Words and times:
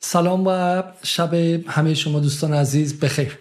سلام 0.00 0.46
و 0.46 0.82
شب 1.02 1.34
همه 1.68 1.94
شما 1.94 2.20
دوستان 2.20 2.54
عزیز 2.54 3.00
بخیر 3.00 3.38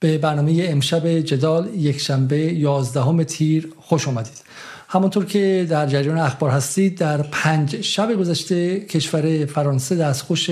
به 0.00 0.18
برنامه 0.18 0.66
امشب 0.68 1.20
جدال 1.20 1.74
یک 1.74 1.98
شنبه 1.98 2.38
11 2.38 3.24
تیر 3.24 3.72
خوش 3.80 4.08
آمدید. 4.08 4.44
همانطور 4.88 5.24
که 5.24 5.66
در 5.70 5.86
جریان 5.86 6.18
اخبار 6.18 6.50
هستید 6.50 6.98
در 6.98 7.22
پنج 7.22 7.80
شب 7.80 8.14
گذشته 8.14 8.80
کشور 8.80 9.46
فرانسه 9.46 9.96
دستخوش 9.96 10.50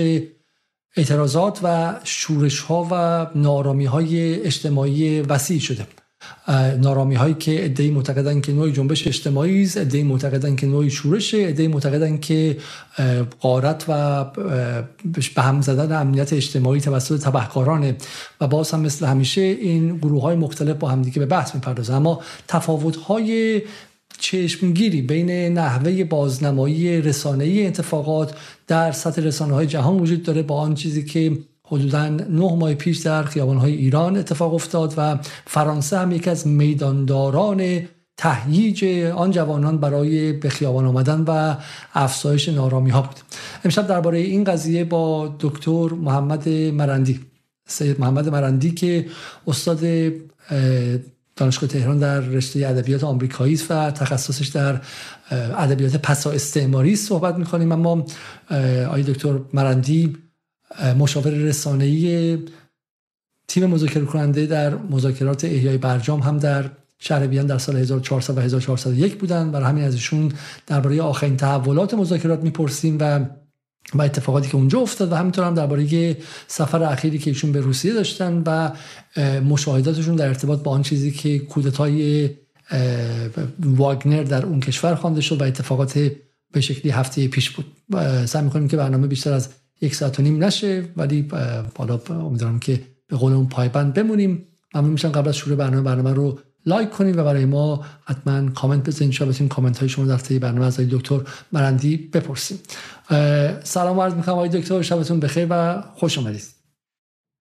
اعتراضات 0.97 1.59
و 1.63 1.95
شورش 2.03 2.59
ها 2.59 2.87
و 2.91 3.27
نارامی 3.39 3.85
های 3.85 4.41
اجتماعی 4.41 5.21
وسیع 5.21 5.59
شده 5.59 5.87
نارامی 6.81 7.15
هایی 7.15 7.33
که 7.33 7.65
ادعی 7.65 7.91
معتقدن 7.91 8.41
که 8.41 8.51
نوعی 8.51 8.71
جنبش 8.71 9.07
اجتماعی 9.07 9.63
است 9.63 9.77
ادعی 9.77 10.03
معتقدن 10.03 10.55
که 10.55 10.67
نوعی 10.67 10.89
شورشه 10.89 11.37
ادعی 11.37 11.67
معتقدن 11.67 12.17
که 12.17 12.57
قارت 13.39 13.85
و 13.87 14.25
به 15.35 15.41
هم 15.41 15.61
زدن 15.61 16.01
امنیت 16.01 16.33
اجتماعی 16.33 16.81
توسط 16.81 17.23
تبهکارانه. 17.23 17.95
و 18.41 18.47
باز 18.47 18.71
هم 18.71 18.79
مثل 18.79 19.05
همیشه 19.05 19.41
این 19.41 19.97
گروه 19.97 20.21
های 20.21 20.35
مختلف 20.35 20.77
با 20.77 20.87
همدیگه 20.87 21.19
به 21.19 21.25
بحث 21.25 21.55
می‌پردازن. 21.55 21.93
اما 21.93 22.21
تفاوت 22.47 22.95
های 22.95 23.61
چشمگیری 24.19 25.01
بین 25.01 25.29
نحوه 25.31 26.03
بازنمایی 26.03 27.01
رسانه‌ای 27.01 27.67
اتفاقات 27.67 28.33
در 28.67 28.91
سطح 28.91 29.21
رسانه 29.21 29.53
های 29.53 29.67
جهان 29.67 29.99
وجود 29.99 30.23
داره 30.23 30.41
با 30.41 30.55
آن 30.55 30.75
چیزی 30.75 31.05
که 31.05 31.37
حدودا 31.71 32.09
نه 32.09 32.55
ماه 32.55 32.73
پیش 32.73 32.97
در 32.97 33.23
خیابانهای 33.23 33.73
ایران 33.73 34.17
اتفاق 34.17 34.53
افتاد 34.53 34.93
و 34.97 35.19
فرانسه 35.45 35.97
هم 35.97 36.11
یکی 36.11 36.29
از 36.29 36.47
میدانداران 36.47 37.81
تهییج 38.17 38.85
آن 39.15 39.31
جوانان 39.31 39.77
برای 39.77 40.33
به 40.33 40.49
خیابان 40.49 40.85
آمدن 40.85 41.23
و 41.27 41.55
افزایش 41.93 42.49
نارامی 42.49 42.89
ها 42.89 43.01
بود. 43.01 43.15
امشب 43.65 43.87
درباره 43.87 44.17
این 44.17 44.43
قضیه 44.43 44.83
با 44.83 45.35
دکتر 45.39 45.87
محمد 45.93 46.49
مرندی 46.49 47.19
سید 47.67 47.99
محمد 47.99 48.29
مرندی 48.29 48.71
که 48.71 49.05
استاد 49.47 49.79
دانشگاه 51.35 51.69
تهران 51.69 51.99
در 51.99 52.19
رشته 52.19 52.67
ادبیات 52.67 53.03
آمریکایی 53.03 53.53
است 53.53 53.71
و 53.71 53.91
تخصصش 53.91 54.47
در 54.47 54.81
ادبیات 55.57 55.95
پسا 55.95 56.31
استعماری 56.31 56.95
صحبت 56.95 57.35
می‌کنیم. 57.35 57.71
اما 57.71 58.05
آقای 58.87 59.03
دکتر 59.03 59.39
مرندی 59.53 60.17
مشاور 60.99 61.31
رسانه‌ای 61.31 62.37
تیم 63.47 63.65
مذاکره 63.65 64.05
کننده 64.05 64.45
در 64.45 64.75
مذاکرات 64.75 65.45
احیای 65.45 65.77
برجام 65.77 66.19
هم 66.19 66.37
در 66.37 66.69
شهر 66.99 67.27
وین 67.27 67.45
در 67.45 67.57
سال 67.57 67.77
1400 67.77 68.37
و 68.37 68.41
1401 68.41 69.17
بودن. 69.17 69.51
برای 69.51 69.65
همین 69.65 69.83
از 69.83 69.93
ایشون 69.93 70.31
درباره 70.67 71.01
آخرین 71.01 71.37
تحولات 71.37 71.93
مذاکرات 71.93 72.43
می‌پرسیم 72.43 72.97
و 72.99 73.25
و 73.93 74.01
اتفاقاتی 74.01 74.49
که 74.49 74.55
اونجا 74.55 74.79
افتاد 74.79 75.11
و 75.11 75.15
همینطور 75.15 75.45
هم 75.45 75.53
درباره 75.53 76.17
سفر 76.47 76.83
اخیری 76.83 77.17
که 77.17 77.29
ایشون 77.29 77.51
به 77.51 77.59
روسیه 77.59 77.93
داشتن 77.93 78.43
و 78.45 78.71
مشاهداتشون 79.41 80.15
در 80.15 80.27
ارتباط 80.27 80.63
با 80.63 80.71
آن 80.71 80.81
چیزی 80.81 81.11
که 81.11 81.39
کودتای 81.39 82.29
واگنر 83.59 84.23
در 84.23 84.45
اون 84.45 84.59
کشور 84.59 84.95
خوانده 84.95 85.21
شد 85.21 85.41
و 85.41 85.43
اتفاقات 85.45 86.11
به 86.51 86.61
شکلی 86.61 86.91
هفته 86.91 87.27
پیش 87.27 87.49
بود. 87.49 87.65
سعی 88.25 88.43
می‌کنیم 88.43 88.67
که 88.67 88.77
برنامه 88.77 89.07
بیشتر 89.07 89.33
از 89.33 89.49
یک 89.81 89.95
ساعت 89.95 90.19
و 90.19 90.21
نیم 90.21 90.43
نشه 90.43 90.89
ولی 90.97 91.27
حالا 91.77 91.99
امیدوارم 92.09 92.59
که 92.59 92.81
به 93.07 93.17
قول 93.17 93.33
اون 93.33 93.49
پایبند 93.49 93.93
بمونیم. 93.93 94.47
ممنون 94.75 94.91
میشم 94.91 95.09
قبل 95.09 95.29
از 95.29 95.37
شروع 95.37 95.55
برنامه 95.55 95.81
برنامه 95.81 96.13
رو 96.13 96.39
لایک 96.65 96.89
کنید 96.89 97.17
و 97.17 97.23
برای 97.23 97.45
ما 97.45 97.85
حتما 98.05 98.49
کامنت 98.49 98.87
بزنید. 98.87 99.11
شما 99.11 99.27
بتونید 99.27 99.53
کامنت 99.53 99.77
های 99.77 99.89
شما 99.89 100.05
در 100.05 100.39
برنامه 100.39 100.65
از 100.65 100.79
دکتر 100.79 101.21
مرندی 101.51 101.97
بپرسیم. 101.97 102.59
سلام 103.63 103.99
عرض 103.99 104.13
می‌کنم 104.13 104.35
آقای 104.35 104.49
دکتر 104.49 104.81
شبتون 104.81 105.19
بخیر 105.19 105.47
و 105.49 105.83
خوش 105.95 106.17
آمدید 106.17 106.43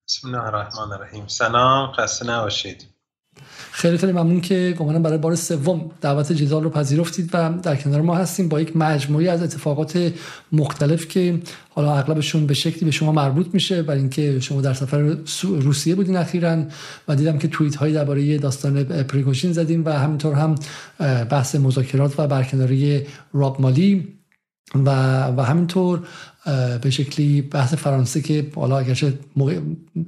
بسم 0.08 0.28
الله 0.28 0.46
الرحمن 0.46 0.92
الرحیم. 0.92 1.24
سلام 1.26 1.92
خسته 1.92 2.26
نباشید. 2.26 2.99
خیلی 3.72 3.98
خیلی 3.98 4.12
ممنون 4.12 4.40
که 4.40 4.74
گمانم 4.78 5.02
برای 5.02 5.18
بار 5.18 5.34
سوم 5.34 5.90
دعوت 6.00 6.32
جدال 6.32 6.62
رو 6.62 6.70
پذیرفتید 6.70 7.30
و 7.32 7.52
در 7.62 7.76
کنار 7.76 8.00
ما 8.00 8.14
هستیم 8.14 8.48
با 8.48 8.60
یک 8.60 8.76
مجموعی 8.76 9.28
از 9.28 9.42
اتفاقات 9.42 10.12
مختلف 10.52 11.08
که 11.08 11.40
حالا 11.70 11.96
اغلبشون 11.96 12.46
به 12.46 12.54
شکلی 12.54 12.84
به 12.84 12.90
شما 12.90 13.12
مربوط 13.12 13.46
میشه. 13.52 13.82
برای 13.82 14.00
اینکه 14.00 14.40
شما 14.40 14.60
در 14.60 14.74
سفر 14.74 15.16
روسیه 15.42 15.94
بودین 15.94 16.16
اخیرا 16.16 16.64
و 17.08 17.16
دیدم 17.16 17.38
که 17.38 17.48
توییت 17.48 17.76
هایی 17.76 17.94
درباره 17.94 18.38
داستان 18.38 18.84
پریگوشین 18.84 19.52
زدیم 19.52 19.84
و 19.84 19.90
همینطور 19.90 20.34
هم 20.34 20.54
بحث 21.24 21.54
مذاکرات 21.54 22.20
و 22.20 22.26
برکناری 22.26 23.06
راب 23.32 23.60
مالی 23.60 24.08
و 24.74 24.90
و 25.36 25.42
همینطور 25.42 26.02
به 26.82 26.90
شکلی 26.90 27.42
بحث 27.42 27.74
فرانسه 27.74 28.20
که 28.20 28.46
حالا 28.54 28.78
اگرچه 28.78 29.18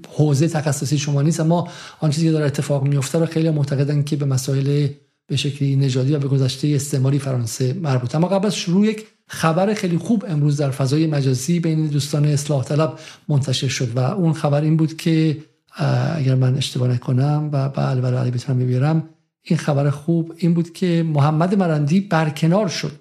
حوزه 0.09 0.48
تخصصی 0.48 0.98
شما 0.98 1.22
نیست 1.22 1.41
اما 1.41 1.69
آن 2.00 2.10
چیزی 2.10 2.26
که 2.26 2.32
داره 2.32 2.47
اتفاق 2.47 2.84
میفته 2.84 3.19
رو 3.19 3.26
خیلی 3.26 3.50
معتقدن 3.50 4.03
که 4.03 4.16
به 4.16 4.26
مسائل 4.26 4.88
به 5.26 5.37
شکلی 5.37 5.76
نژادی 5.76 6.15
و 6.15 6.19
به 6.19 6.28
گذشته 6.28 6.69
استعماری 6.69 7.19
فرانسه 7.19 7.72
مربوط 7.72 8.15
اما 8.15 8.28
قبل 8.28 8.47
از 8.47 8.56
شروع 8.56 8.87
یک 8.87 9.06
خبر 9.26 9.75
خیلی 9.75 9.98
خوب 9.98 10.25
امروز 10.28 10.56
در 10.56 10.70
فضای 10.70 11.06
مجازی 11.06 11.60
بین 11.60 11.87
دوستان 11.87 12.25
اصلاح 12.25 12.64
طلب 12.64 12.99
منتشر 13.28 13.69
شد 13.69 13.97
و 13.97 13.99
اون 13.99 14.32
خبر 14.32 14.60
این 14.60 14.76
بود 14.76 14.97
که 14.97 15.38
اگر 16.16 16.34
من 16.34 16.56
اشتباه 16.56 16.88
نکنم 16.88 17.50
و 17.53 17.69
بله 17.69 18.00
بله 18.00 18.19
علی 18.19 18.31
بتونم 18.31 18.59
ببیرم 18.59 19.09
این 19.43 19.59
خبر 19.59 19.91
خوب 19.91 20.34
این 20.37 20.54
بود 20.54 20.72
که 20.72 21.04
محمد 21.06 21.54
مرندی 21.54 22.00
برکنار 22.00 22.69
شد 22.69 22.93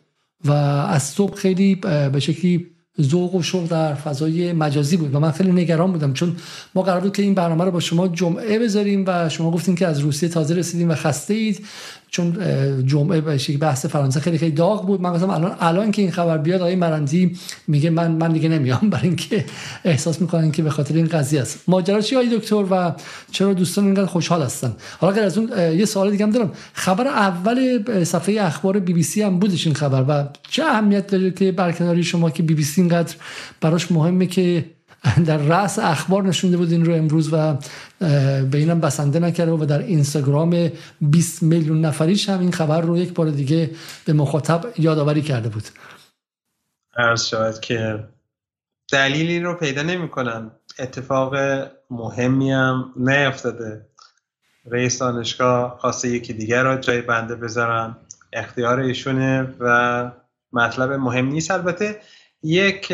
و 0.46 0.52
از 0.52 1.04
صبح 1.04 1.36
خیلی 1.36 1.76
به 1.76 2.20
شکلی 2.20 2.68
ذوق 3.02 3.36
و 3.36 3.44
شوق 3.44 3.68
در 3.68 3.94
فضای 3.94 4.54
مجازی 4.54 4.98
بود 4.98 5.16
و 5.16 5.20
من 5.20 5.32
خیلی 5.32 5.52
نگران 5.52 5.92
بودم 5.92 6.14
چون 6.14 6.36
ما 6.76 6.82
قرار 6.82 7.02
بود 7.02 7.16
که 7.16 7.24
این 7.24 7.34
برنامه 7.34 7.66
رو 7.66 7.72
با 7.72 7.80
شما 7.80 8.08
جمعه 8.08 8.60
بذاریم 8.60 9.04
و 9.08 9.30
شما 9.30 9.52
گفتین 9.52 9.76
که 9.76 9.88
از 9.88 10.00
روسیه 10.00 10.30
تازه 10.30 10.56
رسیدیم 10.56 10.90
و 10.90 10.96
خسته 10.96 11.34
اید 11.34 11.66
چون 12.12 12.38
جمعه 12.86 13.22
بحث 13.58 13.86
فرانسه 13.86 14.20
خیلی 14.20 14.38
خیلی 14.38 14.52
داغ 14.52 14.88
بود. 14.88 15.02
من 15.02 15.14
گفتم 15.14 15.30
الان 15.30 15.56
الان 15.60 15.92
که 15.92 16.02
این 16.02 16.12
خبر 16.12 16.38
بیاد 16.38 16.62
آقای 16.62 16.76
مرندی 16.76 17.36
میگه 17.68 17.90
من 17.90 18.12
من 18.12 18.32
دیگه 18.32 18.50
نمیام 18.50 18.90
برای 18.90 19.08
اینکه 19.08 19.46
احساس 19.84 20.22
می‌کنن 20.22 20.52
که 20.52 20.64
به 20.64 20.70
خاطر 20.70 20.96
این 20.96 21.08
قضیه 21.08 21.42
است. 21.42 21.60
ماجرا 21.68 22.02
چی 22.02 22.16
آقای 22.16 22.38
دکتر 22.38 22.66
و 22.72 22.94
چرا 23.32 23.54
دوستان 23.54 23.86
اینقدر 23.86 24.06
خوشحال 24.06 24.42
هستن؟ 24.42 24.74
حالا 25.00 25.14
اگر 25.14 25.24
از 25.24 25.38
اون 25.38 25.50
یه 25.80 25.86
سوال 25.86 26.12
دیگه 26.12 26.26
هم 26.26 26.32
دارم. 26.32 26.52
خبر 26.74 27.08
اول 27.08 27.84
صفحه 28.04 28.42
اخبار 28.42 28.80
بی 28.80 28.94
بی 28.94 29.04
سی 29.04 29.22
هم 29.22 29.40
بودش 29.40 29.66
این 29.66 29.76
خبر 29.76 30.06
و 30.08 30.28
چه 30.50 30.64
اهمیت 30.64 31.08
داره 31.08 31.32
که 31.32 31.52
برکناری 31.52 32.04
شما 32.04 32.30
که 32.30 32.44
بی 32.44 32.54
بی 32.54 32.64
سی 32.64 32.82
اینقدر 32.82 33.16
براش 33.62 33.92
مهمه 33.92 34.26
که 34.26 34.66
در 35.28 35.38
رأس 35.38 35.80
اخبار 35.80 36.24
نشونده 36.24 36.58
بود 36.58 36.72
این 36.72 36.86
رو 36.86 36.94
امروز 36.94 37.34
و 37.34 37.58
به 38.52 38.58
اینم 38.58 38.80
بسنده 38.80 39.20
نکرده 39.20 39.52
و 39.52 39.66
در 39.66 39.80
اینستاگرام 39.80 40.72
20 41.02 41.44
میلیون 41.44 41.86
نفریش 41.86 42.30
هم 42.30 42.40
این 42.40 42.52
خبر 42.52 42.82
رو 42.82 42.98
یک 42.98 43.14
بار 43.14 43.30
دیگه 43.30 43.70
به 44.06 44.14
مخاطب 44.14 44.66
یادآوری 44.78 45.22
کرده 45.22 45.50
بود. 45.50 45.64
عرض 46.98 47.26
شود 47.26 47.60
که 47.60 48.04
دلیلی 48.92 49.40
رو 49.40 49.54
پیدا 49.54 49.82
نمی 49.84 50.10
کنم. 50.10 50.52
اتفاق 50.80 51.36
مهمی 51.90 52.52
هم 52.52 52.94
نیفتاده. 52.96 53.86
رئیس 54.66 55.00
دانشگاه 55.00 55.78
خواسته 55.80 56.10
یکی 56.10 56.34
دیگر 56.34 56.64
رو 56.64 56.78
جای 56.78 57.02
بنده 57.02 57.36
بذارم 57.36 57.98
اختیار 58.34 58.80
ایشونه 58.80 59.54
و 59.60 60.12
مطلب 60.54 60.92
مهم 60.92 61.26
نیست. 61.26 61.52
البته 61.52 62.02
یک 62.44 62.94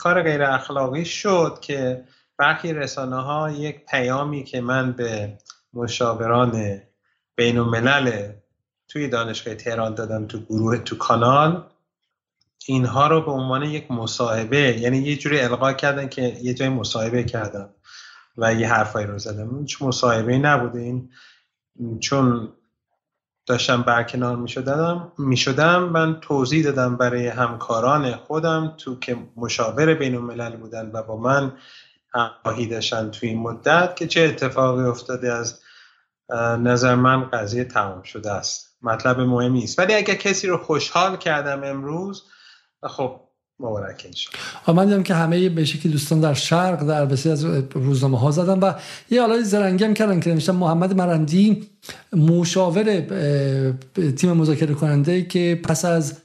کار 0.00 0.22
غیر 0.22 0.42
اخلاقی 0.42 1.04
شد 1.04 1.58
که 1.62 2.04
برخی 2.38 2.72
رسانه 2.72 3.16
ها 3.16 3.50
یک 3.50 3.86
پیامی 3.86 4.44
که 4.44 4.60
من 4.60 4.92
به 4.92 5.38
مشاوران 5.74 6.82
بین 7.36 7.58
الملل 7.58 8.32
توی 8.88 9.08
دانشگاه 9.08 9.54
تهران 9.54 9.94
دادم 9.94 10.26
تو 10.26 10.40
گروه 10.40 10.78
تو 10.78 10.96
کانال 10.96 11.66
اینها 12.66 13.06
رو 13.06 13.20
به 13.20 13.30
عنوان 13.30 13.62
یک 13.62 13.90
مصاحبه 13.90 14.78
یعنی 14.80 14.98
یه 14.98 15.16
جوری 15.16 15.40
القا 15.40 15.72
کردن 15.72 16.08
که 16.08 16.22
یه 16.42 16.54
جای 16.54 16.68
مصاحبه 16.68 17.24
کردم 17.24 17.70
و 18.36 18.54
یه 18.54 18.68
حرفایی 18.68 19.06
رو 19.06 19.18
زدم. 19.18 19.58
هیچ 19.60 19.82
مصاحبه 19.82 20.38
نبوده. 20.38 20.80
این 20.80 21.10
چون 22.00 22.52
داشتم 23.46 23.82
برکنار 23.82 24.36
می 24.36 24.48
شدم, 24.48 25.12
می 25.18 25.36
شدم 25.36 25.82
من 25.82 26.20
توضیح 26.20 26.64
دادم 26.64 26.96
برای 26.96 27.26
همکاران 27.26 28.16
خودم 28.16 28.74
تو 28.78 28.98
که 28.98 29.16
مشاور 29.36 29.94
بین 29.94 30.14
الملل 30.14 30.56
بودن 30.56 30.90
و 30.92 31.02
با 31.02 31.16
من 31.16 31.52
همراهی 32.14 32.66
داشتن 32.66 33.10
تو 33.10 33.26
این 33.26 33.38
مدت 33.38 33.96
که 33.96 34.06
چه 34.06 34.20
اتفاقی 34.20 34.82
افتاده 34.82 35.32
از 35.32 35.60
نظر 36.58 36.94
من 36.94 37.24
قضیه 37.30 37.64
تمام 37.64 38.02
شده 38.02 38.32
است. 38.32 38.76
مطلب 38.82 39.20
مهمی 39.20 39.64
است. 39.64 39.78
ولی 39.78 39.94
اگر 39.94 40.14
کسی 40.14 40.46
رو 40.46 40.56
خوشحال 40.58 41.16
کردم 41.16 41.64
امروز 41.64 42.24
خب 42.82 43.20
مبارک 43.60 44.06
من 44.68 44.84
دیدم 44.84 45.02
که 45.02 45.14
همه 45.14 45.48
به 45.48 45.64
شکلی 45.64 45.92
دوستان 45.92 46.20
در 46.20 46.34
شرق 46.34 46.86
در 46.86 47.06
بسیار 47.06 47.32
از 47.32 47.44
روزنامه 47.74 48.18
ها 48.18 48.30
زدن 48.30 48.58
و 48.58 48.72
یه 49.10 49.20
حالا 49.20 49.42
زرنگی 49.42 49.84
هم 49.84 49.94
کردن 49.94 50.20
که 50.20 50.30
نوشتن 50.30 50.52
محمد 50.52 50.96
مرندی 50.96 51.68
مشاور 52.12 53.00
تیم 54.16 54.32
مذاکره 54.32 54.74
کننده 54.74 55.22
که 55.22 55.60
پس 55.64 55.84
از 55.84 56.16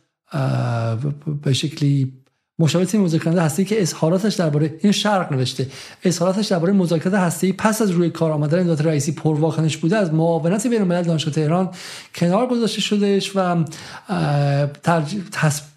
به 1.42 1.54
شکلی 1.54 2.14
مشاور 2.60 2.86
تیم 2.86 3.02
مذاکره 3.02 3.42
هستی 3.42 3.66
که 3.66 3.82
اظهاراتش 3.82 4.36
درباره 4.36 4.76
این 4.82 4.92
شرق 4.92 5.34
نوشته 5.34 5.68
اظهاراتش 6.04 6.48
درباره 6.48 6.74
مذاکرات 6.74 7.14
هستی 7.14 7.54
پس 7.54 7.82
از 7.82 7.92
روی 7.92 8.10
کار 8.10 8.32
آمدن 8.32 8.64
دولت 8.64 8.82
رئیسی 8.82 9.12
پرواکنش 9.12 9.78
بوده 9.78 9.98
از 9.98 10.14
معاونت 10.14 10.68
بین 10.68 10.82
الملل 10.82 11.04
دانشگاه 11.04 11.34
تهران 11.34 11.70
کنار 12.16 12.48
گذاشته 12.48 12.82
شدهش 12.82 13.32
و 13.36 13.66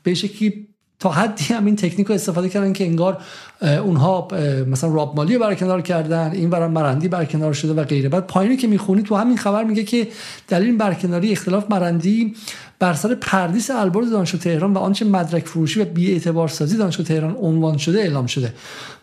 به 0.03 0.15
شکلی 0.15 0.72
تا 1.03 1.11
حدی 1.11 1.45
هم 1.45 1.67
این 1.67 1.77
تکنیک 1.77 2.07
رو 2.07 2.15
استفاده 2.15 2.49
کردن 2.49 2.73
که 2.73 2.85
انگار 2.85 3.19
اونها 3.63 4.29
مثلا 4.67 4.95
راب 4.95 5.17
مالی 5.17 5.39
برکنار 5.39 5.81
کردن 5.81 6.31
این 6.31 6.51
برای 6.51 6.69
مرندی 6.69 7.09
برکنار 7.09 7.53
شده 7.53 7.73
و 7.73 7.85
غیره. 7.85 8.09
بعد 8.09 8.27
پایینی 8.27 8.57
که 8.57 8.67
می‌خونی 8.67 9.03
تو 9.03 9.15
همین 9.15 9.37
خبر 9.37 9.65
میگه 9.65 9.85
که 9.85 10.09
دلیل 10.49 10.77
برکناری 10.77 11.33
اختلاف 11.33 11.71
مرندی 11.71 12.35
بر 12.79 12.95
سر 12.95 13.15
پردیس 13.15 13.71
البرز 13.71 14.11
دانشگاه 14.11 14.41
تهران 14.41 14.73
و 14.73 14.79
آنچه 14.79 15.05
مدرک 15.05 15.47
فروشی 15.47 15.81
و 15.81 15.85
بی 15.85 16.13
اعتبار 16.13 16.49
سازی 16.49 16.77
دانشگاه 16.77 17.07
تهران 17.07 17.37
عنوان 17.37 17.77
شده 17.77 17.99
اعلام 17.99 18.27
شده. 18.27 18.55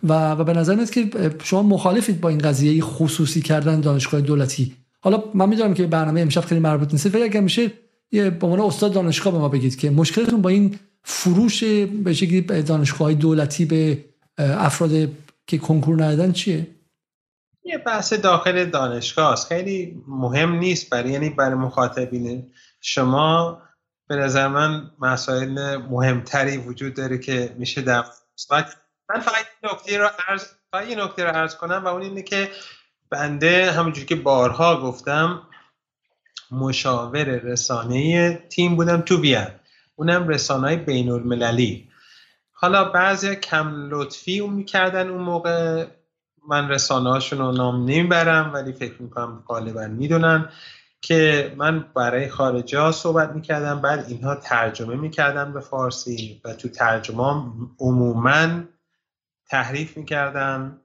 و, 0.04 0.31
و 0.31 0.44
به 0.44 0.54
نظر 0.54 0.75
میاد 0.75 0.90
که 0.90 1.10
شما 1.44 1.63
مخالفید 1.63 2.22
با 2.22 2.30
این 2.30 2.38
قضیه 2.38 2.81
خصوصی 2.81 3.42
کردن 3.42 3.80
دانشگاه 3.80 4.22
دولتی. 4.22 4.74
حالا 5.01 5.24
من 5.34 5.50
می‌دونم 5.50 5.74
که 5.74 5.88
برنامه 5.88 6.22
امشب 6.22 6.42
خیلی 6.42 6.62
مربوط 6.62 6.92
نیست 6.92 7.16
ولی 7.16 7.24
اگر 7.24 7.42
میشه 7.42 7.72
یه 8.12 8.30
به 8.30 8.48
عنوان 8.48 8.68
استاد 8.68 8.94
دانشگاه 8.94 9.34
به 9.34 9.40
ما 9.40 9.50
بگید 9.50 9.75
که 9.75 9.90
مشکلتون 9.90 10.42
با 10.42 10.50
این 10.50 10.75
فروش 11.04 11.63
به 12.04 12.13
شکلی 12.13 12.42
دانشگاه 12.42 13.13
دولتی 13.13 13.66
به 13.66 14.06
افراد 14.38 14.92
که 15.48 15.57
کنکور 15.57 16.04
ندادن 16.04 16.31
چیه؟ 16.31 16.68
یه 17.63 17.78
بحث 17.78 18.13
داخل 18.13 18.66
دانشگاه 18.66 19.31
است. 19.34 19.48
خیلی 19.48 20.04
مهم 20.07 20.51
نیست 20.56 20.90
برای 20.90 21.12
یعنی 21.12 21.30
برای 21.30 21.56
مخاطبین 21.56 22.51
شما 22.81 23.62
به 24.07 24.16
نظر 24.16 24.48
من 24.48 24.92
مسائل 25.00 25.78
مهمتری 25.78 26.57
وجود 26.57 26.94
داره 26.94 27.18
که 27.18 27.56
میشه 27.57 27.81
در 27.81 28.06
من 29.10 29.19
فقط 29.19 29.46
نکته 29.63 29.98
رو 29.98 30.10
عرض 30.28 30.46
فقط 30.72 30.88
یه 30.88 31.04
نکته 31.04 31.24
رو 31.24 31.30
عرض 31.30 31.56
کنم 31.56 31.81
و 31.86 31.88
اون 31.88 32.01
اینه 32.01 32.22
که 32.22 32.50
بنده 33.10 33.72
همونجوری 33.72 34.07
که 34.07 34.16
بارها 34.16 34.81
گفتم 34.81 35.42
مشاور 36.51 37.24
رسانه 37.24 38.34
تیم 38.50 38.75
بودم 38.75 39.01
تو 39.01 39.18
بیان 39.18 39.58
اونم 40.00 40.28
رسانه 40.28 40.68
های 40.68 40.75
بین 40.75 41.10
المللی 41.10 41.90
حالا 42.51 42.84
بعضی 42.84 43.36
کم 43.36 43.90
لطفی 43.90 44.40
اون 44.40 44.54
می‌کردن 44.54 45.10
اون 45.10 45.22
موقع. 45.22 45.86
من 46.48 46.69
رسانه 46.69 47.10
هاشون 47.10 47.40
رو 47.40 47.51
نام 47.51 47.81
نمی‌برم 47.81 48.54
ولی 48.54 48.74
فکر 48.74 49.01
می‌کنم 49.01 49.44
غالبا 49.48 49.88
می‌دونن 49.88 50.50
که 51.01 51.54
من 51.57 51.86
برای 51.96 52.30
خارجی 52.30 52.75
ها 52.75 52.92
صحبت 52.92 53.31
می‌کردم 53.31 53.81
بعد 53.81 54.06
اینها 54.07 54.36
ترجمه 54.36 54.96
می‌کردن 54.96 55.54
به 55.54 55.60
فارسی 55.60 56.42
و 56.46 56.54
تو 56.54 56.69
ترجمه 56.69 57.44
عموما 57.80 58.48
تحریف 59.50 59.98
می‌کردن 59.98 60.81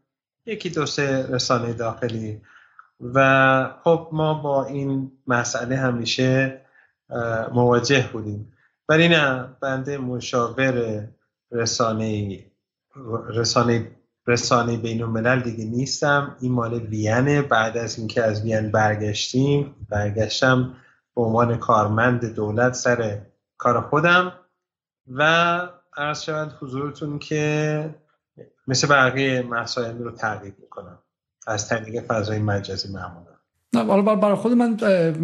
یکی 0.47 0.71
دو 0.71 0.87
سه 0.87 1.27
رسانه 1.31 1.73
داخلی. 1.73 2.41
و 3.01 3.71
خب 3.85 4.09
ما 4.13 4.35
با 4.35 4.65
این 4.65 5.13
مسئله 5.27 5.77
همیشه 5.77 6.61
مواجه 7.53 8.09
بودیم. 8.13 8.54
ولی 8.89 9.09
نه 9.09 9.49
بنده 9.61 9.99
مشاور 9.99 11.05
رسانه 11.53 12.39
رسانه 13.29 13.91
رسانه 14.27 14.77
بین 14.77 15.03
الملل 15.03 15.41
دیگه 15.41 15.65
نیستم. 15.65 16.37
این 16.41 16.53
مال 16.53 16.75
وینه 16.75 17.43
بعد 17.43 17.77
از 17.77 17.99
اینکه 17.99 18.23
از 18.23 18.45
وین 18.45 18.71
برگشتیم 18.71 19.75
برگشتم 19.89 20.75
به 21.17 21.23
عنوان 21.23 21.57
کارمند 21.57 22.35
دولت 22.35 22.75
سر 22.75 23.21
کار 23.59 23.81
خودم. 23.81 24.33
و 25.09 25.61
عرض 25.97 26.23
شود 26.23 26.53
حضورتون 26.61 27.19
که 27.19 27.95
مثل 28.67 28.89
بقیه 28.89 29.43
مسائل 29.43 29.99
رو 29.99 30.11
تغییر 30.11 30.55
می‌کنم. 30.59 30.99
از 31.47 31.69
طریق 31.69 32.03
فضای 32.03 32.39
مجازی 32.39 32.93
معمولا. 32.93 33.35
نه 33.75 34.17
برای 34.17 34.35
خود 34.35 34.53
من 34.53 34.77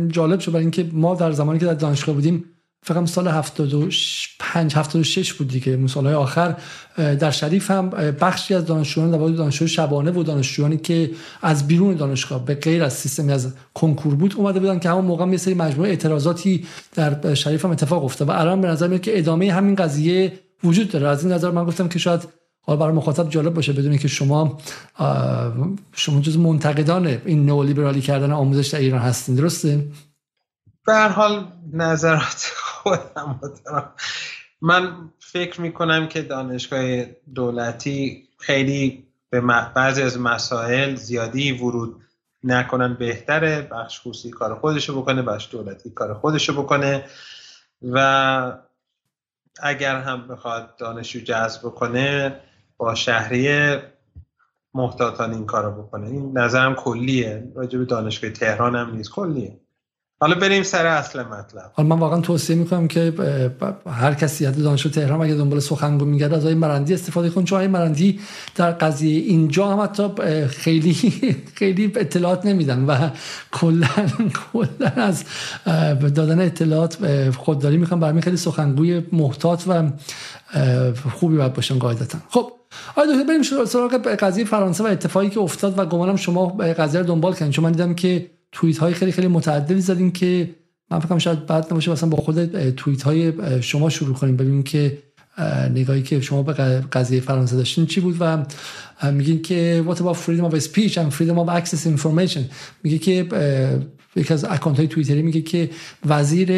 جالب 0.08 0.40
شد 0.40 0.52
برای 0.52 0.62
اینکه 0.62 0.90
ما 0.92 1.14
در 1.14 1.32
زمانی 1.32 1.58
که 1.58 1.66
در 1.66 1.74
دانشگاه 1.74 2.14
بودیم 2.14 2.44
فقط 2.82 3.08
سال 3.08 3.28
75 3.28 4.76
76 4.76 5.32
بود 5.32 5.48
دیگه. 5.48 5.86
سالهای 5.86 6.14
آخر 6.14 6.56
در 6.96 7.30
شریف 7.30 7.70
هم 7.70 7.90
بخشی 7.90 8.54
از 8.54 8.66
دانشجویان 8.66 9.10
در 9.10 9.18
دانشجو 9.36 9.66
شبانه 9.66 10.10
و 10.10 10.22
دانشجویانی 10.22 10.76
که 10.76 11.10
از 11.42 11.66
بیرون 11.66 11.94
دانشگاه 11.94 12.44
به 12.44 12.54
غیر 12.54 12.84
از 12.84 12.92
سیستمی 12.92 13.32
از 13.32 13.54
کنکور 13.74 14.14
بود 14.14 14.34
اومده 14.36 14.60
بودن 14.60 14.78
که 14.78 14.90
همون 14.90 15.04
موقع 15.04 15.26
یه 15.26 15.36
سری 15.36 15.54
مجموعه 15.54 15.90
اعتراضاتی 15.90 16.66
در 16.94 17.34
شریف 17.34 17.64
هم 17.64 17.70
اتفاق 17.70 18.04
افتاد 18.04 18.28
و 18.28 18.32
الان 18.32 18.60
به 18.60 18.68
نظر 18.68 18.88
میاد 18.88 19.00
که 19.00 19.18
ادامه 19.18 19.52
همین 19.52 19.74
قضیه 19.74 20.32
وجود 20.64 20.90
داره. 20.90 21.08
از 21.08 21.24
این 21.24 21.32
نظر 21.32 21.50
من 21.50 21.64
گفتم 21.64 21.88
که 21.88 21.98
شاید 21.98 22.28
حالا 22.62 22.78
برای 22.78 22.92
مخاطب 22.92 23.28
جالب 23.30 23.54
باشه 23.54 23.72
بدونی 23.72 23.98
که 23.98 24.08
شما 24.08 24.58
شما 25.92 26.20
جز 26.20 26.36
منتقدان 26.36 27.06
این 27.06 27.46
نئولیبرالی 27.46 28.00
کردن 28.00 28.32
آموزش 28.32 28.68
در 28.68 28.78
ایران 28.78 29.00
هستین. 29.00 29.34
درسته؟ 29.34 29.88
به 30.86 30.92
هر 30.92 31.08
حال 31.08 31.46
نظرات 31.72 32.52
خودم 32.82 33.40
من 34.60 35.10
فکر 35.18 35.60
می‌کنم 35.60 36.08
که 36.08 36.22
دانشگاه 36.22 37.04
دولتی 37.34 38.28
خیلی 38.38 39.06
به 39.30 39.40
بعضی 39.74 40.02
از 40.02 40.20
مسائل 40.20 40.94
زیادی 40.94 41.52
ورود 41.52 42.02
نکنن. 42.44 42.94
بهتره 42.94 43.62
بخش 43.62 44.00
خصوصی 44.00 44.30
کار 44.30 44.54
خودشو 44.54 45.02
بکنه 45.02 45.22
بخش 45.22 45.48
دولتی 45.50 45.90
کار 45.90 46.14
خودشو 46.14 46.62
بکنه. 46.62 47.04
و 47.82 48.52
اگر 49.62 49.96
هم 49.96 50.28
بخواد 50.28 50.76
دانشجو 50.76 51.20
جذب 51.20 51.60
بکنه 51.60 52.40
با 52.76 52.94
شهریه 52.94 53.82
محتاطان 54.74 55.32
این 55.32 55.46
کارو 55.46 55.82
بکنه. 55.82 56.06
این 56.06 56.38
نظرم 56.38 56.74
کلیه. 56.74 57.52
راجع 57.54 57.78
به 57.78 57.84
دانشگاه 57.84 58.30
تهران 58.30 58.76
هم 58.76 58.96
نیست. 58.96 59.10
کلیه. 59.10 59.60
حالا 60.22 60.34
بریم 60.34 60.62
سر 60.62 60.86
اصل 60.86 61.22
مطلب. 61.22 61.70
حالا 61.72 61.88
من 61.88 61.98
واقعا 61.98 62.20
توصیه 62.20 62.56
می‌کنم 62.56 62.88
که 62.88 63.12
هر 63.86 64.14
کسی 64.14 64.46
حتی 64.46 64.62
دانشجو 64.62 64.88
تهران 64.88 65.20
اگه 65.20 65.34
دنبال 65.34 65.60
سخنگو 65.60 66.04
میگرده 66.04 66.36
از 66.36 66.42
آقای 66.42 66.54
مرندی 66.54 66.94
استفاده 66.94 67.30
کن 67.30 67.44
چون 67.44 67.56
آقای 67.56 67.68
مرندی 67.68 68.20
در 68.54 68.70
قضیه 68.70 69.20
اینجا 69.20 69.68
هم 69.68 69.80
حتی 69.80 70.08
خیلی 70.48 70.94
خیلی 71.58 71.92
اطلاعات 71.96 72.46
نمیدن 72.46 72.84
و 72.84 73.10
کلا 73.52 73.88
کلا 74.52 74.88
از 74.96 75.24
دادن 76.14 76.40
اطلاعات 76.40 76.96
خودداری 77.30 77.76
می‌خوام 77.76 78.00
برای 78.00 78.20
خیلی 78.20 78.36
سخنگوی 78.36 79.02
محتاط 79.12 79.62
و 79.68 79.90
خوبی 81.12 81.36
باید 81.36 81.52
باشن 81.52 81.78
قاعدتا. 81.78 82.18
خب 82.28 82.52
آیا 82.96 83.12
دکتر 83.12 83.24
بریم 83.24 83.42
سراغ 83.66 83.94
قضیه 83.96 84.44
فرانسه 84.44 84.84
و 84.84 84.86
اتفاقی 84.86 85.30
که 85.30 85.40
افتاد 85.40 85.78
و 85.78 85.86
گمانم 85.86 86.16
شما 86.16 86.46
قضیه 86.48 87.00
رو 87.00 87.06
دنبال 87.06 87.32
کردین. 87.32 87.50
چون 87.50 87.64
من 87.64 87.72
دیدم 87.72 87.94
که 87.94 88.30
توییت 88.52 88.78
های 88.78 88.94
خیلی 88.94 89.12
خیلی 89.12 89.28
متعددی 89.28 89.80
زدین 89.80 90.12
که 90.12 90.54
من 90.90 90.98
فکرم 90.98 91.18
شاید 91.18 91.46
بعد 91.46 91.64
نباشه 91.64 91.90
مثلا 91.90 92.08
با 92.08 92.16
خود 92.16 92.70
توییت 92.70 93.02
های 93.02 93.32
شما 93.62 93.88
شروع 93.88 94.14
کنیم 94.14 94.36
ببینیم 94.36 94.62
که 94.62 94.98
نگاهی 95.74 96.02
که 96.02 96.20
شما 96.20 96.42
به 96.42 96.52
قضیه 96.92 97.20
فرانسه 97.20 97.56
داشتین 97.56 97.86
چی 97.86 98.00
بود 98.00 98.16
و 98.20 98.44
میگین 99.12 99.42
که 99.42 99.84
what 99.88 99.96
about 99.96 100.16
freedom 100.16 100.52
of 100.52 100.60
speech 100.60 100.94
and 100.94 101.14
freedom 101.18 101.36
of 101.36 101.48
access 101.48 101.86
information 101.86 102.40
میگه 102.82 102.98
که 102.98 103.28
یکی 104.16 104.34
از 104.34 104.44
اکانت 104.44 104.76
های 104.76 104.88
توییتری 104.88 105.22
میگه 105.22 105.40
که 105.40 105.70
وزیر 106.06 106.50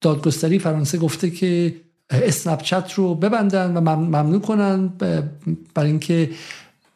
دادگستری 0.00 0.58
فرانسه 0.58 0.98
گفته 0.98 1.30
که 1.30 1.74
اسنپ 2.10 2.62
چت 2.62 2.92
رو 2.92 3.14
ببندن 3.14 3.76
و 3.76 3.80
ممنوع 3.80 4.40
کنن 4.40 4.92
برای 5.74 5.90
اینکه 5.90 6.30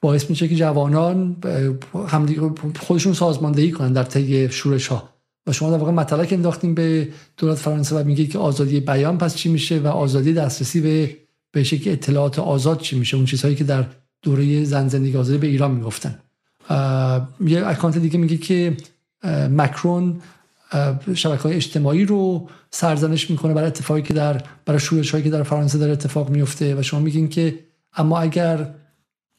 باعث 0.00 0.30
میشه 0.30 0.48
که 0.48 0.56
جوانان 0.56 1.36
خودشون 2.80 3.12
سازماندهی 3.12 3.70
کنن 3.70 3.92
در 3.92 4.02
طی 4.02 4.48
شورش 4.48 4.86
ها. 4.86 5.08
و 5.46 5.52
شما 5.52 5.70
در 5.70 5.76
واقع 5.76 5.92
مطلق 5.92 6.32
انداختیم 6.32 6.74
به 6.74 7.08
دولت 7.36 7.58
فرانسه 7.58 7.96
و 7.96 8.04
میگه 8.04 8.26
که 8.26 8.38
آزادی 8.38 8.80
بیان 8.80 9.18
پس 9.18 9.36
چی 9.36 9.48
میشه 9.48 9.78
و 9.78 9.86
آزادی 9.86 10.32
دسترسی 10.32 10.80
به 10.80 11.16
به 11.52 11.62
شکل 11.62 11.90
اطلاعات 11.90 12.38
آزاد 12.38 12.80
چی 12.80 12.98
میشه؟ 12.98 13.16
اون 13.16 13.26
چیزهایی 13.26 13.54
که 13.54 13.64
در 13.64 13.84
دوره 14.22 14.64
زن 14.64 14.88
زندگی 14.88 15.16
آزادی 15.16 15.38
به 15.38 15.46
ایران 15.46 15.70
می‌گفتن. 15.70 16.18
یه 17.46 17.66
اکانت 17.66 17.98
دیگه 17.98 18.18
میگه 18.18 18.36
که 18.36 18.76
مکرون 19.50 20.20
شبکه 21.14 21.42
های 21.42 21.54
اجتماعی 21.54 22.04
رو 22.04 22.48
سرزنش 22.70 23.30
می‌کنه 23.30 23.54
برای 23.54 23.66
اتفاقی 23.66 24.02
که 24.02 24.14
در 24.14 24.42
برای 24.64 24.80
شورش 24.80 25.10
هایی 25.10 25.24
که 25.24 25.30
در 25.30 25.42
فرانسه 25.42 25.78
در 25.78 25.90
اتفاق 25.90 26.30
میفته 26.30 26.74
و 26.74 26.82
شما 26.82 27.00
میگین 27.00 27.28
که 27.28 27.58
اما 27.96 28.18
اگر 28.18 28.74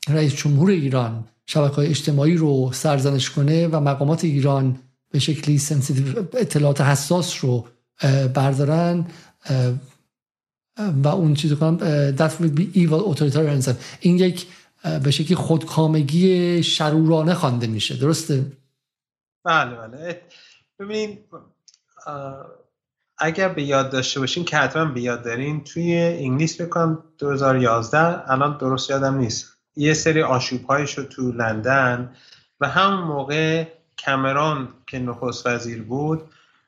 رئیس 0.07 0.35
جمهور 0.35 0.69
ایران 0.69 1.23
شبکه 1.45 1.75
های 1.75 1.87
اجتماعی 1.87 2.37
رو 2.37 2.71
سرزنش 2.73 3.29
کنه 3.29 3.67
و 3.67 3.79
مقامات 3.79 4.23
ایران 4.23 4.79
به 5.11 5.19
شکلی 5.19 5.61
اطلاعات 6.33 6.81
حساس 6.81 7.43
رو 7.43 7.67
بردارن 8.33 9.05
و 11.03 11.07
اون 11.07 11.33
چیز 11.33 11.53
کنم 11.53 11.77
that 12.17 12.31
would 12.31 12.59
be 12.59 12.77
evil 12.77 13.15
authoritarianism. 13.15 13.73
این 13.99 14.17
یک 14.17 14.47
به 15.03 15.11
شکلی 15.11 15.35
خودکامگی 15.35 16.63
شرورانه 16.63 17.33
خوانده 17.33 17.67
میشه. 17.67 17.95
درسته؟ 17.95 18.45
بله 19.45 19.75
بله. 19.75 20.21
ببینید 20.79 21.19
اگر 23.17 23.49
به 23.49 23.63
یاد 23.63 23.91
داشته 23.91 24.19
باشین 24.19 24.45
که 24.45 24.57
حتما 24.57 24.85
به 24.85 25.01
یاد 25.01 25.23
دارین 25.23 25.63
توی 25.63 25.95
انگلیس 25.97 26.61
بکنم 26.61 27.03
2011 27.17 28.31
الان 28.31 28.57
درست 28.57 28.89
یادم 28.89 29.17
نیست. 29.17 29.56
یه 29.77 29.93
سری 29.93 30.21
آشوب 30.21 30.85
شد 30.85 31.07
تو 31.07 31.31
لندن 31.31 32.15
و 32.59 32.67
همون 32.67 33.03
موقع 33.03 33.65
کمران 33.97 34.73
که 34.87 34.99
نخست 34.99 35.47
وزیر 35.47 35.83
بود 35.83 36.21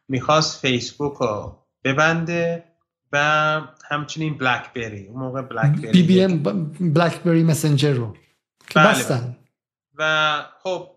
می‌خواست 0.08 0.62
فیسبوک 0.62 1.14
رو 1.14 1.56
ببنده 1.84 2.64
و 3.12 3.62
همچنین 3.90 4.38
بلکبری 4.38 5.08
اون 5.08 5.20
موقع 5.20 5.42
بلکبری 5.42 5.92
بی 5.92 6.04
بی 6.04 6.24
ام 6.24 6.44
بلکبری 6.80 7.44
مسنجر 7.44 7.94
رو 7.94 8.16
که 8.68 8.80
بله. 8.80 8.90
بستن. 8.90 9.36
و 9.98 10.34
خب 10.64 10.88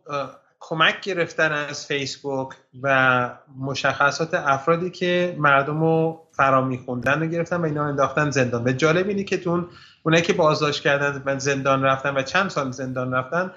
کمک 0.61 1.01
گرفتن 1.01 1.53
از 1.53 1.87
فیسبوک 1.87 2.49
و 2.83 3.31
مشخصات 3.59 4.35
افرادی 4.35 4.91
که 4.91 5.37
مردم 5.39 5.81
رو 5.81 6.27
فرا 6.33 6.65
میخوندن 6.65 7.21
رو 7.21 7.27
گرفتن 7.27 7.57
و 7.57 7.65
اینا 7.65 7.85
انداختن 7.85 8.31
زندان. 8.31 8.65
به 8.65 8.75
جالب 8.75 9.09
اینی 9.09 9.25
که 9.25 9.37
تون 9.37 9.69
اونایی 10.03 10.23
که 10.23 10.33
بازداشت 10.33 10.83
کردن 10.83 11.23
و 11.27 11.39
زندان 11.39 11.83
رفتن 11.83 12.17
و 12.17 12.23
چند 12.23 12.51
سال 12.51 12.71
زندان 12.71 13.15
رفتن 13.15 13.53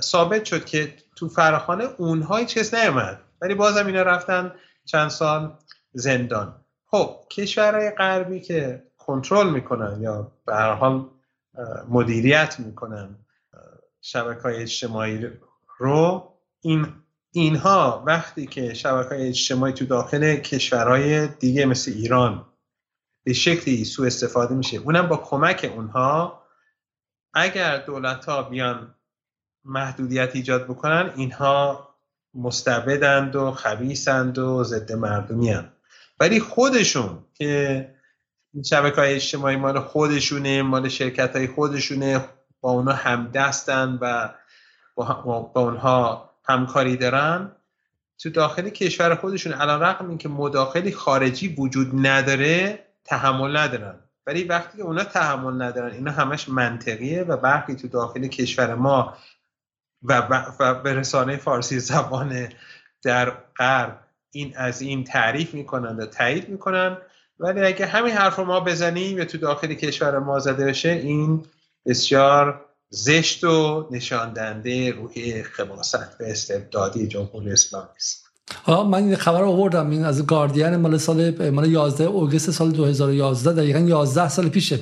ثابت 0.00 0.44
شد 0.44 0.64
که 0.64 0.94
تو 1.16 1.28
فراخانه 1.28 1.84
اونها 1.98 2.44
کس 2.44 2.74
نیومد. 2.74 3.20
ولی 3.42 3.54
بازم 3.54 3.86
اینا 3.86 4.02
رفتن 4.02 4.52
چند 4.84 5.08
سال 5.08 5.52
زندان. 5.92 6.54
خب 6.86 7.16
کشورهای 7.30 7.90
غربی 7.90 8.40
که 8.40 8.82
کنترل 8.98 9.50
می‌کنن 9.50 9.98
یا 10.00 10.32
به 10.46 10.54
هر 10.54 10.72
حال 10.72 11.06
مدیریت 11.88 12.60
می‌کنن 12.60 13.16
شبکه 14.00 14.42
های 14.42 14.62
اجتماعی 14.62 15.28
رو 15.78 16.34
این 16.60 16.86
اینها 17.32 18.04
وقتی 18.06 18.46
که 18.46 18.74
شبکه 18.74 19.08
های 19.08 19.28
اجتماعی 19.28 19.72
تو 19.72 19.84
داخل 19.84 20.36
کشورهای 20.36 21.26
دیگه 21.26 21.66
مثل 21.66 21.92
ایران 21.92 22.46
به 23.28 23.34
شکلی 23.34 23.84
سوء 23.84 24.06
استفاده 24.06 24.54
میشه 24.54 24.76
اونم 24.76 25.08
با 25.08 25.16
کمک 25.16 25.70
اونها 25.74 26.42
اگر 27.34 27.78
دولت 27.78 28.24
ها 28.24 28.42
بیان 28.42 28.94
محدودیت 29.64 30.30
ایجاد 30.36 30.64
بکنن 30.64 31.12
اینها 31.16 31.88
مستبدند 32.34 33.36
و 33.36 33.50
خبیسند 33.50 34.38
و 34.38 34.64
ضد 34.64 34.92
مردمی 34.92 35.50
هم. 35.50 35.72
ولی 36.20 36.40
خودشون 36.40 37.24
که 37.34 37.94
این 38.54 38.62
شبکه 38.62 38.96
های 38.96 39.14
اجتماعی 39.14 39.56
مال 39.56 39.80
خودشونه 39.80 40.62
مال 40.62 40.88
شرکت 40.88 41.36
های 41.36 41.46
خودشونه 41.46 42.24
با 42.60 42.70
اونها 42.70 42.94
همدستن 42.94 43.98
و 44.00 44.34
با 44.96 45.52
اونها 45.54 46.30
همکاری 46.44 46.96
دارن 46.96 47.52
تو 48.18 48.30
داخل 48.30 48.68
کشور 48.68 49.14
خودشون 49.14 49.52
الان 49.52 49.80
رقم 49.80 50.08
این 50.08 50.18
که 50.18 50.28
مداخلی 50.28 50.92
خارجی 50.92 51.48
وجود 51.48 52.06
نداره 52.06 52.87
تحمل 53.08 53.56
ندارن. 53.56 53.94
ولی 54.26 54.44
وقتی 54.44 54.76
که 54.76 54.84
اونا 54.84 55.04
تحمل 55.04 55.62
ندارن 55.62 55.92
اینا 55.92 56.10
همش 56.10 56.48
منطقیه 56.48 57.22
و 57.22 57.36
برخی 57.36 57.74
تو 57.74 57.88
داخل 57.88 58.26
کشور 58.26 58.74
ما 58.74 59.16
و, 60.02 60.42
و 60.60 60.74
به 60.74 60.94
رسانه 60.94 61.36
فارسی 61.36 61.78
زبان 61.78 62.48
در 63.02 63.30
غرب 63.30 64.00
این 64.30 64.56
از 64.56 64.80
این 64.80 65.04
تعریف 65.04 65.54
می‌کنن 65.54 65.96
و 65.96 66.06
تایید 66.06 66.48
می‌کنن. 66.48 66.96
ولی 67.38 67.60
اگه 67.60 67.86
همین 67.86 68.12
حرف 68.12 68.36
رو 68.36 68.44
ما 68.44 68.60
بزنیم 68.60 69.18
یا 69.18 69.24
تو 69.24 69.38
داخل 69.38 69.74
کشور 69.74 70.18
ما 70.18 70.38
زده 70.38 70.64
بشه 70.64 70.88
این 70.88 71.44
بسیار 71.86 72.64
زشت 72.90 73.44
و 73.44 73.88
نشان 73.90 74.32
دهنده 74.32 74.92
روحی 74.92 75.42
خباست 75.42 76.20
و 76.20 76.24
استبدادی 76.24 77.06
جمهوری 77.06 77.52
اسلامی 77.52 77.88
است. 77.96 78.27
حالا 78.62 78.84
من 78.84 79.04
این 79.04 79.16
خبر 79.16 79.40
رو 79.40 79.48
آوردم 79.48 79.90
این 79.90 80.04
از 80.04 80.26
گاردین 80.26 80.76
مال 80.76 80.98
سال 80.98 81.50
مال 81.50 81.72
11 81.72 82.04
اوگست 82.04 82.50
سال 82.50 82.70
2011 82.70 83.52
دقیقا 83.52 83.78
11 83.78 84.28
سال 84.28 84.48
پیشه 84.48 84.78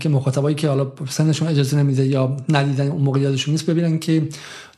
که 0.00 0.08
مخاطبایی 0.08 0.56
که 0.56 0.68
حالا 0.68 0.92
سنشون 1.08 1.48
اجازه 1.48 1.76
نمیده 1.76 2.06
یا 2.06 2.36
ندیدن 2.48 2.88
اون 2.88 3.02
موقع 3.02 3.20
یادشون 3.20 3.52
نیست 3.52 3.66
ببینن 3.66 3.98
که 3.98 4.28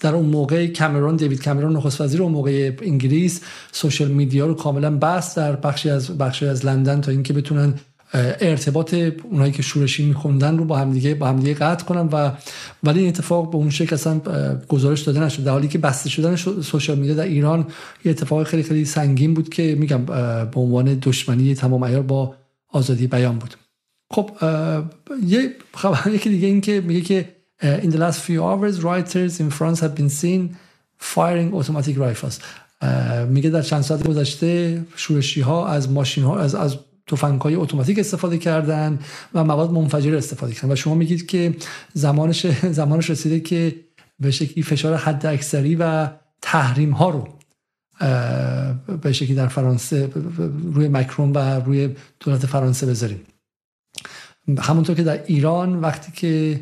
در 0.01 0.15
اون 0.15 0.27
موقع 0.27 0.67
کامرون 0.67 1.17
دیوید 1.17 1.45
کامرون 1.45 1.77
نخست 1.77 2.01
وزیر 2.01 2.23
اون 2.23 2.33
موقع 2.33 2.73
انگلیس 2.83 3.41
سوشال 3.73 4.09
میدیا 4.09 4.47
رو 4.47 4.55
کاملا 4.55 4.99
بست 4.99 5.37
در 5.37 5.57
بخشی 5.57 5.91
از 5.91 6.19
بخشی 6.19 6.47
از 6.47 6.67
لندن 6.67 7.01
تا 7.01 7.11
اینکه 7.11 7.33
بتونن 7.33 7.75
ارتباط 8.15 8.95
اونایی 9.31 9.53
که 9.53 9.63
شورشی 9.63 10.05
میخوندن 10.05 10.59
رو 10.59 10.65
با 10.65 10.79
همدیگه 10.79 11.15
با 11.15 11.29
همدیگه 11.29 11.55
قطع 11.55 11.85
کنن 11.85 12.09
و 12.13 12.31
ولی 12.83 12.99
این 12.99 13.09
اتفاق 13.09 13.51
به 13.51 13.57
اون 13.57 13.71
شکل 13.71 13.95
اصلا 13.95 14.21
گزارش 14.69 15.01
داده 15.01 15.21
نشد. 15.21 15.45
در 15.45 15.53
حالی 15.53 15.69
که 15.69 15.79
بسته 15.79 16.09
شدن 16.09 16.37
سوشال 16.37 16.99
میدیا 16.99 17.15
در 17.15 17.25
ایران 17.25 17.67
یه 18.05 18.11
اتفاق 18.11 18.43
خیلی 18.43 18.63
خیلی 18.63 18.85
سنگین 18.85 19.35
بود 19.35 19.49
که 19.49 19.77
میگم 19.79 20.05
به 20.45 20.61
عنوان 20.61 20.95
دشمنی 21.03 21.55
تمام 21.55 21.85
عیار 21.85 22.03
با 22.03 22.35
آزادی 22.69 23.07
بیان 23.07 23.39
بود. 23.39 23.55
خب 24.11 24.31
یه 25.27 25.55
خبر 25.75 26.11
یکی 26.15 26.31
دیگه 26.31 26.47
این 26.47 26.61
که 26.61 26.81
میگه 26.81 27.01
که 27.01 27.29
in 27.63 27.91
the 27.91 27.99
last 27.99 28.21
few 28.27 28.41
hours 28.41 28.83
writers 28.83 29.41
in 29.41 29.51
France 29.51 29.81
have 29.81 29.95
been 29.95 30.11
seen 30.23 30.57
firing 30.99 31.55
automatic 31.55 31.97
rifles. 31.97 32.39
میگه 33.29 33.51
در 33.51 33.63
چند 33.63 33.83
ساعت 33.83 34.09
گذشته 34.09 34.83
شورشی 34.97 35.41
ها 35.41 35.69
از 35.69 35.91
ماشین 35.91 36.25
ها 36.25 36.39
از 36.39 36.55
از 36.55 36.77
تفنگ 37.11 37.41
های 37.41 37.55
اتوماتیک 37.55 37.99
استفاده 37.99 38.39
کردن 38.39 38.99
و 39.35 39.45
مواد 39.45 39.71
منفجر 39.71 40.17
استفاده 40.17 40.55
کردن. 40.55 40.73
و 40.73 40.77
شما 40.77 40.95
میگید 40.95 41.27
که 41.27 41.57
زمانش 41.95 42.47
زمانش 42.81 43.11
رسیده 43.11 43.41
که 43.41 43.77
به 44.21 44.31
شکلی 44.31 44.63
فشار 44.63 44.97
حد 44.97 45.27
اکثری 45.27 45.77
و 45.81 46.09
تحریم 46.43 46.91
ها 46.91 47.11
رو 47.11 47.29
به 49.03 49.13
شکلی 49.13 49.35
در 49.35 49.49
فرانسه 49.49 50.11
روی 50.75 50.89
مکرون 50.89 51.33
و 51.33 51.39
روی 51.39 51.95
دولت 52.21 52.47
فرانسه 52.47 52.87
بذاریم. 52.87 53.21
همونطور 54.59 54.97
که 54.97 55.03
در 55.03 55.25
ایران 55.25 55.81
وقتی 55.81 56.13
که 56.13 56.61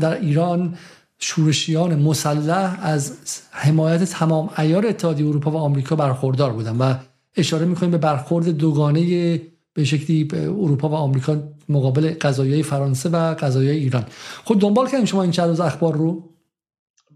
در 0.00 0.20
ایران 0.20 0.74
شورشیان 1.18 1.94
مسلح 1.94 2.78
از 2.82 3.12
حمایت 3.50 4.04
تمام 4.04 4.50
ایار 4.58 4.86
اتحادیه 4.86 5.26
اروپا 5.26 5.50
و 5.50 5.56
آمریکا 5.56 5.96
برخوردار 5.96 6.52
بودن 6.52 6.76
و 6.76 6.94
اشاره 7.36 7.66
می‌کنیم 7.66 7.90
به 7.90 7.98
برخورد 7.98 8.48
دوگانه 8.48 9.40
به 9.74 9.84
شکلی 9.84 10.28
اروپا 10.34 10.88
و 10.88 10.94
آمریکا 10.94 11.36
مقابل 11.68 12.14
قضایای 12.20 12.62
فرانسه 12.62 13.08
و 13.08 13.34
قضایای 13.34 13.76
ایران. 13.76 14.04
خود 14.44 14.60
دنبال 14.60 14.86
کردیم 14.88 15.06
شما 15.06 15.22
این 15.22 15.30
چند 15.30 15.48
روز 15.48 15.60
اخبار 15.60 15.96
رو؟ 15.96 16.28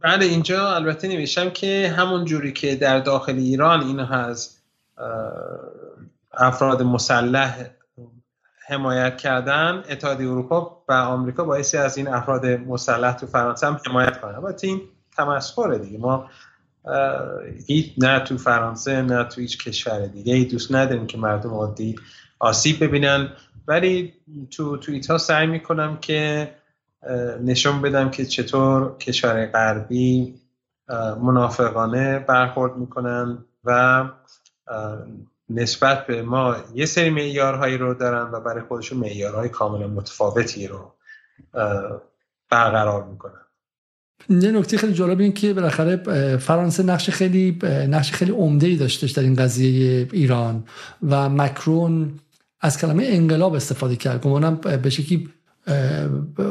بله 0.00 0.24
اینجا 0.24 0.74
البته 0.74 1.08
نوشتم 1.08 1.50
که 1.50 1.94
همون 1.96 2.24
جوری 2.24 2.52
که 2.52 2.76
در 2.76 3.00
داخل 3.00 3.34
ایران 3.34 3.82
این 3.82 4.00
از 4.00 4.56
افراد 6.32 6.82
مسلح 6.82 7.70
حمایت 8.68 9.16
کردن 9.16 9.82
اتحادیه 9.90 10.28
اروپا 10.28 10.82
و 10.88 10.92
آمریکا 10.92 11.44
باعثی 11.44 11.76
از 11.76 11.96
این 11.96 12.08
افراد 12.08 12.46
مسلح 12.46 13.12
تو 13.12 13.26
فرانسه 13.26 13.66
هم 13.66 13.80
حمایت 13.86 14.20
کنن. 14.20 14.34
البته 14.34 14.66
این 14.66 14.80
تمسخره 15.16 15.78
دیگه. 15.78 15.98
ما 15.98 16.30
هیچ 17.66 17.92
نه 17.98 18.20
تو 18.20 18.38
فرانسه 18.38 19.02
نه 19.02 19.24
تو 19.24 19.40
هیچ 19.40 19.68
کشور 19.68 20.06
دیگه 20.06 20.34
ای 20.34 20.44
دوست 20.44 20.74
نداریم 20.74 21.06
که 21.06 21.18
مردم 21.18 21.50
عادی 21.50 21.96
آسیب 22.38 22.84
ببینن. 22.84 23.28
ولی 23.68 24.12
تو 24.50 24.76
توییت 24.76 25.10
ها 25.10 25.18
سعی 25.18 25.46
می‌کنم 25.46 25.96
که 25.96 26.50
نشون 27.44 27.82
بدم 27.82 28.10
که 28.10 28.24
چطور 28.24 28.96
کشور 28.98 29.46
غربی 29.46 30.40
منافقانه 31.22 32.18
برخورد 32.18 32.76
می‌کنن 32.76 33.38
و 33.64 34.04
نسبت 35.50 36.06
به 36.06 36.22
ما 36.22 36.56
یه 36.74 36.86
سری 36.86 37.10
معیارهایی 37.10 37.78
رو 37.78 37.94
دارن 37.94 38.30
و 38.32 38.40
برای 38.40 38.62
خودشون 38.62 38.98
معیارهای 38.98 39.48
کاملا 39.48 39.86
متفاوتی 39.86 40.66
رو 40.66 40.94
برقرار 42.50 43.04
می‌کنن. 43.04 43.45
یه 44.28 44.52
نکته 44.52 44.78
خیلی 44.78 44.92
جالب 44.92 45.20
این 45.20 45.32
که 45.32 45.54
بالاخره 45.54 45.96
فرانسه 46.36 46.82
نقش 46.82 47.10
خیلی 47.10 47.58
نقش 47.88 48.12
خیلی 48.12 48.30
عمده 48.32 48.66
ای 48.66 48.76
داشتش 48.76 49.10
در 49.10 49.22
این 49.22 49.34
قضیه 49.34 50.08
ایران 50.12 50.64
و 51.02 51.28
مکرون 51.28 52.12
از 52.60 52.78
کلمه 52.78 53.04
انقلاب 53.06 53.54
استفاده 53.54 53.96
کرد. 53.96 54.22
گمانم 54.22 54.54
به 54.82 54.90
شکلی 54.90 55.28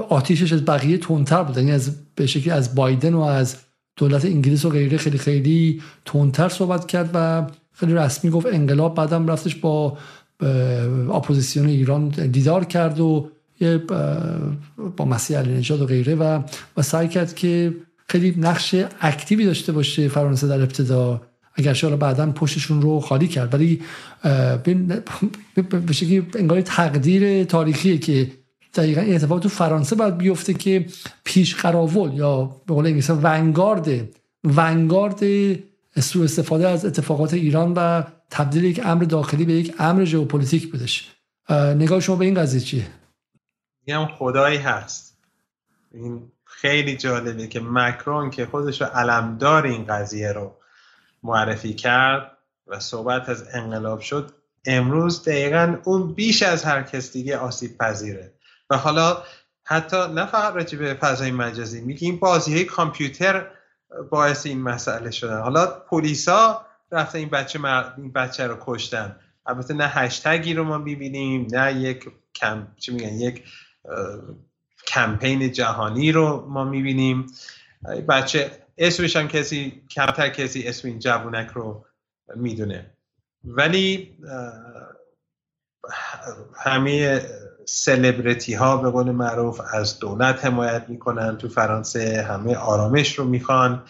آتیشش 0.10 0.54
از 0.54 0.66
بقیه 0.66 0.98
تندتر 0.98 1.44
بود. 1.44 1.58
یعنی 1.58 1.72
از 1.72 1.92
به 2.16 2.26
شکلی 2.26 2.52
از 2.52 2.76
بایدن 2.76 3.14
و 3.14 3.22
از 3.22 3.56
دولت 3.96 4.26
انگلیس 4.26 4.66
و 4.66 4.70
غیره 4.70 4.98
خیلی 4.98 5.18
خیلی 5.18 5.82
تندتر 6.06 6.50
صحبت 6.50 6.88
کرد 6.88 7.10
و 7.14 7.48
خیلی 7.72 7.94
رسمی 7.94 8.32
گفت 8.32 8.46
انقلاب 8.46 8.96
بعدم 8.96 9.28
رفتش 9.28 9.56
با 9.56 9.98
اپوزیسیون 11.14 11.68
ایران 11.68 12.10
دیدار 12.10 12.66
کرد 12.66 13.00
و 13.00 13.30
با 14.98 15.06
مسیح 15.06 15.38
علی 15.38 15.54
نجاد 15.54 15.82
و 15.82 15.86
غیره 15.86 16.16
و 16.16 16.42
و 16.78 16.82
سعی 16.82 17.08
کرد 17.08 17.36
که 17.36 17.74
خیلی 18.08 18.36
نقش 18.38 18.76
active 19.02 19.39
ی 19.39 19.46
داشته 19.46 19.72
باشه 19.72 20.08
فرانسه 20.08 20.48
در 20.48 20.62
ابتدا. 20.62 21.22
اگر 21.56 21.80
حالا 21.82 21.98
بعدا 21.98 22.32
پشتشون 22.32 22.82
رو 22.82 23.00
خالی 23.00 23.28
کرد. 23.28 23.54
ولی 23.54 23.82
به 25.86 25.94
شکلی 25.94 26.28
انگار 26.36 26.62
تقدیر 26.62 27.44
تاریخیه 27.44 27.98
که 27.98 28.32
دقیقا 28.74 29.02
این 29.02 29.16
اتفاق 29.16 29.40
تو 29.40 29.50
فرانسه 29.50 29.96
باید 29.96 30.18
بیفته 30.18 30.54
که 30.54 30.86
پیش 31.24 31.56
قراول 31.56 32.14
یا 32.14 32.62
به 32.68 32.74
قول 32.74 32.86
انگلیسی 32.86 33.14
vanguard، 33.14 33.90
vanguard 34.44 35.24
سوء 36.00 36.24
استفاده 36.24 36.68
از 36.68 36.86
اتفاقات 36.86 37.34
ایران 37.34 37.74
و 37.76 38.04
تبدیل 38.30 38.64
یک 38.64 38.82
امر 38.86 39.04
داخلی 39.04 39.46
به 39.46 39.54
یک 39.54 39.74
امر 39.80 40.06
ژئوپلیتیک 40.06 40.72
بودش. 40.72 41.12
نگاه 41.50 42.00
شما 42.00 42.16
به 42.16 42.26
این 42.26 42.34
قضیه 42.34 42.60
چیه؟ 42.60 42.88
میگم 43.86 44.06
خدایی 44.06 44.58
هست. 44.58 45.18
این 45.92 46.32
خیلی 46.46 46.98
جالبه 46.98 47.48
که 47.48 47.60
مکرون 47.60 48.30
که 48.30 48.46
خودش 48.46 48.82
رو 48.82 48.88
علمدار 48.88 49.65
این 49.65 49.86
قضیه 49.86 50.32
رو 50.32 50.56
معرفی 51.24 51.74
کرد 51.74 52.38
و 52.68 52.80
صحبت 52.80 53.30
از 53.30 53.48
انقلاب 53.54 54.00
شد 54.00 54.32
امروز 54.65 55.24
دقیقا 55.24 55.77
اون 55.84 56.13
بیش 56.13 56.44
از 56.44 56.63
هر 56.63 56.84
کس 56.84 57.13
دیگه 57.13 57.38
آسیب 57.38 57.77
پذیره. 57.77 58.34
و 58.70 58.77
حالا 58.77 59.24
حتی 59.63 59.98
نه 59.98 60.25
فقط 60.25 60.54
راجع 60.54 60.77
به 60.77 60.94
فضای 60.94 61.32
مجازی 61.32 61.82
میگه 61.82 62.08
این 62.08 62.20
بازی 62.20 62.54
های 62.54 62.65
کامپیوتر 62.65 63.48
باعث 64.10 64.46
این 64.46 64.62
مسئله 64.62 65.12
شدن. 65.12 65.42
حالا 65.42 65.65
پلیسا 65.65 66.65
رفتن 66.92 67.18
این 67.18 67.30
بچه, 67.30 67.60
این 67.98 68.12
بچه 68.12 68.48
رو 68.48 68.58
کشتن. 68.62 69.15
البته 69.46 69.74
نه 69.74 69.88
هشتگی 69.88 70.54
رو 70.54 70.63
ما 70.63 70.77
ببینیم 70.80 71.48
نه 71.51 71.74
یک 71.74 72.10
کم... 72.36 72.68
چی 72.77 72.94
میگن؟ 72.94 73.13
یک 73.13 73.44
کمپین 74.88 75.51
جهانی 75.51 76.12
رو 76.12 76.46
ما 76.50 76.63
می‌بینیم. 76.63 77.27
بچه 78.10 78.51
اسمش 78.77 79.15
هم 79.15 79.27
کسی 79.27 79.82
کمتر 79.89 80.30
کسی 80.30 80.68
اسم 80.68 80.88
این 80.88 81.00
جوونک 81.00 81.48
رو 81.48 81.86
می‌دونه. 82.36 82.92
ولی 83.44 84.18
همه 86.56 87.22
سلبریتی 87.65 88.54
ها 88.54 88.77
به 88.77 88.89
قول 88.89 89.12
معروف 89.12 89.62
از 89.74 90.00
دولت 90.00 90.46
حمایت 90.46 90.86
می‌کنن 90.89 91.38
تو 91.38 91.50
فرانسه 91.50 92.25
همه 92.30 92.56
آرامش 92.56 93.20
رو 93.20 93.25
می‌خوان. 93.25 93.84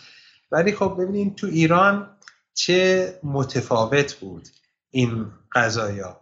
ولی 0.52 0.72
خب 0.72 0.96
ببینید 1.00 1.36
تو 1.36 1.48
ایران 1.48 2.18
چه 2.54 3.20
متفاوت 3.24 4.14
بود 4.14 4.48
این 4.90 5.32
قضایا. 5.52 6.22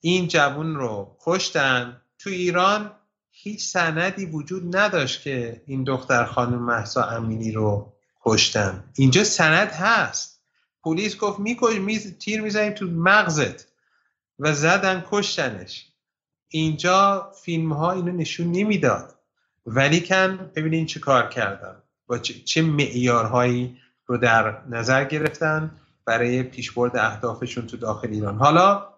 این 0.00 0.28
جوون 0.28 0.76
رو 0.76 1.16
کشتن 1.20 2.02
تو 2.18 2.30
ایران 2.30 2.92
هیچ 3.46 3.64
سندی 3.64 4.26
وجود 4.26 4.76
نداشت 4.76 5.22
که 5.22 5.62
این 5.66 5.84
دختر 5.84 6.24
خانم 6.24 6.62
محسا 6.62 7.04
امینی 7.04 7.52
رو 7.52 7.92
کشتن. 8.24 8.84
اینجا 8.94 9.24
سند 9.24 9.68
هست. 9.68 10.40
پلیس 10.84 11.16
گفت 11.16 11.40
میکش 11.40 11.78
میز 11.78 12.18
تیر 12.18 12.40
می‌زنیم 12.40 12.72
تو 12.72 12.86
مغزت. 12.86 13.66
و 14.38 14.54
زدن 14.54 15.04
کشتنش. 15.10 15.86
اینجا 16.48 17.32
فیلم 17.42 17.72
ها 17.72 17.92
اینو 17.92 18.12
نشون 18.12 18.52
نمی‌داد. 18.52 19.14
ولی 19.66 20.00
کن 20.00 20.50
ببینین 20.54 20.86
چه 20.86 21.00
کار 21.00 21.28
کردن. 21.28 21.76
با 22.06 22.18
چه 22.18 22.62
معیارهایی 22.62 23.76
رو 24.06 24.18
در 24.18 24.66
نظر 24.68 25.04
گرفتن 25.04 25.70
برای 26.04 26.42
پیشبرد 26.42 26.96
اهدافشون 26.96 27.66
تو 27.66 27.76
داخل 27.76 28.08
ایران. 28.08 28.38
حالا 28.38 28.95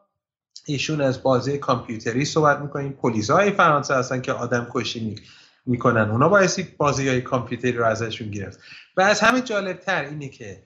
ایشون 0.72 1.00
از 1.00 1.22
بازی 1.22 1.58
کامپیوتری 1.58 2.25
صحبت 2.25 2.58
می‌کنیم. 2.58 2.92
پلیس 2.92 3.30
های 3.30 3.50
فرانسه 3.50 3.94
هستن 3.94 4.20
که 4.20 4.32
آدم 4.32 4.66
کشی 4.70 5.16
می‌کنن. 5.66 6.10
اونا 6.10 6.28
بایستی 6.28 6.62
بازی 6.62 7.08
های 7.08 7.20
کامپیوتری 7.20 7.72
رو 7.72 7.84
ازشون 7.84 8.30
گرفت. 8.30 8.60
و 8.96 9.00
از 9.00 9.20
همه 9.20 9.40
جالبتر 9.40 10.04
اینه 10.04 10.28
که 10.28 10.62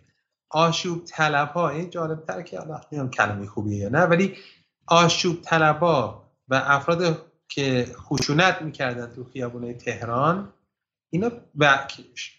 آشوب 0.51 1.05
طلب 1.05 1.49
ها 1.49 1.69
این 1.69 1.91
جالبتر 1.91 2.43
که 2.43 2.61
الله 2.61 2.81
نمی‌دونم 2.93 3.11
کلمه 3.11 3.47
خوبیه 3.47 3.79
یا 3.79 3.89
نه 3.89 4.03
ولی 4.03 4.37
آشوب 4.87 5.43
طلبا 5.43 6.23
و 6.49 6.55
افراد 6.55 7.27
که 7.49 7.87
خشونت 7.95 8.63
می‌کردن 8.63 9.07
تو 9.07 9.25
خیابونه 9.25 9.75
تهران 9.75 10.53
اینا 11.11 11.31
و 11.59 11.87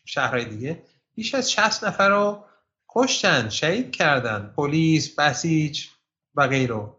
شهرهای 0.06 0.46
دیگه 0.46 0.84
بیش 1.16 1.36
از 1.36 1.52
60 1.52 1.84
نفر 1.84 2.10
رو 2.10 2.46
کشتن 2.90 3.50
شهید 3.50 3.92
کردن. 3.92 4.54
پلیس 4.58 5.20
بسیج 5.20 5.88
و 6.36 6.48
غیره. 6.48 6.90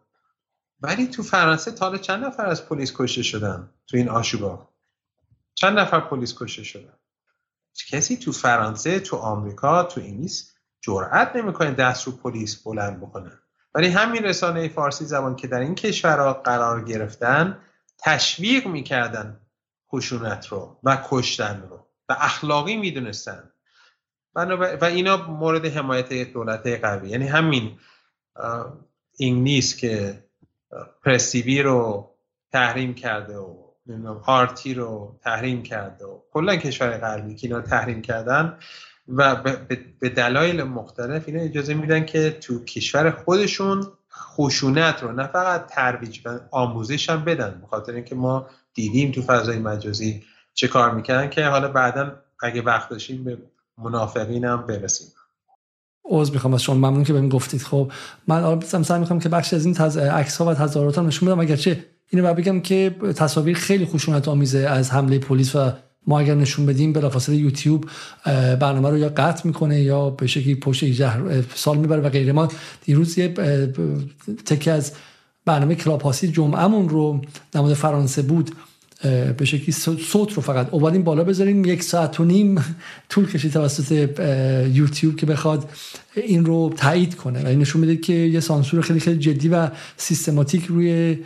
ولی 0.84 1.06
تو 1.06 1.22
فرانسه 1.22 1.70
تا 1.70 1.96
چند 1.96 2.24
نفر 2.24 2.46
از 2.46 2.68
پلیس 2.68 2.92
کشته 2.96 3.22
شدن 3.22 3.70
تو 3.86 3.96
این 3.96 4.08
آشوبا؟ 4.08 4.68
چند 5.54 5.78
نفر 5.78 6.00
پلیس 6.00 6.34
کشته 6.38 6.62
شدن؟ 6.62 6.92
کسی 7.90 8.16
تو 8.16 8.32
فرانسه 8.32 9.00
تو 9.00 9.16
آمریکا 9.16 9.82
تو 9.82 10.00
انگلیس 10.00 10.54
جرأت 10.80 11.36
نمی‌کنه 11.36 11.70
دست 11.70 12.06
رو 12.06 12.12
پلیس 12.12 12.62
بلند 12.62 13.00
بکنه. 13.00 13.30
ولی 13.74 13.88
همین 13.88 14.22
رسانه 14.22 14.68
فارسی 14.68 15.04
زبان 15.04 15.36
که 15.36 15.46
در 15.46 15.60
این 15.60 15.74
کشورها 15.74 16.32
قرار 16.32 16.84
گرفتن 16.84 17.58
تشویق 17.98 18.66
می‌کردن 18.66 19.40
خشونت 19.92 20.46
رو 20.46 20.80
و 20.82 21.02
کشتن 21.08 21.62
رو 21.70 21.86
و 22.08 22.16
اخلاقی 22.18 22.76
می‌دونستن. 22.76 23.50
و 24.34 24.84
اینا 24.84 25.16
مورد 25.16 25.66
حمایت 25.66 26.32
دولت 26.32 26.66
قوی. 26.66 27.10
یعنی 27.10 27.26
همین 27.26 27.78
انگلیس 29.20 29.76
که 29.76 30.23
پرسیوی 31.04 31.62
رو 31.62 32.10
تحریم 32.52 32.94
کرده 32.94 33.36
و 33.36 33.64
آرتی 34.26 34.74
رو 34.74 35.18
تحریم 35.24 35.62
کرده 35.62 36.04
و 36.04 36.18
کلا 36.32 36.56
کشور 36.56 36.98
غربی 36.98 37.34
که 37.34 37.46
اینا 37.46 37.60
تحریم 37.60 38.02
کردن 38.02 38.58
و 39.08 39.36
به 40.00 40.08
دلایل 40.08 40.62
مختلف 40.62 41.22
اینا 41.26 41.40
اجازه 41.42 41.74
میدن 41.74 42.04
که 42.04 42.30
تو 42.30 42.64
کشور 42.64 43.10
خودشون 43.10 43.86
خشونت 44.12 45.02
رو 45.02 45.12
نه 45.12 45.26
فقط 45.26 45.66
ترویج 45.66 46.20
و 46.24 46.38
آموزش 46.50 47.10
هم 47.10 47.24
بدن 47.24 47.60
بخاطر 47.64 47.92
اینکه 47.92 48.14
ما 48.14 48.46
دیدیم 48.74 49.12
تو 49.12 49.22
فضای 49.22 49.58
مجازی 49.58 50.22
چه 50.54 50.68
کار 50.68 50.94
می‌کنن 50.94 51.30
که 51.30 51.44
حالا 51.44 51.68
بعدا 51.68 52.12
اگه 52.42 52.62
وقت 52.62 52.88
داشتیم 52.88 53.24
به 53.24 53.38
منافقین 53.78 54.44
هم 54.44 54.66
برسیم. 54.66 55.08
عوض 56.10 56.30
می‌خوام 56.30 56.54
از 56.54 56.62
شما. 56.62 56.74
ممنون 56.74 57.04
که 57.04 57.12
بهم 57.12 57.28
گفتید. 57.28 57.62
خب 57.62 57.92
من 58.28 58.60
سعی 58.60 59.00
می‌خوام 59.00 59.20
که 59.20 59.28
بخش 59.28 59.54
از 59.54 59.64
این 59.64 59.74
تز... 59.74 59.96
عکس 59.96 60.36
ها 60.36 60.44
و 60.46 60.54
تظاهرات 60.54 60.98
نشون 60.98 61.28
بدم. 61.28 61.40
اگرچه 61.40 61.84
اینو 62.10 62.34
بگم 62.34 62.60
که 62.60 62.94
تصاویر 63.16 63.56
خیلی 63.56 63.86
خشونت 63.86 64.28
آمیزه 64.28 64.58
از 64.58 64.90
حمله 64.90 65.18
پلیس 65.18 65.56
و 65.56 65.70
ما 66.06 66.20
اگر 66.20 66.34
نشون 66.34 66.66
بدیم 66.66 66.92
بلافاصله 66.92 67.36
یوتیوب 67.36 67.86
برنامه 68.60 68.90
رو 68.90 68.98
یا 68.98 69.08
قطع 69.08 69.46
می‌کنه 69.46 69.80
یا 69.80 70.10
به 70.10 70.26
شکلی 70.26 70.54
پشت 70.54 70.84
سال 71.54 71.78
می‌بره 71.78 72.00
و 72.00 72.08
غیره. 72.08 72.32
ما 72.32 72.48
دیروز 72.84 73.18
یه 73.18 73.34
تکه 74.46 74.72
از 74.72 74.92
برنامه 75.44 75.74
کلاپاسی 75.74 76.28
جمعهمون 76.28 76.88
رو 76.88 77.20
در 77.52 77.74
فرانسه 77.74 78.22
بود 78.22 78.50
به 79.36 79.44
شکلی 79.44 79.72
صوت 80.02 80.32
رو 80.32 80.42
فقط 80.42 80.68
اومدیم 80.70 81.02
بالا 81.02 81.24
بذاریم. 81.24 81.64
یک 81.64 81.82
ساعت 81.82 82.20
و 82.20 82.24
نیم 82.24 82.76
طول 83.08 83.32
کشید 83.32 83.52
توسط 83.52 83.92
یوتیوب 84.72 85.16
که 85.16 85.26
بخواد 85.26 85.70
این 86.14 86.44
رو 86.44 86.72
تایید 86.76 87.14
کنه. 87.16 87.44
و 87.44 87.46
این 87.46 87.58
نشون 87.58 87.80
میده 87.80 87.96
که 87.96 88.12
یه 88.12 88.40
سانسور 88.40 88.80
خیلی 88.80 89.00
خیلی 89.00 89.18
جدی 89.18 89.48
و 89.48 89.70
سیستماتیک 89.96 90.66
روی 90.66 91.18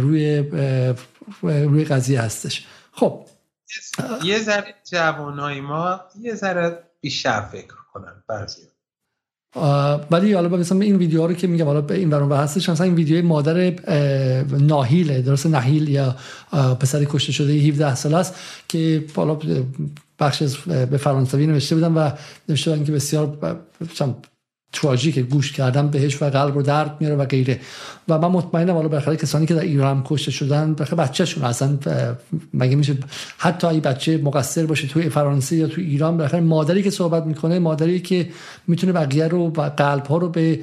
روی 0.00 0.44
روی 1.42 1.84
قضیه 1.84 2.20
هستش. 2.20 2.66
خب. 2.92 3.26
یه 4.24 4.38
ذره 4.38 4.74
جوانای 4.90 5.60
ما 5.60 6.00
یه 6.20 6.34
ذره 6.34 6.78
بیشتر 7.00 7.40
فکر 7.40 7.74
کنن 7.92 8.22
بعضی 8.28 8.62
ولی 10.10 10.32
حالا 10.32 10.48
مثلا 10.48 10.80
این 10.80 10.96
ویدیو 10.96 11.26
رو 11.26 11.34
که 11.34 11.46
میگم 11.46 11.64
حالا 11.64 11.94
این 11.94 12.10
برون 12.10 12.32
هستش 12.32 12.68
مثلا 12.68 12.86
این 12.86 12.94
ویدیو 12.94 13.24
مادر 13.24 13.72
ناهیله 14.58 15.22
درست 15.22 15.46
نهیل 15.46 15.88
یا 15.88 16.16
پسری 16.80 17.06
کشته 17.10 17.32
شده 17.32 17.52
17 17.52 17.94
سال 17.94 18.14
است 18.14 18.34
که 18.68 19.04
حالا 19.16 19.38
بخش 20.18 20.42
به 20.66 20.96
فرانسوی 20.96 21.46
نوشته 21.46 21.74
بودن 21.74 21.92
و 21.92 22.10
نوشته 22.48 22.70
بودن 22.70 22.84
که 22.84 22.92
بسیار 22.92 23.56
تراژیک 24.74 25.18
گوش 25.18 25.52
کردن 25.52 25.88
بهش 25.88 26.22
و 26.22 26.30
قلب 26.30 26.54
رو 26.54 26.62
درد 26.62 26.96
میاره 27.00 27.16
و 27.16 27.24
غیره. 27.24 27.60
و 28.08 28.18
من 28.18 28.28
مطمئنم 28.28 28.74
حالا 28.74 28.88
بالاخره 28.88 29.16
کسانی 29.16 29.46
که 29.46 29.54
در 29.54 29.60
ایران 29.60 30.02
کشته 30.04 30.30
شدن 30.30 30.74
بخاطر 30.74 30.96
بچه‌شون 30.96 31.44
اصلا 31.44 31.78
مگه 32.54 32.76
میشه 32.76 32.96
حتی 33.38 33.66
این 33.66 33.80
بچه 33.80 34.16
مقصر 34.18 34.66
باشه 34.66 34.88
توی 34.88 35.08
فرانسه 35.08 35.56
یا 35.56 35.66
توی 35.66 35.84
ایران 35.84 36.16
بالاخره 36.16 36.40
مادری 36.40 36.82
که 36.82 36.90
صحبت 36.90 37.26
می‌کنه 37.26 37.58
مادری 37.58 38.00
که 38.00 38.28
می‌تونه 38.66 38.92
بقیه 38.92 39.28
رو 39.28 39.48
و 39.48 39.70
قلب 39.70 40.06
ها 40.06 40.16
رو 40.16 40.28
به 40.28 40.60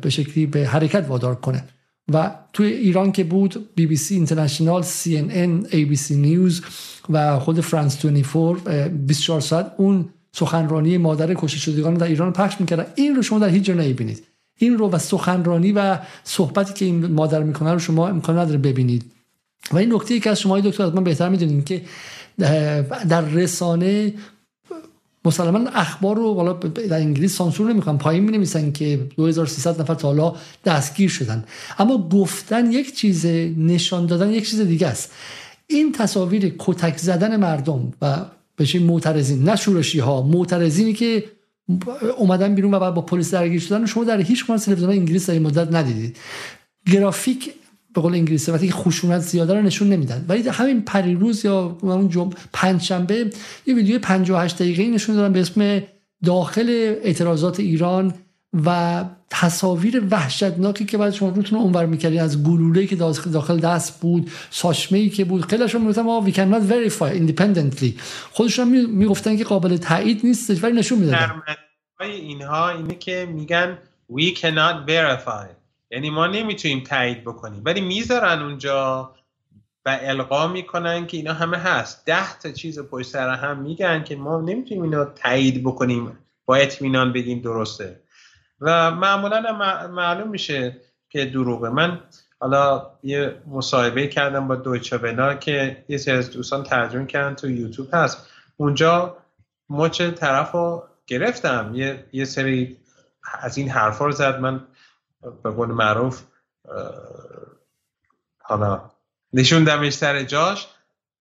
به 0.00 0.10
شکلی 0.10 0.46
به 0.46 0.66
حرکت 0.66 1.04
وادار 1.08 1.34
کنه. 1.34 1.64
و 2.12 2.30
توی 2.52 2.66
ایران 2.66 3.12
که 3.12 3.24
بود 3.24 3.68
بی 3.74 3.86
بی 3.86 3.96
سی 3.96 4.14
اینترنشنال 4.14 4.82
سی 4.82 5.16
ان 5.16 5.28
ان 5.30 5.66
ای 5.70 5.84
بی 5.84 5.96
سی 5.96 6.16
نیوز 6.16 6.62
و 7.10 7.38
خود 7.38 7.60
فرانس 7.60 8.06
24 8.06 8.88
24 8.88 9.40
ساعت 9.40 9.72
اون 9.76 10.08
سخنرانی 10.32 10.98
مادر 10.98 11.34
کشته 11.34 11.58
شدگان 11.58 11.94
در 11.94 12.06
ایران 12.06 12.32
پخش 12.32 12.60
می‌کردن. 12.60 12.86
این 12.94 13.16
رو 13.16 13.22
شما 13.22 13.38
در 13.38 13.48
هیچ 13.48 13.64
جا 13.64 13.74
نمی‌بینید. 13.74 14.24
این 14.58 14.78
رو 14.78 14.90
و 14.90 14.98
سخنرانی 14.98 15.72
و 15.72 15.98
صحبتی 16.24 16.72
که 16.72 16.84
این 16.84 17.06
مادر 17.06 17.42
می‌کنه 17.42 17.72
رو 17.72 17.78
شما 17.78 18.08
امکان 18.08 18.38
نداره 18.38 18.58
ببینید. 18.58 19.04
و 19.72 19.76
این 19.76 19.94
نکته 19.94 20.20
که 20.20 20.30
از 20.30 20.40
شما 20.40 20.60
دکتر 20.60 20.82
از 20.82 20.94
من 20.94 21.04
بهتر 21.04 21.28
می‌دونید 21.28 21.64
که 21.64 21.82
در 23.08 23.20
رسانه 23.20 24.14
مسلما 25.24 25.70
اخبار 25.74 26.16
رو 26.16 26.34
بالا 26.34 26.52
در 26.52 26.96
انگلیس 26.96 27.36
سانسور 27.36 27.72
نمی‌کنن 27.72 27.98
پایین 27.98 28.24
می 28.24 28.32
نویسن 28.32 28.72
که 28.72 29.00
2300 29.16 29.80
نفر 29.80 29.94
تا 29.94 30.08
حالا 30.08 30.34
دستگیر 30.64 31.10
شدن. 31.10 31.44
اما 31.78 32.08
گفتن 32.08 32.72
یک 32.72 32.96
چیز 32.96 33.26
نشان 33.56 34.06
دادن 34.06 34.30
یک 34.30 34.50
چیز 34.50 34.60
دیگه 34.60 34.86
است. 34.86 35.12
این 35.66 35.92
تصاویر 35.92 36.54
کتک 36.58 36.98
زدن 36.98 37.36
مردم 37.36 37.92
و 38.02 38.24
بشه 38.60 38.78
معترضین 38.78 39.44
نه 39.44 39.56
شورشی 39.56 39.98
ها 39.98 40.22
معترضینی 40.22 40.92
که 40.92 41.24
اومدن 42.18 42.54
بیرون 42.54 42.74
و 42.74 42.78
بعد 42.78 42.94
با 42.94 43.02
پلیس 43.02 43.30
درگیر 43.30 43.60
شدن 43.60 43.86
شما 43.86 44.04
در 44.04 44.20
هیچ 44.20 44.46
کانال 44.46 44.62
تلویزیون 44.62 44.90
انگلیس 44.90 45.26
در 45.26 45.34
این 45.34 45.42
مدت 45.42 45.74
ندیدید. 45.74 46.16
گرافیک 46.92 47.50
به 47.94 48.00
قول 48.00 48.14
انگلیسی 48.14 48.52
وقتی 48.52 48.70
خشونت 48.70 49.20
زیاده 49.20 49.54
رو 49.54 49.62
نشون 49.62 49.88
نمیدن. 49.88 50.24
ولی 50.28 50.48
همین 50.48 50.80
پریروز 50.80 51.44
یا 51.44 51.78
اون 51.82 52.08
جمع 52.08 52.32
پنج 52.52 52.82
شنبه 52.82 53.30
یه 53.66 53.74
ویدیو 53.74 53.98
58 53.98 54.58
دقیقه‌ای 54.58 54.88
نشون 54.90 55.16
دادن 55.16 55.32
به 55.32 55.40
اسم 55.40 55.82
داخل 56.24 56.94
اعتراضات 57.02 57.60
ایران 57.60 58.14
و 58.52 59.04
تصاویر 59.30 60.02
وحشتناکی 60.10 60.84
که 60.84 60.98
بعد 60.98 61.12
شما 61.12 61.28
روتون 61.28 61.58
اونور 61.58 61.86
می‌کردین 61.86 62.20
از 62.20 62.44
گلوله 62.44 62.86
که 62.86 62.96
داخل 63.32 63.60
دست 63.60 64.00
بود 64.00 64.30
ساشمه 64.50 64.98
ای 64.98 65.08
که 65.08 65.24
بود 65.24 65.44
خیلیش 65.46 65.74
هم 65.74 65.80
می‌گفتن 65.80 66.02
ما 66.02 66.26
we 66.26 66.32
cannot 66.32 66.70
verify 66.70 67.14
independently. 67.16 68.00
خودشون 68.32 68.86
می‌گفتن 68.86 69.36
که 69.36 69.44
قابل 69.44 69.76
تایید 69.76 70.20
نیست 70.24 70.64
ولی 70.64 70.78
نشون 70.78 70.98
می‌دادن. 70.98 71.42
اینها 72.00 72.70
اینه 72.70 72.94
که 72.94 73.28
میگن 73.32 73.78
we 74.12 74.36
cannot 74.36 74.88
verify. 74.88 75.46
یعنی 75.90 76.10
ما 76.10 76.26
نمی‌تونیم 76.26 76.80
تایید 76.80 77.20
بکنیم. 77.20 77.62
ولی 77.64 77.80
می‌ذارن 77.80 78.42
اونجا 78.42 79.12
و 79.86 79.98
القا 80.02 80.48
می‌کنن 80.48 81.06
که 81.06 81.16
اینا 81.16 81.32
همه 81.32 81.56
هست. 81.56 82.06
ده 82.06 82.38
تا 82.38 82.50
چیز 82.50 82.78
پشت 82.78 83.08
سر 83.08 83.34
هم 83.34 83.58
میگن 83.58 84.04
که 84.04 84.16
ما 84.16 84.40
نمی‌تونیم 84.40 84.82
اینا 84.82 85.04
تایید 85.04 85.62
بکنیم. 85.62 86.18
با 86.46 86.56
اطمینان 86.56 87.12
بگیم 87.12 87.40
درسته. 87.40 87.99
و 88.60 88.90
معمولا 88.90 89.52
معلوم 89.88 90.28
میشه 90.28 90.80
که 91.08 91.24
دروغه. 91.24 91.68
من 91.68 92.00
حالا 92.40 92.90
یه 93.02 93.42
مصاحبه 93.46 94.06
کردم 94.06 94.48
با 94.48 94.56
دویچه 94.56 94.96
ولا 94.96 95.34
که 95.34 95.84
یه 95.88 95.96
سری 95.96 96.14
از 96.14 96.30
دوستان 96.30 96.62
ترجمه 96.62 97.06
کردن 97.06 97.34
تو 97.34 97.50
یوتیوب 97.50 97.88
هست. 97.92 98.26
اونجا 98.56 99.16
مچ 99.70 100.02
طرف 100.02 100.52
رو 100.52 100.88
گرفتم. 101.06 101.72
یه, 101.74 102.04
یه 102.12 102.24
سری 102.24 102.76
از 103.40 103.58
این 103.58 103.68
حرفا 103.68 104.06
رو 104.06 104.12
زد. 104.12 104.40
من 104.40 104.66
به 105.42 105.50
قول 105.50 105.68
معروف 105.68 106.22
حالا 108.38 108.90
نشوندمش 109.32 109.92
سر 109.92 110.22
جاش. 110.22 110.68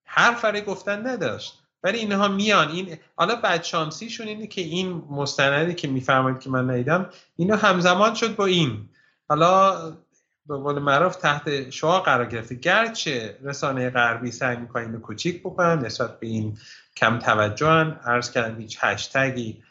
حرف 0.05 0.45
گفتن 0.67 1.07
نداشت. 1.07 1.58
ولی 1.83 1.97
اینها 1.97 2.27
میان. 2.27 2.69
این 2.69 2.97
حالا 3.15 3.35
بعد 3.35 3.63
شانسیشون 3.63 4.27
اینه 4.27 4.47
که 4.47 4.61
این 4.61 5.03
مستندی 5.09 5.73
که 5.73 5.87
میفرمایید 5.87 6.39
که 6.39 6.49
من 6.49 6.69
ندیدم 6.69 7.09
اینا 7.35 7.55
همزمان 7.55 8.13
شد 8.13 8.35
با 8.35 8.45
این. 8.45 8.89
حالا 9.29 9.75
به 10.45 10.57
قول 10.57 10.79
معروف 10.79 11.15
تحت 11.15 11.69
شعا 11.69 11.99
قرار 11.99 12.25
گرفته. 12.25 12.55
گرچه 12.55 13.37
رسانه 13.43 13.89
غربی 13.89 14.31
سعی 14.31 14.57
می‌کنن 14.57 14.83
اینو 14.83 14.99
کوچیک 14.99 15.39
بکنن 15.39 15.79
نسبت 15.85 16.19
به 16.19 16.27
این 16.27 16.57
کم 16.95 17.19
توجهن. 17.19 17.99
عرض 18.05 18.31
کردن 18.31 18.61
هیچ 18.61 18.77
هشتگی 18.81 19.63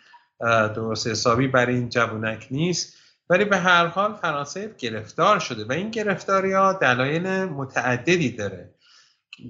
درست 0.75 1.07
حسابی 1.07 1.49
برای 1.49 1.75
این 1.75 1.88
جوونک 1.88 2.47
نیست. 2.51 2.94
ولی 3.31 3.44
به 3.44 3.57
هر 3.57 3.87
حال 3.87 4.14
فرانسه 4.14 4.75
گرفتار 4.79 5.38
شده 5.38 5.64
و 5.64 5.73
این 5.73 5.90
گرفتاری 5.90 6.53
ها 6.53 6.73
دلایل 6.73 7.44
متعددی 7.44 8.31
داره. 8.31 8.71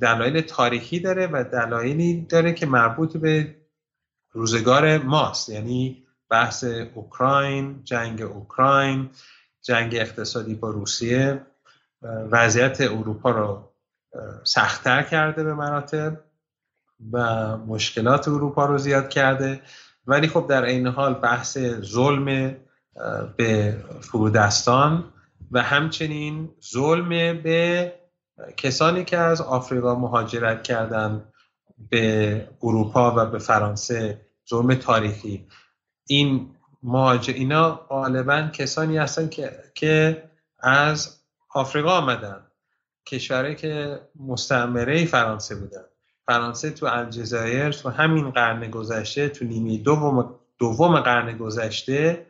دلایل 0.00 0.40
تاریخی 0.40 1.00
داره 1.00 1.26
و 1.26 1.44
دلایلی 1.52 2.26
داره 2.28 2.52
که 2.52 2.66
مربوط 2.66 3.16
به 3.16 3.56
روزگار 4.32 4.98
ماست. 4.98 5.48
یعنی 5.48 6.06
بحث 6.30 6.64
اوکراین 6.94 7.80
جنگ 7.84 8.22
اوکراین 8.22 9.10
جنگ 9.62 9.94
اقتصادی 9.94 10.54
با 10.54 10.70
روسیه 10.70 11.46
وضعیت 12.02 12.80
اروپا 12.80 13.30
رو 13.30 13.68
سختتر 14.44 15.02
کرده 15.02 15.44
به 15.44 15.54
مراتب 15.54 16.20
و 17.12 17.56
مشکلات 17.56 18.28
اروپا 18.28 18.66
رو 18.66 18.78
زیاد 18.78 19.08
کرده. 19.08 19.60
ولی 20.06 20.28
خب 20.28 20.46
در 20.48 20.64
این 20.64 20.86
حال 20.86 21.14
بحث 21.14 21.58
ظلم 21.80 22.56
به 23.36 23.76
فرودستان 24.00 25.12
و 25.50 25.62
همچنین 25.62 26.50
ظلم 26.72 27.08
به 27.42 27.92
کسانی 28.56 29.04
که 29.04 29.18
از 29.18 29.40
آفریقا 29.40 29.94
مهاجرت 29.94 30.62
کردن 30.62 31.24
به 31.90 32.48
اروپا 32.62 33.14
و 33.16 33.26
به 33.26 33.38
فرانسه 33.38 34.20
ظلم 34.50 34.74
تاریخی. 34.74 35.46
این 36.06 36.54
مهاجر 36.82 37.32
اینا 37.32 37.70
غالبا 37.70 38.42
کسانی 38.42 38.98
هستن 38.98 39.28
که, 39.28 39.52
که 39.74 40.22
از 40.58 41.20
آفریقا 41.54 41.90
آمدن. 41.90 42.44
کشوری 43.06 43.54
که 43.54 44.00
مستعمره 44.16 45.04
فرانسه 45.04 45.54
بودن. 45.54 45.84
فرانسه 46.26 46.70
تو 46.70 46.86
الجزایر 46.86 47.70
تو 47.70 47.88
همین 47.88 48.30
قرن 48.30 48.70
گذشته 48.70 49.28
تو 49.28 49.44
نیمه 49.44 49.78
دوم 49.78 50.34
دوم 50.58 51.00
قرن 51.00 51.38
گذشته 51.38 52.26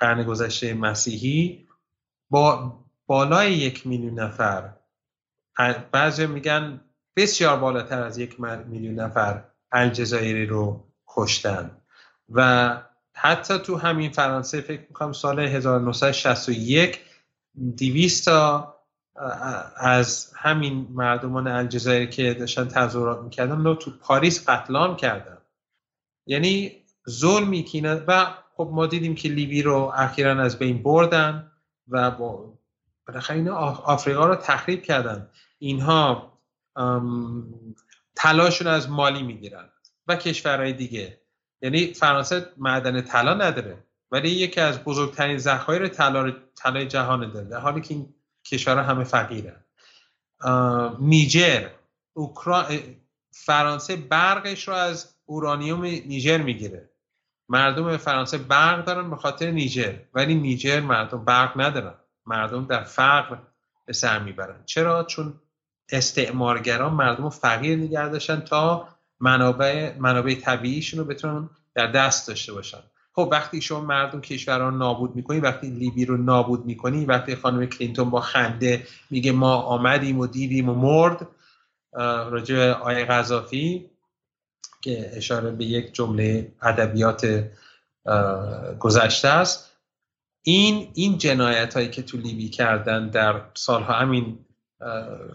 قرن 0.00 0.22
گذشته 0.24 0.74
مسیحی 0.74 1.68
با 2.30 2.72
بالای 3.06 3.52
یک 3.52 3.86
میلیون 3.86 4.20
نفر. 4.20 4.72
بعضی 5.92 6.26
میگن 6.26 6.80
بسیار 7.16 7.58
بالاتر 7.58 8.02
از 8.02 8.18
یک 8.18 8.40
میلیون 8.40 8.94
نفر 8.94 9.44
الجزایری 9.72 10.46
رو 10.46 10.84
کشتن. 11.08 11.70
و 12.32 12.82
حتی 13.14 13.58
تو 13.58 13.76
همین 13.76 14.10
فرانسه 14.10 14.60
فکر 14.60 14.80
می‌کنم 14.80 15.12
سال 15.12 15.40
1961 15.40 17.00
دیویست 17.74 18.24
تا 18.24 18.74
از 19.76 20.32
همین 20.36 20.88
مردمان 20.90 21.46
الجزایر 21.46 22.08
که 22.08 22.34
داشتن 22.34 22.68
تظاهرات 22.68 23.22
می‌کردن 23.22 23.64
رو 23.64 23.74
تو 23.74 23.90
پاریس 24.00 24.48
قتلام 24.48 24.96
کردن. 24.96 25.38
یعنی 26.26 26.84
ظلمی 27.10 27.62
که 27.62 28.04
و 28.08 28.26
خب 28.56 28.70
ما 28.72 28.86
دیدیم 28.86 29.14
که 29.14 29.28
لیبی 29.28 29.62
رو 29.62 29.92
اخیرا 29.96 30.42
از 30.42 30.58
بین 30.58 30.82
بردن 30.82 31.50
و 31.88 32.10
با 32.10 32.58
بالاخره 33.06 33.36
اینا 33.36 33.54
آفریقا 33.56 34.26
رو 34.26 34.34
تخریب 34.34 34.82
کردن. 34.82 35.28
اینها 35.58 36.32
طلاشون 38.14 38.66
از 38.66 38.90
مالی 38.90 39.22
می‌گیرن 39.22 39.68
و 40.06 40.16
کشورهای 40.16 40.72
دیگه. 40.72 41.20
یعنی 41.62 41.94
فرانسه 41.94 42.46
معدن 42.56 43.00
طلا 43.00 43.34
نداره 43.34 43.84
ولی 44.10 44.28
یکی 44.28 44.60
از 44.60 44.84
بزرگترین 44.84 45.38
ذخایر 45.38 45.88
طلا 45.88 46.32
طلای 46.54 46.86
جهان 46.86 47.32
داره 47.32 47.46
در 47.46 47.58
حالی 47.58 47.80
که 47.80 47.94
این 47.94 48.14
کشورها 48.44 48.82
همه 48.82 49.04
فقیرن. 49.04 49.64
نیجر 51.00 51.68
اوکرا... 52.12 52.66
فرانسه 53.32 53.96
برقش 53.96 54.68
رو 54.68 54.74
از 54.74 55.14
اورانیوم 55.24 55.84
نیجر 55.84 56.38
می‌گیره. 56.38 56.90
مردم 57.48 57.96
فرانسه 57.96 58.38
برق 58.38 58.84
دارن 58.84 59.10
به 59.10 59.16
خاطر 59.16 59.50
نیجر 59.50 59.94
ولی 60.14 60.34
نیجر 60.34 60.80
مردم 60.80 61.24
برق 61.24 61.60
ندارن. 61.60 61.94
مردم 62.26 62.66
در 62.66 62.82
فقر 62.84 63.36
به 63.86 63.92
سر 63.92 64.18
می‌برن. 64.18 64.64
چرا؟ 64.66 65.04
چون 65.04 65.34
استعمارگران 65.88 66.94
مردم 66.94 67.28
فقیر 67.28 67.78
نگه 67.78 68.18
تا 68.40 68.88
منابع 69.20 69.98
منابع 69.98 70.34
طبیعیشون 70.34 71.00
رو 71.00 71.06
بتونن 71.06 71.50
در 71.74 71.86
دست 71.86 72.28
داشته 72.28 72.52
باشن. 72.52 72.82
خب 73.12 73.28
وقتی 73.32 73.60
شما 73.60 73.80
مردم 73.80 74.20
کشور 74.20 74.58
رو 74.58 74.70
نابود 74.70 75.16
می‌کنی 75.16 75.40
وقتی 75.40 75.70
لیبی 75.70 76.04
رو 76.04 76.16
نابود 76.16 76.66
می‌کنی 76.66 77.04
وقتی 77.04 77.36
خانم 77.36 77.66
کلینتون 77.66 78.10
با 78.10 78.20
خنده 78.20 78.86
میگه 79.10 79.32
ما 79.32 79.56
آمدیم 79.56 80.18
و 80.18 80.26
دیدیم 80.26 80.68
و 80.68 80.74
مرد 80.74 81.28
راجع 82.30 82.72
آیه 82.72 83.04
غذافی 83.04 83.90
که 84.80 85.10
اشاره 85.16 85.50
به 85.50 85.64
یک 85.64 85.94
جمله 85.94 86.52
ادبیات 86.62 87.50
گذشته 88.78 89.28
است. 89.28 89.63
این 90.46 90.88
این 90.94 91.18
جنایت 91.18 91.74
هایی 91.74 91.88
که 91.88 92.02
تو 92.02 92.16
لیبی 92.16 92.48
کردن 92.48 93.08
در 93.08 93.40
سالها 93.54 93.92
همین 93.92 94.38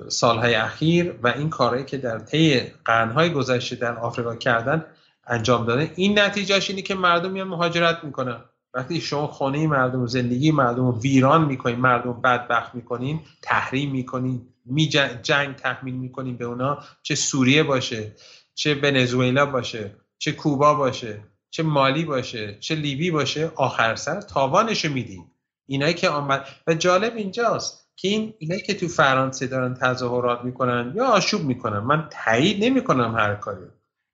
سالهای 0.07 0.55
اخیر 0.55 1.13
و 1.23 1.27
این 1.27 1.49
کارهایی 1.49 1.85
که 1.85 1.97
در 1.97 2.19
طی 2.19 2.61
قرنهای 2.85 3.29
گذشته 3.29 3.75
در 3.75 3.97
آفریقا 3.97 4.35
کردن 4.35 4.85
انجام 5.27 5.65
داده 5.65 5.91
این 5.95 6.19
نتیجهش 6.19 6.69
اینه 6.69 6.81
که 6.81 6.95
مردم 6.95 7.31
میان 7.31 7.47
مهاجرت 7.47 8.03
می‌کنن. 8.03 8.41
وقتی 8.73 9.01
شما 9.01 9.27
خانه 9.27 9.67
مردم 9.67 10.05
زندگی 10.05 10.51
مردم 10.51 10.87
رو 10.87 10.99
ویران 10.99 11.45
می‌کنین 11.45 11.79
مردم 11.79 12.21
بدبخت 12.21 12.75
می‌کنین 12.75 13.19
تحریم 13.41 13.91
می‌کنین 13.91 14.41
می 14.65 14.89
جنگ 15.23 15.55
تحمیل 15.55 15.95
می‌کنین 15.95 16.37
به 16.37 16.45
اونا 16.45 16.77
چه 17.03 17.15
سوریه 17.15 17.63
باشه 17.63 18.11
چه 18.55 18.75
ونزوئلا 18.83 19.45
باشه 19.45 19.95
چه 20.17 20.31
کوبا 20.31 20.73
باشه. 20.73 21.19
چه 21.51 21.63
مالی 21.63 22.05
باشه 22.05 22.57
چه 22.59 22.75
لیبی 22.75 23.11
باشه 23.11 23.51
آخر 23.55 23.95
سر 23.95 24.21
تاوانشو 24.21 24.89
میدی 24.89 25.23
اینایی 25.65 25.93
که 25.93 26.09
آمد. 26.09 26.45
و 26.67 26.73
جالب 26.73 27.15
اینجاست 27.15 27.89
که 27.95 28.07
این 28.07 28.33
اینایی 28.39 28.61
که 28.61 28.73
تو 28.73 28.87
فرانسه 28.87 29.47
دارن 29.47 29.73
تظاهرات 29.73 30.43
می‌کنن 30.43 30.93
یا 30.95 31.05
آشوب 31.05 31.41
می‌کنن. 31.41 31.79
من 31.79 32.09
تایید 32.11 32.63
نمی‌کنم 32.63 33.15
هر 33.15 33.35
کاری. 33.35 33.65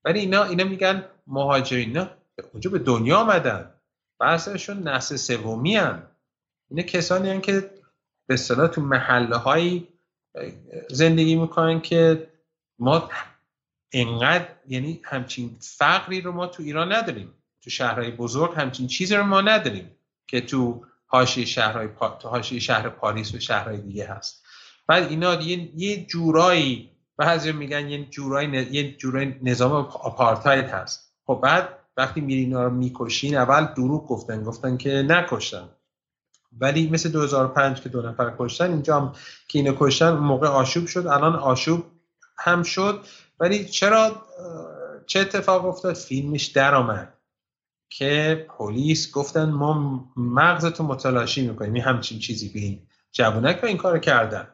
ولی 0.05 0.19
اینا 0.19 0.43
اینا 0.43 0.63
میگن 0.63 1.05
مهاجرین 1.27 1.97
نه. 1.97 2.09
اونجا 2.51 2.69
به 2.69 2.79
دنیا 2.79 3.17
آمدن. 3.17 3.71
بعضیشون 4.19 4.87
نسل 4.87 5.15
سومی. 5.15 5.77
اینا 5.77 6.83
کسانی 6.87 7.29
هن 7.29 7.41
که 7.41 7.71
به 8.27 8.33
اصطلاح 8.33 8.67
تو 8.67 8.81
محله 8.81 9.35
هایی 9.35 9.87
زندگی 10.89 11.35
می‌کنن 11.35 11.81
که 11.81 12.27
ما 12.79 13.09
انقدر 13.91 14.47
یعنی 14.67 15.01
همچین 15.03 15.57
فقری 15.59 16.21
رو 16.21 16.31
ما 16.31 16.47
تو 16.47 16.63
ایران 16.63 16.93
نداریم. 16.93 17.33
تو 17.61 17.69
شهرهای 17.69 18.11
بزرگ 18.11 18.51
همچین 18.55 18.87
چیزی 18.87 19.15
رو 19.15 19.23
ما 19.23 19.41
نداریم 19.41 19.91
که 20.27 20.41
تو 20.41 20.85
حاشیه 21.05 21.45
شهرهای 21.45 21.87
پا... 21.87 22.09
تو 22.09 22.29
حاشیه 22.29 22.59
شهر 22.59 22.89
پاریس 22.89 23.33
و 23.33 23.39
شهرهای 23.39 23.77
دیگه 23.77 24.07
هست. 24.07 24.45
بعد 24.87 25.03
اینا 25.03 25.33
یه, 25.33 25.71
یه 25.75 26.05
جورایی 26.05 26.91
بعضی 27.17 27.51
میگن 27.51 27.89
یه 27.89 28.05
جورایی 28.05 28.49
یه 28.71 28.97
جورایی 28.97 29.35
نظام 29.41 29.71
آپارتاید 29.71 30.65
هست. 30.65 31.13
خب 31.25 31.39
بعد 31.43 31.69
وقتی 31.97 32.21
میری 32.21 32.41
اینا 32.41 32.63
رو 32.63 32.69
می‌کشین 32.69 33.37
اول 33.37 33.65
دروغ 33.65 34.07
گفتن 34.07 34.43
گفتن 34.43 34.77
که 34.77 34.89
نکشتن. 34.89 35.69
ولی 36.59 36.89
مثل 36.89 37.11
2005 37.11 37.81
که 37.81 37.89
دو 37.89 38.01
نفر 38.01 38.33
کشتن 38.39 38.71
اینجا 38.71 38.99
هم 38.99 39.13
که 39.47 39.59
اینو 39.59 39.75
کشتن 39.79 40.11
موقع 40.11 40.47
آشوب 40.47 40.87
شد 40.87 41.07
الان 41.07 41.35
آشوب 41.35 41.85
هم 42.37 42.63
شد. 42.63 43.05
ولی 43.39 43.65
چرا 43.65 44.25
چه 45.07 45.19
اتفاق 45.19 45.65
افتاد؟ 45.65 45.95
فیلمش 45.95 46.45
در 46.45 46.75
آمد 46.75 47.13
که 47.89 48.45
پلیس 48.57 49.11
گفتن 49.11 49.49
ما 49.49 50.05
مغزتو 50.17 50.83
متلاشی 50.83 51.47
می‌کنیم 51.47 51.75
همچین 51.75 52.19
چیزی 52.19 52.49
به 52.49 52.59
این 52.59 52.87
جوونک 53.11 53.63
این 53.63 53.77
کار 53.77 53.99
کردن. 53.99 54.47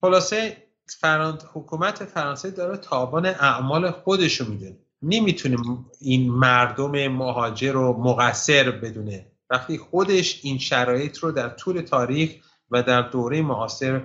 خلاصه 0.00 0.56
حکومت 1.52 2.04
فرانسه 2.04 2.50
داره 2.50 2.76
تابان 2.76 3.26
اعمال 3.26 3.90
خودشو 3.90 4.44
میده. 4.44 4.78
نمی‌تونه 5.02 5.56
این 6.00 6.30
مردم 6.30 7.08
مهاجر 7.08 7.72
رو 7.72 8.02
مقصر 8.02 8.70
بدونه. 8.70 9.26
وقتی 9.50 9.78
خودش 9.78 10.40
این 10.42 10.58
شرایط 10.58 11.18
رو 11.18 11.32
در 11.32 11.48
طول 11.48 11.80
تاریخ 11.80 12.30
و 12.70 12.82
در 12.82 13.02
دوره 13.02 13.42
معاصر 13.42 14.02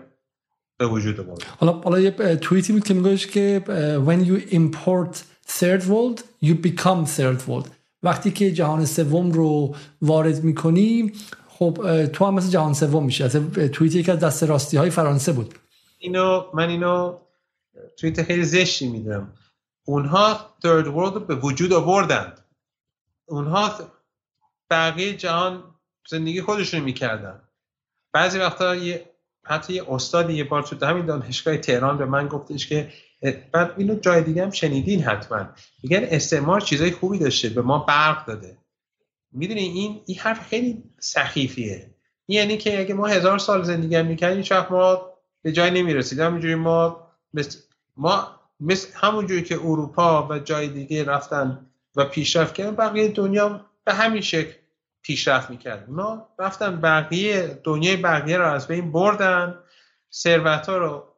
به 0.80 0.88
وجود 0.88 1.20
آورد. 1.20 1.44
حالا 1.44 1.72
حالا 1.72 2.00
یه 2.00 2.36
توییتی 2.36 2.74
بود 2.74 2.84
که 2.84 2.94
میگوش 2.94 3.28
که 3.28 3.63
when 4.08 4.26
you 4.26 4.54
import 4.54 5.18
third 5.48 5.82
world 5.82 6.24
you 6.44 6.54
become 6.68 7.06
third 7.18 7.50
world. 7.50 7.70
وقتی 8.04 8.32
که 8.32 8.52
جهان 8.52 8.86
سوم 8.86 9.32
رو 9.32 9.76
وارد 10.02 10.44
می‌کنی 10.44 11.13
خب 11.48 12.06
تو 12.06 12.26
هم 12.26 12.34
مثل 12.34 12.50
جهان 12.50 12.74
سوم 12.74 13.06
میشه 13.06 13.24
از 13.24 13.36
توییتی 13.72 14.04
که 14.04 14.12
از 14.12 14.20
دست 14.20 14.44
راستی 14.44 14.78
های 14.78 14.89
فرانسه 14.89 15.32
بود. 15.32 15.56
اینو 15.98 16.44
من 16.54 16.70
اینو 16.70 17.18
توییت 17.98 18.24
خیلی 18.24 18.44
زشتی 18.44 18.88
می‌دونم 18.88 19.34
اونها 19.86 20.34
third 20.63 20.86
world 20.86 21.13
رو 21.13 21.20
به 21.20 21.36
وجود 21.36 21.74
آوردند. 21.74 22.39
اونها 23.26 23.72
بقیه 24.70 25.18
جهان 25.18 25.63
زندگی 26.10 26.42
خودشون 26.42 26.80
می‌کردن. 26.80 27.42
بعضی 28.13 28.39
وقتا 28.39 28.76
یه 28.76 29.09
حتی 29.50 29.74
یه 29.74 29.84
استادی 29.90 30.34
یه 30.34 30.44
بار 30.44 30.64
تو 30.64 30.86
همین 30.86 31.06
دانشگاه 31.06 31.58
تهران 31.58 31.98
به 31.98 32.06
من 32.06 32.28
گفتش 32.28 32.68
که 32.68 32.90
بعد 33.52 33.74
اینو 33.78 34.00
جای 34.00 34.24
دیگه 34.24 34.44
هم 34.44 34.52
شنیدین 34.52 35.02
حتما. 35.02 35.50
میگن 35.84 36.04
استعمار 36.04 36.62
چیزای 36.62 36.92
خوبی 36.92 37.20
داشته 37.20 37.50
به 37.50 37.62
ما 37.62 37.80
برق 37.80 38.26
داده. 38.26 38.58
می‌دونی 39.32 39.62
این 39.62 40.02
این 40.06 40.18
حرف 40.18 40.48
خیلی 40.48 40.84
سخیفیه. 41.00 41.96
یعنی 42.28 42.58
که 42.58 42.80
اگه 42.80 42.94
ما 42.94 43.08
هزار 43.08 43.38
سال 43.38 43.64
زندگی 43.64 43.96
هم 43.96 44.06
می‌کنیم 44.06 44.44
ما 44.72 45.02
به 45.42 45.52
جای 45.52 45.72
نمی‌رسید. 45.72 46.20
همونجوری 46.20 46.56
ما 46.56 47.08
مثل 47.34 47.60
ما 47.98 48.40
مثل 48.60 48.88
همونجوری 48.96 49.44
که 49.44 49.56
اروپا 49.56 50.28
و 50.28 50.40
جای 50.40 50.68
دیگه 50.68 51.04
رفتن 51.04 51.66
و 51.96 52.06
پیشرفت 52.06 52.54
کردن 52.54 52.76
بقیه 52.76 53.08
دنیا 53.08 53.66
به 53.86 53.94
همین 53.94 54.22
شکل 54.22 54.54
پیشرفت 55.02 55.50
می‌کرد. 55.50 55.90
ما 55.90 56.30
رفتن 56.40 56.82
بقیه 56.82 57.62
دنیای 57.64 57.98
بقیه 57.98 58.38
رو 58.38 58.48
از 58.48 58.68
بین 58.68 58.92
بردن. 58.92 59.60
ثروت 60.12 60.70
ها 60.70 60.78
رو 60.78 61.16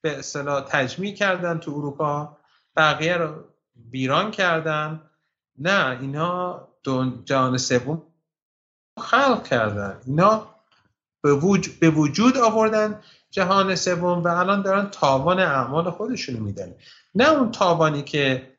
به 0.00 0.18
اصطلاح 0.18 0.64
تجمیع 0.68 1.14
کردن 1.14 1.58
تو 1.58 1.70
اروپا. 1.70 2.36
بقیه 2.76 3.16
رو 3.16 3.44
بیران 3.76 4.30
کردن. 4.30 5.10
نه 5.58 5.98
اینا 6.00 6.68
جهان 7.24 7.58
سوم 7.58 8.02
خلق 9.00 9.44
کردن. 9.44 10.00
اینا 10.06 10.48
به 11.20 11.34
وجود, 11.34 11.80
به 11.80 11.90
وجود 11.90 12.36
آوردن 12.36 13.00
جهان 13.30 13.74
سوم 13.74 14.22
و 14.22 14.28
الان 14.28 14.62
دارن 14.62 14.90
تاوان 14.90 15.40
اعمال 15.40 15.90
خودشونو 15.90 16.40
میدن. 16.40 16.74
نه 17.14 17.30
اون 17.30 17.50
تاوانی 17.50 18.02
که 18.02 18.52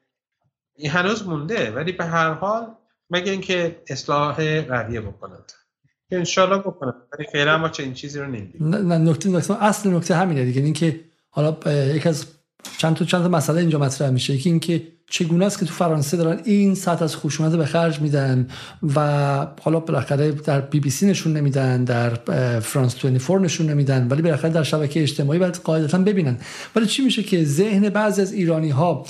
هنوز 0.89 1.27
مونده 1.27 1.71
ولی 1.71 1.91
به 1.91 2.05
هر 2.05 2.33
حال 2.33 2.75
مگه 3.09 3.31
اینکه 3.31 3.81
اصلاح 3.89 4.61
قضیه 4.61 5.01
بکنند. 5.01 5.51
انشالله 6.11 6.57
بکنند. 6.57 6.93
ولی 7.13 7.27
فعلا 7.33 7.57
ما 7.57 7.71
این 7.79 7.93
چیزی 7.93 8.19
رو 8.19 8.27
نمیدیم. 8.27 8.75
نکته 9.09 9.29
نکته 9.29 9.63
اصل 9.63 9.89
نکته 9.89 10.15
همینه 10.15 10.45
دیگه. 10.45 10.61
اینکه 10.61 10.99
حالا 11.29 11.57
یک 11.95 12.07
از 12.07 12.25
چند 12.77 12.95
تا 12.95 13.05
چند 13.05 13.21
تا 13.21 13.29
مسئله 13.29 13.59
اینجا 13.59 13.79
مطرح 13.79 14.09
میشه. 14.09 14.33
یکی 14.33 14.49
اینکه 14.49 14.87
چگونه 15.09 15.45
است 15.45 15.59
که 15.59 15.65
تو 15.65 15.73
فرانسه 15.73 16.17
دارن 16.17 16.41
این 16.43 16.75
سطح 16.75 17.03
از 17.03 17.17
خشونت 17.17 17.55
به 17.55 17.65
خرج 17.65 18.01
میدن 18.01 18.47
و 18.95 18.99
حالا 19.61 19.79
بالاخره 19.79 20.31
در 20.31 20.61
بی 20.61 20.79
بی 20.79 20.89
سی 20.89 21.07
نشون 21.07 21.33
نمیدن 21.37 21.83
در 21.83 22.09
فرانس 22.59 22.95
24 22.95 23.39
نشون 23.39 23.69
نمیدن 23.69 24.07
ولی 24.07 24.21
بالاخره 24.21 24.49
در 24.49 24.63
شبکه 24.63 25.01
اجتماعی 25.01 25.39
باید 25.39 25.55
قاعدتا 25.55 25.97
ببینن. 25.97 26.37
ولی 26.75 26.85
چی 26.85 27.03
میشه 27.03 27.23
که 27.23 27.43
ذهن 27.43 27.89
بعضی 27.89 28.21
از 28.21 28.33
ایرانی 28.33 28.69
ها 28.69 29.05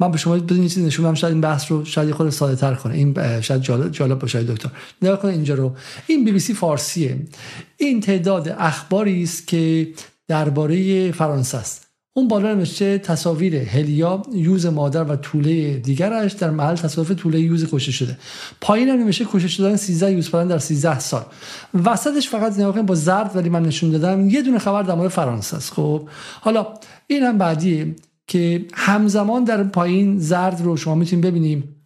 من 0.00 0.10
به 0.10 0.18
شما 0.18 0.34
بدون 0.34 0.62
چیزی 0.68 0.86
نشون 0.86 1.04
بدم 1.04 1.14
شاید 1.14 1.32
این 1.32 1.40
بحث 1.40 1.72
رو 1.72 1.84
شاید 1.84 2.10
خود 2.10 2.30
ساده 2.30 2.56
تر 2.56 2.74
کنه. 2.74 2.94
این 2.94 3.40
شاید 3.40 3.62
جالب, 3.62 3.90
جالب 3.90 4.18
باشه 4.18 4.42
دکتر. 4.42 4.70
نگاه 5.02 5.22
کنه 5.22 5.32
اینجا 5.32 5.54
رو. 5.54 5.72
این 6.06 6.24
بی 6.24 6.32
بی 6.32 6.38
سی 6.38 6.54
فارسیه. 6.54 7.18
این 7.76 8.00
تعداد 8.00 8.48
اخباری 8.58 9.22
است 9.22 9.46
که 9.46 9.88
درباره 10.28 11.12
فرانسه 11.12 11.58
است. 11.58 11.86
اون 12.16 12.28
بالا 12.28 12.54
نوشته 12.54 12.98
تصاویر 12.98 13.56
هلیا 13.56 14.22
یوز 14.32 14.66
مادر 14.66 15.04
و 15.04 15.16
طوله 15.16 15.76
دیگرش 15.76 16.32
در 16.32 16.50
محل 16.50 16.74
تصادف 16.74 17.10
طوله 17.10 17.40
یوز 17.40 17.70
کشته 17.70 17.92
شده. 17.92 18.18
پایین 18.60 18.88
هم 18.88 18.98
نوشته 18.98 19.26
کشته 19.32 19.48
شدن 19.48 19.76
13 19.76 20.12
یوز 20.12 20.30
پرند 20.30 20.50
در 20.50 20.58
13 20.58 20.98
سال. 20.98 21.24
وسطش 21.84 22.28
فقط 22.28 22.58
نگاه 22.58 22.82
با 22.82 22.94
زرد 22.94 23.36
ولی 23.36 23.48
من 23.48 23.62
نشون 23.62 23.90
دادم 23.90 24.28
یه 24.28 24.42
دونه 24.42 24.58
خبر 24.58 24.82
در 24.82 24.94
مورد 24.94 25.08
فرانسه 25.08 25.56
است. 25.56 25.72
خب 25.72 26.08
حالا 26.40 26.66
این 27.06 27.22
هم 27.22 27.38
بعدیه. 27.38 27.94
که 28.26 28.64
همزمان 28.74 29.44
در 29.44 29.62
پایین 29.62 30.18
زرد 30.18 30.60
رو 30.64 30.76
شما 30.76 30.94
می‌تونید 30.94 31.26
ببینیم 31.26 31.76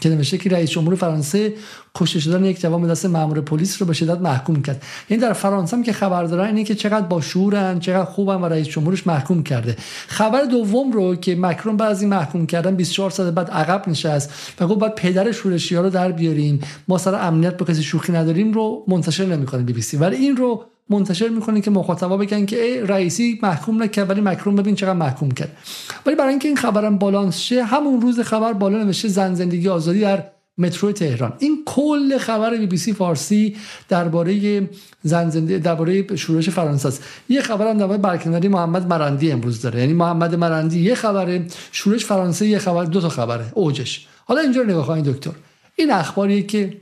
که 0.00 0.08
نوشته 0.08 0.38
که 0.38 0.50
رئیس 0.50 0.70
جمهور 0.70 0.94
فرانسه 0.94 1.54
کشته 1.94 2.20
شدن 2.20 2.44
یک 2.44 2.60
جوان 2.60 2.86
دست 2.86 3.06
مامور 3.06 3.40
پلیس 3.40 3.82
رو 3.82 3.86
به 3.86 3.92
شدت 3.92 4.20
محکوم 4.20 4.62
کرد. 4.62 4.82
این 5.08 5.20
در 5.20 5.32
فرانسه 5.32 5.76
هم 5.76 5.82
که 5.82 5.92
خبر 5.92 6.24
دارن 6.24 6.46
اینه 6.46 6.64
که 6.64 6.74
چقدر 6.74 7.06
با 7.06 7.20
شورن 7.20 7.78
چقدر 7.80 8.04
خوبن 8.04 8.34
و 8.34 8.44
رئیس 8.44 8.68
جمهورش 8.68 9.06
محکوم 9.06 9.42
کرده. 9.42 9.76
خبر 10.06 10.44
دوم 10.44 10.92
رو 10.92 11.16
که 11.16 11.36
مکرون 11.36 11.76
بعضی 11.76 12.06
محکوم 12.06 12.46
کردن 12.46 12.74
24 12.74 13.10
ساعت 13.10 13.34
بعد 13.34 13.50
عقب 13.50 13.88
نشست 13.88 14.30
و 14.60 14.66
گفت 14.66 14.80
بعد 14.80 14.94
پدر 14.94 15.32
شورشی 15.32 15.76
رو 15.76 15.90
در 15.90 16.12
بیاریم. 16.12 16.60
ما 16.88 16.98
سر 16.98 17.14
امنیت 17.14 17.56
به 17.56 17.64
کسی 17.64 17.82
شوخی 17.82 18.12
نداریم 18.12 18.52
رو 18.52 18.84
منتشر 18.88 19.26
نمی‌کنه 19.26 19.62
بی 19.62 19.72
بی 19.72 19.82
سی. 19.82 19.96
ولی 19.96 20.16
این 20.16 20.36
رو 20.36 20.64
منتشر 20.90 21.28
می‌کنه 21.28 21.60
که 21.60 21.70
مخاطبا 21.70 22.16
بگن 22.16 22.46
که 22.46 22.84
رئیسی 22.86 23.38
محکوم 23.42 23.82
نکرد 23.82 24.10
ولی 24.10 24.20
مکرون 24.20 24.56
ببین 24.56 24.74
چقدر 24.74 24.92
محکوم 24.92 25.30
کرد. 25.30 25.56
ولی 26.06 26.16
برای 26.16 26.30
اینکه 26.30 26.48
این 26.48 26.56
خبرم 26.56 26.98
بالانس 26.98 27.38
شه 27.38 27.64
همون 27.64 28.00
روز 28.00 28.20
خبر 28.20 28.52
بالا 28.52 28.84
نوشته 28.84 29.08
زن 29.08 29.34
زندگی 29.34 29.68
آزادی 29.68 30.00
در 30.00 30.24
مترو 30.58 30.92
تهران. 30.92 31.32
این 31.38 31.62
کل 31.66 32.18
خبر 32.18 32.56
بی 32.56 32.66
بی 32.66 32.76
سی 32.76 32.92
فارسی 32.92 33.56
درباره 33.88 34.70
زن 35.02 35.30
زندگی 35.30 35.58
درباره 35.58 36.16
شورش 36.16 36.50
فرانسه 36.50 36.88
است. 36.88 37.04
یه 37.28 37.42
خبرم 37.42 37.78
درباره 37.78 37.98
برکناری 37.98 38.48
محمد 38.48 38.86
مرندی 38.86 39.32
امروز 39.32 39.62
داره. 39.62 39.80
یعنی 39.80 39.92
محمد 39.92 40.34
مرندی 40.34 40.80
یه 40.80 40.94
خبره 40.94 41.46
شورش 41.72 42.04
فرانسه 42.04 42.46
یه 42.46 42.58
خبر 42.58 42.84
دو 42.84 43.00
تا 43.00 43.08
خبره 43.08 43.44
اوجش. 43.54 44.06
حالا 44.24 44.40
اینجا 44.40 44.62
نگاه 44.62 44.86
کنید 44.86 45.04
دکتر. 45.04 45.30
این 45.76 45.92
اخباریه 45.92 46.42
که 46.42 46.80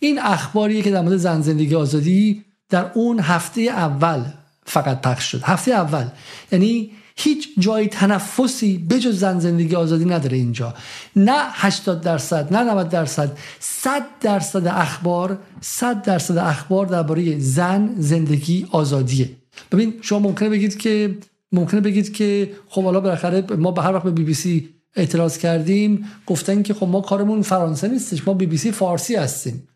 این 0.00 0.18
اخباریه 0.18 0.82
که 0.82 0.90
در 0.90 1.00
مورد 1.00 1.16
زن 1.16 1.40
زندگی 1.40 1.74
آزادی 1.74 2.44
در 2.70 2.90
اون 2.94 3.20
هفته 3.20 3.60
اول 3.60 4.24
فقط 4.64 5.00
پخش 5.00 5.30
شد. 5.30 5.42
هفته 5.42 5.72
اول. 5.72 6.04
یعنی 6.52 6.90
هیچ 7.16 7.48
جای 7.58 7.86
تنفسی 7.86 8.78
بجز 8.78 9.18
زن 9.18 9.38
زندگی 9.38 9.74
آزادی 9.74 10.04
نداره 10.04 10.36
اینجا. 10.36 10.74
نه 11.16 11.46
80 11.52 12.00
درصد 12.00 12.52
نه 12.52 12.62
90 12.62 12.88
درصد 12.88 13.38
100 13.60 14.02
درصد 14.20 14.66
اخبار 14.66 15.38
100 15.60 16.02
درصد 16.02 16.38
اخبار 16.38 16.86
درباره 16.86 17.38
زن 17.38 17.94
زندگی 17.98 18.66
آزادیه. 18.70 19.30
ببین 19.72 19.94
شما 20.00 20.18
ممکنه 20.18 20.48
بگید 20.48 20.78
که 20.78 21.18
ممکنه 21.52 21.80
بگید 21.80 22.12
که 22.12 22.52
خب 22.68 22.84
حالا 22.84 23.00
بالاخره 23.00 23.44
ما 23.56 23.70
به 23.70 23.82
هر 23.82 23.92
وقت 23.92 24.02
به 24.02 24.10
بی 24.10 24.24
بی 24.24 24.34
سی 24.34 24.68
اعتراض 24.96 25.38
کردیم 25.38 26.08
گفتن 26.26 26.62
که 26.62 26.74
خب 26.74 26.86
ما 26.86 27.00
کارمون 27.00 27.42
فرانسه 27.42 27.88
نیستش 27.88 28.28
ما 28.28 28.34
بی 28.34 28.46
بی 28.46 28.56
سی 28.56 28.72
فارسی 28.72 29.16
هستیم. 29.16 29.68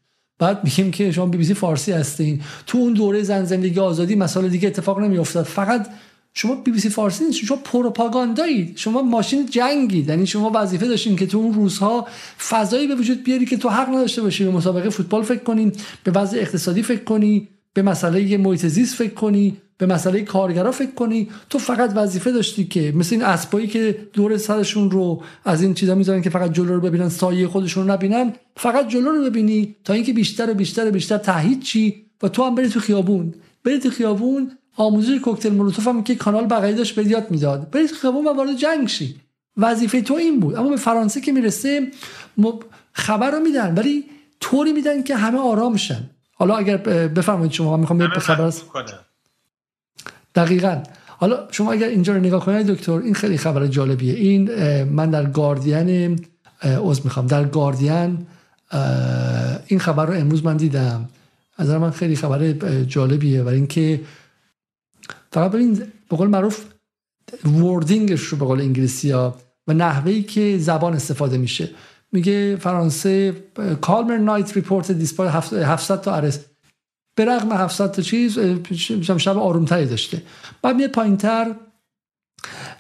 بعد 0.43 0.65
میگیم 0.65 0.91
که 0.91 1.13
شما 1.13 1.27
بی 1.27 1.39
بی 1.39 1.45
سی 1.45 1.55
فارسی 1.55 1.93
هستین. 1.93 2.41
تو 2.67 2.79
اون 2.79 2.93
دوره 2.93 3.23
زن 3.23 3.45
زندگی 3.45 3.81
آزادی 3.81 4.15
مسائل 4.15 4.49
دیگه 4.49 4.69
اتفاق 4.69 5.01
نمیافتاد. 5.01 5.45
فقط 5.45 5.87
شما 6.35 6.55
بی 6.55 6.71
بی 6.71 6.79
سی 6.79 6.89
فارسی 6.89 7.25
نیست 7.25 7.39
شما 7.39 7.57
پروپاگاندایید. 7.65 8.77
شما 8.77 9.03
ماشین 9.03 9.47
جنگید. 9.47 10.09
یعنی 10.09 10.27
شما 10.27 10.53
وظیفه 10.55 10.87
داشتین 10.87 11.17
که 11.17 11.27
تو 11.27 11.39
اون 11.39 11.55
روزها 11.55 12.07
فضایی 12.49 12.87
به 12.87 12.95
وجود 12.95 13.25
بیاری 13.25 13.47
که 13.47 13.57
تو 13.57 13.69
حق 13.69 13.89
نداشته 13.89 14.23
باشی 14.23 14.45
به 14.45 14.51
مسابقه 14.51 14.91
فوتبال 14.91 15.23
فکر 15.23 15.43
کنی 15.43 15.73
به 16.05 16.11
وضع 16.11 16.39
اقتصادی 16.39 16.83
فکر 16.83 17.05
کنی 17.05 17.49
به 17.75 17.83
مسئله 17.83 18.37
محیط 18.37 18.67
زیست 18.67 18.95
فکر 18.95 19.15
کنی. 19.15 19.57
به 19.87 19.95
مسئله 19.95 20.23
کارگرا 20.23 20.73
فکر 20.73 20.91
کنی؟ 20.91 21.29
تو 21.51 21.59
فقط 21.59 21.93
وظیفه 21.97 22.33
داشتی 22.33 22.65
که 22.65 22.93
مثل 22.97 23.15
این 23.15 23.25
اسبایی 23.25 23.67
که 23.67 24.09
دور 24.13 24.37
سرشون 24.37 24.91
رو 24.91 25.23
از 25.45 25.63
این 25.63 25.75
چیزا 25.75 25.95
می‌ذارن 25.95 26.23
که 26.23 26.31
فقط 26.31 26.53
جلو 26.53 26.75
رو 26.75 26.81
ببینن 26.81 27.09
سایه 27.09 27.49
خودشون 27.49 27.87
رو 27.87 27.93
نبینن 27.93 28.33
فقط 28.57 28.89
جلو 28.89 29.11
رو 29.11 29.25
ببینی 29.25 29.77
تا 29.85 29.93
اینکه 29.93 30.13
بیشتر 30.13 30.51
و 30.51 30.55
بیشتر 30.55 30.89
و 30.89 30.91
بیشتر 30.91 31.19
تهیید 31.19 31.63
چی؟ 31.63 32.07
و 32.23 32.29
تو 32.29 32.45
هم 32.45 32.55
بری 32.55 32.69
تو 32.69 32.81
خیابون. 32.81 33.35
بری 33.65 33.79
تو 33.79 33.91
خیابون 33.91 34.51
آموزش 34.77 35.21
کوکتل 35.21 35.51
مولوتوف 35.51 35.89
هم 35.89 36.03
که 36.03 36.15
کانال 36.15 36.47
بغلی 36.47 36.75
داشت 36.75 36.95
به 36.95 37.07
یاد 37.07 37.31
می‌داد. 37.31 37.71
بری 37.71 37.89
تو 37.89 37.95
خیابون 37.95 38.27
و 38.27 38.33
وارد 38.33 38.57
جنگ 38.57 38.89
شی. 38.89 39.17
وظیفه 39.57 40.03
تو 40.03 40.15
این 40.15 40.41
بود. 40.41 40.55
اما 40.55 40.69
به 40.69 40.77
فرانسه 40.77 41.21
که 41.21 41.33
می‌رسه 41.33 41.91
خبر 42.93 43.31
رو 43.31 43.41
میدن 43.41 43.75
ولی 43.75 44.05
طوری 44.41 44.73
میدن 44.73 45.03
که 45.03 45.17
همه 45.17 45.39
آرام 45.39 45.77
شن. 45.77 46.11
حالا 46.35 46.57
اگر 46.57 46.77
بفرمایید 47.09 47.53
شما 47.53 47.77
می‌خوام 47.77 47.99
به 47.99 48.09
خبر 48.09 48.53
دقیقا. 50.35 50.83
حالا 51.07 51.49
شما 51.51 51.73
اگر 51.73 51.89
اینجا 51.89 52.13
رو 52.15 52.21
نگاه 52.21 52.45
کنید 52.45 52.67
دکتر 52.67 52.93
این 52.93 53.15
خیلی 53.15 53.39
خبر 53.39 53.67
جالبیه. 53.67 54.15
این 54.15 54.51
من 54.85 55.11
در 55.11 55.27
گاردین 55.27 56.25
عضو 56.63 57.01
می‌خوام. 57.05 57.27
در 57.27 57.45
گاردین 57.45 58.27
این 59.67 59.81
خبر 59.81 60.07
رو 60.07 60.15
امروز 60.15 60.45
من 60.45 60.57
دیدم. 60.57 61.09
از 61.57 61.71
من 61.71 61.91
خیلی 61.91 62.17
خبر 62.17 62.53
جالبیه. 62.83 63.43
و 63.43 63.49
اینکه 63.49 64.01
فقط 65.33 65.51
ببین 65.51 65.75
به 66.11 66.17
قول 66.17 66.29
معروف 66.29 66.65
وردینگش 67.45 68.21
رو 68.21 68.39
به 68.39 68.45
قول 68.45 68.61
انگلیسی 68.61 69.11
ها 69.11 69.37
و 69.67 69.73
نحوهی 69.73 70.23
که 70.23 70.59
زبان 70.59 70.93
استفاده 70.95 71.39
میشه. 71.39 71.71
میگه 72.13 72.57
فرانسه 72.57 73.33
کالمر 73.81 74.17
نایت 74.17 74.57
ریپورت 74.57 74.93
دیسپای 74.93 75.29
700 75.29 76.01
تا 76.01 76.15
ارست 76.15 76.51
به 77.15 77.25
رغم 77.25 77.53
700 77.53 77.91
تا 77.91 78.03
چیز 78.03 78.39
شب 79.19 79.39
آرومتری 79.39 79.87
داشته. 79.87 80.23
بعد 80.63 80.77
میاد 80.77 80.91
پایینتر 80.91 81.55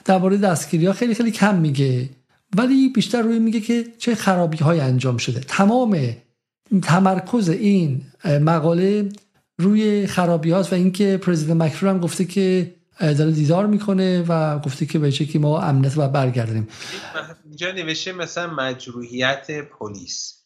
درباره 0.04 0.36
دستگیری 0.36 0.86
ها 0.86 0.92
خیلی 0.92 1.14
خیلی 1.14 1.30
کم 1.30 1.58
میگه. 1.58 2.08
ولی 2.56 2.88
بیشتر 2.88 3.22
روی 3.22 3.38
میگه 3.38 3.60
که 3.60 3.84
چه 3.98 4.14
خرابی 4.14 4.56
های 4.56 4.80
انجام 4.80 5.16
شده. 5.16 5.40
تمام 5.40 6.16
تمرکز 6.82 7.48
این 7.48 8.02
مقاله 8.24 9.08
روی 9.58 10.06
خرابی 10.06 10.50
هاست 10.50 10.72
و 10.72 10.76
اینکه 10.76 11.16
پرزیدنت 11.22 11.62
مکرون 11.62 11.90
هم 11.94 12.00
گفته 12.00 12.24
که 12.24 12.74
داره 13.00 13.30
دیدار 13.30 13.66
می‌کنه 13.66 14.24
و 14.28 14.58
گفته 14.58 14.86
که 14.86 14.98
به 14.98 15.10
که 15.10 15.38
ما 15.38 15.60
امنیت 15.60 15.98
و 15.98 16.08
برگردیم 16.08 16.68
اینجا 17.44 17.72
نوشته 17.72 18.12
مثلا 18.12 18.54
مجروحیت 18.54 19.46
پلیس. 19.78 20.41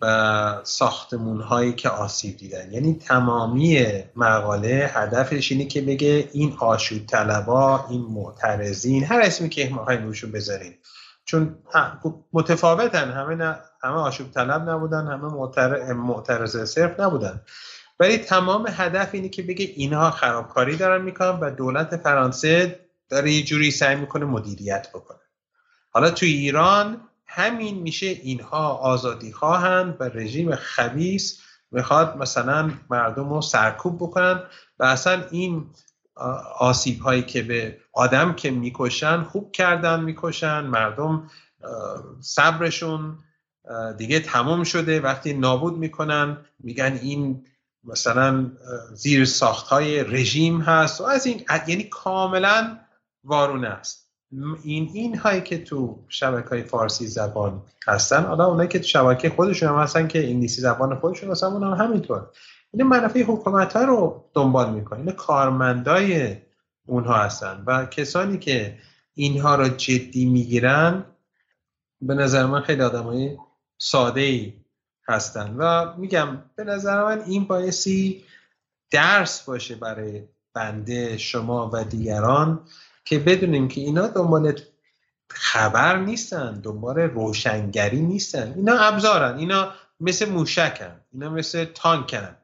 و 0.00 0.60
ساختمون 0.62 1.40
هایی 1.40 1.72
که 1.72 1.88
آسیب 1.88 2.36
دیدن. 2.36 2.72
یعنی 2.72 2.94
تمامی 2.94 3.86
مقاله 4.16 4.90
هدفش 4.94 5.52
اینه 5.52 5.64
که 5.64 5.80
بگه 5.80 6.28
این 6.32 6.56
آشوب 6.58 7.06
طلبا 7.06 7.86
این 7.90 8.02
معترضین 8.02 9.04
هر 9.04 9.20
اسمی 9.20 9.48
که 9.48 9.68
ما 9.68 9.84
روشون 9.84 10.32
بذارین. 10.32 10.74
چون 11.24 11.58
متفاوتن. 12.32 13.10
همه 13.10 13.34
نه 13.34 13.58
همه 13.82 13.94
آشوب 13.94 14.30
طلب 14.30 14.70
نبودن 14.70 15.06
همه 15.06 15.92
معترض 15.92 16.64
صرف 16.64 17.00
نبودن. 17.00 17.40
ولی 18.00 18.18
تمام 18.18 18.66
هدف 18.70 19.08
اینه 19.12 19.28
که 19.28 19.42
بگه 19.42 19.64
اینها 19.64 20.10
خرابکاری 20.10 20.76
دارن 20.76 21.02
می‌کنن 21.02 21.40
و 21.40 21.50
دولت 21.50 21.96
فرانسه 21.96 22.80
داره 23.08 23.32
یه 23.32 23.42
جوری 23.42 23.70
سعی 23.70 23.96
می‌کنه 23.96 24.24
مدیریت 24.24 24.88
بکنه. 24.94 25.18
حالا 25.90 26.10
تو 26.10 26.26
ایران 26.26 27.00
همین 27.26 27.78
میشه 27.78 28.06
اینها 28.06 28.68
آزادی 28.68 29.32
خواهند 29.32 29.96
و 30.00 30.04
رژیم 30.04 30.54
خبیس 30.54 31.40
می‌خواد 31.70 32.16
مثلا 32.16 32.70
مردم 32.90 33.32
رو 33.32 33.42
سرکوب 33.42 33.96
بکنن 33.96 34.42
و 34.78 34.84
اصلا 34.84 35.24
این 35.30 35.70
آسیب 36.58 37.00
هایی 37.00 37.22
که 37.22 37.42
به 37.42 37.78
آدم 37.92 38.32
که 38.32 38.50
می‌کشن 38.50 39.22
خوب 39.22 39.52
کردن 39.52 40.00
می‌کشن 40.00 40.60
مردم 40.60 41.30
صبرشون 42.20 43.18
دیگه 43.98 44.20
تمام 44.20 44.64
شده. 44.64 45.00
وقتی 45.00 45.34
نابود 45.34 45.76
می‌کنن 45.78 46.46
میگن 46.58 46.98
این 47.02 47.46
مثلا 47.84 48.50
زیر 48.94 49.24
ساخت 49.24 49.66
های 49.66 50.04
رژیم 50.04 50.60
هست. 50.60 51.00
و 51.00 51.04
از 51.04 51.26
این 51.26 51.44
یعنی 51.68 51.84
کاملا 51.84 52.78
وارونه 53.24 53.68
است. 53.68 54.05
این 54.62 54.90
این 54.94 55.18
هایی 55.18 55.40
که 55.40 55.64
تو 55.64 56.04
شبکه 56.08 56.48
های 56.48 56.62
فارسی 56.62 57.06
زبان 57.06 57.62
هستن 57.86 58.24
حالا 58.24 58.46
اونایی 58.46 58.68
که 58.68 58.78
تو 58.78 58.86
شبکه 58.86 59.30
خودشون 59.30 59.68
هم 59.68 59.78
هستن 59.78 60.08
که 60.08 60.26
انگلیسی 60.26 60.60
زبان 60.60 60.98
خودشون 60.98 61.30
هستن 61.30 61.46
اون 61.46 61.62
هم 61.62 61.84
همینطور. 61.84 62.30
این 62.72 62.86
منافع 62.86 63.22
حکومت 63.22 63.76
ها 63.76 63.84
رو 63.84 64.24
دنبال 64.34 64.74
می‌کنه 64.74 65.00
این 65.00 65.10
کارمندای 65.10 66.36
اونها 66.86 67.14
هستن 67.14 67.64
و 67.66 67.86
کسانی 67.86 68.38
که 68.38 68.78
اینها 69.14 69.54
رو 69.54 69.68
جدی 69.68 70.24
می‌گیرن 70.24 71.04
به 72.00 72.14
نظر 72.14 72.46
من 72.46 72.60
خیلی 72.60 72.82
آدمای 72.82 73.36
ساده 73.78 74.20
ای 74.20 74.52
هستن. 75.08 75.54
و 75.58 75.94
میگم 75.96 76.42
به 76.56 76.64
نظر 76.64 77.04
من 77.04 77.20
این 77.20 77.44
بایستی 77.44 78.24
درس 78.90 79.44
باشه 79.44 79.74
برای 79.74 80.22
بنده 80.54 81.18
شما 81.18 81.70
و 81.72 81.84
دیگران. 81.84 82.60
که 83.06 83.18
بدونیم 83.18 83.68
که 83.68 83.80
اینا 83.80 84.06
دنبال 84.06 84.60
خبر 85.28 85.96
نیستن 85.96 86.60
دنبال 86.60 86.98
روشنگری 86.98 88.00
نیستن. 88.00 88.52
اینا 88.56 88.78
ابزارن. 88.78 89.38
اینا 89.38 89.72
مثل 90.00 90.28
موشکن. 90.28 91.00
اینا 91.12 91.30
مثل 91.30 91.64
تانکن. 91.64 92.36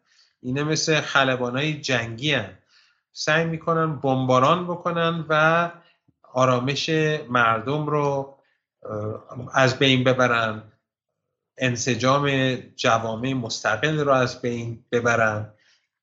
اینا 0.43 0.65
مثل 0.65 1.01
خلبانای 1.01 1.81
جنگی 1.81 2.33
هن. 2.35 2.59
سعی 3.13 3.45
می‌کنن 3.45 3.97
بمباران 3.97 4.65
بکنن 4.65 5.25
و 5.29 5.71
آرامش 6.33 6.89
مردم 7.29 7.87
رو 7.87 8.39
از 9.53 9.79
بین 9.79 10.05
ببرن. 10.05 10.63
انسجام 11.59 12.55
جوامع 12.77 13.33
مستقل 13.33 13.99
رو 14.01 14.13
از 14.13 14.41
بین 14.41 14.85
ببرن. 14.93 15.51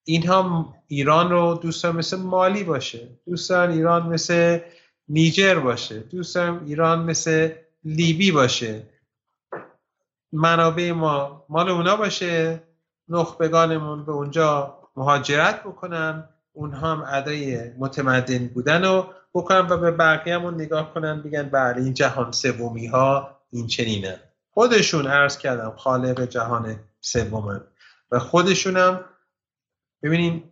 اینها 0.10 0.74
ایران 0.88 1.32
رو 1.32 1.60
دوستان 1.62 1.96
مثل 1.96 2.18
مالی 2.18 2.64
باشه. 2.64 3.08
دوستان 3.26 3.72
ایران 3.72 4.08
مثل 4.08 4.60
نیجر 5.10 5.60
باشه. 5.60 6.00
دوستان 6.00 6.64
ایران 6.66 7.04
مثل 7.04 7.50
لیبی 7.84 8.32
باشه. 8.32 8.84
منابع 10.32 10.92
ما 10.92 11.46
مال 11.50 11.70
اونا 11.70 11.96
باشه. 11.96 12.64
نخبگانمون 13.10 14.06
به 14.06 14.12
اونجا 14.12 14.78
مهاجرت 14.96 15.64
بکنن. 15.64 16.30
اونها 16.54 16.92
هم 16.92 17.04
ادای 17.08 17.72
متمدن 17.78 18.48
بودن 18.48 18.86
رو 18.86 19.06
بکنن 19.34 19.68
و 19.68 19.78
به 19.78 19.92
بقیهمون 19.92 20.54
نگاه 20.54 20.94
کنن 20.94 21.22
بگن 21.22 21.44
بله 21.50 21.82
این 21.82 21.94
جهان 21.94 22.32
سومی 22.32 22.88
ها 22.88 23.38
این 23.52 23.68
چنینه 23.68 24.20
خودشون 24.52 25.08
عرض 25.08 25.38
کردم 25.38 25.74
خالق 25.78 26.22
جهان 26.22 26.76
سومن 27.02 27.62
و 28.12 28.20
خودشونم 28.20 29.06
ببینین 30.04 30.44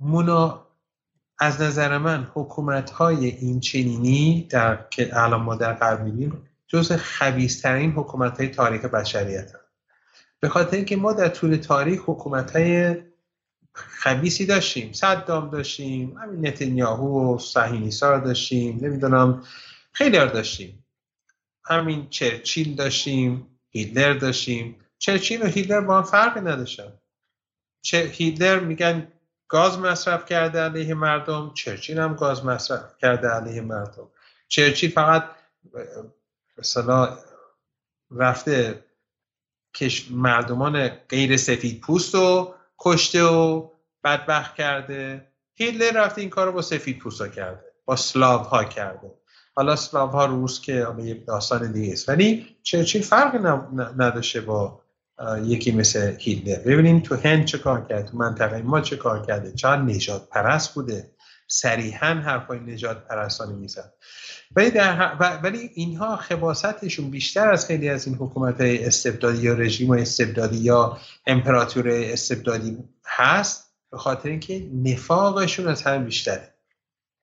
مونا 0.00 0.66
از 1.38 1.62
نظر 1.62 1.98
من 1.98 2.30
حکومت 2.34 2.90
های 2.90 3.26
این 3.26 3.60
چنینی 3.60 4.46
در 4.50 4.86
که 4.90 5.10
الان 5.12 5.42
ما 5.42 5.54
در 5.54 5.72
غرب 5.72 6.04
می‌بینیم 6.04 6.48
جز 6.66 6.92
خبیسترین 6.92 7.92
حکومت 7.92 8.38
های 8.38 8.48
تاریخ 8.48 8.84
بشریت 8.84 9.54
هم. 9.54 9.60
به 10.40 10.48
خاطر 10.48 10.76
اینکه 10.76 10.96
ما 10.96 11.12
در 11.12 11.28
طول 11.28 11.56
تاریخ 11.56 12.02
حکومت 12.06 12.56
های 12.56 12.96
خبیسی 13.74 14.46
داشتیم. 14.46 14.92
صدام 14.92 15.50
داشتیم 15.50 16.18
همین 16.18 16.46
نتنیاهو 16.46 17.34
و 17.34 17.38
صهیونیستا 17.38 18.18
داشتیم 18.18 18.78
نمی‌دونم 18.82 19.42
خیلی 19.92 20.18
داشتیم. 20.18 20.84
همین 21.64 22.06
چرچیل 22.10 22.74
داشتیم 22.74 23.46
هیدلر 23.70 24.14
داشتیم. 24.14 24.76
چرچیل 24.98 25.42
و 25.42 25.46
هیدلر 25.46 25.80
با 25.80 25.96
هم 25.96 26.02
فرقی 26.02 26.40
نداشتن. 26.40 26.92
هیدلر 27.92 28.60
میگن 28.60 29.12
گاز 29.48 29.78
مصرف 29.78 30.26
کرده 30.26 30.60
علیه 30.60 30.94
مردم 30.94 31.50
چرچیل 31.54 31.98
هم 31.98 32.14
گاز 32.14 32.44
مصرف 32.44 32.98
کرده 32.98 33.28
علیه 33.28 33.60
مردم. 33.60 34.08
چرچیل 34.48 34.90
فقط 34.90 35.30
مثلا 36.58 37.18
رفته 38.10 38.84
کش 39.74 40.10
مردمان 40.10 40.88
غیر 40.88 41.36
سفید 41.36 41.80
پوست 41.80 42.14
رو 42.14 42.54
کشته 42.78 43.22
و 43.22 43.70
بدبخت 44.04 44.54
کرده. 44.54 45.28
هیدلر 45.54 46.04
رفته 46.04 46.20
این 46.20 46.30
کار 46.30 46.46
رو 46.46 46.52
با 46.52 46.62
سفید 46.62 46.98
پوست 46.98 47.32
کرده 47.32 47.64
با 47.84 47.96
سلاو 47.96 48.40
ها 48.40 48.64
کرده. 48.64 49.14
حالا 49.56 49.76
سلاو 49.76 50.10
ها 50.10 50.26
روس 50.26 50.60
که 50.60 50.86
یک 50.98 51.26
داستان 51.26 51.72
دیگه 51.72 51.92
است. 51.92 52.08
ولی 52.08 52.56
چرچیل 52.62 53.02
فرقی 53.02 53.38
نداشته 53.98 54.40
با 54.40 54.83
یکی 55.42 55.72
مثل 55.72 56.16
هیتلر 56.18 56.58
ببینیم 56.58 57.00
تو 57.00 57.16
هند 57.16 57.44
چه 57.44 57.58
کار 57.58 57.86
کرد 57.88 58.06
تو 58.06 58.16
منطقه 58.16 58.62
ما 58.62 58.80
چه 58.80 58.96
کار 58.96 59.26
کرده. 59.26 59.52
چقدر 59.52 59.82
نجات 59.82 60.28
پرست 60.28 60.74
بوده. 60.74 61.10
صریحا 61.48 62.06
حرفای 62.06 62.60
نجات 62.60 63.08
پرستانی 63.08 63.54
می‌زد. 63.54 63.92
ولی 64.56 64.70
در 64.70 65.14
ولی 65.42 65.70
اینها 65.74 66.16
خباستشون 66.16 67.10
بیشتر 67.10 67.50
از 67.50 67.66
خیلی 67.66 67.88
از 67.88 68.06
این 68.06 68.16
حکومت 68.16 68.60
های 68.60 68.84
استبدادی 68.84 69.42
یا 69.42 69.54
رژیم 69.54 69.90
استبدادی 69.90 70.56
یا 70.56 70.98
امپراتور 71.26 71.88
استبدادی 71.88 72.78
هست 73.06 73.74
به 73.90 73.98
خاطر 73.98 74.28
اینکه 74.28 74.70
نفاقشون 74.74 75.68
از 75.68 75.82
هم 75.82 76.04
بیشتره. 76.04 76.54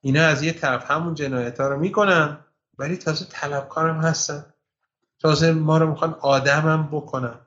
اینا 0.02 0.26
از 0.26 0.44
یه 0.44 0.52
طرف 0.54 0.92
همون 0.92 1.14
جنایت 1.14 1.60
ها 1.60 1.68
رو 1.68 1.80
می‌کنن 1.80 2.38
ولی 2.78 2.98
تازه 2.98 3.26
طلبکارم 3.30 4.02
هستن. 4.02 4.46
تازه 5.20 5.52
ما 5.52 5.78
رو 5.78 5.89
می‌خوان 5.89 6.16
آدمم 6.22 6.89
بکنن. 6.92 7.39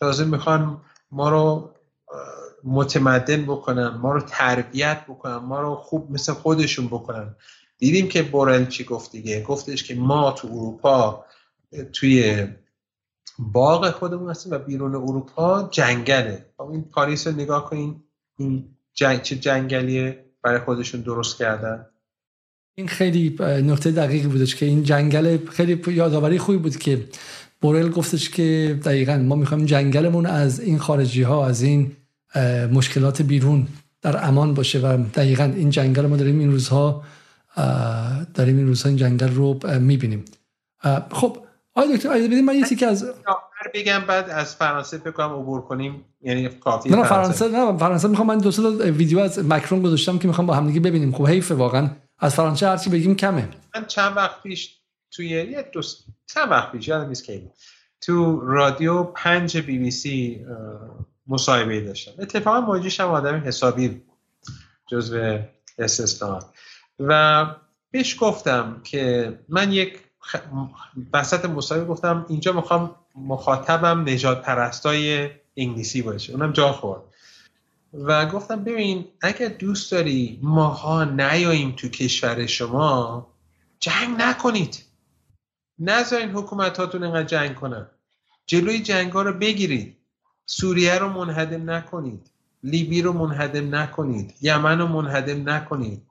تازه 0.00 0.24
می‌خوان 0.24 0.80
ما 1.10 1.28
رو 1.28 1.70
متمدن 2.64 3.42
بکنن 3.42 3.88
ما 3.88 4.12
رو 4.12 4.20
تربیت 4.20 5.04
بکنن 5.08 5.36
ما 5.36 5.60
رو 5.60 5.74
خوب 5.74 6.10
مثل 6.10 6.32
خودشون 6.32 6.86
بکنن. 6.86 7.34
دیدیم 7.78 8.08
که 8.08 8.22
بورل 8.22 8.66
چی 8.66 8.84
گفت 8.84 9.12
دیگه؟ 9.12 9.42
گفتش 9.42 9.84
که 9.84 9.94
ما 9.94 10.32
تو 10.32 10.48
اروپا 10.48 11.24
توی 11.92 12.46
باغ 13.38 13.90
خودمون 13.90 14.30
هستیم 14.30 14.52
و 14.52 14.58
بیرون 14.58 14.94
اروپا 14.94 15.68
جنگله. 15.72 16.46
خب 16.56 16.70
این 16.70 16.84
پاریس 16.84 17.26
رو 17.26 17.32
نگاه 17.32 17.70
کنین 17.70 18.02
این 18.38 18.76
جنگ 18.94 19.22
چه 19.22 19.36
جنگلیه 19.36 20.24
برای 20.42 20.58
خودشون 20.58 21.00
درست 21.00 21.38
کردن. 21.38 21.86
این 22.74 22.88
خیلی 22.88 23.36
نقطه 23.40 23.90
دقیقی 23.90 24.28
بودش 24.28 24.56
که 24.56 24.66
این 24.66 24.82
جنگل 24.82 25.46
خیلی 25.46 25.82
یادآوری 25.86 26.38
خوبی 26.38 26.58
بود 26.58 26.76
که 26.76 27.08
بورل 27.60 27.88
گفتش 27.88 28.30
که 28.30 28.78
دقیقا 28.84 29.16
ما 29.16 29.34
می‌خوایم 29.34 29.64
جنگلمون 29.64 30.26
از 30.26 30.60
این 30.60 30.78
خارجی 30.78 31.22
ها 31.22 31.46
از 31.46 31.62
این 31.62 31.92
مشکلات 32.72 33.22
بیرون 33.22 33.66
در 34.02 34.28
امان 34.28 34.54
باشه 34.54 34.78
و 34.78 35.04
دقیقا 35.14 35.44
این 35.44 35.70
جنگل 35.70 36.06
ما 36.06 36.16
داریم 36.16 36.38
این 36.38 36.50
روزها 36.50 37.02
داریم 38.34 38.56
این 38.56 38.66
روزها 38.66 38.88
این 38.88 38.98
جنگل 38.98 39.28
رو 39.28 39.58
می‌بینیم. 39.80 40.24
خب 41.10 41.38
آقای 41.74 41.96
دکتر 41.96 42.08
آیا 42.08 42.26
بدیم 42.26 42.44
من 42.44 42.54
یه 42.54 42.76
که 42.76 42.86
از 42.86 43.04
بگم 43.74 44.00
بعد 44.08 44.30
از 44.30 44.54
فرانسه 44.56 44.98
بکنم 44.98 45.32
عبور 45.32 45.60
کنیم. 45.60 46.04
یعنی 46.22 46.48
کافی 46.48 46.88
نه 46.88 47.04
فرانسه. 47.04 47.48
نه 47.48 47.78
فرانسه 47.78 48.08
می‌خوام 48.08 48.28
من 48.28 48.38
دو 48.38 48.50
تا 48.50 48.70
ویدیو 48.70 49.18
از 49.18 49.38
مکرون 49.38 49.82
گذاشتم 49.82 50.18
که 50.18 50.28
می‌خوام 50.28 50.46
با 50.46 50.54
همدیگه 50.54 50.80
ببینیم. 50.80 51.12
خب 51.12 51.26
حیف 51.26 51.50
واقعا. 51.50 51.90
از 52.18 52.34
فرانسه 52.34 52.68
هرچی 52.68 52.90
بگیم 52.90 53.14
کمه. 53.14 53.48
من 53.74 53.84
چند 53.86 54.16
وقت 54.16 54.42
پیش 54.42 54.79
توی 55.10 55.26
یه 55.26 55.70
دو 55.72 55.80
چند 56.26 56.50
وقت 56.50 56.72
پیش 56.72 56.88
یادم 56.88 57.08
نیست 57.08 57.24
کی 57.24 57.50
تو 58.00 58.40
رادیو 58.40 59.02
پنج 59.02 59.58
بی 59.58 59.78
بی 59.78 59.90
سی 59.90 60.46
مصاحبه 61.26 61.80
داشتم. 61.80 62.12
اتفاقا 62.18 62.60
موجیش 62.60 63.00
هم 63.00 63.08
آدم 63.08 63.42
حسابی 63.46 64.02
جزو 64.86 65.38
استثناء 65.78 66.40
و 67.00 67.46
بهش 67.90 68.16
گفتم 68.20 68.80
که 68.84 69.38
من 69.48 69.72
یک. 69.72 69.98
وسط 71.12 71.44
مصاحبه 71.44 71.84
گفتم 71.84 72.26
اینجا 72.28 72.52
می‌خوام 72.52 72.94
مخاطبم 73.14 74.08
نجات 74.08 74.42
پرستای 74.42 75.30
انگلیسی 75.56 76.02
باشه. 76.02 76.32
اونم 76.32 76.52
جا 76.52 76.72
خورد. 76.72 77.02
و 77.94 78.26
گفتم 78.26 78.64
ببین 78.64 79.04
اگر 79.20 79.48
دوست 79.48 79.92
داری 79.92 80.38
ماها 80.42 81.04
نیاییم 81.04 81.72
تو 81.72 81.88
کشور 81.88 82.46
شما 82.46 83.26
جنگ 83.80 84.16
نکنید. 84.18 84.84
نذارین 85.80 86.30
حکومت 86.30 86.78
هاتون 86.78 87.02
اینقدر 87.02 87.26
جنگ 87.26 87.54
کنن. 87.54 87.86
جلوی 88.46 88.80
جنگ 88.80 89.12
ها 89.12 89.22
رو 89.22 89.32
بگیرید. 89.32 89.96
سوریه 90.46 90.98
رو 90.98 91.08
منهدم 91.08 91.70
نکنید. 91.70 92.30
لیبی 92.64 93.02
رو 93.02 93.12
منهدم 93.12 93.74
نکنید. 93.74 94.34
یمن 94.40 94.78
رو 94.78 94.86
منهدم 94.86 95.50
نکنید. 95.50 96.02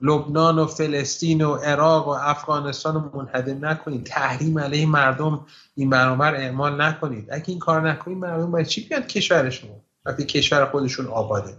لبنان 0.00 0.58
و 0.58 0.66
فلسطین 0.66 1.44
و 1.44 1.54
عراق 1.54 2.08
و 2.08 2.10
افغانستان 2.10 2.94
رو 2.94 3.20
منهدم 3.20 3.66
نکنید. 3.66 4.04
تحریم 4.04 4.58
علیه 4.58 4.86
مردم 4.86 5.46
این 5.74 5.90
برابر 5.90 6.34
اعمال 6.34 6.80
نکنید. 6.80 7.28
اگه 7.30 7.44
این 7.46 7.58
کار 7.58 7.90
نکنید 7.90 8.18
مردم 8.18 8.50
باید 8.50 8.66
چی 8.66 8.88
بیاد 8.88 9.06
کشور 9.06 9.50
شما؟ 9.50 9.80
وقتی 10.04 10.24
کشور 10.24 10.66
خودشون 10.66 11.06
آباده. 11.06 11.56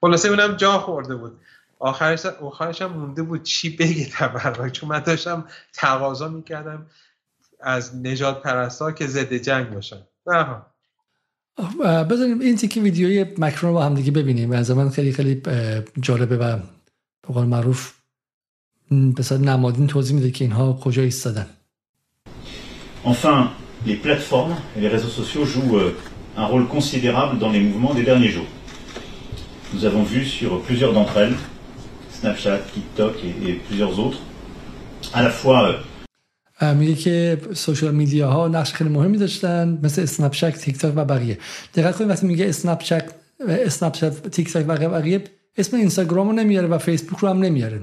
خلاصه 0.00 0.28
اونم 0.28 0.56
جا 0.56 0.78
خورده 0.78 1.14
بود. 1.14 1.40
آخرش 1.82 2.26
آخرش 2.26 2.82
هم 2.82 2.92
مونده 2.92 3.22
بود 3.22 3.42
چی 3.42 3.76
بگه 3.76 4.08
تبرک 4.12 4.72
چون 4.72 4.88
من 4.88 5.00
داشتم 5.00 5.44
تقاضا 5.72 6.28
می‌کردم 6.28 6.86
از 7.60 7.96
نجات 7.96 8.42
پرستا 8.42 8.92
که 8.92 9.06
ضد 9.06 9.34
جنگ 9.34 9.70
باشن. 9.70 9.96
بذاریم 12.10 12.40
این 12.40 12.56
تیکی 12.56 12.80
ویدیوی 12.80 13.24
مکرون 13.38 13.72
رو 13.72 13.78
با 13.78 13.84
هم 13.84 13.94
دیگه 13.94 14.10
ببینیم. 14.10 14.52
از 14.52 14.70
من 14.70 14.90
خیلی 14.90 15.12
خیلی 15.12 15.42
جالبه 16.00 16.36
و 16.36 16.56
به 17.22 17.34
قول 17.34 17.46
معروف 17.46 17.92
به 18.90 19.38
نمادین 19.38 19.86
توضیح 19.86 20.16
میده 20.16 20.30
که 20.30 20.44
اینها 20.44 20.72
کجا 20.72 21.02
ایستادن. 21.02 21.46
Enfin, 23.04 23.48
les 23.86 23.96
plateformes 23.96 24.56
et 24.76 24.80
les 24.80 24.90
réseaux 24.96 25.14
sociaux 25.20 25.44
jouent 25.44 25.76
euh, 25.76 25.90
un 26.42 26.46
rôle 26.52 26.66
considérable 26.76 27.38
dans 27.42 27.50
les 27.56 27.62
mouvements 27.68 27.94
des 27.94 28.04
derniers 28.10 28.32
jours. 28.36 28.50
Nous 29.74 29.84
avons 29.84 30.04
vu 30.04 30.20
sur 30.24 30.50
plusieurs 30.66 30.92
d'entre 30.96 31.16
elles, 31.22 31.38
Snapchat, 32.22 32.60
TikTok 32.72 33.16
et, 33.24 33.50
et 33.50 33.54
plusieurs 33.54 33.98
autres, 33.98 34.20
à 35.12 35.22
la 35.24 35.30
fois 35.30 35.74
میگه 36.74 36.94
که 36.94 37.40
social 37.54 37.94
media 37.94 38.30
ها 38.30 38.48
نقش 38.48 38.72
خیلی 38.72 38.90
مهمی 38.90 39.18
داشتن 39.18 39.78
مثل 39.82 40.02
اسنپ 40.02 40.32
چت 40.32 40.58
تیک 40.58 40.78
تاک 40.78 40.92
و 40.96 41.04
بقیه. 41.04 41.38
دقت 41.74 41.96
کنید 41.96 42.10
وقتی 42.10 42.26
میگه 42.26 42.48
اسنپ 42.48 42.78
چت 42.78 43.04
اسنپ 43.48 43.92
چت 43.92 44.28
تیک 44.28 44.52
تاک 44.52 44.66
و 44.68 44.76
بقیه 44.76 45.24
اسم 45.56 45.76
اینستاگرام 45.76 46.28
رو 46.28 46.32
نمیاره 46.32 46.66
و 46.66 46.78
فیسبوک 46.78 47.18
رو 47.18 47.28
هم 47.28 47.38
نمیاره. 47.38 47.80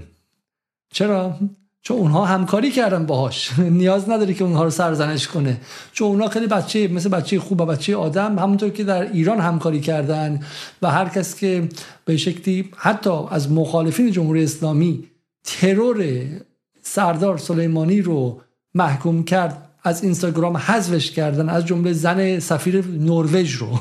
چرا؟ 0.93 1.39
چون 1.81 1.97
اونها 1.97 2.25
همکاری 2.25 2.71
کردن 2.71 3.05
باهاش. 3.05 3.59
نیاز 3.59 4.09
نداره 4.09 4.33
که 4.33 4.43
اونها 4.43 4.63
رو 4.63 4.69
سرزنش 4.69 5.27
کنه. 5.27 5.61
چون 5.91 6.07
اونها 6.07 6.27
خیلی 6.27 6.47
بچه 6.47 6.87
مثل 6.87 7.09
بچه 7.09 7.39
خوب 7.39 7.61
و 7.61 7.65
بچه 7.65 7.95
آدم 7.95 8.39
همونطور 8.39 8.69
که 8.69 8.83
در 8.83 9.11
ایران 9.11 9.39
همکاری 9.39 9.79
کردن 9.79 10.39
و 10.81 10.91
هر 10.91 11.09
کس 11.09 11.35
که 11.35 11.69
به 12.05 12.17
شکلی 12.17 12.69
حتی 12.77 13.19
از 13.31 13.51
مخالفین 13.51 14.11
جمهوری 14.11 14.43
اسلامی 14.43 15.03
ترور 15.43 16.23
سردار 16.81 17.37
سلیمانی 17.37 18.01
رو 18.01 18.41
محکوم 18.75 19.23
کرد 19.23 19.69
از 19.83 20.03
اینستاگرام 20.03 20.57
حذفش 20.57 21.11
کردن 21.11 21.49
از 21.49 21.65
جمله 21.65 21.93
زن 21.93 22.39
سفیر 22.39 22.87
نروژ 22.87 23.55
رو. 23.55 23.79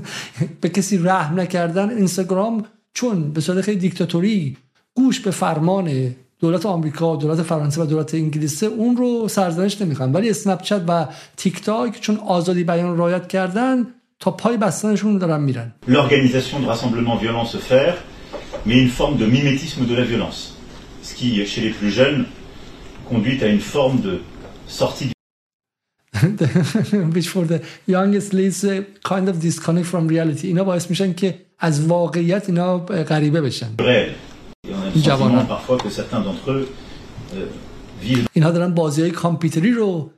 به 0.60 0.68
کسی 0.68 0.98
رحم 0.98 1.40
نکردن 1.40 1.90
اینستاگرام 1.90 2.64
چون 2.92 3.32
به 3.32 3.40
صورت 3.40 3.60
خیلی 3.60 3.78
دیکتاتوری 3.78 4.56
گوش 4.94 5.20
به 5.20 5.30
فرمان 5.30 6.14
دولت 6.40 6.66
آمریکا 6.66 7.16
دولت 7.16 7.42
فرانسه 7.42 7.82
و 7.82 7.86
دولت 7.86 8.14
انگلیس 8.14 8.62
اون 8.62 8.96
رو 8.96 9.28
سرزنش 9.28 9.82
نمی‌خوان 9.82 10.12
ولی 10.12 10.30
اسنپ 10.30 10.62
چت 10.62 10.82
و 10.88 11.06
تیک 11.36 11.62
تاک 11.62 12.00
چون 12.00 12.16
آزادی 12.16 12.64
بیان 12.64 12.98
رعایت 12.98 13.28
کردن 13.28 13.86
تا 14.20 14.30
پای 14.30 14.56
بستنشون 14.56 15.18
دارن 15.18 15.40
میرن 15.40 15.72
L'organisation 15.88 16.60
de 16.62 16.66
rassemblements 16.66 17.16
violents 17.16 17.48
se 17.54 17.58
faire 17.58 17.94
mais 18.66 18.78
une 18.84 18.88
forme 18.88 19.16
de 19.16 19.26
mimétisme 19.26 19.86
de 19.86 19.94
la 19.94 20.04
violence 20.04 20.40
ce 21.02 21.14
qui 21.14 21.46
chez 21.46 21.60
les 21.60 21.70
plus 21.78 21.90
jeunes 21.90 22.24
conduit 23.10 23.38
à 23.44 23.48
une 23.56 23.64
forme 23.74 23.98
de 24.00 24.14
sortie 24.68 25.10
which 27.14 27.28
for 27.34 27.44
the 27.52 27.58
youngest 27.94 28.32
leads 28.38 28.64
a 28.64 28.74
kind 29.12 29.26
of 29.32 29.36
disconnect 29.38 29.86
from 29.92 30.08
reality 30.08 30.46
اینا 30.46 30.64
باعث 30.64 30.90
میشن 30.90 31.12
که 31.12 31.38
از 31.58 31.86
واقعیت 31.86 32.44
اینا 32.48 32.78
غریبه 32.78 33.40
بشن 33.40 33.68
جوانان 35.02 35.46
اینها 38.32 38.50
دارن 38.50 38.74
بازی 38.74 39.02
های 39.02 39.10
کامپیوتری 39.10 39.70
رو 39.70 40.10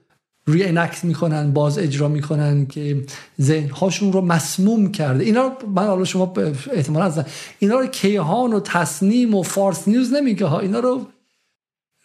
ری 0.47 0.65
انکت 0.65 1.05
می‌کنن 1.05 1.53
باز 1.53 1.79
اجرا 1.79 2.09
می‌کنن 2.09 2.67
که 2.67 3.05
ذهن 3.41 3.71
هاشون 3.71 4.13
رو 4.13 4.21
مسموم 4.21 4.93
کرده. 4.93 5.25
اینا 5.25 5.43
رو 5.43 5.69
من 5.69 5.87
حالا 5.87 6.05
شما 6.05 6.33
احتمال 6.73 7.03
هستن 7.03 7.27
اینا 7.59 7.79
رو 7.79 7.87
کیهان 7.87 8.53
و 8.53 8.61
تصنیم 8.61 9.35
و 9.35 9.43
فارس 9.43 9.89
نیوز 9.89 10.13
نمیگه 10.13 10.47
ها. 10.47 10.61
اینا 10.61 10.81
رو 10.81 11.07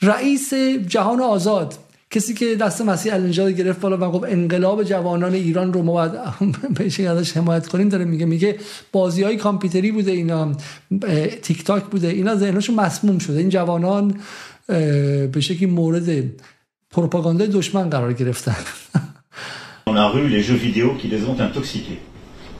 رئیس 0.02 0.54
جهان 0.88 1.22
آزاد 1.22 1.78
کسی 2.14 2.34
که 2.34 2.56
دست 2.56 2.82
مسیح 2.82 3.14
النجات 3.14 3.54
گرفت 3.54 3.80
بالا 3.80 3.98
و 3.98 4.12
گفت 4.12 4.24
انقلاب 4.28 4.84
جوانان 4.84 5.34
ایران 5.34 5.74
رو 5.74 5.82
ما 5.82 5.94
باید 5.94 6.12
بهش 6.78 7.00
ازش 7.00 7.38
حمایت 7.38 7.68
کنیم 7.68 7.90
داره 7.90 8.06
میگه 8.06 8.26
میگه 8.26 8.58
بازی 8.92 9.24
های 9.24 9.38
کامپیوتری 9.38 9.92
بوده 9.92 10.12
اینا 10.12 10.52
تیک 11.42 11.64
تاک 11.64 11.84
بوده 11.84 12.08
اینا 12.08 12.36
ذهنشون 12.36 12.76
مسموم 12.76 13.18
شده. 13.20 13.40
این 13.40 13.50
جوانان 13.50 14.16
به 15.34 15.40
شکلی 15.40 15.66
مورد 15.66 16.24
پروپاگاندای 16.92 17.48
دشمن 17.48 17.90
قرار 17.90 18.14
گرفتن. 18.14 18.56
Dans 19.88 19.96
la 20.04 20.08
rue, 20.08 20.28
les 20.30 20.44
jeux 20.50 20.62
vidéo 20.68 20.88
qui 21.00 21.08
les 21.14 21.22
ont 21.30 21.38
intoxiqués. 21.48 22.00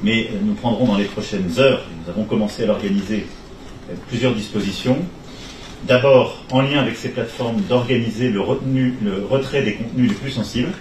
Mais 0.06 0.20
nous 0.48 0.56
prendrons 0.64 0.86
dans 0.92 1.00
les 1.04 1.10
prochaines 1.16 1.52
heures, 1.64 1.82
nous 1.98 2.08
avons 2.14 2.26
commencé 2.32 2.58
à 2.64 2.66
l'organiser, 2.70 3.22
plusieurs 4.10 4.36
dispositions. 4.42 5.00
D'abord, 5.88 6.44
en 6.52 6.62
lien 6.62 6.80
avec 6.80 6.96
ces 6.96 7.10
plateformes, 7.10 7.62
d'organiser 7.70 8.30
le, 8.30 8.40
le 8.40 9.26
retrait 9.26 9.64
des 9.64 9.74
contenus 9.74 10.10
les 10.10 10.16
plus 10.16 10.32
sensibles. 10.32 10.74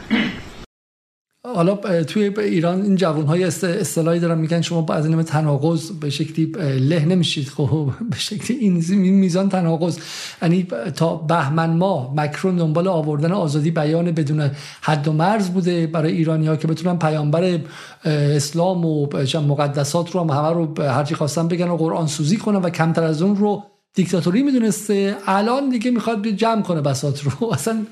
حالا 1.44 2.02
توی 2.02 2.30
ایران 2.38 2.82
این 2.82 2.96
جوان 2.96 3.26
های 3.26 3.44
اصطلاحی 3.44 4.20
دارن 4.20 4.38
میگن 4.38 4.60
شما 4.60 4.86
از 4.94 5.06
این 5.06 5.22
تناقض 5.22 5.90
به 5.90 6.10
شکلی 6.10 6.46
له 6.78 7.04
نمیشید 7.04 7.48
خب 7.48 7.90
به 8.10 8.16
شکلی 8.16 8.58
این 8.58 9.14
میزان 9.14 9.48
تناقض 9.48 9.98
یعنی 10.42 10.66
تا 10.96 11.16
بهمن 11.16 11.70
ماه 11.70 12.12
مکرون 12.16 12.56
دنبال 12.56 12.88
آوردن 12.88 13.32
آزادی 13.32 13.70
بیان 13.70 14.12
بدون 14.12 14.50
حد 14.82 15.08
و 15.08 15.12
مرز 15.12 15.50
بوده 15.50 15.86
برای 15.86 16.12
ایرانی 16.12 16.46
ها 16.46 16.56
که 16.56 16.68
بتونن 16.68 16.98
پیامبر 16.98 17.58
اسلام 18.04 18.84
و 18.84 19.06
مقدسات 19.46 20.10
رو 20.10 20.20
هم 20.20 20.30
همه 20.30 20.48
رو 20.48 20.82
هرچی 20.82 21.14
خواستن 21.14 21.48
بگن 21.48 21.68
و 21.68 21.76
قرآن 21.76 22.06
سوزی 22.06 22.36
کنن 22.36 22.58
و 22.58 22.70
کمتر 22.70 23.02
از 23.04 23.22
اون 23.22 23.36
رو 23.36 23.62
دیکتاتوری 23.94 24.42
می‌دونسته. 24.42 25.16
الان 25.26 25.68
دیگه 25.68 25.90
می‌خواد 25.90 26.26
جمع 26.26 26.62
کنه 26.62 26.80
بسات 26.80 27.22
رو. 27.24 27.46
اصلا 27.52 27.86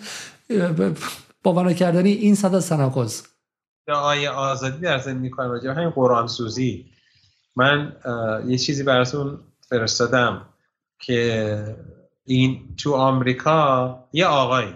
باور 1.42 1.72
کردنی 1.72 2.11
این 2.11 2.34
صد 2.34 2.55
از 2.55 2.68
تناقض. 2.68 3.22
آیه 3.88 4.30
آزادی 4.30 4.80
در 4.80 4.98
زمین 4.98 5.18
می‌کنه 5.18 5.46
راجع 5.46 5.70
همین 5.70 5.90
قرآن 5.90 6.26
سوزی. 6.26 6.86
من 7.57 7.96
یه 8.46 8.59
چیزی 8.59 8.82
براتون 8.82 9.40
فرستادم 9.61 10.46
که 10.98 11.76
این 12.24 12.76
تو 12.76 12.94
آمریکا 12.94 14.09
یه 14.12 14.26
آقای 14.26 14.66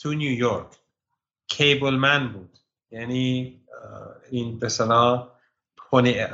تو 0.00 0.14
نیویورک 0.14 0.66
کیبل 1.46 1.94
من 1.94 2.32
بود. 2.32 2.58
یعنی 2.90 3.60
این 4.30 4.58
به 4.58 4.68
خونه 5.78 6.30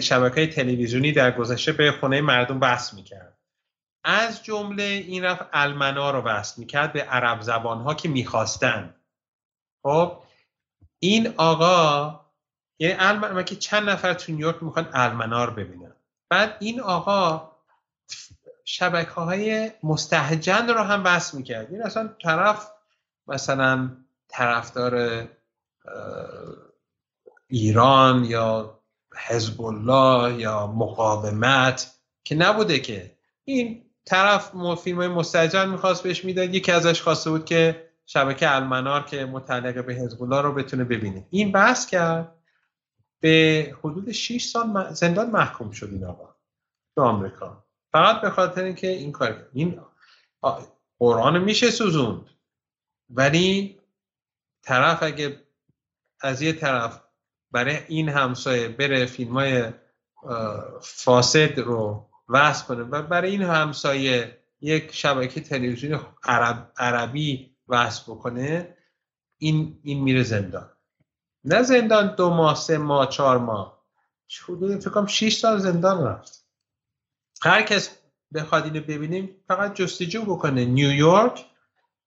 شبکه 0.00 0.46
تلویزیونی 0.46 1.12
در 1.12 1.30
گذشته 1.30 1.72
به 1.72 1.92
خونه 2.00 2.20
مردم 2.20 2.58
بحث 2.58 2.94
می‌کرد. 2.94 3.27
از 4.04 4.44
جمله 4.44 4.82
این 4.82 5.24
رفت 5.24 5.46
المنا 5.52 6.10
رو 6.10 6.20
وصل 6.20 6.60
می‌کرد 6.60 6.92
به 6.92 7.02
عرب 7.02 7.40
زبان 7.40 7.80
ها 7.80 7.94
که 7.94 8.08
می‌خواستن. 8.08 8.94
خب 9.82 10.18
این 10.98 11.34
آقا 11.36 12.20
یعنی 12.78 12.94
المنا 12.98 13.42
که 13.42 13.56
چند 13.56 13.90
نفر 13.90 14.14
تو 14.14 14.32
نیویورک 14.32 14.62
می‌خوان 14.62 14.88
المنا 14.92 15.44
رو 15.44 15.52
ببینن. 15.52 15.92
بعد 16.28 16.56
این 16.60 16.80
آقا 16.80 17.50
شبکه 18.64 19.10
های 19.10 19.70
مستحجن 19.82 20.68
رو 20.68 20.82
هم 20.82 21.02
بس 21.02 21.34
می‌کرد. 21.34 21.64
این 21.66 21.72
یعنی 21.72 21.84
اصلا 21.84 22.08
طرف 22.22 22.70
مثلا 23.26 23.90
طرفدار 24.28 25.24
ایران 27.48 28.24
یا 28.24 28.78
حزب 29.16 29.62
الله 29.62 30.40
یا 30.40 30.66
مقاومت 30.66 31.94
که 32.24 32.34
نبوده 32.34 32.78
که. 32.78 33.18
این 33.44 33.87
طرف 34.08 34.52
فیلم 34.82 34.98
های 34.98 35.08
مستجن 35.08 35.68
می‌خواست 35.68 36.02
بهش 36.02 36.24
می‌داد. 36.24 36.54
یکی 36.54 36.72
ازش 36.72 37.02
خواسته 37.02 37.30
بود 37.30 37.44
که 37.44 37.88
شبکه 38.06 38.54
المنار 38.56 39.02
که 39.02 39.24
متعلق 39.24 39.86
به 39.86 40.00
الله 40.20 40.40
رو 40.40 40.52
بتونه 40.54 40.84
ببینه. 40.84 41.26
این 41.30 41.52
بحث 41.52 41.86
کرد. 41.86 42.34
به 43.20 43.76
حدود 43.80 44.12
6 44.12 44.44
سال 44.44 44.92
زندان 44.92 45.30
محکوم 45.30 45.70
شد 45.70 45.88
این 45.92 46.04
آقا. 46.04 46.34
تو 46.94 47.02
آمریکا. 47.02 47.64
فقط 47.92 48.20
به 48.20 48.30
خاطر 48.30 48.64
اینکه 48.64 48.88
این 48.88 49.12
کار 49.12 49.48
این 49.52 49.80
قرآن 50.98 51.38
میشه 51.38 51.70
سوزوند. 51.70 52.26
ولی 53.10 53.80
طرف 54.62 55.02
اگه 55.02 55.42
از 56.20 56.42
یه 56.42 56.52
طرف 56.52 57.02
برای 57.50 57.78
این 57.88 58.08
همسایه 58.08 58.68
بره 58.68 59.06
فیلم 59.06 59.32
های 59.32 59.72
فاسد 60.80 61.58
رو 61.58 62.07
وصل 62.28 62.66
کنه. 62.66 62.82
و 62.82 63.02
برای 63.02 63.30
این 63.30 63.42
همسایه 63.42 64.38
یک 64.60 64.88
شبکه 64.92 65.40
تلویزیون 65.40 66.00
عرب، 66.24 66.72
عربی 66.78 67.50
وصل 67.68 68.02
بکنه 68.12 68.74
این, 69.38 69.78
این 69.82 70.02
میره 70.02 70.22
زندان. 70.22 70.68
نه 71.44 71.62
زندان 71.62 72.14
دو 72.16 72.30
ماه 72.30 72.54
سه 72.54 72.78
ماه 72.78 73.08
چهار 73.08 73.38
ماه. 73.38 73.78
حدود 74.44 74.80
فکر 74.80 74.90
کنم 74.90 75.06
6 75.06 75.36
سال 75.36 75.58
زندان 75.58 76.06
رفت. 76.06 76.44
هر 77.42 77.62
کس 77.62 77.90
بخواد 78.34 78.64
اینو 78.64 78.80
ببینیم 78.80 79.30
فقط 79.48 79.74
جستجو 79.74 80.22
بکنه. 80.22 80.64
نیویورک 80.64 81.44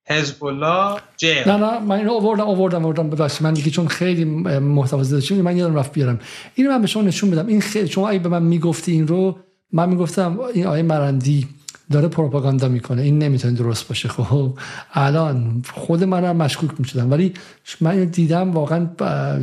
حزب 0.07 0.43
الله 0.43 1.01
نه 1.47 1.57
نه 1.57 1.79
من 1.79 1.95
اینو 1.95 2.13
آوردم 2.13 2.43
آوردم 2.43 2.85
آوردم. 2.85 3.09
ببخشید 3.09 3.43
من 3.43 3.53
دیگه 3.53 3.71
چون 3.71 3.87
خیلی 3.87 4.25
محتوا 4.59 5.03
زده 5.03 5.41
من 5.41 5.57
یادم 5.57 5.75
رفت 5.75 5.93
بیارم. 5.93 6.19
اینو 6.55 6.71
من 6.71 6.81
به 6.81 6.87
شما 6.87 7.03
نشون 7.03 7.31
بدم 7.31 7.47
این 7.47 7.61
خیلی 7.61 7.87
شما 7.87 8.09
اگه 8.09 8.19
به 8.19 8.29
من 8.29 8.43
می‌گفتی 8.43 8.91
این 8.91 9.07
رو 9.07 9.39
من 9.73 9.89
می‌گفتم 9.89 10.39
این 10.39 10.67
آیه 10.67 10.83
مرندی 10.83 11.47
داره 11.91 12.07
پروپاگاندا 12.07 12.67
می‌کنه 12.67 13.01
این 13.01 13.19
نمی‌تونه 13.19 13.53
درست 13.53 13.87
باشه. 13.87 14.09
خب 14.09 14.59
الان 14.93 15.63
خود 15.73 16.03
منم 16.03 16.37
مشکوک 16.37 16.71
می‌شدم. 16.79 17.11
ولی 17.11 17.33
من 17.81 18.05
دیدم 18.05 18.51
واقعا 18.51 18.89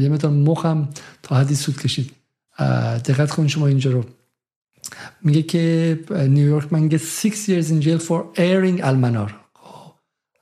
یه 0.00 0.08
مقدار 0.08 0.30
مخم 0.30 0.88
تا 1.22 1.36
حدی 1.36 1.54
سود 1.54 1.78
کشید. 1.78 2.12
دقت 3.04 3.30
کنید 3.30 3.48
شما 3.48 3.66
اینجا 3.66 3.90
رو. 3.90 4.04
میگه 5.22 5.42
که 5.42 5.98
نیویورک 6.10 6.72
من 6.72 6.88
6 6.96 7.30
years 7.30 7.66
in 7.66 7.84
jail 7.84 8.02
for 8.06 8.38
airing 8.38 8.84
المنار 8.84 9.34
خب، 9.54 9.92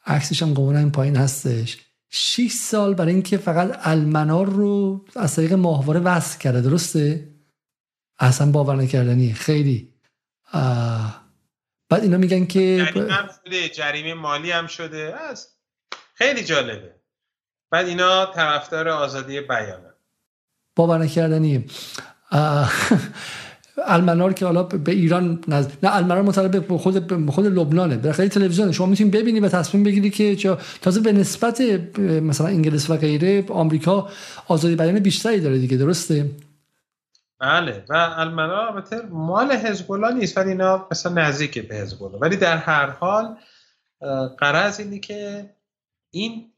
عکسش 0.07 0.43
هم 0.43 0.59
این 0.59 0.91
پایین 0.91 1.17
هستش. 1.17 1.79
6 2.11 2.53
سال 2.53 2.95
برای 2.95 3.13
اینکه 3.13 3.37
فقط 3.37 3.79
المنار 3.83 4.47
رو 4.47 5.05
از 5.17 5.37
طریق 5.37 5.53
ماهواره 5.53 6.01
وصل 6.01 6.39
کرده 6.39 6.61
درسته؟ 6.61 7.29
اصلا 8.19 8.51
باور 8.51 8.77
نکردنی. 8.77 9.33
خیلی. 9.33 9.93
بعد 11.89 12.03
اینا 12.03 12.17
میگن 12.17 12.47
که 12.47 12.89
جریمه, 12.95 13.69
جریمه 13.69 14.15
مالی 14.15 14.51
هم 14.51 14.67
شده. 14.67 15.15
از 15.31 15.49
خیلی 16.15 16.45
جالبه. 16.45 16.95
بعد 17.71 17.87
اینا 17.87 18.27
طرفدار 18.27 18.89
آزادی 18.89 19.41
بیانه 19.41 19.93
باور 20.77 20.99
نکردنی. 20.99 21.65
المنار 23.87 24.33
که 24.33 24.45
حالا 24.45 24.63
به 24.63 24.93
ایران 24.93 25.45
نزد... 25.49 25.73
نه 25.83 25.97
المنار 25.97 26.23
مطالب 26.23 26.67
به 26.67 26.79
خود 26.79 27.31
خود 27.31 27.47
لبنانه. 27.47 27.97
به 27.97 28.13
خیلی 28.13 28.29
تلویزیون 28.29 28.73
شما 28.73 28.87
می‌تونید 28.87 29.15
ببینید 29.15 29.45
و 29.45 29.49
تصمیم 29.49 29.85
بگیری 29.85 30.11
که 30.11 30.57
تازه 30.83 31.01
به 31.01 31.13
نسبت 31.13 31.61
مثلا 31.99 32.47
انگلیس 32.47 32.91
و 32.91 32.97
غیره 32.97 33.45
آمریکا 33.49 34.09
آزادی 34.47 34.77
بیان 34.77 34.99
بیشتری 35.01 35.41
داره 35.41 35.59
دیگه. 35.59 35.77
درسته؟ 35.77 36.31
بله. 37.39 37.85
و 37.89 37.95
المنا 38.17 38.67
البته 38.67 39.03
مال 39.07 39.53
حزب 39.53 39.93
الله 39.93 40.15
نیست 40.15 40.39
ولی 40.39 40.49
اینا 40.51 40.89
مثلا 40.91 41.13
نزدیک 41.13 41.69
به 41.69 41.75
حزب 41.75 42.03
الله 42.03 42.19
ولی 42.19 42.37
در 42.37 42.57
هر 42.57 42.91
حال 42.91 43.37
قرض 44.39 44.81
اینه 44.81 44.99
که 44.99 45.51
این 46.11 46.53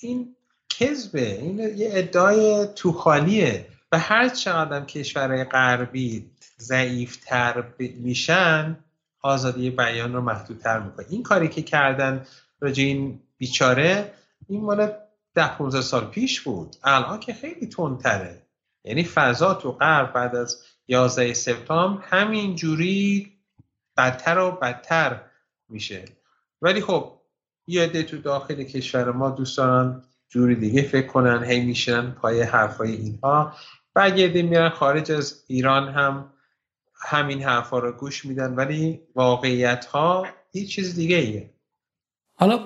این 0.00 0.36
کذبه. 0.68 1.38
این 1.40 1.58
یه 1.58 1.90
ادعای 1.92 2.68
توخالیه 2.74 3.66
و 3.92 3.98
هر 3.98 4.28
چقدر 4.28 4.84
کشورهای 4.84 5.44
غربی 5.44 6.30
ضعیفتر 6.58 7.64
میشن 7.78 8.78
آزادی 9.22 9.70
بیان 9.70 10.12
رو 10.12 10.20
محدودتر 10.20 10.80
می‌کنه 10.80 11.06
این 11.08 11.22
کاری 11.22 11.48
که 11.48 11.62
کردن 11.62 12.26
راجع 12.60 12.84
این 12.84 13.20
بیچاره 13.38 14.14
این 14.48 14.60
مال 14.60 14.92
ده 15.34 15.56
15 15.56 15.80
سال 15.80 16.04
پیش 16.04 16.40
بود. 16.40 16.76
الان 16.82 17.20
که 17.20 17.34
خیلی 17.34 17.66
تندتره. 17.66 18.42
یعنی 18.88 19.04
فضا 19.04 19.54
تو 19.54 19.72
غرب 19.72 20.12
بعد 20.12 20.36
از 20.36 20.62
11 20.88 21.34
سپتامبر 21.34 22.04
همین 22.06 22.56
جوری 22.56 23.32
بدتر 23.96 24.38
و 24.38 24.50
بدتر 24.50 25.20
میشه. 25.68 26.04
ولی 26.62 26.80
خب 26.80 27.12
یه 27.66 27.82
عده 27.82 28.02
تو 28.02 28.18
داخل 28.18 28.62
کشور 28.62 29.12
ما 29.12 29.30
دوست 29.30 29.56
دارن 29.56 30.02
جوری 30.28 30.54
دیگه 30.54 30.82
فکر 30.82 31.06
کنن 31.06 31.44
هی 31.44 31.64
میشن 31.64 32.10
پای 32.10 32.42
حرفای 32.42 32.92
اینها. 32.92 33.52
و 33.96 34.08
یه 34.08 34.42
میرن 34.42 34.68
خارج 34.68 35.12
از 35.12 35.44
ایران 35.46 35.88
هم 35.88 36.32
همین 36.94 37.42
حرفا 37.42 37.78
رو 37.78 37.92
گوش 37.92 38.24
میدن 38.24 38.54
ولی 38.54 39.00
واقعیت 39.14 39.84
ها 39.84 40.26
هیچ 40.52 40.74
چیز 40.74 40.94
دیگه 40.94 41.16
ایه 41.16 41.50
حالا 42.40 42.58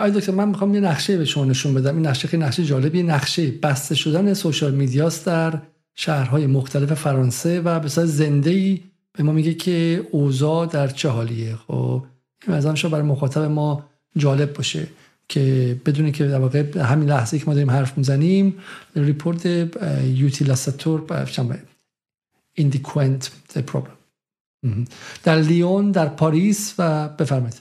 آی 0.00 0.10
دکتر 0.10 0.32
من 0.32 0.48
می‌خوام 0.48 0.74
یه 0.74 0.80
نقشه 0.80 1.16
به 1.18 1.24
شما 1.24 1.44
نشون 1.44 1.74
بدم. 1.74 1.96
این 1.96 2.06
نقشه 2.06 2.28
خیلی 2.28 2.42
نقشه 2.42 2.64
جالبی 2.64 3.02
نقشه 3.02 3.50
بسته 3.50 3.94
شدن 3.94 4.34
سوشال 4.34 4.74
میدیاست 4.74 5.26
در 5.26 5.60
شهرهای 5.94 6.46
مختلف 6.46 6.92
فرانسه 6.92 7.60
و 7.60 7.80
به 7.80 7.88
زنده 7.88 8.50
ای 8.50 8.80
به 9.12 9.22
ما 9.22 9.32
میگه 9.32 9.54
که 9.54 10.08
اوضاع 10.10 10.66
در 10.66 10.88
چه 10.88 11.08
حالیه. 11.08 11.56
خب 11.56 12.04
این 12.46 12.56
مثلا 12.56 12.90
برای 12.90 13.02
مخاطب 13.02 13.40
ما 13.40 13.84
جالب 14.16 14.52
باشه 14.52 14.86
که 15.28 15.76
بدونی 15.86 16.12
که 16.12 16.26
در 16.26 16.38
واقع 16.38 16.78
همین 16.78 17.08
لحظه 17.08 17.38
که 17.38 17.44
ما 17.46 17.54
داریم 17.54 17.70
حرف 17.70 17.98
می‌زنیم 17.98 18.54
ریپورت 18.96 19.46
یوتیلاساتور 20.04 21.26
ایندیکوینت 22.54 23.30
پروبلم 23.66 23.94
در 25.22 25.36
لیون 25.36 25.90
در 25.90 26.06
پاریس 26.06 26.74
و 26.78 27.08
بفرمایید. 27.08 27.60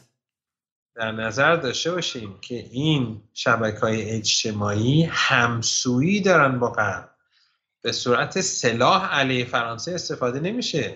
در 0.96 1.12
نظر 1.12 1.56
داشته 1.56 1.92
باشیم 1.92 2.38
که 2.42 2.56
این 2.56 3.22
شبکه 3.34 3.80
های 3.80 4.10
اجتماعی 4.10 5.04
همسویی 5.04 6.22
دارن 6.22 6.60
با 6.60 6.70
غرب. 6.70 7.10
به 7.82 7.92
صورت 7.92 8.42
سلاح 8.42 9.16
علیه 9.16 9.46
فرانسه 9.46 9.92
استفاده 9.92 10.40
نمیشه. 10.40 10.96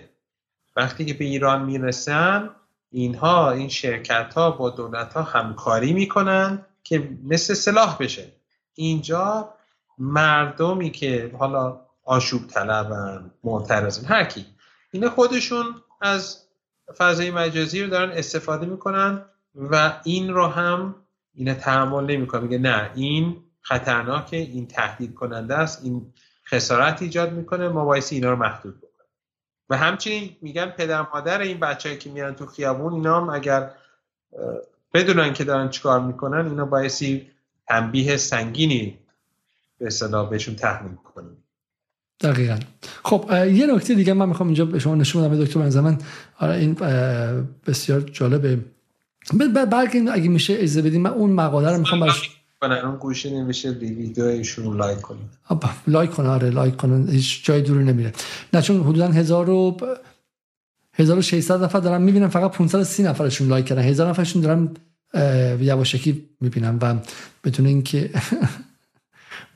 وقتی 0.76 1.04
که 1.04 1.14
به 1.14 1.24
ایران 1.24 1.64
می‌رسن 1.64 2.50
اینها 2.90 3.50
این 3.50 3.68
شرکت 3.68 4.34
ها 4.34 4.50
با 4.50 4.70
دولت 4.70 5.12
ها 5.12 5.22
همکاری 5.22 5.92
می‌کنن 5.92 6.66
که 6.82 7.10
مثل 7.24 7.54
سلاح 7.54 7.96
بشه. 8.00 8.32
اینجا 8.74 9.54
مردمی 9.98 10.90
که 10.90 11.34
حالا 11.38 11.80
آشوب 12.04 12.46
طلبن 12.46 13.30
معترضن 13.44 14.06
هر 14.06 14.24
کی 14.24 14.46
اینا 14.90 15.10
خودشون 15.10 15.82
از 16.00 16.42
فضای 16.98 17.30
مجازی 17.30 17.82
رو 17.82 17.90
دارن 17.90 18.10
استفاده 18.10 18.66
می‌کنن. 18.66 19.24
و 19.58 20.00
این 20.04 20.28
رو 20.28 20.46
هم 20.46 20.94
اینا 21.34 21.54
تحمل 21.54 22.04
نمی‌کنه 22.04 22.40
میگه 22.40 22.58
نه 22.58 22.90
این 22.94 23.36
خطرناکه 23.60 24.36
این 24.36 24.66
تهدید 24.66 25.14
کننده 25.14 25.54
است 25.54 25.84
این 25.84 26.12
خسارت 26.46 27.02
ایجاد 27.02 27.32
می‌کنه 27.32 27.68
ما 27.68 27.84
باعث 27.84 28.12
اینا 28.12 28.30
رو 28.30 28.36
محدود 28.36 28.78
بکنیم. 28.78 28.88
و 29.70 29.76
همچنین 29.76 30.36
میگن 30.42 30.66
پدر 30.66 31.06
مادر 31.14 31.40
این 31.40 31.60
بچه‌ای 31.60 31.98
که 31.98 32.10
میان 32.10 32.34
تو 32.34 32.46
خیابون 32.46 32.92
اینا 32.92 33.20
هم 33.20 33.30
اگر 33.30 33.70
بدونن 34.94 35.32
که 35.32 35.44
دارن 35.44 35.68
چیکار 35.68 36.00
می‌کنن 36.00 36.46
اینا 36.46 36.64
باعثی 36.64 37.30
تنبیه 37.68 38.16
سنگینی 38.16 38.98
به 39.78 39.86
اصطلاح 39.86 40.30
بهشون 40.30 40.54
تحمیل 40.54 40.94
کنیم 40.94 41.44
دقیقا. 42.20 42.58
خب 43.04 43.30
یه 43.52 43.66
نکته 43.66 43.94
دیگه 43.94 44.12
من 44.12 44.28
می‌خوام 44.28 44.48
اینجا 44.48 44.64
به 44.64 44.78
شما 44.78 44.94
نشون 44.94 45.28
بدم 45.28 45.44
دکتر 45.44 45.80
من 45.80 45.98
آره 46.38 46.54
این 46.54 46.74
بسیار 47.66 48.00
جالبه. 48.00 48.58
بلکه 49.70 50.04
اگه 50.12 50.28
میشه 50.28 50.54
اجازه 50.54 50.82
بدیم 50.82 51.02
من 51.02 51.10
اون 51.10 51.30
مقاله 51.30 51.70
رو 51.70 51.78
می‌خوام 51.78 52.00
براش 52.00 52.84
اون 52.84 52.96
گوشه 52.96 53.30
نمیشه 53.30 53.70
ویدیوشون 53.70 54.76
لایک 54.76 55.00
کنیم 55.00 55.30
لایک 55.86 56.10
کنه 56.10 56.28
آره 56.28 56.50
لایک 56.50 56.76
کنن. 56.76 57.08
هیچ 57.08 57.44
جای 57.44 57.62
دور 57.62 57.82
نمیره. 57.82 58.12
نه 58.52 58.62
چون 58.62 58.82
حدودا 58.82 59.08
1000 59.08 59.50
و 59.50 59.76
1600 60.92 61.64
نفر 61.64 61.78
دارم 61.78 62.02
می‌بینم 62.02 62.28
فقط 62.28 62.50
530 62.50 63.02
نفرشون 63.02 63.48
لایک 63.48 63.66
کردن. 63.66 63.82
1000 63.82 64.10
نفرشون 64.10 64.42
دارم 64.42 64.74
یواشکی 65.60 66.28
می‌بینم 66.40 66.78
و 66.82 66.94
بدون 67.44 67.66
اینکه 67.66 68.10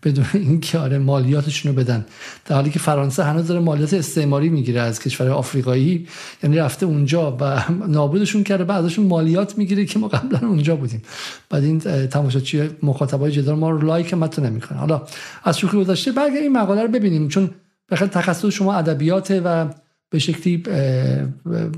بدون 0.04 0.24
اینکه 0.34 0.78
آره 0.78 0.98
مالیاتشون 0.98 1.72
رو 1.72 1.82
بدن. 1.82 2.06
در 2.44 2.54
حالی 2.56 2.70
که 2.70 2.78
فرانسه 2.78 3.24
هنوز 3.24 3.46
داره 3.46 3.60
مالیات 3.60 3.94
استعماری 3.94 4.48
می‌گیره 4.48 4.80
از 4.80 5.00
کشور 5.00 5.28
آفریقایی 5.28 6.08
یعنی 6.42 6.56
رفته 6.56 6.86
اونجا 6.86 7.36
و 7.40 7.62
نابودشون 7.88 8.44
کرده 8.44 8.64
بعد 8.64 8.84
ازشون 8.84 9.06
مالیات 9.06 9.58
می‌گیره 9.58 9.84
که 9.84 9.98
ما 9.98 10.08
قبلا 10.08 10.48
اونجا 10.48 10.76
بودیم. 10.76 11.02
بعد 11.50 11.64
این 11.64 11.78
تماشاچی 12.06 12.70
مخاطبای 12.82 13.32
جدال 13.32 13.58
ما 13.58 13.70
رو 13.70 13.86
لایک 13.86 14.14
متو 14.14 14.42
نمی‌کنه. 14.42 14.78
حالا 14.78 15.02
از 15.44 15.58
شوخی 15.58 15.76
گذشته 15.76 16.12
برگه 16.12 16.38
این 16.38 16.52
مقاله 16.52 16.82
رو 16.82 16.88
ببینیم 16.88 17.28
چون 17.28 17.50
بخاطر 17.90 18.20
تخصص 18.20 18.46
شما 18.46 18.74
ادبیات 18.74 19.42
و 19.44 19.66
به 20.10 20.18
شکلی 20.18 20.56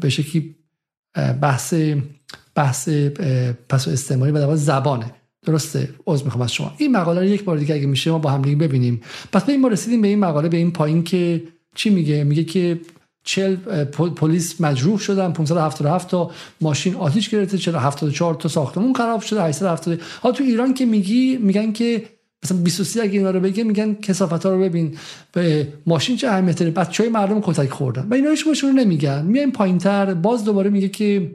به 0.00 0.08
شکلی 0.08 0.54
بحث 1.40 1.74
بحث 2.54 2.88
پس 3.68 3.88
استعماری 3.88 4.32
و 4.32 4.56
زبانه. 4.56 5.14
درسته 5.44 5.88
عذر 6.06 6.24
می‌خوام 6.24 6.42
از 6.42 6.52
شما. 6.52 6.72
این 6.78 6.92
مقاله 6.92 7.20
رو 7.20 7.26
یک 7.26 7.44
بار 7.44 7.56
دیگه 7.56 7.74
اگه 7.74 7.86
میشه 7.86 8.10
ما 8.10 8.18
با 8.18 8.30
هم 8.30 8.42
دیگه 8.42 8.56
ببینیم. 8.56 9.00
پس 9.32 9.48
ما 9.48 9.68
رسیدیم 9.68 10.02
به 10.02 10.08
این 10.08 10.18
مقاله 10.18 10.48
به 10.48 10.56
این 10.56 10.70
پایین 10.70 11.04
که 11.04 11.42
چی 11.74 11.90
میگه؟ 11.90 12.24
میگه 12.24 12.44
که 12.44 12.80
چل 13.24 13.56
پلیس 14.16 14.60
مجروح 14.60 14.98
شدن 14.98 15.32
577 15.32 16.08
تا 16.08 16.30
ماشین 16.60 16.94
آتیش 16.94 17.28
گرفته 17.28 17.78
74 17.78 18.34
تا 18.34 18.48
ساختمون 18.48 18.94
خراب 18.94 19.20
شده 19.20 19.42
870 19.42 20.00
ها 20.22 20.32
تو 20.32 20.44
ایران 20.44 20.74
که 20.74 20.86
میگی 20.86 21.36
میگن 21.36 21.72
که 21.72 22.04
مثلا 22.44 22.58
23 22.58 23.02
اگه 23.02 23.12
اینا 23.12 23.30
رو 23.30 23.40
بگه 23.40 23.64
میگن 23.64 23.94
کسافت 23.94 24.46
ها 24.46 24.52
رو 24.52 24.60
ببین. 24.60 24.96
به 25.32 25.68
ماشین 25.86 26.16
چه 26.16 26.28
اهمیت 26.28 26.58
داره؟ 26.58 26.70
بچهای 26.70 27.08
مردم 27.08 27.40
کتک 27.40 27.70
خوردن. 27.70 28.06
و 28.10 28.14
اینا 28.14 28.30
هیچ 28.30 28.46
رو 28.62 28.72
نمیگن. 28.72 29.24
میایم 29.24 29.50
پایینتر. 29.50 30.14
باز 30.14 30.44
دوباره 30.44 30.70
میگه 30.70 30.88
که 30.88 31.30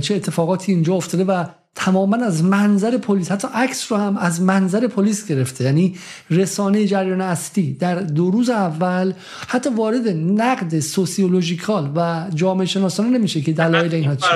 چه 0.00 0.14
اتفاقاتی 0.14 0.72
اینجا 0.72 0.94
افتاده 0.94 1.24
و 1.24 1.44
تماما 1.74 2.16
از 2.16 2.44
منظر 2.44 2.98
پلیس 2.98 3.32
حتی 3.32 3.48
عکس 3.54 3.92
رو 3.92 3.98
هم 3.98 4.16
از 4.16 4.42
منظر 4.42 4.86
پلیس 4.86 5.28
گرفته. 5.28 5.64
یعنی 5.64 5.98
رسانه 6.30 6.86
جریان 6.86 7.20
اصلی 7.20 7.74
در 7.74 7.94
دو 7.94 8.30
روز 8.30 8.50
اول 8.50 9.12
حتی 9.48 9.70
وارد 9.70 10.08
نقد 10.08 10.80
سوسیولوژیکال 10.80 11.92
و 11.96 12.30
جامعه 12.34 12.66
شناسانه 12.66 13.18
نمیشه 13.18 13.40
که 13.40 13.52
دلایل 13.52 13.94
اینها 13.94 14.14
چیه 14.14 14.28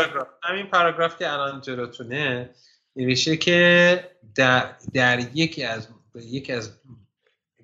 همین 0.42 0.66
پاراگراف 0.66 1.18
که 1.18 1.32
الان 1.32 1.60
جلوتونه 1.60 2.50
نوشته 2.96 3.36
که 3.36 4.00
در, 4.34 4.64
در 4.94 5.18
یکی 5.34 5.64
از 5.64 5.88
یکی 6.14 6.52
از 6.52 6.70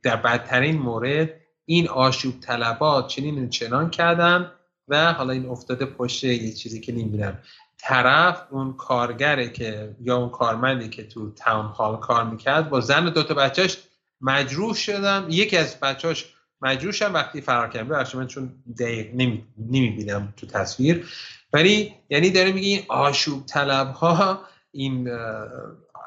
در 0.03 0.17
بدترین 0.17 0.79
مورد 0.79 1.31
این 1.65 1.89
آشوب 1.89 2.41
طلبات 2.41 3.09
چنین 3.09 3.49
چنان 3.49 3.91
کردن 3.91 4.53
و 4.89 5.13
حالا 5.13 5.33
این 5.33 5.47
افتاده 5.47 5.87
پشت 5.87 6.25
یه 6.25 6.53
چیزی 6.53 6.81
که 6.81 6.93
نمی‌بینم 6.93 7.39
طرف 7.83 8.43
اون 8.51 8.73
کارگره 8.73 9.49
که 9.49 9.97
یا 10.01 10.17
اون 10.17 10.29
کارمندی 10.29 10.89
که 10.89 11.07
تو 11.07 11.31
تاون 11.35 11.67
هال 11.67 11.97
کار 11.97 12.25
می‌کرد 12.25 12.71
با 12.71 12.81
زن 12.81 13.11
دوتا 13.11 13.35
بچهش 13.35 13.79
مجروح 14.21 14.75
شدن. 14.75 15.27
یکی 15.29 15.57
از 15.57 15.81
بچهش 15.81 16.35
مجروح 16.61 16.93
شدن 16.93 17.13
وقتی 17.13 17.41
فرار 17.41 17.69
کردن. 17.69 17.89
ببخشید 17.89 18.21
من 18.21 18.27
چون 18.27 18.55
دقیق 18.79 19.15
نمی‌بینم 19.59 20.35
تو 20.37 20.47
تصویر. 20.47 21.09
ولی 21.53 21.95
یعنی 22.11 22.31
داره 22.31 22.53
میگه 22.53 22.69
این 22.69 22.83
آشوب 22.89 23.47
طلب 23.47 23.93
ها 23.93 24.41
این 24.71 25.11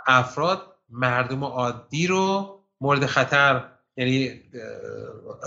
افراد 0.08 0.62
مردم 0.90 1.44
عادی 1.44 2.08
رو 2.08 2.60
مورد 2.82 3.06
خطر 3.06 3.64
یعنی 3.98 4.42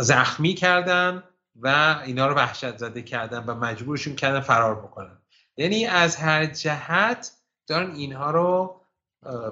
زخمی 0.01 0.55
کردن 0.55 1.23
و 1.61 1.97
اینا 2.07 2.27
رو 2.27 2.35
وحشت 2.35 2.77
زده 2.77 3.03
کردن 3.03 3.45
و 3.47 3.55
مجبورشون 3.55 4.15
کردن 4.15 4.41
فرار 4.41 4.75
بکنن. 4.75 5.18
یعنی 5.59 5.87
از 5.87 6.17
هر 6.17 6.47
جهت 6.47 7.33
دارن 7.67 7.95
اینها 7.95 8.31
رو 8.31 8.81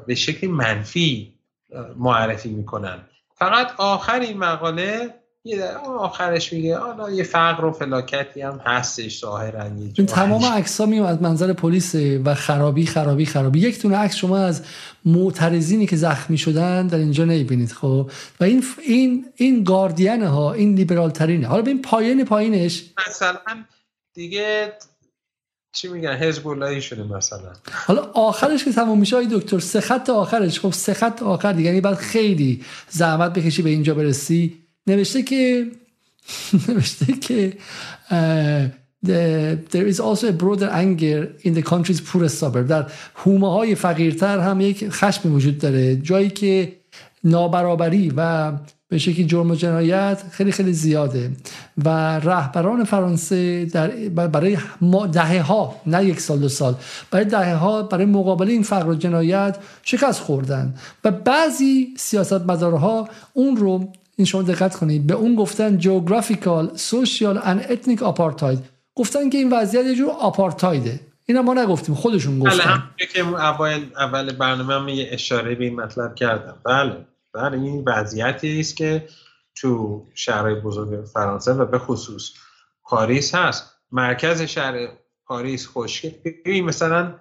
به 0.07 0.15
شکل 0.15 0.47
منفی 0.47 1.35
معرفی 1.97 2.49
می‌کنن. 2.49 2.99
فقط 3.35 3.73
آخر 3.79 4.21
این 4.21 4.39
مقاله 4.39 5.15
یه 5.45 5.65
آخرش 5.99 6.53
میگه 6.53 6.79
آنا 6.79 7.11
یه 7.11 7.23
فقر 7.23 7.65
و 7.65 7.73
فلاکتی 7.73 8.41
هم 8.41 8.61
هستش 8.65 9.21
ظاهرا 9.21 9.71
تمام 10.07 10.45
عکس 10.45 10.81
ها 10.81 11.09
از 11.09 11.23
منظر 11.23 11.53
پلیس 11.53 11.95
و 12.25 12.35
خرابی 12.35 12.87
خرابی 12.87 13.27
خرابی. 13.27 13.61
یک 13.61 13.79
تونه 13.79 13.97
عکس 13.97 14.15
شما 14.15 14.39
از 14.39 14.63
معترضینی 15.05 15.87
که 15.87 15.97
زخمی 15.97 16.39
شدن 16.39 16.87
در 16.87 16.99
اینجا 16.99 17.25
نمی‌بینید 17.25 17.73
خب؟ 17.73 18.11
و 18.41 18.45
این 18.45 18.65
این 18.87 19.27
این 19.37 19.65
گاردین 19.65 20.23
ها 20.23 20.53
این 20.53 20.75
لیبرال 20.75 21.11
ترینه 21.11 21.47
حالا 21.47 21.63
ببین 21.63 21.83
پایین 21.83 22.25
پایینش. 22.25 22.85
مثلا 23.09 23.39
دیگه 24.15 24.73
چی 25.77 25.89
میگن؟ 25.89 26.16
حزب 26.16 26.49
اللهی 26.49 26.83
شده 26.83 27.03
مثلا. 27.03 27.53
حالا 27.72 28.03
آخرش 28.03 28.64
که 28.64 28.72
تموم 28.72 28.99
میشه 28.99 29.27
دکتر 29.27 29.59
سه 29.59 29.81
خط 29.81 30.11
آخرش. 30.11 30.61
خب 30.61 30.72
سه 30.72 30.95
خط 30.95 31.22
آخر 31.22 31.53
دیگه. 31.53 31.68
یعنی 31.68 31.81
بعد 31.81 31.95
خیلی 31.95 32.64
زحمت 32.89 33.33
بکشی 33.33 33.62
به 33.62 33.70
اینجا 33.70 33.95
برسی. 33.95 34.57
نوشته 34.87 35.22
که 35.22 35.66
نوشته 36.68 37.12
که 37.12 37.53
there 39.72 39.87
is 39.93 40.01
also 40.01 40.27
a 40.27 40.33
broader 40.33 40.70
anger 40.70 41.20
in 41.47 41.55
the 41.55 41.62
country's 41.62 42.01
poorest 42.01 42.39
suburb. 42.41 42.68
در 42.68 42.87
حومه 43.17 43.51
های 43.51 43.74
فقیرتر 43.74 44.39
هم 44.39 44.61
یک 44.61 44.89
خشم 44.89 45.35
وجود 45.35 45.59
داره. 45.59 45.97
جایی 45.97 46.31
که 46.31 46.77
نابرابری 47.24 48.12
و 48.16 48.53
به 48.89 48.99
شکلی 48.99 49.24
جرم 49.24 49.51
و 49.51 49.55
جنایت 49.55 50.22
خیلی 50.30 50.53
خیلی 50.53 50.72
زیاده. 50.72 51.30
و 51.84 51.89
رهبران 52.18 52.84
فرانسه 52.84 53.64
در 53.64 53.89
برای 54.09 54.59
دهه 55.12 55.43
ها 55.43 55.74
نه 55.87 56.05
یک 56.05 56.20
سال 56.20 56.39
دو 56.39 56.49
سال 56.49 56.74
برای 57.11 57.24
دهه 57.24 57.55
ها 57.55 57.82
برای 57.82 58.05
مقابله 58.05 58.53
این 58.53 58.62
فقر 58.62 58.89
و 58.89 58.95
جنایت 58.95 59.59
شکست 59.82 60.20
خوردن. 60.20 60.74
و 61.05 61.11
بعضی 61.11 61.95
سیاست 61.97 62.32
مدارها 62.32 63.09
اون 63.32 63.57
رو 63.57 63.93
این 64.16 64.26
شما 64.26 64.43
دقت 64.43 64.76
کنید 64.76 65.07
به 65.07 65.14
اون 65.14 65.34
گفتن 65.34 65.78
geographical, 65.79 66.71
social 66.75 67.41
and 67.45 67.61
ethnic 67.69 68.03
apartheid 68.03 68.59
گفتن 68.95 69.30
که 69.30 69.39
این 69.39 69.53
وضعیت 69.53 69.87
یه 69.87 69.95
جور 69.95 70.11
آپارتایده 70.11 71.01
اینا 71.26 71.43
ما 71.43 71.55
نگفتیم 71.55 71.95
خودشون 71.95 72.39
گفتن. 72.39 72.82
بله 72.99 73.07
که 73.14 73.26
اول 73.26 73.80
اول 73.99 74.32
برنامه 74.32 74.74
هم 74.74 74.89
یه 74.89 75.09
اشاره 75.11 75.55
به 75.55 75.64
این 75.64 75.80
مطلب 75.80 76.14
کردم. 76.14 76.55
بله. 76.64 76.97
بله 77.37 77.59
این 77.59 77.84
وضعیتی 77.87 78.61
است 78.61 78.76
که 78.76 79.09
تو 79.55 80.05
شهرهای 80.14 80.55
بزرگ 80.55 81.05
فرانسه 81.05 81.53
و 81.53 81.66
به 81.66 81.78
خصوص 81.78 82.32
پاریس 82.82 83.34
هست. 83.34 83.72
مرکز 83.93 84.43
شهر 84.43 84.89
پاریس 85.26 85.68
ببین 86.24 86.64
مثلا 86.64 87.14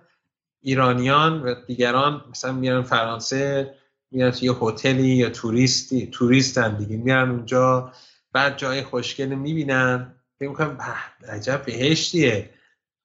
ایرانیان 0.61 1.41
و 1.41 1.55
دیگران 1.67 2.25
مثلا 2.29 2.51
میرن 2.51 2.81
فرانسه 2.81 3.75
میرن 4.11 4.33
یه 4.41 4.53
هتلی 4.61 5.07
یا 5.07 5.29
توریستی 5.29 6.07
توریستن 6.07 6.77
دیگه 6.77 6.97
میرن 6.97 7.29
اونجا 7.31 7.91
بعد 8.31 8.57
جای 8.57 8.83
خوشگل 8.83 9.25
می‌بینن. 9.25 10.15
فکر 10.39 10.49
می‌کنم 10.49 10.77
عجب 11.29 11.65
بهشتیه. 11.65 12.49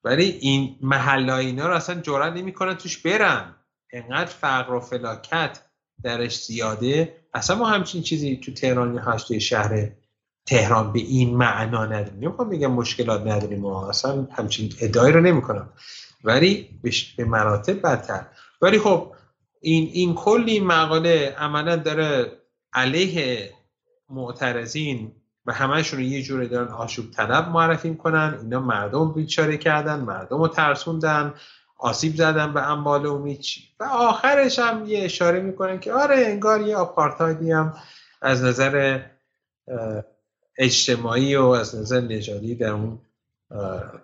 ولی 0.04 0.24
این 0.24 0.76
محلای 0.80 1.46
اینا 1.46 1.68
رو 1.68 1.74
اصلا 1.74 2.00
جرأت 2.00 2.32
نمی‌کنن 2.32 2.74
توش 2.74 2.98
برن. 2.98 3.54
انقدر 3.92 4.30
فقر 4.30 4.74
و 4.74 4.80
فلاکت. 4.80 5.69
درش 6.02 6.44
زیاده. 6.44 7.16
اصلا 7.34 7.56
ما 7.56 7.66
همچین 7.66 8.02
چیزی 8.02 8.36
تو 8.36 8.52
تهران 8.52 8.98
هست 8.98 9.28
توی 9.28 9.40
شهر 9.40 9.90
تهران 10.46 10.92
به 10.92 11.00
این 11.00 11.36
معنا 11.36 11.86
نداریم. 11.86 12.20
نمی‌خوام 12.20 12.48
بگم 12.48 12.72
مشکلات 12.72 13.26
نداریم 13.26 13.60
ما. 13.60 13.88
اصلا 13.88 14.28
همچین 14.32 14.72
ادعای 14.80 15.12
رو 15.12 15.20
نمی‌کنم. 15.20 15.68
ولی 16.24 16.68
به 17.16 17.24
مراتب 17.24 17.82
بدتر. 17.82 18.26
ولی 18.62 18.78
خب 18.78 19.12
این 19.60 19.90
این 19.92 20.14
کلی 20.14 20.60
مقاله 20.60 21.34
عملا 21.38 21.76
داره 21.76 22.32
علیه 22.72 23.50
معترضین 24.10 25.12
و 25.46 25.52
همهشون 25.52 25.98
رو 26.00 26.04
یه 26.04 26.22
جوری 26.22 26.48
دارن 26.48 26.68
آشوب 26.68 27.10
طلب 27.10 27.48
معرفی 27.48 27.94
کنن 27.94 28.38
اینا 28.42 28.60
مردم 28.60 29.12
بیچاره 29.12 29.56
کردن 29.56 30.00
مردم 30.00 30.38
رو 30.38 30.48
ترسوندن. 30.48 31.34
آسیب 31.80 32.16
زدن 32.16 32.54
به 32.54 32.70
اموال 32.70 33.06
امید 33.06 33.44
و 33.80 33.84
آخرش 33.84 34.58
هم 34.58 34.86
یه 34.86 35.04
اشاره 35.04 35.40
می‌کنن 35.40 35.80
که 35.80 35.92
آره 35.92 36.16
انگار 36.18 36.60
یه 36.60 36.76
آپارتایدی 36.76 37.52
هم 37.52 37.74
از 38.22 38.42
نظر 38.42 39.00
اجتماعی 40.58 41.36
و 41.36 41.44
از 41.44 41.74
نظر 41.74 42.00
نژادی 42.00 42.54
در 42.54 42.70
اون 42.70 42.98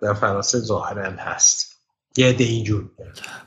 در 0.02 0.14
فرانسه 0.14 0.58
ظاهرا 0.58 1.10
هست. 1.10 1.76
یه 2.16 2.32
ده 2.32 2.44
اینجور 2.44 2.84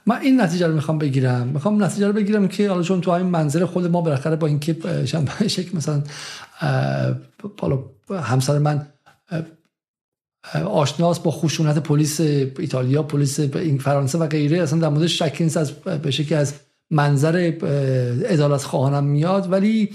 من 0.05 0.21
این 0.21 0.41
نتیجه 0.41 0.67
رو 0.67 0.73
می‌خوام 0.73 0.97
بگیرم. 0.97 1.47
می‌خوام 1.47 1.83
نتیجه 1.83 2.07
رو 2.07 2.13
بگیرم 2.13 2.47
که 2.47 2.69
حالا 2.69 2.83
چون 2.83 3.01
تو 3.01 3.11
این 3.11 3.25
منظر 3.25 3.65
خود 3.65 3.85
ما 3.85 4.01
بالاخره 4.01 4.35
با 4.35 4.47
اینکه 4.47 4.77
شکل 5.47 5.77
مثلا 5.77 6.03
حالا 7.61 7.83
همسر 8.09 8.57
من 8.57 8.87
آشناس 10.65 11.19
با 11.19 11.31
خشونت 11.31 11.77
پلیس 11.77 12.21
ایتالیا 12.21 13.03
پلیس 13.03 13.39
فرانسه 13.79 14.17
و 14.17 14.27
غیره 14.27 14.61
اصلا 14.61 14.79
در 14.79 14.89
مورد 14.89 15.07
شکینس 15.07 15.57
از 15.57 15.71
به 15.71 16.11
شکلی 16.11 16.37
از 16.37 16.53
منظر 16.91 17.35
عدالت 18.29 18.63
خواهانم 18.63 19.03
میاد. 19.03 19.51
ولی 19.51 19.89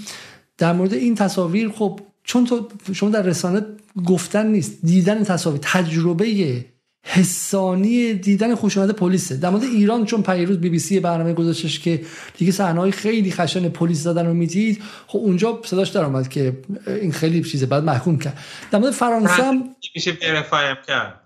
در 0.58 0.72
مورد 0.72 0.94
این 0.94 1.14
تصاویر 1.14 1.68
خب 1.68 2.00
چون 2.24 2.44
تو 2.46 2.68
شما 2.92 3.10
در 3.10 3.22
رسانه 3.22 3.62
گفتن 4.06 4.46
نیست 4.46 4.78
دیدن 4.82 5.24
تصاویر 5.24 5.60
تجربه 5.62 6.64
حسانی 7.04 8.14
دیدن 8.14 8.54
خشونت 8.54 8.90
پلیسه. 8.90 9.36
در 9.36 9.50
مورد 9.50 9.62
ایران 9.62 10.04
چون 10.04 10.22
پیروز 10.22 10.58
بی 10.58 10.68
بی 10.68 10.78
سی 10.78 11.00
برنامه 11.00 11.32
گذاشتش 11.32 11.80
که 11.80 12.00
دیگه 12.38 12.52
صحنه‌های 12.52 12.92
خیلی 12.92 13.30
خشن 13.30 13.68
پلیس 13.68 14.02
زدن 14.02 14.26
رو 14.26 14.34
می‌دید. 14.34 14.82
خب 15.06 15.18
اونجا 15.18 15.60
صداش 15.64 15.88
در 15.88 16.04
آمد 16.04 16.28
که 16.28 16.56
این 16.86 17.12
خیلی 17.12 17.42
چیزه 17.42 17.66
بعد 17.66 17.84
محکوم 17.84 18.18
کرد. 18.18 18.38
در 18.70 18.78
مورد 18.78 18.92
فرانسه 18.92 19.42
هم 19.42 19.64
میشه 19.94 20.18
وریفای 20.22 20.74
کرد؟ 20.88 21.20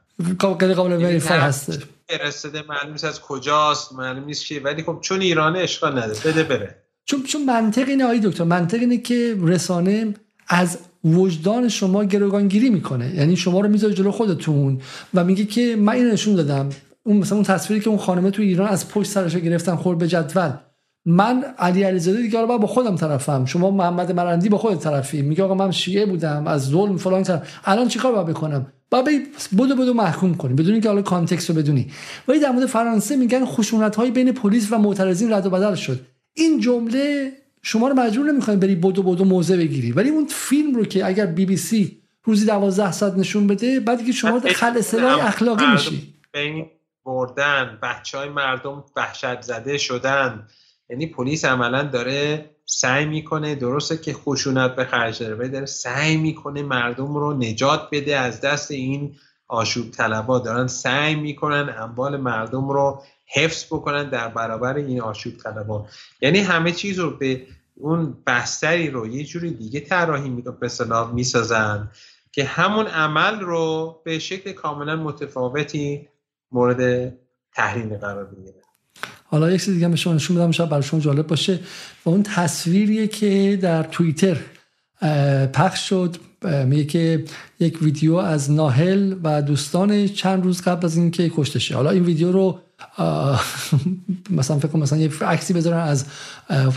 غیر 0.58 0.74
قابل 0.74 1.04
وریفای 1.04 1.38
هست. 1.38 1.78
فرستاده 2.08 2.62
معلوم 2.68 2.92
نیست 2.92 3.04
از 3.04 3.20
کجاست 3.20 3.92
معلوم 3.92 4.24
نیست 4.24 4.44
چیه. 4.44 4.60
ولی 4.60 4.82
خب 4.82 4.98
چون 5.00 5.20
ایران 5.20 5.56
اشکال 5.56 5.98
نداره. 5.98 6.20
بده 6.24 6.42
بره. 6.42 6.76
چون 7.04 7.22
چون 7.22 7.44
منطق 7.44 7.88
اینه 7.88 8.04
آقای 8.04 8.20
دکتر 8.20 8.44
منطق 8.44 8.78
اینه 8.78 8.98
که 8.98 9.36
رسانه 9.42 10.14
از 10.48 10.78
وجدان 11.04 11.68
شما 11.68 12.04
گروگانگیری 12.04 12.70
می‌کنه. 12.70 13.14
یعنی 13.14 13.36
شما 13.36 13.60
رو 13.60 13.68
می‌ذاره 13.68 13.94
جلو 13.94 14.10
خودتون 14.10 14.78
و 15.14 15.24
میگه 15.24 15.44
که 15.44 15.76
من 15.76 15.92
این 15.92 16.06
نشون 16.06 16.34
دادم. 16.34 16.68
اون 17.04 17.16
مثلا 17.16 17.36
اون 17.36 17.44
تصویری 17.44 17.84
که 17.84 17.90
اون 17.90 17.98
خانمه 17.98 18.30
تو 18.30 18.42
ایران 18.42 18.68
از 18.68 18.88
پشت 18.88 19.10
سرش 19.10 19.36
گرفتن 19.36 19.76
خورد 19.76 19.98
به 19.98 20.08
جدول. 20.08 20.50
من 21.06 21.44
علی 21.58 21.82
علیزاده 21.82 22.22
دیگه 22.22 22.46
با 22.46 22.66
خودم 22.66 22.96
طرفم. 22.96 23.44
شما 23.44 23.70
محمد 23.70 24.12
مرندی 24.12 24.48
با 24.48 24.58
خودت 24.58 24.80
طرفی. 24.80 25.22
میگه 25.22 25.44
آقا 25.44 25.54
من 25.54 25.70
شیعه 25.70 26.06
بودم 26.06 26.46
از 26.46 26.66
ظلم 26.66 26.96
فلان 26.96 27.22
طرف. 27.22 27.60
الان 27.64 27.88
چیکار 27.88 28.12
باید 28.12 28.26
بکنم؟ 28.26 28.66
با 28.90 29.02
بدو 29.58 29.76
بدو 29.76 29.94
محکوم 29.94 30.34
کنی. 30.34 30.54
بدون 30.54 30.72
اینکه 30.72 30.88
حالا 30.88 31.02
context 31.02 31.50
رو 31.50 31.56
بدونی. 31.56 31.86
ولی 32.28 32.40
در 32.40 32.50
مورد 32.50 32.66
فرانسه 32.66 33.16
میگن 33.16 33.44
خشونت 33.44 33.96
های 33.96 34.10
بین 34.10 34.32
پلیس 34.32 34.72
و 34.72 34.78
معترضین 34.78 35.32
رد 35.32 35.46
و 35.46 35.50
بدل 35.50 35.74
شد. 35.74 36.00
این 36.34 36.60
جمله 36.60 37.32
شما 37.62 37.88
رو 37.88 37.94
مجبور 37.94 38.26
نمی‌خواین 38.26 38.60
بری 38.60 38.74
بدو 38.74 39.02
بدو 39.02 39.24
موضع 39.24 39.56
بگیری. 39.56 39.92
ولی 39.92 40.08
اون 40.08 40.26
فیلم 40.26 40.74
رو 40.74 40.84
که 40.84 41.06
اگر 41.06 41.26
بی 41.26 41.46
بی 41.46 41.56
سی 41.56 42.02
روزی 42.24 42.46
12 42.46 42.92
ساعت 42.92 43.14
نشون 43.14 43.46
بده 43.46 43.80
بعد 43.80 44.06
که 44.06 44.12
شما 44.12 44.40
خلع 44.40 44.80
سلاح 44.80 45.26
اخلاقی 45.26 45.66
میشی. 45.72 46.14
بین 46.32 46.66
بردن 47.04 47.78
بچه 47.82 48.18
های 48.18 48.28
مردم 48.28 48.84
وحشت 48.96 49.42
زده 49.42 49.78
شدن. 49.78 50.46
یعنی 50.90 51.06
پلیس 51.06 51.44
عملا 51.44 51.82
داره 51.82 52.50
سعی 52.64 53.04
می‌کنه 53.04 53.54
درسته 53.54 53.96
که 53.96 54.12
خشونت 54.12 54.76
به 54.76 54.84
خرج 54.84 55.22
داره 55.22 55.48
داره 55.48 55.66
سعی 55.66 56.16
می‌کنه 56.16 56.62
مردم 56.62 57.14
رو 57.14 57.34
نجات 57.34 57.88
بده. 57.92 58.16
از 58.16 58.40
دست 58.40 58.70
این 58.70 59.14
آشوب 59.48 59.90
طلبا 59.90 60.38
دارن 60.38 60.66
سعی 60.66 61.14
می‌کنن 61.14 61.74
اموال 61.78 62.16
مردم 62.16 62.68
رو 62.68 63.02
حفظ 63.34 63.64
بکنن 63.64 64.10
در 64.10 64.28
برابر 64.28 64.76
این 64.76 65.00
آشوب 65.00 65.36
طلبان 65.36 65.86
یعنی 66.20 66.38
همه 66.38 66.72
چیز 66.72 66.98
رو 66.98 67.10
به 67.10 67.46
اون 67.74 68.16
بستری 68.26 68.90
رو 68.90 69.06
یه 69.06 69.24
جوری 69.24 69.50
دیگه 69.50 69.80
طراحی 69.80 70.28
می 70.28 70.42
به 70.42 70.70
می‌سازن 71.12 71.90
که 72.32 72.44
همون 72.44 72.86
عمل 72.86 73.40
رو 73.40 73.96
به 74.04 74.18
شکل 74.18 74.52
کاملا 74.52 74.96
متفاوتی 74.96 76.08
مورد 76.52 77.12
تحریم 77.54 77.96
قرار 77.96 78.28
می‌گیره. 78.36 78.62
حالا 79.24 79.50
یک 79.50 79.64
چیز 79.64 79.74
دیگه 79.74 79.88
به 79.88 79.96
شما 79.96 80.14
نشون 80.14 80.36
بدم 80.36 80.50
شاید 80.50 80.70
برای 80.70 80.82
شما 80.82 81.00
جالب 81.00 81.26
باشه. 81.26 81.60
و 82.04 82.10
اون 82.10 82.22
تصویریه 82.22 83.06
که 83.06 83.58
در 83.62 83.82
توییتر 83.82 84.38
پخش 85.52 85.88
شد 85.88 86.16
میگه 86.42 86.84
که 86.84 87.24
یک 87.60 87.82
ویدیو 87.82 88.14
از 88.14 88.50
ناهل 88.50 89.14
و 89.22 89.42
دوستان 89.42 90.06
چند 90.06 90.44
روز 90.44 90.62
قبل 90.62 90.86
از 90.86 90.96
اینکه 90.96 91.30
کشته 91.36 91.58
شه 91.58 91.74
حالا 91.74 91.90
این 91.90 92.04
ویدیو 92.04 92.32
رو 92.32 92.60
مثلا 94.30 94.58
فکر 94.58 94.68
کنم 94.68 94.82
مثلا 94.82 94.98
یه 94.98 95.10
عکسی 95.20 95.52
بذارن 95.52 95.78
از 95.78 96.04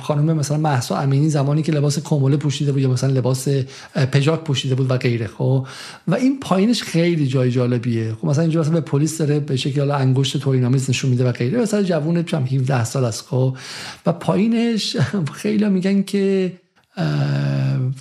خانم 0.02 0.38
مثلا 0.38 0.58
محسا 0.58 0.98
امینی 0.98 1.30
زمانی 1.30 1.62
که 1.62 1.72
لباس 1.72 2.00
کموله 2.00 2.38
پوشیده 2.38 2.72
بود 2.72 2.82
یا 2.82 2.90
مثلا 2.90 3.10
لباس 3.10 3.48
پژاک 4.12 4.44
پوشیده 4.44 4.76
بود 4.76 4.92
و 4.92 4.98
غیره 4.98 5.28
خب؟ 5.28 5.68
و 6.08 6.16
این 6.16 6.40
پایینش 6.40 6.84
خیلی 6.84 7.28
جای 7.28 7.52
جالبیه. 7.52 8.14
خب 8.22 8.28
مثلا 8.28 8.42
اینجا 8.42 8.60
مثلا 8.60 8.74
به 8.74 8.82
پلیس 8.82 9.18
داره 9.18 9.40
به 9.40 9.56
شکل 9.56 9.92
انگشت 9.92 10.38
تورینامیز 10.38 10.90
نشون 10.90 11.10
میده 11.10 11.30
و 11.30 11.32
غیره. 11.32 11.62
مثلا 11.62 11.84
جوون 11.84 12.18
17 12.18 12.84
سال 12.84 13.06
است 13.06 13.28
خب؟ 13.28 13.58
و 14.06 14.14
پایینش 14.14 14.98
خیلی 15.42 15.70
میگن 15.70 16.04
که 16.04 16.54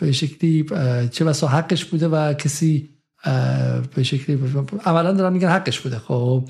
به 0.00 0.12
شکلی 0.12 0.66
چه 1.10 1.24
بسا 1.24 1.48
حقش 1.48 1.84
بوده 1.84 2.08
و 2.08 2.32
کسی 2.34 2.88
به 3.94 4.02
شکلی 4.02 4.38
اولا 4.86 5.12
دارم 5.12 5.32
میگن 5.32 5.48
حقش 5.48 5.80
بوده. 5.80 5.98
خب 5.98 6.48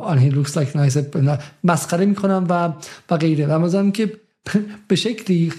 آن 0.00 0.18
هی 0.18 0.28
لوکس 0.28 0.56
لایک 0.56 0.76
نایس 0.76 0.98
مسخره 1.64 2.06
می‌کنم 2.06 2.46
و 2.48 2.72
و 3.10 3.16
غیره. 3.16 3.46
و 3.46 3.58
مثلا 3.58 3.90
که 3.90 4.12
به 4.88 4.96
شکلی 4.96 5.52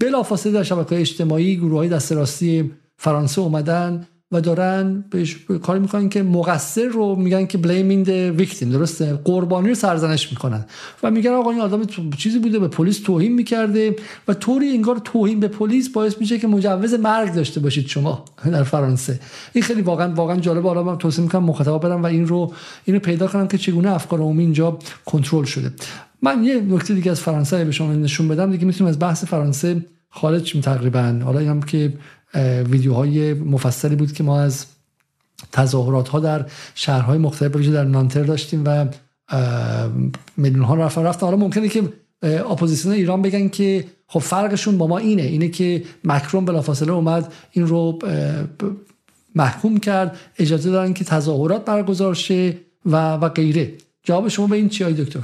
بلافاصله 0.00 0.52
در 0.52 0.62
شبکه 0.62 1.00
اجتماعی 1.00 1.56
گروه 1.56 1.78
های 1.78 1.88
دست 1.88 2.12
راستی 2.12 2.72
فرانسه 2.96 3.40
اومدن 3.40 4.06
و 4.32 4.40
دارن 4.40 5.04
بهش 5.10 5.36
کار 5.62 5.78
می‌کنن 5.78 6.08
که 6.08 6.22
مقصر 6.22 6.84
رو 6.84 7.16
میگن 7.16 7.46
که 7.46 7.58
the 7.58 8.40
victim 8.40 8.64
درسته؟ 8.64 9.14
قربانی 9.24 9.68
رو 9.68 9.74
سرزنش 9.74 10.30
می‌کنن. 10.30 10.64
و 11.02 11.10
میگن 11.10 11.30
آقا 11.30 11.50
این 11.50 11.60
آدم 11.60 11.84
چیزی 12.16 12.38
بوده 12.38 12.58
به 12.58 12.68
پلیس 12.68 13.00
توهین 13.00 13.34
می‌کرده 13.34 13.96
و 14.28 14.34
طوری 14.34 14.68
انگار 14.68 15.00
توهین 15.04 15.40
به 15.40 15.48
پلیس 15.48 15.88
باعث 15.88 16.14
میشه 16.20 16.38
که 16.38 16.46
مجوز 16.46 16.94
مرگ 16.94 17.34
داشته 17.34 17.60
باشید 17.60 17.86
شما 17.86 18.24
در 18.44 18.62
فرانسه. 18.62 19.20
این 19.52 19.64
خیلی 19.64 19.82
واقعا 19.82 20.14
واقعا 20.14 20.36
جالب 20.36 20.66
حالا 20.66 20.82
من 20.82 20.98
توصیه 20.98 21.24
می‌کنم 21.24 21.44
مخاطبا 21.44 21.78
برم 21.78 22.02
و 22.02 22.06
این 22.06 22.26
رو 22.26 22.52
اینو 22.84 22.98
پیدا 22.98 23.26
کنم 23.26 23.48
که 23.48 23.58
چگونه 23.58 23.90
افکار 23.90 24.18
عمومی 24.20 24.42
اینجا 24.42 24.78
کنترل 25.04 25.44
شده. 25.44 25.72
من 26.22 26.44
یه 26.44 26.60
نکته 26.60 26.94
دیگه 26.94 27.10
از 27.10 27.20
فرانسه 27.20 27.64
به 27.64 27.72
شما 27.72 27.92
نشون 27.92 28.28
بدم 28.28 28.50
دیگه 28.52 28.64
می‌تونیم 28.64 28.90
از 28.90 28.98
بحث 28.98 29.24
فرانسه 29.24 29.86
خارج 30.10 30.56
تقریبا. 30.62 31.20
حالا 31.24 31.38
اینم 31.38 31.62
که 31.62 31.92
ویدیوهای 32.70 33.34
مفصلی 33.34 33.96
بود 33.96 34.12
که 34.12 34.22
ما 34.22 34.40
از 34.40 34.66
تظاهرات 35.52 36.08
ها 36.08 36.20
در 36.20 36.46
شهرهای 36.74 37.18
مختلف 37.18 37.52
بویژه 37.52 37.72
در 37.72 37.84
نانتر 37.84 38.22
داشتیم 38.22 38.62
و 38.66 38.86
میلیون 40.36 40.64
ها 40.64 40.74
رفتن 40.74 41.02
رفتن. 41.02 41.26
حالا 41.26 41.38
ممکنه 41.38 41.68
که 41.68 41.92
اپوزیسیون 42.22 42.94
ایران 42.94 43.22
بگن 43.22 43.48
که 43.48 43.84
خب 44.06 44.20
فرقشون 44.20 44.78
با 44.78 44.86
ما 44.86 44.98
اینه. 44.98 45.22
اینه 45.22 45.48
که 45.48 45.84
مکرون 46.04 46.44
بلافاصله 46.44 46.92
اومد 46.92 47.32
این 47.50 47.66
رو 47.66 47.98
محکوم 49.34 49.80
کرد. 49.80 50.18
اجازه 50.38 50.70
دارن 50.70 50.94
که 50.94 51.04
تظاهرات 51.04 51.64
برگزار 51.64 52.14
شه 52.14 52.56
و 52.86 53.12
و 53.12 53.28
غیره. 53.28 53.72
جواب 54.02 54.28
شما 54.28 54.46
به 54.46 54.56
این 54.56 54.68
چی 54.68 54.84
دکتر؟ 54.84 55.20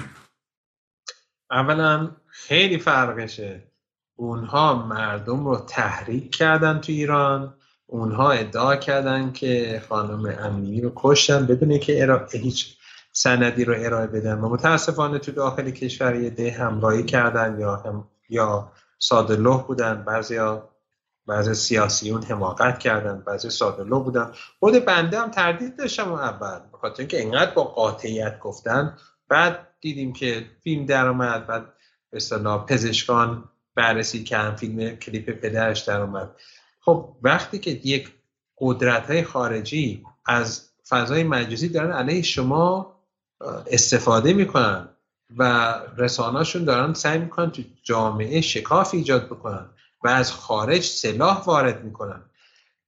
اولا 1.51 2.11
خیلی 2.27 2.79
فرقشه. 2.79 3.63
اونها 4.17 4.87
مردم 4.87 5.45
رو 5.45 5.57
تحریک 5.57 6.37
کردن 6.37 6.81
تو 6.81 6.93
ایران. 6.93 7.55
اونها 7.87 8.31
ادعا 8.31 8.77
کردن 8.77 9.33
که 9.33 9.83
خانم 9.89 10.39
امینی 10.39 10.81
رو 10.81 10.93
کشتن. 10.97 11.47
بدون 11.47 11.79
که 11.79 12.19
هیچ 12.33 12.77
سندی 13.13 13.65
رو 13.65 13.75
ارائه 13.77 14.07
بدن. 14.07 14.39
و 14.39 14.49
متاسفانه 14.49 15.19
تو 15.19 15.33
داخل 15.33 15.71
کشور 15.71 16.15
یه 16.15 16.31
ده 16.31 16.51
همراهی 16.51 17.05
کردن 17.05 17.61
یا 17.61 17.77
هم 17.77 18.09
یا 18.29 18.73
ساده 18.99 19.37
بودن. 19.37 20.05
بعضیا 20.05 20.69
بعضی 21.27 21.55
سیاسیون 21.55 22.23
حماقت 22.23 22.79
کردن. 22.79 23.23
بعضی 23.27 23.51
ساده 23.51 23.85
بودن. 23.85 24.33
خود 24.61 24.85
بنده 24.85 25.21
هم 25.21 25.31
تردید 25.31 25.77
داشتم 25.77 26.13
اول. 26.13 26.59
بخاطر 26.73 26.99
اینکه 26.99 27.19
اینقدر 27.19 27.55
با 27.55 27.65
قاطعیت 27.65 28.39
گفتن. 28.39 28.97
بعد 29.29 29.69
دیدیم 29.81 30.13
که 30.13 30.47
فیلم 30.65 30.87
در 30.87 31.07
اومد 31.07 31.47
بعد 31.47 31.65
به 32.11 32.19
پزشکان 32.69 33.45
بررسی 33.77 34.25
کردن 34.25 34.57
فیلم 34.57 34.97
کلیپ 34.97 35.31
پدرش 35.31 35.81
در 35.81 36.01
اومد. 36.01 36.31
خب 36.81 37.17
وقتی 37.23 37.59
که 37.59 37.71
یک 37.71 38.13
قدرت 38.59 39.11
های 39.11 39.23
خارجی 39.23 40.05
از 40.27 40.69
فضای 40.89 41.25
مجازی 41.25 41.69
دارن 41.69 41.93
علیه 41.93 42.23
شما 42.23 42.97
استفاده 43.67 44.33
می‌کنن 44.33 44.89
و 45.37 45.75
رسانهاشون 45.97 46.65
دارن 46.65 46.95
سعی 46.95 47.19
می‌کنن 47.19 47.51
تو 47.51 47.63
جامعه 47.83 48.41
شکاف 48.41 48.95
ایجاد 48.95 49.27
بکنن 49.27 49.67
و 50.05 50.09
از 50.09 50.33
خارج 50.33 50.83
سلاح 50.83 51.45
وارد 51.45 51.85
می‌کنن. 51.85 52.23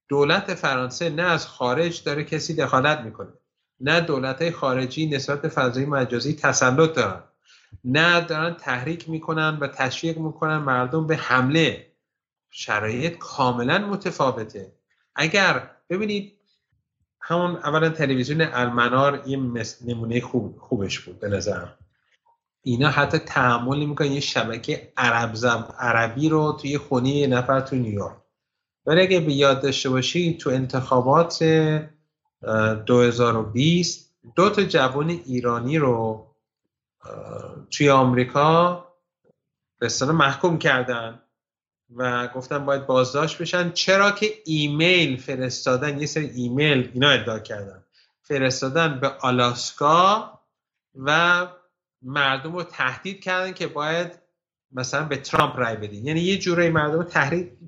دولت 0.08 0.54
فرانسه 0.54 1.10
نه 1.10 1.22
از 1.22 1.46
خارج 1.46 2.02
داره 2.02 2.24
کسی 2.24 2.54
دخالت 2.54 3.00
می‌کنه. 3.00 3.32
نه 3.80 4.00
دولت 4.00 4.42
های 4.42 4.50
خارجی 4.50 5.06
نسبت 5.06 5.48
فضای 5.48 5.84
مجازی 5.84 6.34
تسلط 6.34 6.94
دارن. 6.94 7.22
نه 7.84 8.20
دارن 8.20 8.54
تحریک 8.54 9.08
می‌کنن 9.08 9.58
و 9.60 9.66
تشویق 9.66 10.18
می‌کنن 10.18 10.56
مردم 10.56 11.06
به 11.06 11.16
حمله. 11.16 11.86
شرایط 12.50 13.18
کاملا 13.18 13.78
متفاوته. 13.78 14.72
اگر 15.14 15.70
ببینید 15.90 16.32
همون 17.20 17.56
اولا 17.56 17.88
تلویزیون 17.88 18.40
المنار 18.40 19.22
یه 19.26 19.38
نمونه 19.86 20.20
خوب 20.20 20.58
خوبش 20.58 21.00
بود 21.00 21.20
به 21.20 21.28
نظرم. 21.28 21.74
اینا 22.62 22.90
حتی 22.90 23.18
تحمل 23.18 23.78
نمی‌کنن 23.78 24.12
یه 24.12 24.20
شبکه 24.20 24.92
عرب 24.96 25.34
زم 25.34 25.74
عربی 25.78 26.28
رو 26.28 26.58
توی 26.60 26.78
خونه 26.78 27.08
یه 27.08 27.26
نفر 27.26 27.60
تو 27.60 27.76
نیویورک. 27.76 28.16
ولی 28.86 29.00
اگه 29.00 29.20
به 29.20 29.32
یاد 29.32 29.62
داشته 29.62 29.90
باشی 29.90 30.36
تو 30.36 30.50
انتخابات 30.50 31.42
2020 32.86 34.14
دو 34.36 34.50
تا 34.50 34.62
جوان 34.62 35.10
ایرانی 35.10 35.78
رو 35.78 36.27
توی 37.70 37.90
آمریکا 37.90 38.84
به 39.78 39.88
محکوم 40.02 40.58
کردن 40.58 41.22
و 41.96 42.28
گفتن 42.28 42.64
باید 42.64 42.86
بازداشت 42.86 43.38
بشن 43.38 43.70
چرا 43.70 44.10
که 44.10 44.34
ایمیل 44.44 45.16
فرستادن 45.16 45.98
یه 45.98 46.06
سری 46.06 46.26
ایمیل 46.26 46.90
اینا 46.94 47.10
ادعا 47.10 47.38
کردن. 47.38 47.84
فرستادن 48.22 49.00
به 49.00 49.08
آلاسکا 49.08 50.40
و 50.94 51.46
مردم 52.02 52.52
رو 52.52 52.62
تهدید 52.62 53.20
کردن 53.20 53.52
که 53.52 53.66
باید 53.66 54.12
مثلا 54.72 55.04
به 55.04 55.16
ترامپ 55.16 55.58
رای 55.58 55.76
بدین. 55.76 56.06
یعنی 56.06 56.20
یه 56.20 56.38
جوری 56.38 56.68
مردم 56.68 56.98
رو 56.98 57.04
تهدید 57.04 57.58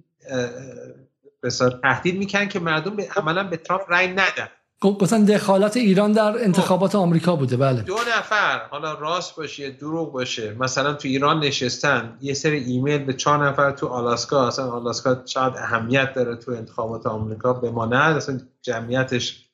تهدید 1.83 2.19
می‌کنن 2.19 2.49
که 2.49 2.61
مردم 2.61 2.97
به 2.97 3.09
عملا 3.17 3.45
به 3.45 3.57
ترامپ 3.57 3.83
رای 3.91 4.07
ندن. 4.07 4.49
گفتن 4.81 5.25
دخالت 5.25 5.77
ایران 5.77 6.13
در 6.13 6.45
انتخابات 6.45 6.95
آمریکا 6.95 7.37
بوده 7.37 7.57
بله. 7.57 7.83
دو 7.83 7.99
نفر 8.19 8.67
حالا 8.71 8.95
راست 8.95 9.37
باشه 9.37 9.71
دروغ 9.71 10.13
باشه 10.13 10.55
مثلا 10.55 10.93
تو 10.93 11.09
ایران 11.09 11.41
نشستن 11.41 12.19
یه 12.21 12.35
سری 12.35 12.65
ایمیل 12.65 13.05
به 13.05 13.13
چهار 13.13 13.49
نفر 13.49 13.71
تو 13.71 13.87
آلاسکا 13.87 14.47
اصلا 14.49 14.71
آلاسکا 14.71 15.23
شاید 15.27 15.57
اهمیت 15.57 16.13
داره 16.13 16.37
تو 16.37 16.53
انتخابات 16.53 17.07
آمریکا 17.07 17.53
بماند 17.53 18.17
اصلا 18.17 18.41
جمعیتش 18.63 19.51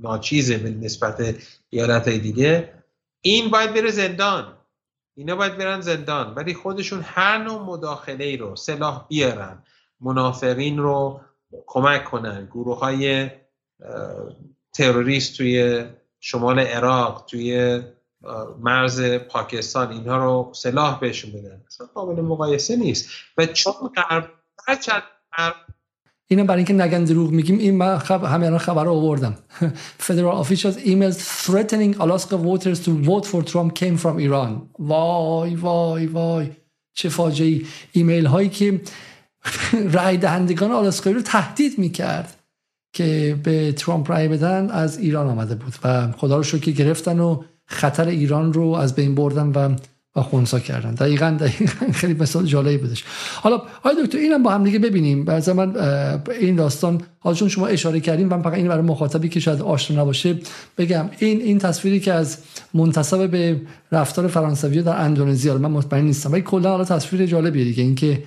ناچیزه 0.00 0.58
به 0.58 0.70
نسبت 0.70 1.36
ایالت 1.70 2.08
دیگه. 2.08 2.74
این 3.20 3.50
باید 3.50 3.74
بره 3.74 3.90
زندان 3.90 4.56
اینا 5.14 5.36
باید 5.36 5.58
برن 5.58 5.80
زندان 5.80 6.34
ولی 6.34 6.54
خودشون 6.54 7.00
هر 7.04 7.38
نوع 7.38 7.62
مداخله 7.62 8.24
ای 8.24 8.36
رو 8.36 8.56
سلاح 8.56 9.06
بیارن 9.08 9.62
منافقین 10.00 10.78
رو 10.78 11.20
کمک 11.66 12.04
کنن 12.04 12.46
گروه 12.46 12.78
های 12.78 13.30
تروریست 14.72 15.36
توی 15.36 15.84
شمال 16.20 16.58
عراق 16.58 17.24
توی 17.28 17.80
مرز 18.60 19.02
پاکستان 19.02 19.92
اینها 19.92 20.16
رو 20.16 20.52
سلاح 20.54 21.00
بهشون 21.00 21.32
بدن. 21.32 21.62
اصلا 21.66 21.86
قابل 21.94 22.22
مقایسه 22.22 22.76
نیست. 22.76 23.08
و 23.38 23.46
چون 23.46 23.72
غرب 23.96 24.30
هرچند 24.68 25.02
اینم 26.32 26.46
برای 26.46 26.58
اینکه 26.58 26.72
نگن 26.72 27.04
دروغ 27.04 27.30
میگیم 27.30 27.58
این 27.58 27.76
من 27.76 27.98
خب 27.98 28.24
همین 28.24 28.58
خبر 28.58 28.84
رو 28.84 28.92
آوردم. 28.92 29.38
Federal 30.06 30.44
officials 30.44 30.76
emails 30.86 31.18
threatening 31.44 31.96
Alaska 32.00 32.36
voters 32.36 32.80
to 32.84 32.90
vote 32.90 33.26
for 33.26 33.42
Trump 33.42 33.74
came 33.74 33.96
from 33.96 34.18
Iran. 34.18 34.68
وای 34.78 35.54
وای 35.54 36.06
وای. 36.06 36.50
چه 36.94 37.08
فاجعه 37.08 37.60
ایمیل 37.92 38.26
هایی 38.26 38.48
که 38.48 38.80
رای 39.94 40.16
دهندگان 40.16 40.72
آلاسکایی 40.72 41.16
رو 41.16 41.22
تهدید 41.22 41.78
می‌کرد. 41.78 42.39
که 42.92 43.36
به 43.42 43.72
ترامپ 43.72 44.10
رای 44.10 44.28
بدن 44.28 44.70
از 44.70 44.98
ایران 44.98 45.26
آمده 45.26 45.54
بود 45.54 45.74
و 45.84 46.12
خدا 46.12 46.36
رو 46.36 46.42
شکر 46.42 46.72
گرفتن 46.72 47.20
و 47.20 47.42
خطر 47.66 48.08
ایران 48.08 48.52
رو 48.52 48.66
از 48.66 48.94
بین 48.94 49.14
بردن 49.14 49.46
و 49.46 49.76
و 50.16 50.22
خونسا 50.22 50.58
کردن. 50.58 50.94
دقیقا, 50.94 51.36
دقیقا 51.40 51.92
خیلی 51.92 52.14
مثال 52.14 52.46
جالبی 52.46 52.76
بودش. 52.76 53.04
حالا 53.34 53.56
آقای 53.56 53.94
دکتر 54.04 54.18
اینم 54.18 54.42
با 54.42 54.50
هم 54.50 54.64
دیگه 54.64 54.78
ببینیم. 54.78 55.24
بعض 55.24 55.48
من 55.48 55.76
این 56.40 56.56
داستان 56.56 57.02
حالا 57.18 57.36
چون 57.36 57.48
شما 57.48 57.66
اشاره 57.66 58.00
کردیم 58.00 58.28
من 58.28 58.42
فقط 58.42 58.54
این 58.54 58.68
برای 58.68 58.82
مخاطبی 58.82 59.28
که 59.28 59.40
شاید 59.40 59.62
آشنا 59.62 60.02
نباشه 60.02 60.38
بگم. 60.78 61.10
این 61.18 61.40
این 61.40 61.58
تصویری 61.58 62.00
که 62.00 62.12
از 62.12 62.38
منتسب 62.74 63.30
به 63.30 63.60
رفتار 63.92 64.28
فرانسوی 64.28 64.82
در 64.82 65.00
اندونزی 65.00 65.50
من 65.50 65.70
مطمئن 65.70 66.04
نیستم 66.04 66.32
ولی 66.32 66.42
کلا 66.42 66.70
حالا 66.70 66.84
تصویر 66.84 67.26
جالبیه 67.26 67.64
دیگه. 67.64 67.82
اینکه 67.82 68.22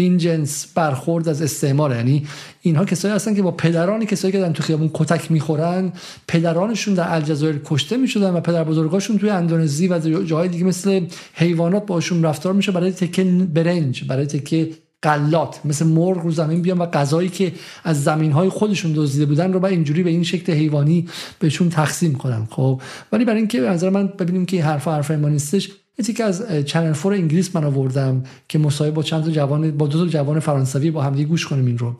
این 0.00 0.18
جنس 0.18 0.66
برخورد 0.74 1.28
از 1.28 1.42
استعمار 1.42 1.96
یعنی 1.96 2.26
اینها 2.60 2.84
کسایی 2.84 3.14
هستن 3.14 3.34
که 3.34 3.42
با 3.42 3.50
پدرانی 3.50 4.06
کسایی 4.06 4.32
که 4.32 4.38
دارن 4.38 4.52
تو 4.52 4.62
خیابون 4.62 4.90
کتک 4.94 5.32
می‌خورن 5.32 5.92
پدرانشون 6.28 6.94
در 6.94 7.14
الجزایر 7.14 7.60
کشته 7.64 7.96
می‌شدن 7.96 8.30
و 8.30 8.40
پدر 8.40 8.64
بزرگاشون 8.64 9.18
توی 9.18 9.30
اندونزی 9.30 9.88
و 9.88 9.98
جاهای 10.24 10.48
دیگه 10.48 10.64
مثل 10.64 11.06
حیوانات 11.34 11.86
باشون 11.86 12.24
رفتار 12.24 12.52
میشه 12.52 12.72
برای 12.72 12.92
تکه 12.92 13.24
برنج 13.24 14.04
برای 14.04 14.26
تکه 14.26 14.70
قلات 15.02 15.60
مثل 15.64 15.86
مرغ 15.86 16.18
رو 16.18 16.30
زمین 16.30 16.62
بیان 16.62 16.78
و 16.78 16.86
غذایی 16.86 17.28
که 17.28 17.52
از 17.84 18.04
زمین 18.04 18.32
های 18.32 18.48
خودشون 18.48 18.92
دزدیده 18.92 19.26
بودن 19.26 19.52
رو 19.52 19.60
با 19.60 19.68
اینجوری 19.68 20.02
به 20.02 20.10
این 20.10 20.22
شکل 20.22 20.52
حیوانی 20.52 21.08
بهشون 21.38 21.68
تقسیم 21.68 22.14
کنن. 22.14 22.48
خب 22.50 22.80
ولی 23.12 23.24
برای 23.24 23.38
اینکه 23.38 23.60
نظر 23.60 23.90
من 23.90 24.06
ببینیم 24.06 24.46
که 24.46 24.64
حرف 24.64 24.88
حرف 24.88 25.10
ما 25.10 25.28
نیستش 25.28 25.70
یه 25.98 26.14
که 26.14 26.24
از 26.24 26.46
چنل 26.66 26.92
فور 26.92 27.12
انگلیس 27.12 27.56
من 27.56 27.64
آوردم 27.64 28.22
که 28.48 28.58
مصاحبه 28.58 28.94
با 28.94 29.02
چند 29.02 29.24
تا 29.24 29.30
جوان 29.30 29.70
با 29.70 29.86
دو 29.86 30.04
تا 30.04 30.06
جوان 30.06 30.40
فرانسوی 30.40 30.90
با 30.90 31.02
همدیگه 31.02 31.28
گوش 31.28 31.46
کنیم 31.46 31.66
این 31.66 31.78
رو 31.78 31.96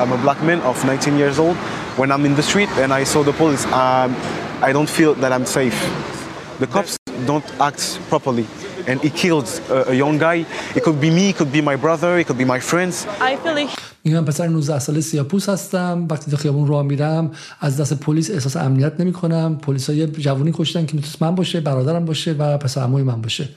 I'm 0.00 0.12
a 0.12 0.16
black 0.16 0.40
man 0.42 0.60
of 0.62 0.82
19 0.84 1.18
years 1.18 1.38
old. 1.38 1.56
When 1.98 2.10
I'm 2.10 2.24
in 2.24 2.34
the 2.34 2.42
street 2.42 2.70
and 2.78 2.90
I 2.90 3.04
saw 3.04 3.22
the 3.22 3.32
police, 3.32 3.66
um, 3.66 4.16
I 4.62 4.72
don't 4.72 4.88
feel 4.88 5.12
that 5.14 5.30
I'm 5.30 5.44
safe. 5.44 5.78
The 6.60 6.66
cops 6.66 6.96
don't 7.26 7.44
act 7.60 7.82
properly. 8.08 8.46
and 8.89 9.01
he 9.01 9.09
killed 9.09 9.49
a, 9.69 9.91
a 9.91 9.93
young 9.93 10.17
guy. 10.17 10.45
It 10.75 10.83
could 10.83 10.99
be 10.99 11.09
me, 11.09 11.29
it 11.29 11.37
could 11.37 11.51
be 11.51 11.61
my 11.61 11.75
brother, 11.75 12.19
it 12.19 12.25
could 12.27 12.37
be 12.37 12.45
my 12.45 12.59
friends. 12.59 13.05
I 13.19 13.35
feel 13.35 13.55
like 13.55 13.69
میگم 14.05 14.25
پسر 14.25 14.47
19 14.47 14.79
ساله 14.79 15.01
سیاپوس 15.01 15.49
هستم 15.49 16.07
وقتی 16.11 16.31
تو 16.31 16.37
خیابون 16.37 16.67
راه 16.67 16.83
میرم 16.83 17.31
از 17.61 17.81
دست 17.81 17.93
پلیس 17.93 18.31
احساس 18.31 18.57
امنیت 18.57 18.99
نمی 18.99 19.13
کنم 19.13 19.57
پلیس 19.57 19.89
های 19.89 20.07
جوونی 20.07 20.51
کشتن 20.55 20.85
که 20.85 20.95
میتونست 20.95 21.21
من 21.21 21.35
باشه 21.35 21.61
برادرم 21.61 22.05
باشه 22.05 22.31
و 22.31 22.57
پسر 22.57 22.81
عموی 22.81 23.03
من 23.03 23.21
باشه 23.21 23.49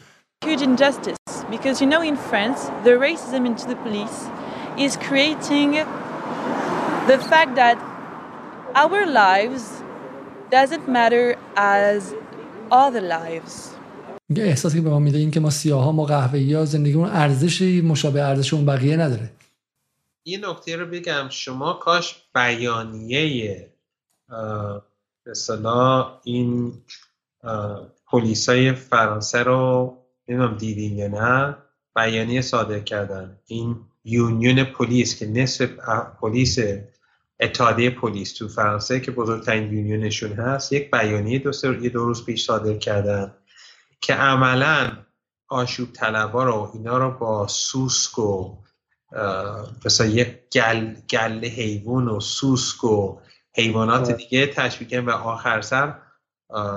huge 0.44 0.62
injustice 0.62 1.44
because 1.50 1.80
you 1.80 1.86
know 1.92 2.02
in 2.10 2.16
France 2.30 2.60
the 2.84 2.94
racism 3.06 3.42
into 3.50 3.66
the 3.66 3.76
police 3.84 4.18
is 4.78 4.96
creating 4.96 5.70
the 7.10 7.18
fact 7.30 7.52
that 7.62 7.76
our 8.74 9.06
lives 9.06 9.82
doesn't 10.50 10.86
matter 10.88 11.36
as 11.56 12.14
other 12.70 13.00
lives 13.00 13.71
احساسی 14.37 14.77
که 14.77 14.83
به 14.83 14.89
ما 14.89 14.99
میده 14.99 15.17
این 15.17 15.31
که 15.31 15.39
ما 15.39 15.49
سیاه 15.49 15.83
ها 15.83 15.91
ما 15.91 16.05
قهوه‌ای 16.05 16.53
ها 16.53 16.65
زندگیمون 16.65 17.09
ارزشی 17.09 17.81
مشابه 17.81 18.23
ارزش 18.23 18.53
اون 18.53 18.65
بقیه 18.65 18.97
نداره. 18.97 19.29
این 20.23 20.45
نکته 20.45 20.75
رو 20.75 20.85
بگم. 20.85 21.27
شما 21.29 21.73
کاش 21.73 22.15
بیانیه 22.35 23.69
مثلا 25.25 26.07
این 26.23 26.73
پلیسای 28.07 28.73
فرانسه 28.73 29.43
رو 29.43 29.93
نمی‌دونم 30.27 30.57
دیدین 30.57 30.97
یا 30.97 31.07
نه 31.07 31.57
بیانیه 31.95 32.41
صادر 32.41 32.79
کردن. 32.79 33.37
این 33.45 33.75
union 34.05 34.63
پلیس 34.63 35.19
که 35.19 35.27
نصف 35.27 35.69
پلیس 36.21 36.59
اتحادیه 37.39 37.89
پلیس 37.89 38.33
تو 38.33 38.47
فرانسه 38.47 38.99
که 38.99 39.11
بزرگترین 39.11 39.73
union 39.73 40.06
شون 40.06 40.31
هست 40.31 40.73
یک 40.73 40.91
بیانیه 40.91 41.39
دو, 41.39 41.51
یه 41.81 41.89
دو 41.89 42.05
روز 42.05 42.25
پیش 42.25 42.45
صادر 42.45 42.77
کردن. 42.77 43.31
که 44.03 44.13
عملا 44.13 44.91
آشوب 45.49 45.93
طلبا 45.93 46.43
رو 46.43 46.71
اینا 46.73 46.97
رو 46.97 47.11
با 47.11 47.47
سوسک 47.47 48.19
و 48.19 48.57
مثلا 49.85 50.07
یک 50.07 50.49
گل, 50.53 50.93
گل 51.09 51.45
حیوان 51.45 52.07
و 52.07 52.19
سوسک 52.19 52.83
و 52.83 53.19
حیوانات 53.55 54.11
دیگه 54.11 54.47
تشبیه 54.47 55.01
و 55.01 55.09
آخر 55.09 55.61
سر 55.61 55.99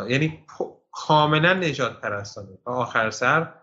یعنی 0.09 0.45
کاملا 0.93 1.55
نژادپرستانه. 1.55 2.59
و 2.67 2.71
آخر 2.71 3.11
سر 3.11 3.55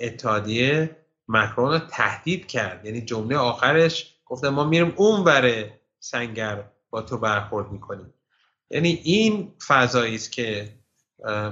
اتحادیه 0.00 0.96
مکرون 1.28 1.72
رو 1.72 1.78
تهدید 1.78 2.46
کرد. 2.46 2.86
یعنی 2.86 3.00
جمله 3.00 3.36
آخرش 3.36 4.16
گفته 4.26 4.50
ما 4.50 4.64
میریم 4.64 4.92
اون 4.96 5.24
بره 5.24 5.80
سنگر 6.00 6.64
با 6.90 7.02
تو 7.02 7.18
برخورد 7.18 7.72
می‌کنیم. 7.72 8.14
یعنی 8.70 8.88
این 8.88 9.52
فضایی 9.66 10.14
است 10.14 10.32
که 10.32 10.79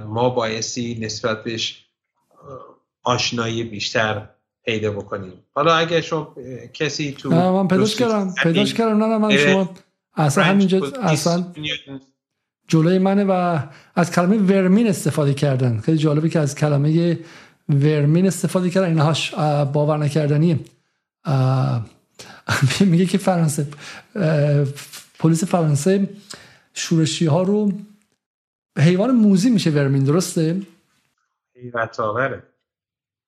ما 0.07 0.29
بایستی 0.29 0.99
نسبت 1.01 1.43
بهش 1.43 1.85
آشنایی 3.03 3.63
بیشتر 3.63 4.29
پیدا 4.65 4.91
بکنیم. 4.91 5.33
حالا 5.55 5.75
اگه 5.75 6.01
شما 6.01 6.35
کسی 6.73 7.11
تو 7.11 7.29
من 7.29 7.67
پیداش 7.67 7.95
کردم 7.95 8.33
پیداش 8.43 8.73
کردم. 8.73 9.03
نه 9.03 9.17
من 9.17 9.37
شما 9.37 9.69
اصلا 10.15 10.43
همینجا 10.43 10.81
اصلا 11.03 11.45
جلوی 12.67 12.99
منه 12.99 13.23
و 13.23 13.59
از 13.95 14.11
کلمه 14.11 14.37
ورمین 14.37 14.87
استفاده 14.87 15.33
کردن. 15.33 15.79
خیلی 15.79 15.97
جالبه 15.97 16.29
که 16.29 16.39
از 16.39 16.55
کلمه 16.55 17.19
ورمین 17.69 18.27
استفاده 18.27 18.69
کردن. 18.69 18.87
اینهاش 18.87 19.35
باور 19.73 19.97
نکردنیه. 19.97 20.59
میگه 22.79 23.05
که 23.05 23.17
فرانسه 23.17 23.67
پلیس 25.19 25.43
فرانسه 25.43 26.09
شورشی 26.73 27.25
ها 27.25 27.43
رو 27.43 27.71
حیوان 28.77 29.11
موزی 29.11 29.49
میشه 29.49 29.69
ورمین 29.69 30.03
درسته؟ 30.03 30.61
حیوت 31.55 31.99
آوره. 31.99 32.43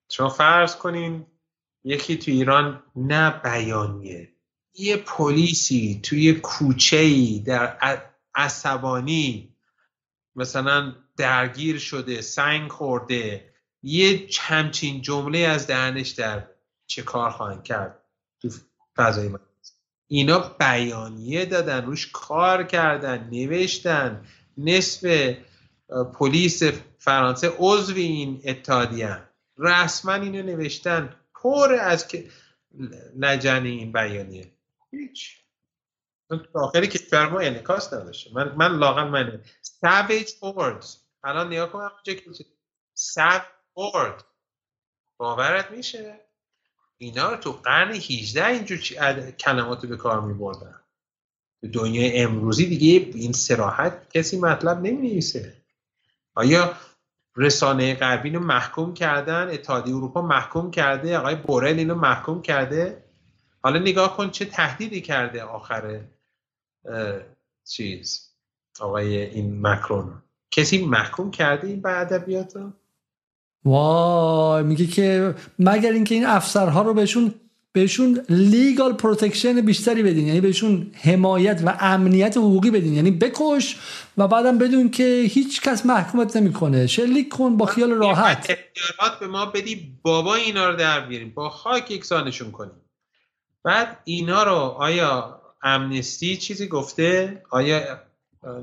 شما 0.09 0.29
فرض 0.29 0.75
کنین 0.75 1.25
یکی 1.83 2.17
تو 2.17 2.31
ایران 2.31 2.83
نه 2.95 3.41
بیانیه. 3.43 4.31
یه 4.73 4.97
پلیسی 4.97 5.99
توی 6.03 6.33
کوچه 6.33 6.97
ای 6.97 7.43
در 7.45 7.77
عصبانی 8.35 9.55
مثلا 10.35 10.95
درگیر 11.17 11.77
شده 11.79 12.21
سنگ 12.21 12.71
خورده 12.71 13.53
یه 13.83 14.27
همچین 14.39 15.01
جمله 15.01 15.39
از 15.39 15.67
دهنش 15.67 16.09
در 16.09 16.47
چه 16.87 17.01
کار 17.01 17.29
خواهند 17.29 17.63
کرد 17.63 18.03
تو 18.41 18.49
فضای 18.97 19.27
من 19.27 19.39
اینا 20.07 20.39
بیانیه 20.39 21.45
دادن 21.45 21.85
روش 21.85 22.11
کار 22.13 22.63
کردن 22.63 23.29
نوشتن. 23.31 24.25
نصف 24.57 25.35
پلیس 26.13 26.63
فرانسه 26.97 27.51
عضو 27.57 27.95
این 27.95 28.41
اتحادیه. 28.45 29.29
رسما 29.57 30.13
اینو 30.13 30.41
نوشتن. 30.41 31.15
پر 31.35 31.73
از 31.73 32.07
که 32.07 32.29
لجن 33.15 33.65
این 33.65 33.91
بیانیه. 33.91 34.51
هیچ. 34.91 35.37
داخل 36.53 36.85
کشور 36.85 37.29
ما 37.29 37.39
انعکاس 37.39 37.93
نداشته. 37.93 38.33
من 38.33 38.55
من 38.55 38.77
لاغل 38.77 39.07
منه 39.07 39.41
savage 39.63 40.29
words 40.29 40.97
الان 41.23 41.49
نیا 41.49 41.67
کنم 41.67 41.91
که 42.03 42.23
savage 42.95 44.23
باورت 45.17 45.71
میشه؟ 45.71 46.19
اینا 46.97 47.31
رو 47.31 47.37
تو 47.37 47.51
قرن 47.51 47.91
18 47.91 48.47
اینجور 48.47 48.77
کلمات 49.31 49.83
رو 49.83 49.89
به 49.89 49.97
کار 49.97 50.21
می 50.21 50.33
بردن 50.33 50.80
دنیای 51.73 52.21
امروزی 52.21 52.65
دیگه 52.65 53.17
این 53.17 53.31
سراحت 53.31 54.09
کسی 54.09 54.39
مطلب 54.39 54.81
نمی 54.81 55.23
آیا 56.35 56.73
رسانه 57.35 57.95
غربی 57.95 58.29
رو 58.29 58.39
محکوم 58.39 58.93
کردن؟ 58.93 59.49
اتحادیه 59.49 59.95
اروپا 59.95 60.21
محکوم 60.21 60.71
کرده؟ 60.71 61.17
آقای 61.17 61.35
بورل 61.35 61.77
اینو 61.77 61.95
محکوم 61.95 62.41
کرده؟ 62.41 63.03
حالا 63.63 63.79
نگاه 63.79 64.17
کن 64.17 64.29
چه 64.29 64.45
تهدیدی 64.45 65.01
کرده 65.01 65.43
آخر 65.43 66.01
چیز 67.65 68.29
آقای 68.79 69.17
این 69.17 69.67
مکرون. 69.67 70.21
کسی 70.51 70.85
محکوم 70.85 71.31
کرده 71.31 71.67
این 71.67 71.81
به 71.81 71.99
ادبیات 71.99 72.53
وای 73.65 74.63
میگه 74.63 74.87
که 74.87 75.35
مگر 75.59 75.91
اینکه 75.91 76.15
این 76.15 76.25
افسرها 76.25 76.81
رو 76.81 76.93
بهشون 76.93 77.33
بهشون 77.73 78.25
legal 78.29 78.93
protection 78.93 79.61
بیشتری 79.61 80.03
بدین. 80.03 80.27
یعنی 80.27 80.41
بهشون 80.41 80.91
حمایت 81.01 81.61
و 81.65 81.77
امنیت 81.79 82.37
حقوقی 82.37 82.71
بدین. 82.71 82.93
یعنی 82.93 83.11
بکش 83.11 83.77
و 84.17 84.27
بعدم 84.27 84.57
بدون 84.57 84.89
که 84.89 85.25
هیچ 85.29 85.61
کس 85.61 85.85
محکومت 85.85 86.37
نمی‌کنه. 86.37 86.87
شلیک 86.87 87.29
کن 87.29 87.57
با 87.57 87.65
خیال 87.65 87.91
راحت. 87.91 88.37
اختیارات 88.37 89.19
به 89.19 89.27
ما 89.27 89.45
بدی 89.45 89.97
بابا 90.01 90.35
اینا 90.35 90.69
رو 90.69 90.75
در 90.75 90.99
بیاریم. 90.99 91.29
با 91.35 91.49
خاک 91.49 91.91
یکسانشون 91.91 92.51
کنیم. 92.51 92.81
بعد 93.63 93.99
اینا 94.03 94.43
رو 94.43 94.55
آیا 94.55 95.41
امنستی 95.63 96.37
چیزی 96.37 96.67
گفته؟ 96.67 97.41
آیا 97.49 97.99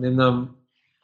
نمی‌دونم 0.01 0.55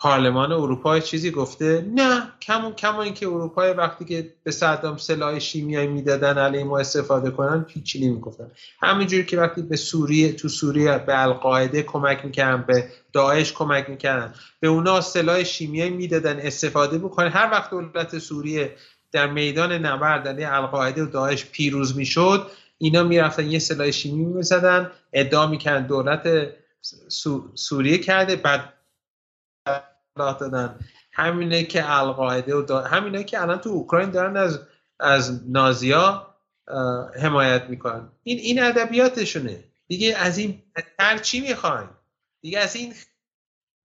پارلمان 0.05 0.53
اروپا 0.53 1.01
چیزی 1.01 1.31
گفته؟ 1.31 1.87
نه 1.95 2.33
کمون 2.43 2.75
کما 2.75 3.03
اینکه 3.03 3.27
اروپا 3.27 3.75
وقتی 3.75 4.05
که 4.05 4.31
به 4.43 4.51
صدام 4.51 4.97
سلاح 4.97 5.39
شیمیایی 5.39 5.87
می‌دادن 5.87 6.39
علیه 6.39 6.65
ما 6.65 6.79
استفاده 6.79 7.31
کنن 7.31 7.67
هیچی 7.69 8.09
نمی‌گفتن 8.09 8.51
همینجوری 8.81 9.25
که 9.25 9.37
وقتی 9.37 9.63
به 9.63 9.77
سوریه 9.77 10.33
تو 10.33 10.49
سوریه 10.49 10.99
به 10.99 11.23
القاعده 11.23 11.83
کمک 11.83 12.25
می‌کردن 12.25 12.65
به 12.67 12.85
داعش 13.13 13.53
کمک 13.53 13.91
می‌کردن 13.91 14.35
به 14.61 14.69
اونا 14.69 15.01
سلاح 15.01 15.43
شیمیایی 15.43 15.91
می‌دادن 15.91 16.41
استفاده 16.41 16.99
بکنن 16.99 17.29
هر 17.29 17.51
وقت 17.53 17.71
دولت 17.71 18.19
سوریه 18.19 18.73
در 19.13 19.27
میدان 19.27 19.73
نبرد 19.73 20.29
علیه 20.29 20.55
القاعده 20.55 21.03
و 21.05 21.07
داعش 21.07 21.47
پیروز 21.53 21.97
می‌شد 21.97 22.51
اینا 22.79 23.03
می‌رفتن 23.03 23.47
یه 23.51 23.59
سلاح 23.59 23.91
شیمی 23.91 24.25
می‌زدن 24.25 24.91
ادعا 25.13 25.47
می‌کردن 25.47 25.87
دولت 25.87 26.29
سوریه 27.55 27.99
کرده. 27.99 28.37
بعد 28.37 28.74
دادن. 30.17 30.79
همینه 31.13 31.65
که 31.65 31.91
القاعده 31.91 32.55
و. 32.55 32.87
همینه 32.87 33.25
که 33.25 33.43
الان 33.43 33.59
تو 33.59 33.71
اوکراین 33.71 34.11
دارن 34.11 34.37
از 34.37 34.61
از 35.01 35.51
نازیا 35.51 36.35
حمایت 37.23 37.65
می‌کنن. 37.65 38.09
این 38.23 38.39
این 38.39 38.63
ادبیاتشونه. 38.63 39.65
دیگه 39.89 40.17
از 40.17 40.39
این 40.39 40.63
بدتر 40.77 41.19
چی 41.19 41.41
می‌خواین؟ 41.41 41.89
دیگه 42.41 42.59
از 42.59 42.77
این 42.77 42.95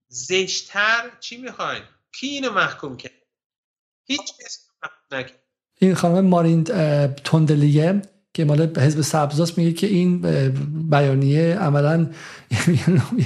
زشتر 0.08 1.10
چی 1.20 1.36
می‌خواین؟ 1.36 1.82
کی 2.12 2.26
اینو 2.26 2.52
محکوم 2.52 2.96
کرد؟ 2.96 3.12
هیچ 4.04 4.20
کس 4.20 4.66
این 5.78 5.94
خانم 5.94 6.26
مارین 6.26 6.64
تندلیه 7.12 8.02
که 8.34 8.44
مال 8.44 8.78
حزب 8.78 9.00
سبزاست 9.00 9.58
میگه 9.58 9.72
که 9.72 9.86
این 9.86 10.20
بیانیه 10.90 11.58
عملا 11.58 12.10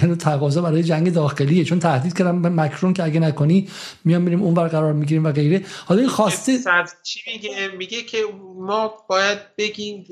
یعنی 0.03 0.17
تقاضا 0.17 0.63
برای 0.63 0.83
جنگ 0.83 1.13
داخلیه. 1.13 1.65
چون 1.65 1.79
تهدید 1.79 2.19
کردم 2.19 2.43
به 2.43 2.49
مکرون 2.49 2.93
که 2.93 3.05
اگه 3.05 3.21
نکنی 3.21 3.69
میام 4.05 4.23
میریم 4.23 4.43
اونور 4.43 4.69
قرار 4.69 4.93
می‌گیریم 4.93 5.25
و 5.25 5.33
غیره. 5.33 5.65
حالا 5.87 6.01
این 6.01 6.11
خواسته 6.11 6.59
چی 7.03 7.21
میگه؟ 7.33 7.69
میگه 7.79 8.03
که 8.03 8.19
ما 8.57 8.95
باید 9.09 9.39
بگیم 9.59 10.05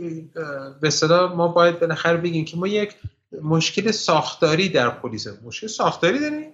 به 0.80 0.90
صدا 0.90 1.34
ما 1.34 1.48
باید 1.48 1.80
بالاخره 1.80 2.16
بگیم 2.16 2.44
که 2.44 2.56
ما 2.56 2.66
یک 2.66 2.94
مشکل 3.42 3.90
ساختاری 3.90 4.68
در 4.68 4.90
پلیس 4.90 5.26
مشکل 5.44 5.66
ساختاری 5.66 6.18
داریم. 6.18 6.50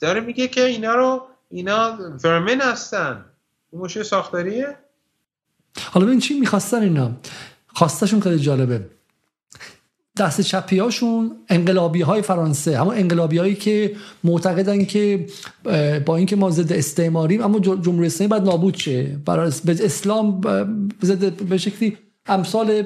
داره 0.00 0.20
میگه 0.20 0.48
که 0.48 0.64
اینا 0.64 0.94
رو 0.94 1.26
اینا 1.50 1.98
ورمن 2.24 2.60
هستن. 2.60 3.24
مشکل 3.72 4.02
ساختاریه. 4.02 4.76
حالا 5.76 6.06
ببین 6.06 6.18
چی 6.20 6.40
می‌خواستن 6.40 6.82
اینا؟ 6.82 7.10
خواستشون 7.66 8.20
خیلی 8.20 8.38
جالبه. 8.38 8.86
دست 10.18 10.40
چپی 10.40 10.78
هاشون 10.78 11.36
انقلابی 11.48 12.00
های 12.02 12.22
فرانسه 12.22 12.80
همون 12.80 12.94
انقلابی 12.94 13.38
هایی 13.38 13.54
که 13.54 13.96
معتقدن 14.24 14.84
که 14.84 15.26
با 16.06 16.16
اینکه 16.16 16.36
ما 16.36 16.50
ضد 16.50 16.72
استعماریم 16.72 17.42
اما 17.42 17.58
جمهوری 17.58 18.06
اسلامی 18.06 18.28
باید 18.28 18.42
نابود 18.42 18.74
شه. 18.74 19.02
برای 19.24 19.52
اسلام 19.66 20.40
ضد 21.02 21.42
به 21.42 21.58
شکلی 21.58 21.96
امثال 22.26 22.82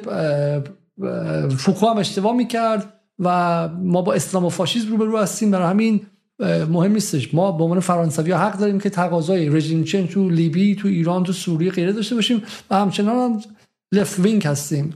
فوکو 1.59 1.87
هم 1.87 1.99
اشتباه 1.99 2.37
می‌کرد 2.37 2.93
و 3.19 3.69
ما 3.69 4.03
با 4.03 4.15
اسلام 4.15 4.45
و 4.45 4.49
فاشیسم 4.49 4.89
روبرو 4.89 5.19
هستیم. 5.19 5.51
برای 5.51 5.71
همین 5.71 6.07
مهم 6.41 6.93
نیستش. 6.93 7.35
ما 7.35 7.53
به 7.53 7.65
عنوان 7.65 7.81
فرانسوی 7.81 8.31
ها 8.31 8.39
حق 8.39 8.59
داریم 8.59 8.81
که 8.81 8.91
تقاضای 8.91 9.49
رژیم 9.49 9.85
change 9.85 10.11
تو 10.11 10.31
لیبی 10.31 10.75
تو 10.75 10.89
ایران 10.89 11.25
تو 11.25 11.33
سوریه 11.33 11.71
غیره 11.71 11.93
داشته 11.93 12.15
باشیم 12.15 12.43
و 12.71 12.77
همچنان 12.77 13.17
هم 13.17 13.41
left 13.95 14.19
wing 14.19 14.47
هستیم. 14.47 14.95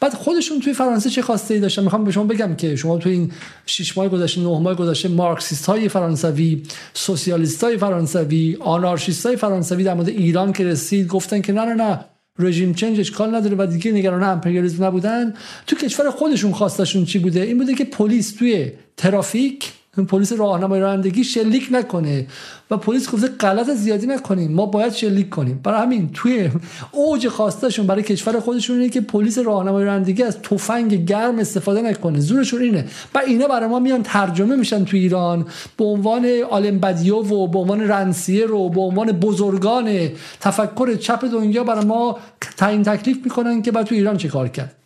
بعد 0.00 0.14
خودشون 0.14 0.60
توی 0.60 0.72
فرانسه 0.72 1.10
چه 1.10 1.22
خواسته 1.22 1.54
ای 1.54 1.60
داشتن؟ 1.60 1.82
می‌خوام 1.82 2.04
به 2.04 2.12
شما 2.12 2.24
بگم 2.24 2.54
که 2.54 2.76
شما 2.76 2.98
توی 2.98 3.12
این 3.12 3.32
6 3.66 3.98
ماه 3.98 4.08
گذشته 4.08 4.40
9 4.40 4.58
ماه 4.58 4.74
گذشته 4.74 5.08
مارکسیست 5.08 5.66
های 5.66 5.88
فرانسوی 5.88 6.62
سوسیالیست 6.94 7.64
های 7.64 7.78
فرانسوی 7.78 8.56
آنارشیست 8.60 9.26
های 9.26 9.36
فرانسوی 9.36 9.84
در 9.84 9.94
مورد 9.94 10.08
ایران 10.08 10.52
که 10.52 10.64
رسید 10.64 11.06
گفتن 11.06 11.40
که 11.40 11.52
نه 11.52 11.64
نه 11.64 11.74
نه 11.74 12.04
رژیم 12.38 12.74
change 12.74 13.00
اشکال 13.00 13.34
نداره 13.34 13.56
و 13.58 13.66
دیگه 13.66 13.92
نگران 13.92 14.22
امپریالیسم 14.22 14.84
نبودن. 14.84 15.34
تو 15.66 15.76
کشور 15.76 16.10
خودشون 16.10 16.52
خواستشون 16.52 17.04
چی 17.04 17.18
بوده؟ 17.18 17.40
این 17.40 17.58
بوده 17.58 17.74
که 17.74 17.84
پلیس 17.84 18.32
توی 18.32 18.72
ترافیک 18.96 19.72
پلیس 20.08 20.32
راهنمای 20.32 20.80
رانندگی 20.80 21.24
شلیک 21.24 21.68
نکنه. 21.70 22.26
و 22.70 22.76
پلیس 22.76 23.10
گفته 23.10 23.28
غلط 23.28 23.70
زیادی 23.70 24.06
نکنیم 24.06 24.52
ما 24.52 24.66
باید 24.66 24.92
شلیک 24.92 25.30
کنیم. 25.30 25.60
برای 25.64 25.82
همین 25.82 26.10
توی 26.12 26.50
اوج 26.92 27.28
خواستشون 27.28 27.86
برای 27.86 28.02
کشور 28.02 28.40
خودشون 28.40 28.76
اینه 28.76 28.88
که 28.88 29.00
پلیس 29.00 29.38
راهنمای 29.38 29.84
رانندگی 29.84 30.22
از 30.22 30.42
تفنگ 30.42 31.04
گرم 31.04 31.38
استفاده 31.38 31.82
نکنه. 31.82 32.20
زورشون 32.20 32.62
اینه. 32.62 32.84
و 33.14 33.18
اینا 33.18 33.48
برای 33.48 33.68
ما 33.68 33.78
میان 33.78 34.02
ترجمه 34.02 34.56
میشن 34.56 34.84
تو 34.84 34.96
ایران. 34.96 35.46
به 35.76 35.84
عنوان 35.84 36.26
آلمبدیو 36.50 37.16
و 37.16 37.46
به 37.46 37.58
عنوان 37.58 37.80
رنسیه 37.80 38.46
رو 38.46 38.68
به 38.68 38.80
عنوان 38.80 39.12
بزرگان 39.12 40.08
تفکر 40.40 40.94
چپ 40.94 41.24
دنیا 41.24 41.64
برای 41.64 41.84
ما 41.84 42.18
تعیین 42.56 42.82
تکلیف 42.82 43.24
می‌کنن 43.24 43.62
که 43.62 43.72
بعد 43.72 43.86
تو 43.86 43.94
ایران 43.94 44.16
چه 44.16 44.28
کار 44.28 44.48
کرد. 44.48 44.76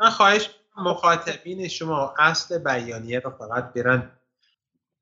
من 0.00 0.10
خواهش 0.10 0.50
مخاطبین 0.76 1.68
شما 1.68 2.14
اصل 2.18 2.58
بیانیه 2.58 3.20
رو 3.20 3.30
فقط 3.30 3.72
برن 3.72 4.10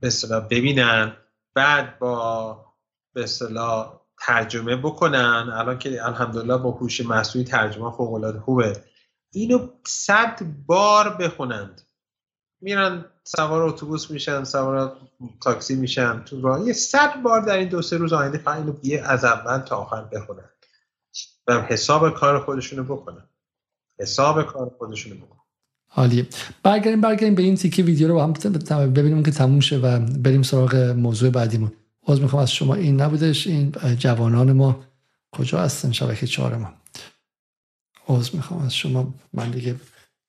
به 0.01 0.11
ببینن 0.51 1.17
بعد 1.55 1.99
با 1.99 2.65
به 3.15 3.23
اصطلاح 3.23 4.01
ترجمه 4.21 4.77
بکنن. 4.77 5.51
الان 5.55 5.79
که 5.79 6.05
الحمدلله 6.05 6.57
با 6.57 6.71
هوش 6.71 7.01
مصنوعی 7.01 7.49
ترجمه 7.49 7.91
فوق 7.91 8.15
العاده 8.15 8.41
خوبه. 8.41 8.85
اینو 9.33 9.69
صد 9.87 10.43
بار 10.67 11.17
بخونند. 11.17 11.81
میرن 12.61 13.05
سوار 13.25 13.63
اتوبوس 13.63 14.11
میشن 14.11 14.45
سوار 14.45 14.97
تاکسی 15.43 15.77
میشن 15.77 16.25
تو 16.25 16.41
راه. 16.41 16.67
یه 16.67 16.73
صد 16.73 17.23
بار 17.23 17.41
در 17.41 17.57
این 17.57 17.69
دو 17.69 17.83
سه 17.83 17.97
روز 17.97 18.13
آینده 18.13 18.39
فقط 18.39 18.57
اینو 18.57 19.05
از 19.05 19.25
اول 19.25 19.59
تا 19.59 19.77
آخر 19.77 20.05
بخونن. 20.05 20.51
و 21.49 21.61
حساب 21.61 22.15
کار 22.15 22.45
خودشونو 22.45 22.85
بکنن. 22.85 23.29
حساب 23.99 24.43
کار 24.43 24.71
خودشونو 24.79 25.17
بکنن. 25.17 25.42
عالیه. 25.97 26.27
برگردیم 26.63 27.01
برگردیم 27.01 27.35
به 27.35 27.43
این 27.43 27.57
تیکه 27.57 27.83
ویدیو 27.83 28.09
رو 28.09 28.15
با 28.15 28.25
هم 28.25 28.33
ببینیم 28.93 29.23
که 29.23 29.31
تموم 29.31 29.61
شه 29.61 29.79
و 29.79 29.99
بریم 29.99 30.43
سراغ 30.43 30.75
موضوع 30.77 31.31
بعدیمون. 31.31 31.73
باز 32.07 32.21
می‌خوام 32.21 32.43
از 32.43 32.53
شما 32.53 32.75
این 32.75 33.01
نبودش. 33.01 33.47
این 33.47 33.73
جوانان 33.99 34.53
ما 34.53 34.81
کجا 35.33 35.61
هستن؟ 35.61 35.93
شبکه 35.93 36.27
چهار 36.27 36.57
ما. 36.57 36.69
عوض 38.09 38.35
می‌خوام 38.35 38.65
از 38.65 38.75
شما. 38.75 39.15
من 39.33 39.51
دیگه 39.51 39.75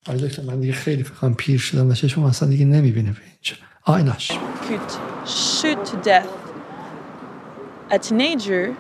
آره 0.08 0.18
دکتر 0.18 0.44
من 0.44 0.60
دیگه 0.60 0.74
خیلی 0.74 1.04
فکرم 1.04 1.34
پیر 1.34 1.60
شدم 1.60 1.90
و 1.90 1.94
شما 1.94 2.30
اصلا 2.30 2.50
دیگه 2.50 2.66
نمی‌بینه 2.66 3.12
به 3.12 3.18
اینجا 3.26 3.56
آیناش 3.84 4.32
could 4.32 4.92
shoot. 5.26 5.86
To 5.86 5.98
death. 6.04 6.34
A 7.92 8.00
teenager 8.00 8.76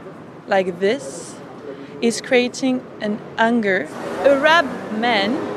like 0.48 0.80
this 0.80 1.36
is 2.02 2.22
creating 2.22 2.76
an 3.02 3.14
anger. 3.38 3.88
Arab 4.26 4.66
men 5.06 5.53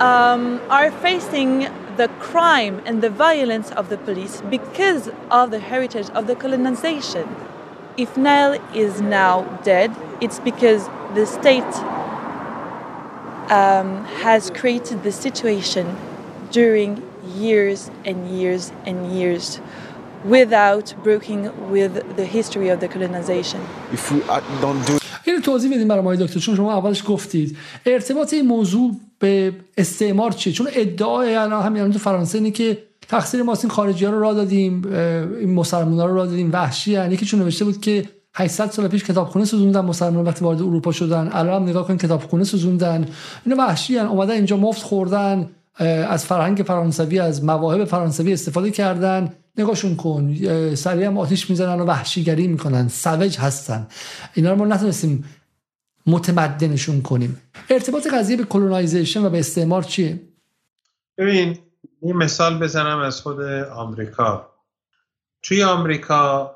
um, 0.00 0.60
are 0.68 0.90
facing 0.90 1.68
the 1.96 2.08
crime 2.18 2.80
and 2.86 3.02
the 3.02 3.10
violence 3.10 3.70
of 3.72 3.88
the 3.88 3.98
police 3.98 4.40
because 4.50 5.10
of 5.30 5.50
the 5.50 5.58
heritage 5.58 6.08
of 6.10 6.26
the 6.26 6.34
colonization. 6.34 7.28
If 7.96 8.16
Nile 8.16 8.58
is 8.74 9.00
now 9.00 9.42
dead, 9.62 9.94
it's 10.20 10.38
because 10.38 10.88
the 11.14 11.26
state 11.26 11.74
um, 13.50 14.04
has 14.24 14.50
created 14.50 15.02
the 15.02 15.12
situation 15.12 15.96
during 16.50 17.02
years 17.34 17.90
and 18.04 18.28
years 18.30 18.72
and 18.86 19.12
years 19.12 19.60
without 20.24 20.94
breaking 21.02 21.70
with 21.70 22.16
the 22.16 22.24
history 22.24 22.68
of 22.68 22.80
the 22.80 22.88
colonization. 22.88 23.60
If 23.92 24.10
we 24.10 24.22
uh, 24.22 24.40
don't 24.60 24.82
do 24.86 24.98
اینو 25.24 25.40
توضیح 25.40 25.74
بدیم 25.74 25.88
برای 25.88 26.02
ما 26.02 26.14
دکتر 26.14 26.40
چون 26.40 26.56
شما 26.56 26.74
اولش 26.74 27.04
گفتید 27.08 27.56
ارتباط 27.86 28.32
این 28.32 28.46
موضوع 28.46 28.90
به 29.19 29.53
استعمار 29.77 30.31
چیه؟ 30.31 30.53
چون 30.53 30.67
ادعای 30.73 31.35
الان 31.35 31.63
همین 31.63 31.91
تو 31.91 31.99
فرانسه 31.99 32.37
اینه 32.37 32.51
که 32.51 32.77
تقصیر 33.07 33.43
ما 33.43 33.53
این 33.63 33.69
خارجی 33.69 34.05
ها 34.05 34.11
رو 34.11 34.19
را 34.19 34.33
دادیم 34.33 34.85
این 35.39 35.53
مسلمان 35.53 35.99
ها 35.99 36.05
رو 36.05 36.15
را 36.15 36.25
دادیم 36.25 36.49
وحشی 36.53 36.91
یعنی 36.91 37.17
که 37.17 37.25
چون 37.25 37.39
نوشته 37.39 37.65
بود 37.65 37.81
که 37.81 38.05
800 38.35 38.71
سال 38.71 38.87
پیش 38.87 39.03
کتابخونه 39.03 39.45
سوزوندن 39.45 39.81
مسلمان 39.81 40.25
وقتی 40.25 40.45
وارد 40.45 40.61
اروپا 40.61 40.91
شدن. 40.91 41.29
الان 41.33 41.61
هم 41.61 41.69
نگاه 41.69 41.87
کن 41.87 41.97
کتابخونه 41.97 42.43
سوزوندن. 42.43 43.07
اینا 43.45 43.63
وحشی 43.63 43.97
هن. 43.97 44.05
اومدن 44.05 44.33
اینجا 44.33 44.57
مفت 44.57 44.81
خوردن 44.81 45.49
از 46.09 46.25
فرهنگ 46.25 46.57
فرانسوی 46.57 47.19
از 47.19 47.43
مواهب 47.43 47.85
فرانسوی 47.85 48.33
استفاده 48.33 48.71
کردن. 48.71 49.33
نگاهشون 49.57 49.95
کن. 49.95 50.35
سریع 50.75 51.07
هم 51.07 51.17
آتیش 51.17 51.49
می‌زنن 51.49 51.79
و 51.79 51.85
وحشیگری 51.85 52.47
می‌کنن. 52.47 52.87
سوج 52.87 53.37
هستن. 53.37 53.87
اینا 54.33 54.51
رو 54.51 54.57
ما 54.57 54.65
نتونستیم 54.65 55.25
متمدنشون 56.07 57.01
کنیم. 57.01 57.41
ارتباط 57.69 58.07
قضیه 58.07 58.37
به 58.37 58.43
کلونایزیشن 58.43 59.25
و 59.25 59.29
به 59.29 59.39
استعمار 59.39 59.83
چیه؟ 59.83 60.19
ببین 61.17 61.57
یه 62.01 62.13
مثال 62.13 62.59
بزنم 62.59 62.99
از 62.99 63.21
خود 63.21 63.41
آمریکا. 63.71 64.53
توی 65.41 65.63
آمریکا 65.63 66.55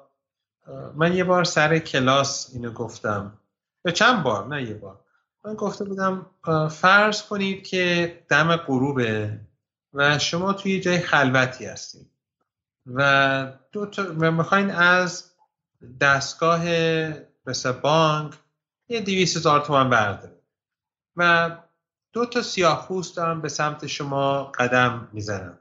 من 0.95 1.13
یه 1.13 1.23
بار 1.23 1.43
سر 1.43 1.79
کلاس 1.79 2.49
اینو 2.53 2.71
گفتم. 2.71 3.37
به 3.83 3.91
چند 3.91 4.23
بار؟ 4.23 4.47
نه 4.47 4.63
یه 4.63 4.73
بار. 4.73 4.99
من 5.45 5.53
گفته 5.53 5.85
بودم 5.85 6.25
فرض 6.69 7.21
کنید 7.21 7.67
که 7.67 8.17
دم 8.29 8.55
غروبه 8.55 9.39
و 9.93 10.19
شما 10.19 10.53
توی 10.53 10.79
جای 10.79 10.99
خلوتی 10.99 11.65
هستید 11.65 12.07
و 12.85 13.53
دو 13.71 13.85
تا 13.85 14.03
می‌خواین 14.31 14.71
از 14.71 15.31
دستگاه 16.01 16.63
مثل 17.47 17.71
بانک 17.71 18.33
یه 18.91 19.01
دیویس 19.01 19.37
هزار 19.37 19.59
تومن 19.59 19.89
بردارید 19.89 20.41
و 21.15 21.51
دو 22.13 22.25
تا 22.25 22.41
سیاه 22.41 22.87
پوست 22.87 23.17
دارن 23.17 23.41
به 23.41 23.49
سمت 23.49 23.87
شما 23.87 24.43
قدم 24.43 25.07
می‌زنن 25.11 25.59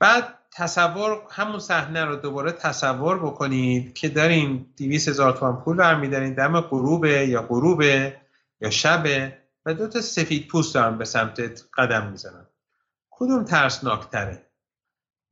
بعد 0.00 0.38
تصور 0.52 1.26
همون 1.30 1.58
صحنه 1.58 2.04
رو 2.04 2.16
دوباره 2.16 2.52
تصور 2.52 3.18
بکنید 3.18 3.94
که 3.94 4.08
دارین 4.08 4.66
دیویس 4.76 5.08
هزار 5.08 5.32
تومن 5.32 5.56
پول 5.56 5.76
برمیدارین 5.76 6.34
دم 6.34 6.60
غروبه 6.60 7.26
یا 7.26 7.42
غروبه 7.42 8.20
یا 8.60 8.70
شبه 8.70 9.38
و 9.66 9.74
دو 9.74 9.88
تا 9.88 10.00
سفید 10.00 10.48
پوست 10.48 10.74
دارن 10.74 10.98
به 10.98 11.04
سمت 11.04 11.64
قدم 11.76 12.06
می‌زنن 12.06 12.46
کدوم 13.10 13.44
ترسناکتره؟ 13.44 14.46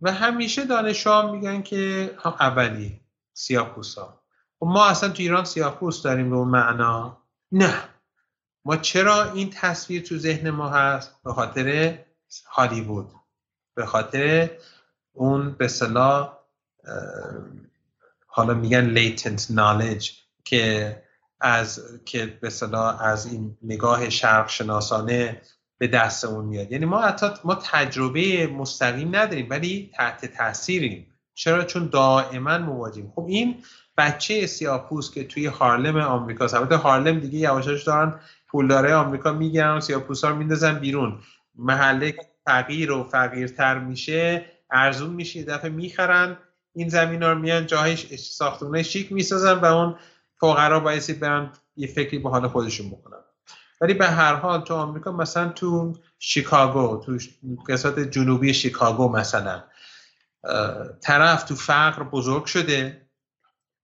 و 0.00 0.12
همیشه 0.12 0.64
دانشجوها 0.64 1.32
میگن 1.32 1.62
که 1.62 2.10
اولی 2.40 3.00
سیاه 3.32 3.74
ها 3.74 3.80
و 3.80 4.19
ما 4.68 4.86
اصلا 4.86 5.08
تو 5.08 5.22
ایران 5.22 5.44
سیاه 5.44 5.74
پوست 5.74 6.04
داریم 6.04 6.30
به 6.30 6.36
اون 6.36 6.48
معنا. 6.48 7.22
نه. 7.52 7.74
ما 8.64 8.76
چرا 8.76 9.32
این 9.32 9.50
تصویر 9.50 10.02
تو 10.02 10.18
ذهن 10.18 10.50
ما 10.50 10.68
هست؟ 10.68 11.22
به 11.24 11.32
خاطر 11.32 11.98
هالیوود. 12.46 13.10
به 13.74 13.86
خاطر 13.86 14.50
اون 15.12 15.52
به 15.52 15.68
صلاح 15.68 16.38
حالا 18.26 18.54
میگن 18.54 18.94
latent 18.94 19.40
knowledge 19.40 20.10
که 20.44 20.96
از 21.40 22.00
که 22.04 22.26
به 22.26 22.50
صلاح 22.50 23.02
از 23.02 23.26
این 23.26 23.56
نگاه 23.62 24.10
شرق 24.10 24.48
شناسانه 24.48 25.42
به 25.78 25.86
دست 25.86 26.24
اون 26.24 26.44
میاد. 26.44 26.72
یعنی 26.72 26.84
ما 26.84 27.00
حتی 27.00 27.26
ما 27.44 27.54
تجربه 27.54 28.46
مستقیم 28.46 29.16
نداریم 29.16 29.46
ولی 29.50 29.90
تحت 29.94 30.26
تاثیریم 30.26 31.09
چرا؟ 31.40 31.64
چون 31.64 31.86
دائما 31.86 32.58
مواجهیم. 32.58 33.12
خب 33.14 33.26
این 33.28 33.62
بچه 33.96 34.46
سیاپوس 34.46 35.14
که 35.14 35.24
توی 35.24 35.46
هارلم 35.46 35.96
آمریکا 35.96 36.46
البته 36.52 36.76
هارلم 36.76 37.20
دیگه 37.20 37.38
یواشاش 37.38 37.84
دارن 37.84 38.20
پولداره 38.48 38.94
آمریکا 38.94 39.32
می‌گیرن 39.32 39.76
و 39.76 39.80
سیاپوس 39.80 40.24
ها 40.24 40.30
رو 40.30 40.36
میندازن 40.36 40.78
بیرون. 40.78 41.18
محله 41.54 42.14
فقیر 42.46 42.92
و 42.92 43.04
فقیرتر 43.04 43.78
میشه 43.78 44.44
ارزون 44.70 45.10
میشه 45.10 45.38
یه 45.38 45.44
دفعه 45.44 45.70
می‌خرن 45.70 46.36
این 46.74 46.88
زمین 46.88 47.22
رو 47.22 47.38
میان 47.38 47.66
جاهای 47.66 47.96
ساختمونه 48.16 48.82
شیک 48.82 49.12
می‌سازن 49.12 49.52
و 49.52 49.64
اون 49.64 49.96
فقرا 50.40 50.80
بایستی 50.80 51.12
برن 51.12 51.50
یه 51.76 51.86
فکری 51.86 52.18
به 52.18 52.30
حال 52.30 52.48
خودشون 52.48 52.90
بکنن. 52.90 53.18
ولی 53.80 53.94
به 53.94 54.06
هر 54.06 54.34
حال 54.34 54.60
تو 54.60 54.74
آمریکا 54.74 55.12
مثلا 55.12 55.48
تو 55.48 55.94
شیکاگو 56.18 57.02
تو 57.06 57.18
قسمت 57.68 57.98
جنوبی 57.98 58.54
شیکاگو 58.54 59.08
مثلا 59.08 59.62
طرف 61.00 61.44
تو 61.44 61.54
فقر 61.54 62.02
بزرگ 62.02 62.44
شده 62.44 63.06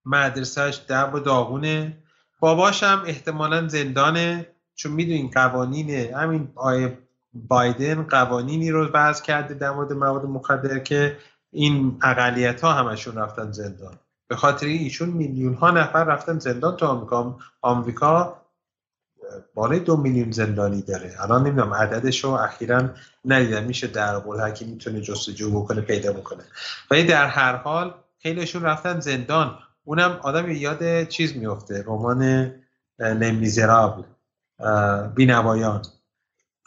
مدرسهش 0.04 0.80
دب 0.88 1.14
و 1.14 1.18
داغونه. 1.18 2.02
باباش 2.40 2.82
هم 2.82 3.02
احتمالا 3.06 3.68
زندانه 3.68 4.46
چون 4.74 4.92
می‌دونین 4.92 5.30
قوانین 5.30 5.90
همین 5.90 6.52
آیه 6.54 6.98
بایدن 7.34 8.02
قوانینی 8.02 8.70
رو 8.70 8.86
وضع 8.86 9.24
کرده 9.24 9.54
در 9.54 9.70
مورد 9.70 9.92
مواد 9.92 10.24
مخدر 10.24 10.78
که 10.78 11.16
این 11.52 11.98
اقلیت 12.02 12.60
ها 12.60 12.72
همشون 12.72 13.14
رفتن 13.14 13.52
زندان. 13.52 13.98
به 14.28 14.36
خاطر 14.36 14.66
ایشون 14.66 15.08
میلیون 15.08 15.54
ها 15.54 15.70
نفر 15.70 16.04
رفتن 16.04 16.38
زندان 16.38 16.76
تو 16.76 16.86
آمریکا. 16.86 17.38
آمریکا 17.62 18.42
بالای 19.54 19.80
دو 19.80 19.96
میلیون 19.96 20.30
زندانی 20.30 20.82
داره. 20.82 21.14
الان 21.20 21.46
نمی‌دونم 21.46 21.74
عددش 21.74 22.24
رو 22.24 22.30
اخیرا 22.30 22.90
ندیدم. 23.24 23.64
میشه 23.64 23.86
در 23.86 24.50
که 24.50 24.64
می‌تونه 24.64 25.00
جستجو 25.00 25.62
بکنه 25.62 25.80
پیدا 25.80 26.12
بکنه. 26.12 26.42
ولی 26.90 27.04
در 27.04 27.26
هر 27.26 27.56
حال 27.56 27.94
خیلیشون 28.18 28.62
رفتن 28.62 29.00
زندان. 29.00 29.58
اونم 29.84 30.18
آدم 30.22 30.50
یاد 30.50 31.04
چیز 31.08 31.36
میفته 31.36 31.84
رمان 31.86 32.52
لمیزرابل 32.98 34.02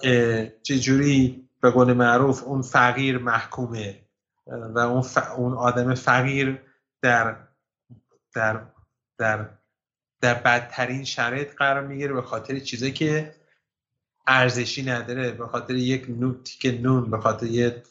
که 0.02 0.54
چجوری 0.64 1.50
به 1.62 1.72
قول 1.72 1.94
معروف 1.94 2.44
اون 2.44 2.62
فقیر 2.62 3.18
محکومه 3.18 4.00
و 4.48 4.80
اون, 4.80 5.04
اون 5.38 5.54
آدم 5.54 5.94
فقیر 5.94 6.62
در 7.02 7.36
در 8.36 8.62
در 9.18 9.50
در 10.22 10.34
بدترین 10.34 11.04
شرایط 11.04 11.56
قرار 11.58 11.88
می‌گیره 11.88 12.14
به 12.14 12.22
خاطر 12.22 12.60
چیزی 12.60 12.92
که 12.92 13.36
ارزشی 14.28 14.84
نداره 14.84 15.32
به 15.32 15.48
خاطر 15.48 15.76
یک 15.76 16.06
نون 16.10 16.44
تیک 16.44 16.82
نون 16.82 17.12
به 17.12 17.18
خاطر 17.18 17.46
یه 17.46 17.84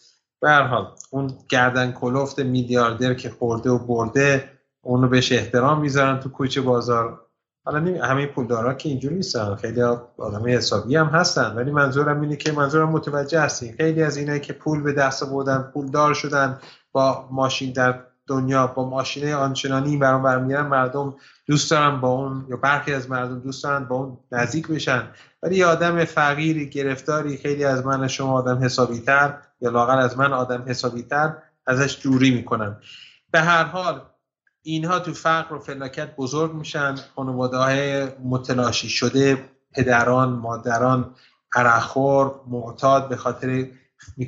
حال 0.43 0.95
اون 1.11 1.39
گردن 1.49 1.93
کلفت 1.93 2.39
میلیاردر 2.39 3.15
که 3.15 3.31
خورده 3.31 3.71
و 3.71 3.79
برده 3.79 4.51
اونو 4.83 5.09
بهش 5.09 5.33
احترام 5.33 5.81
می‌ذارن 5.81 6.21
تو 6.21 6.29
کوچه 6.29 6.61
بازار. 6.61 7.25
حالا 7.65 8.05
همه 8.05 8.27
پولدارا 8.27 8.75
که 8.75 8.89
اینجوری 8.89 9.15
نیستن 9.15 9.55
خیلی 9.55 9.83
آدم 10.19 10.49
حسابی 10.49 10.97
هم 10.97 11.07
هستن 11.07 11.55
ولی 11.57 11.71
منظورم 11.71 12.21
اینه 12.21 12.37
که 12.37 12.53
منظورم 12.53 12.91
متوجه 12.91 13.41
هستین. 13.41 13.75
خیلی 13.77 14.03
از 14.03 14.17
اینایی 14.17 14.41
که 14.41 14.53
پول 14.53 14.83
به 14.83 14.93
دست 14.93 15.25
بودن 15.25 15.71
پولدار 15.75 16.15
شدن 16.15 16.61
با 16.93 17.29
ماشین 17.31 17.73
در 17.73 18.05
دنیا 18.29 18.67
با 18.67 18.89
ماشین 18.89 19.33
آنچنانی 19.33 19.97
برام 19.97 20.23
برمیگردن 20.23 20.67
مردم 20.67 21.15
دوست 21.47 21.71
دارن 21.71 22.01
با 22.01 22.09
اون 22.09 22.47
یا 22.51 22.57
برخی 22.57 22.95
از 22.95 23.11
مردم 23.11 23.41
دوست 23.41 23.65
دارن 23.65 23.85
با 23.85 23.97
اون 23.97 24.19
نزدیک 24.33 24.69
بشن. 24.69 25.03
ولی 25.43 25.57
یه 25.57 25.67
آدم 25.67 26.05
فقیری 26.05 26.71
گرفتاری 26.71 27.37
خیلی 27.37 27.65
از 27.65 27.87
من 27.87 28.09
شما 28.09 28.33
آدم 28.33 28.65
حسابی 28.65 29.01
تر 29.01 29.35
یا 29.61 29.71
لاغر 29.71 29.99
از 29.99 30.19
من 30.19 30.33
آدم 30.33 30.65
حسابی 30.67 31.03
تر 31.03 31.37
ازش 31.67 31.99
دوری 32.03 32.31
می‌کنن. 32.31 32.77
به 33.31 33.41
هر 33.41 33.65
حال 33.65 34.01
اینها 34.63 34.99
تو 34.99 35.13
فقر 35.13 35.55
و 35.55 35.59
فلاکت 35.59 36.17
بزرگ 36.17 36.55
میشن. 36.55 36.95
خانواده 37.17 37.57
های 37.57 38.07
متلاشی 38.25 38.89
شده 38.89 39.45
پدران 39.75 40.29
مادران 40.29 41.15
عرخور 41.55 42.31
معتاد 42.47 43.09
به 43.09 43.17
خاطر 43.17 43.67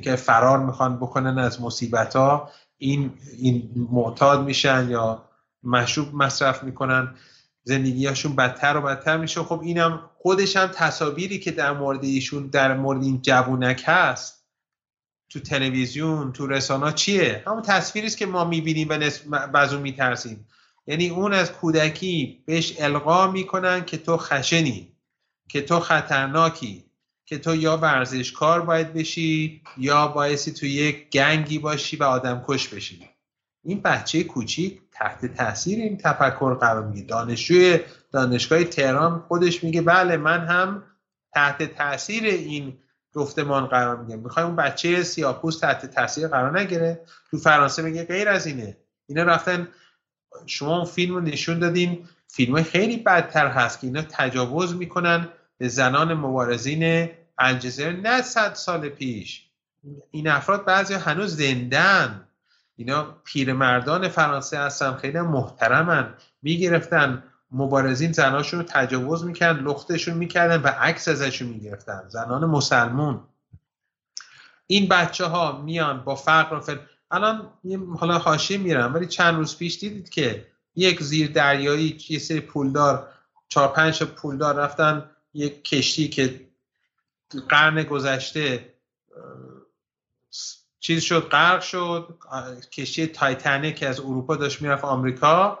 که 0.03 0.15
فرار 0.15 0.59
می‌خوان 0.59 0.97
بکنن 0.97 1.37
از 1.39 1.61
مصیبت 1.61 2.15
ها 2.15 2.49
این, 2.83 3.11
این 3.37 3.87
معتاد 3.91 4.43
میشن 4.43 4.89
یا 4.89 5.29
مشروب 5.63 6.15
مصرف 6.15 6.63
می‌کنن 6.63 7.15
زندگیشون 7.63 8.35
بدتر 8.35 8.77
و 8.77 8.81
بدتر 8.81 9.17
میشه. 9.17 9.43
خب 9.43 9.59
اینم 9.59 10.09
خودش 10.17 10.55
هم 10.55 10.67
تصاویری 10.67 11.39
که 11.39 11.51
در 11.51 11.73
مورد 11.73 12.03
ایشون 12.03 12.47
در 12.47 12.77
مورد 12.77 13.03
این 13.03 13.21
جوونک 13.21 13.83
هست 13.85 14.45
تو 15.29 15.39
تلویزیون 15.39 16.31
تو 16.31 16.47
رسانه 16.47 16.91
چیه؟ 16.91 17.43
همون 17.47 17.61
تصویری 17.61 18.07
است 18.07 18.17
که 18.17 18.25
ما 18.25 18.45
می‌بینیم 18.45 18.87
و 19.31 19.57
اون 19.57 19.81
میترسیم. 19.81 20.47
یعنی 20.87 21.09
اون 21.09 21.33
از 21.33 21.51
کودکی 21.51 22.43
بهش 22.45 22.73
القا 22.79 23.31
می‌کنن 23.31 23.85
که 23.85 23.97
تو 23.97 24.17
خشنی 24.17 24.95
که 25.49 25.61
تو 25.61 25.79
خطرناکی. 25.79 26.90
که 27.31 27.37
تو 27.37 27.55
یا 27.55 27.77
ورزشکار 27.77 28.61
باید 28.61 28.93
بشی 28.93 29.61
یا 29.77 30.07
بایستی 30.07 30.51
تو 30.51 30.65
یک 30.65 31.09
گنگی 31.09 31.59
باشی 31.59 31.97
و 31.97 32.03
آدم 32.03 32.43
کش 32.47 32.67
بشی. 32.67 33.09
این 33.63 33.81
بچه 33.81 34.23
کوچیک 34.23 34.81
تحت 34.91 35.25
تاثیر 35.25 35.79
این 35.79 35.97
تفکر 35.97 36.53
قرار 36.53 36.87
میگه 36.87 37.01
دانشجوی 37.01 37.79
دانشگاه 38.11 38.63
تهران 38.63 39.19
خودش 39.19 39.63
میگه 39.63 39.81
بله 39.81 40.17
من 40.17 40.45
هم 40.45 40.83
تحت 41.33 41.75
تاثیر 41.75 42.23
این 42.23 42.77
گفتمان 43.13 43.65
قرار 43.65 43.97
میگه 43.97 44.15
می‌خوای 44.15 44.45
اون 44.45 44.55
بچه 44.55 45.03
سیاپوس 45.03 45.59
تحت 45.59 45.85
تاثیر 45.85 46.27
قرار 46.27 46.59
نگیره؟ 46.59 47.01
تو 47.29 47.37
فرانسه 47.37 47.81
میگه 47.81 48.03
غیر 48.03 48.29
از 48.29 48.45
اینه. 48.45 48.77
اینا 49.07 49.23
رفتن 49.23 49.67
شما 50.45 50.75
اون 50.75 50.85
فیلم 50.85 51.15
رو 51.15 51.21
نشون 51.21 51.59
دادین. 51.59 52.07
فیلم 52.27 52.63
خیلی 52.63 52.97
بدتر 52.97 53.47
هست 53.47 53.79
که 53.79 53.87
اینا 53.87 54.01
تجاوز 54.01 54.75
می‌کنن 54.75 55.27
به 55.57 55.67
زنان 55.67 56.13
مبارزین 56.13 57.09
الجزیره 57.41 57.91
نه 57.91 58.21
صد 58.21 58.53
سال 58.53 58.89
پیش. 58.89 59.45
این 60.11 60.27
افراد 60.27 60.65
بعضی 60.65 60.93
هنوز 60.93 61.37
زندن. 61.37 62.27
اینا 62.75 63.03
پیرمردان 63.23 64.09
فرانسه 64.09 64.59
هستن 64.59 64.95
خیلی 64.95 65.21
محترمن. 65.21 66.13
می‌گرفتن. 66.41 67.23
مبارزین 67.51 68.11
زناشون 68.11 68.59
رو 68.59 68.65
تجاوز 68.69 69.25
می‌کردن 69.25 69.59
لختشون 69.59 70.17
می‌کردن 70.17 70.61
و 70.61 70.67
عکس 70.67 71.07
ازشون 71.07 71.47
می‌گرفتن. 71.47 72.03
زنان 72.07 72.45
مسلمون. 72.45 73.19
این 74.67 74.87
بچه 74.87 75.25
ها 75.25 75.61
میان 75.61 76.03
با 76.03 76.15
فقر 76.15 76.55
و 76.55 76.59
فل... 76.59 76.77
الان 77.11 77.49
حالا 77.99 78.17
حاشیه 78.17 78.57
میرن 78.57 78.93
ولی 78.93 79.05
چند 79.05 79.35
روز 79.35 79.57
پیش 79.57 79.79
دیدید 79.79 80.09
که 80.09 80.47
یک 80.75 81.03
زیر 81.03 81.31
دریایی 81.31 81.97
یه 82.09 82.19
سری 82.19 82.39
پولدار 82.39 83.07
چهار 83.49 83.67
پنج 83.67 84.03
پولدار 84.03 84.55
رفتن 84.55 85.09
یک 85.33 85.63
کشتی 85.63 86.09
که 86.09 86.50
قرن 87.49 87.83
گذشته 87.83 88.73
چیز 90.79 91.03
شد 91.03 91.21
غرق 91.21 91.61
شد 91.61 92.19
کشتی 92.71 93.07
تایتانیک 93.07 93.83
از 93.83 93.99
اروپا 93.99 94.35
داشت 94.35 94.61
می‌رفت 94.61 94.85
آمریکا. 94.85 95.59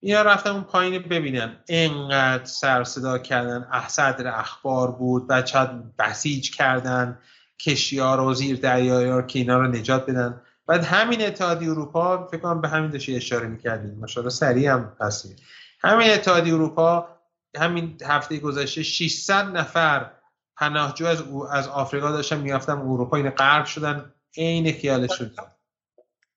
اینا 0.00 0.22
رفتن 0.22 0.50
اون 0.50 0.62
پایین 0.62 1.02
ببینن. 1.02 1.56
انقدر 1.68 2.44
سر 2.44 2.84
صدا 2.84 3.18
کردن 3.18 3.68
صدر 3.88 4.38
اخبار 4.38 4.90
بود 4.90 5.26
بچه 5.26 5.68
بسیج 5.98 6.50
کردن 6.50 7.18
کشتی 7.60 7.98
ها 7.98 8.14
رو 8.14 8.34
زیر 8.34 8.56
دریایی 8.56 9.08
ها 9.08 9.22
که 9.22 9.38
اینا 9.38 9.58
رو 9.58 9.66
نجات 9.66 10.06
بدن. 10.06 10.40
بعد 10.66 10.84
همین 10.84 11.26
اتحادی 11.26 11.68
اروپا 11.68 12.26
فکر 12.26 12.40
کنم 12.40 12.60
به 12.60 12.68
همین 12.68 12.90
داشتی 12.90 13.16
اشاره 13.16 13.48
می‌کردیم 13.48 13.98
ماشاءالله 13.98 14.34
سریع 14.34 14.72
هم 14.72 14.96
هستیم 15.00 15.36
همین 15.80 16.10
اتحادی 16.10 16.50
اروپا 16.50 17.08
همین 17.56 17.96
هفته 18.04 18.38
گذشته 18.38 18.82
600 18.82 19.56
نفر 19.56 20.10
پناهجو 20.58 21.06
از 21.06 21.22
از 21.50 21.68
آفریقا 21.68 22.10
داشتن 22.10 22.40
میافتن 22.40 22.72
اروپا 22.72 23.16
این 23.16 23.30
غرق 23.30 23.66
شدن. 23.66 24.12
عین 24.36 24.72
خیالشون. 24.72 25.30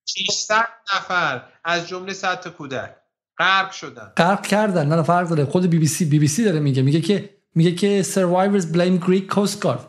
600 0.06 0.68
نفر 0.96 1.42
از 1.64 1.88
جمله 1.88 2.14
100 2.14 2.40
تا 2.40 2.50
کودک 2.50 2.96
غرق 3.38 3.72
شدن. 3.72 4.12
غرق 4.18 4.48
کردن. 4.48 4.88
نه 4.88 5.04
فرق 5.04 5.30
داره. 5.30 5.46
خود 5.46 5.66
بی 5.66 5.80
بی 5.80 5.88
سی 5.88 6.06
بی 6.06 6.20
بی 6.20 6.28
سی 6.28 6.44
داره 6.44 6.60
میگه. 6.60 6.82
میگه 6.82 7.02
که 7.02 7.30
میگه 7.56 7.72
که 7.72 8.04
survivors 8.04 8.64
blame 8.64 9.06
Greek 9.06 9.36
coast 9.36 9.66
guard. 9.66 9.82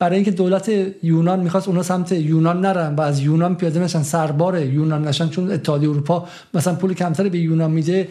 برای 0.00 0.14
اینکه 0.14 0.30
دولت 0.30 0.68
یونان 1.02 1.40
می‌خواست 1.40 1.68
اونا 1.68 1.82
سمت 1.82 2.12
یونان 2.12 2.60
نرن 2.60 2.94
و 2.94 3.00
از 3.00 3.20
یونان 3.20 3.56
پیاده 3.56 3.80
نشن 3.80 4.02
سربار 4.02 4.62
یونان 4.62 5.08
نشن 5.08 5.28
چون 5.28 5.52
اتحادیه 5.52 5.90
اروپا 5.90 6.28
مثلا 6.54 6.74
پول 6.74 6.94
کمتری 6.94 7.28
به 7.28 7.38
یونان 7.38 7.70
میده 7.70 8.08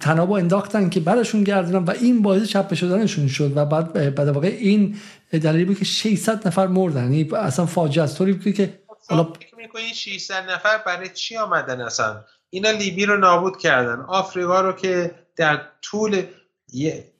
تنابو 0.00 0.32
انداختن 0.32 0.88
که 0.88 1.00
برشون 1.00 1.44
گردونن 1.44 1.84
و 1.84 1.90
این 1.90 2.22
باعث 2.22 2.42
چپ 2.42 2.74
شدنشون 2.74 3.28
شد 3.28 3.52
و 3.56 3.64
بعد 3.64 4.14
بعد 4.14 4.28
واقع 4.28 4.48
این 4.48 4.96
دلیلی 5.30 5.64
بود 5.64 5.78
که 5.78 5.84
600 5.84 6.48
نفر 6.48 6.66
مردن. 6.66 7.02
یعنی 7.02 7.30
اصلا 7.34 7.66
فاجعه 7.66 8.04
است. 8.04 8.18
طوری 8.18 8.32
بود 8.32 8.54
که 8.54 8.80
حالا 9.08 9.32
می‌کنی 9.56 9.94
600 9.94 10.50
نفر 10.50 10.78
برای 10.86 11.08
چی 11.08 11.36
آمدن 11.36 11.80
اصلا؟ 11.80 12.24
اینا 12.50 12.70
لیبی 12.70 13.06
رو 13.06 13.16
نابود 13.16 13.56
کردن. 13.56 14.00
آفریقا 14.00 14.60
رو 14.60 14.72
که 14.72 15.14
در 15.36 15.60
طول 15.82 16.22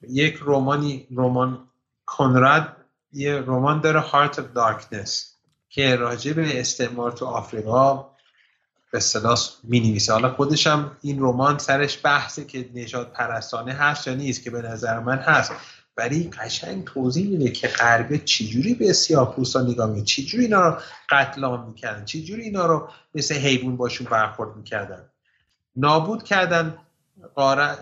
یک 0.09 0.35
رومانی 0.35 1.07
رمان 1.17 1.59
کنراد 2.07 2.69
یه 3.13 3.37
رمان 3.37 3.81
داره 3.81 4.03
Heart 4.03 4.35
of 4.35 4.57
Darkness 4.57 5.11
که 5.69 5.97
راجع 5.97 6.33
به 6.33 6.61
استعمار 6.61 7.13
تو 7.13 7.27
آفریقا 7.27 7.97
به 8.93 8.99
اصطلاح 8.99 9.39
می 9.65 9.81
نویسه 9.81 10.13
حالا 10.13 10.35
خودشم 10.35 10.97
این 11.01 11.21
رمان 11.21 11.59
سرش 11.59 11.99
بحثه 12.05 12.45
که 12.45 12.71
نجات 12.75 13.13
پرستانه 13.13 13.73
هست 13.73 14.07
یا 14.07 14.15
نیست 14.15 14.43
که 14.43 14.51
به 14.51 14.63
نظر 14.63 14.99
من 14.99 15.19
هست. 15.19 15.53
ولی 15.97 16.31
قشنگ 16.31 16.85
توضیح 16.85 17.29
میده 17.29 17.51
که 17.51 17.69
غربه 17.69 18.19
چجوری 18.19 18.75
به 18.75 18.93
سیاپوستا 18.93 19.63
نگاه 19.63 19.87
می‌کنه 19.89 20.05
چجوری 20.05 20.45
اینا 20.45 20.69
رو 20.69 20.77
قتل 21.11 21.45
عام 21.45 21.67
می‌کردن 21.67 22.05
چجوری 22.05 22.43
اینا 22.43 22.67
رو 22.67 22.89
مثل 23.15 23.35
حیوان 23.35 23.77
باشون 23.77 24.07
برخورد 24.11 24.57
می‌کردن. 24.57 25.05
نابود 25.77 26.23
کردن 26.23 26.79
قاره 27.35 27.77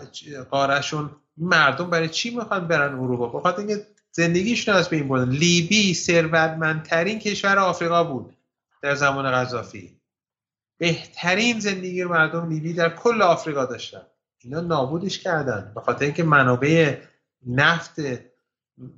قارهشون 0.51 1.09
مردم 1.37 1.89
برای 1.89 2.09
چی 2.09 2.35
می‌خوان 2.35 2.67
برن 2.67 2.93
اروپا؟ 2.93 3.39
بخاطر 3.39 3.59
اینکه 3.59 3.85
زندگیشون 4.11 4.75
از 4.75 4.89
بین 4.89 5.07
بردن. 5.07 5.29
لیبی 5.29 5.93
ثروتمندترین 5.93 7.19
کشور 7.19 7.59
آفریقا 7.59 8.03
بود 8.03 8.37
در 8.81 8.95
زمان 8.95 9.31
قذافی. 9.31 9.99
بهترین 10.77 11.59
زندگی 11.59 12.03
مردم 12.03 12.49
لیبی 12.49 12.73
در 12.73 12.89
کل 12.89 13.21
آفریقا 13.21 13.65
داشتن. 13.65 14.01
اینا 14.43 14.61
نابودش 14.61 15.19
کردن. 15.19 15.71
به 15.75 15.81
خاطر 15.81 16.05
اینکه 16.05 16.23
منابع 16.23 16.97
نفت 17.47 17.95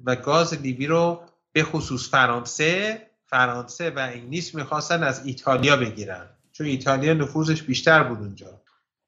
و 0.05 0.15
گاز 0.15 0.53
لیبی 0.53 0.87
رو 0.87 1.21
به 1.51 1.63
خصوص 1.63 2.09
فرانسه 2.09 3.01
فرانسه 3.25 3.89
و 3.89 3.99
انگلیس 3.99 4.55
می‌خواستن 4.55 5.03
از 5.03 5.25
ایتالیا 5.25 5.77
بگیرن. 5.77 6.29
چون 6.51 6.67
ایتالیا 6.67 7.13
نفوذش 7.13 7.63
بیشتر 7.63 8.03
بود 8.03 8.17
اونجا. 8.17 8.61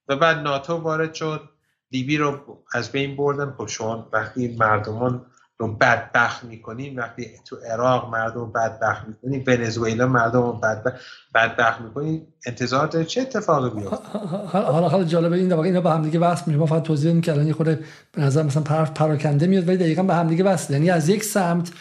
و 0.08 0.16
بعد 0.16 0.38
ناتو 0.38 0.74
وارد 0.74 1.14
شد. 1.14 1.50
لیبی 1.92 2.18
رو 2.18 2.64
از 2.74 2.92
بین 2.92 3.16
بردن. 3.16 3.52
خب 3.58 3.68
شما 3.68 4.10
وقتی 4.14 4.48
مردمان 4.48 5.26
رو 5.58 5.76
بدبخت 5.76 6.44
می‌کنیم. 6.44 6.98
وقتی 6.98 7.28
تو 7.46 7.56
عراق 7.72 8.10
مردم 8.10 8.52
بدبخت 8.52 9.08
می‌کنیم. 9.08 9.44
ونزوئلا 9.48 10.08
مردم 10.08 10.42
رو 10.42 10.54
بدبخت, 10.54 10.96
بدبخت 11.36 11.82
می‌کنیم. 11.82 12.28
انتظار 12.46 12.88
داره 12.88 13.06
چه 13.06 13.22
اتفاقی 13.22 13.70
بیفته؟ 13.70 14.18
حالا 14.48 14.90
حالا 14.90 15.04
جالبه 15.04 15.36
این 15.36 15.54
اینا 15.54 15.82
با 15.82 15.92
هم 15.92 16.02
دیگه 16.02 16.20
بحث 16.20 16.48
میشه 16.48 16.60
ما 16.60 16.66
فقط 16.66 16.84
توضیح 16.84 17.10
بدیم 17.10 17.22
که 17.22 17.32
الان 17.32 17.48
یه 17.48 17.54
خورده 17.54 17.80
به 18.12 18.22
نظر 18.22 18.44
مثلا 18.44 18.64
پر 18.64 18.86
پراکنده 18.86 19.48
میاد 19.48 19.68
ولی 19.68 19.78
دقیقا 19.78 20.04
به 20.04 20.16
هم 20.16 20.28
دیگه 20.28 20.44
بحث 20.44 20.70
یعنی 20.70 20.90
از 20.90 21.10
یک 21.10 21.24
سمت 21.24 21.72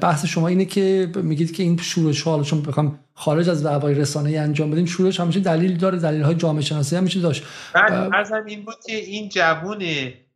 بحث 0.00 0.26
شما 0.26 0.48
اینه 0.48 0.64
که 0.64 1.12
میگید 1.16 1.52
که 1.52 1.62
این 1.62 1.76
شورش 1.76 2.22
ها 2.22 2.42
چون 2.42 2.62
بخوام 2.62 2.98
خارج 3.14 3.48
از 3.48 3.66
دعوای 3.66 3.94
رسانه 3.94 4.38
انجام 4.38 4.70
بدیم 4.70 4.86
شورش 4.86 5.20
همیشه 5.20 5.40
دلیل 5.40 5.76
داره. 5.76 5.98
دلیل 5.98 6.22
های 6.22 6.34
جامعه 6.34 6.62
شناسی 6.62 6.96
هم 6.96 7.02
میشه 7.02 7.20
داشت. 7.20 7.44
بعد 7.74 8.32
این 8.46 8.64
بود 8.64 8.74
که 8.86 8.96
این 8.96 9.28
جوون 9.28 9.84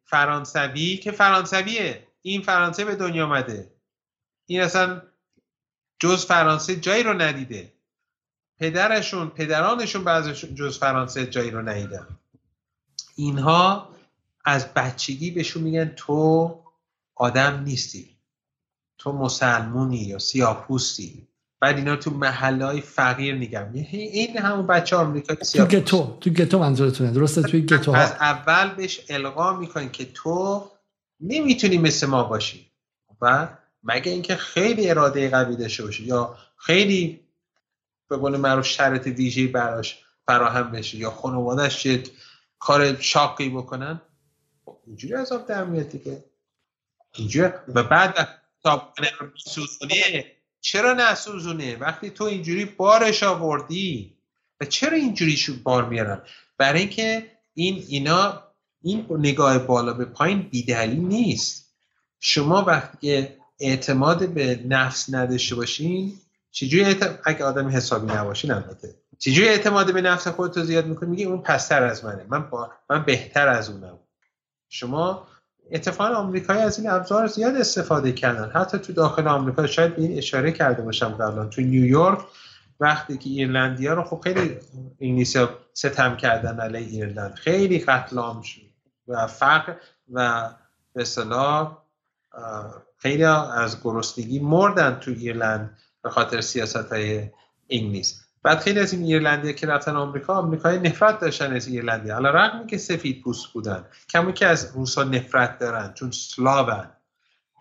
فرانسوی 0.04 0.96
که 0.96 1.10
فرانسویه. 1.10 1.98
این 2.22 2.42
فرانسه 2.42 2.84
به 2.84 2.94
دنیا 2.96 3.24
آمده. 3.26 3.70
این 4.46 4.60
اصلا 4.60 5.02
جز 5.98 6.26
فرانسه 6.26 6.76
جایی 6.76 7.02
رو 7.02 7.22
ندیده. 7.22 7.72
پدرشون 8.58 9.28
پدرانشون 9.28 10.04
بعضشون 10.04 10.54
جز 10.54 10.78
فرانسه 10.78 11.26
جایی 11.26 11.50
رو 11.50 11.62
ندیدن 11.62 12.06
اینها 13.16 13.88
از 14.44 14.74
بچگی 14.74 15.30
بهشون 15.30 15.62
میگن 15.62 15.92
تو 15.96 16.58
آدم 17.14 17.62
نیستی. 17.64 18.16
تو 18.98 19.12
مسلمونی 19.12 19.98
یا 19.98 20.18
سیاپوستی. 20.18 21.28
بعد 21.60 21.76
اینا 21.76 21.96
تو 21.96 22.10
محله 22.10 22.64
های 22.64 22.80
فقیر 22.80 23.34
میگم 23.34 23.66
این 23.72 24.38
همون 24.38 24.66
بچه 24.66 24.96
آمریکا 24.96 25.34
تو 25.34 25.64
گتو 25.64 26.18
تو 26.20 26.30
گتو 26.30 26.58
منظورتونه. 26.58 27.10
درسته؟ 27.10 27.42
توی 27.42 27.62
گتو 27.62 27.92
از 27.92 28.12
اول 28.12 28.74
بهش 28.74 29.00
القا 29.08 29.56
می‌کنین 29.56 29.90
که 29.90 30.04
تو 30.04 30.70
نمی‌تونی 31.22 31.78
مثل 31.78 32.06
ما 32.06 32.22
باشی. 32.22 32.70
و 33.20 33.48
مگه 33.82 34.12
اینکه 34.12 34.36
خیلی 34.36 34.90
اراده 34.90 35.30
قوی 35.30 35.56
داشته 35.56 35.82
باشی 35.82 36.04
یا 36.04 36.38
خیلی 36.56 37.20
به 38.08 38.16
قول 38.16 38.36
معروف 38.36 38.66
شرط 38.66 39.06
ویژه‌ای 39.06 39.46
براش 39.46 39.98
فراهم 40.26 40.70
بشه 40.70 40.98
یا 40.98 41.10
خانوادهش 41.10 41.82
چه 41.82 42.02
کار 42.58 43.00
شاقی 43.00 43.48
بکنن 43.48 44.00
اینجوری 44.86 45.14
عذاب 45.14 45.46
در 45.46 45.64
میاد 45.64 45.88
دیگه. 45.88 46.24
اینجا 47.14 47.54
و 47.68 47.82
بعد 47.82 48.28
صابونه 48.62 49.10
رو 49.20 49.26
میسوزونه 49.34 50.24
چرا 50.60 50.92
نسوزونه 50.92 51.76
وقتی 51.76 52.10
تو 52.10 52.24
اینجوری 52.24 52.64
بارش 52.64 53.22
آوردی 53.22 54.16
و 54.60 54.64
چرا 54.64 54.96
اینجوری 54.96 55.36
شو 55.36 55.62
بار 55.62 55.84
میارن؟ 55.84 56.22
برای 56.58 56.80
اینکه 56.80 57.30
این 57.54 57.84
اینا 57.88 58.51
این 58.82 59.06
نگاه 59.10 59.58
بالا 59.58 59.92
به 59.92 60.04
پایین 60.04 60.48
بیدلیل 60.50 61.00
نیست. 61.00 61.72
شما 62.20 62.62
وقتی 62.62 63.28
اعتماد 63.60 64.28
به 64.28 64.60
نفس 64.68 65.14
نداشته 65.14 65.54
باشین 65.54 66.12
چجوری 66.50 66.84
اعتماد... 66.84 67.18
اگه 67.24 67.44
آدم 67.44 67.68
حسابی 67.68 68.12
نباشین 68.12 68.50
البته. 68.50 68.94
چجوری 69.18 69.48
اعتماد 69.48 69.94
به 69.94 70.00
نفس 70.00 70.28
خودت 70.28 70.56
رو 70.56 70.62
زیاد 70.62 70.86
می‌کنی؟ 70.86 71.10
میگی 71.10 71.24
اون 71.24 71.42
پستر 71.42 71.82
از 71.82 72.04
منه. 72.04 72.24
من 72.28 72.50
با... 72.50 72.70
من 72.90 73.04
بهتر 73.04 73.48
از 73.48 73.70
اونم. 73.70 73.98
شما 74.68 75.26
اتفاقا 75.72 76.14
آمریکایی 76.14 76.60
از 76.60 76.78
این 76.78 76.90
ابزار 76.90 77.26
زیاد 77.26 77.56
استفاده 77.56 78.12
کردن. 78.12 78.50
حتی 78.54 78.78
تو 78.78 78.92
داخل 78.92 79.28
آمریکا 79.28 79.66
شاید 79.66 79.96
به 79.96 80.02
این 80.02 80.18
اشاره 80.18 80.52
کرده 80.52 80.82
باشم 80.82 81.08
قبلا 81.08 81.46
تو 81.46 81.60
نیویورک 81.60 82.18
وقتی 82.80 83.18
که 83.18 83.30
ایرلندیا 83.30 83.94
رو 83.94 84.02
خب 84.02 84.20
خیلی 84.24 84.56
انگلیسی 85.00 85.46
ستم 85.72 86.16
کردن 86.16 86.60
علیه 86.60 86.88
ایرلند. 86.88 87.34
خیلی 87.34 87.78
قتل 87.78 88.18
عام 88.18 88.42
و 89.08 89.26
فقر 89.26 89.76
و 90.12 90.50
به 90.94 91.02
اصطلاح 91.02 91.78
خیلی 92.98 93.24
از 93.24 93.82
گرسنگی 93.82 94.38
مردن 94.38 94.94
تو 94.94 95.10
ایرلند 95.10 95.78
به 96.02 96.10
خاطر 96.10 96.40
سیاست 96.40 96.92
های 96.92 97.30
انگلیس. 97.70 98.22
بعد 98.42 98.58
خیلی 98.58 98.80
از 98.80 98.92
این 98.92 99.02
ایرلندی 99.02 99.54
که 99.54 99.66
رفتن 99.66 99.96
آمریکا 99.96 100.34
آمریکایی 100.34 100.78
نفرت 100.78 101.20
داشتن 101.20 101.56
از 101.56 101.66
ایرلندی. 101.66 102.10
علی‌رغم 102.10 102.66
که 102.66 102.78
سفید 102.78 103.22
پوست 103.22 103.46
بودن 103.52 103.84
کمی 104.10 104.32
که 104.32 104.46
از 104.46 104.76
روسا 104.76 105.04
نفرت 105.04 105.58
دارن 105.58 105.92
چون 105.92 106.10
اسلاون. 106.10 106.90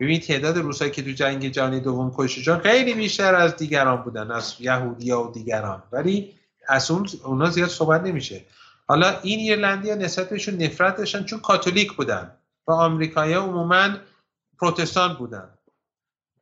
ببین 0.00 0.20
تعداد 0.20 0.58
روسایی 0.58 0.90
که 0.90 1.02
تو 1.02 1.10
جنگ 1.10 1.48
جهانی 1.48 1.80
دوم 1.80 2.12
کشته 2.16 2.58
خیلی 2.58 2.94
بیشتر 2.94 3.34
از 3.34 3.56
دیگران 3.56 4.02
بودن 4.02 4.30
از 4.30 4.56
یهودیا 4.58 5.22
و 5.22 5.32
دیگران. 5.32 5.82
ولی 5.92 6.34
از 6.68 6.90
اون 6.90 7.08
اونا 7.24 7.50
زیاد 7.50 7.68
صحبت 7.68 8.02
نمیشه. 8.02 8.44
حالا 8.92 9.20
این 9.22 9.38
ایرلندی 9.38 9.90
ها 9.90 9.96
نسبت 9.96 10.30
بهشون 10.30 10.62
نفرت 10.62 10.96
داشتن 10.96 11.24
چون 11.24 11.40
کاتولیک 11.40 11.92
بودن 11.92 12.36
و 12.66 12.72
آمریکایی 12.72 13.34
عموما 13.34 13.88
پروتستان 14.60 15.14
بودن. 15.14 15.48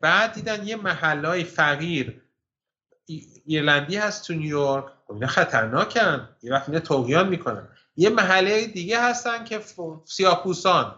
بعد 0.00 0.32
دیدن 0.32 0.66
یه 0.66 0.76
محلهای 0.76 1.44
فقیر 1.44 2.22
ایرلندی 3.46 3.96
هست 3.96 4.26
تو 4.26 4.32
نیویورک. 4.32 4.84
خب 5.06 5.12
اینا 5.12 5.26
خطرناکن. 5.26 6.28
یه 6.42 6.52
وقت 6.52 6.68
اینا 6.68 6.80
توقیان 6.80 7.28
می‌کنن. 7.28 7.68
یه 7.96 8.10
محله 8.10 8.66
دیگه 8.66 9.02
هستن 9.02 9.44
که 9.44 9.60
سیاپوسان. 10.04 10.94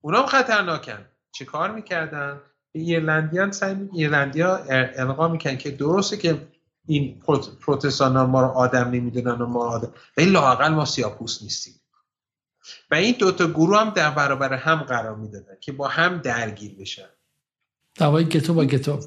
اونا 0.00 0.20
هم 0.20 0.26
خطرناکن. 0.26 1.04
چه 1.32 1.44
کار 1.44 1.70
می‌کردن 1.70 2.40
ایرلندیان 2.72 3.52
سعی 3.52 3.88
ایرلندیا 3.92 4.56
القا 4.96 5.28
می‌کنن 5.28 5.56
که 5.56 5.70
درسته 5.70 6.16
که 6.16 6.48
این 6.86 7.20
پروتستان 7.60 8.16
ها 8.16 8.26
ما 8.26 8.40
رو 8.40 8.48
آدم 8.48 8.90
نمی‌دونن 8.90 9.40
و 9.40 9.46
ما 9.46 9.60
آدم 9.60 9.92
ولی 10.16 10.30
لاقل 10.30 10.68
ما 10.68 10.84
سیاپوس 10.84 11.42
نیستیم. 11.42 11.74
و 12.90 12.94
این 12.94 13.16
دوتا 13.18 13.46
گروه 13.46 13.80
هم 13.80 13.90
در 13.90 14.10
برابر 14.10 14.52
هم 14.52 14.76
قرار 14.76 15.16
می‌دادن 15.16 15.56
که 15.60 15.72
با 15.72 15.88
هم 15.88 16.18
درگیر 16.18 16.74
بشن. 16.74 17.08
دوای 17.94 18.24
گتو 18.24 18.54
با 18.54 18.64
گتو. 18.64 19.00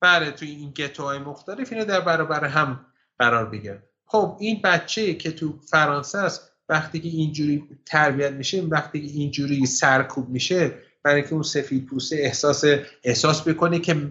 بله 0.00 0.30
توی 0.30 0.50
این 0.50 0.70
گتوهای 0.70 1.18
مختلف 1.18 1.72
اینو 1.72 1.84
در 1.84 2.00
برابر 2.00 2.44
هم 2.44 2.86
قرار 3.18 3.46
بگیرن. 3.46 3.82
خب 4.04 4.36
این 4.40 4.60
بچه 4.64 5.14
که 5.14 5.32
تو 5.32 5.58
فرانسه 5.70 6.18
است 6.18 6.52
وقتی 6.68 7.00
که 7.00 7.08
اینجوری 7.08 7.64
تربیت 7.86 8.32
میشه 8.32 8.62
وقتی 8.62 9.06
که 9.06 9.12
اینجوری 9.12 9.66
سرکوب 9.66 10.28
میشه 10.28 10.74
برای 11.02 11.22
که 11.22 11.32
اون 11.32 11.42
سفید 11.42 11.86
پوسته 11.86 12.16
احساس 12.16 12.64
احساس 13.04 13.48
بکنه 13.48 13.78
که 13.78 14.10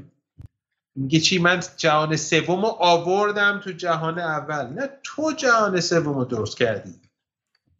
میگه 0.97 1.19
چی؟ 1.19 1.39
من 1.39 1.63
جهان 1.77 2.15
سوم 2.15 2.61
رو 2.61 2.67
آوردم 2.79 3.61
تو 3.63 3.71
جهان 3.71 4.19
اول. 4.19 4.65
نه 4.65 4.89
تو 5.03 5.31
جهان 5.31 5.79
سوم 5.79 6.17
رو 6.17 6.25
درست 6.25 6.57
کردی. 6.57 6.93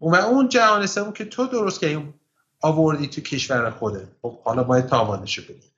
و 0.02 0.15
اون 0.15 0.49
جهان 0.49 0.85
سوم 0.85 1.14
که 1.14 1.26
تو 1.26 1.48
درست 1.48 1.81
کردی 1.81 2.14
آوردی 2.61 3.07
تو 3.07 3.22
کشور 3.22 3.69
خوده 3.69 4.07
خب 4.22 4.39
حالا 4.41 4.64
باید 4.64 4.85
تاوانشو 4.85 5.41
بدی 5.41 5.72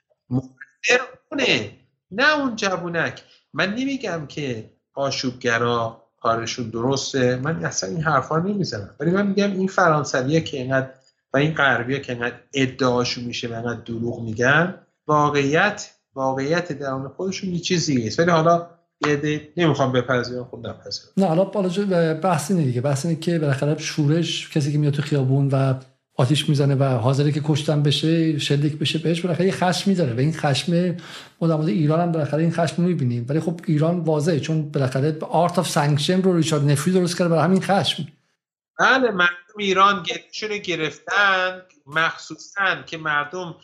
اونه 1.32 1.72
نه 2.12 2.40
اون 2.40 2.56
جوونک. 2.56 3.24
من 3.54 3.76
نمیگم 3.76 4.28
که 4.28 4.70
آشوبگرا 4.94 6.04
کارشون 6.22 6.70
درسته. 6.70 7.36
من 7.36 7.66
اصلا 7.66 7.90
این 7.90 8.04
حرفا 8.04 8.38
نمی‌زنم. 8.38 8.96
ولی 9.00 9.12
من 9.12 9.28
میگم 9.28 9.52
این 9.52 9.68
فرانسویه 9.68 10.42
که 10.42 10.58
اینقدر 10.58 10.90
و 11.34 11.38
این 11.38 11.54
غربیه 11.54 12.00
که 12.00 12.14
اینقدر 12.14 12.36
ادعاشون 12.54 13.24
میشه 13.24 13.48
و 13.48 13.54
اینقدر 13.54 13.80
دروغ 13.80 14.22
میگن 14.22 14.76
واقعیت 15.08 15.90
واقعیت 16.20 16.72
درون 16.72 17.08
خودشون 17.08 17.50
یه 17.50 17.60
چیزی 17.60 17.96
نیست. 17.96 18.20
ولی 18.20 18.32
حالا 18.32 18.70
یه 19.08 19.52
نمی‌خوام 19.58 19.92
بپذیرم 19.92 20.44
خود 20.44 20.68
نپذیرم. 20.68 21.10
نه 21.18 21.26
حالا 21.26 21.44
حالا 21.44 22.14
بحث 22.14 22.52
اینه 22.52 22.64
دیگه. 22.64 22.82
بحث 22.82 23.06
اینه 23.06 23.20
که 23.20 23.40
بالاخره 23.40 23.78
شورش 23.78 24.50
کسی 24.50 24.72
که 24.72 24.78
میاد 24.78 24.94
تو 24.94 25.02
خیابون 25.02 25.48
و 25.48 25.74
آتیش 26.16 26.50
می‌زنه 26.50 26.76
و 26.76 26.84
حاضره 26.84 27.32
که 27.32 27.42
کشتن 27.46 27.84
بشه 27.84 28.40
شلیک 28.40 28.80
بشه 28.80 29.00
بهش 29.00 29.22
بالاخره 29.22 29.46
یه 29.46 29.52
خشم 29.52 29.90
می‌ذاره 29.90 30.14
و 30.14 30.20
این 30.20 30.34
خشم 30.34 30.98
ما 31.42 31.48
در 31.48 31.56
مورد 31.56 31.68
ایران 31.68 32.00
هم 32.00 32.12
بالاخره 32.12 32.42
این 32.42 32.52
خشم 32.52 32.82
می‌بینیم. 32.82 33.26
ولی 33.30 33.40
خب 33.40 33.60
ایران 33.66 34.00
واضحه 34.00 34.40
چون 34.40 34.72
بالاخره 34.72 35.18
آرت 35.20 35.60
آف 35.60 35.70
سانکشن 35.70 36.22
رو 36.22 36.38
ریچارد 36.38 36.70
نفری 36.70 36.94
درست 36.94 37.18
کرده 37.18 37.30
برای 37.30 37.44
همین 37.44 37.62
خشم. 37.62 38.08
بله 38.80 39.12
مردم 39.12 39.58
ایران 39.58 40.04
گلشون 40.04 40.58
گرفتن 40.58 41.62
مخصوصا 41.86 42.82
که 42.86 42.98
مردم 42.98 43.56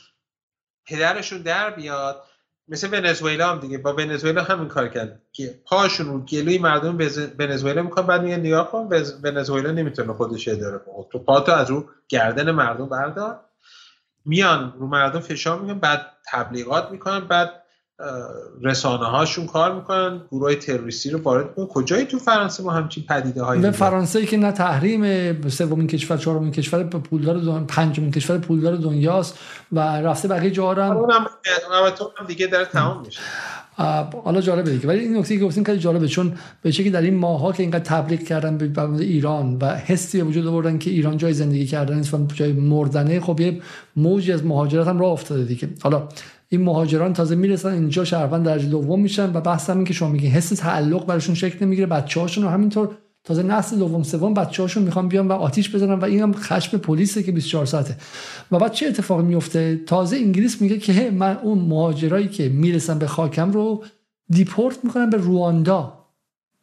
پدرشون 0.88 1.42
در 1.42 1.70
بیاد. 1.70 2.24
مثل 2.68 2.88
ونزوئلا 2.92 3.50
هم 3.52 3.60
دیگه. 3.60 3.78
با 3.78 3.94
ونزوئلا 3.94 4.44
همین 4.44 4.68
کار 4.68 4.88
کرد 4.88 5.22
که 5.32 5.60
پاشون 5.66 6.08
رو 6.08 6.20
گلوی 6.20 6.58
مردم 6.58 6.98
ونزوئلا 7.40 7.82
می‌کنن 7.82 8.08
بعد 8.08 8.22
میگن 8.22 8.40
نگاه 8.40 8.72
کن 8.72 8.90
ونزوئلا 9.24 9.72
نمی‌تونه 9.72 10.14
خودش 10.14 10.48
اداره 10.48 10.78
کنه. 10.78 11.06
تو 11.12 11.20
پاتو 11.20 11.52
از 11.52 11.70
رو 11.70 11.86
گردن 12.10 12.52
مردم 12.52 12.90
بردار. 12.90 13.40
میان 14.26 14.74
رو 14.80 14.88
مردم 14.88 15.20
فشار 15.20 15.60
می‌کنن 15.60 15.80
بعد 15.80 16.12
تبلیغات 16.26 16.92
می‌کنن 16.92 17.20
بعد 17.28 17.65
رسانه 18.64 19.06
هاشون 19.06 19.46
کار 19.46 19.76
می‌کنن 19.76 20.22
گروه 20.32 20.56
تروریستی 20.56 21.10
رو 21.10 21.20
وارد 21.22 21.46
می‌کنن 21.48 21.66
کجایی 21.66 22.06
تو 22.06 22.20
فرانسه 22.20 22.64
ما 22.64 22.72
همچین 22.72 23.04
پدیده 23.10 23.44
هایی 23.44 23.62
به 23.62 23.72
فرانسه 23.72 24.26
که 24.26 24.38
نه 24.38 24.52
تحریم 24.52 25.50
سومین 25.50 25.88
کشور 25.88 26.18
چهارمین 26.18 26.52
کشور 26.52 26.84
پولدار 26.84 27.38
دنیا 27.38 27.64
پنجمین 27.68 28.12
کشور 28.12 28.38
پولدار 28.38 28.76
دنیاست 28.76 29.40
و 29.72 29.80
رفته 29.80 30.28
بقیه 30.28 30.52
جاها 30.52 30.74
رو 30.74 30.82
هم 30.82 30.98
اونم 30.98 32.28
دیگه 32.28 32.48
داره 32.48 32.66
تمام 32.66 33.06
میشه. 33.06 33.20
حالا 34.24 34.42
جالبه 34.42 34.72
دیگه. 34.72 34.88
ولی 34.88 35.00
این 35.00 35.18
نکته 35.18 35.38
که 35.38 35.46
گفتیم 35.46 35.64
خیلی 35.64 35.80
جالبه 35.80 36.08
چون 36.08 36.34
به 36.62 36.72
که 36.72 36.90
در 36.90 37.02
این 37.02 37.16
ماها 37.16 37.52
که 37.52 37.64
اینقدر 37.64 37.84
تبلیغ 37.84 38.20
کردن 38.20 38.58
به 38.58 38.92
ایران 39.00 39.58
و 39.62 39.76
حسی 39.76 40.18
به 40.18 40.24
وجود 40.24 40.48
آوردن 40.48 40.78
که 40.78 40.90
ایران 40.90 41.18
جای 41.18 41.34
زندگی 41.34 41.66
کردن 41.66 41.96
نیست 41.96 42.14
و 42.14 42.28
جای 42.34 42.54
مردنه 42.54 43.20
خب 43.20 43.40
یه 43.40 43.62
موجی 43.96 44.32
از 44.32 44.46
مهاجرت 44.46 44.88
هم 44.88 45.00
راه 45.00 45.12
افتاده 45.12 45.44
دیگه. 45.44 45.70
حالا 45.84 46.08
این 46.50 46.62
مهاجران 46.62 47.14
تازه 47.14 47.36
می‌رسن 47.36 47.70
اینجا 47.70 48.06
شهروند 48.06 48.46
درجه 48.46 48.68
دوم 48.68 49.02
میشن 49.02 49.34
و 49.34 49.42
بحث 49.42 49.70
هم 49.70 49.78
این 49.78 49.86
که 49.86 49.94
شما 49.94 50.10
میگین 50.10 50.32
حس 50.32 50.50
تعلق 50.50 51.06
براشون 51.06 51.36
شکل 51.36 51.66
نمی‌گیره 51.66 51.88
بچه‌هاشون 51.88 52.44
رو 52.44 52.50
همینطور 52.50 52.90
تازه 53.24 53.44
نسل 53.44 53.78
دوم 53.78 54.04
سوم 54.04 54.34
بچه‌هاشون 54.34 54.84
می‌خوان 54.84 55.08
بیان 55.08 55.28
و 55.28 55.32
آتیش 55.32 55.76
بزنن 55.76 55.94
و 55.94 56.06
این 56.06 56.22
هم 56.22 56.34
خشم 56.34 56.78
پلیسه 56.78 57.24
که 57.24 57.32
24 57.32 57.66
ساعته. 57.66 57.98
و 58.52 58.60
بعد 58.60 58.72
چه 58.72 58.88
اتفاقی 58.88 59.24
میفته؟ 59.24 59.82
تازه 59.86 60.18
انگلیس 60.18 60.62
میگه 60.62 60.78
که 60.78 61.12
من 61.12 61.38
اون 61.38 61.58
مهاجرایی 61.58 62.28
که 62.28 62.50
می‌رسن 62.50 63.00
به 63.00 63.08
خاکم 63.08 63.52
رو 63.52 63.84
دیپورت 64.30 64.78
می‌کنن 64.84 65.10
به 65.10 65.18
رواندا. 65.18 66.06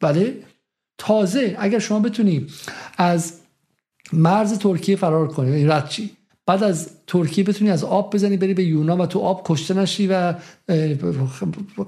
بله؟ 0.00 0.34
تازه 0.98 1.56
اگر 1.58 1.78
شما 1.78 2.00
بتونی 2.00 2.46
از 2.98 3.32
مرز 4.12 4.58
ترکیه 4.58 4.96
فرار 4.96 5.28
کنی 5.28 5.50
یعنی 5.50 5.66
رد 5.66 5.88
چی؟ 5.88 6.10
بعد 6.46 6.62
از 6.62 6.90
ترکیه 7.06 7.44
بتونی 7.44 7.70
از 7.70 7.84
آب 7.84 8.14
بزنی 8.14 8.36
بری 8.36 8.54
به 8.54 8.64
یونان 8.64 9.00
و 9.00 9.06
تو 9.06 9.18
آب 9.18 9.42
کشته 9.44 9.74
نشی 9.74 10.06
و 10.06 10.34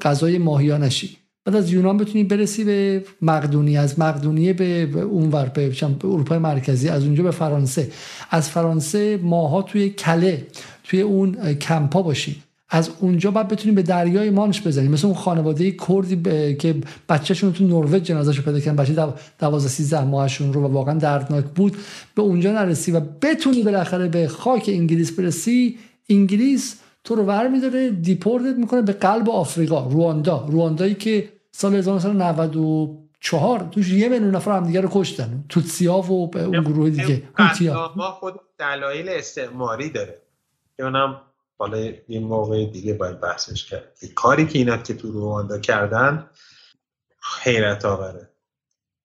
غذای 0.02 0.38
ماهیا 0.38 0.78
نشی. 0.78 1.16
بعد 1.44 1.56
از 1.56 1.72
یونان 1.72 1.96
بتونی 1.96 2.24
برسی 2.24 2.64
به 2.64 3.04
مقدونیه 3.22 3.80
از 3.80 3.98
مقدونیه 3.98 4.52
به 4.52 5.00
اونور 5.00 5.46
به 5.46 5.72
اروپای 6.04 6.38
مرکزی 6.38 6.88
از 6.88 7.04
اونجا 7.04 7.22
به 7.22 7.30
فرانسه. 7.30 7.90
از 8.30 8.50
فرانسه 8.50 9.20
ماها 9.22 9.62
توی 9.62 9.90
کله 9.90 10.46
توی 10.84 11.00
اون 11.00 11.54
کمپا 11.54 12.02
باشی. 12.02 12.42
از 12.74 12.90
اونجا 13.00 13.30
بعد 13.30 13.48
بتونیم 13.48 13.74
به 13.74 13.82
دریای 13.82 14.30
مانش 14.30 14.66
بزنیم. 14.66 14.90
مثل 14.90 15.06
اون 15.06 15.16
خانواده 15.16 15.70
کردی 15.70 16.16
ب... 16.16 16.56
که 16.58 16.74
بچهشون 17.08 17.52
تو 17.52 17.64
نروژ 17.64 17.94
جنازهشو 17.94 18.42
پیدا 18.42 18.60
کردن. 18.60 18.76
بچه 18.76 19.14
12 19.38 19.68
13 19.68 20.04
ماهشون 20.04 20.52
رو 20.52 20.60
و 20.62 20.66
واقعا 20.66 20.94
دردناک 20.98 21.44
بود. 21.44 21.76
به 22.14 22.22
اونجا 22.22 22.52
نرسی 22.52 22.92
و 22.92 23.00
بتونی 23.00 23.62
بالاخره 23.62 24.08
به 24.08 24.28
خاک 24.28 24.64
انگلیس 24.68 25.18
برسی. 25.18 25.78
انگلیس 26.08 26.80
تو 27.04 27.14
رو 27.14 27.22
ور 27.22 27.48
میداره 27.48 27.90
دیپورتت 27.90 28.58
می‌کنه 28.58 28.82
به 28.82 28.92
قلب 28.92 29.30
آفریقا 29.30 29.88
رواندا. 29.88 30.46
روواندایی 30.48 30.94
که 30.94 31.28
سال 31.52 31.74
1994 31.74 33.68
توش 33.70 33.92
یه 33.92 34.08
میلیون 34.08 34.34
نفر 34.34 34.56
هم 34.56 34.66
دیگه 34.66 34.80
رو 34.80 34.88
کشتن. 34.92 35.44
توتسیا 35.48 35.94
و 35.94 36.38
اون 36.38 36.60
گروه 36.60 36.90
دیگه. 36.90 37.22
ما 37.96 38.10
خود 38.10 38.34
دلایل 38.58 39.08
استعماری 39.08 39.90
داره. 39.90 40.18
اونم 40.78 41.20
حالا 41.58 41.76
این 42.08 42.24
موقع 42.24 42.64
دیگه 42.64 42.94
باید 42.94 43.20
بحثش 43.20 43.64
کرد. 43.64 43.98
کاری 44.14 44.46
که 44.46 44.58
اینا 44.58 44.76
که 44.76 44.94
تو 44.94 45.12
رواندا 45.12 45.58
کردن 45.58 46.30
حیرت 47.42 47.84
آوره. 47.84 48.30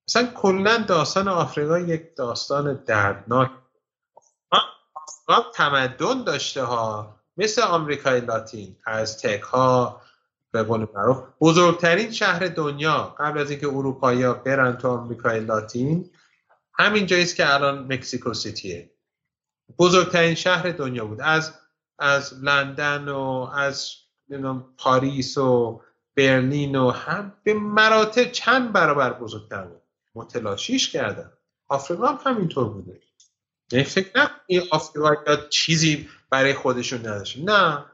مثلا 0.08 0.26
کلا 0.26 0.84
داستان 0.88 1.28
آفریقا 1.28 1.78
یک 1.78 2.16
داستان 2.16 2.84
دردناک. 2.86 3.50
آفریقا 4.50 5.50
تمدن 5.54 6.24
داشته 6.24 6.62
ها. 6.62 7.16
مثل 7.36 7.62
آمریکای 7.62 8.20
لاتین. 8.20 8.76
از 8.84 9.18
تک 9.18 9.40
ها 9.40 10.00
به 10.50 10.62
قول 10.62 10.86
معروف. 10.94 11.22
بزرگترین 11.40 12.12
شهر 12.12 12.46
دنیا. 12.46 13.16
قبل 13.18 13.38
از 13.38 13.50
اینکه 13.50 13.66
اروپایی 13.66 14.22
ها 14.22 14.34
برن 14.34 14.76
تو 14.76 14.88
آمریکای 14.88 15.40
لاتین 15.40 16.10
همین 16.78 17.06
جاییست 17.06 17.36
که 17.36 17.54
الان 17.54 17.92
مکسیکو 17.92 18.34
سیتیه. 18.34 18.90
بزرگترین 19.78 20.34
شهر 20.34 20.70
دنیا 20.70 21.04
بود. 21.04 21.20
از 21.20 21.59
از 22.00 22.44
لندن 22.44 23.08
و 23.08 23.50
از 23.54 23.94
پاریس 24.78 25.38
و 25.38 25.80
برلین 26.16 26.76
و 26.76 26.90
هم 26.90 27.32
به 27.42 27.54
مراتب 27.54 28.24
چند 28.24 28.72
برابر 28.72 29.12
بزرگتر 29.12 29.64
بود. 29.64 29.82
متلاشیش 30.14 30.90
کردن. 30.90 31.32
آفریقا 31.68 32.06
هم 32.06 32.18
همینطور 32.24 32.68
بوده. 32.68 33.00
یعنی 33.72 33.84
فکر 33.84 34.20
نکنی 34.20 34.68
آفریقا 34.70 35.14
چیزی 35.50 36.08
برای 36.30 36.54
خودشون 36.54 36.98
نداشت. 36.98 37.38
نه. 37.38 37.84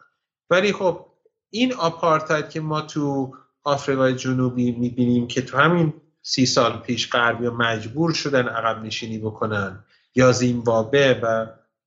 ولی 0.50 0.72
خب 0.72 1.06
این 1.50 1.74
آپارتاید 1.74 2.50
که 2.50 2.60
ما 2.60 2.80
تو 2.80 3.34
آفریقای 3.64 4.14
جنوبی 4.14 4.72
می‌بینیم 4.72 5.26
که 5.26 5.42
تو 5.42 5.58
همین 5.58 5.94
سی 6.22 6.46
سال 6.46 6.78
پیش 6.78 7.10
غربی 7.10 7.48
مجبور 7.48 8.12
شدن 8.12 8.48
عقب 8.48 8.84
نشینی 8.84 9.18
بکنن 9.18 9.84
یا 10.14 10.32
زیمبابوه 10.32 11.20
و 11.22 11.46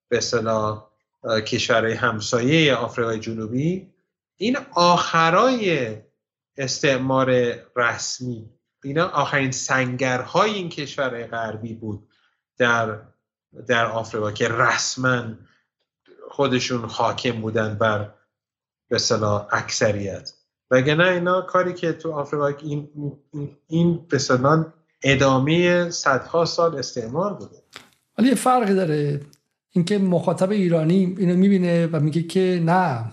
به 0.09 0.17
اصطلاح 0.17 0.88
کشورهای 1.23 1.93
همسایه 1.93 2.75
آفریقای 2.75 3.19
جنوبی. 3.19 3.93
این 4.37 4.57
آخرای 4.73 5.97
استعمار 6.57 7.55
رسمی 7.75 8.49
اینا 8.83 9.07
آخرین 9.07 9.51
سنگرهای 9.51 10.51
این 10.51 10.69
کشورهای 10.69 11.27
غربی 11.27 11.73
بود 11.73 12.09
در 12.57 12.99
در 13.67 13.85
آفریقا 13.85 14.31
که 14.31 14.47
رسما 14.49 15.23
خودشون 16.29 16.85
حاکم 16.85 17.41
بودن 17.41 17.75
بر 17.75 18.13
به 18.89 18.97
صلاح 18.97 19.47
اکثریت. 19.51 20.33
وگرنه 20.71 21.07
اینا 21.07 21.41
کاری 21.41 21.73
که 21.73 21.93
تو 21.93 22.11
آفریقا 22.11 22.47
این 22.47 22.89
این 23.67 24.05
به 24.09 24.19
ادامه 25.03 25.89
صدها 25.89 26.45
سال 26.45 26.75
استعمار 26.75 27.33
بوده. 27.33 27.63
ولی 28.17 28.35
فرقی 28.35 28.75
داره. 28.75 29.21
اینکه 29.79 29.97
مخاطب 29.97 30.51
ایرانی 30.51 31.15
اینو 31.19 31.35
می‌بینه 31.35 31.87
و 31.87 31.99
میگه 31.99 32.23
که 32.23 32.61
نه 32.65 33.05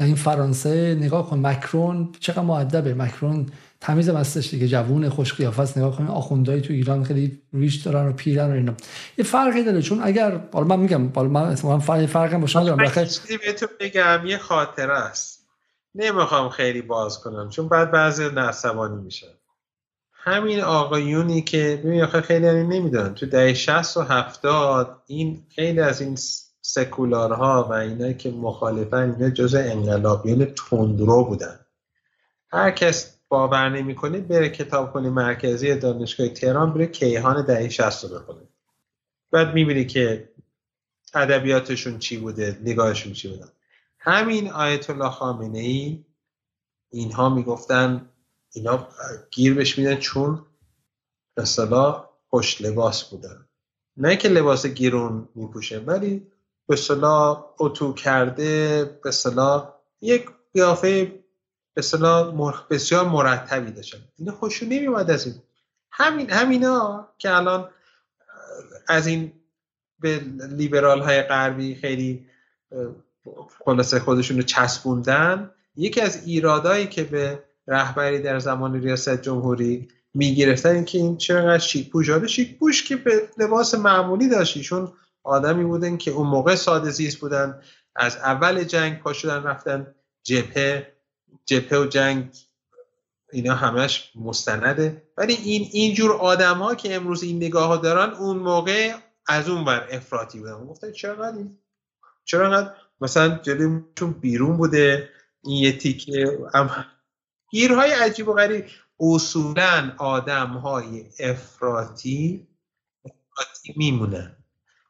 این 0.00 0.14
فرانسه 0.14 0.94
نگاه 0.94 1.30
کن 1.30 1.38
مکرون 1.38 2.12
چقدر 2.20 2.42
معدبه 2.42 2.94
مکرون 2.94 3.46
تمیز 3.80 4.08
مستش 4.08 4.50
دیگه 4.50 4.68
جوون 4.68 5.08
خوش 5.08 5.34
قیافه 5.34 5.78
نگاه 5.78 5.96
کن 5.96 6.06
آخوندای 6.06 6.60
تو 6.60 6.72
ایران 6.72 7.04
خیلی 7.04 7.42
ریش 7.52 7.74
دارن 7.74 8.08
و 8.08 8.12
پیرن 8.12 8.50
و 8.50 8.54
اینا. 8.54 8.74
یه 9.18 9.24
فرقی 9.24 9.62
داره 9.64 9.82
چون 9.82 10.00
اگر 10.02 10.40
حالا 10.52 10.66
من 10.66 10.80
میگم 10.80 11.08
حالا 11.14 11.28
من 11.28 11.78
فرق 11.78 12.06
فرقم 12.06 12.40
با 12.40 12.46
شما 12.46 12.64
دارم. 12.64 12.76
بهتون 12.76 13.68
بگم 13.80 14.26
یه 14.26 14.38
خاطره 14.38 14.98
است. 14.98 15.46
نمی‌خوام 15.94 16.48
خیلی 16.48 16.82
باز 16.82 17.20
کنم 17.20 17.48
چون 17.48 17.68
بعد 17.68 17.90
بعضی 17.90 18.28
نعصبانی 18.28 19.02
میشن. 19.02 19.26
همین 20.24 20.60
آقایونی 20.60 21.42
که 21.42 21.80
ببین 21.84 22.02
آخه 22.02 22.20
خیلی 22.20 22.46
نمی‌دونن. 22.46 23.14
تو 23.14 23.26
دهه 23.26 23.54
60 23.54 23.96
و 23.96 24.02
70 24.02 25.02
این 25.06 25.46
خیلی 25.54 25.80
از 25.80 26.00
این 26.00 26.18
سکولارها 26.60 27.66
و 27.70 27.72
اینایی 27.72 28.14
که 28.14 28.30
مخالفن 28.30 29.10
اینا 29.10 29.30
جزء 29.30 29.58
انقلابیون 29.58 30.44
تندرو 30.44 31.24
بودن. 31.24 31.60
هر 32.52 32.70
کس 32.70 33.18
باور 33.28 33.68
نمی‌کنه 33.68 34.20
بره 34.20 34.48
کتابخونه 34.48 35.10
مرکزی 35.10 35.74
دانشگاه 35.74 36.28
تهران 36.28 36.74
بره 36.74 36.86
کیهان 36.86 37.44
دهه 37.44 37.68
60 37.68 38.04
رو 38.04 38.18
بخونه. 38.18 38.48
بعد 39.30 39.54
می‌بینی 39.54 39.84
که 39.84 40.28
ادبیاتشون 41.14 41.98
چی 41.98 42.16
بوده 42.16 42.58
نگاهشون 42.64 43.12
چی 43.12 43.28
بوده. 43.28 43.44
همین 43.98 44.50
آیت 44.50 44.90
الله 44.90 45.10
خامنه 45.10 45.58
ای 45.58 46.04
اینها 46.90 47.28
می‌گفتن 47.28 48.08
اینا 48.52 48.88
گیر 49.30 49.54
بهش 49.54 49.78
میدن 49.78 49.96
چون 49.96 50.46
به 51.34 51.44
پشت 52.30 52.62
لباس 52.62 53.04
بودن. 53.04 53.46
نه 53.96 54.16
که 54.16 54.28
لباس 54.28 54.66
گیرون 54.66 55.28
میپوشه 55.34 55.78
ولی 55.78 56.26
به 56.68 56.76
صلاح 56.76 57.44
اتو 57.58 57.94
کرده 57.94 58.84
به 59.04 59.10
صلاح 59.10 59.74
یک 60.00 60.26
قیافه 60.54 61.22
به 61.74 61.82
صلاح 61.82 62.34
بسیار 62.70 63.08
مرتبی 63.08 63.70
داشتن. 63.70 63.98
اینا 64.18 64.32
خوشون 64.32 64.68
نمیومد 64.68 65.10
از 65.10 65.26
این. 65.26 65.34
همین 65.90 66.30
همینا 66.30 67.08
که 67.18 67.36
الان 67.36 67.70
از 68.88 69.06
این 69.06 69.32
به 69.98 70.18
لیبرال 70.50 71.00
های 71.00 71.22
غربی 71.22 71.74
خیلی 71.74 72.26
خلاصه 73.64 74.00
خودشون 74.00 74.36
رو 74.36 74.42
چسبوندن 74.42 75.50
یکی 75.76 76.00
از 76.00 76.26
ایرادایی 76.26 76.86
که 76.86 77.04
به 77.04 77.42
رهبری 77.66 78.18
در 78.18 78.38
زمان 78.38 78.82
ریاست 78.82 79.22
جمهوری 79.22 79.88
می‌گرفتن 80.14 80.70
اینکه 80.70 80.98
این 80.98 81.16
چقدر 81.16 81.58
شیک 81.58 81.90
پوش 81.90 82.10
آره 82.10 82.26
شیک 82.26 82.58
پوش 82.58 82.84
که 82.84 82.96
به 82.96 83.28
لباس 83.38 83.74
معمولی 83.74 84.28
داشتیشون 84.28 84.92
آدمی 85.22 85.64
بودن 85.64 85.96
که 85.96 86.10
اون 86.10 86.26
موقع 86.26 86.54
ساده 86.54 86.90
زیست 86.90 87.18
بودن. 87.18 87.60
از 87.96 88.16
اول 88.16 88.64
جنگ 88.64 88.98
پا 88.98 89.12
شدن 89.12 89.42
رفتن 89.42 89.94
جبهه. 90.22 90.92
جبهه 91.46 91.78
و 91.78 91.86
جنگ 91.86 92.34
اینا 93.32 93.54
همش 93.54 94.12
مستنده. 94.14 95.02
ولی 95.16 95.34
این 95.34 95.68
اینجور 95.72 96.12
آدم 96.12 96.58
ها 96.58 96.74
که 96.74 96.94
امروز 96.94 97.22
این 97.22 97.36
نگاه 97.36 97.68
ها 97.68 97.76
دارن 97.76 98.14
اون 98.14 98.36
موقع 98.36 98.94
از 99.26 99.48
اون 99.48 99.64
بر 99.64 99.88
افراطی 99.90 100.38
بودن. 100.38 100.64
گفتن 100.64 100.92
چرا 100.92 101.32
چرا 102.24 102.74
مثلا 103.00 103.38
جلوشون 103.42 104.12
بیرون 104.20 104.56
بوده. 104.56 105.08
این 105.44 105.62
یه 105.62 105.78
تیکه 105.78 106.38
گیرهای 107.52 107.90
عجیب 107.90 108.28
و 108.28 108.32
غریب. 108.32 108.64
اصولا 109.00 109.92
آدم 109.98 110.46
های 110.46 111.04
افراطی 111.20 112.48
میمونن. 113.76 114.36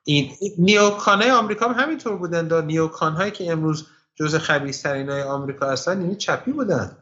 این 0.05 0.33
نیوکان 0.59 1.23
آمریکا 1.23 1.69
هم 1.69 1.83
همینطور 1.85 2.17
بودن 2.17 2.49
دا 2.49 2.61
نیوکان 2.61 3.13
هایی 3.13 3.31
که 3.31 3.53
امروز 3.53 3.87
جز 4.15 4.35
خبیسترین 4.35 5.11
های 5.11 5.23
آمریکا 5.23 5.71
هستن 5.71 6.01
این 6.01 6.17
چپی 6.17 6.53
بودن. 6.53 6.97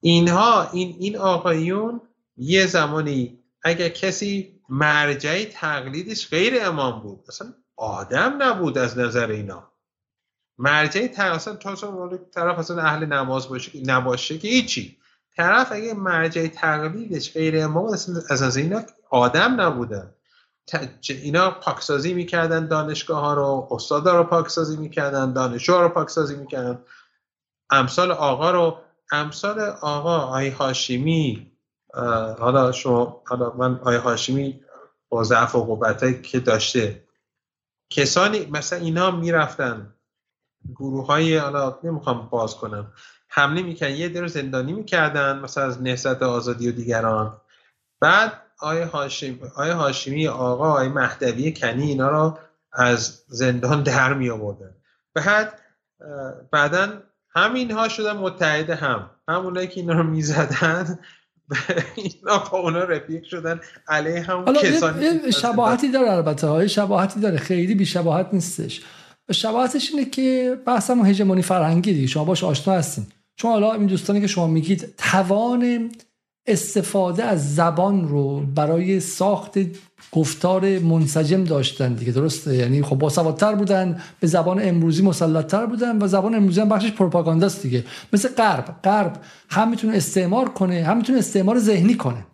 اینها 0.00 0.70
این 0.70 0.96
این 0.98 1.16
آقایون 1.16 2.00
یه 2.36 2.66
زمانی 2.66 3.38
اگر 3.62 3.88
کسی 3.88 4.60
مرجعی 4.68 5.44
تقلیدش 5.44 6.30
غیر 6.30 6.66
امام 6.66 7.00
بود 7.00 7.24
اصلا 7.28 7.54
آدم 7.76 8.42
نبود 8.42 8.78
از 8.78 8.98
نظر 8.98 9.30
اینا. 9.30 9.73
مرجعی 10.58 11.08
تقلید 11.08 11.32
اصلا 11.34 11.56
طرف 12.34 12.58
اصلا 12.58 12.82
اهل 12.82 13.06
نماز 13.06 13.48
باشه 13.48 13.82
نباشه 13.86 14.38
که 14.38 14.48
هیچی. 14.48 14.98
طرف 15.36 15.72
اگه 15.72 15.94
مرجع 15.94 16.46
تقلیدش 16.46 17.32
غیر 17.32 17.64
امام 17.64 17.86
از 18.42 18.56
اینا 18.56 18.82
آدم 19.10 19.60
نبودن. 19.60 20.14
اینا 21.08 21.50
پاکسازی 21.50 22.14
می‌کردن 22.14 22.66
دانشگاه 22.68 23.20
ها 23.20 23.34
رو 23.34 23.68
استادا 23.70 24.16
رو 24.16 24.24
پاکسازی 24.24 24.76
می‌کردن 24.76 25.32
دانشجو 25.32 25.80
رو 25.80 25.88
پاکسازی 25.88 26.36
می‌کردن. 26.36 26.78
امثال 27.70 28.12
آقا 28.12 28.50
رو 28.50 28.78
امثال 29.12 29.60
آقا 29.60 30.18
آی 30.18 30.48
هاشمی 30.48 31.52
حالا 32.38 32.72
شما 32.72 33.22
حالا 33.26 33.52
من 33.52 33.80
آی 33.84 33.96
هاشمی 33.96 34.60
با 35.08 35.24
ضعف 35.24 35.54
و 35.54 35.64
قوت 35.64 36.22
که 36.22 36.40
داشته. 36.40 37.04
کسانی 37.90 38.46
مثلا 38.46 38.78
اینا 38.78 39.10
می‌رفتن. 39.10 39.93
گروه 40.70 41.06
های 41.06 41.36
حالا 41.36 41.78
نمی‌خوام 41.84 42.28
باز 42.30 42.54
کنم. 42.54 42.92
حمله 43.28 43.62
می‌کردن 43.62 43.94
یه 43.94 44.08
در 44.08 44.26
زندانی 44.26 44.72
می‌کردن 44.72 45.38
مثلا 45.38 45.64
از 45.64 45.82
نهضت 45.82 46.22
آزادی 46.22 46.68
و 46.68 46.72
دیگران. 46.72 47.36
بعد 48.00 48.32
آیه 48.58 48.84
هاشمی, 48.84 49.40
آیه 49.56 49.72
هاشمی 49.72 50.28
آقا 50.28 50.72
آیه 50.72 50.88
مهدوی 50.88 51.52
کنی 51.52 51.82
اینا 51.82 52.10
رو 52.10 52.38
از 52.72 53.22
زندان 53.28 53.82
در 53.82 54.14
می 54.14 54.30
آوردن 54.30 54.74
بعد 55.14 55.60
بعدا 56.50 56.88
همین 57.34 57.70
ها 57.70 57.88
شدن 57.88 58.16
متحد 58.16 58.70
هم. 58.70 59.10
همونایی 59.28 59.68
که 59.68 59.80
اینا 59.80 59.92
رو 59.92 60.02
می‌زدن 60.02 60.98
اینا 61.94 62.38
با 62.38 62.58
اونا 62.58 62.84
رفیق 62.84 63.24
شدن. 63.24 63.60
علیه 63.88 64.22
هم 64.22 64.52
کسانی 64.52 65.32
شباهتی 65.32 65.92
داره 65.92 66.10
البته 66.10 66.46
های 66.46 66.68
شباهتی 66.68 67.20
داره. 67.20 67.36
خیلی 67.36 67.74
بی 67.74 67.86
شباهت 67.86 68.28
نیستش. 68.32 68.82
شباهتش 69.32 69.90
اینه 69.90 70.04
که 70.04 70.58
بحث 70.66 70.90
هم 70.90 71.06
هژمونی 71.06 71.42
فرهنگی 71.42 71.92
دیگه 71.92 72.06
شما 72.06 72.24
باش 72.24 72.44
آشنا 72.44 72.74
هستین. 72.74 73.06
چون 73.36 73.50
حالا 73.50 73.72
این 73.72 73.86
دوستانی 73.86 74.20
که 74.20 74.26
شما 74.26 74.46
میگید 74.46 74.94
توان 74.98 75.90
استفاده 76.46 77.24
از 77.24 77.54
زبان 77.54 78.08
رو 78.08 78.40
برای 78.40 79.00
ساخت 79.00 79.58
گفتار 80.12 80.78
منسجم 80.78 81.44
داشتن 81.44 81.92
دیگه 81.92 82.12
درسته؟ 82.12 82.56
یعنی 82.56 82.82
خب 82.82 82.96
باسوادتر 82.96 83.54
بودن 83.54 84.02
به 84.20 84.26
زبان 84.26 84.68
امروزی 84.68 85.02
مسلطتر 85.02 85.66
بودن 85.66 86.02
و 86.02 86.06
زبان 86.08 86.34
امروزی 86.34 86.60
هم 86.60 86.68
بخشش 86.68 86.90
پروپاگانداست 86.90 87.62
دیگه. 87.62 87.84
مثل 88.12 88.28
غرب. 88.28 88.76
غرب 88.84 89.20
هم 89.48 89.70
می‌تونه 89.70 89.96
استعمار 89.96 90.48
کنه 90.48 90.82
هم 90.82 90.96
می‌تونه 90.96 91.18
استعمار 91.18 91.58
ذهنی 91.58 91.94
کنه. 91.94 92.26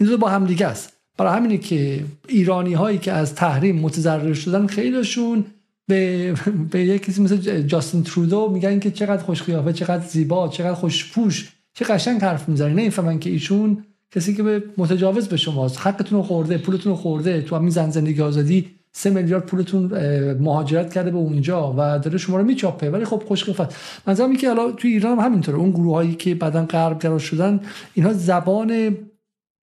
این 0.00 0.08
دو 0.08 0.18
با 0.18 0.28
هم 0.28 0.46
دیگه 0.46 0.66
است. 0.66 0.92
برای 1.18 1.36
همینه 1.36 1.58
که 1.58 2.04
ایرانی 2.28 2.74
هایی 2.74 2.98
که 2.98 3.12
از 3.12 3.34
تحریم 3.34 3.76
متضرر 3.76 4.34
شدن 4.34 4.66
خیلیشون 4.66 5.44
به 5.88 6.32
به 6.70 6.80
یک 6.80 7.02
کسی 7.02 7.22
مثل 7.22 7.62
جاستین 7.62 8.02
ترودو 8.02 8.50
میگن 8.50 8.78
که 8.78 8.90
چقدر 8.90 9.22
خوش 9.22 9.42
قیافه 9.42 9.72
چقدر 9.72 10.06
زیبا 10.06 10.48
چقدر 10.48 10.74
خوشپوش 10.74 11.52
چه 11.74 11.84
قشنگ 11.84 12.20
حرف 12.20 12.48
می‌زنه 12.48 12.74
نمی‌فهمن 12.74 13.18
که 13.18 13.30
ایشون 13.30 13.84
کسی 14.10 14.34
که 14.34 14.42
به 14.42 14.62
متجاوز 14.76 15.28
به 15.28 15.36
شماست. 15.36 15.86
حقتون 15.86 16.18
رو 16.18 16.24
خورده 16.24 16.58
پولتون 16.58 16.92
رو 16.92 16.98
خورده. 16.98 17.42
تو 17.42 17.56
همین 17.56 17.70
زن 17.70 17.90
زندگی 17.90 18.22
آزادی 18.22 18.70
سه 18.92 19.10
میلیارد 19.10 19.46
پولتون 19.46 19.86
مهاجرت 20.32 20.94
کرده 20.94 21.10
به 21.10 21.16
اونجا 21.16 21.72
و 21.72 21.98
داره 21.98 22.18
شما 22.18 22.36
رو 22.36 22.44
میچاپه. 22.44 22.90
ولی 22.90 23.04
خب 23.04 23.22
خوش 23.26 23.44
قیافت. 23.44 23.76
منظورم 24.06 24.36
که 24.36 24.48
حالا 24.48 24.72
تو 24.72 24.88
ایران 24.88 25.18
هم 25.18 25.24
همینطوره. 25.24 25.58
اون 25.58 25.70
گروه 25.70 25.94
هایی 25.94 26.14
که 26.14 26.34
بعدا 26.34 26.64
غرب 26.64 27.18
شدن 27.18 27.60
اینها 27.94 28.12
زبان 28.12 28.70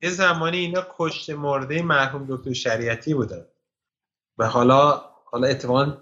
یه 0.02 0.10
زمانی 0.10 0.58
اینا 0.58 0.86
کشته 0.98 1.36
مرده 1.36 1.82
مرحوم 1.82 2.26
دکتر 2.30 2.54
شریعتی 2.54 3.14
بودن. 3.14 3.42
و 4.38 4.48
حالا 4.48 5.02
حالا 5.32 5.48
اتفاقا 5.48 5.98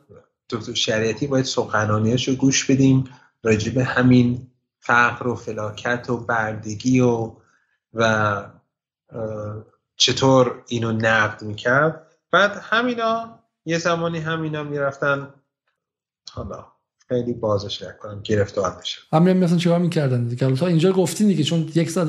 دکتر 0.50 0.74
شریعتی 0.74 1.28
باید 1.28 1.46
سخنانیش 1.46 2.28
رو 2.28 2.36
گوش 2.36 2.72
بدیم 2.72 3.04
راجع 3.44 3.72
به 3.72 3.84
همین 3.84 4.48
فقر 4.80 5.28
و 5.28 5.36
فلاکت 5.36 6.10
و 6.10 6.18
بردگی 6.18 7.00
و 7.00 7.32
و 7.94 8.44
چطور 9.96 10.64
اینو 10.68 10.92
نقد 10.92 11.44
می‌کرد. 11.44 12.16
بعد 12.32 12.58
همینا 12.62 13.40
یه 13.66 13.78
زمانی 13.78 14.20
همینا 14.20 14.64
می‌رفتن 14.64 15.34
حالا 16.32 16.66
خیلی 17.08 17.34
بازش 17.34 17.84
کنم 18.00 18.22
گرفتار 18.24 18.72
بشه. 18.82 19.02
همین 19.12 19.38
مثلا 19.38 19.58
چیکار 19.58 19.80
می‌کردن 19.80 20.24
دیگه؟ 20.24 20.56
تا 20.56 20.68
اینجا 20.68 20.92
گفتین 20.92 21.28
دیگه 21.28 21.44
چون 21.44 21.72
یک 21.76 21.90
ساعت 21.90 22.08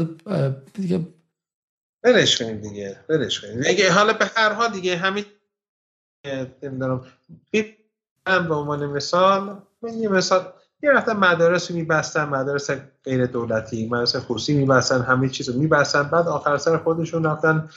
دیگه 0.75 1.07
برش 2.03 2.39
کنیم 2.39 2.61
دیگه 2.61 3.01
برش 3.09 3.41
کنیم. 3.41 3.61
دیگه 3.61 3.93
حالا 3.93 4.13
به 4.13 4.31
هر 4.37 4.53
حال 4.53 4.73
دیگه 4.73 4.97
همین 4.97 5.25
نمی‌دونم. 6.63 7.05
به 8.25 8.55
عنوان 8.55 8.87
مثال 8.87 9.63
من 9.83 9.95
یه 9.95 10.09
مثال 10.09 10.53
یه 10.83 10.91
رفتن 10.91 11.13
مدارس 11.13 11.71
رو 11.71 11.77
میبستن 11.77 12.25
مدارس 12.25 12.71
غیر 13.05 13.27
دولتی 13.27 13.87
مدارس 13.87 14.17
خصوصی 14.17 14.55
میبستن 14.55 15.03
همه 15.03 15.29
چیز 15.29 15.49
رو 15.49 15.61
میبستن 15.61 16.03
بعد 16.03 16.29
آخر 16.29 16.57
سر 16.57 16.79
خودشون 16.79 17.25
رفتن 17.25 17.69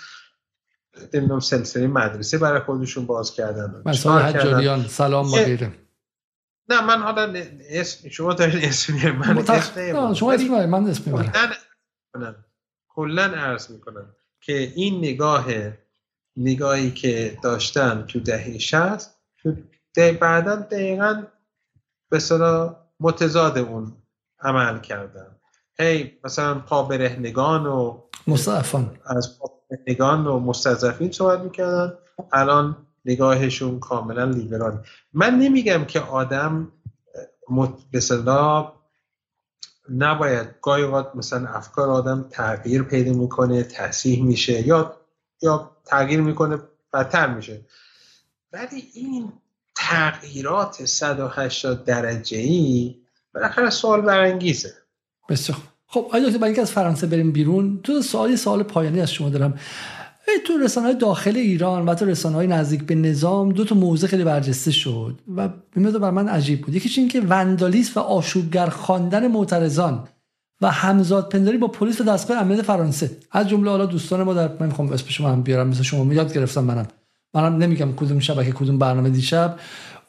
نمی‌دونم 1.13 1.39
سلسله 1.39 1.87
مدرسه 1.87 2.37
برای 2.37 2.59
خودشون 2.59 3.05
باز 3.05 3.33
کردن. 3.33 3.81
مثلا 3.85 4.19
حجاریان 4.19 4.87
سلام 4.87 5.31
غیره 5.31 5.71
نه 6.69 6.81
من 6.81 7.01
حالا 7.01 7.33
اسم 7.69 8.09
شما 8.09 8.33
دارین 8.33 8.65
اسم 8.65 9.11
من 9.11 9.33
متخ... 9.33 9.77
نه 9.77 10.13
شما 10.13 10.33
اسم 10.33 10.65
من 10.65 10.89
اسم 10.89 11.35
کلا 12.89 13.23
عرض 13.23 13.71
می‌کنم 13.71 14.15
که 14.41 14.53
این 14.75 14.97
نگاه 14.97 15.45
نگاهی 16.37 16.91
که 16.91 17.37
داشتن 17.43 18.05
تو 18.07 18.19
دهه 18.19 18.57
60 18.57 19.15
بعدا 20.11 20.55
دقیقا 20.55 21.23
به 22.09 22.19
متضاد 22.99 23.57
اون 23.57 23.93
عمل 24.39 24.79
کردن. 24.79 25.35
هی 25.79 26.11
مثلا 26.23 26.59
پابرهنگان 26.59 27.65
و 27.65 28.01
مستضعفان 28.27 28.97
از 29.05 29.39
پابرهنگان 29.39 30.27
و 30.27 30.39
مستضعفین 30.39 31.11
صحبت 31.11 31.39
می‌کردن. 31.39 31.93
الان 32.31 32.87
نگاهشون 33.05 33.79
کاملا 33.79 34.23
لیبرال 34.23 34.83
من 35.13 35.35
نمیگم 35.39 35.85
که 35.85 35.99
آدم 35.99 36.71
به 37.91 37.99
نباید 39.89 40.47
گاهی 40.61 40.83
اوقات 40.83 41.15
مثلا 41.15 41.47
افکار 41.47 41.89
آدم 41.89 42.25
تغییر 42.29 42.83
پیدا 42.83 43.13
می‌کنه 43.13 43.63
تصحیح 43.63 44.23
میشه 44.23 44.67
یا 44.67 44.97
یا 45.41 45.71
تغییر 45.91 46.21
می‌کنه 46.21 46.57
بدتر 46.93 47.33
میشه. 47.33 47.61
ولی 48.53 48.83
این 48.93 49.31
تغییرات 49.75 50.85
180 50.85 51.85
درجه 51.85 52.37
ای 52.37 52.95
بالاخره 53.33 53.69
سوال 53.69 54.01
برانگیزه. 54.01 54.73
بسیار 55.29 55.57
خب 55.87 56.09
آیا 56.13 56.27
دکتر 56.27 56.37
برای 56.37 56.59
از 56.59 56.71
فرانسه 56.71 57.07
بریم 57.07 57.31
بیرون 57.31 57.79
تو 57.83 58.01
سوالی 58.01 58.37
سوال 58.37 58.63
پایانی 58.63 59.01
از 59.01 59.11
شما 59.11 59.29
دارم. 59.29 59.59
تو 60.47 60.57
رسانه 60.57 60.87
های 60.87 60.95
داخل 60.95 61.37
ایران 61.37 61.85
و 61.85 61.95
تو 61.95 62.05
رسانه 62.05 62.35
های 62.35 62.47
نزدیک 62.47 62.83
به 62.83 62.95
نظام 62.95 63.51
دو 63.51 63.65
تا 63.65 63.75
موضوع 63.75 64.09
خیلی 64.09 64.23
برجسته 64.23 64.71
شد 64.71 65.19
و 65.35 65.49
بیمه 65.73 65.91
بر 65.91 66.11
من 66.11 66.27
عجیب 66.27 66.61
بود. 66.61 66.75
یکیش 66.75 66.97
این 66.97 67.07
که 67.07 67.21
وندالیسم 67.21 67.99
و 67.99 68.03
آشوبگر 68.03 68.69
خواندن 68.69 69.27
معترضان. 69.27 70.07
و 70.61 70.71
همزاد 70.71 71.29
پنداری 71.29 71.57
با 71.57 71.67
پلیس 71.67 72.01
و 72.01 72.03
دستگاه 72.03 72.37
امنیت 72.37 72.61
فرانسه. 72.61 73.11
از 73.31 73.49
جمله 73.49 73.69
حالا 73.69 73.85
دوستان 73.85 74.23
ما 74.23 74.33
در 74.33 74.49
من 74.59 74.67
می‌خوام 74.67 74.91
اسم 74.91 75.09
شما 75.09 75.29
هم 75.29 75.41
بیارم 75.41 75.67
مثل 75.67 75.83
شما 75.83 76.13
یاد 76.13 76.33
گرفتم 76.33 76.63
منم. 76.63 76.87
منم 77.33 77.57
نمیگم 77.57 77.95
کدوم 77.95 78.19
شبکه 78.19 78.51
کدوم 78.51 78.77
برنامه 78.77 79.09
دیشب. 79.09 79.55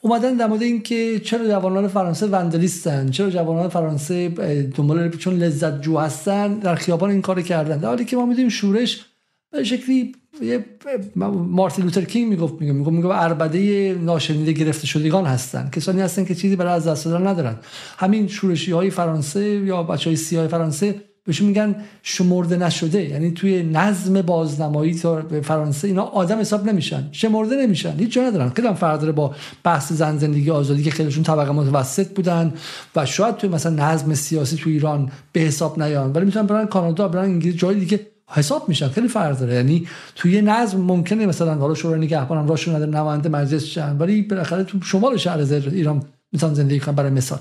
اومدن 0.01 0.33
در 0.33 0.47
مورد 0.47 0.61
اینکه 0.61 1.19
چرا 1.19 1.47
جوانان 1.47 1.87
فرانسه 1.87 2.27
وندلیستن 2.27 3.09
چرا 3.09 3.29
جوانان 3.29 3.69
فرانسه 3.69 4.29
دنبال 4.75 5.09
چون 5.09 5.37
لذت 5.37 5.81
جو 5.81 5.97
هستن 5.97 6.53
در 6.53 6.75
خیابان 6.75 7.09
این 7.09 7.21
کار 7.21 7.41
کردن. 7.41 7.77
در 7.77 7.87
حالی 7.87 8.05
که 8.05 8.17
ما 8.17 8.25
می‌دونیم 8.25 8.49
شورش 8.49 9.05
به 9.51 9.63
شکلی 9.63 10.15
یه 10.41 10.65
مارتین 11.49 11.85
لوتر 11.85 12.01
کینگ 12.01 12.29
می‌گفت 12.29 12.53
میگه 12.59 12.73
می‌گفت 12.73 12.91
می‌گفت 12.91 13.15
اربده 13.15 13.93
ناشنیده 14.01 14.51
گرفته 14.51 14.87
شدگان 14.87 15.25
هستن. 15.25 15.69
کسانی 15.69 16.01
هستن 16.01 16.25
که 16.25 16.35
چیزی 16.35 16.55
برای 16.55 16.73
از 16.73 16.87
دست 16.87 17.05
دادن 17.05 17.27
ندارن. 17.27 17.55
همین 17.97 18.27
شورشی 18.27 18.71
های 18.71 18.89
فرانسه 18.89 19.43
یا 19.43 19.83
بچه 19.83 20.09
های 20.09 20.17
سیاه 20.17 20.47
فرانسه 20.47 20.95
بهشون 21.25 21.47
میگن 21.47 21.75
شمرده 22.03 22.57
نشده. 22.57 23.09
یعنی 23.09 23.31
توی 23.31 23.63
نظم 23.63 24.21
بازنمایی 24.21 24.93
فرانسه 25.43 25.87
اینا 25.87 26.03
آدم 26.03 26.39
حساب 26.39 26.69
نمیشن. 26.69 27.09
شمرده 27.11 27.55
نمیشن. 27.55 27.99
هیچ 27.99 28.13
جا 28.13 28.23
ندارن. 28.23 28.49
خیلی 28.49 28.67
هم 28.67 28.73
فرق 28.73 28.99
داره 28.99 29.11
با 29.11 29.35
بحث 29.63 29.91
زن 29.93 30.17
زندگی 30.17 30.51
آزادی 30.51 30.83
که 30.83 30.91
خیلیشون 30.91 31.23
طبقه 31.23 31.51
متوسط 31.51 32.07
بودن 32.07 32.53
و 32.95 33.05
شاید 33.05 33.37
توی 33.37 33.49
مثلا 33.49 33.91
نظم 33.91 34.13
سیاسی 34.13 34.55
تو 34.55 34.69
ایران 34.69 35.11
به 35.31 35.39
حساب 35.39 35.81
نیان. 35.83 36.11
ولی 36.11 36.25
می‌تونن 36.25 36.45
برن 36.45 36.65
کانادا 36.65 37.07
برن 37.07 37.23
انگلیس 37.23 37.55
جای 37.55 37.75
دیگه 37.75 37.99
حساب 38.27 38.69
میشن 38.69 38.87
خیلی 38.87 39.07
فرق 39.07 39.39
داره. 39.39 39.53
یعنی 39.53 39.87
توی 40.15 40.41
نظم 40.41 40.81
ممکنه 40.81 41.25
مثلا 41.25 41.55
حالا 41.55 41.73
شورای 41.73 41.99
نگهبان 41.99 42.47
راشون 42.47 42.75
نداره 42.75 42.91
نماینده 42.91 43.29
مجلس 43.29 43.63
شن 43.63 43.97
ولی 43.97 44.21
بالاخره 44.21 44.63
تو 44.63 44.81
شمال 44.81 45.17
شهر 45.17 45.37
ایران 45.37 46.03
می‌تونن 46.31 46.53
زندگی 46.53 46.79
کنن 46.79 46.95
برای 46.95 47.11
مثال. 47.11 47.39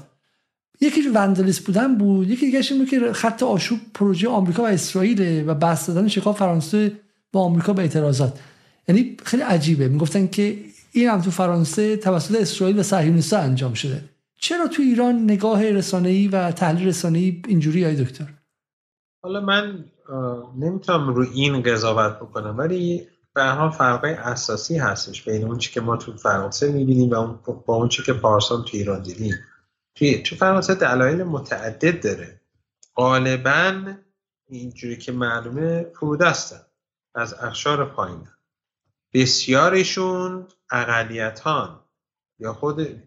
یکی 0.80 1.08
وندلیس 1.08 1.60
بودن 1.60 1.98
بود 1.98 2.30
یکی 2.30 2.46
دیگه 2.46 2.60
این 2.70 2.86
که 2.86 3.12
خط 3.12 3.42
آشوب 3.42 3.78
پروژه 3.94 4.28
آمریکا 4.28 4.62
و 4.62 4.66
اسرائیل 4.66 5.44
و 5.46 5.54
بحث 5.54 5.88
دادن 5.88 6.08
شکاف 6.08 6.38
فرانسه 6.38 6.92
با 7.32 7.40
آمریکا 7.40 7.72
به 7.72 7.82
اعتراضات. 7.82 8.38
یعنی 8.88 9.16
خیلی 9.24 9.42
عجیبه. 9.42 9.88
می‌گفتن 9.88 10.26
که 10.26 10.58
این 10.92 11.08
هم 11.08 11.20
تو 11.20 11.30
فرانسه 11.30 11.96
توسط 11.96 12.40
اسرائیل 12.40 12.78
و 12.78 12.82
صهیونیست‌ها 12.82 13.40
انجام 13.40 13.74
شده. 13.74 14.04
چرا 14.38 14.66
تو 14.66 14.82
ایران 14.82 15.24
نگاه 15.24 15.70
رسانه‌ای 15.70 16.28
و 16.28 16.50
تحلیل 16.50 16.88
رسانه‌ای 16.88 17.42
اینجوری 17.48 17.84
های 17.84 18.04
دکتر؟ 18.04 18.24
حالا 19.22 19.40
من 19.40 19.84
نمی‌تونم 20.56 21.14
رو 21.14 21.26
این 21.32 21.62
قضاوت 21.62 22.16
بکنم 22.16 22.58
ولی 22.58 23.08
به 23.34 23.42
هر 23.42 23.70
فرق 23.70 24.04
اساسی 24.04 24.78
هستش 24.78 25.22
بین 25.22 25.44
اون 25.44 25.58
که 25.58 25.80
ما 25.80 25.96
تو 25.96 26.16
فرانسه 26.16 26.72
می‌بینیم 26.72 27.10
و 27.10 27.14
اون 27.14 27.38
با 27.66 27.74
اون 27.74 27.88
که 27.88 28.12
پارسال 28.12 28.62
تو 28.62 28.76
ایران 28.76 29.02
دیدیم. 29.02 29.34
تو 30.24 30.36
فرانسه 30.36 30.74
دلایل 30.74 31.22
متعدد 31.22 32.02
داره. 32.02 32.40
غالبا 32.96 33.94
اینجوری 34.48 34.96
که 34.96 35.12
معلومه 35.12 35.86
فرودستن 36.00 36.60
از 37.14 37.34
اخشار 37.34 37.84
پایین. 37.84 38.28
بسیارشون 39.14 40.48
اقلیت 40.70 41.40
هان 41.40 41.81
یا 42.42 42.52
خود 42.52 43.02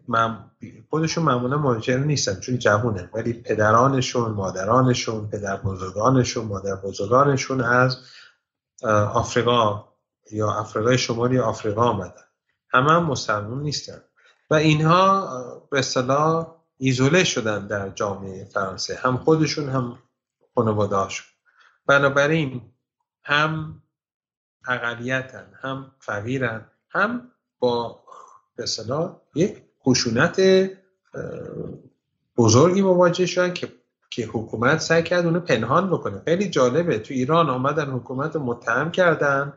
خودشون 0.90 1.24
معمولا 1.24 1.58
مهاجر 1.58 1.98
نیستن 1.98 2.40
چون 2.40 2.58
جوونه 2.58 3.10
ولی 3.14 3.32
پدرانشون 3.32 4.32
مادرانشون 4.32 5.28
پدر 5.28 5.56
بزرگانشون 5.56 6.44
مادر 6.44 6.76
بزرگانشون 6.76 7.60
از 7.60 7.98
آفریقا 9.12 9.84
یا 10.32 10.48
آفریقای 10.48 10.98
شمالی 10.98 11.38
آفریقا 11.38 11.84
آمدن. 11.84 12.22
همه 12.68 12.92
هم 12.92 13.04
مسلمون 13.04 13.62
نیستن. 13.62 14.02
و 14.50 14.54
اینها 14.54 15.28
به 15.70 15.78
اصطلاح 15.78 16.54
ایزوله 16.78 17.24
شدن 17.24 17.66
در 17.66 17.88
جامعه 17.88 18.44
فرانسه. 18.44 18.94
هم 18.94 19.16
خودشون 19.16 19.68
هم 19.68 19.98
خانوادهاشون 20.54 21.26
بنابراین 21.86 22.62
هم 23.24 23.82
اقلیتن 24.68 25.52
هم 25.62 25.92
فقیرن 26.00 26.70
هم 26.90 27.30
با 27.58 28.05
به 28.56 28.64
یک 29.34 29.62
خشونت 29.86 30.40
بزرگی 32.36 32.82
مواجه 32.82 33.26
شدن 33.26 33.52
که 33.52 33.68
که 34.10 34.26
حکومت 34.26 34.78
سعی 34.78 35.02
کرد 35.02 35.24
اونو 35.24 35.40
پنهان 35.40 35.90
بکنه. 35.90 36.22
خیلی 36.24 36.48
جالبه. 36.48 36.98
تو 36.98 37.14
ایران 37.14 37.50
آمدن 37.50 37.90
حکومت 37.90 38.34
رو 38.34 38.42
متهم 38.42 38.90
کردن. 38.90 39.52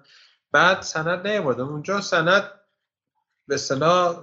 بعد 0.51 0.81
سند 0.81 1.27
نیاوردن 1.27 1.63
اونجا 1.63 2.01
سند 2.01 2.43
به 3.47 3.57
صلاح 3.57 4.15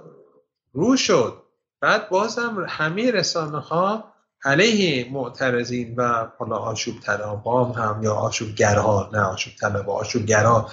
رو 0.73 0.97
شد. 0.97 1.33
بعد 1.79 2.09
بازم 2.09 2.65
همه 2.69 3.11
رسانه 3.11 3.59
ها 3.59 4.13
علیه 4.45 5.11
معترضین 5.11 5.95
و 5.95 6.27
حالا 6.37 6.55
آشوب 6.55 6.99
طلبان 6.99 7.71
هم 7.71 8.03
یا 8.03 8.13
آشوبگرها 8.13 9.09
نه 9.13 9.19
آشوب 9.19 9.53
طلب 9.53 9.89
آشوبگرها 9.89 10.71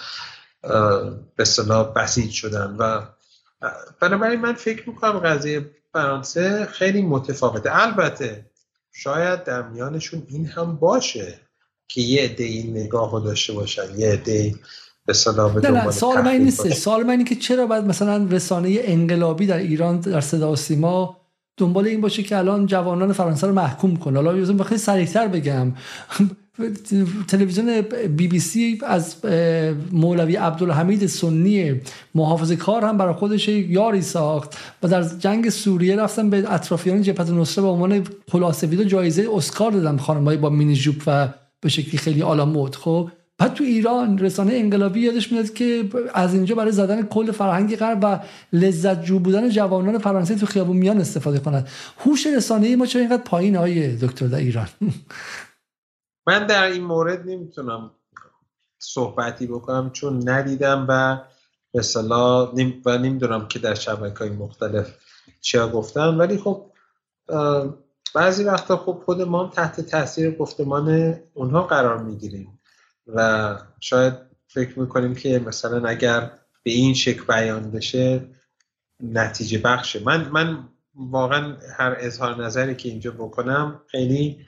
به 1.37 1.45
صلاح 1.45 1.93
بسیج 1.93 2.31
شدن 2.31 2.77
و 2.79 3.03
بنابراین 4.01 4.41
من 4.41 4.53
فکر 4.53 4.89
می‌کنم 4.89 5.19
قضیه 5.19 5.71
فرانسه 5.93 6.65
خیلی 6.65 7.03
متفاوته. 7.03 7.83
البته 7.83 8.45
شاید 8.93 9.45
در 9.45 9.63
میانشون 9.63 10.23
این 10.29 10.47
هم 10.47 10.77
باشه 10.77 11.41
که 11.89 12.01
یه 12.01 12.23
عده 12.23 12.45
این 12.45 12.77
نگاه 12.77 13.13
رو 13.13 13.21
داشته 13.21 13.53
باشن 13.53 13.99
یه 13.99 14.13
عده 14.13 14.55
به 15.07 15.15
نه 15.63 15.71
نه 15.71 15.91
سال 15.91 16.21
من 16.21 16.37
نیست. 16.37 16.69
سال 16.69 17.03
من 17.03 17.25
که 17.25 17.35
چرا 17.35 17.67
باید 17.67 17.85
مثلا 17.85 18.29
رسانه 18.31 18.79
انقلابی 18.83 19.47
در 19.47 19.59
ایران 19.59 20.01
در 20.01 20.21
صدا 20.21 20.53
و 20.53 20.57
سیما 20.57 21.21
دنبال 21.57 21.87
این 21.87 22.01
باشه 22.01 22.23
که 22.23 22.39
الان 22.39 22.67
جوانان 22.67 23.13
فرانسه 23.13 23.47
رو 23.47 23.53
محکوم 23.53 23.97
کنه؟ 23.97 24.17
حالا 24.17 24.37
یه 24.37 24.63
خیلی 24.63 24.81
سریعتر 24.81 25.29
بگم. 25.29 25.73
تلویزیون 27.29 27.81
بی 28.17 28.29
بی 28.29 28.39
سی 28.39 28.81
از 28.87 29.17
مولوی 29.93 30.37
عبدالحمید 30.37 31.07
سنی 31.07 31.81
محافظ 32.15 32.53
کار 32.53 32.85
هم 32.85 32.97
برای 32.97 33.15
خودش 33.15 33.49
یاری 33.49 34.03
ساخت 34.03 34.59
و 34.83 34.89
در 34.89 35.03
جنگ 35.03 35.51
سوریه 35.51 35.97
رفتن 35.97 36.31
به 36.31 36.53
اطرافیان 36.53 37.03
جبهت 37.03 37.31
نصره 37.31 37.63
به 37.63 37.69
عنوان 37.69 38.07
خلاصه 38.33 38.85
جایزه 38.85 39.29
اسکار 39.35 39.71
دادن 39.71 39.97
خانمایی 39.97 40.39
با 40.39 40.51
مینی 40.51 40.75
جوب 40.75 40.97
و 41.07 41.29
به 41.61 41.69
شکلی 41.69 41.99
خیلی 41.99 42.23
آلا 42.23 42.45
مود 42.45 42.77
خب 42.77 43.11
بعد 43.39 43.55
تو 43.55 43.65
ایران 43.65 44.19
رسانه 44.19 44.55
انقلابی 44.55 45.01
یادش 45.01 45.33
میاد 45.33 45.53
که 45.53 45.85
از 46.15 46.35
اینجا 46.35 46.55
برای 46.55 46.73
زدن 46.73 47.03
کل 47.03 47.33
فرهنگ 47.33 47.77
غرب 47.77 47.99
و 48.03 48.19
لذت 48.53 49.05
جو 49.05 49.19
بودن 49.19 49.49
جوانان 49.49 49.99
فرانسه 49.99 50.35
تو 50.35 50.47
خیابون 50.47 50.77
میان 50.77 51.01
استفاده 51.01 51.39
کند 51.39 51.69
هوش 51.99 52.27
رسانه 52.27 52.77
ما 52.77 52.87
چرا 52.87 53.01
اینقدر 53.01 53.23
پایین 53.23 53.57
های 53.57 53.97
دکتر 53.97 54.27
در 54.27 54.39
ایران؟ 54.39 54.69
من 56.27 56.47
در 56.47 56.65
این 56.65 56.85
مورد 56.85 57.29
نمی‌تونم 57.29 57.91
صحبتی 58.79 59.47
بکنم 59.47 59.91
چون 59.91 60.29
ندیدم 60.29 60.87
و 60.89 61.21
به 61.73 61.83
و 62.85 62.99
نمی‌دونم 62.99 63.49
که 63.49 63.59
در 63.59 63.75
شبکه 63.75 64.19
های 64.19 64.31
مختلف 64.31 64.95
چیا 65.41 65.69
گفتن. 65.69 66.17
ولی 66.17 66.39
خب 66.39 66.71
بعضی 68.15 68.45
وقتا 68.45 68.77
خب 68.77 69.03
خود 69.05 69.23
ما 69.23 69.45
هم 69.45 69.51
تحت 69.51 69.81
تاثیر 69.81 70.31
گفتمان 70.37 71.17
اونها 71.35 71.63
قرار 71.63 71.99
می‌گیریم 71.99 72.61
و 73.07 73.59
شاید 73.81 74.15
فکر 74.49 74.79
می‌کنیم 74.79 75.15
که 75.15 75.39
مثلا 75.47 75.89
اگر 75.89 76.31
به 76.63 76.71
این 76.71 76.95
شکل 76.95 77.25
بیان 77.25 77.71
بشه 77.71 78.29
نتیجه 79.01 79.59
بخشه. 79.59 80.05
من 80.05 80.29
من 80.29 80.69
واقعا 80.95 81.57
هر 81.77 81.97
اظهار 81.99 82.45
نظری 82.45 82.75
که 82.75 82.89
اینجا 82.89 83.11
بکنم 83.11 83.81
خیلی 83.87 84.47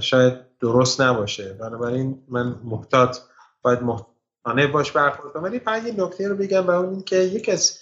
شاید 0.00 0.34
درست 0.60 1.00
نباشه. 1.00 1.52
بنابراین 1.52 2.22
من 2.28 2.60
محتاط 2.64 3.18
باید 3.62 3.82
محتاطانه 3.82 4.66
باش 4.72 4.92
برخورد 4.92 5.32
کنم 5.32 5.42
ولی 5.42 5.58
فقط 5.58 5.84
یه 5.84 6.04
نکته 6.04 6.28
رو 6.28 6.36
بگم 6.36 6.66
و 6.66 6.70
اون 6.70 6.90
این 6.90 7.02
که 7.02 7.16
یکی 7.16 7.52
از 7.52 7.78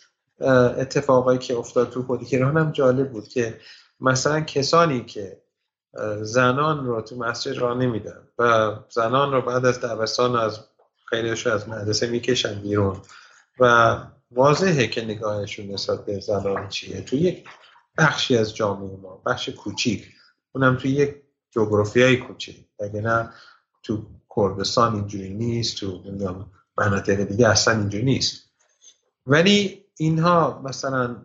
اتفاقایی 0.79 1.39
که 1.39 1.57
افتاد 1.57 1.91
تو 1.91 2.03
خود 2.03 2.21
ایران 2.31 2.57
هم 2.57 2.73
جالب 2.73 3.13
بود 3.13 3.29
که 3.29 3.61
مثلا 4.01 4.41
کسانی 4.41 5.05
که 5.05 5.43
زنان 6.23 6.87
رو 6.87 7.01
تو 7.01 7.17
مسجد 7.17 7.59
را 7.59 7.75
نمیدن 7.75 8.29
و 8.39 8.73
زنان 8.91 9.33
رو 9.33 9.43
بعد 9.43 9.67
از 9.67 9.81
دبستان 9.81 10.37
از 10.37 10.61
خیلیش 11.07 11.47
از 11.47 11.69
مدرسه 11.69 12.07
می‌کشن 12.07 12.61
بیرون 12.61 12.97
و 13.61 13.97
واضحه 14.31 14.87
که 14.87 15.05
نگاهشون 15.05 15.67
نسبت 15.67 16.05
به 16.05 16.21
زنان 16.21 16.69
چیه. 16.69 17.01
تو 17.01 17.17
یک 17.17 17.45
بخشی 17.99 18.37
از 18.37 18.57
جامعه 18.57 18.97
ما 18.97 19.23
بخش 19.27 19.49
کوچیک 19.49 20.09
اونم 20.53 20.77
تو 20.77 20.89
یک 20.89 21.23
جغرافیای 21.53 22.17
کوچیک 22.17 22.67
اگه 22.81 23.01
نه 23.01 23.31
تو 23.83 24.07
کردستان 24.37 24.95
اینجوری 24.95 25.35
نیست 25.35 25.77
تو 25.77 26.03
مناطق 26.79 27.25
دیگه 27.25 27.49
اصلا 27.49 27.79
اینجوری 27.79 28.05
نیست. 28.05 28.51
ولی 29.27 29.85
اینها 29.97 30.63
مثلا 30.65 31.17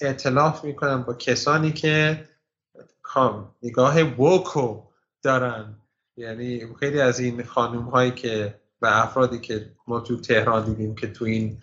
اعتلاف 0.00 0.64
می‌کنن 0.64 1.02
با 1.02 1.14
کسانی 1.14 1.72
که 1.72 2.24
نگاه 3.62 4.02
ووکو 4.02 4.82
دارن. 5.22 5.74
یعنی 6.16 6.66
خیلی 6.80 7.00
از 7.00 7.20
این 7.20 7.42
خانوم 7.42 7.84
هایی 7.84 8.10
که 8.10 8.60
و 8.82 8.86
افرادی 8.86 9.38
که 9.38 9.70
ما 9.86 10.00
تو 10.00 10.20
تهران 10.20 10.64
دیدیم 10.64 10.94
که 10.94 11.06
تو 11.06 11.24
این 11.24 11.58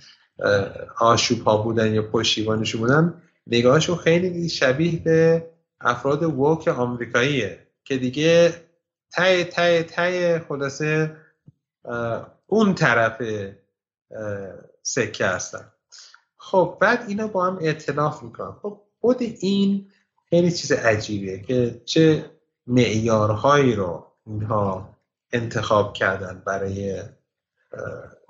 آشوب 0.99 1.41
ها 1.41 1.57
بودن 1.57 1.93
یا 1.93 2.01
پشتیبانشون 2.01 2.81
بودن 2.81 3.21
نگاهشون 3.47 3.95
خیلی 3.95 4.49
شبیه 4.49 4.99
به 4.99 5.49
افراد 5.81 6.23
ووک 6.23 6.67
آمریکاییه. 6.67 7.67
که 7.89 7.97
دیگه 7.97 8.53
تای 9.11 9.43
تای 9.43 9.83
تای 9.83 10.39
خلاصه 10.39 11.15
اون 12.47 12.75
طرف 12.75 13.21
سکه 14.83 15.25
هستن. 15.25 15.71
خب 16.37 16.77
بعد 16.81 17.03
اینا 17.07 17.27
با 17.27 17.45
هم 17.45 17.57
اعتلاف 17.61 18.23
می‌کنن. 18.23 18.51
خب 18.61 18.81
خود 19.01 19.17
این 19.21 19.91
خیلی 20.29 20.51
چیز 20.51 20.71
عجیبیه 20.71 21.39
که 21.39 21.81
چه 21.85 22.31
معیارهایی 22.67 23.75
رو 23.75 24.07
اینها 24.25 24.95
انتخاب 25.33 25.93
کردن 25.93 26.43
برای 26.45 27.03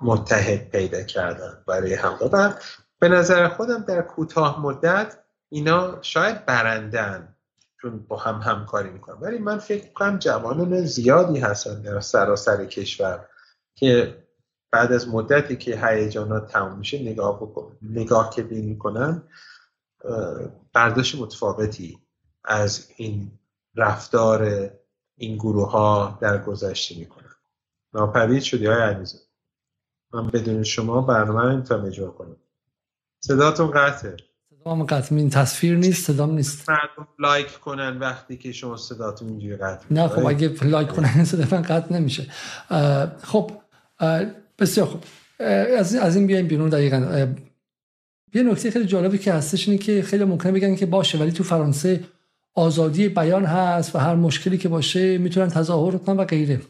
متحد 0.00 0.70
پیدا 0.70 1.02
کردن 1.02 1.64
برای 1.66 1.98
و 2.32 2.54
به 2.98 3.08
نظر 3.08 3.48
خودم 3.48 3.84
در 3.88 4.02
کوتاه 4.02 4.62
مدت 4.62 5.18
اینا 5.48 6.02
شاید 6.02 6.46
برندن 6.46 7.36
چون 7.82 7.98
با 8.08 8.16
هم 8.16 8.34
همکاری 8.34 8.90
می‌کنن 8.90 9.20
ولی 9.20 9.38
من 9.38 9.58
فکر 9.58 9.92
کنم 9.92 10.18
جوانان 10.18 10.84
زیادی 10.84 11.38
هستن 11.38 11.82
در 11.82 12.00
سراسر 12.00 12.64
کشور 12.64 13.28
که 13.74 14.24
بعد 14.72 14.92
از 14.92 15.08
مدتی 15.08 15.56
که 15.56 15.86
هیجانات 15.86 16.46
تموم 16.52 16.78
میشه 16.78 17.02
نگاه 17.02 17.40
بکن 17.40 17.78
نگاه 17.82 18.30
که 18.30 18.42
بین 18.42 18.64
می‌کنن 18.64 19.22
برداشت 20.72 21.14
متفاوتی 21.14 21.98
از 22.44 22.88
این 22.96 23.38
رفتار 23.76 24.70
این 25.16 25.36
گروه 25.36 25.70
ها 25.70 26.18
در 26.20 26.42
گذشته 26.42 26.98
می‌کنن. 26.98 27.34
ناپدید 27.94 28.42
شدی 28.42 28.66
های 28.66 28.82
علیزه 28.82 29.18
من 30.12 30.26
بدون 30.26 30.62
شما 30.62 31.00
برنامه 31.00 31.52
نمی‌تونم 31.52 31.84
اجرا 31.84 32.10
کنم 32.10 32.36
صداتون 33.20 33.70
قطعه. 33.70 34.16
صدام 34.64 34.84
قطع 34.84 35.14
این 35.14 35.30
تصویر 35.30 35.76
نیست 35.76 36.06
صدام 36.06 36.34
نیست. 36.34 36.70
مردم 36.70 37.08
لایک 37.18 37.46
کنن 37.46 37.98
وقتی 37.98 38.36
که 38.36 38.52
شما 38.52 38.76
صداتون 38.76 39.28
اینجوری 39.28 39.56
قطع 39.56 39.84
نه 39.90 40.08
خب 40.08 40.26
اگه 40.26 40.48
لایک 40.62 40.88
کنن 40.88 41.24
صدا 41.24 41.56
من 41.56 41.62
قطع 41.62 41.94
نمیشه. 41.94 42.26
خب 43.22 43.50
بسیار 44.58 44.86
خوب. 44.86 45.04
از 45.78 45.94
از 45.94 46.16
این 46.16 46.26
بیایم 46.26 46.46
بیرون 46.46 46.68
دقیقا. 46.68 47.26
یه 48.34 48.42
نکته 48.42 48.70
خیلی 48.70 48.86
جالبی 48.86 49.18
که 49.18 49.32
هستش 49.32 49.68
اینه 49.68 49.78
که 49.78 50.02
خیلی 50.02 50.24
ممکنه 50.24 50.52
بگن 50.52 50.76
که 50.76 50.86
باشه 50.86 51.18
ولی 51.18 51.32
تو 51.32 51.44
فرانسه 51.44 52.00
آزادی 52.54 53.08
بیان 53.08 53.44
هست 53.44 53.96
و 53.96 53.98
هر 53.98 54.14
مشکلی 54.14 54.58
که 54.58 54.68
باشه 54.68 55.18
می‌تونن 55.18 55.48
تظاهر 55.48 55.96
کنن 55.96 56.16
و 56.16 56.24
غیره. 56.24 56.60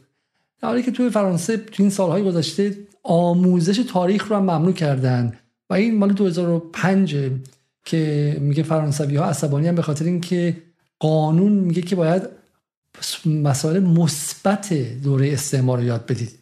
در 0.62 0.68
حالی 0.68 0.82
که 0.82 0.90
توی 0.90 1.10
فرانسه 1.10 1.56
تو 1.56 1.82
این 1.82 1.90
سالهای 1.90 2.22
گذشته 2.22 2.76
آموزش 3.02 3.78
تاریخ 3.78 4.28
رو 4.28 4.36
هم 4.36 4.42
ممنوع 4.42 4.72
کردن 4.72 5.38
و 5.70 5.74
این 5.74 5.98
مال 5.98 6.12
2005 6.12 7.16
که 7.84 8.36
میگه 8.40 8.62
فرانسوی 8.62 9.16
ها 9.16 9.24
عصبانی 9.24 9.68
هم 9.68 9.74
به 9.74 9.82
خاطر 9.82 10.04
اینکه 10.04 10.56
قانون 10.98 11.52
میگه 11.52 11.82
که 11.82 11.96
باید 11.96 12.22
مسائل 13.26 13.80
مثبت 13.80 14.72
دوره 15.02 15.32
استعمار 15.32 15.78
رو 15.78 15.84
یاد 15.84 16.06
بدید. 16.06 16.40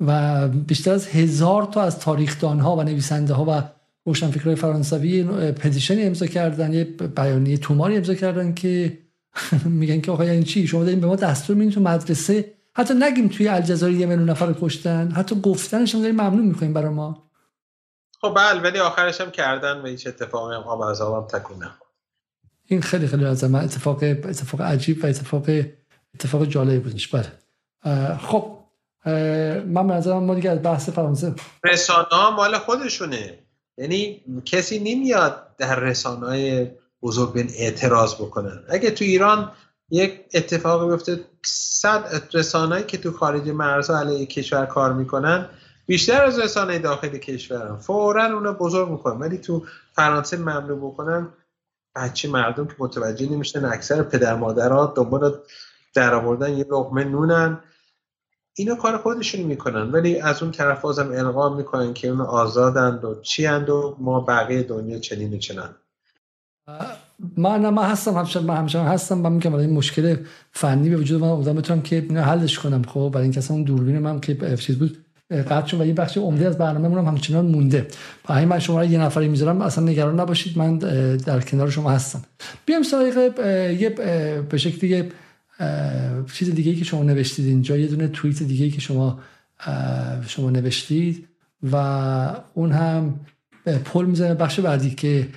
و 0.00 0.48
بیشتر 0.48 0.92
از 0.92 1.06
هزار 1.06 1.64
تا 1.64 1.82
از 1.82 1.98
تاریخدان 1.98 2.60
ها 2.60 2.76
و 2.76 2.82
نویسنده 2.82 3.34
ها 3.34 3.44
و 3.48 3.62
روشنفکرهای 4.04 4.54
فرانسوی 4.54 5.24
پتیشنی 5.52 6.02
امضا 6.02 6.26
کردن 6.26 6.72
یه 6.72 6.84
بیانیه 6.84 7.56
توماری 7.56 7.96
امضا 7.96 8.14
کردن 8.14 8.54
که 8.54 8.98
میگن 9.64 10.00
که 10.00 10.10
آقا 10.10 10.24
یعنی 10.24 10.42
چی؟ 10.42 10.66
شما 10.66 10.84
دارین 10.84 11.00
به 11.00 11.06
ما 11.06 11.16
دستور 11.16 11.56
میدین 11.56 11.72
تو 11.72 11.80
مدرسه؟ 11.80 12.52
حتی 12.74 12.94
نگیم 12.94 13.28
توی 13.28 13.48
الجزایر 13.48 14.00
یه 14.00 14.06
میلیون 14.06 14.30
نفر 14.30 14.54
کشتن. 14.60 15.10
حتی 15.10 15.40
گفتنش 15.40 15.94
هم 15.94 16.00
داریم 16.00 16.14
ممنون 16.14 16.46
می‌کنیم 16.46 16.72
برای 16.72 16.94
ما. 16.94 17.27
خب 18.20 18.34
بله 18.36 18.60
ولی 18.60 18.78
آخرش 18.78 19.20
هم 19.20 19.30
کردن 19.30 19.80
و 19.80 19.86
هیچ 19.86 20.06
اتفاقی 20.06 20.54
هم 20.54 20.62
آب 20.62 20.80
از 20.80 21.00
آبم 21.00 21.26
تکون 21.26 21.70
این 22.66 22.82
خیلی 22.82 23.06
خیلی 23.06 23.24
از 23.24 23.44
من 23.44 23.64
اتفاق 23.64 24.02
اتفاق 24.02 24.62
عجیب 24.62 25.04
و 25.04 25.06
اتفاق 25.06 25.46
اتفاق 26.14 26.44
جالبی 26.44 26.78
بودش. 26.78 27.08
بله. 27.08 27.32
خب 28.16 28.58
من 29.66 29.86
به 29.86 29.94
نظرم 29.94 30.24
ما 30.24 30.34
دیگه 30.34 30.50
از 30.50 30.62
بحث 30.62 30.88
فرانسه 30.88 31.34
رسانه 31.64 32.08
ها 32.10 32.30
مال 32.30 32.58
خودشونه. 32.58 33.38
یعنی 33.78 34.20
کسی 34.44 34.78
نمیاد 34.78 35.56
در 35.58 35.80
رسانه 35.80 36.26
های 36.26 36.70
بزرگ 37.02 37.50
اعتراض 37.58 38.14
بکنن 38.14 38.64
اگه 38.68 38.90
تو 38.90 39.04
ایران 39.04 39.52
یک 39.90 40.20
اتفاقی 40.34 40.90
بیفته 40.90 41.24
صد 41.44 42.22
رسانه‌ای 42.32 42.84
که 42.84 42.98
تو 42.98 43.12
خارج 43.12 43.48
مرزها 43.48 43.98
علیه 43.98 44.26
کشور 44.26 44.66
کار 44.66 44.92
می‌کنن 44.92 45.48
بیشتر 45.88 46.24
از 46.24 46.38
رسانه 46.38 46.78
داخل 46.78 47.08
کشورن 47.08 47.76
فورا 47.76 48.24
اونو 48.24 48.52
بزرگ 48.52 48.88
می‌کنن. 48.88 49.18
ولی 49.20 49.38
تو 49.38 49.66
فرانسه 49.92 50.36
ممنوع 50.36 50.78
بکنن 50.78 51.28
بچه 51.96 52.28
مردم 52.28 52.66
که 52.66 52.74
متوجه 52.78 53.32
نمیشن 53.32 53.64
اکثر 53.64 54.02
پدر 54.02 54.34
مادرها 54.34 54.92
دنبال 54.96 55.34
در 55.94 56.14
آوردن 56.14 56.52
یه 56.52 56.66
لقمه 56.70 57.04
نونن. 57.04 57.58
اینو 58.54 58.74
کار 58.74 58.98
خودشون 58.98 59.40
می‌کنن. 59.40 59.90
ولی 59.90 60.20
از 60.20 60.42
اون 60.42 60.52
طرف 60.52 60.80
بازم 60.80 61.10
القا 61.12 61.56
می‌کنن 61.56 61.94
که 61.94 62.08
اون 62.08 62.20
آزادند 62.20 63.04
و 63.04 63.20
چی 63.20 63.46
و 63.46 63.94
ما 63.98 64.20
بقیه 64.20 64.62
دنیا 64.62 64.98
چنین 64.98 65.34
و 65.34 65.38
چنان. 65.38 65.74
من 67.36 67.70
من 67.70 67.84
هستم 67.84 68.14
همچنان 68.14 68.46
من 68.46 68.56
همچنان 68.56 68.86
هستم. 68.86 69.18
من 69.18 69.32
میگم 69.32 69.54
این 69.54 69.74
مشکل 69.74 70.16
فنی 70.52 70.90
به 70.90 70.96
وجود 70.96 71.20
من 71.20 71.28
اومدم 71.28 71.54
بتونم 71.54 71.82
که 71.82 72.00
حلش 72.00 72.58
کنم. 72.58 72.82
خب 72.82 73.10
برای 73.12 73.22
اینکه 73.22 73.38
اصلا 73.38 73.56
اون 73.56 73.64
دوربین 73.64 73.98
من 73.98 74.20
که 74.20 74.56
چیز 74.56 74.78
بود 74.78 75.04
قطع 75.30 75.66
شد 75.66 75.80
و 75.80 75.86
یه 75.86 75.92
بخش 75.92 76.18
عمده 76.18 76.46
از 76.46 76.58
برنامه 76.58 76.98
هم 76.98 77.04
همچنان 77.04 77.46
مونده. 77.46 77.86
برای 78.28 78.44
من 78.44 78.58
شما 78.58 78.84
یه 78.84 78.98
نفری 78.98 79.28
می‌ذارم. 79.28 79.62
اصلا 79.62 79.84
نگران 79.84 80.20
نباشید. 80.20 80.58
من 80.58 80.78
در 81.16 81.40
کنار 81.40 81.70
شما 81.70 81.90
هستم. 81.90 82.22
بیام 82.66 82.82
سراغ 82.82 83.38
یه 83.80 83.88
به 84.50 84.58
شکلی 84.58 84.90
یه 84.90 85.08
چیز 86.34 86.54
دیگه 86.54 86.74
که 86.74 86.84
شما 86.84 87.02
نوشتید 87.02 87.46
اینجا. 87.46 87.76
یه 87.76 87.86
دونه 87.86 88.08
توییت 88.08 88.42
دیگه 88.42 88.70
که 88.70 88.80
شما 88.80 89.20
شما 90.26 90.50
نوشتید. 90.50 91.28
و 91.72 91.76
اون 92.54 92.72
هم 92.72 93.20
پل 93.84 94.04
می‌زنه 94.04 94.34
بخش 94.34 94.60
بعدی 94.60 94.90
که 94.90 95.28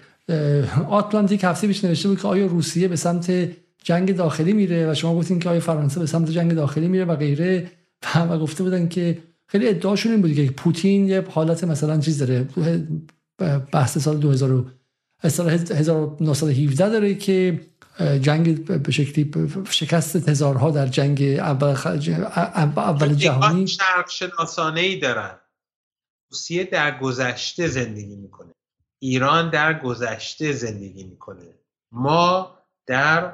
آتلانتیک 0.90 1.44
هفته 1.44 1.68
پیش 1.68 1.84
نوشته 1.84 2.10
بود 2.10 2.22
که 2.22 2.28
آیا 2.28 2.46
روسیه 2.46 2.88
به 2.88 2.96
سمت 2.96 3.50
جنگ 3.84 4.16
داخلی 4.16 4.54
میره؟ 4.54 4.92
و 4.92 4.94
شما 4.94 5.16
گفتین 5.16 5.40
که 5.40 5.50
آیا 5.50 5.60
فرانسه 5.60 6.00
به 6.00 6.06
سمت 6.06 6.32
جنگ 6.32 6.54
داخلی 6.54 6.88
میره 6.88 7.06
و 7.06 7.16
غیره. 7.16 7.72
و 8.16 8.40
گفته 8.40 8.64
بودن 8.64 8.88
که 8.88 9.18
خیلی 9.52 9.68
ادعاشون 9.68 10.12
این 10.12 10.22
بود 10.22 10.36
که 10.36 10.52
پوتین 10.52 11.08
یه 11.08 11.28
حالت 11.30 11.64
مثلا 11.64 12.00
چیز 12.00 12.20
داره. 12.20 12.48
بحث 13.72 13.98
سال 13.98 14.18
2000 14.18 14.66
سال 15.28 15.50
1917 15.50 16.90
داره 16.90 17.16
که 17.16 17.62
جنگ 18.22 18.66
به 18.66 18.92
شکلی 18.92 19.32
شکست 19.70 20.30
هزارها 20.30 20.72
در 20.72 20.88
جنگ 20.88 21.22
اول, 21.22 21.76
اول 22.78 23.14
جهانی. 23.14 23.68
شرق 23.68 24.10
شناسانه 24.10 24.82
ای 24.82 25.00
دارن. 25.00 25.38
روسیه 26.32 26.64
در 26.64 27.00
گذشته 27.00 27.68
زندگی 27.68 28.16
می‌کنه. 28.16 28.52
ایران 29.00 29.50
در 29.50 29.80
گذشته 29.80 30.52
زندگی 30.52 31.04
می‌کنه. 31.04 31.56
ما 31.92 32.58
در 32.86 33.34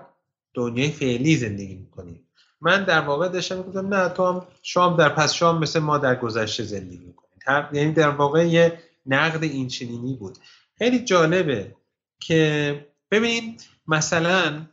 دنیای 0.53 0.91
فعلی 0.91 1.35
زندگی 1.35 1.75
می‌کنیم. 1.75 2.26
من 2.61 2.83
در 2.83 3.01
واقع 3.01 3.27
داشتم 3.27 3.57
می‌گفتم 3.57 3.93
نه 3.93 4.09
تو 4.09 4.25
هم 4.25 4.47
شام 4.61 4.97
در 4.97 5.09
پس 5.09 5.33
شام 5.33 5.59
مثل 5.59 5.79
ما 5.79 5.97
در 5.97 6.15
گذشته 6.15 6.63
زندگی 6.63 7.05
می‌کنید 7.05 7.27
یعنی 7.73 7.91
در 7.91 8.09
واقع 8.09 8.47
یه 8.47 8.79
نقد 9.05 9.43
این 9.43 9.67
چنینی 9.67 10.13
بود. 10.15 10.37
خیلی 10.77 10.99
جالبه 10.99 11.75
که 12.19 12.85
ببینید 13.11 13.63
مثلا 13.87 14.65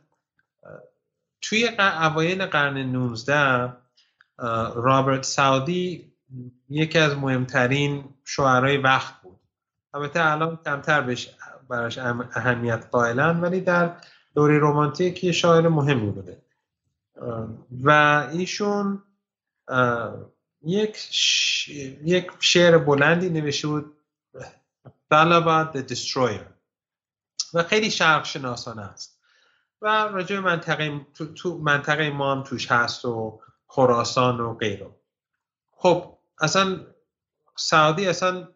توی 1.41 1.67
اوایل 1.79 2.45
قرن 2.45 2.77
19 2.77 3.73
رابرت 4.75 5.23
ساودی 5.23 6.13
یکی 6.69 6.99
از 6.99 7.17
مهمترین 7.17 8.03
شعرهای 8.25 8.77
وقت 8.77 9.21
بود. 9.21 9.39
البته 9.93 10.31
الان 10.31 10.59
کمتر 10.65 11.01
بهش 11.01 11.29
براش 11.69 11.97
اهمیت 11.97 12.87
قائلن 12.91 13.41
ولی 13.41 13.61
در 13.61 13.95
دوره 14.35 14.57
رومانتیک 14.57 15.23
یه 15.23 15.31
شاعر 15.31 15.67
مهمی 15.67 16.11
بوده. 16.11 16.41
و 17.83 17.89
ایشون 18.33 19.03
یک 20.61 20.97
یک 22.03 22.31
شعر 22.39 22.77
بلندی 22.77 23.29
نوشته 23.29 23.67
بود 23.67 23.95
Ballad 25.11 25.73
the 25.73 25.83
Destroyer. 25.83 26.55
و 27.53 27.63
خیلی 27.63 27.91
شرق 27.91 28.25
شناسانه 28.25 28.81
است. 28.81 29.19
و 29.81 29.87
راجع 29.87 30.39
منطقه 30.39 31.05
تو, 31.35 31.57
منطقه 31.57 32.09
ما 32.09 32.31
هم 32.31 32.43
توش 32.43 32.71
هست 32.71 33.05
و 33.05 33.41
خراسان 33.67 34.39
و 34.39 34.53
غیره 34.53 34.95
خب 35.71 36.17
اصلا 36.39 36.87
سعودی 37.55 38.07
اصلا 38.07 38.47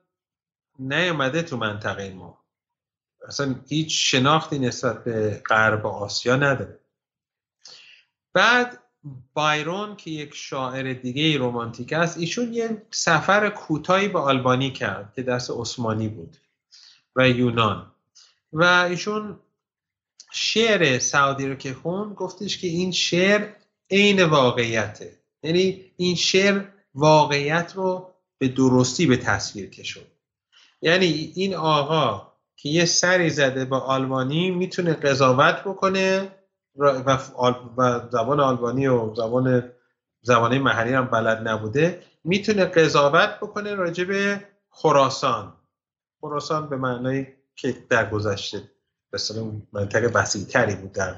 نیومده 0.80 1.41
تو 1.41 1.57
منطقه 1.57 2.14
ما. 2.14 2.45
اصلا 3.27 3.56
هیچ 3.68 4.11
شناختی 4.11 4.60
نسبت 4.60 5.03
به 5.03 5.41
غرب 5.49 5.88
آسیا 5.88 6.36
نداره. 6.36 6.78
بعد 8.40 8.80
بایرون 9.34 9.95
که 9.95 10.11
یک 10.11 10.36
شاعر 10.36 10.94
دیگه 10.94 11.38
رومانتیک 11.38 11.94
است 11.94 12.18
ایشون 12.18 12.53
یه 12.53 12.82
سفر 12.91 13.49
کوتاهی 13.49 14.07
به 14.07 14.20
آلبانی 14.20 14.72
کرد 14.72 15.14
که 15.16 15.24
دست 15.24 15.52
عثمانی 15.52 16.07
بود 16.07 16.38
و 17.16 17.30
یونان. 17.30 17.91
و 18.53 18.64
ایشون 18.64 19.40
شعر 20.32 20.99
سعودی 20.99 21.48
رو 21.48 21.56
که 21.56 21.74
خون 21.74 22.14
گفتش 22.14 22.57
که 22.57 22.68
این 22.68 22.91
شعر 22.91 23.48
عین 23.91 24.24
واقعیته. 24.24 25.20
یعنی 25.44 25.86
این 25.98 26.16
شعر 26.16 26.64
واقعیت 26.95 27.74
رو 27.76 28.14
به 28.38 28.48
درستی 28.48 29.06
به 29.06 29.18
تصویر 29.18 29.70
کشون. 29.70 30.03
یعنی 30.82 31.32
این 31.36 31.56
آقا 31.56 32.34
که 32.56 32.70
یه 32.70 32.86
سری 32.86 33.30
زده 33.30 33.66
با 33.66 33.80
آلبانی 33.80 34.52
می‌تونه 34.52 34.94
قضاوت 34.94 35.64
بکنه 35.66 36.39
و 36.80 38.10
زبان 38.11 38.39
آلبانی 38.39 38.88
و 38.88 39.15
زبان 39.15 39.72
زبانه 40.22 40.60
محلی 40.60 40.93
هم 40.93 41.06
بلد 41.06 41.47
نبوده. 41.47 42.03
می‌تونه 42.23 42.65
قضاوت 42.65 43.30
بکنه 43.41 43.76
راجع 43.76 44.03
به 44.03 44.47
خراسان. 44.69 45.53
خراسان 46.22 46.69
به 46.69 46.77
معنای 46.77 47.27
که 47.56 47.76
در 47.89 48.10
گذشته 48.10 48.72
مثلا 49.14 49.51
منطقه 49.73 50.07
وسیع 50.07 50.45
تری 50.45 50.76
بود 50.76 50.91
در 50.91 51.15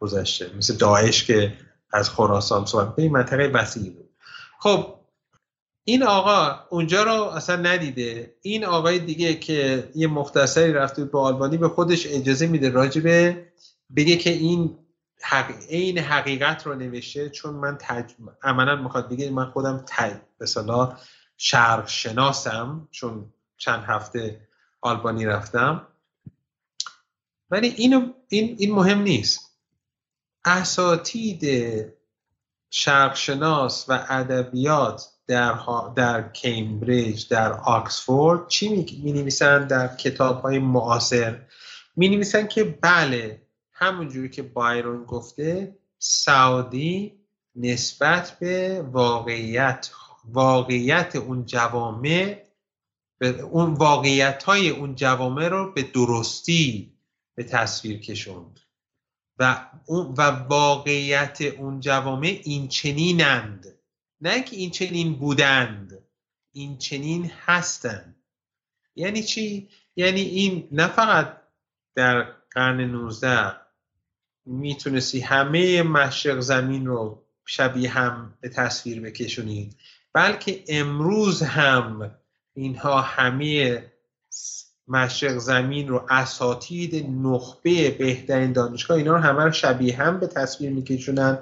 گذشته. 0.00 0.50
مثل 0.56 0.76
داعش 0.76 1.24
که 1.24 1.52
از 1.92 2.10
خراسان 2.10 2.66
صحبت 2.66 2.94
این 2.98 3.12
منطقه 3.12 3.46
وسیعی 3.46 3.90
بود. 3.90 4.10
خب 4.58 4.94
این 5.84 6.02
آقا 6.02 6.60
اونجا 6.70 7.02
رو 7.02 7.12
اصلا 7.22 7.56
ندیده. 7.56 8.34
این 8.42 8.64
آقای 8.64 8.98
دیگه 8.98 9.34
که 9.34 9.90
یه 9.94 10.06
مختصری 10.06 10.72
رفته 10.72 11.04
به 11.04 11.18
آلبانی 11.18 11.56
به 11.56 11.68
خودش 11.68 12.06
اجازه 12.06 12.46
میده 12.46 12.70
راجبه 12.70 13.46
بگه 13.96 14.16
که 14.16 14.30
این 14.30 14.78
حق... 15.22 15.54
این 15.68 15.98
حقیقت 15.98 16.66
رو 16.66 16.74
نوشته 16.74 17.28
چون 17.28 17.54
من 17.54 17.78
تج... 17.80 18.12
عملا 18.42 18.76
می‌خواد 18.76 19.08
بگه 19.08 19.30
من 19.30 19.50
خودم 19.50 19.84
تج... 19.86 20.16
به 20.38 20.46
شرق 21.36 21.88
شناسم 21.88 22.88
چون 22.90 23.32
چند 23.56 23.84
هفته 23.84 24.48
آلبانی 24.80 25.26
رفتم. 25.26 25.86
ولی 27.50 27.68
اینو 27.68 28.12
این, 28.28 28.56
این 28.58 28.74
مهم 28.74 29.02
نیست. 29.02 29.56
اساتید 30.44 31.44
شرقشناس 32.70 33.84
و 33.88 34.06
ادبیات 34.08 35.08
در, 35.26 35.58
در 35.96 36.32
کمبریج 36.32 37.28
در 37.28 37.52
آکسفورد 37.52 38.48
چی 38.48 38.68
می 39.02 39.12
نویسن؟ 39.12 39.66
در 39.66 39.96
کتاب 39.96 40.42
های 40.42 40.58
معاصر. 40.58 41.40
می 41.96 42.24
که 42.48 42.64
بله 42.64 43.42
همونجوری 43.80 44.28
که 44.28 44.42
بایرون 44.42 45.04
گفته 45.04 45.78
سعودی 45.98 47.20
نسبت 47.56 48.38
به 48.38 48.82
واقعیت 48.82 49.90
واقعیت 50.24 51.16
اون 51.16 51.46
جوامع 51.46 52.44
اون 53.50 53.74
واقعیت 53.74 54.42
های 54.42 54.70
اون 54.70 54.94
جوامع 54.94 55.48
رو 55.48 55.72
به 55.72 55.82
درستی 55.82 56.92
به 57.34 57.44
تصویر 57.44 58.00
کشوند. 58.00 58.60
و, 59.38 59.66
و 59.88 60.22
واقعیت 60.22 61.40
اون 61.40 61.80
جوامع 61.80 62.40
این 62.44 62.68
چنینند 62.68 63.78
نه 64.20 64.42
که 64.42 64.56
این 64.56 64.70
چنین 64.70 65.14
بودند 65.14 65.98
این 66.52 66.78
چنین 66.78 67.30
هستند. 67.44 68.16
یعنی 68.96 69.22
چی؟ 69.22 69.68
یعنی 69.96 70.20
این 70.20 70.68
نه 70.72 70.86
فقط 70.86 71.36
در 71.94 72.22
قرن 72.50 72.80
19 72.80 73.59
می‌تونستی 74.46 75.20
همه 75.20 75.82
مشرق 75.82 76.40
زمین 76.40 76.86
رو 76.86 77.22
شبیه 77.46 77.90
هم 77.90 78.34
به 78.40 78.48
تصویر 78.48 79.00
بکشونید 79.00 79.76
بلکه 80.12 80.64
امروز 80.68 81.42
هم 81.42 82.10
اینها 82.54 83.00
همه 83.00 83.82
مشرق 84.88 85.38
زمین 85.38 85.88
رو 85.88 86.06
اساتید 86.10 87.06
نخبه 87.10 87.90
بهترین 87.90 88.52
دانشگاه 88.52 88.96
اینا 88.96 89.12
رو 89.12 89.18
همه 89.18 89.44
رو 89.44 89.52
شبیه 89.52 89.96
هم 89.96 90.20
به 90.20 90.26
تصویر 90.26 90.70
میکشونن 90.70 91.38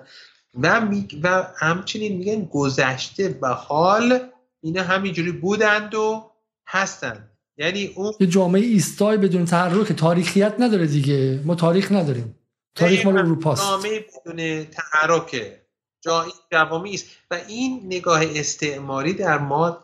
و, 0.62 0.80
می... 0.80 1.08
و 1.22 1.46
همچنین 1.56 2.16
میگن 2.16 2.44
گذشته 2.44 3.38
و 3.42 3.48
حال 3.48 4.18
اینا 4.60 4.82
همینجوری 4.82 5.32
بودند 5.32 5.94
و 5.94 6.30
هستند. 6.66 7.30
یعنی 7.56 7.86
اون 7.86 8.12
جامعه 8.28 8.62
ایستای 8.62 9.16
بدون 9.16 9.44
تحرک 9.44 9.92
تاریخیت 9.92 10.54
نداره 10.58 10.86
دیگه. 10.86 11.40
ما 11.44 11.54
تاریخ 11.54 11.92
نداریم. 11.92 12.34
تاریخ 12.74 13.06
مال 13.06 13.18
اروپاست. 13.18 13.62
نامه 13.62 14.00
بدون 14.00 14.64
تحرک 14.64 15.60
جایی 16.00 16.32
جوامی 16.52 16.94
است. 16.94 17.06
و 17.30 17.34
این 17.48 17.82
نگاه 17.86 18.22
استعماری 18.34 19.12
در 19.12 19.38
ما 19.38 19.78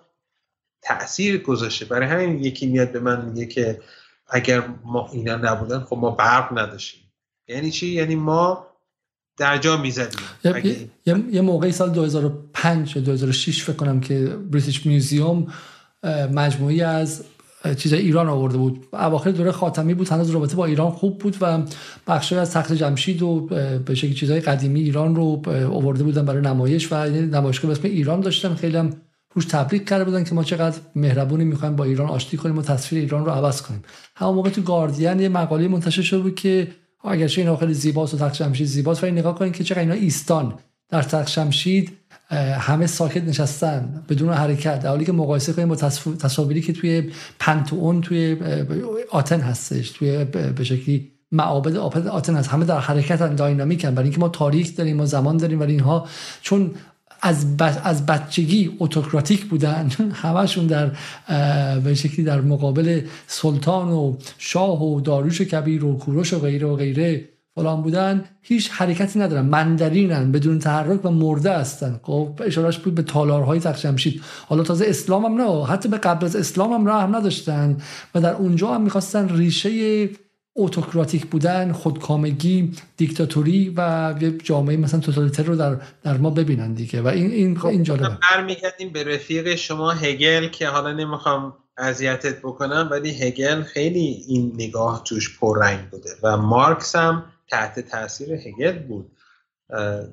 تاثیر 0.82 1.43
گذاشته. 1.43 1.85
برای 1.85 2.09
همین 2.09 2.44
یکی 2.44 2.66
میاد 2.66 2.93
به 2.93 3.01
من 3.01 3.24
میگه 3.24 3.47
که 3.47 3.81
اگر 4.27 4.69
ما 4.85 5.11
اینا 5.12 5.36
نبودن 5.36 5.81
خب 5.81 5.97
ما 5.97 6.11
برق 6.11 6.59
نداشتیم. 6.59 7.12
یعنی 7.48 7.70
چی؟ 7.70 7.86
یعنی 7.86 8.15
ما 8.15 8.66
در 9.36 9.59
جا 9.59 9.77
می‌زدیم. 9.77 10.20
یه, 10.44 10.89
یه،, 11.06 11.24
یه 11.31 11.40
موقعی 11.40 11.73
سال 11.73 11.90
2005 11.90 12.97
یا 12.97 13.02
2006 13.02 13.62
فکر 13.62 13.77
کنم 13.77 14.01
که 14.01 14.27
بریتیش 14.27 14.86
میوزیوم 14.86 15.52
مجموعی 16.32 16.82
از 16.82 17.24
چیز 17.78 17.93
ایران 17.93 18.28
آورده 18.28 18.57
بود. 18.57 18.86
اواخر 18.93 19.31
دوره 19.31 19.53
خاتمی 19.53 19.95
بود 19.95 20.09
هنوز 20.09 20.31
رابطه 20.31 20.57
با 20.57 20.65
ایران 20.65 20.91
خوب 20.91 21.19
بود 21.19 21.36
و 21.41 21.62
بخشی 22.07 22.35
از 22.35 22.51
تخت 22.51 22.73
جمشید 22.73 23.23
و 23.23 23.41
به 23.86 23.95
شکل 23.95 24.12
چیزهای 24.12 24.41
قدیمی 24.41 24.81
ایران 24.81 25.15
رو 25.15 25.43
آورده 25.73 26.05
بودن 26.05 26.24
برای 26.24 26.43
نمایش 26.43 26.93
و 26.93 27.05
نمایشگاه 27.05 27.70
به 27.70 27.78
اسم 27.78 27.89
ایران 27.89 28.20
داشتن. 28.20 28.55
خیلی 28.55 28.77
هم 28.77 28.91
روش 29.35 29.45
تبریک 29.45 29.89
کرده 29.89 30.05
بودن 30.05 30.24
که 30.24 30.35
ما 30.35 30.45
چقدر 30.45 30.77
مهربونی 30.97 31.45
می‌خوایم 31.45 31.77
با 31.77 31.85
ایران 31.85 32.09
آشتی 32.09 32.36
کنیم 32.36 32.59
و 32.59 32.62
تصویر 32.62 33.03
ایران 33.03 33.24
رو 33.24 33.31
عوض 33.31 33.62
کنیم. 33.62 33.82
همون 34.16 34.35
موقع 34.35 34.51
تو 34.51 34.62
گاردین 34.62 35.20
یه 35.20 35.28
مقاله 35.28 35.69
منتشر 35.69 36.03
شده 36.03 36.20
بود 36.20 36.35
که 36.35 36.69
اگرچه 37.05 37.43
این 37.43 37.57
خیلی 37.57 37.74
زیباست 37.74 38.15
و 38.15 38.19
تخت 38.19 38.35
جمشید 38.35 38.66
زیباست 38.66 39.03
ولی 39.03 39.12
نگاه 39.12 39.35
کنید 39.35 39.53
که 39.53 39.65
چقدر 39.65 39.81
اینا 39.81 39.95
ایستان. 39.95 40.55
در 40.89 41.03
تخت 41.03 41.31
جمشید 41.31 41.93
همه 42.59 42.87
ساکت 42.87 43.25
نشستن 43.25 44.03
بدون 44.09 44.33
حرکت. 44.33 44.81
در 44.81 44.89
حالی 44.89 45.05
که 45.05 45.13
مقایسه 45.13 45.53
کنیم 45.53 45.69
با 45.69 45.77
تصاویری 46.21 46.61
که 46.61 46.73
توی 46.73 47.11
پنتون 47.39 48.01
توی 48.01 48.37
آتن 49.11 49.41
هستش 49.41 49.91
توی 49.91 50.25
به 50.25 50.65
شکلی 50.65 51.11
معابد 51.33 51.77
آتن 52.07 52.37
هست. 52.37 52.49
همه 52.49 52.65
در 52.65 52.79
حرکت 52.79 53.37
داینامیکن 53.37 53.91
برای 53.91 54.05
اینکه 54.05 54.21
ما 54.21 54.29
تاریخ 54.29 54.77
داریم 54.77 54.97
ما 54.97 55.07
زمان 55.07 55.37
داریم 55.37 55.61
ولی 55.61 55.73
اینها 55.73 56.09
چون 56.43 56.71
از, 57.23 57.47
از 57.85 58.07
بچگی 58.07 58.77
اتوکراتیک 58.81 59.45
بودن 59.45 59.91
همشون 60.23 60.67
در 60.67 60.91
به 61.79 61.95
شکلی 61.95 62.25
در 62.25 62.41
مقابل 62.41 63.01
سلطان 63.27 63.89
و 63.89 64.17
شاه 64.39 64.85
و 64.85 65.01
داروش 65.01 65.41
کبیر 65.41 65.85
و 65.85 65.99
کوروش 65.99 66.33
و 66.33 66.39
غیره 66.39 66.67
و 66.67 66.77
غیره 66.77 67.29
فلان 67.55 67.82
بودن 67.82 68.24
هیچ 68.43 68.70
حرکتی 68.70 69.18
ندارن 69.18 69.44
مندرینن 69.44 70.32
بدون 70.32 70.59
تحرک 70.59 71.05
و 71.05 71.10
مرده 71.10 71.52
هستن. 71.52 72.01
خب 72.02 72.40
اشارهش 72.44 72.78
بود 72.78 72.94
به 72.94 73.02
تالارهای 73.02 73.60
تخشمشید 73.60 74.22
حالا 74.47 74.62
تازه 74.62 74.85
اسلام 74.89 75.24
هم 75.24 75.40
نه 75.40 75.66
حتی 75.66 75.89
به 75.89 75.98
قبل 75.98 76.26
از 76.26 76.36
اسلام 76.36 76.72
هم 76.72 77.01
هم 77.02 77.16
نداشتن 77.16 77.76
و 78.14 78.20
در 78.20 78.35
اونجا 78.35 78.74
هم 78.74 78.82
می‌خواستن 78.82 79.28
ریشه 79.28 80.09
اوتوکراتیک 80.56 81.26
بودن 81.26 81.72
خودکامگی 81.72 82.72
دیکتاتوری 82.97 83.74
و 83.76 84.14
یه 84.20 84.39
جامعه 84.39 84.76
مثلا 84.76 85.01
توتالیتر 85.01 85.43
رو 85.43 85.56
در, 85.56 85.76
در 86.02 86.16
ما 86.16 86.31
ببینن 86.31 86.74
دیگه. 86.74 87.02
و 87.02 87.06
این 87.06 87.31
این 87.31 87.59
خب 87.59 87.66
این 87.66 87.82
جالبه. 87.82 88.18
برمیگردیم 88.32 88.93
به 88.93 89.05
رفیق 89.05 89.55
شما 89.55 89.90
هگل 89.90 90.48
که 90.48 90.68
حالا 90.68 90.93
نمی‌خوام 90.93 91.55
اذیتت 91.78 92.39
بکنم 92.39 92.89
ولی 92.90 93.10
هگل 93.10 93.62
خیلی 93.62 94.24
این 94.28 94.52
نگاه 94.55 95.02
توش 95.05 95.39
پررنگ 95.39 95.90
بوده 95.90 96.10
و 96.22 96.36
مارکس 96.36 96.97
هم 96.97 97.24
تحت 97.55 97.81
تاثیر 97.81 98.32
هگل 98.32 98.78
بود 98.78 99.10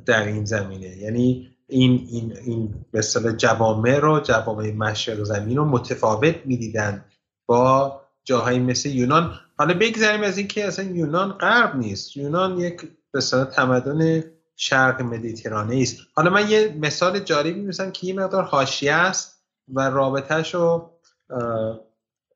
در 0.06 0.26
این 0.26 0.46
زمینه. 0.46 0.98
یعنی 0.98 1.48
این 1.68 2.08
این 2.12 2.38
این 2.46 2.86
مثلا 2.94 3.32
جوامع 3.32 4.00
رو 4.00 4.20
جوامع 4.20 4.72
مشرق 4.72 5.24
زمین 5.24 5.58
رو 5.58 5.66
متفاوت 5.66 6.36
می‌دیدن 6.46 7.06
با 7.46 8.02
جاهایی 8.24 8.60
مثل 8.60 8.90
یونان. 8.90 9.40
حالا 9.58 9.74
بگذاریم 9.74 10.22
از 10.22 10.38
اینکه 10.38 10.68
اصلا 10.68 10.86
یونان 10.86 11.32
غرب 11.32 11.76
نیست. 11.76 12.18
یونان 12.18 12.60
یک 12.60 12.82
مثلا 13.14 13.46
تمدن 13.46 14.24
شرق 14.56 15.02
مدیترانه 15.02 15.82
است. 15.82 15.98
حالا 16.14 16.30
من 16.30 16.50
یه 16.50 16.76
مثال 16.80 17.20
جالبی 17.20 17.62
می‌زنم 17.62 17.92
که 17.92 18.08
یه 18.08 18.14
مقدار 18.14 18.44
حاشیه 18.44 18.94
است 18.94 19.44
و 19.74 19.90
رابطهش 19.90 20.54
رو 20.54 20.92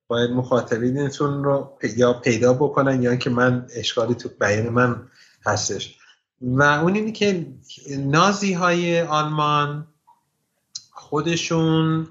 باید 0.07 0.31
مخاطبینتون 0.31 1.43
رو 1.43 1.77
یا 1.97 2.13
پیدا 2.13 2.53
بکنن 2.53 3.03
یا 3.03 3.09
اینکه 3.09 3.29
من 3.29 3.67
اشکالی 3.75 4.15
تو 4.15 4.29
بیان 4.39 4.69
من 4.69 5.07
هستش. 5.45 5.97
و 6.41 6.63
اون 6.63 6.95
اینه 6.95 7.11
که 7.11 7.53
نازی 7.97 8.53
های 8.53 9.01
آلمان 9.01 9.87
خودشون 10.91 12.07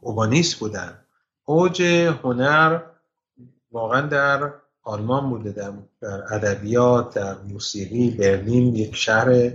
اوبانیست 0.00 0.54
بودن. 0.54 0.98
اوج 1.44 1.82
هنر 2.22 2.80
واقعا 3.72 4.00
در 4.00 4.52
آلمان 4.82 5.30
بوده 5.30 5.52
در, 5.52 5.72
ادبیات 6.34 7.14
در 7.14 7.38
موسیقی 7.38 8.10
برلین 8.10 8.76
یک 8.76 8.96
شهر 8.96 9.52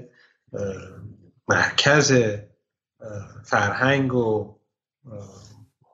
مرکز 1.47 2.13
فرهنگ 3.43 4.13
و 4.13 4.55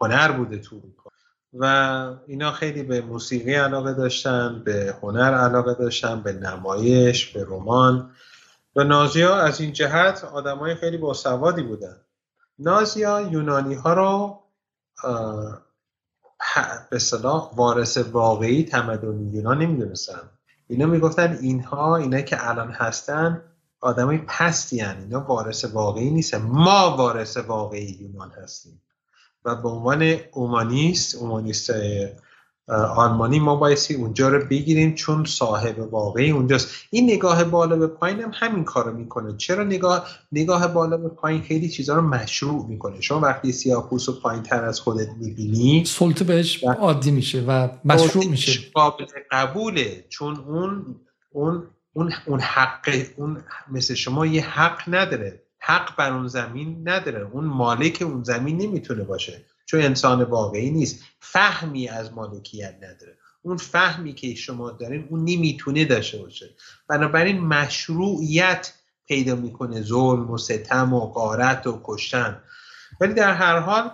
هنر 0.01 0.31
بوده 0.31 0.57
تو 0.57 0.81
و 1.53 1.65
اینا 2.27 2.51
خیلی 2.51 2.83
به 2.83 3.01
موسیقی 3.01 3.53
علاقه 3.55 3.93
داشتن 3.93 4.61
به 4.65 4.95
هنر 5.01 5.33
علاقه 5.33 5.73
داشتن 5.73 6.21
به 6.21 6.33
نمایش 6.33 7.33
به 7.33 7.45
رمان. 7.49 8.11
و 8.75 8.83
نازیا 8.83 9.35
از 9.35 9.61
این 9.61 9.73
جهت 9.73 10.23
آدمای 10.23 10.75
خیلی 10.75 10.97
باسوادی 10.97 11.63
بودن. 11.63 11.97
نازیا 12.59 13.21
یونانی 13.21 13.73
ها 13.73 13.93
رو 13.93 14.39
به 16.89 16.99
صلاح 16.99 17.55
وارث 17.55 17.97
واقعی 17.97 18.63
تمدن 18.63 19.29
یونان 19.33 19.57
نمی‌دونستن. 19.57 20.29
اینا 20.67 20.85
می‌گفتن 20.85 21.37
اینها 21.41 21.95
اینا 21.95 22.21
که 22.21 22.49
الان 22.49 22.71
هستن 22.71 23.43
آدمای 23.79 24.17
پستی 24.17 24.79
هن. 24.79 24.97
اینا 24.99 25.19
وارث 25.19 25.65
واقعی 25.65 26.11
نیستن. 26.11 26.41
ما 26.41 26.95
وارث 26.97 27.37
واقعی 27.37 27.97
یونان 27.99 28.31
هستیم. 28.31 28.81
و 29.45 29.55
به 29.55 29.69
عنوان 29.69 30.15
اومانیست 30.31 31.15
اومانیست 31.15 31.71
آلمانی 32.95 33.39
ما 33.39 33.55
بایستی 33.55 33.93
اونجا 33.93 34.29
رو 34.29 34.45
بگیریم 34.45 34.95
چون 34.95 35.25
صاحب 35.25 35.93
واقعی 35.93 36.31
اونجاست. 36.31 36.69
این 36.89 37.11
نگاه 37.11 37.43
بالا 37.43 37.75
به 37.75 37.87
پایین 37.87 38.19
هم 38.19 38.31
همین 38.33 38.63
کارو 38.63 38.97
می‌کنه. 38.97 39.37
چرا 39.37 39.63
نگاه 39.63 40.07
نگاه 40.31 40.67
بالا 40.67 40.97
به 40.97 41.09
پایین 41.09 41.41
خیلی 41.41 41.69
چیزا 41.69 41.95
رو 41.95 42.01
مشروع 42.01 42.67
می‌کنه؟ 42.67 43.01
شما 43.01 43.19
وقتی 43.19 43.51
سیاپوس 43.51 44.09
و 44.09 44.19
پایین 44.19 44.43
تر 44.43 44.63
از 44.63 44.79
خودت 44.79 45.09
می‌بینی 45.19 45.85
سلطه 45.85 46.23
بهش 46.23 46.63
عادی 46.63 47.11
میشه 47.11 47.41
و 47.47 47.69
مشروع 47.85 48.25
میشه. 48.25 48.71
قابل 48.73 49.05
قبوله. 49.31 50.05
چون 50.09 50.35
اون 50.35 50.95
اون 51.31 51.63
اون 51.93 52.11
اون 52.25 52.39
حق 52.39 52.95
اون 53.17 53.43
مثل 53.71 53.93
شما 53.93 54.25
یه 54.25 54.41
حق 54.41 54.81
نداره. 54.87 55.42
حق 55.65 55.95
بر 55.95 56.11
اون 56.13 56.27
زمین 56.27 56.89
نداره. 56.89 57.29
اون 57.31 57.45
مالک 57.45 58.01
اون 58.01 58.23
زمین 58.23 58.57
نمی‌تونه 58.57 59.03
باشه 59.03 59.45
چون 59.65 59.81
انسان 59.81 60.23
واقعی 60.23 60.71
نیست. 60.71 61.03
فهمی 61.19 61.89
از 61.89 62.13
مالکیت 62.13 62.75
نداره. 62.75 63.17
اون 63.41 63.57
فهمی 63.57 64.13
که 64.13 64.35
شما 64.35 64.71
دارین 64.71 65.07
اون 65.09 65.19
نمی‌تونه 65.19 65.85
داشته 65.85 66.17
باشه. 66.17 66.49
بنابراین 66.87 67.39
مشروعیت 67.39 68.73
پیدا 69.07 69.35
می‌کنه 69.35 69.81
ظلم 69.81 70.31
و 70.31 70.37
ستم 70.37 70.93
و 70.93 70.99
قارت 70.99 71.67
و 71.67 71.81
کشتن. 71.83 72.41
ولی 73.01 73.13
در 73.13 73.33
هر 73.33 73.59
حال 73.59 73.91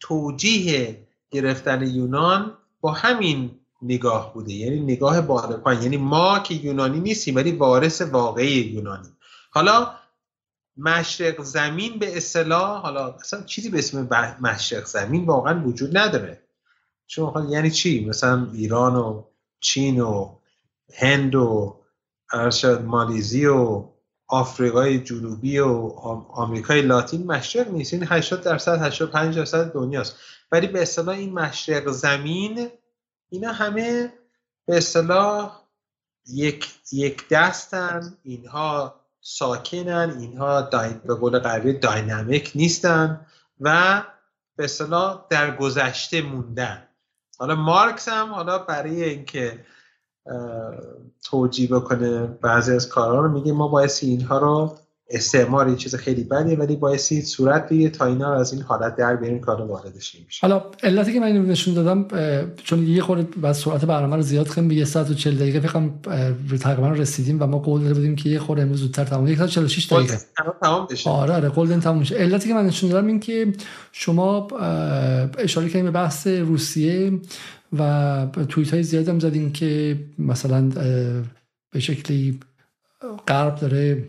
توجیه 0.00 1.06
گرفتن 1.30 1.86
یونان 1.86 2.52
با 2.80 2.92
همین 2.92 3.50
نگاه 3.82 4.34
بوده. 4.34 4.52
یعنی 4.52 4.80
نگاه 4.80 5.20
بالا 5.20 5.56
پایین. 5.56 5.82
یعنی 5.82 5.96
ما 5.96 6.38
که 6.38 6.54
یونانی 6.54 7.00
نیستیم 7.00 7.36
ولی 7.36 7.52
وارث 7.52 8.02
واقعی 8.02 8.60
یونانی 8.60 9.08
حالا 9.50 9.99
مشرق 10.80 11.42
زمین 11.42 11.98
به 11.98 12.16
اصطلاح 12.16 12.82
حالا 12.82 13.12
اصلا 13.12 13.42
چیزی 13.42 13.68
به 13.68 13.78
اسم 13.78 14.08
مشرق 14.40 14.84
زمین 14.84 15.26
واقعا 15.26 15.64
وجود 15.66 15.98
نداره. 15.98 16.42
چون 17.06 17.48
یعنی 17.48 17.70
چی؟ 17.70 18.04
مثلا 18.04 18.48
ایران 18.52 18.96
و 18.96 19.24
چین 19.60 20.00
و 20.00 20.38
هند 20.94 21.34
و 21.34 21.76
ارشد 22.32 22.82
مالیزی 22.82 23.46
و 23.46 23.84
آفریقای 24.28 24.98
جنوبی 24.98 25.58
و 25.58 25.68
آمریکای 26.28 26.82
لاتین 26.82 27.26
مشرق 27.26 27.70
نیست. 27.70 27.94
این 27.94 28.04
80 28.08 28.42
درصد 28.42 28.82
85 28.82 29.36
درصد 29.36 29.72
دنیاست. 29.72 30.16
ولی 30.52 30.66
به 30.66 30.82
اصطلاح 30.82 31.16
این 31.16 31.32
مشرق 31.32 31.90
زمین 31.90 32.68
اینا 33.30 33.52
همه 33.52 34.12
به 34.66 34.76
اصطلاح 34.76 35.60
یک 36.26 36.68
یک 36.92 37.28
دستن. 37.28 38.18
اینها 38.22 38.99
ساکنن 39.20 40.16
اینها 40.20 40.62
به 41.04 41.14
قول 41.14 41.38
غربی 41.38 41.72
داینامیک 41.72 42.52
نیستن 42.54 43.26
و 43.60 44.02
به 44.56 44.64
اصطلاح 44.64 45.26
در 45.30 45.56
گذشته 45.56 46.22
موندن. 46.22 46.88
حالا 47.38 47.54
مارکس 47.54 48.08
هم 48.08 48.32
حالا 48.32 48.58
برای 48.58 49.04
اینکه 49.04 49.64
توجیه 51.24 51.68
بکنه 51.68 52.26
بعضی 52.26 52.74
از 52.74 52.88
کارها 52.88 53.20
رو 53.20 53.28
میگه 53.28 53.52
ما 53.52 53.68
باید 53.68 53.90
اینها 54.02 54.38
رو 54.38 54.78
استعمار 55.10 55.68
یه 55.68 55.76
چیز 55.76 55.94
خیلی 55.94 56.24
بدیه 56.24 56.56
ولی 56.56 56.76
بایستی 56.76 57.22
صورت 57.22 57.68
بگیره 57.68 57.90
تا 57.90 58.06
اینا 58.06 58.34
از 58.34 58.52
این 58.52 58.62
حالت 58.62 58.96
در 58.96 59.16
بیاریم 59.16 59.40
کار 59.40 59.62
واردش 59.62 60.14
میشه 60.14 60.46
حالا 60.46 60.62
علتی 60.82 61.12
که 61.12 61.20
من 61.20 61.26
اینو 61.26 61.42
نشون 61.42 61.74
دادم 61.74 62.08
چون 62.56 62.86
یه 62.86 63.02
خورده 63.02 63.22
بعد 63.22 63.52
سرعت 63.52 63.84
برنامه 63.84 64.16
رو 64.16 64.22
زیاد 64.22 64.48
کنیم 64.48 64.68
به 64.68 64.74
یه 64.74 64.84
ساعت 64.84 65.10
و 65.10 65.14
40 65.14 65.36
دقیقه 65.36 65.60
فکر 65.60 65.90
تقریبا 66.60 66.88
رسیدیم 66.88 67.42
و 67.42 67.46
ما 67.46 67.58
قول 67.58 67.80
داده 67.80 67.94
بودیم 67.94 68.16
که 68.16 68.28
یه 68.28 68.38
خورده 68.38 68.62
امروز 68.62 68.80
زودتر 68.80 69.04
تمام 69.04 69.26
یک 69.26 69.38
ساعت 69.38 69.50
46 69.50 69.92
دقیقه. 69.92 70.18
تمام 70.62 70.86
بشه. 70.90 71.10
آره 71.10 71.34
آره 71.34 71.48
قول 71.48 71.78
تموم 71.78 72.04
شه. 72.04 72.16
علتی 72.16 72.48
که 72.48 72.54
من 72.54 72.66
نشون 72.66 72.90
دادم 72.90 73.06
این 73.06 73.20
که 73.20 73.52
شما 73.92 74.46
اشاره 75.38 75.68
کردیم 75.68 75.84
به 75.84 75.90
بحث 75.90 76.26
روسیه 76.26 77.20
و 77.78 78.26
توییت 78.48 78.74
های 78.74 78.82
زیاد 78.82 79.08
هم 79.08 79.20
زدیم 79.20 79.52
که 79.52 80.00
مثلا 80.18 80.68
به 81.70 81.80
شکلی 81.80 82.40
غرب 83.28 83.54
داره 83.54 84.08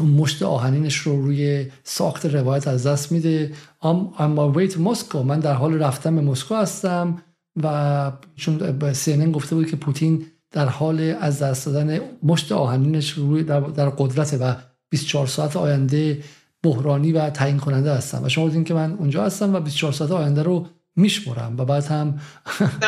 مشت 0.00 0.42
آهنینش 0.42 0.96
رو 0.96 1.22
روی 1.22 1.66
ساخت 1.84 2.26
روایت 2.26 2.68
از 2.68 2.86
دست 2.86 3.12
میده. 3.12 3.52
اما 3.82 4.52
ویت 4.52 4.78
مسکو 4.78 5.22
من 5.22 5.40
در 5.40 5.54
حال 5.54 5.82
رفتن 5.82 6.16
به 6.16 6.22
مسکو 6.22 6.54
هستم 6.54 7.22
و 7.62 8.12
چون 8.36 8.78
CNN 8.92 9.30
گفته 9.34 9.54
بود 9.54 9.70
که 9.70 9.76
پوتین 9.76 10.26
در 10.50 10.66
حال 10.66 11.00
از 11.20 11.42
دست 11.42 11.66
دادن 11.66 12.00
مشت 12.22 12.52
آهنینش 12.52 13.10
روی 13.10 13.42
در, 13.42 13.60
در 13.60 13.88
قدرت 13.88 14.36
و 14.40 14.56
24 14.90 15.26
ساعت 15.26 15.56
آینده 15.56 16.22
بحرانی 16.62 17.12
و 17.12 17.30
تعیین 17.30 17.58
کننده 17.58 17.92
هستم. 17.92 18.24
و 18.24 18.28
شما 18.28 18.44
بودین 18.44 18.64
که 18.64 18.74
من 18.74 18.92
اونجا 18.92 19.24
هستم 19.24 19.54
و 19.54 19.60
24 19.60 19.92
ساعت 19.92 20.10
آینده 20.10 20.42
رو 20.42 20.66
میشمرم 20.96 21.56
و 21.58 21.64
بعد 21.64 21.84
هم 21.84 22.06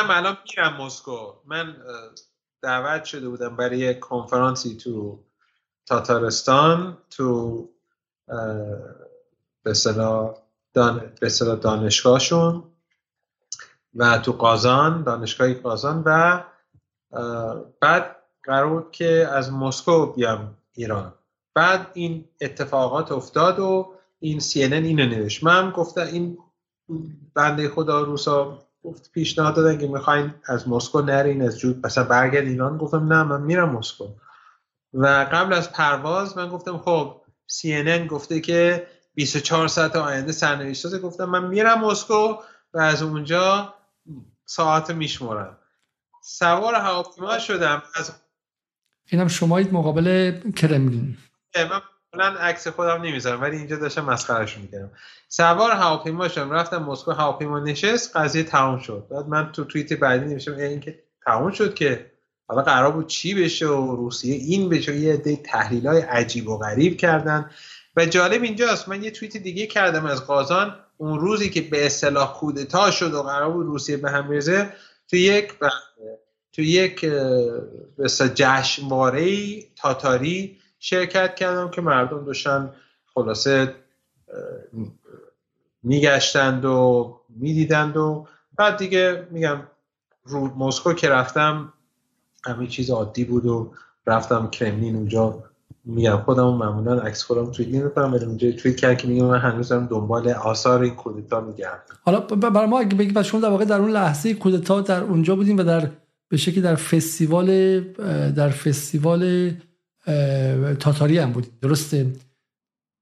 من 0.09 0.11
الان 0.11 0.37
میرم 0.57 0.83
مسکو. 0.83 1.17
من 1.47 1.77
دعوت 2.63 3.05
شده 3.05 3.29
بودم 3.29 3.57
برای 3.57 3.95
کنفرانسی 3.95 4.77
تو 4.77 5.25
تاتارستان 5.91 6.97
تو 7.11 7.69
به 9.63 9.73
دان... 10.75 11.13
دانشگاهشون 11.61 12.63
و 13.95 14.19
تو 14.19 14.33
قازان 14.33 15.03
دانشگاه 15.03 15.55
قازان 15.55 16.03
و 16.07 16.43
بعد 17.81 18.17
قرار 18.43 18.67
بود 18.69 18.91
که 18.91 19.29
از 19.33 19.53
مسکو 19.53 20.07
بیام 20.07 20.57
ایران. 20.73 21.15
بعد 21.55 21.87
این 21.95 22.25
اتفاقات 22.41 23.13
افتاد 23.13 23.59
و 23.59 23.93
این 24.19 24.41
سی 24.41 24.63
اینو 24.63 25.07
نوشت. 25.07 25.45
من 25.45 25.71
گفتم 25.71 26.07
این 26.07 26.39
بنده 27.35 27.69
خدا 27.69 28.01
روسا 28.01 28.59
گفت 28.83 29.13
پیشنهاد 29.13 29.55
دادن 29.57 29.79
که 29.79 29.87
می‌خواین 29.87 30.35
از 30.45 30.69
مسکو 30.69 31.01
نرین 31.01 31.43
از 31.43 31.59
جود 31.59 31.87
مثلا 31.87 32.05
برگرد 32.05 32.47
ایران. 32.47 32.79
گفتم 32.79 33.13
نه 33.13 33.23
من 33.23 33.43
میرم 33.43 33.69
مسکو. 33.69 34.05
و 34.95 35.07
قبل 35.33 35.53
از 35.53 35.73
پرواز 35.73 36.37
من 36.39 36.49
گفتم 36.49 36.79
خب 36.79 37.21
CNN 37.51 38.07
گفته 38.09 38.41
که 38.41 38.87
24 39.15 39.69
ساعت 39.69 39.97
آینده 39.97 40.33
سرنوشت 40.33 40.85
داده 40.85 40.99
گفتم 40.99 41.25
من 41.25 41.47
میرم 41.47 41.85
مسکو 41.85 42.35
و 42.75 42.79
از 42.79 43.03
اونجا 43.03 43.75
ساعت 44.45 44.91
میشمرم 44.91 45.57
سوار 46.23 46.75
هواپیما 46.75 47.39
شدم. 47.39 47.83
از 47.95 48.13
اینم 49.07 49.29
شمایید 49.29 49.75
مقابل 49.75 50.41
کرملین. 50.57 51.17
من 51.57 51.81
کلا 52.13 52.25
عکس 52.25 52.69
خودم 52.69 53.03
نمی‌ذارم 53.03 53.43
ولی 53.43 53.57
اینجا 53.57 53.77
داشتم 53.77 54.05
مسخرهش 54.05 54.59
می‌کردم. 54.59 54.91
سوار 55.29 55.71
هواپیما 55.71 56.29
شدم. 56.29 56.51
رفتم 56.51 56.83
مسکو 56.83 57.13
هواپیما 57.13 57.61
نشست 57.61 58.17
قضیه 58.17 58.43
تمام 58.43 58.79
شد. 58.79 59.07
بعد 59.11 59.29
من 59.29 59.53
تو 59.53 59.65
توییت 59.65 59.93
بعدی 59.93 60.25
نوشتم 60.25 60.55
این 60.55 60.81
که 60.81 61.03
تمام 61.27 61.51
شد 61.51 61.75
که 61.75 62.13
حالا 62.51 62.63
قرار 62.63 62.93
بود 62.93 63.07
چی 63.07 63.35
بشه 63.35 63.67
و 63.67 63.97
روسیه 63.97 64.35
این 64.35 64.69
بشه 64.69 64.97
یه 64.97 65.13
عده 65.13 65.37
تحلیل 65.37 65.87
های 65.87 66.01
عجیب 66.01 66.49
و 66.49 66.59
غریب 66.59 66.97
کردن. 66.97 67.51
و 67.97 68.07
جالب 68.07 68.43
اینجاست 68.43 68.89
من 68.89 69.03
یه 69.03 69.11
توییت 69.11 69.37
دیگه 69.37 69.67
کردم 69.67 70.07
از 70.07 70.27
قازان. 70.27 70.77
اون 70.97 71.21
روزی 71.21 71.51
که 71.51 71.61
به 71.61 71.87
اصطلاح 71.87 72.39
کودتا 72.39 72.91
شد 72.91 73.15
و 73.15 73.23
قرار 73.23 73.51
بود 73.51 73.67
روسیه 73.67 73.97
به 73.97 74.11
هم 74.11 74.29
بریزه 74.29 74.73
تو 75.11 75.17
یک 75.17 75.53
تو 76.53 76.63
یک 76.63 77.07
جشنواره 78.35 79.27
تاتاری 79.77 80.59
شرکت 80.79 81.35
کردم 81.35 81.71
که 81.71 81.81
مردم 81.81 82.25
داشتن 82.25 82.73
خلاصه 83.15 83.75
میگشتند 85.83 86.65
و 86.65 87.21
می‌دیدند 87.29 87.97
و 87.97 88.27
بعد 88.57 88.77
دیگه 88.77 89.27
میگم 89.31 89.63
رو 90.25 90.47
مسکو 90.47 90.93
که 90.93 91.09
رفتم 91.09 91.73
همه 92.45 92.67
چیز 92.67 92.91
عادی 92.91 93.25
بود 93.25 93.47
و 93.47 93.73
رفتم 94.07 94.51
کرملین 94.51 94.97
اونجا. 94.97 95.45
میگم 95.85 96.17
خودم 96.17 96.55
معمولا 96.55 96.99
عکس 96.99 97.23
خودم 97.23 97.51
توی 97.51 97.65
این 97.65 97.85
می‌کنم 97.85 98.13
ولی 98.13 98.25
اونجا 98.25 98.53
توی 98.53 98.75
کرد 98.75 98.99
که 98.99 99.09
میگم 99.09 99.27
من 99.27 99.39
هنوز 99.39 99.69
دارم 99.69 99.87
دنبال 99.87 100.29
آثار 100.29 100.83
این 100.83 100.95
کودتا 100.95 101.41
میگردم. 101.41 101.95
حالا 102.03 102.21
برای 102.21 102.67
ما 102.67 102.81
اگه 102.81 102.97
بگید 102.97 103.23
شما 103.23 103.41
در 103.41 103.49
واقع 103.49 103.65
در 103.65 103.81
اون 103.81 103.91
لحظه 103.91 104.35
کودتا 104.35 104.81
در 104.81 105.03
اونجا 105.03 105.37
بودیم 105.37 105.59
و 105.59 105.63
در 105.63 105.91
به 106.29 106.37
شکلی 106.37 106.61
در 106.61 106.75
فستیوال 106.75 107.81
در 108.31 108.49
فستیوال 108.49 109.53
تاتاری 110.81 111.19
هم 111.19 111.33
بودیم. 111.33 111.59
درسته؟ 111.63 112.13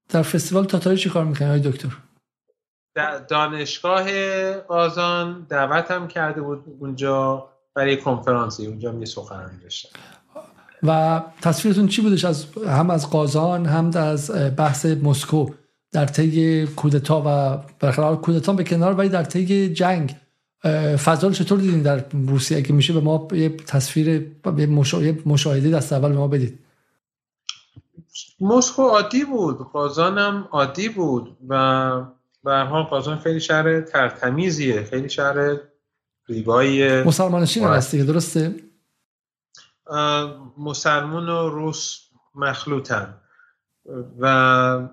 در 0.09 0.21
فستیوال 0.21 0.65
تاتاری 0.65 0.97
چی 0.97 1.09
کار 1.09 1.25
می‌کنه 1.25 1.47
های 1.47 1.59
دکتر؟ 1.59 1.89
دانشگاه 3.29 4.07
قازان 4.53 5.45
دعوت 5.49 5.91
هم 5.91 6.07
کرده 6.07 6.41
بود 6.41 6.63
اونجا. 6.79 7.49
برای 7.75 7.97
کنفرانسی. 7.97 8.67
اونجا 8.67 8.91
می 8.91 9.05
سخنرانی 9.05 9.57
داشتم. 9.63 9.99
و 10.83 11.21
تصویرتون 11.41 11.87
چی 11.87 12.01
بودش؟ 12.01 12.25
از 12.25 12.45
هم 12.67 12.89
از 12.89 13.09
قازان 13.09 13.65
هم 13.65 13.91
از 13.95 14.31
بحث 14.57 14.85
مسکو 14.85 15.49
در 15.91 16.05
طی 16.05 16.67
کودتا 16.67 17.23
و 17.25 17.57
برخلاف 17.79 18.21
کودتا 18.21 18.53
به 18.53 18.63
کنار 18.63 18.93
ولی 18.93 19.09
در 19.09 19.23
طی 19.23 19.73
جنگ 19.73 20.15
فضا 21.05 21.31
چطور 21.31 21.59
دیدین 21.59 21.81
در 21.81 22.05
روسیه؟ 22.11 22.57
اگه 22.57 22.71
میشه 22.71 22.93
به 22.93 22.99
ما 22.99 23.27
یه 23.31 23.49
تصویر 23.49 24.07
یه 24.57 24.69
مشاهده 25.25 25.69
دست 25.69 25.93
اول 25.93 26.09
به 26.09 26.17
ما 26.17 26.27
بدید. 26.27 26.59
مسکو 28.41 28.81
عادی 28.81 29.25
بود. 29.25 29.57
قازان 29.57 30.17
هم 30.17 30.47
عادی 30.51 30.89
بود. 30.89 31.37
و 31.49 32.01
به 32.43 32.57
حال 32.57 32.83
قازان 32.83 33.19
خیلی 33.19 33.39
شهر 33.39 33.81
ترتمیزیه. 33.81 34.83
خیلی 34.83 35.09
شهر 35.09 35.57
ریبایی 36.29 37.03
مسلمانشین 37.03 37.63
هست 37.63 37.91
دیگه 37.91 38.03
درسته؟ 38.03 38.55
مسلمون 40.57 41.29
و 41.29 41.49
روس 41.49 41.99
مخلوطن. 42.35 43.13
و 44.19 44.87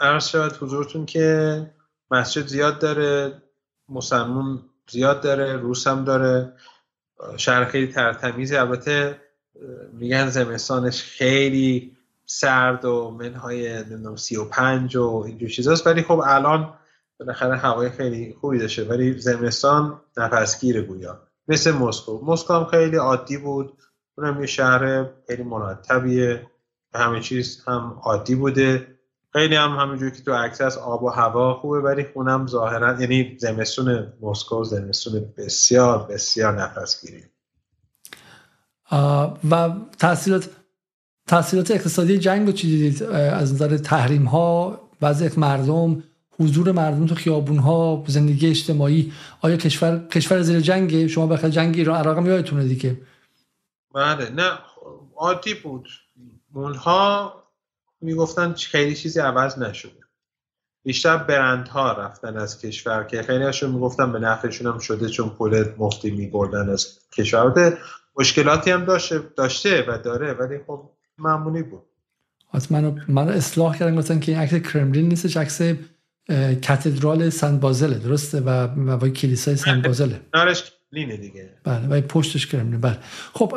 عرض 0.00 0.28
شود 0.28 0.56
حضورتون 0.60 1.06
که 1.06 1.70
مسجد 2.10 2.46
زیاد 2.46 2.78
داره 2.78 3.42
مسلمون 3.88 4.62
زیاد 4.90 5.20
داره 5.20 5.56
روس 5.56 5.86
هم 5.86 6.04
داره. 6.04 6.52
شهر 7.36 7.64
خیلی 7.64 7.92
ترتمیزی 7.92 8.56
البته 8.56 9.20
میگن 9.92 10.28
زمستانش 10.28 11.02
خیلی 11.02 11.96
سرد 12.26 12.84
و 12.84 13.10
منهای 13.10 13.84
سی 14.16 14.36
و 14.36 14.44
پنج 14.44 14.96
و 14.96 15.24
اینجور 15.26 15.48
چیزاست. 15.48 15.86
ولی 15.86 16.02
خب 16.02 16.22
الان 16.26 16.74
بالاخره 17.24 17.56
هوای 17.56 17.90
خیلی 17.90 18.36
خوبی 18.40 18.58
داشته 18.58 18.84
ولی 18.84 19.18
زمستان 19.18 20.00
نفسگیره 20.16 20.82
گویا. 20.82 21.20
مثل 21.48 21.72
مسکو. 21.72 22.20
مسکو 22.24 22.54
هم 22.54 22.64
خیلی 22.64 22.96
عادی 22.96 23.36
بود. 23.36 23.72
اونم 24.18 24.40
یه 24.40 24.46
شهر 24.46 25.06
خیلی 25.26 25.42
مرتبیه. 25.42 26.46
همه 26.94 27.20
چیز 27.20 27.64
هم 27.66 28.00
عادی 28.02 28.34
بوده. 28.34 28.86
خیلی 29.32 29.56
هم 29.56 29.70
همونجوری 29.70 30.10
که 30.10 30.22
تو 30.22 30.32
عکس 30.32 30.78
آب 30.78 31.02
و 31.02 31.08
هوا 31.08 31.54
خوبه 31.54 31.80
ولی 31.80 32.04
خونم 32.04 32.46
ظاهرا 32.46 33.00
یعنی 33.00 33.36
زمستون 33.40 34.12
مسکو 34.22 34.64
زمستون 34.64 35.34
بسیار 35.36 36.06
بسیار 36.06 36.62
نفسگیری. 36.62 37.22
و 39.50 39.70
تاثیرات 39.98 40.48
تاثیرات 41.26 41.70
اقتصادی 41.70 42.18
جنگ 42.18 42.46
رو 42.46 42.52
چی 42.52 42.68
دیدید؟ 42.68 43.02
از 43.12 43.54
نظر 43.54 43.76
تحریم 43.76 44.24
ها 44.24 44.80
وضع 45.02 45.28
مردم 45.36 46.02
حضور 46.40 46.72
مردم 46.72 47.06
تو 47.06 47.14
خیابون 47.14 47.58
ها 47.58 48.04
زندگی 48.06 48.46
اجتماعی. 48.46 49.12
آیا 49.40 49.56
کشور 49.56 50.08
کشور 50.08 50.42
زیر 50.42 50.60
جنگ 50.60 51.06
شما 51.06 51.26
بخاطر 51.26 51.48
جنگ 51.48 51.76
ایران 51.76 52.00
عراق 52.00 52.18
هم 52.18 52.26
یادتونه 52.26 52.64
دیگه. 52.64 53.00
بله. 53.94 54.30
نه 54.30 54.50
عادی 55.16 55.54
بود. 55.54 55.88
اونها 56.54 57.34
می‌گفتن 58.00 58.52
خیلی 58.52 58.94
چیزی 58.94 59.20
عوض 59.20 59.58
نشده. 59.58 60.04
بیشتر 60.84 61.16
برندها 61.16 61.92
رفتن 61.92 62.36
از 62.36 62.60
کشور 62.60 63.04
که 63.04 63.22
خیلی 63.22 63.44
هاشون 63.44 63.70
می‌گفتن 63.70 64.12
به 64.12 64.18
نفعشون 64.18 64.72
هم 64.72 64.78
شده 64.78 65.08
چون 65.08 65.28
پول 65.28 65.64
مفتی 65.78 66.10
میبردن 66.10 66.70
از 66.70 66.98
کشور. 67.16 67.78
مشکلاتی 68.18 68.70
هم 68.70 68.84
داشته, 68.84 69.18
داشته 69.36 69.84
و 69.88 69.98
داره 70.04 70.32
ولی 70.32 70.58
خب 70.66 70.90
معمولی 71.18 71.62
بود. 71.62 71.82
منو 72.70 72.98
من 73.08 73.28
اصلاح 73.28 73.78
کردن 73.78 73.96
گفتن 73.96 74.20
که 74.20 74.32
این 74.32 74.40
عکس 74.40 74.54
کرملین 74.54 75.08
نیستش 75.08 75.36
عکس 75.36 75.62
کاتدرال 76.66 77.30
سن 77.30 77.58
بازله 77.58 77.98
درسته؟ 77.98 78.40
و 78.40 78.50
و 78.86 79.08
کلیسای 79.08 79.56
سن 79.56 79.82
بازله. 79.82 80.20
کنارش 80.34 80.64
کرملینه 80.92 81.16
دیگه. 81.16 81.50
بله 81.64 81.86
و 81.88 82.00
پشتش 82.00 82.46
کرملین 82.46 82.80
بله. 82.80 82.98
خب 83.32 83.54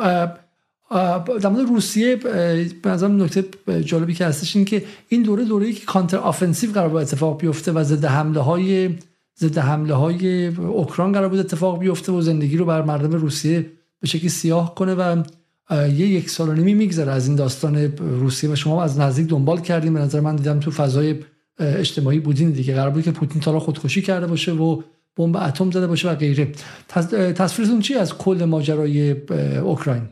در 1.40 1.48
مورد 1.48 1.68
روسیه 1.68 2.16
به 2.16 2.90
نظرم 2.90 3.22
نکته 3.22 3.44
جالبی 3.84 4.14
که 4.14 4.26
هستش 4.26 4.56
این 4.56 4.64
که 4.64 4.84
این 5.08 5.22
دوره 5.22 5.44
دوره 5.44 5.72
که 5.72 5.86
counter 5.86 6.16
offensive 6.16 6.72
قرار 6.72 6.88
بود 6.88 7.00
اتفاق 7.00 7.40
بیفته 7.40 7.72
و 7.72 7.82
ضد 7.82 8.04
حمله 8.04 8.40
های 8.40 8.90
ضد 9.38 9.58
حمله 9.58 9.94
های 9.94 10.46
اوکراین 10.46 11.12
قرار 11.12 11.28
بود 11.28 11.38
اتفاق 11.38 11.78
بیفته 11.78 12.12
و 12.12 12.20
زندگی 12.20 12.56
رو 12.56 12.64
بر 12.64 12.82
مردم 12.82 13.12
روسیه 13.12 13.66
به 14.00 14.06
شکلی 14.06 14.28
سیاه 14.28 14.74
کنه 14.74 14.94
و 14.94 15.22
یه 15.70 16.06
یک 16.06 16.30
سال 16.30 16.48
و 16.48 16.52
نیمی 16.52 16.74
میگذره 16.74 17.12
از 17.12 17.26
این 17.26 17.36
داستان 17.36 17.76
روسیه. 17.98 18.50
و 18.50 18.56
شما 18.56 18.82
از 18.82 18.98
نزدیک 18.98 19.26
دنبال 19.26 19.60
کردیم 19.60 19.94
به 19.94 20.00
نظر 20.00 20.20
من 20.20 20.36
دیدم 20.36 20.60
تو 20.60 20.70
فضای 20.70 21.14
اجتماعی 21.58 22.18
بودین 22.18 22.50
دیگه. 22.50 22.74
قرار 22.74 22.90
بود 22.90 23.04
که 23.04 23.10
پوتین 23.10 23.40
تا 23.40 23.58
خودکشی 23.58 24.02
کرده 24.02 24.26
باشه 24.26 24.52
و 24.52 24.82
بمب 25.16 25.36
اتم 25.36 25.70
زده 25.70 25.86
باشه 25.86 26.10
و 26.10 26.14
غیره. 26.14 26.52
تصویرتون 27.34 27.80
چی 27.80 27.94
از 27.94 28.18
کل 28.18 28.44
ماجرای 28.44 29.10
اوکراین؟ 29.58 30.08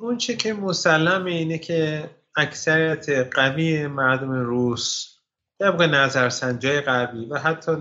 اون 0.00 0.16
چه 0.18 0.36
که 0.36 0.52
مسلم 0.52 1.24
اینه 1.24 1.58
که 1.58 2.10
اکثریت 2.36 3.08
قوی 3.34 3.86
مردم 3.86 4.30
روس 4.30 5.14
طبق 5.58 5.82
نظرسنجای 5.82 6.80
غربی 6.80 7.24
و 7.24 7.38
حتی 7.38 7.72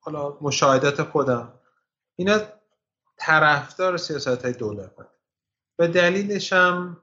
حالا 0.00 0.38
مشاهدات 0.40 1.02
خودم 1.02 1.52
اینا 2.16 2.38
طرفدار 3.16 3.96
سیاست 3.96 4.44
های 4.44 4.52
دولت 4.52 4.90
و 5.78 5.88
دلیلش 5.88 6.52
هم 6.52 6.96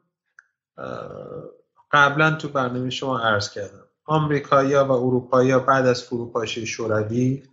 قبلا 1.93 2.31
تو 2.31 2.49
برنامه 2.49 2.89
شما 2.89 3.19
عرض 3.19 3.49
کردم. 3.49 3.88
آمریکایی‌ها 4.05 4.85
و 4.85 4.91
اروپایی‌ها 4.91 5.59
بعد 5.59 5.85
از 5.85 6.03
فروپاشی 6.03 6.65
شوروی 6.65 7.43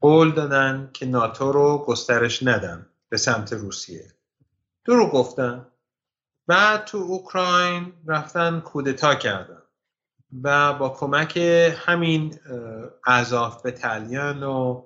قول 0.00 0.32
دادن 0.32 0.90
که 0.92 1.06
ناتو 1.06 1.52
رو 1.52 1.84
گسترش 1.86 2.42
ندن 2.42 2.86
به 3.08 3.16
سمت 3.16 3.52
روسیه. 3.52 4.12
درو 4.84 5.10
گفتن. 5.10 5.66
بعد 6.46 6.84
تو 6.84 6.98
اوکراین 6.98 7.92
رفتن 8.06 8.60
کودتا 8.60 9.14
کردن 9.14 9.62
و 10.42 10.72
با 10.72 10.88
کمک 10.88 11.36
همین 11.86 12.38
اعضاف 13.06 13.62
به 13.62 13.70
تلیان 13.70 14.42
و 14.42 14.82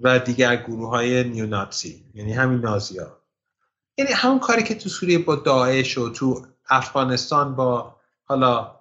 و 0.00 0.18
دیگر 0.18 0.56
گروه 0.56 0.88
های 0.88 1.24
نیوناتسی 1.24 2.04
یعنی 2.14 2.32
همین 2.32 2.60
نازی 2.60 2.98
ها 2.98 3.20
یعنی 3.98 4.12
همون 4.12 4.38
کاری 4.38 4.62
که 4.62 4.74
تو 4.74 4.88
سوریه 4.88 5.18
با 5.18 5.36
داعش 5.36 5.98
و 5.98 6.10
تو 6.10 6.46
افغانستان 6.70 7.54
با 7.56 7.96
حالا 8.24 8.76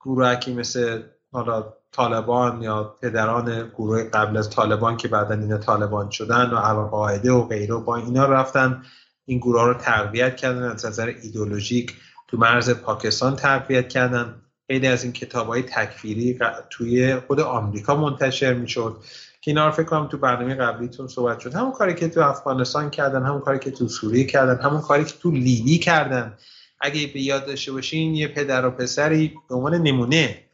گروهکی 0.00 0.54
مثل 0.54 1.02
حالا 1.32 1.72
طالبان 1.92 2.62
یا 2.62 2.96
پدران 3.02 3.68
گروه 3.68 4.04
قبل 4.04 4.36
از 4.36 4.50
طالبان 4.50 4.96
که 4.96 5.08
بعدا 5.08 5.34
اینا 5.34 5.58
طالبان 5.58 6.10
شدن 6.10 6.50
و 6.50 6.56
القاعده 6.56 7.32
و 7.32 7.42
غیره 7.42 7.74
با 7.74 7.96
اینا 7.96 8.26
رفتن 8.26 8.82
این 9.24 9.38
گروه 9.38 9.64
رو 9.64 9.74
تقویت 9.74 10.36
کردن 10.36 10.62
از 10.62 10.86
نظر 10.86 11.06
ایدولوژیک 11.22 11.96
تو 12.28 12.36
مرز 12.36 12.70
پاکستان 12.70 13.36
تقویت 13.36 13.88
کردن. 13.88 14.34
خیلی 14.66 14.86
از 14.86 15.04
این 15.04 15.12
کتاب 15.12 15.46
های 15.46 15.62
تکفیری 15.62 16.38
توی 16.70 17.16
خود 17.16 17.40
آمریکا 17.40 17.94
منتشر 17.94 18.54
می‌شد 18.54 18.96
که 19.40 19.50
اینا 19.50 19.66
رو 19.66 19.72
فکر 19.72 19.86
کنم 19.86 20.08
تو 20.08 20.18
برنامه 20.18 20.54
قبلیتون 20.54 21.08
صحبت 21.08 21.38
شد. 21.38 21.54
همون 21.54 21.72
کاری 21.72 21.94
که 21.94 22.08
تو 22.08 22.20
افغانستان 22.20 22.90
کردن 22.90 23.22
همون 23.22 23.40
کاری 23.40 23.58
که 23.58 23.70
تو 23.70 23.88
سوریه 23.88 24.24
کردن 24.24 24.64
همون 24.64 24.80
کاری 24.80 25.04
که 25.04 25.14
تو 25.18 25.30
لیبی 25.30 25.78
کردن. 25.78 26.34
اگه 26.82 27.06
به 27.06 27.20
یاد 27.20 27.46
داشته 27.46 27.72
باشین 27.72 28.14
یه 28.14 28.28
پدر 28.28 28.66
و 28.66 28.70
پسری 28.70 29.34
به 29.48 29.54
عنوان 29.54 29.74
نمونه 29.74 30.44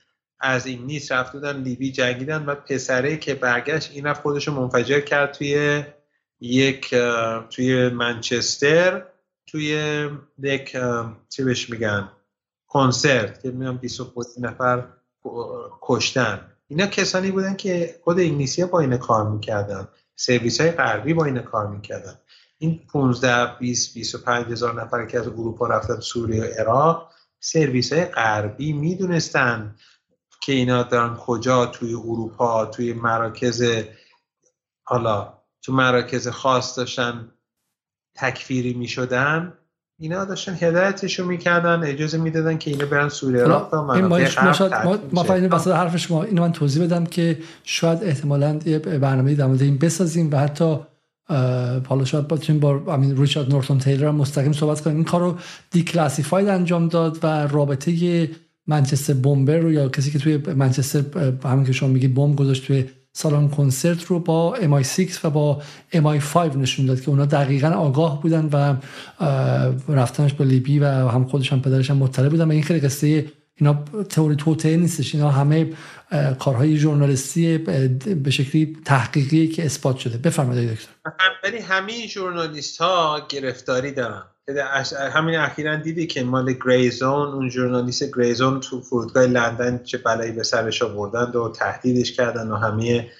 از 0.40 0.66
این 0.66 0.86
نیست 0.86 1.12
رفت 1.12 1.32
بودن 1.32 1.62
لیبی 1.62 1.92
جنگیدن 1.92 2.44
و 2.44 2.54
پسره 2.54 3.16
که 3.16 3.34
برگشت 3.34 3.90
این 3.94 4.06
رفت 4.06 4.22
خودش 4.22 4.48
مفجر 4.48 5.00
کرد 5.00 5.32
توی 5.32 5.82
یک 6.40 6.94
توی 7.50 7.88
منچستر 7.88 9.02
توی 9.46 10.08
یک 10.38 10.76
چی 11.28 11.44
بهش 11.44 11.70
میگن؟ 11.70 12.08
کنسرت 12.66 13.42
که 13.42 13.50
میان 13.50 13.76
20 13.76 14.00
نفر 14.40 14.84
کشتن. 15.82 16.40
اینا 16.68 16.86
کسانی 16.86 17.30
بودن 17.30 17.56
که 17.56 18.00
خود 18.04 18.20
انگلیسی 18.20 18.64
با 18.64 18.80
این 18.80 18.96
کار 18.96 19.30
می‌کردن. 19.30 19.88
سرویس 20.16 20.60
های 20.60 20.70
غربی 20.70 21.14
با 21.14 21.24
این 21.24 21.38
کار 21.38 21.66
می‌کردن. 21.66 22.18
این 22.58 22.80
15 22.92 23.58
20 23.58 23.94
25 23.94 24.46
هزار 24.46 24.82
نفر 24.82 25.06
که 25.06 25.18
از 25.18 25.28
اروپا 25.28 25.66
رفتن 25.66 26.00
سوریه 26.00 26.42
و 26.42 26.46
عراق 26.46 27.10
سرویس 27.40 27.92
های 27.92 28.04
غربی 28.04 28.72
می‌دونستن 28.72 29.74
که 30.42 30.52
اینا 30.52 30.82
دارن 30.82 31.14
کجا 31.14 31.66
توی 31.66 31.94
اروپا 31.94 32.66
توی 32.66 32.92
مراکز 32.92 33.62
حالا 34.84 35.34
تو 35.62 35.72
مراکز 35.72 36.28
خاص 36.28 36.78
داشتن 36.78 37.32
تکفیری 38.14 38.74
می‌شدن. 38.74 39.52
اینا 40.00 40.24
داشتن 40.24 40.56
هدایتشو 40.60 41.24
می‌کردن 41.24 41.84
اجازه 41.84 42.18
می‌دادن 42.18 42.58
که 42.58 42.70
اینا 42.70 42.86
برن 42.86 43.08
سوریه 43.08 43.42
عراق 43.42 43.70
تا 43.70 43.84
مناطق 43.84 44.84
ما 44.84 44.98
ما 45.12 45.22
فایده 45.22 45.48
وسط 45.48 45.70
حرف 45.70 45.96
شما 45.96 46.22
اینو 46.22 46.42
من 46.42 46.52
توضیح 46.52 46.84
بدم 46.84 47.04
که 47.06 47.38
شاید 47.64 48.04
احتمالاً 48.04 48.58
یه 48.64 48.78
برنامه 48.78 49.34
در 49.34 49.46
مورد 49.46 49.62
این 49.62 49.78
بسازیم 49.78 50.30
و 50.32 50.36
حتی 50.36 50.78
حالا 51.88 52.04
شاید 52.04 52.28
بتونیم 52.28 52.60
با 52.60 52.94
امین 52.94 53.16
ریچارد 53.16 53.50
نورتون 53.50 53.78
تیلر 53.78 54.06
هم 54.08 54.14
مستقیم 54.14 54.52
صحبت 54.52 54.80
کنیم. 54.80 54.96
این 54.96 55.04
کار 55.04 55.20
رو 55.20 55.36
دیکلاسیفاید 55.70 56.48
انجام 56.48 56.88
داد 56.88 57.18
و 57.22 57.46
رابطه 57.46 58.30
منچستر 58.66 59.14
بومبر 59.14 59.56
رو 59.56 59.72
یا 59.72 59.88
کسی 59.88 60.10
که 60.10 60.18
توی 60.18 60.36
منچستر 60.36 61.04
همین 61.44 61.64
که 61.64 61.72
شما 61.72 61.88
میگید 61.88 62.14
بمب 62.14 62.36
گذاشت 62.36 62.66
توی 62.66 62.84
سالن 63.12 63.48
کنسرت 63.48 64.04
رو 64.04 64.18
با 64.18 64.56
MI6 64.56 65.24
و 65.24 65.30
با 65.30 65.62
MI5 65.94 66.36
نشون 66.56 66.86
داد 66.86 67.00
که 67.00 67.08
اونا 67.08 67.26
دقیقا 67.26 67.68
آگاه 67.68 68.22
بودن 68.22 68.48
و 68.52 68.74
رفتنش 69.88 70.32
به 70.32 70.44
لیبی 70.44 70.78
و 70.78 71.08
هم 71.08 71.24
خودش 71.24 71.52
هم 71.52 71.60
پدرش 71.60 71.90
هم 71.90 71.96
مطلع 71.96 72.28
بودن 72.28 72.48
و 72.48 72.50
این 72.50 72.62
خیلی 72.62 72.80
قصه 72.80 73.26
اینا 73.54 73.84
تئوری 74.08 74.36
توته 74.36 74.76
نیستش. 74.76 75.14
اینا 75.14 75.30
همه 75.30 75.66
کارهای 76.38 76.76
ژورنالیستی 76.76 77.58
به 78.24 78.30
شکلی 78.30 78.76
تحقیقی 78.84 79.48
که 79.48 79.64
اثبات 79.64 79.96
شده. 79.96 80.18
بفرمایید 80.18 80.70
دکتر. 80.70 80.88
ولی 81.44 81.58
همه 81.58 82.06
ژورنالیست 82.06 82.78
ها 82.78 83.26
گرفتاری 83.28 83.92
دارن. 83.92 84.22
همین 85.12 85.36
اخیرا 85.36 85.76
دیدی 85.76 86.06
که 86.06 86.22
مال 86.22 86.52
گریزون 86.52 87.28
اون 87.28 87.50
ژورنالیست 87.50 88.16
گریزون 88.16 88.60
تو 88.60 88.80
فرودگاه 88.80 89.26
لندن 89.26 89.82
چه 89.84 89.98
بلایی 89.98 90.32
به 90.32 90.42
سرش 90.42 90.82
آوردن 90.82 91.38
و 91.38 91.52
تهدیدش 91.52 92.12
کردن 92.12 92.48
و 92.48 92.56
همه 92.56 93.10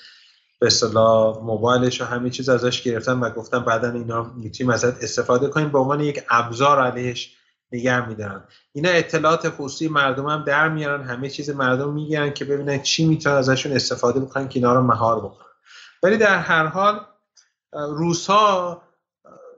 به 0.60 0.66
اصطلاح 0.66 1.44
موبایلش 1.44 2.00
و 2.00 2.04
همه 2.04 2.30
چیز 2.30 2.48
ازش 2.48 2.82
گرفتن 2.82 3.12
و 3.12 3.30
گفتن 3.30 3.58
بعدا 3.58 3.92
اینا 3.92 4.32
می‌تونیم 4.36 4.70
ازت 4.70 5.02
استفاده 5.02 5.48
کنیم. 5.48 5.68
به 5.68 5.78
عنوان 5.78 6.00
یک 6.00 6.22
ابزار 6.30 6.80
علیهش 6.80 7.34
نگه 7.72 8.08
میدارن. 8.08 8.44
اینا 8.72 8.90
اطلاعات 8.90 9.48
خصوصی 9.48 9.88
مردم 9.88 10.26
هم 10.26 10.44
در 10.44 10.68
میارن 10.68 11.04
همه 11.04 11.30
چیز 11.30 11.50
مردم 11.50 11.92
می‌گیرن 11.92 12.32
که 12.32 12.44
ببینن 12.44 12.82
چی 12.82 13.06
می‌تونن 13.06 13.36
ازشون 13.36 13.72
استفاده 13.72 14.20
بکنن 14.20 14.48
که 14.48 14.58
اینا 14.58 14.74
رو 14.74 14.82
مهار 14.82 15.20
بکنن. 15.20 15.46
ولی 16.02 16.16
در 16.16 16.38
هر 16.38 16.66
حال 16.66 17.00
روس 17.72 18.26
ها 18.26 18.82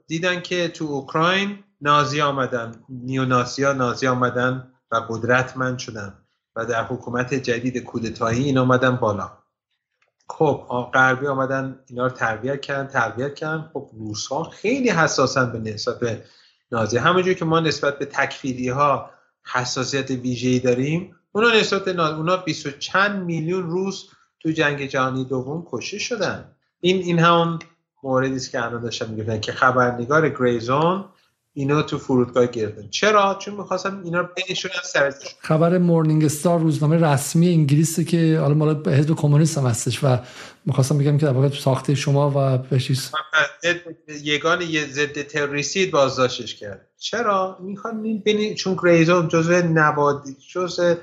دیدن 0.06 0.40
که 0.40 0.68
تو 0.68 0.84
اوکراین 0.84 1.64
نازی 1.80 2.20
آمدن 2.20 2.72
نیونازی 2.88 3.64
ها 3.64 3.72
نازی 3.72 4.06
آمدن 4.06 4.72
و 4.90 4.96
قدرتمند 5.08 5.78
شدن 5.78 6.14
و 6.56 6.66
در 6.66 6.84
حکومت 6.84 7.34
جدید 7.34 7.84
کودتایی 7.84 8.44
این 8.44 8.58
آمدن 8.58 8.96
بالا. 8.96 9.30
خب 10.28 10.90
غربی 10.94 11.26
آمدن 11.26 11.78
اینا 11.86 12.06
رو 12.06 12.12
تربیت 12.12 12.60
کردن 12.60 12.86
تربیت 12.86 13.34
کردن. 13.34 13.70
خب 13.72 13.90
روس 13.92 14.26
ها 14.26 14.44
خیلی 14.44 14.90
حساسن 14.90 15.52
به 15.52 15.58
نسبت 15.58 16.22
نازی 16.72 16.98
همونجور 16.98 17.34
که 17.34 17.44
ما 17.44 17.60
نسبت 17.60 17.98
به 17.98 18.04
تکفیری 18.04 18.68
ها 18.68 19.10
حساسیت 19.52 20.10
ویژه‌ای 20.10 20.58
داریم 20.58 21.16
اونا 21.32 21.50
نسبت 21.50 21.84
به 21.84 21.92
نازی 21.92 22.14
اونا 22.14 22.36
20 22.36 22.78
چند 22.78 23.22
میلیون 23.24 23.62
روس 23.62 24.08
تو 24.40 24.50
جنگ 24.50 24.86
جهانی 24.86 25.24
دوم 25.24 25.66
کشته 25.70 25.98
شدن. 25.98 26.44
این 26.80 26.96
این 26.96 27.18
همون 27.18 27.58
موردی 28.02 28.36
است 28.36 28.50
که 28.50 28.64
الان 28.64 28.82
داشتم 28.82 29.10
می‌گفتن 29.10 29.40
که 29.40 29.52
خبرنگار 29.52 30.28
گریزون 30.28 31.04
اینا 31.54 31.82
تو 31.82 31.98
فرودگاه 31.98 32.46
گرفتن. 32.46 32.88
چرا؟ 32.88 33.38
چون 33.40 33.54
می‌خواستم 33.54 34.02
اینا 34.04 34.22
بینشون 34.22 34.70
سر 34.84 35.14
خبر 35.40 35.78
مورنینگ 35.78 36.24
استار 36.24 36.60
روزنامه 36.60 36.96
رسمی 36.96 37.48
انگلیس 37.48 38.00
که 38.00 38.38
حالا 38.40 38.54
مال 38.54 38.88
حزب 38.88 39.14
کمونیست 39.14 39.58
هم 39.58 39.66
هستش 39.66 40.04
و 40.04 40.18
می‌خواستم 40.66 40.98
بگم 40.98 41.18
که 41.18 41.26
در 41.26 41.32
واقع 41.32 41.48
ساخته 41.48 41.94
شما 41.94 42.32
و 42.36 42.58
بهشیز. 42.58 43.10
یگان 44.22 44.62
یه 44.62 44.86
ضد 44.86 45.22
تروریستی 45.22 45.86
بازداشتش 45.86 46.54
کرد. 46.54 46.88
چرا؟ 46.98 47.58
می‌خوان 47.60 48.18
بین 48.18 48.54
چون 48.54 48.76
گریزون 48.82 49.28
جزء 49.28 49.62
نواد 49.62 50.24
جزء 50.54 50.94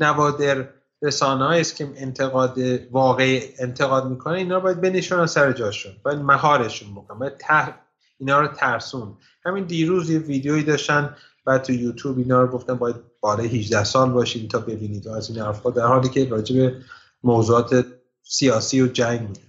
نوادر 0.00 0.68
رسانه 1.02 1.56
است 1.56 1.76
که 1.76 1.88
انتقاد 1.96 2.58
واقعی 2.90 3.42
انتقاد 3.58 4.10
می‌کنه 4.10 4.34
اینا 4.34 4.60
باید 4.60 4.80
بنشونن 4.80 5.26
سر 5.26 5.52
جاشون. 5.52 5.92
باید 6.04 6.18
مهارشون 6.18 6.94
بکنن. 6.94 7.18
باید 7.18 7.36
ته 7.38 7.74
اینا 8.20 8.40
رو 8.40 8.48
ترسون. 8.48 9.16
همین 9.44 9.64
دیروز 9.64 10.10
یه 10.10 10.18
ویدیویی 10.18 10.62
داشتن 10.62 11.16
بعد 11.44 11.62
تو 11.62 11.72
یوتیوب 11.72 12.18
اینا 12.18 12.42
رو 12.42 12.48
گفتن 12.48 12.74
باید 12.74 12.96
بالای 13.20 13.46
18 13.46 13.84
سال 13.84 14.10
باشین 14.10 14.48
تا 14.48 14.58
ببینید. 14.58 15.06
و 15.06 15.10
از 15.10 15.30
این 15.30 15.38
حرفا 15.38 15.70
در 15.70 15.86
حالی 15.86 16.08
که 16.08 16.28
راجع 16.28 16.56
به 16.56 16.76
موضوعات 17.22 17.86
سیاسی 18.22 18.82
و 18.82 18.86
جنگ 18.86 19.20
میگه 19.20 19.40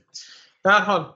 در 0.63 0.81
حال 0.81 1.13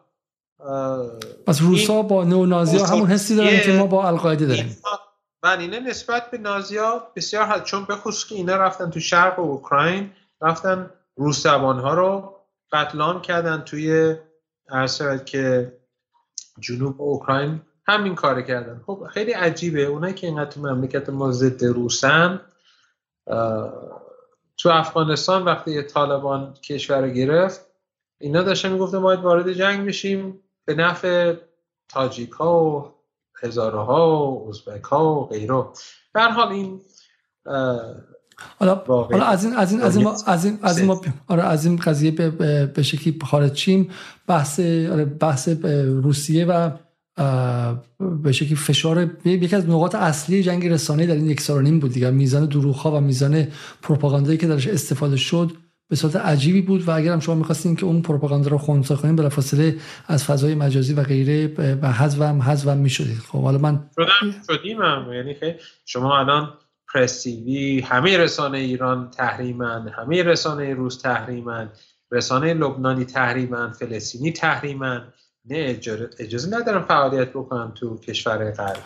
پس 1.48 1.62
روسا 1.62 2.02
با 2.02 2.24
نو 2.24 2.46
نازی 2.46 2.78
همون 2.78 3.08
حسی 3.08 3.36
دارن 3.36 3.60
که 3.60 3.72
ما 3.72 3.88
با 3.88 4.08
القاعده 4.08 4.46
داریم. 4.46 4.78
من 5.44 5.60
اینه 5.60 5.80
نسبت 5.80 6.32
به 6.32 6.38
نازیا 6.38 7.08
بسیار 7.16 7.46
حد 7.46 7.64
چون 7.64 7.86
به 7.86 7.96
خصوص 7.96 8.30
که 8.30 8.36
اینا 8.36 8.56
رفتن 8.56 8.90
تو 8.90 9.00
شرق 9.00 9.40
و 9.40 9.42
اوکراین 9.42 10.12
رفتن 10.42 10.90
روس 11.16 11.46
ها 11.46 11.94
رو 11.94 12.36
قتل 12.72 13.20
کردن 13.20 13.62
توی 13.62 14.16
عرصه 14.70 15.22
که 15.26 15.74
جنوب 16.60 17.02
اوکراین 17.02 17.62
همین 17.88 18.16
کار 18.16 18.42
کردن. 18.42 18.82
خب 18.86 19.08
خیلی 19.10 19.32
عجیبه. 19.32 19.82
اونایی 19.82 20.14
که 20.14 20.28
اینقدر 20.28 20.50
تو 20.50 20.62
مملکت 20.62 21.10
ما 21.10 21.32
ضد 21.32 21.64
روسن 21.64 22.42
تو 24.58 24.70
افغانستان 24.70 25.44
وقتی 25.44 25.82
طالبان 25.82 26.54
کشور 26.54 27.02
رو 27.02 27.08
گرفت 27.08 27.62
اینا 28.18 28.42
داشتن 28.42 28.72
می‌گفتن 28.72 29.02
باید 29.02 29.20
وارد 29.20 29.54
جنگ 29.54 29.88
بشیم 29.88 30.40
به 30.66 30.76
نفع 30.76 31.36
تاجیک 31.90 32.32
ها 32.32 32.64
و 32.64 32.96
هزاره 33.44 33.80
ها 33.80 34.18
و 34.18 34.50
ازبک 34.50 34.84
ها 34.84 35.16
و 35.16 35.26
غیره 35.28 35.66
در 36.14 36.30
حال 36.30 36.48
این 36.48 36.82
حالا 38.60 38.76
حالا 38.88 39.26
از 39.26 39.46
این 39.46 39.54
از 39.54 39.72
این 39.72 39.82
از 39.82 39.98
این 39.98 40.08
از 40.28 40.46
این 40.46 40.60
از 40.62 40.78
این 40.78 40.98
آره 41.28 41.44
از 41.44 41.66
این 41.66 41.76
قضیه 41.76 42.12
به, 42.12 42.66
به 42.66 42.84
شکلی 42.84 43.20
خارج 43.26 43.52
چیم 43.52 43.90
بحث 44.28 44.60
آره 44.60 45.06
بحث 45.06 45.50
روسیه 46.04 46.46
و 46.46 46.70
به 48.24 48.32
شکلی 48.32 48.56
فشار 48.56 49.10
یکی 49.26 49.56
از 49.56 49.70
نقاط 49.70 49.96
اصلی 49.96 50.44
جنگ 50.44 50.68
رسانه 50.68 51.06
در 51.06 51.14
این 51.14 51.30
یک 51.30 51.42
سال 51.42 51.58
و 51.58 51.62
نیم 51.62 51.80
بود 51.80 51.92
دیگه. 51.92 52.12
میزان 52.12 52.46
دروغ 52.46 52.76
ها 52.76 52.92
و 52.92 53.00
میزان 53.00 53.48
پروپاگاندایی 53.82 54.38
که 54.38 54.48
درش 54.48 54.68
استفاده 54.68 55.18
شد 55.18 55.52
به 55.90 55.96
صورت 55.96 56.16
عجیبی 56.16 56.62
بود 56.62 56.88
و 56.88 56.92
اگر 56.92 57.14
هم 57.14 57.20
شما 57.20 57.36
می‌خواستین 57.36 57.76
که 57.76 57.86
اون 57.86 58.02
پروپاگاندا 58.02 58.50
رو 58.50 58.58
خونسا 58.58 58.96
کنین 58.96 59.16
بلافاصله 59.16 59.76
از 60.08 60.24
فضای 60.24 60.56
مجازی 60.56 60.94
و 60.94 61.04
غیره 61.04 61.54
و 61.82 61.92
حذف 61.92 62.22
هم 62.22 62.42
حذف 62.42 62.68
هم 62.68 62.78
می‌شدید. 62.78 63.18
خب 63.18 63.42
حالا 63.42 63.58
من 63.58 63.90
شدیم 64.48 64.82
هم. 64.82 65.14
یعنی 65.14 65.36
شما 65.86 66.18
الان 66.18 66.50
پرس 66.96 67.28
همه 67.84 68.18
رسانه 68.18 68.58
ایران 68.58 69.12
تحریمن 69.12 69.88
همه 69.88 70.24
رسانه 70.24 70.74
روس 70.74 70.98
تحریمن 70.98 71.70
رسانه 72.12 72.54
لبنانی 72.54 73.06
تحریمن 73.06 73.72
فلسطینی 73.72 74.32
تحریمن. 74.32 75.02
نه 75.50 75.80
اجازه 76.20 76.58
ندارم 76.58 76.86
فعالیت 76.86 77.30
بکنم 77.30 77.72
تو 77.76 77.98
کشور 77.98 78.52
غربی 78.52 78.80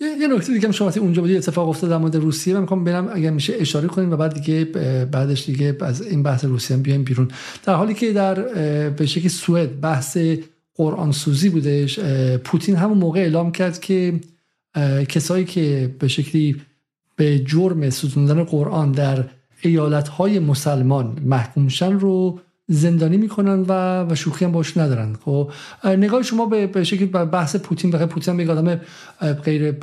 یه 0.00 0.28
نکته 0.28 0.52
دیگه 0.52 0.72
شما 0.72 0.92
اونجا 1.00 1.22
بودی 1.22 1.36
اتفاق 1.36 1.68
افتاد 1.68 1.90
در 1.90 1.96
مورد 1.96 2.16
روسیه 2.16 2.54
من 2.54 2.60
می‌خوام 2.60 2.84
برم 2.84 3.10
اگر 3.12 3.30
میشه 3.30 3.54
اشاره 3.58 3.88
کنیم 3.88 4.12
و 4.12 4.16
بعد 4.16 4.34
دیگه 4.34 4.64
بعدش 5.04 5.46
دیگه 5.46 5.76
از 5.80 6.02
این 6.02 6.22
بحث 6.22 6.44
روسیه 6.44 6.76
هم 6.76 6.82
بیایم 6.82 7.04
بیرون. 7.04 7.28
در 7.64 7.74
حالی 7.74 7.94
که 7.94 8.12
در 8.12 8.34
به 8.88 9.06
شکلی 9.06 9.28
سوئد 9.28 9.80
بحث 9.80 10.18
قرآن 10.74 11.12
سوزی 11.12 11.48
بودش 11.48 12.00
پوتین 12.44 12.76
همون 12.76 12.98
موقع 12.98 13.20
اعلام 13.20 13.52
کرد 13.52 13.80
که 13.80 14.20
کسایی 15.08 15.44
که 15.44 15.94
به 15.98 16.08
شکلی 16.08 16.60
به 17.18 17.38
جرم 17.38 17.90
سوزوندن 17.90 18.44
قرآن 18.44 18.92
در 18.92 19.24
ایالت 19.62 20.20
مسلمان 20.20 21.16
محکومشن 21.24 21.92
رو 21.92 22.40
زندانی 22.68 23.16
می‌کنن 23.16 23.64
و 23.68 24.04
و 24.10 24.14
شوخی 24.14 24.44
هم 24.44 24.52
باش 24.52 24.76
ندارن. 24.76 25.16
خب 25.24 25.50
نگاه 25.84 26.22
شما 26.22 26.46
به 26.46 26.66
به 26.66 26.84
شکل 26.84 27.06
بحث 27.06 27.56
پوتین 27.56 27.90
بخیر 27.90 28.06
پوتین 28.06 28.40
یک 28.40 28.50
آدم 28.50 28.80
غیر 29.44 29.74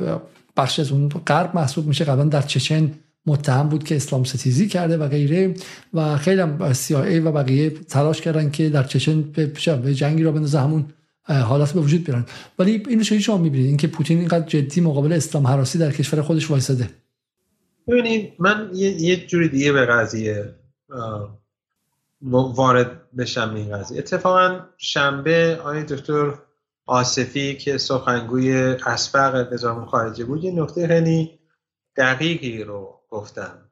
بخش 0.57 0.79
از 0.79 0.91
اون 0.91 1.09
غرب 1.09 1.55
محسوب 1.55 1.87
میشه. 1.87 2.05
قبلا 2.05 2.23
در 2.23 2.41
چچن 2.41 2.91
متهم 3.25 3.69
بود 3.69 3.83
که 3.83 3.95
اسلام 3.95 4.23
ستیزی 4.23 4.67
کرده 4.67 4.97
و 4.97 5.07
غیره 5.07 5.53
و 5.93 6.17
خیلی 6.17 6.41
هم 6.41 6.73
CIA 6.73 7.25
و 7.25 7.31
بقیه 7.31 7.69
تلاش 7.69 8.21
کردن 8.21 8.49
که 8.49 8.69
در 8.69 8.83
چچن 8.83 9.21
به 9.21 9.93
جنگی 9.93 10.23
را 10.23 10.31
بندازه 10.31 10.59
همون 10.59 10.85
حالات 11.27 11.71
به 11.73 11.79
وجود 11.79 12.03
بیارن. 12.03 12.25
ولی 12.59 12.83
اینو 12.89 13.03
شما 13.03 13.37
می‌بینید 13.37 13.67
اینکه 13.67 13.87
پوتین 13.87 14.17
اینقدر 14.17 14.45
جدی 14.45 14.81
مقابل 14.81 15.13
اسلام 15.13 15.47
حراسی 15.47 15.77
در 15.77 15.91
کشور 15.91 16.21
خودش 16.21 16.51
وایساده. 16.51 16.89
ببینید 17.87 18.33
من 18.39 18.69
یه, 18.73 19.01
یه 19.01 19.27
جوری 19.27 19.49
دیگه 19.49 19.71
به 19.71 19.85
قضیه 19.85 20.55
وارد 22.21 23.15
بشم 23.17 23.53
این 23.55 23.77
قضیه. 23.77 23.97
اتفاقا 23.97 24.59
شنبه 24.77 25.57
آقای 25.59 25.83
دکتر 25.83 26.33
آصفی 26.85 27.57
که 27.57 27.77
سخنگوی 27.77 28.53
اسبق 28.85 29.53
وزارت 29.53 29.87
خارجه 29.87 30.25
بود 30.25 30.43
یه 30.43 30.51
نکته 30.51 30.87
خیلی 30.87 31.39
دقیقی 31.97 32.63
رو 32.63 32.99
گفتم. 33.09 33.71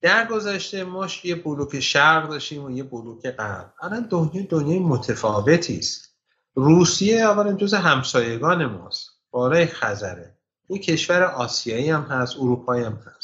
در 0.00 0.26
گذشته 0.26 0.84
ما 0.84 1.08
یه 1.24 1.34
بلوک 1.34 1.80
شرق 1.80 2.28
داشتیم 2.28 2.64
و 2.64 2.70
یه 2.70 2.82
بلوک 2.82 3.30
غرب. 3.30 3.74
الان 3.80 4.06
دنیا 4.10 4.46
دنیای 4.48 4.78
متفاوتی 4.78 5.78
است. 5.78 6.16
روسیه 6.54 7.20
اولا 7.20 7.52
جز 7.52 7.74
همسایگان 7.74 8.66
ماست 8.66 9.10
بالای 9.30 9.66
خزره. 9.66 10.36
یه 10.68 10.78
کشور 10.78 11.22
آسیایی 11.22 11.90
هم 11.90 12.02
هست 12.02 12.36
اروپایی 12.36 12.84
هم 12.84 12.92
هست. 12.92 13.21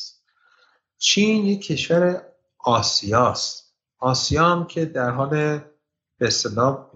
چین 0.99 1.47
یک 1.47 1.67
کشور 1.67 2.23
آسیاست. 2.59 3.75
آسیا 3.99 4.45
هم 4.45 4.67
که 4.67 4.85
در 4.85 5.11
حال 5.11 5.31
به 6.19 6.27
اصطلاح 6.27 6.87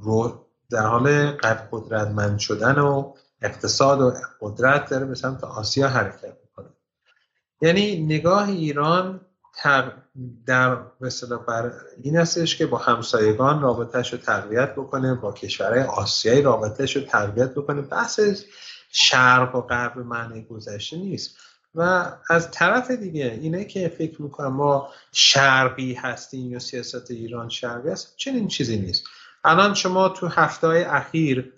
در 0.70 0.86
حال 0.86 1.30
قدرتمند 1.72 2.38
شدن 2.38 2.78
و 2.78 3.14
اقتصاد 3.42 4.00
و 4.00 4.12
قدرت 4.40 4.90
داره 4.90 5.06
به 5.06 5.14
سمت 5.14 5.44
آسیا 5.44 5.88
حرکت 5.88 6.36
می‌کنه. 6.42 6.68
یعنی 7.60 8.04
نگاه 8.04 8.48
ایران 8.48 9.20
در 10.46 10.78
مثلا 11.00 11.36
بر 11.36 11.72
این 12.02 12.16
هستش 12.16 12.56
که 12.56 12.66
با 12.66 12.78
همسایگان 12.78 13.62
رابطهش 13.62 14.12
رو 14.12 14.18
تقویت 14.18 14.72
بکنه 14.72 15.14
با 15.14 15.32
کشورهای 15.32 15.82
آسیایی 15.82 16.42
رابطهش 16.42 16.96
رو 16.96 17.02
تقویت 17.02 17.50
بکنه 17.50 17.82
بحث 17.82 18.20
شرق 18.88 19.54
و 19.54 19.60
غرب 19.60 19.98
معنی 19.98 20.42
گذشته 20.42 20.96
نیست. 20.96 21.36
و 21.74 22.12
از 22.30 22.50
طرف 22.50 22.90
دیگه 22.90 23.38
اینه 23.42 23.64
که 23.64 23.88
فکر 23.88 24.22
می‌کنم 24.22 24.52
ما 24.52 24.88
شرقی 25.12 25.94
هستیم 25.94 26.52
یا 26.52 26.58
سیاست 26.58 27.10
ایران 27.10 27.48
شرقی 27.48 27.90
هست 27.90 28.14
چنین 28.16 28.48
چیزی 28.48 28.76
نیست. 28.76 29.04
الان 29.44 29.74
شما 29.74 30.08
تو 30.08 30.26
هفته 30.26 30.86
اخیر 30.88 31.52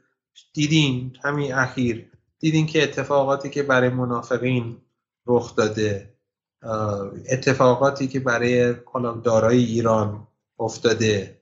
دیدین 0.52 1.16
همین 1.24 1.54
اخیر 1.54 2.10
دیدین 2.38 2.66
که 2.66 2.82
اتفاقاتی 2.82 3.50
که 3.50 3.62
برای 3.62 3.88
منافقین 3.88 4.76
رخ 5.26 5.56
داده 5.56 6.14
اتفاقاتی 7.28 8.08
که 8.08 8.20
برای 8.20 8.74
دارای 9.24 9.64
ایران 9.64 10.26
افتاده. 10.58 11.40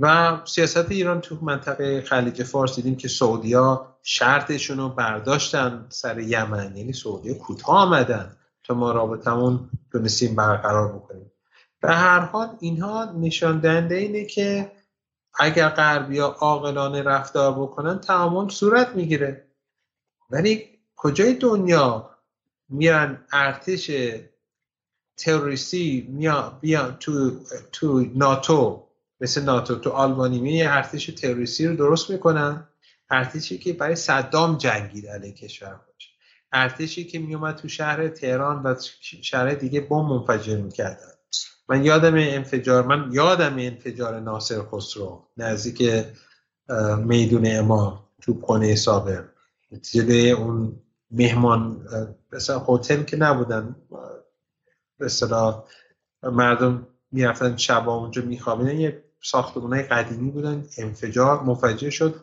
و 0.00 0.36
سیاست 0.44 0.90
ایران 0.90 1.20
تو 1.20 1.38
منطقه 1.42 2.00
خلیج 2.00 2.42
فارس 2.42 2.76
دیدیم 2.76 2.96
که 2.96 3.08
سعودیا 3.08 3.97
شرطشون 4.10 4.78
رو 4.78 4.88
برداشتن 4.88 5.86
سر 5.88 6.18
یمن. 6.18 6.76
یعنی 6.76 6.92
سعودی 6.92 7.34
کوتاه 7.34 7.76
آمدن 7.76 8.36
تا 8.64 8.74
ما 8.74 8.92
رابطمون 8.92 9.70
تونستیم 9.92 10.34
برقرار 10.34 10.92
بکنیم. 10.92 11.32
به 11.80 11.94
هر 11.94 12.20
حال 12.20 12.56
اینها 12.60 13.12
نشان 13.12 13.60
دهنده 13.60 13.94
اینه 13.94 14.24
که 14.24 14.72
اگر 15.38 15.68
غربیا 15.68 16.26
عاقلانه 16.26 17.02
رفتار 17.02 17.52
بکنن 17.52 17.98
تعامل 17.98 18.48
صورت 18.48 18.88
می‌گیره. 18.96 19.46
ولی 20.30 20.64
کجای 20.96 21.34
دنیا 21.34 22.10
میرن 22.68 23.24
ارتش 23.32 23.90
تروریستی 25.16 26.08
میان 26.62 26.96
تو 27.00 27.30
تو 27.72 28.06
ناتو 28.14 28.84
مثل 29.20 29.42
ناتو 29.42 29.74
تو 29.74 29.90
آلمانی 29.90 30.40
می 30.40 30.62
ارتش 30.62 31.06
تروریستی 31.06 31.66
رو 31.66 31.76
درست 31.76 32.10
می‌کنن؟ 32.10 32.68
ارتشی 33.10 33.58
که 33.58 33.72
برای 33.72 33.96
صدام 33.96 34.58
جنگید 34.58 35.06
علیه 35.06 35.32
کشور 35.32 35.80
باشه 35.92 36.10
ارتشی 36.52 37.04
که 37.04 37.18
میومد 37.18 37.56
تو 37.56 37.68
شهر 37.68 38.08
تهران 38.08 38.62
و 38.62 38.74
شهر 39.00 39.54
دیگه 39.54 39.80
بمب 39.80 40.12
منفجر 40.12 40.56
می‌کردن. 40.56 41.12
من 41.68 41.84
یادم 41.84 42.14
انفجار 42.14 42.86
من 42.86 43.12
یادم 43.12 43.58
انفجار 43.58 44.20
ناصر 44.20 44.62
خسرو 44.62 45.28
نزدیک 45.36 46.06
میدون 46.98 47.42
امام 47.46 48.04
تو 48.22 48.40
کنه 48.40 48.74
صابر. 48.74 49.24
جلوی 49.92 50.30
اون 50.30 50.80
مهمان 51.10 51.86
مثلا 52.32 52.64
هتل 52.68 53.02
که 53.02 53.16
نبودن 53.16 53.76
مثلا 55.00 55.64
مردم 56.22 56.86
می‌رفتن 57.12 57.56
شبا 57.56 57.94
اونجا 57.94 58.22
میخوابیدن 58.22 58.80
یه 58.80 59.04
ساختمون 59.22 59.82
قدیمی 59.82 60.30
بودن 60.30 60.66
انفجار 60.78 61.42
منفجر 61.42 61.90
شد 61.90 62.14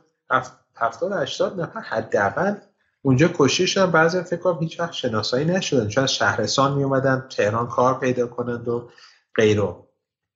هفتاد 0.77 1.11
هشتاد 1.11 1.61
نفر 1.61 1.79
حداقل 1.79 2.55
اونجا 3.01 3.29
کشته 3.33 3.65
شدن. 3.65 3.91
بعضی 3.91 4.21
فکر 4.21 4.39
کنم 4.39 4.59
هیچ 4.59 4.79
وقت 4.79 4.91
شناسایی 4.91 5.45
نشدن 5.45 5.87
چون 5.87 6.03
از 6.03 6.13
شهرستان 6.13 6.73
می 6.73 6.83
اومدن 6.83 7.27
تهران 7.29 7.67
کار 7.67 7.99
پیدا 7.99 8.27
کنند 8.27 8.67
و 8.67 8.89
غیره. 9.35 9.75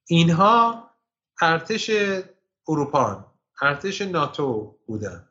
اینها 0.08 0.84
ارتش 1.42 1.92
اروپا 2.68 3.26
ارتش 3.62 4.02
ناتو 4.02 4.76
بودن. 4.88 5.26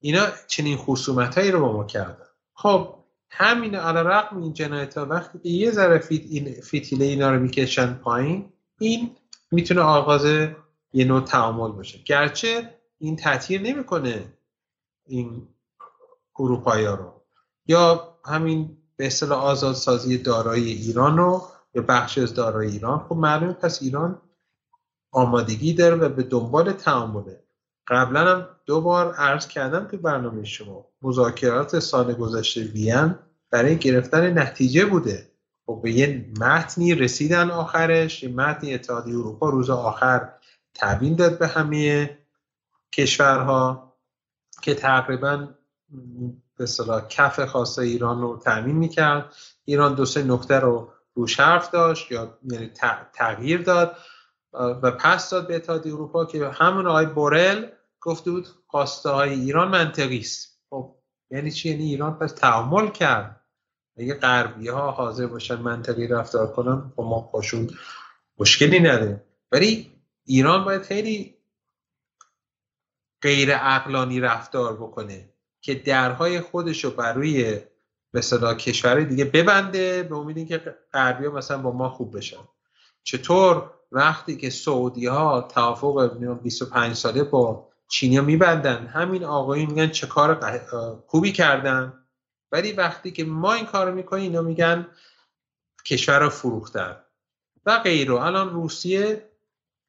اینا 0.00 0.26
چنین 0.46 0.76
خصومت 0.76 1.38
هایی 1.38 1.50
رو 1.50 1.60
با 1.60 1.72
ما 1.72 1.84
کردن. 1.84 2.26
خب 2.54 2.94
همین 3.30 3.74
علا 3.74 4.02
رقم 4.02 4.42
این 4.42 4.52
جنایت 4.52 4.98
ها 4.98 5.06
وقتی 5.06 5.38
که 5.38 5.48
یه 5.48 5.70
ذره 5.70 5.98
فیت 5.98 6.22
این 6.30 6.60
فیتیله 6.60 7.04
اینا 7.04 7.30
رو 7.30 7.40
می‌کشن 7.40 7.94
پایین 7.94 8.52
این 8.78 9.16
می‌تونه 9.50 9.80
آغاز 9.80 10.24
یه 10.92 11.04
نوع 11.04 11.20
تعامل 11.20 11.72
باشه. 11.72 11.98
گرچه 12.04 12.74
این 12.98 13.16
تطهیر 13.16 13.60
نمی‌کنه 13.60 14.24
این 15.10 15.48
اروپایی 16.38 16.86
رو. 16.86 17.22
یا 17.66 18.14
همین 18.24 18.76
به 18.96 19.06
اصطلاح 19.06 19.42
آزادسازی 19.42 20.18
دارایی 20.18 20.72
ایران 20.72 21.16
رو 21.16 21.42
یا 21.74 21.82
بخش 21.82 22.18
از 22.18 22.34
دارایی 22.34 22.70
ایران 22.70 22.98
خب 22.98 23.16
معلومه 23.16 23.52
پس 23.52 23.82
ایران 23.82 24.22
آمادگی 25.12 25.74
داره 25.74 25.94
و 25.94 26.08
به 26.08 26.22
دنبال 26.22 26.72
تعامله. 26.72 27.42
قبلا 27.88 28.20
هم 28.20 28.46
دو 28.66 28.80
بار 28.80 29.14
عرض 29.14 29.46
کردم 29.46 29.88
که 29.88 29.96
برنامه 29.96 30.44
شما 30.44 30.86
مذاکرات 31.02 31.78
سال 31.78 32.14
گذشته 32.14 32.62
وین 32.62 33.14
برای 33.50 33.76
گرفتن 33.76 34.38
نتیجه 34.38 34.86
بوده. 34.86 35.30
خب 35.66 35.80
به 35.82 35.92
یه 35.92 36.26
متنی 36.40 36.94
رسیدن 36.94 37.50
آخرش 37.50 38.22
یه 38.22 38.28
متنی 38.28 38.74
اتحادیه 38.74 39.14
اروپا 39.14 39.48
روز 39.48 39.70
آخر 39.70 40.28
تبیین 40.74 41.14
داد 41.14 41.38
به 41.38 41.46
همه 41.46 42.18
کشورها. 42.92 43.89
که 44.60 44.74
تقریبا 44.74 45.48
به 46.56 46.66
صلاح 46.66 47.08
کف 47.08 47.44
خاصه 47.44 47.82
ایران 47.82 48.20
رو 48.20 48.38
تأمین 48.44 48.76
می‌کرد. 48.76 49.34
ایران 49.64 49.94
دو 49.94 50.04
سه 50.04 50.22
نکته 50.22 50.54
رو 50.54 50.92
روش 51.14 51.40
حرف 51.40 51.70
داشت 51.70 52.12
یا 52.12 52.38
یعنی 52.50 52.70
تغییر 53.12 53.62
داد. 53.62 53.96
و 54.52 54.90
پس 54.90 55.30
داد 55.30 55.48
به 55.48 55.56
اتحادیه 55.56 55.92
اروپا 55.92 56.24
که 56.24 56.48
همون 56.48 56.86
آقای 56.86 57.06
بورل 57.06 57.66
گفته 58.00 58.30
بود 58.30 58.48
خواسته 58.66 59.10
های 59.10 59.30
ایران 59.30 59.68
منطقی 59.68 60.18
است. 60.18 60.60
خب 60.70 60.94
یعنی 61.30 61.50
چی؟ 61.50 61.70
یعنی 61.70 61.84
ایران 61.84 62.18
پس 62.18 62.32
تعامل 62.32 62.88
کرد. 62.88 63.40
اگه 63.96 64.14
غربی 64.14 64.68
ها 64.68 64.90
حاضر 64.90 65.26
باشن 65.26 65.56
منطقی 65.56 66.06
رفتار 66.06 66.52
کنن 66.52 66.92
خب 66.96 67.02
ما 67.02 67.20
باشون 67.20 67.70
مشکلی 68.38 68.80
نداره 68.80 69.24
ولی 69.52 69.92
ایران 70.24 70.64
باید 70.64 70.82
خیلی 70.82 71.34
غیر 73.22 73.50
اقلانی 73.52 74.20
رفتار 74.20 74.76
بکنه 74.76 75.28
که 75.60 75.74
درهای 75.74 76.40
خودش 76.40 76.84
رو 76.84 76.90
بر 76.90 77.12
روی 77.12 77.60
مثلا 78.14 78.54
کشور 78.54 79.00
دیگه 79.00 79.24
ببنده 79.24 80.02
به 80.02 80.16
امید 80.16 80.36
اینکه 80.36 80.76
غربی 80.92 81.28
مثلا 81.28 81.58
با 81.58 81.72
ما 81.72 81.88
خوب 81.88 82.16
بشن. 82.16 82.48
چطور 83.02 83.70
وقتی 83.92 84.36
که 84.36 84.50
سعودی 84.50 85.06
ها 85.06 85.40
توافق 85.40 86.18
25 86.42 86.96
ساله 86.96 87.22
با 87.22 87.70
چینیا 87.88 88.22
میبندن 88.22 88.86
همین 88.86 89.24
آقایون 89.24 89.70
میگن 89.70 89.88
چه 89.88 90.06
کار 90.06 90.60
خوبی 91.06 91.32
کردن. 91.32 91.92
ولی 92.52 92.72
وقتی 92.72 93.10
که 93.10 93.24
ما 93.24 93.52
این 93.52 93.66
کار 93.66 93.90
می‌کنیم 93.90 94.22
اینا 94.22 94.42
میگن 94.42 94.86
کشور 95.86 96.18
رو 96.18 96.28
فروختن. 96.28 96.96
و 97.66 97.78
غیره 97.78 98.14
الان 98.14 98.50
روسیه 98.50 99.30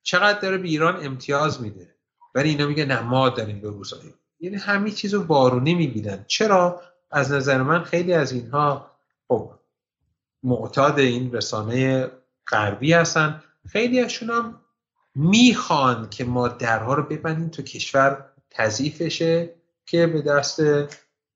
چقدر 0.03 0.39
داره 0.39 0.57
به 0.57 0.67
ایران 0.67 1.05
امتیاز 1.05 1.61
میده؟ 1.61 1.95
ولی 2.35 2.49
اینا 2.49 2.67
میگن 2.67 2.85
نه 2.85 3.01
ما 3.01 3.29
داریم 3.29 3.61
به 3.61 3.69
روسیه 3.69 4.13
یعنی 4.39 4.55
همه 4.55 4.91
چیز 4.91 5.13
رو 5.13 5.23
بارونی 5.23 5.75
می‌بینن 5.75 6.25
چرا؟ 6.27 6.81
از 7.11 7.31
نظر 7.31 7.61
من 7.61 7.83
خیلی 7.83 8.13
از 8.13 8.31
اینها 8.31 8.91
خب 9.27 9.51
معتاد 10.43 10.99
این 10.99 11.33
رسانه 11.33 12.11
غربی 12.47 12.93
هستن. 12.93 13.43
خیلی 13.67 14.01
هاشون 14.01 14.29
هم 14.29 14.61
می‌خوان 15.15 16.09
که 16.09 16.25
ما 16.25 16.47
درها 16.47 16.93
رو 16.93 17.03
ببندیم 17.03 17.49
تو 17.49 17.61
کشور 17.61 18.25
تضیفشه 18.49 19.55
که 19.85 20.07
به 20.07 20.21
دست 20.21 20.61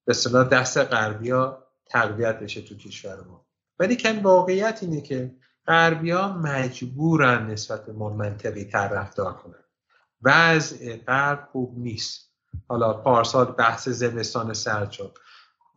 به 0.06 0.14
صلاح 0.14 0.48
دست 0.48 0.78
غربیا 0.78 1.64
تقویت 1.86 2.40
بشه 2.40 2.62
تو 2.62 2.76
کشور 2.76 3.24
ما. 3.24 3.46
ولی 3.80 3.98
کن 3.98 4.20
واقعیت 4.20 4.80
اینه 4.82 5.02
که 5.02 5.36
غربیا 5.68 6.28
مجبورن 6.34 7.52
نسبت 7.52 7.86
به 7.86 7.94
ما 7.94 8.10
منطقی 8.10 8.66
تر 8.66 8.88
رفتار 8.88 9.34
کنن. 9.34 9.65
وضع 10.24 10.98
غرب 10.98 11.48
خوب 11.52 11.74
نیست. 11.78 12.32
حالا 12.68 12.94
پارسال 12.94 13.46
بحث 13.46 13.90
زمستان 13.90 14.54
سرد 14.54 14.92
شد 14.92 15.18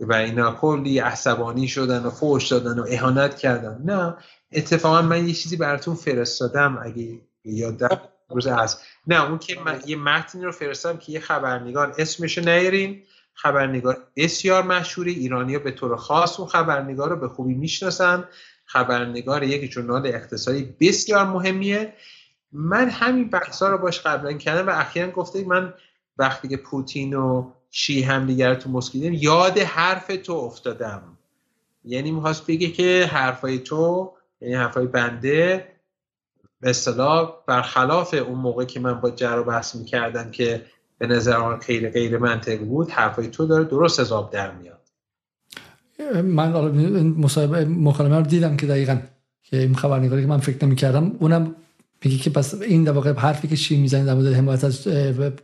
و 0.01 0.15
اینا 0.15 0.52
کلی 0.52 0.98
عصبانی 0.98 1.69
شدن 1.69 2.02
و 2.02 2.10
فوش 2.10 2.48
دادن 2.48 2.78
و 2.78 2.86
اهانت 2.89 3.39
کردن. 3.39 3.82
نه 3.85 4.16
اتفاقا 4.52 5.02
من 5.02 5.28
یه 5.28 5.35
چیزی 5.35 5.56
براتون 5.56 5.94
فرستادم 5.94 6.78
اگه 6.82 7.20
یاد 7.44 7.82
روز 8.31 8.47
هست 8.47 8.82
نه 9.06 9.24
اون 9.24 9.39
که 9.39 9.60
من 9.60 9.81
یه 9.86 9.97
متنی 9.97 10.44
رو 10.44 10.52
فرستادم 10.52 10.98
که 10.98 11.12
یه 11.12 11.20
خبرنگار 11.20 11.94
اسمش 11.98 12.39
نیارین 12.39 13.02
خبرنگار 13.35 14.06
بسیار 14.16 14.62
مشهوری 14.62 15.12
ایرانی 15.12 15.59
به 15.59 15.70
طور 15.70 15.97
خاص 15.97 16.40
اون 16.40 16.48
خبرنگار 16.48 17.10
رو 17.10 17.16
به 17.16 17.28
خوبی 17.28 17.55
می‌شناسن. 17.55 18.28
خبرنگار 18.65 19.43
یک 19.43 19.70
جورنال 19.70 20.06
اقتصادی 20.06 20.74
بسیار 20.81 21.27
مهمیه. 21.27 21.94
من 22.53 22.89
همین 22.89 23.31
بحثا 23.31 23.69
رو 23.69 23.79
باش 23.79 24.01
قبلا 24.01 24.33
کردم 24.33 24.66
و 24.69 24.70
اخیرا 24.70 25.11
گفته 25.11 25.45
من 25.45 25.75
وقتی 26.19 26.49
که 26.49 26.57
پوتین 26.57 27.15
و 27.15 27.51
شی 27.70 28.03
هم 28.03 28.27
دیگر 28.27 28.55
تو 28.55 28.70
مسکو 28.70 28.99
یاد 28.99 29.59
حرف 29.59 30.07
تو 30.25 30.33
افتادم. 30.33 31.03
یعنی 31.85 32.11
می‌خواست 32.11 32.47
بگه 32.47 32.69
که 32.69 33.09
حرفای 33.12 33.59
تو 33.59 34.12
یعنی 34.41 34.55
حرفای 34.55 34.87
بنده 34.87 35.69
به 36.61 36.70
اصطلاح 36.70 37.33
برخلاف 37.47 38.15
اون 38.15 38.39
موقع 38.39 38.65
که 38.65 38.81
من 38.81 39.01
با 39.01 39.11
جر 39.11 39.43
بحث 39.43 39.75
می‌کردم 39.77 40.31
که 40.31 40.65
به 40.99 41.07
نظر 41.07 41.59
خیلی 41.59 41.89
غیر 41.89 42.19
منطقی 42.19 42.57
بود 42.57 42.91
حرفای 42.91 43.29
تو 43.29 43.47
داره 43.47 43.65
درست 43.65 44.01
از 44.01 44.12
آب 44.12 44.33
در 44.33 44.53
میاد. 44.53 44.79
من 46.25 46.49
مکالمه 47.69 48.16
رو 48.16 48.23
دیدم 48.23 48.57
که 48.57 48.66
دقیقا 48.66 48.99
که 49.43 49.57
این 49.57 49.75
خبرنگاری 49.75 50.23
که 50.23 50.29
من 50.29 50.39
فکر 50.39 50.65
نمی‌کردم 50.65 51.12
اونم 51.19 51.57
میگه 52.05 52.19
که 52.19 52.31
پس 52.31 52.55
این 52.55 52.85
در 52.85 52.93
واقع 52.93 53.12
حرفی 53.12 53.49
که 53.49 53.57
شی 53.57 53.77
می‌زنه 53.77 54.05
در 54.05 54.15
مورد 54.15 54.33
حمایت 54.33 54.65
از 54.65 54.89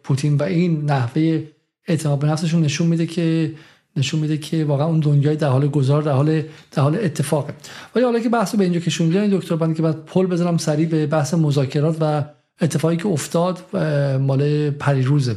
پوتین 0.03 0.37
و 0.37 0.43
این 0.43 0.85
نحوه 0.85 1.43
اعتماد 1.89 2.19
به 2.19 2.27
نفسشون 2.27 2.63
نشون 2.63 2.87
میده 2.87 3.07
که 3.07 3.55
نشون 3.97 4.21
میده 4.21 4.39
که 4.39 4.65
واقعا 4.65 4.87
اون 4.87 5.01
دنیای 5.01 5.37
در 5.37 5.49
حال 5.49 5.69
گذار 5.69 6.03
در 6.03 6.13
حال 6.13 6.43
در 6.73 6.83
حال 6.83 6.97
اتفاقه. 6.97 7.55
ولی 7.95 8.05
حالا 8.05 8.21
که 8.21 8.29
بحث 8.29 8.55
به 8.55 8.65
اینجا 8.65 8.81
کشوندین 8.81 9.39
دکتر 9.39 9.57
بند 9.57 9.77
که 9.77 9.83
بعد 9.83 10.05
پل 10.05 10.27
بزنم 10.27 10.57
سریع 10.57 10.89
به 10.89 11.07
بحث 11.07 11.35
مذاکرات 11.35 11.97
و 12.01 12.25
اتفاقی 12.61 12.97
که 12.97 13.07
افتاد 13.07 13.77
مال 14.21 14.71
پریروزه 14.71 15.37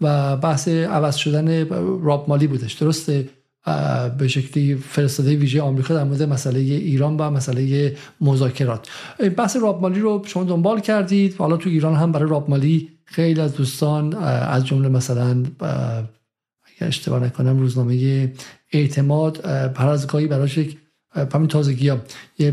و 0.00 0.36
بحث 0.36 0.68
عوض 0.68 1.16
شدن 1.16 1.68
راب 2.02 2.28
مالی 2.28 2.46
بودش. 2.46 2.72
درسته؟ 2.72 3.28
به 4.18 4.28
شکلی 4.28 4.74
فرستاده 4.74 5.36
ویژه 5.36 5.62
آمریکا 5.62 5.94
در 5.94 6.04
مورد 6.04 6.22
مسئله 6.22 6.58
ایران 6.58 7.16
و 7.16 7.30
مسئله 7.30 7.96
مذاکرات. 8.20 8.88
بحث 9.36 9.56
راب 9.56 9.82
مالی 9.82 10.00
رو 10.00 10.22
شما 10.26 10.44
دنبال 10.44 10.80
کردید. 10.80 11.34
حالا 11.38 11.56
تو 11.56 11.70
ایران 11.70 11.94
هم 11.94 12.12
برای 12.12 12.30
راب 12.30 12.50
مالی 12.50 12.88
خیلی 13.04 13.40
از 13.40 13.54
دوستان 13.54 14.14
از 14.14 14.66
جمله 14.66 14.88
مثلا 14.88 15.42
اگر 15.60 16.88
اشتباه 16.88 17.24
نکنم 17.24 17.58
روزنامه 17.58 18.32
اعتماد 18.72 19.46
هر 19.76 19.88
از 19.88 20.06
گاهی 20.06 20.26
براش 20.26 20.58
یک 20.58 20.76
همین 21.34 21.48
تازگی 21.48 21.88
ها 21.88 21.98
یه 22.38 22.50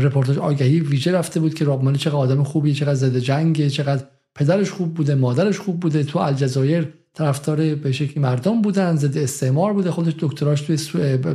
رپورتاج 0.00 0.38
آگهی 0.38 0.80
ویژه 0.80 1.12
رفته 1.12 1.40
بود 1.40 1.54
که 1.54 1.64
رابمانی 1.64 1.98
چقدر 1.98 2.16
آدم 2.16 2.42
خوبی 2.42 2.74
چقدر 2.74 2.94
زده 2.94 3.20
جنگه 3.20 3.70
چقدر 3.70 4.04
پدرش 4.34 4.70
خوب 4.70 4.94
بوده 4.94 5.14
مادرش 5.14 5.58
خوب 5.58 5.80
بوده. 5.80 6.04
تو 6.04 6.18
الجزایر 6.18 6.88
طرفدار 7.14 7.74
به 7.74 7.92
شکلی 7.92 8.22
مردم 8.22 8.62
بودن 8.62 8.96
ضد 8.96 9.18
استعمار 9.18 9.72
بوده. 9.72 9.90
خودش 9.90 10.12
دکتراش 10.20 10.60
توی 10.60 10.78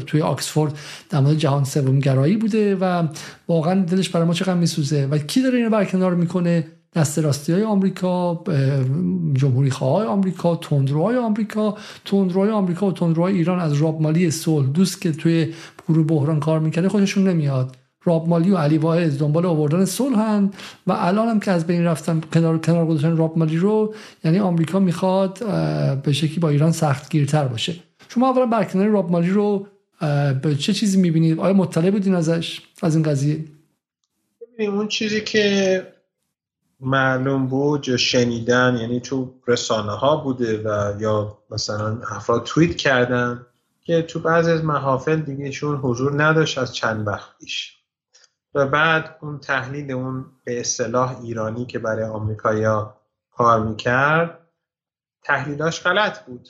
توی 0.08 0.22
آکسفورد 0.22 0.78
در 1.10 1.20
مورد 1.20 1.38
جهان 1.38 1.64
سوم 1.64 2.00
گرایی 2.00 2.38
بوده 2.38 2.76
و 2.76 3.08
واقعا 3.48 3.84
دلش 3.86 4.10
برای 4.10 4.28
ما 4.28 4.34
چقدر 4.34 4.54
میسوزه 4.54 5.08
و 5.12 5.18
کی 5.18 5.42
داره 5.42 5.58
اینو 5.58 5.70
برکنار 5.70 6.16
می‌کنه؟ 6.16 6.68
دست 6.96 7.20
راستی 7.20 7.54
های 7.54 7.64
آمریکا 7.64 8.44
جمهوری 9.34 9.70
خواه 9.70 10.06
آمریکا 10.06 10.56
تندروهای 10.56 11.18
آمریکا. 11.18 11.78
تندروهای 12.06 12.50
آمریکا 12.50 12.88
و 12.88 12.92
تندروهای 12.92 13.34
ایران 13.34 13.60
از 13.60 13.74
راب 13.74 14.02
مالی 14.02 14.32
صلح 14.32 14.68
دوست 14.68 15.02
که 15.02 15.12
توی 15.12 15.54
گروه 15.88 16.08
بحران 16.08 16.40
کار 16.40 16.60
می‌کرده 16.60 16.90
خودشون 16.90 17.28
نمیاد. 17.28 17.78
راب 18.04 18.28
مالی 18.28 18.52
و 18.52 18.58
علی 18.58 18.78
واحد 18.78 19.18
دنبال 19.20 19.46
آوردن 19.46 19.86
صلحن 19.86 20.52
و 20.88 20.92
الان 20.92 21.28
هم 21.28 21.40
که 21.40 21.52
از 21.52 21.68
بین 21.68 21.86
رفتن 21.86 22.22
کنار 22.34 22.58
کنار 22.58 22.86
گذاشتن 22.86 23.18
راب 23.18 23.38
مالی 23.38 23.58
رو 23.58 23.94
یعنی 24.24 24.40
آمریکا 24.40 24.80
می‌خواد 24.80 25.40
به 26.02 26.14
شکلی 26.14 26.40
با 26.40 26.50
ایران 26.50 26.72
سخت 26.72 27.10
گیرتر 27.10 27.48
باشه. 27.48 27.76
شما 28.10 28.30
اولا 28.30 28.46
برکنار 28.46 28.88
راب 28.88 29.12
مالی 29.12 29.30
رو 29.30 29.68
به 30.42 30.56
چه 30.60 30.74
چیزی 30.74 31.02
می‌بینید؟ 31.02 31.40
آیا 31.40 31.54
مطلع 31.54 31.90
بودین 31.90 32.16
ازش 32.16 32.62
از 32.82 32.96
این 32.96 33.04
قضیه؟ 33.04 33.46
اون 34.60 34.88
چیزی 34.88 35.22
که 35.22 35.88
معلوم 36.80 37.48
بود 37.48 37.88
یا 37.88 37.98
شنیدن 37.98 38.78
یعنی 38.82 39.00
تو 39.00 39.34
رسانه 39.48 39.92
ها 39.92 40.16
بوده 40.18 40.58
و 40.58 41.02
یا 41.02 41.38
مثلا 41.52 42.02
افراد 42.12 42.44
توییت 42.44 42.76
کردن 42.76 43.46
که 43.84 44.02
تو 44.02 44.20
بعضی 44.20 44.52
از 44.52 44.64
محافل 44.64 45.16
دیگهشون 45.16 45.76
حضور 45.76 46.24
نداشت 46.24 46.58
از 46.58 46.76
چند 46.76 47.08
وقت 47.08 47.30
پیش. 47.40 47.79
و 48.54 48.68
بعد 48.68 49.18
اون 49.22 49.40
تحلیل 49.40 49.92
اون 49.92 50.26
به 50.44 50.60
اصطلاح 50.60 51.22
ایرانی 51.22 51.66
که 51.66 51.80
برای 51.80 52.04
آمریکایا 52.04 53.02
کار 53.32 53.60
می‌کرد 53.60 54.40
تحلیلاش 55.24 55.84
غلط 55.84 56.26
بود. 56.26 56.50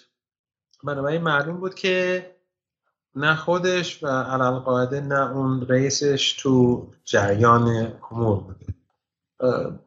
بنابراین 0.83 1.21
معلوم 1.21 1.57
بود 1.57 1.75
که 1.75 2.25
نه 3.15 3.35
خودش 3.35 4.03
و 4.03 4.07
علالقاعده 4.07 5.01
نه 5.01 5.31
اون 5.31 5.67
رئیسش 5.67 6.33
تو 6.33 6.87
جریان 7.03 7.93
امور 8.11 8.39
بوده. 8.39 8.78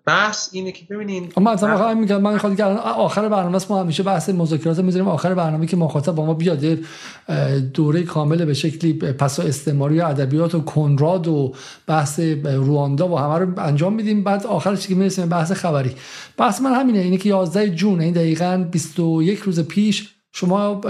بحث 0.06 0.48
اینه 0.52 0.72
که 0.72 0.84
ببینین 0.90 1.32
اما 1.36 1.50
از 1.50 1.64
من 1.64 1.98
میگم 1.98 2.20
من 2.20 2.32
می‌خواد 2.32 2.56
که 2.56 2.64
آخر 2.64 3.28
برنامه 3.28 3.58
ما 3.70 3.80
همیشه 3.80 4.02
بحث 4.02 4.28
مذاکرات 4.28 4.78
می‌ذاریم. 4.78 5.08
آخر 5.08 5.34
برنامه 5.34 5.66
که 5.66 5.76
مخاطب 5.76 6.14
با 6.14 6.26
ما 6.26 6.34
بیاد 6.34 6.78
دوره 7.74 8.02
کامل 8.02 8.44
به 8.44 8.54
شکلی 8.54 8.92
پس 8.92 9.40
استعماری 9.40 10.00
و 10.00 10.04
ادبیات 10.04 10.54
و 10.54 10.60
کنراد 10.60 11.28
و 11.28 11.54
بحث 11.86 12.20
رواندا 12.44 13.08
و 13.08 13.18
همه 13.18 13.38
رو 13.38 13.60
انجام 13.60 13.94
میدیم. 13.94 14.24
بعد 14.24 14.46
آخرش 14.46 14.86
که 14.86 14.94
می‌رسیم 14.94 15.28
بحث 15.28 15.52
خبری. 15.52 15.94
بحث 16.36 16.60
من 16.60 16.74
همینه 16.74 16.98
اینه 16.98 17.16
که 17.16 17.28
11 17.28 17.68
جون 17.68 18.00
این 18.00 18.14
دقیقاً 18.14 18.66
21 18.70 19.38
روز 19.38 19.60
پیش 19.60 20.14
شما 20.34 20.80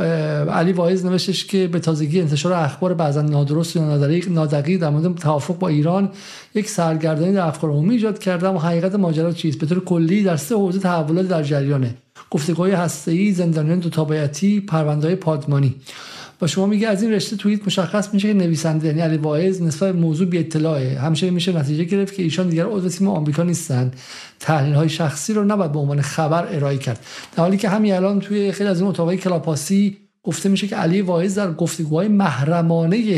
علی 0.50 0.72
واعظ 0.72 1.04
نوشتش 1.04 1.44
که 1.44 1.66
به 1.66 1.78
تازگی 1.78 2.20
انتشار 2.20 2.52
اخبار 2.52 2.94
بعضا 2.94 3.22
نادرست 3.22 3.76
یا 3.76 3.98
نادقیق 4.28 4.80
در 4.80 4.90
مورد 4.90 5.14
توافق 5.14 5.58
با 5.58 5.68
ایران 5.68 6.10
یک 6.54 6.70
سرگردانی 6.70 7.32
در 7.32 7.46
افکار 7.46 7.70
عمومی 7.70 7.94
ایجاد 7.94 8.18
کرده 8.18 8.48
و 8.48 8.58
حقیقت 8.58 8.94
ماجرا 8.94 9.32
چیست؟ 9.32 9.58
به 9.58 9.66
طور 9.66 9.84
کلی 9.84 10.22
در 10.22 10.36
سه 10.36 10.54
حوزه 10.54 10.78
تحولات 10.78 11.28
در 11.28 11.42
جریانه. 11.42 11.94
گفتگوهای 12.30 12.72
هسته‌ای 12.72 13.32
زندانیان 13.32 13.78
دو 13.78 13.90
تابعیتی 13.90 14.60
پرونده‌های 14.60 15.16
پادمانی. 15.16 15.74
با 16.42 16.48
شما 16.48 16.66
میگه 16.66 16.88
از 16.88 17.02
این 17.02 17.12
رشته 17.12 17.36
توییت 17.36 17.66
مشخص 17.66 18.14
میشه 18.14 18.28
که 18.28 18.34
نویسنده 18.34 18.86
یعنی 18.86 19.00
علی 19.00 19.16
واعظ 19.16 19.62
نسبت 19.62 19.94
موضوع 19.94 20.26
بی 20.26 20.38
اطلاعه. 20.38 20.98
همیشه 20.98 21.30
میشه 21.30 21.52
نتیجه 21.52 21.84
گرفت 21.84 22.14
که 22.14 22.22
ایشان 22.22 22.48
دیگر 22.48 22.66
عضو 22.66 22.88
تیم 22.88 23.08
آمریکا 23.08 23.42
نیستن 23.42 23.90
تحلیل 24.40 24.74
های 24.74 24.88
شخصی 24.88 25.32
رو 25.32 25.44
نباید 25.44 25.72
به 25.72 25.78
عنوان 25.78 26.00
خبر 26.00 26.46
ارائه 26.54 26.78
کرد. 26.78 27.06
در 27.36 27.42
حالی 27.42 27.56
که 27.56 27.68
همین 27.68 27.94
الان 27.94 28.20
توی 28.20 28.52
خیلی 28.52 28.70
از 28.70 28.80
این 28.80 28.90
اتاقای 28.90 29.16
کلاپاسی 29.16 29.98
گفته 30.22 30.48
میشه 30.48 30.66
که 30.66 30.76
علی 30.76 31.00
واعظ 31.00 31.38
در 31.38 31.52
گفتگوهای 31.52 32.08
محرمانه 32.08 33.16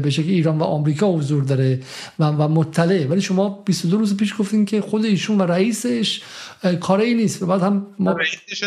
به 0.00 0.10
شکل 0.10 0.28
ایران 0.28 0.58
و 0.58 0.62
آمریکا 0.62 1.12
حضور 1.12 1.44
داره 1.44 1.80
و, 2.18 2.24
و 2.24 2.48
مطلع 2.48 3.06
ولی 3.06 3.20
شما 3.20 3.48
22 3.48 3.98
روز 3.98 4.16
پیش 4.16 4.34
گفتین 4.38 4.64
که 4.64 4.80
خود 4.80 5.04
ایشون 5.04 5.38
و 5.38 5.42
رئیسش 5.42 6.22
کاری 6.80 7.14
نیست. 7.14 7.42
و 7.42 7.46
بعد 7.46 7.62
هم 7.62 7.86
ما 7.98 8.12
رئیسش 8.12 8.62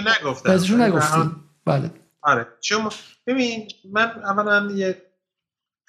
نگفتیم. 0.79 1.35
بله. 1.65 1.91
آره. 2.21 2.47
چون 2.61 2.89
ببین 3.29 3.67
من 3.91 4.11
اولا 4.23 4.71
یه 4.71 5.01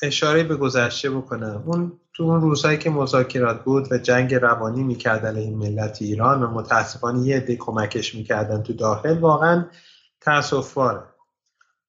اشاره 0.03 0.43
به 0.43 0.57
گذشته 0.57 1.11
بکنم. 1.11 1.62
اون 1.67 2.01
تو 2.15 2.23
اون 2.23 2.41
روزهایی 2.41 2.79
که 2.79 2.91
مذاکرات 2.91 3.65
بود 3.65 3.93
و 3.93 3.99
جنگ 3.99 4.35
روانی 4.35 4.83
می‌کردن 4.83 5.37
این 5.37 5.59
ملت 5.59 6.03
ایران 6.03 6.43
و 6.43 6.51
متاسفانه 6.51 7.21
یه 7.21 7.37
عده 7.37 7.57
کمکش 7.57 8.15
می‌کردن 8.15 8.62
تو 8.62 8.73
داخل 8.73 9.19
واقعا 9.19 9.67
تاسفباره 10.21 11.03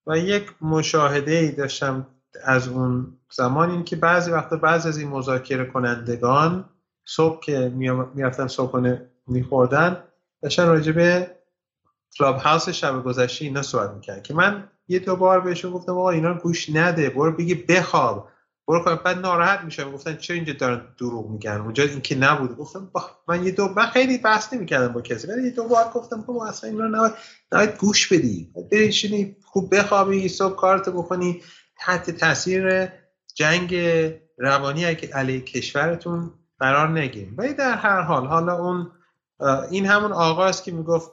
و 0.08 0.18
یک 0.18 0.44
مشاهده 0.62 1.32
ای 1.32 1.52
داشتم 1.52 2.08
از 2.44 2.68
اون 2.68 3.18
زمان 3.32 3.72
این 3.72 3.84
که 3.84 3.96
بعضی 3.96 4.32
وقتا 4.32 4.56
بعضی 4.56 4.90
از 4.90 4.98
این 4.98 5.10
مذاکره 5.10 5.66
کنندگان 5.66 6.70
صبح 7.06 7.40
که 7.40 7.72
می‌رفتن 8.16 8.48
صبحانه 8.48 9.10
میخوردن 9.28 10.04
داشتن 10.42 10.68
راجع 10.68 10.92
به 10.92 11.36
کلاب 12.18 12.38
هاوس 12.38 12.70
شب 12.70 13.04
گذشته 13.04 13.46
اینا 13.46 13.62
صحبت 13.62 13.92
می‌کرد 13.92 14.24
که 14.24 14.34
من 14.34 14.68
یه 14.92 15.00
دو 15.00 15.16
بار 15.16 15.40
بهشون 15.40 15.72
گفتم 15.72 15.92
آقا 15.92 16.10
اینا 16.10 16.34
گوش 16.34 16.70
نده 16.70 17.10
برو 17.10 17.32
بگی 17.32 17.56
بخواب. 17.56 18.28
برو 18.68 18.96
بعد 19.06 19.18
ناراحت 19.18 19.62
میشم. 19.62 19.92
گفتن 19.92 20.18
چرا 20.18 20.36
اینجا 20.36 20.54
دارن 20.54 20.82
دروغ 21.00 21.30
میگن؟ 21.30 21.52
اونجا 21.52 21.84
این 21.84 22.02
که 22.02 22.16
نبود 22.16 22.58
گفتم 22.58 22.92
من 23.28 23.46
یه 23.46 23.52
دو 23.52 23.68
من 23.68 23.86
خیلی 23.86 24.18
بحث 24.18 24.54
نمی‌کردم 24.54 24.94
با 24.94 25.02
کسی. 25.02 25.28
ولی 25.28 25.44
یه 25.44 25.50
دو 25.50 25.68
بار 25.68 25.84
گفتم 25.94 26.22
بابا 26.22 26.48
اصلا 26.48 26.70
اینا 26.70 26.88
نباید 26.88 27.14
نباید 27.52 27.78
گوش 27.78 28.14
بدی. 28.14 28.54
بشینی 28.72 29.36
خوب 29.44 29.76
بخوابی 29.76 30.28
صبح 30.28 30.56
کارت 30.56 30.90
بکنی. 30.90 31.42
تحت 31.80 32.10
تاثیر 32.10 32.88
جنگ 33.36 33.76
روانی 34.38 34.86
علیه 34.86 35.42
کشورتون 35.42 36.34
قرار 36.60 36.90
نگیریم. 36.90 37.36
ولی 37.38 37.54
در 37.54 37.76
هر 37.76 38.02
حال 38.02 38.28
حالا 38.28 38.58
اون 38.58 38.92
این 39.72 39.86
همون 39.86 40.12
آقا 40.12 40.46
است 40.46 40.64
که 40.64 40.72
می‌گفت 40.72 41.12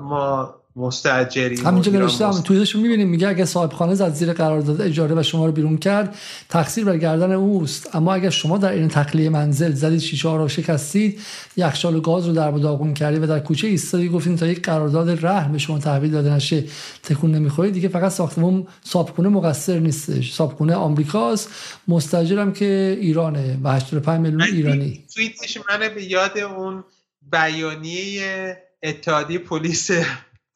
ما 0.00 0.54
مستاجری 0.78 1.56
همینجا 1.60 1.92
نوشته 1.92 2.26
هم 2.26 2.40
تویش 2.40 2.76
می‌بینیم. 2.76 3.08
میگه 3.08 3.28
اگه 3.28 3.44
صاحب 3.44 3.72
خانه 3.72 3.94
زد 3.94 4.12
زیر 4.12 4.32
قرارداد 4.32 4.80
اجاره 4.80 5.14
و 5.14 5.22
شما 5.22 5.46
رو 5.46 5.52
بیرون 5.52 5.78
کرد 5.78 6.14
تقصیر 6.48 6.84
بر 6.84 6.96
گردن 6.96 7.32
اوست. 7.32 7.96
اما 7.96 8.14
اگر 8.14 8.30
شما 8.30 8.58
در 8.58 8.72
این 8.72 8.88
تخلیه 8.88 9.28
منزل 9.28 9.72
زدید 9.72 10.00
شیشه 10.00 10.28
ها 10.28 10.36
رو 10.36 10.48
شکستید 10.48 11.20
یخچال 11.56 11.96
و 11.96 12.00
گاز 12.00 12.26
رو 12.26 12.32
در 12.32 12.50
داغون 12.50 12.94
کردید 12.94 13.22
و 13.22 13.26
در 13.26 13.40
کوچه 13.40 13.66
ایستادی 13.66 14.08
گفتین 14.08 14.36
تا 14.36 14.46
یک 14.46 14.62
قرارداد 14.62 15.26
رهن 15.26 15.52
به 15.52 15.58
شما 15.58 15.78
تحویل 15.78 16.10
داده 16.10 16.34
نشه 16.34 16.64
تکون 17.02 17.30
نمی‌خورید. 17.30 17.72
دیگه 17.74 17.88
فقط 17.88 18.12
ساختمون 18.12 18.66
صابخونه 18.84 19.28
مقصر 19.28 19.78
نیستش. 19.78 20.32
صابخونه 20.32 20.74
آمریکاست. 20.74 21.48
مستاجرم 21.88 22.52
که 22.52 22.98
ایرانه 23.00 23.58
و 23.62 23.72
85 23.72 24.20
میلیون 24.20 24.42
ایرانی. 24.42 25.04
توییتش 25.14 25.56
من 25.56 25.94
به 25.94 26.04
یاد 26.04 26.38
اون 26.38 26.84
بیانیه 27.32 28.56
اتحادیه 28.82 29.38
پلیس 29.38 29.90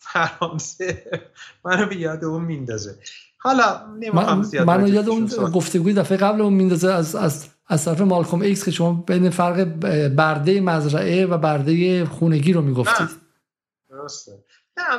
فرانسه. 0.03 1.21
منو 1.65 1.87
به 1.87 1.97
یاد 1.97 2.25
اون 2.25 2.45
میندازه. 2.45 2.99
حالا 3.39 3.87
نمی‌خوام 4.01 4.43
زیاد 4.43 4.67
منو 4.67 4.89
یاد 4.89 5.09
اون 5.09 5.27
گفتگوی 5.27 5.95
دفعه 5.95 6.17
قبل 6.17 6.41
اون 6.41 6.53
میندازه 6.53 6.93
از 6.93 7.17
از 7.17 7.49
از 7.67 7.85
طرف 7.85 8.01
مالکوم 8.01 8.41
ایکس 8.41 8.65
که 8.65 8.71
شما 8.71 8.93
بین 8.93 9.31
فرق 9.31 9.65
برده 10.09 10.61
مزرعه 10.61 11.27
و 11.27 11.39
برده 11.39 12.05
خونگی 12.05 12.53
رو 12.53 12.63
می‌گفتید 12.63 13.09
درسته. 13.91 14.33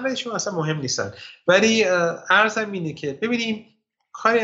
نه 0.03 0.15
شما 0.15 0.33
اصلا 0.33 0.55
مهم 0.55 0.77
نیستن. 0.77 1.13
ولی 1.47 1.85
ارزم 2.29 2.71
اینه 2.71 2.93
که 2.93 3.19
ببینیم 3.21 3.65
کاری 4.11 4.39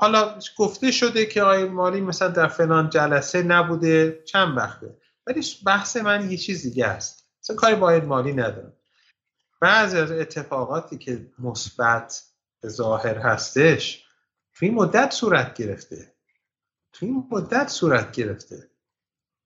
حالا 0.00 0.38
گفته 0.56 0.90
شده 0.90 1.26
که 1.26 1.42
آقای 1.42 1.64
مالی 1.64 2.00
مثلا 2.00 2.28
در 2.28 2.48
فلان 2.48 2.90
جلسه 2.90 3.42
نبوده 3.42 4.22
چند 4.24 4.56
وقته. 4.56 4.96
ولی 5.26 5.40
بحث 5.66 5.96
من 5.96 6.30
یه 6.30 6.36
چیز 6.36 6.62
دیگه 6.62 6.86
است. 6.86 7.26
مثلا 7.42 7.56
کاری 7.56 7.74
باید 7.74 8.04
مالی 8.04 8.32
ندارم. 8.32 8.72
بعضی 9.62 9.98
از 9.98 10.12
اتفاقاتی 10.12 10.98
که 10.98 11.26
مثبت 11.38 12.22
ظاهر 12.66 13.18
هستش 13.18 14.04
توی 14.54 14.68
این 14.68 14.76
مدت 14.78 15.10
صورت 15.10 15.54
گرفته. 15.54 16.12
توی 16.92 17.08
این 17.08 17.28
مدت 17.30 17.68
صورت 17.68 18.12
گرفته. 18.12 18.70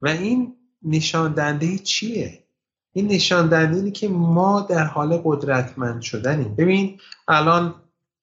و 0.03 0.09
این 0.09 0.57
نشان 0.83 1.59
چیه؟ 1.79 2.45
این 2.93 3.07
نشان 3.07 3.49
دهنده 3.49 3.91
که 3.91 4.09
ما 4.09 4.61
در 4.61 4.85
حال 4.85 5.21
قدرتمند 5.25 6.03
شدنیم. 6.03 6.55
ببین 6.55 7.01
الان 7.29 7.75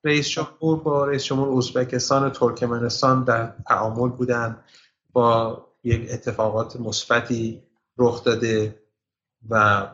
رئیس 0.04 0.30
جمهور 0.30 0.80
با 0.80 1.06
رئیس 1.06 1.24
جمهور 1.24 1.58
ازبکستان 1.58 2.24
و 2.24 2.30
ترکمنستان 2.30 3.24
در 3.24 3.54
تعامل 3.68 4.10
بودن 4.10 4.64
با 5.12 5.66
یک 5.84 6.08
اتفاقات 6.12 6.76
مثبتی 6.76 7.64
رخ 7.98 8.24
داده 8.24 8.84
و 9.50 9.88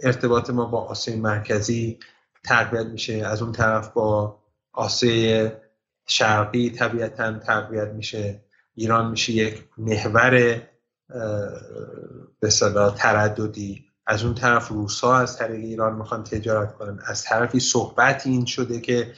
ارتباط 0.00 0.50
ما 0.50 0.64
با 0.64 0.84
آسیای 0.84 1.16
مرکزی 1.16 1.98
تقویت 2.44 2.86
میشه. 2.86 3.12
از 3.26 3.42
اون 3.42 3.52
طرف 3.52 3.88
با 3.88 4.38
آسیای 4.72 5.50
شرقی 6.06 6.70
طبیعتا 6.70 7.38
تقویت 7.38 7.88
میشه. 7.88 8.44
ایران 8.74 9.10
میشه 9.10 9.32
یک 9.32 9.64
محور 9.78 10.62
به 12.40 12.50
صدا 12.50 12.90
ترددی. 12.90 13.84
از 14.06 14.24
اون 14.24 14.34
طرف 14.34 14.68
روسا 14.68 15.16
از 15.16 15.38
طریق 15.38 15.64
ایران 15.64 15.94
می‌خوان 15.96 16.24
تجارت 16.24 16.74
کنن. 16.74 17.00
از 17.06 17.24
طرفی 17.24 17.60
صحبتی 17.60 18.30
این 18.30 18.44
شده 18.44 18.80
که 18.80 19.12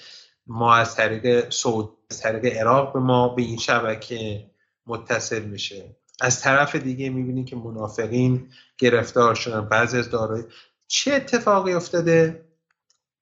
ما 0.47 0.74
از 0.74 0.94
طریق 0.94 1.51
سعود 1.51 1.90
از 2.11 2.20
طریق 2.20 2.57
عراق 2.57 2.93
به 2.93 2.98
ما 3.01 3.28
به 3.28 3.43
این 3.43 3.57
شبکه 3.57 4.51
متصل 4.86 5.43
میشه. 5.43 5.97
از 6.20 6.40
طرف 6.40 6.77
دیگه 6.77 7.11
می‌بینید 7.11 7.47
که 7.47 7.57
منافقین 7.57 8.48
گرفتار 8.78 9.35
شدن. 9.35 9.61
بعضی 9.61 9.98
از 9.98 10.11
دارایی 10.11 10.44
چه 10.92 11.12
اتفاقی 11.14 11.72
افتاده 11.72 12.44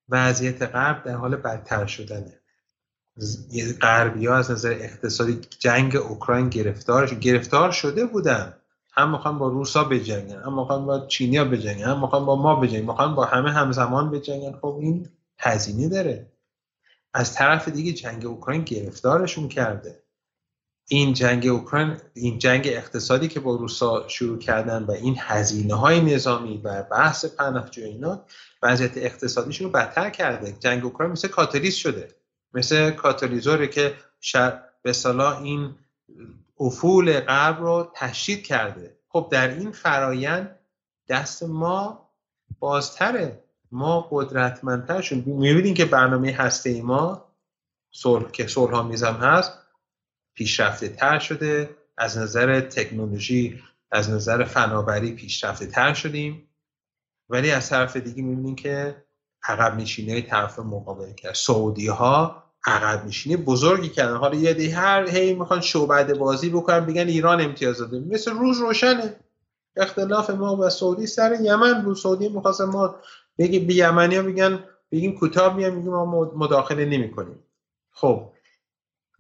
وضعیت 0.09 0.63
غرب 0.63 1.05
در 1.05 1.15
حال 1.15 1.37
بدتر 1.37 1.87
شدنه؟ 1.87 2.41
غربی 3.81 4.27
ها 4.27 4.37
از 4.37 4.51
نظر 4.51 4.71
اقتصادی 4.71 5.41
جنگ 5.59 5.97
اوکراین 5.97 6.49
گرفتار 6.49 7.15
گرفتار 7.15 7.71
شده 7.71 8.07
بودن. 8.07 8.55
هم 8.93 9.11
می‌خوان 9.11 9.39
با 9.39 9.49
روسا 9.49 9.85
بجنگن 9.85 10.43
هم 10.43 10.59
می‌خوان 10.59 10.87
با 10.87 11.07
چینیا 11.07 11.45
بجنگن 11.45 11.85
هم 11.85 12.01
می‌خوان 12.01 12.27
با 12.27 12.37
ما 12.37 12.57
بجنگن 12.57 12.87
می‌خوان 12.87 13.15
با 13.15 13.25
همه 13.25 13.53
همزمان 13.53 14.11
بجنگن. 14.11 14.53
خب 14.53 14.79
این 14.81 15.09
هزینه 15.39 15.89
داره. 15.89 16.33
از 17.15 17.35
طرف 17.35 17.69
دیگه 17.69 17.93
جنگ 17.93 18.27
اوکراین 18.27 18.63
گرفتارشون 18.63 19.49
کرده. 19.49 20.03
این 20.91 21.13
جنگ 21.15 21.47
اوکراین 21.47 21.97
این 22.15 22.39
جنگ 22.39 22.63
اقتصادی 22.67 23.29
که 23.29 23.41
با 23.41 23.57
روسا 23.57 24.09
شروع 24.09 24.39
کردن 24.39 24.83
و 24.83 24.91
این 24.91 25.17
هزینه 25.19 25.75
های 25.75 26.01
نظامی 26.01 26.61
و 26.65 26.83
بحث 26.83 27.25
پناهجو 27.25 27.83
اینا 27.83 28.25
وضعیت 28.63 28.97
اقتصادیشون 28.97 29.67
رو 29.67 29.73
بدتر 29.73 30.11
کرده. 30.11 30.53
جنگ 30.61 30.85
اوکراین 30.85 31.13
مثل 31.13 31.29
کاتالیز 31.29 31.75
شده. 31.75 32.09
مثل 32.55 32.91
کاتالیزوره 32.91 33.69
که 33.69 33.95
شر 34.21 34.63
به 34.83 34.93
صلاح 34.93 35.43
این 35.43 35.75
افول 36.61 37.21
غرب 37.21 37.61
رو 37.61 37.93
تشدید 37.95 38.47
کرده. 38.47 38.99
خب 39.09 39.29
در 39.31 39.49
این 39.49 39.73
فرایند 39.73 40.59
دست 41.09 41.43
ما 41.43 42.09
بازتره. 42.59 43.45
ما 43.73 44.09
قدرتمندتر 44.11 45.01
شد 45.01 45.27
می‌بینیم 45.27 45.75
که 45.75 45.85
برنامه 45.85 46.33
هسته 46.33 46.83
ما 46.83 47.29
صلح 47.91 48.31
که 48.31 48.47
صلح 48.47 48.83
میزم 48.83 49.15
هست 49.15 49.58
پیشرفته 50.39 50.89
تر 50.89 51.19
شده. 51.19 51.71
از 51.97 52.19
نظر 52.19 52.61
تکنولوژی 52.61 53.61
از 53.91 54.11
نظر 54.11 54.45
فناوری 54.45 55.13
پیشرفته 55.13 55.67
تر 55.67 55.95
شدیم. 55.95 56.49
ولی 57.29 57.51
از 57.51 57.71
طرف 57.71 57.97
دیگه 57.97 58.23
می‌بینیم 58.23 58.57
که 58.57 59.05
عقب 59.43 59.77
نشینی 59.77 60.23
طرف 60.23 60.59
مقابل 60.59 61.13
کرد. 61.13 61.35
سعودی 61.35 61.87
ها 61.87 62.45
عقب 62.67 63.07
نشینی 63.07 63.37
بزرگی 63.37 63.89
کردن. 63.89 64.17
حالا 64.17 64.35
یه 64.35 64.77
هر 64.77 65.09
هی 65.09 65.35
می‌خوان 65.35 65.61
شعبده 65.61 66.15
بازی 66.15 66.51
بکنن 66.51 66.87
بگن 66.87 67.09
ایران 67.09 67.41
امتیاز 67.41 67.79
داده. 67.79 67.99
مثل 67.99 68.31
روز 68.31 68.61
روشنه. 68.61 69.17
اختلاف 69.77 70.31
ما 70.31 70.57
و 70.57 70.71
سعودی 70.71 71.07
سر 71.07 71.37
یمن 71.43 71.83
بود. 71.83 71.97
سعودی 71.97 72.29
می‌خواست 72.29 72.61
ما 72.61 72.97
بگی 73.39 73.59
به 73.59 73.75
یمنی 73.75 74.17
ها 74.17 74.23
بگن 74.23 74.65
بگیم 74.93 75.19
کوتاه 75.19 75.57
میگیم 75.57 75.79
ما 75.79 76.33
مداخله 76.37 76.85
نمی 76.85 77.11
کنیم 77.11 77.39
خب 77.91 78.33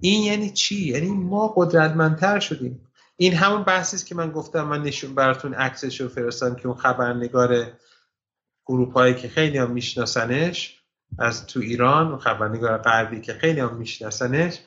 این 0.00 0.22
یعنی 0.22 0.50
چی؟ 0.50 0.88
یعنی 0.88 1.10
ما 1.10 1.48
قدرتمندتر 1.56 2.40
شدیم. 2.40 2.88
این 3.16 3.34
همون 3.34 3.62
بحثی 3.62 3.96
است 3.96 4.06
که 4.06 4.14
من 4.14 4.30
گفتم 4.30 4.62
من 4.62 4.82
نشون 4.82 5.14
براتون 5.14 5.54
عکسش 5.54 6.00
رو 6.00 6.08
فرستم 6.08 6.54
که 6.54 6.68
اون 6.68 6.76
خبرنگار 6.76 7.72
اروپایی 8.68 9.14
که 9.14 9.28
خیلی 9.28 9.58
هم 9.58 9.70
میشناسنش 9.70 10.82
از 11.18 11.46
تو 11.46 11.60
ایران 11.60 12.18
خبرنگار 12.18 12.78
غربی 12.78 13.20
که 13.20 13.32
خیلی 13.32 13.60
هم 13.60 13.76
میشناسنش 13.76 14.60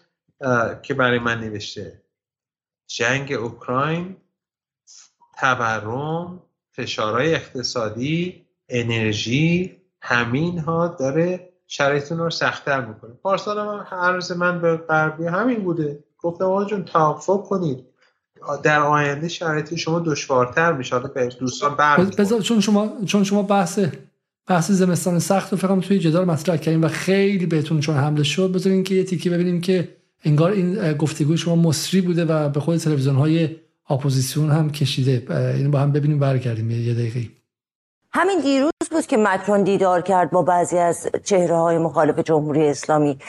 که 0.84 0.94
برای 0.94 1.20
من 1.20 1.40
نوشته. 1.40 2.02
جنگ 2.88 3.32
اوکراین 3.32 4.18
تورم 5.40 6.44
فشارهای 6.72 7.36
اقتصادی 7.36 8.46
انرژی 8.70 9.82
همین 10.02 10.60
ها 10.60 10.88
داره 10.88 11.51
شرایطتون 11.74 12.18
رو 12.18 12.30
سختتر 12.30 12.86
می‌کنه. 12.86 13.12
پارسال 13.24 13.58
هم 13.58 13.98
عرض 14.00 14.32
من 14.32 14.62
به 14.62 14.78
غربی 14.78 15.26
همین 15.26 15.64
بوده. 15.64 16.00
گفتم 16.20 16.46
آقا 16.46 16.66
جون 16.66 16.84
توافق 16.84 17.44
کنید. 17.44 17.80
در 18.64 18.80
آینده 18.80 19.28
شرایط 19.28 19.76
شما 19.76 20.00
دشوارتر 20.00 20.74
میشه. 20.74 20.96
حالا 20.96 21.30
دوستان 21.40 21.76
بذار 22.18 22.42
چون 22.42 22.60
شما 22.60 22.90
چون 23.06 23.24
شما 23.24 23.44
بحث 23.44 23.80
بحث 24.48 24.72
زمستان 24.72 25.20
سخت 25.20 25.52
رو 25.52 25.58
فقط 25.58 25.80
توی 25.80 26.00
جدال 26.00 26.26
مطرح 26.26 26.58
کردیم 26.58 26.84
و 26.84 26.88
خیلی 26.88 27.46
بهتون 27.46 27.80
چون 27.80 27.96
حمله 27.96 28.24
شد. 28.24 28.52
بذارین 28.52 28.84
که 28.84 28.96
یه 28.96 29.04
تیکی 29.04 29.30
ببینیم 29.30 29.62
که 29.62 29.90
انگار 30.24 30.52
این 30.52 30.94
گفتگوی 30.94 31.38
شما 31.38 31.56
مصری 31.56 32.02
بوده 32.02 32.26
و 32.26 32.50
به 32.50 32.60
خود 32.60 32.78
تلویزیون 32.78 33.16
های 33.16 33.50
اپوزیسیون 33.90 34.52
هم 34.52 34.72
کشیده. 34.72 35.36
اینو 35.56 35.72
با 35.72 35.80
هم 35.80 35.92
ببینیم 35.92 36.20
برگردیم 36.20 36.72
یه 36.72 36.94
دقیقه. 36.94 37.41
همین 38.14 38.40
دیروز 38.40 38.72
بود 38.92 39.06
که 39.06 39.18
مکرون 39.18 39.64
دیدار 39.64 40.02
کرد 40.02 40.32
با 40.32 40.42
بعضی 40.42 40.78
از 40.78 41.10
چهره 41.24 41.56
های 41.56 41.78
مخالف 41.78 42.20
جمهوری 42.20 42.68
اسلامی. 42.68 43.20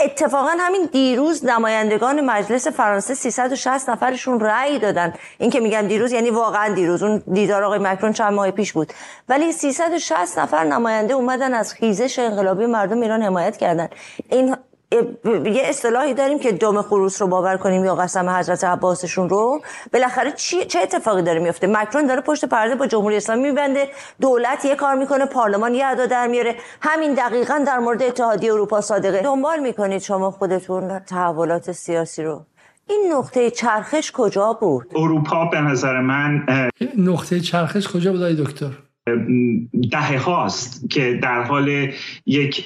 اتفاقا 0.00 0.50
همین 0.58 0.88
دیروز 0.92 1.44
نمایندگان 1.44 2.20
مجلس 2.20 2.68
فرانسه 2.68 3.14
360 3.14 3.90
نفرشون 3.90 4.40
رأی 4.40 4.78
دادن. 4.78 5.14
این 5.38 5.50
که 5.50 5.60
میگم 5.60 5.80
دیروز 5.80 6.12
یعنی 6.12 6.30
واقعا 6.30 6.74
دیروز. 6.74 7.02
اون 7.02 7.22
دیدار 7.32 7.62
آقای 7.62 7.78
مکرون 7.78 8.12
چند 8.12 8.32
ماه 8.32 8.50
پیش 8.50 8.72
بود. 8.72 8.92
ولی 9.28 9.52
360 9.52 10.38
نفر 10.38 10.64
نماینده 10.64 11.14
اومدن 11.14 11.54
از 11.54 11.74
خیزش 11.74 12.18
انقلابی 12.18 12.66
مردم 12.66 13.00
ایران 13.00 13.22
حمایت 13.22 13.56
کردن. 13.56 13.88
این 14.30 14.56
یه 15.44 15.62
اصطلاحی 15.64 16.14
داریم 16.14 16.38
که 16.38 16.52
دم 16.52 16.82
خروس 16.82 17.22
رو 17.22 17.28
باور 17.28 17.56
کنیم 17.56 17.84
یا 17.84 17.94
قسم 17.94 18.30
حضرت 18.30 18.64
عباسشون 18.64 19.28
رو. 19.28 19.60
بالاخره 19.92 20.32
چی 20.32 20.64
چه 20.64 20.78
اتفاقی 20.80 21.22
داره 21.22 21.40
میفته؟ 21.40 21.66
مکرون 21.66 22.06
داره 22.06 22.20
پشت 22.20 22.44
پرده 22.44 22.74
با 22.74 22.86
جمهوری 22.86 23.16
اسلامی 23.16 23.42
میبنده. 23.42 23.88
دولت 24.20 24.64
یه 24.64 24.74
کار 24.74 24.94
می‌کنه 24.94 25.26
پارلمان 25.26 25.74
یه 25.74 25.86
ادا 25.86 26.06
در 26.06 26.26
میاره. 26.26 26.56
همین 26.80 27.14
دقیقا 27.14 27.64
در 27.66 27.78
مورد 27.78 28.02
اتحادیه 28.02 28.52
اروپا 28.52 28.80
صادقه. 28.80 29.22
دنبال 29.22 29.60
می‌کنید 29.60 30.02
شما 30.02 30.30
خودتون 30.30 30.98
تحولات 30.98 31.72
سیاسی 31.72 32.22
رو. 32.22 32.44
این 32.86 33.12
نقطه 33.12 33.50
چرخش 33.50 34.12
کجا 34.12 34.52
بود؟ 34.52 34.86
اروپا 34.94 35.44
به 35.44 35.60
نظر 35.60 36.00
من 36.00 36.46
نقطه 36.98 37.40
چرخش 37.40 37.88
کجا 37.88 38.12
بود 38.12 38.22
دکتر؟ 38.22 38.89
دهه 39.90 40.18
هاست 40.18 40.90
که 40.90 41.18
در 41.22 41.42
حال 41.42 41.88
یک 42.26 42.64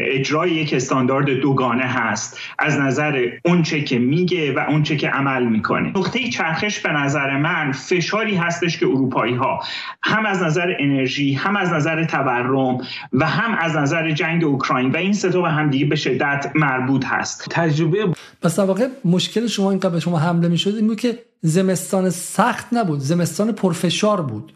اجرای 0.00 0.50
یک 0.50 0.74
استاندارد 0.74 1.30
دوگانه 1.30 1.84
هست. 1.84 2.38
از 2.58 2.78
نظر 2.78 3.28
اونچه 3.44 3.84
که 3.84 3.98
میگه 3.98 4.52
و 4.52 4.58
اونچه 4.68 4.96
که 4.96 5.08
عمل 5.08 5.46
می‌کنه. 5.46 5.88
نقطه 5.88 6.28
چرخش 6.28 6.78
به 6.78 6.92
نظر 6.92 7.36
من 7.38 7.72
فشاری 7.72 8.34
هستش 8.34 8.78
که 8.78 8.86
اروپایی 8.86 9.34
ها 9.34 9.60
هم 10.02 10.26
از 10.26 10.42
نظر 10.42 10.74
انرژی 10.78 11.32
هم 11.32 11.56
از 11.56 11.72
نظر 11.72 12.04
تورم 12.04 12.78
و 13.12 13.26
هم 13.26 13.54
از 13.54 13.76
نظر 13.76 14.10
جنگ 14.10 14.44
اوکراین 14.44 14.90
و 14.90 14.96
این 14.96 15.12
سه 15.12 15.28
به 15.28 15.50
هم 15.50 15.70
دیگه 15.70 15.86
به 15.86 15.96
شدت 15.96 16.52
مربوط 16.54 17.04
هست. 17.04 17.46
تجربه 17.50 18.08
پس 18.42 18.58
واقع 18.58 18.88
مشکل 19.04 19.46
شما 19.46 19.70
اینقدر 19.70 19.90
به 19.90 20.00
شما 20.00 20.18
حمله 20.18 20.48
می‌شد 20.48 20.74
این 20.74 20.86
بود 20.86 21.00
که 21.00 21.18
زمستان 21.42 22.10
سخت 22.10 22.66
نبود 22.72 22.98
زمستان 22.98 23.52
پرفشار 23.52 24.22
بود. 24.22 24.52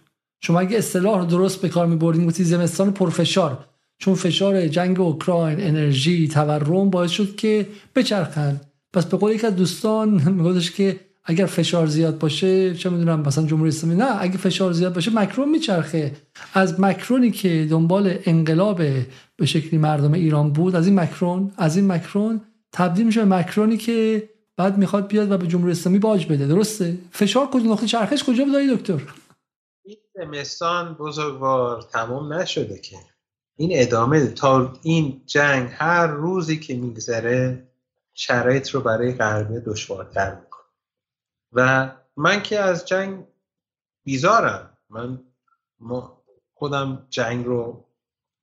شما 0.46 0.60
اگه 0.60 0.78
اصطلاح 0.78 1.18
رو 1.18 1.24
درست 1.24 1.60
به 1.60 1.68
کار 1.68 1.86
میبردین 1.86 2.26
گفتی 2.26 2.44
زمستان 2.44 2.92
پرفشار. 2.92 3.64
چون 3.98 4.14
فشار 4.14 4.68
جنگ 4.68 5.00
اوکراین 5.00 5.60
انرژی 5.60 6.28
تورم 6.28 6.90
باعث 6.90 7.10
شد 7.10 7.36
که 7.36 7.66
بچرخن. 7.96 8.60
پس 8.92 9.06
به 9.06 9.16
قول 9.16 9.32
یک 9.32 9.44
از 9.44 9.56
دوستان 9.56 10.08
میگفتش 10.36 10.70
که 10.70 11.00
اگر 11.24 11.46
فشار 11.46 11.86
زیاد 11.86 12.18
باشه 12.18 12.74
چه 12.74 12.90
می‌دونم 12.90 13.20
مثلا 13.20 13.46
جمهوری 13.46 13.68
اسلامی 13.68 13.96
نه 13.96 14.22
اگه 14.22 14.36
فشار 14.36 14.72
زیاد 14.72 14.94
باشه 14.94 15.14
مکرون 15.14 15.50
میچرخه. 15.50 16.12
از 16.54 16.80
مکرونی 16.80 17.30
که 17.30 17.66
دنبال 17.70 18.14
انقلاب 18.24 18.82
به 19.36 19.46
شکلی 19.46 19.78
مردم 19.78 20.12
ایران 20.12 20.52
بود 20.52 20.76
از 20.76 20.86
این 20.86 21.00
مکرون 21.00 21.50
از 21.56 21.76
این 21.76 21.92
مکرون 21.92 22.40
تبدیل 22.72 23.06
میشه 23.06 23.24
به 23.24 23.36
مکرونی 23.36 23.76
که 23.76 24.28
بعد 24.56 24.78
می‌خواد 24.78 25.08
بیاد 25.08 25.30
و 25.30 25.38
به 25.38 25.46
جمهوری 25.46 25.72
اسلامی 25.72 25.98
باج 25.98 26.26
بده. 26.26 26.46
درسته؟ 26.46 26.98
فشار 27.10 27.46
کجا 27.46 27.64
نقطه 27.64 27.86
چرخش 27.86 28.24
کجا 28.24 28.44
بود 28.44 28.54
دکتر؟ 28.54 29.00
زمستان 30.14 30.94
بزرگوار 30.94 31.82
تمام 31.82 32.32
نشده 32.32 32.78
که. 32.78 32.96
این 33.56 33.70
ادامه 33.74 34.26
تا 34.26 34.72
این 34.82 35.22
جنگ 35.26 35.70
هر 35.72 36.06
روزی 36.06 36.58
که 36.58 36.76
میگذره 36.76 37.68
شرایط 38.14 38.70
رو 38.70 38.80
برای 38.80 39.14
غربه 39.14 39.60
دشوارتر 39.60 40.34
می‌کنه. 40.34 40.64
و 41.52 41.90
من 42.16 42.42
که 42.42 42.60
از 42.60 42.86
جنگ 42.86 43.24
بیزارم. 44.04 44.78
من 44.90 45.18
خودم 46.54 47.06
جنگ 47.10 47.46
رو 47.46 47.84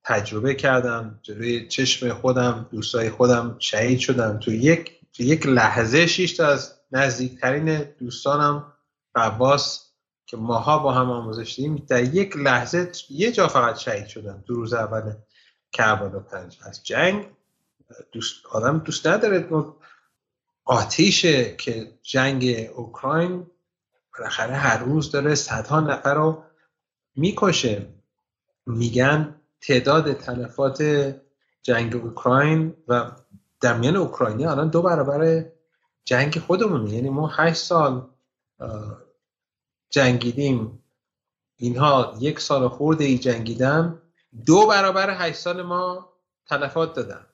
تجربه 0.04 0.56
کردم. 0.56 1.20
جلوی 1.22 1.68
چشم 1.68 2.14
خودم 2.14 2.68
دوستای 2.72 3.10
خودم 3.10 3.56
شهید 3.60 4.00
شدم. 4.00 4.40
تو 4.40 4.52
یک 4.52 5.00
تو 5.14 5.24
یک 5.24 5.46
لحظه 5.46 6.08
شیشت 6.08 6.40
از 6.40 6.74
نزدیکترین 6.92 7.84
دوستانم 7.84 8.74
عباس 9.16 9.91
که 10.32 10.38
ماها 10.38 10.80
با 10.80 10.94
هم 10.94 11.12
آموزش 11.12 11.56
دیدیم 11.56 11.76
در 11.76 12.04
یک 12.04 12.38
لحظه 12.38 12.92
یه 13.10 13.32
جا 13.32 13.48
فقط 13.48 13.78
شهید 13.78 14.08
شدن 14.08 14.44
دو 14.46 14.56
روز 14.56 14.74
اول 14.74 15.14
کربلا 15.72 16.20
پنج. 16.20 16.60
از 16.62 16.84
جنگ 16.84 17.26
دوست 18.12 18.46
آدم 18.52 18.80
دوست 18.80 19.08
نداره. 19.08 19.50
آتیشه 20.66 21.56
که 21.56 21.92
جنگ 22.02 22.70
اوکراین 22.76 23.48
بالاخره 24.18 24.56
هر 24.56 24.78
روز 24.78 25.12
داره 25.12 25.36
صدها 25.36 25.80
نفر 25.80 26.14
رو 26.14 26.44
می‌کشه. 27.16 27.88
میگن 28.66 29.36
تعداد 29.62 30.14
تلفات 30.14 30.82
جنگ 31.62 31.96
اوکراین 31.96 32.74
و 32.88 33.12
در 33.62 33.78
میان 33.78 33.96
اوکراینی 33.96 34.46
الان 34.46 34.70
دو 34.70 34.82
برابر 34.82 35.46
جنگ 36.06 36.40
خودمون 36.40 36.88
یعنی 36.88 37.10
ما 37.10 37.28
هشت 37.28 37.64
سال 37.64 38.10
جنگیدیم. 39.92 40.84
اینها 41.58 42.18
یک 42.20 42.40
سال 42.40 42.68
خورده 42.68 43.04
ای 43.04 43.18
جنگیدن. 43.18 44.02
دو 44.46 44.68
برابر 44.68 45.10
هشت 45.10 45.38
سال 45.38 45.62
ما 45.62 46.10
تلفات 46.46 46.96
دادن 46.96 47.26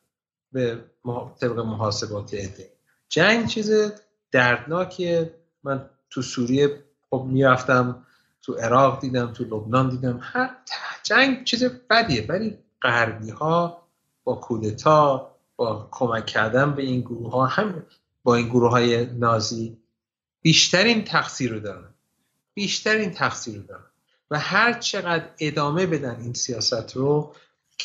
به 0.51 0.83
طبق 1.41 1.59
محاسبات 1.59 2.33
عده. 2.33 2.71
جنگ 3.09 3.47
چیز 3.47 3.71
دردناکیه. 4.31 5.35
من 5.63 5.89
تو 6.09 6.21
سوریه 6.21 6.83
خب 7.09 7.25
می‌رفتم 7.27 8.05
تو 8.41 8.53
عراق 8.53 9.01
دیدم 9.01 9.33
تو 9.33 9.43
لبنان 9.43 9.89
دیدم. 9.89 10.19
هر 10.21 10.57
جنگ 11.03 11.43
چیز 11.43 11.63
بدیه 11.63 12.25
ولی 12.29 12.57
غربی 12.81 13.29
ها 13.29 13.87
با 14.23 14.35
کودتا 14.35 15.31
با 15.55 15.87
کمک 15.91 16.25
کردن 16.25 16.75
به 16.75 16.83
این 16.83 17.01
گروه 17.01 17.31
ها 17.31 17.45
هم 17.45 17.85
با 18.23 18.35
این 18.35 18.47
گروه 18.47 18.71
های 18.71 19.05
نازی 19.05 19.77
بیشترین 20.41 21.03
تقصیر 21.03 21.53
رو 21.53 21.59
دارن. 21.59 21.93
بیشترین 22.57 23.11
تقصیر 23.11 23.57
رو 23.57 23.63
دارن. 23.63 23.83
و 24.31 24.39
هر 24.39 24.73
چقدر 24.73 25.29
ادامه 25.39 25.85
بدن 25.85 26.21
این 26.21 26.33
سیاست 26.33 26.95
رو 26.95 27.35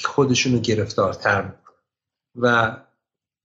خودشون 0.05 0.53
رو 0.53 0.59
گرفتارتر 0.59 1.43
می‌کنن. 1.43 1.77
و 2.37 2.77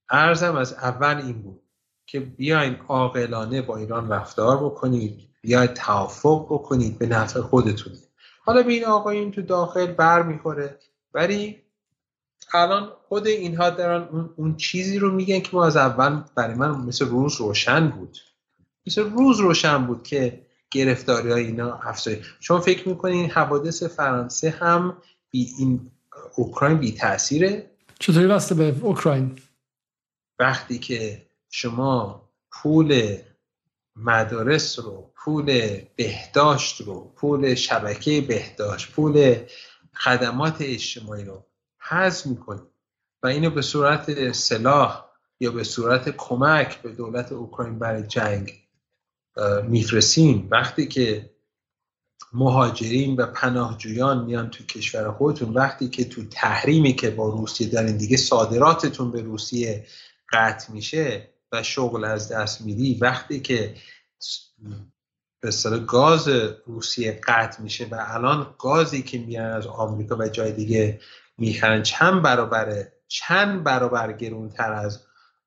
ارزم 0.09 0.55
از 0.55 0.73
اول 0.73 1.15
این 1.15 1.41
بود 1.41 1.61
که 2.05 2.19
بیاین 2.19 2.75
عاقلانه 2.87 3.61
با 3.61 3.77
ایران 3.77 4.09
رفتار 4.09 4.57
بکنید 4.65 5.29
بیاید 5.41 5.73
توافق 5.73 6.45
بکنید 6.45 6.97
به 6.97 7.05
نفع 7.05 7.41
خودتون 7.41 7.93
حالا 8.41 8.63
به 8.63 8.73
این 8.73 8.85
آقایون 8.85 9.31
تو 9.31 9.41
داخل 9.41 9.87
بر 9.87 10.23
می‌خوره 10.23 10.79
ولی 11.13 11.61
الان 12.53 12.91
خود 13.07 13.27
اینها 13.27 13.69
دارن 13.69 14.29
اون 14.35 14.55
چیزی 14.55 14.99
رو 14.99 15.11
میگن 15.11 15.39
که 15.39 15.49
ما 15.53 15.65
از 15.65 15.77
اول 15.77 16.23
برای 16.35 16.55
من 16.55 16.71
مثل 16.71 17.05
روز 17.05 17.35
روشن 17.35 17.87
بود. 17.87 18.17
مثل 18.87 19.09
روز 19.09 19.39
روشن 19.39 19.87
بود 19.87 20.03
که 20.03 20.46
گرفتاری 20.71 21.31
های 21.31 21.45
اینا 21.45 21.73
افزایش. 21.73 22.35
شما 22.39 22.59
فکر 22.59 22.89
می‌کنین 22.89 23.31
حوادث 23.31 23.83
فرانسه 23.83 24.49
هم 24.49 24.97
بی 25.31 25.53
این 25.59 25.91
اوکراین 26.35 26.77
بی 26.77 26.91
تاثیره 26.91 27.71
چطوری 27.99 28.25
واسطه 28.25 28.55
به 28.55 28.75
اوکراین؟ 28.81 29.39
وقتی 30.39 30.79
که 30.79 31.25
شما 31.49 32.29
پول 32.51 33.17
مدارس 33.95 34.79
رو 34.79 35.11
پول 35.15 35.77
بهداشت 35.95 36.81
رو 36.81 37.13
پول 37.15 37.55
شبکه 37.55 38.21
بهداشت 38.21 38.91
پول 38.91 39.35
خدمات 39.93 40.55
اجتماعی 40.59 41.25
رو 41.25 41.45
حذف 41.79 42.25
می‌کنید 42.25 42.63
و 43.23 43.27
اینو 43.27 43.49
به 43.49 43.61
صورت 43.61 44.31
سلاح 44.31 45.05
یا 45.39 45.51
به 45.51 45.63
صورت 45.63 46.09
کمک 46.17 46.81
به 46.81 46.91
دولت 46.91 47.31
اوکراین 47.31 47.79
برای 47.79 48.03
جنگ 48.03 48.66
میفرسین 49.67 50.47
وقتی 50.51 50.87
که 50.87 51.29
مهاجرین 52.33 53.15
و 53.15 53.25
پناهجویان 53.25 54.25
میان 54.25 54.49
تو 54.49 54.63
کشور 54.63 55.11
خودتون 55.11 55.53
وقتی 55.53 55.89
که 55.89 56.05
تو 56.05 56.25
تحریمی 56.25 56.93
که 56.93 57.09
با 57.09 57.29
روسیه 57.29 57.67
دارین 57.67 57.97
دیگه 57.97 58.17
صادراتتون 58.17 59.11
به 59.11 59.21
روسیه 59.21 59.85
قطع 60.33 60.73
میشه 60.73 61.29
و 61.51 61.63
شغل 61.63 62.05
از 62.05 62.31
دست 62.31 62.61
میدی 62.61 62.97
وقتی 63.01 63.39
که 63.39 63.75
به 65.41 65.79
گاز 65.87 66.27
روسیه 66.65 67.21
قطع 67.27 67.61
میشه 67.61 67.85
و 67.91 68.05
الان 68.07 68.55
گازی 68.59 69.03
که 69.03 69.17
میان 69.17 69.51
از 69.51 69.67
آمریکا 69.67 70.15
و 70.15 70.27
جای 70.27 70.51
دیگه 70.51 70.99
می‌خرن 71.37 71.83
چند 71.83 72.21
برابره 72.21 72.93
چند 73.07 73.63
برابر 73.63 74.13
گرونتر 74.13 74.73
از 74.73 75.03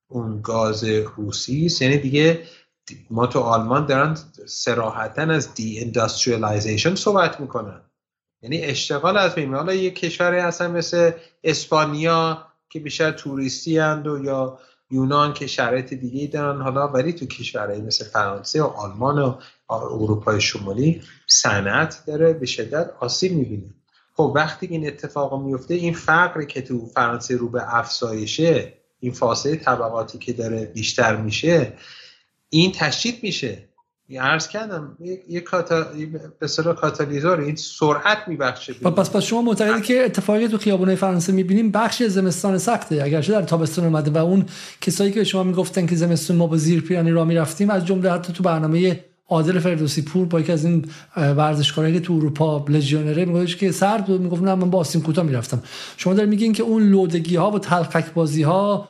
اون 0.09 0.41
گاز 0.43 0.85
روسی؟ 0.85 1.69
یعنی 1.81 1.99
دیگه 1.99 2.43
ما 3.11 3.27
تو 3.27 3.41
آلمان 3.41 3.87
دارن 3.87 4.17
سراحتا 4.47 5.23
از 5.23 5.55
دی 5.55 5.81
اندستریالیزیشن 5.81 6.95
صحبت 6.95 7.41
می‌کنن. 7.41 7.81
یعنی 8.43 8.63
اشتغال 8.63 9.17
از 9.17 9.35
بین 9.35 9.55
حالا 9.55 9.75
یه 9.75 9.91
کشوری 9.91 10.39
هستن 10.39 10.71
مثل 10.71 11.11
اسپانیا 11.45 12.47
که 12.69 12.81
بیشتر 12.81 13.11
توریستی 13.11 13.79
هند 13.79 14.07
و 14.07 14.25
یا 14.25 14.59
یونان 14.91 15.33
که 15.33 15.47
شرایط 15.47 15.95
دیگه 15.95 16.27
دارن. 16.27 16.63
حالا 16.63 16.89
ولی 16.89 17.13
تو 17.13 17.27
کشورهای 17.27 17.81
مثل 17.81 18.05
فرانسه 18.05 18.63
و 18.63 18.67
آلمان 18.67 19.19
و 19.19 19.35
اروپای 19.71 20.41
شمالی 20.41 21.03
صنعت 21.27 22.03
داره 22.07 22.33
به 22.33 22.47
شدت 22.47 22.91
آسیب 23.01 23.33
می‌بینه. 23.33 23.75
خب 24.17 24.33
وقتی 24.35 24.67
این 24.67 24.87
اتفاق 24.87 25.43
میفته 25.43 25.75
این 25.75 25.95
فقری 25.95 26.47
که 26.47 26.63
تو 26.63 26.87
فرانسه 26.87 27.37
رو 27.37 27.49
به 27.49 27.77
افزایشه 27.77 28.73
این 29.01 29.13
فاصله 29.13 29.57
طبقاتی 29.57 30.19
که 30.19 30.33
داره 30.33 30.65
بیشتر 30.65 31.17
میشه 31.17 31.73
این 32.51 32.73
تشدید 32.73 33.19
میشه. 33.23 33.59
عرض 34.21 34.49
کردم 34.49 34.97
یک 35.29 35.45
کاتا... 35.45 35.87
به 36.41 36.75
کاتالیزور 36.81 37.41
این 37.41 37.57
سرعت 37.57 38.19
میبخشه. 38.27 38.73
پس 38.73 39.11
پس 39.11 39.23
شما 39.23 39.43
معتقدی 39.43 39.83
که 39.83 40.05
اتفاقی 40.05 40.49
تو 40.49 40.59
خیابونای 40.59 40.97
فرانسه 40.97 41.33
می‌بینیم 41.33 41.71
بخش 41.71 42.03
زمستان 42.03 42.59
سخته. 42.59 43.03
اگرچه 43.03 43.33
در 43.33 43.43
تابستان 43.43 43.85
اومده 43.85 44.11
و 44.11 44.19
اون 44.19 44.47
کسایی 44.81 45.13
که 45.13 45.25
شما 45.25 45.43
می‌گفتن 45.43 45.87
که 45.87 45.97
زمستون 45.97 46.37
ما 46.37 46.47
با 46.47 46.57
زیر 46.57 46.81
پیرانی 46.81 47.11
را 47.11 47.25
می‌رفتیم 47.25 47.71
از 47.71 47.87
جمله 47.87 48.11
حتی 48.13 48.33
تو 48.33 48.43
برنامه 48.43 49.05
عادل 49.29 49.59
فردوسی 49.59 50.03
پور 50.03 50.27
با 50.27 50.41
یکی 50.41 50.53
از 50.53 50.65
این 50.65 50.85
ورزشکارایی 51.17 51.95
که 51.95 52.01
تو 52.01 52.13
اروپا 52.13 52.65
لژیونره 52.69 53.25
میگفتش 53.25 53.57
که 53.57 53.73
سرد 53.73 54.07
بود. 54.07 54.45
نه 54.45 54.55
من 54.55 54.71
با 54.71 54.79
آستین 54.79 55.03
کوتاه 55.03 55.25
می‌رفتم. 55.25 55.63
شما 55.97 56.15
دارین 56.15 56.31
میگین 56.31 56.53
که 56.53 56.63
اون 56.63 56.83
لودگی 56.83 57.37
ها 57.37 57.51
و 57.51 57.59
تلقک 57.59 58.13
بازی 58.13 58.43
ها 58.43 58.89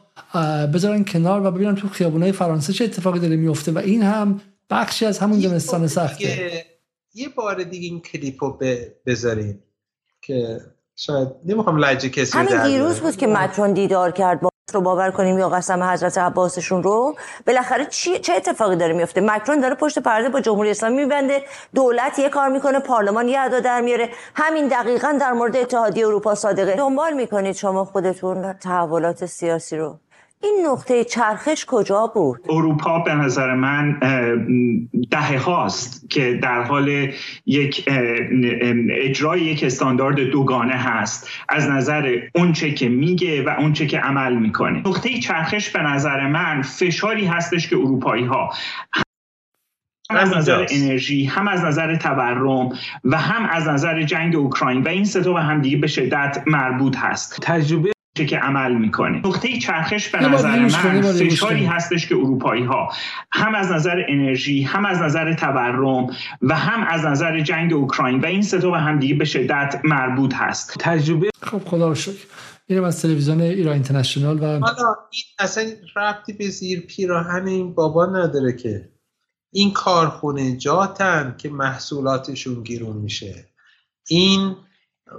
بذارن 0.74 1.04
کنار 1.04 1.46
و 1.46 1.50
ببینن 1.50 1.74
تو 1.74 1.88
خیابونای 1.88 2.32
فرانسه 2.32 2.72
چه 2.72 2.84
اتفاقی 2.84 3.18
داره 3.18 3.36
میفته 3.36 3.72
و 3.72 3.78
این 3.78 4.02
هم 4.02 4.40
بخشی 4.70 5.06
از 5.06 5.18
همون 5.18 5.40
زمستان 5.40 5.86
سخته. 5.86 6.64
یه 7.14 7.28
بار 7.28 7.62
دیگه 7.62 7.88
این 7.88 8.00
کلیپو 8.00 8.58
بذاریم 9.06 9.62
که 10.22 10.60
شاید 10.96 11.28
نمی‌خوام 11.44 11.76
لجه 11.76 12.08
کسی 12.08 12.38
همین 12.38 12.62
دیروز 12.62 13.00
بود 13.00 13.16
که 13.16 13.26
مکرون 13.26 13.72
دیدار 13.72 14.10
کرد 14.10 14.40
با 14.40 14.50
رو 14.74 14.80
باور 14.80 15.10
کنیم 15.10 15.38
یا 15.38 15.48
قسم 15.48 15.82
حضرت 15.82 16.18
عباسشون 16.18 16.82
رو. 16.82 17.16
بالاخره 17.46 17.86
چه 18.22 18.32
اتفاقی 18.36 18.76
داره 18.76 18.92
میفته؟ 18.92 19.20
مکرون 19.20 19.60
داره 19.60 19.74
پشت 19.74 19.98
پرده 19.98 20.28
با 20.28 20.40
جمهوری 20.40 20.70
اسلامی 20.70 20.96
میبنده 20.96 21.42
دولت 21.74 22.18
یه 22.18 22.28
کار 22.28 22.48
می‌کنه 22.48 22.78
پارلمان 22.78 23.28
یه 23.28 23.40
ادا 23.40 23.60
در 23.60 23.80
میاره. 23.80 24.08
همین 24.34 24.68
دقیقا 24.68 25.18
در 25.20 25.32
مورد 25.32 25.56
اتحادیه 25.56 26.06
اروپا 26.06 26.34
صادقه. 26.34 26.76
دنبال 26.76 27.12
می‌کنید 27.12 27.54
شما 27.54 27.84
خودتون 27.84 28.52
تحولات 28.52 29.26
سیاسی 29.26 29.76
رو. 29.76 29.98
این 30.42 30.66
نقطه 30.66 31.04
چرخش 31.04 31.64
کجا 31.68 32.06
بود؟ 32.14 32.40
اروپا 32.48 32.98
به 32.98 33.14
نظر 33.14 33.54
من 33.54 33.98
دهه 35.10 35.38
هاست 35.38 36.10
که 36.10 36.38
در 36.42 36.62
حال 36.62 37.12
یک 37.46 37.88
اجرای 38.90 39.40
یک 39.40 39.64
استاندارد 39.64 40.20
دوگانه 40.20 40.74
هست. 40.74 41.28
از 41.48 41.68
نظر 41.68 42.18
اونچه 42.34 42.74
که 42.74 42.88
میگه 42.88 43.42
و 43.42 43.48
اونچه 43.58 43.86
که 43.86 43.98
عمل 43.98 44.36
می‌کنه. 44.36 44.78
نقطه 44.78 45.18
چرخش 45.18 45.70
به 45.70 45.82
نظر 45.82 46.26
من 46.26 46.62
فشاری 46.62 47.26
هستش 47.26 47.68
که 47.68 47.76
اروپایی 47.76 48.24
ها 48.24 48.50
هم 50.10 50.16
از 50.16 50.36
نظر 50.36 50.66
انرژی 50.70 51.24
هم 51.24 51.48
از 51.48 51.64
نظر 51.64 51.96
تورم 51.96 52.68
و 53.04 53.18
هم 53.18 53.46
از 53.46 53.68
نظر 53.68 54.02
جنگ 54.02 54.36
اوکراین 54.36 54.82
و 54.82 54.88
این 54.88 55.04
سه 55.04 55.20
به 55.20 55.40
هم 55.40 55.60
دیگه 55.60 55.76
به 55.76 55.86
شدت 55.86 56.42
مربوط 56.46 56.96
هست. 56.96 57.38
تجربه 57.42 57.92
که 58.14 58.38
عمل 58.38 58.74
می‌کنه. 58.74 59.18
نقطه 59.26 59.58
چرخش 59.58 60.08
به 60.08 60.28
نظر 60.28 60.58
من 60.58 61.02
فشاری 61.02 61.64
هستش 61.64 62.08
که 62.08 62.14
اروپایی 62.14 62.64
ها 62.64 62.92
هم 63.32 63.54
از 63.54 63.72
نظر 63.72 64.04
انرژی 64.08 64.62
هم 64.62 64.86
از 64.86 64.98
نظر 65.02 65.34
تورم 65.34 66.06
و 66.42 66.56
هم 66.56 66.82
از 66.88 67.04
نظر 67.04 67.40
جنگ 67.40 67.72
اوکراین 67.72 68.20
و 68.20 68.26
این 68.26 68.42
سه 68.42 68.58
به 68.58 68.78
هم 68.78 68.98
دیگه 68.98 69.14
به 69.14 69.24
شدت 69.24 69.80
مربوط 69.84 70.34
هست. 70.34 70.76
تجربه 70.78 71.30
خب 71.42 71.64
خدا 71.64 71.88
رو 71.88 71.94
شکر. 71.94 72.26
میرم 72.68 72.84
از 72.84 73.02
تلویزیون 73.02 73.40
ایران 73.40 73.72
اینترنشنال 73.72 74.42
و 74.42 74.46
حالا 74.46 74.94
این 75.12 75.22
اصلا 75.38 75.64
ربطی 75.96 76.32
به 76.32 76.48
زیر 76.48 76.80
پیراهن 76.80 77.46
این 77.46 77.74
بابا 77.74 78.06
نداره 78.06 78.52
که. 78.52 78.88
این 79.52 79.72
کارخونه 79.72 80.56
جاتن 80.56 81.34
که 81.38 81.48
محصولاتشون 81.48 82.62
گیرون 82.62 82.96
میشه. 82.96 83.46
این 84.08 84.56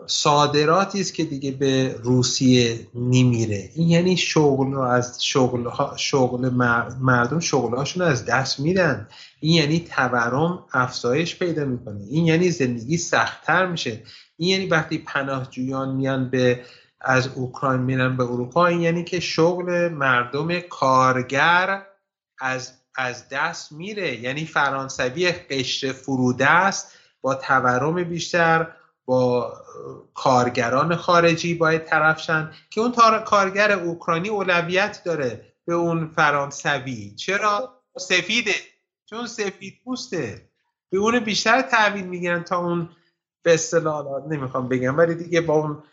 صادراتی 0.08 1.02
است 1.02 1.14
که 1.14 1.24
دیگه 1.24 1.52
به 1.52 1.96
روسیه 2.04 2.88
نمیره. 2.96 3.70
این 3.76 3.90
یعنی 3.90 4.18
شغل 4.18 4.78
از 4.78 5.26
شغل, 5.26 5.70
شغل 5.98 6.50
مردم 7.02 7.40
شغلهاشون 7.40 8.04
از 8.04 8.26
دست 8.26 8.60
میدن. 8.60 9.08
این 9.40 9.56
یعنی 9.56 9.80
تورم 9.80 10.66
افزایش 10.74 11.40
پیدا 11.40 11.66
می‌کنه. 11.66 12.04
این 12.10 12.26
یعنی 12.26 12.52
زندگی 12.52 12.98
سختتر 12.98 13.66
میشه. 13.66 14.04
این 14.38 14.50
یعنی 14.50 14.66
وقتی 14.66 14.98
پناهجویان 14.98 15.96
میان 15.96 16.30
به 16.30 16.62
از 17.02 17.30
اوکراین 17.36 17.82
میرن 17.82 18.18
به 18.18 18.24
اروپا 18.24 18.68
این 18.68 18.82
یعنی 18.82 19.04
که 19.04 19.20
شغل 19.20 19.90
مردم 19.90 20.60
کارگر 20.60 21.86
از 22.40 22.74
از 22.96 23.30
دست 23.30 23.72
میره. 23.72 24.22
یعنی 24.22 24.46
فرانسوی 24.46 25.32
قشر 25.32 25.92
فروده 25.92 26.50
است 26.50 26.92
با 27.22 27.36
تورم 27.36 28.04
بیشتر 28.04 28.68
با 29.06 29.54
کارگران 30.14 30.96
خارجی 30.96 31.54
باید 31.54 31.86
طرفشن 31.86 32.52
که 32.70 32.82
اون 32.82 32.92
کارگر 33.26 33.72
اوکراینی 33.72 34.30
اولویت 34.30 35.02
داره 35.06 35.46
به 35.66 35.74
اون 35.74 36.08
فرانسوی. 36.08 37.14
چرا؟ 37.16 37.82
سفیده. 37.98 38.56
چون 39.06 39.28
سفید 39.28 39.74
پوسته. 39.84 40.50
به 40.90 40.98
اون 40.98 41.20
بیشتر 41.20 41.62
تحویل 41.62 42.06
می‌گیرن 42.06 42.44
تا 42.44 42.58
اون 42.58 42.90
به 43.44 43.54
اصطلاح 43.54 44.28
نمی‌خوام 44.30 44.70
بگم 44.70 44.98
ولی 44.98 45.16
دیگه 45.16 45.42
با 45.42 45.54
اون 45.54 45.84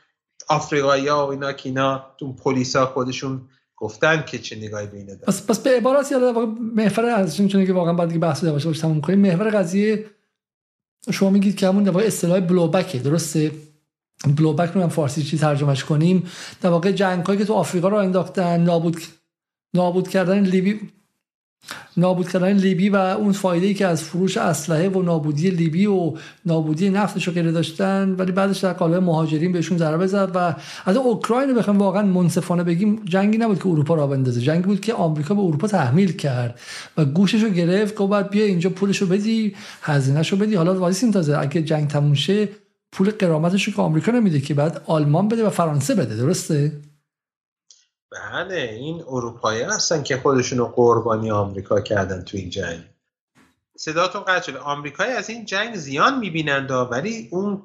آفریقایی 0.48 1.08
ها 1.08 1.26
و 1.26 1.30
اینا 1.30 1.52
که 1.52 1.68
اینا 1.68 2.14
تو 2.18 2.32
پلیسا 2.32 2.86
خودشون 2.86 3.48
گفتن 3.76 4.24
که 4.26 4.38
چه 4.38 4.56
نگاهی 4.56 4.86
به 4.86 4.96
اینا 4.96 5.14
پس 5.26 5.46
پس 5.46 5.58
به 5.58 5.70
عبارت 5.70 6.12
یاد 6.12 6.36
محور 6.74 7.04
از 7.04 7.36
چون 7.36 7.66
که 7.66 7.72
واقعا 7.72 7.92
بعد 7.92 8.08
دیگه 8.08 8.20
بحث 8.20 8.44
داشته 8.44 8.68
باشه 8.68 8.80
تموم 8.80 9.00
کنیم 9.00 9.18
محور 9.18 9.50
قضیه 9.50 10.10
شما 11.10 11.30
میگید 11.30 11.56
که 11.56 11.68
همون 11.68 11.82
در 11.82 11.90
واقع 11.90 12.06
اصطلاح 12.06 12.40
بلوبکه 12.40 12.98
درسته؟ 12.98 13.50
بلوبک 14.36 14.70
رو 14.70 14.82
هم 14.82 14.88
فارسی 14.88 15.22
چی 15.22 15.38
ترجمهش 15.38 15.84
کنیم. 15.84 16.26
در 16.60 16.70
واقع 16.70 16.92
جنگ 16.92 17.38
که 17.38 17.44
تو 17.44 17.54
آفریقا 17.54 17.88
رو 17.88 17.96
انداختن 17.96 18.60
نابود 18.60 18.96
نابود 19.74 20.08
کردن 20.08 20.40
لیبی 20.40 20.80
نابود 21.96 22.28
کردن 22.28 22.52
لیبی 22.52 22.88
و 22.88 22.96
اون 22.96 23.32
فایده 23.32 23.66
ای 23.66 23.74
که 23.74 23.86
از 23.86 24.02
فروش 24.02 24.36
اسلحه 24.36 24.88
و 24.88 25.02
نابودی 25.02 25.50
لیبی 25.50 25.86
و 25.86 26.12
نابودی 26.46 26.90
نفتش 26.90 27.28
رو 27.28 27.34
غیر 27.34 27.50
داشتن 27.50 28.14
ولی 28.18 28.32
بعدش 28.32 28.58
در 28.58 28.72
قالب 28.72 29.02
مهاجرین 29.02 29.52
بهشون 29.52 29.78
ضربه 29.78 30.06
زد 30.06 30.30
و 30.34 30.54
از 30.84 30.96
اوکراین 30.96 31.54
بخوام 31.54 31.78
واقعا 31.78 32.02
منصفانه 32.02 32.64
بگیم 32.64 33.02
جنگی 33.04 33.38
نبود 33.38 33.58
که 33.58 33.66
اروپا 33.66 33.94
را 33.94 34.06
بندازه. 34.06 34.40
جنگی 34.40 34.66
بود 34.66 34.80
که 34.80 34.94
آمریکا 34.94 35.34
به 35.34 35.40
اروپا 35.40 35.68
تحمیل 35.68 36.12
کرد 36.12 36.60
و 36.96 37.04
گوشش 37.04 37.42
رو 37.42 37.48
گرفت 37.48 37.94
گفت 37.94 38.12
بعد 38.12 38.30
بیا 38.30 38.44
اینجا 38.44 38.70
پولش 38.70 38.98
رو 38.98 39.06
بدی 39.06 39.54
هزینهش 39.82 40.32
رو 40.32 40.38
بدی. 40.38 40.54
حالا 40.54 40.80
وایسین 40.80 41.12
تازه 41.12 41.38
اگه 41.38 41.62
جنگ 41.62 41.88
تموم 41.88 42.14
شه 42.14 42.48
پول 42.92 43.10
قرامتش 43.10 43.64
رو 43.64 43.72
که 43.72 43.82
آمریکا 43.82 44.12
نمیده 44.12 44.40
که 44.40 44.54
بعد 44.54 44.82
آلمان 44.86 45.28
بده 45.28 45.46
و 45.46 45.50
فرانسه 45.50 45.94
بده 45.94 46.16
درسته؟ 46.16 46.80
بله 48.12 48.56
این 48.80 49.02
اروپایی 49.08 49.62
هستن 49.62 50.02
که 50.02 50.16
خودشونو 50.16 50.64
قربانی 50.64 51.30
آمریکا 51.30 51.80
کردن 51.80 52.22
تو 52.22 52.36
این 52.36 52.50
جنگ. 52.50 52.80
صداتون 53.76 54.22
قطع 54.22 54.46
شده. 54.46 54.58
آمریکایی 54.58 55.12
از 55.12 55.30
این 55.30 55.44
جنگ 55.44 55.76
زیان 55.76 56.18
می‌بینند 56.18 56.70
ولی 56.70 57.28
اون 57.30 57.62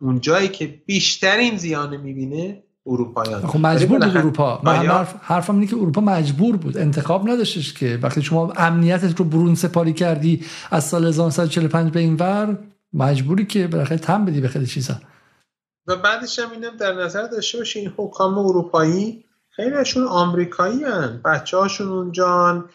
اون 0.00 0.20
جایی 0.20 0.48
که 0.48 0.66
بیشترین 0.86 1.56
زیان 1.56 1.96
می‌بینه 1.96 2.62
اروپایان. 2.86 3.46
خب 3.46 3.58
مجبور 3.58 3.98
بود 3.98 4.16
اروپا. 4.16 4.60
من 4.64 4.76
حرف 4.76 5.14
حرفم 5.22 5.54
اینه 5.54 5.66
که 5.66 5.76
اروپا 5.76 6.00
مجبور 6.00 6.56
بود. 6.56 6.78
انتخاب 6.78 7.28
نداشتش 7.28 7.74
که. 7.74 7.98
وقتی 8.02 8.22
شما 8.22 8.52
امنیتت 8.56 9.18
رو 9.18 9.24
برون 9.24 9.54
سپاری 9.54 9.92
کردی 9.92 10.44
از 10.70 10.84
سال 10.84 11.06
1945 11.06 11.92
به 11.92 12.00
این 12.00 12.14
ور 12.16 12.58
مجبوری 12.92 13.46
که 13.46 13.66
بالاخره 13.66 13.98
تم 13.98 14.24
بدی 14.24 14.40
به 14.40 14.48
خیلی 14.48 14.66
چیزا. 14.66 14.94
و 15.86 15.96
بعدش 15.96 16.38
هم 16.38 16.50
اینم 16.50 16.76
در 16.76 16.92
نظر 16.92 17.26
داشته 17.26 17.58
باشی 17.58 17.78
این 17.78 17.92
حکام 17.96 18.38
اروپایی 18.38 19.24
خیلیشون 19.50 20.06
آمریکایی 20.06 20.84
هن. 20.84 21.20
بچه 21.24 21.56
هاشون 21.56 21.88
اونجان 21.88 22.68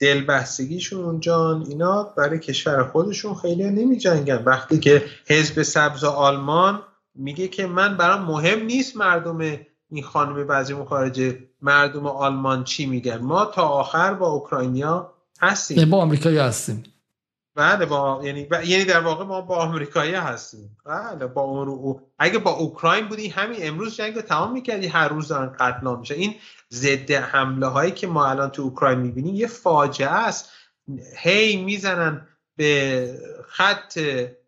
دلبستگیشون 0.00 1.04
اونجان 1.04 1.66
اینا 1.68 2.02
برای 2.02 2.38
کشور 2.38 2.84
خودشون 2.84 3.34
خیلی 3.34 3.70
نمی 3.70 3.96
جنگن 3.96 4.42
وقتی 4.44 4.78
که 4.78 5.04
حزب 5.26 5.62
سبز 5.62 6.04
آلمان 6.04 6.82
میگه 7.14 7.48
که 7.48 7.66
من 7.66 7.96
برام 7.96 8.22
مهم 8.22 8.62
نیست 8.62 8.96
مردم 8.96 9.38
این 9.90 10.02
خانم 10.02 10.46
بعضی 10.46 10.74
مخارجه 10.74 11.38
مردم 11.62 12.06
آلمان 12.06 12.64
چی 12.64 12.86
میگن. 12.86 13.16
ما 13.16 13.44
تا 13.44 13.62
آخر 13.62 14.14
با 14.14 14.26
اوکراینیا 14.26 15.12
هستیم. 15.40 15.90
با 15.90 15.98
آمریکایی 15.98 16.38
هستیم. 16.38 16.82
بله 17.58 17.86
با 17.86 18.20
یعنی 18.24 18.48
یعنی 18.64 18.84
در 18.84 19.00
واقع 19.00 19.24
ما 19.24 19.40
با 19.40 19.56
آمریکایی 19.56 20.14
هستیم. 20.14 20.76
بله 20.84 21.26
با 21.26 21.42
اون 21.42 22.00
اگه 22.18 22.38
با 22.38 22.50
اوکراین 22.50 23.08
بودی 23.08 23.28
همین 23.28 23.58
امروز 23.60 23.96
جنگ 23.96 24.20
تمام 24.20 24.52
می‌کردی 24.52 24.86
هر 24.86 25.08
روز 25.08 25.28
دارن 25.28 25.56
قتل 25.60 25.96
میشه 25.96 26.14
این 26.14 26.34
ضد 26.72 27.10
حمله 27.10 27.66
هایی 27.66 27.90
که 27.90 28.06
ما 28.06 28.26
الان 28.26 28.50
تو 28.50 28.62
اوکراین 28.62 28.98
می‌بینیم 28.98 29.34
یه 29.34 29.46
فاجعه 29.46 30.08
است. 30.08 30.50
هی 31.16 31.64
می‌زنن 31.64 32.28
به 32.56 33.20
خط 33.48 34.00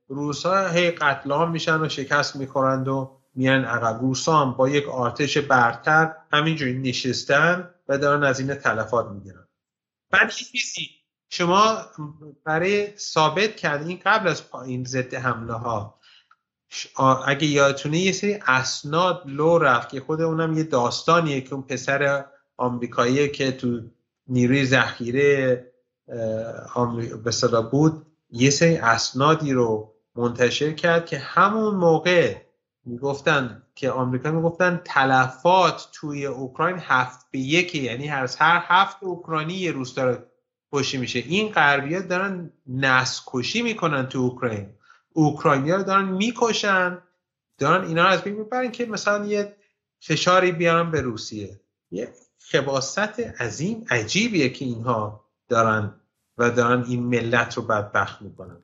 روسا 0.09 0.69
هی 0.69 0.91
قتل 0.91 1.33
عام 1.33 1.51
میشن 1.51 1.81
و 1.81 1.89
شکست 1.89 2.37
می‌خورند 2.37 2.89
و 2.89 3.21
میان 3.35 3.65
عقب. 3.65 4.01
روسا 4.01 4.37
هم 4.37 4.53
با 4.53 4.69
یک 4.69 4.89
آرتش 4.89 5.39
برتر 5.39 6.13
همینجوری 6.33 6.79
نشستن 6.79 7.71
و 7.89 7.99
دارن 7.99 8.25
از 8.25 8.41
این 8.41 8.55
تلفات 8.55 9.07
می‌گیرن. 9.11 9.47
بعد 10.11 10.31
چیزی؟ 10.31 11.00
شما 11.31 11.79
برای 12.45 12.97
ثابت 12.97 13.57
کردین 13.57 14.01
قبل 14.05 14.29
از 14.29 14.43
این 14.65 14.85
ضد 14.85 15.15
حمله 15.15 15.53
ها 15.53 16.01
اگه 17.27 17.47
یادتونه 17.47 17.99
یه 17.99 18.13
سری 18.13 18.39
اسناد 18.47 19.23
لو 19.27 19.59
رفت 19.59 19.89
که 19.89 20.01
خود 20.01 20.21
اونم 20.21 20.59
یه 20.59 20.63
داستانیه 20.63 21.41
که 21.41 21.55
اون 21.55 21.63
پسر 21.63 22.25
آمریکایی 22.57 23.29
که 23.29 23.53
تو 23.53 23.81
نیروی 24.29 24.65
ذخیره 24.65 25.67
به 27.25 27.61
بود 27.71 28.07
یه 28.31 28.51
سری 28.51 28.77
اسنادی 28.77 29.53
رو 29.53 29.95
منتشر 30.17 30.73
کرد 30.73 31.07
که 31.07 31.19
همون 31.19 31.75
موقع 31.75 32.37
می‌گفتن 32.85 33.63
که 33.75 33.91
آمریکا 33.91 34.31
می‌گفتن 34.31 34.81
تلفات 34.85 35.89
توی 35.93 36.27
اوکراین 36.27 36.77
هفت 36.81 37.27
به 37.31 37.39
یکی 37.39 37.83
یعنی 37.83 38.07
هر 38.07 38.31
هر 38.39 38.65
هفت 38.67 38.97
اوکراینی 39.01 39.55
یه 39.55 39.73
روز 39.73 39.95
داره. 39.95 40.30
کشی 40.73 40.99
میشه. 40.99 41.19
این 41.19 41.53
غربیات 41.53 42.09
دارن 42.09 42.51
نسل 42.67 43.23
کشی 43.27 43.63
می‌کنن 43.63 44.07
تو 44.07 44.19
اوکراین. 44.19 44.67
اوکراینیا 45.13 45.77
رو 45.77 45.83
دارن 45.83 46.09
می‌کشن. 46.09 46.99
دارن 47.59 47.89
اینا 47.89 48.03
رو 48.05 48.09
از 48.09 48.23
بین 48.23 48.35
می‌برن 48.35 48.71
که 48.71 48.87
مثلا 48.87 49.27
یه 49.27 49.57
فشاری 50.01 50.53
بیارن 50.53 50.91
به 50.91 51.01
روسیه. 51.01 51.61
یه 51.91 52.09
خباست 52.39 53.21
عظیم 53.21 53.85
عجیبیه 53.91 54.49
که 54.49 54.65
اینها 54.65 55.25
دارن 55.49 55.95
و 56.39 56.51
دارن 56.51 56.85
این 56.85 57.03
ملت 57.03 57.55
رو 57.55 57.63
بدبخت 57.63 58.23
می‌کنن. 58.23 58.57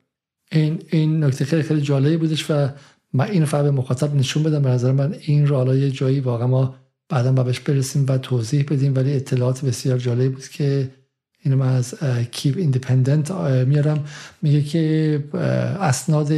این 0.51 0.83
این 0.89 1.23
نکته 1.23 1.45
خیلی 1.45 1.63
خیلی 1.63 1.81
جالبی 1.81 2.17
بودش 2.17 2.51
و 2.51 2.69
من 3.13 3.25
این 3.25 3.45
فقط 3.45 3.63
به 3.63 3.71
مخاطب 3.71 4.15
نشون 4.15 4.43
بدم. 4.43 4.61
به 4.61 4.69
نظر 4.69 4.91
من 4.91 5.15
این 5.21 5.47
رو 5.47 5.75
یه 5.75 5.91
جایی 5.91 6.19
واقعا 6.19 6.47
ما 6.47 6.75
بعدا 7.09 7.43
بهش 7.43 7.59
برسیم 7.59 8.05
و 8.09 8.17
توضیح 8.17 8.65
بدیم 8.71 8.95
ولی 8.95 9.15
اطلاعات 9.15 9.65
بسیار 9.65 9.97
جالبی 9.97 10.29
بود 10.29 10.47
که 10.47 10.91
اینو 11.47 11.59
من 11.59 11.75
از 11.75 11.95
کیپ 12.31 12.57
ایندیپندنت 12.57 13.31
میارم. 13.31 14.05
میگه 14.41 14.63
که 14.63 15.23
اسناد 15.79 16.31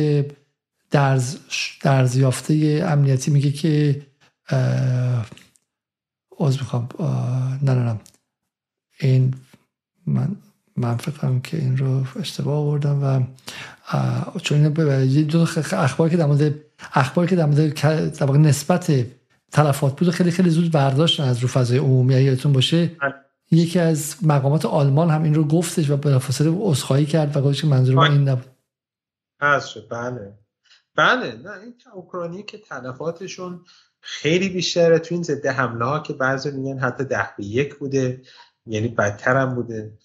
درز, 0.92 1.38
درز 1.82 2.16
یافته 2.16 2.86
امنیتی 2.88 3.32
میگه 3.32 3.52
که 3.52 4.02
از 6.40 6.58
می‌خوام. 6.60 6.90
نه 7.62 7.74
نه 7.74 7.84
نه. 7.84 8.00
این 9.00 9.34
من 10.06 10.36
من 10.78 10.98
فکرم 10.98 11.42
که 11.42 11.58
این 11.58 11.78
رو 11.78 12.04
اشتباه 12.20 12.56
آوردم 12.56 13.04
و 13.04 13.22
چون 14.40 14.66
این 14.66 15.24
دو 15.24 15.48
اخبار 15.72 16.10
که 16.10 16.18
در 16.18 16.26
مورد 16.26 16.56
اخبار 16.94 17.28
که 17.28 17.36
در 17.36 17.46
مورد 17.46 18.40
نسبت 18.40 19.06
تلفات 19.52 20.00
بود 20.00 20.10
خیلی 20.10 20.32
خیلی 20.32 20.50
زود 20.50 20.72
برداشتن 20.72 21.24
از 21.24 21.40
رو 21.40 21.48
فضای 21.48 21.78
عمومی. 21.78 22.14
یادتون 22.14 22.54
باشه 22.54 22.86
بله. 22.86 23.14
یکی 23.52 23.80
از 23.80 24.16
مقامات 24.22 24.66
آلمان 24.66 25.10
هم 25.10 25.24
این 25.24 25.34
رو 25.34 25.44
گفتش 25.44 25.90
و 25.90 25.98
بلافاصله 25.98 26.58
عذرخواهی 26.60 27.06
کرد 27.06 27.38
و 27.38 27.42
گفتش 27.42 27.66
منظور 27.66 27.96
ما 27.96 28.06
این 28.06 28.30
نبود. 28.30 28.46
هست 29.42 29.68
شد. 29.68 29.88
بله. 29.90 30.34
بله. 30.96 31.36
نه 31.36 31.52
این 31.52 31.74
اوکراینی 31.94 32.44
که 32.44 32.58
تلفاتشون 32.58 33.66
خیلی 34.02 34.50
بیشتره 34.50 35.00
تو 35.00 35.16
این 35.16 35.24
ضد 35.24 35.46
حمله 35.46 35.86
ها 35.86 36.00
که 36.00 36.14
بعضی 36.14 36.52
میگن 36.52 36.80
حتی 36.80 37.04
ده 37.04 37.30
به 37.38 37.46
یک 37.46 37.76
بوده 37.76 38.22
یعنی 38.66 38.88
بدتر 38.88 39.38
هم 39.38 39.56
بوده. 39.56 39.98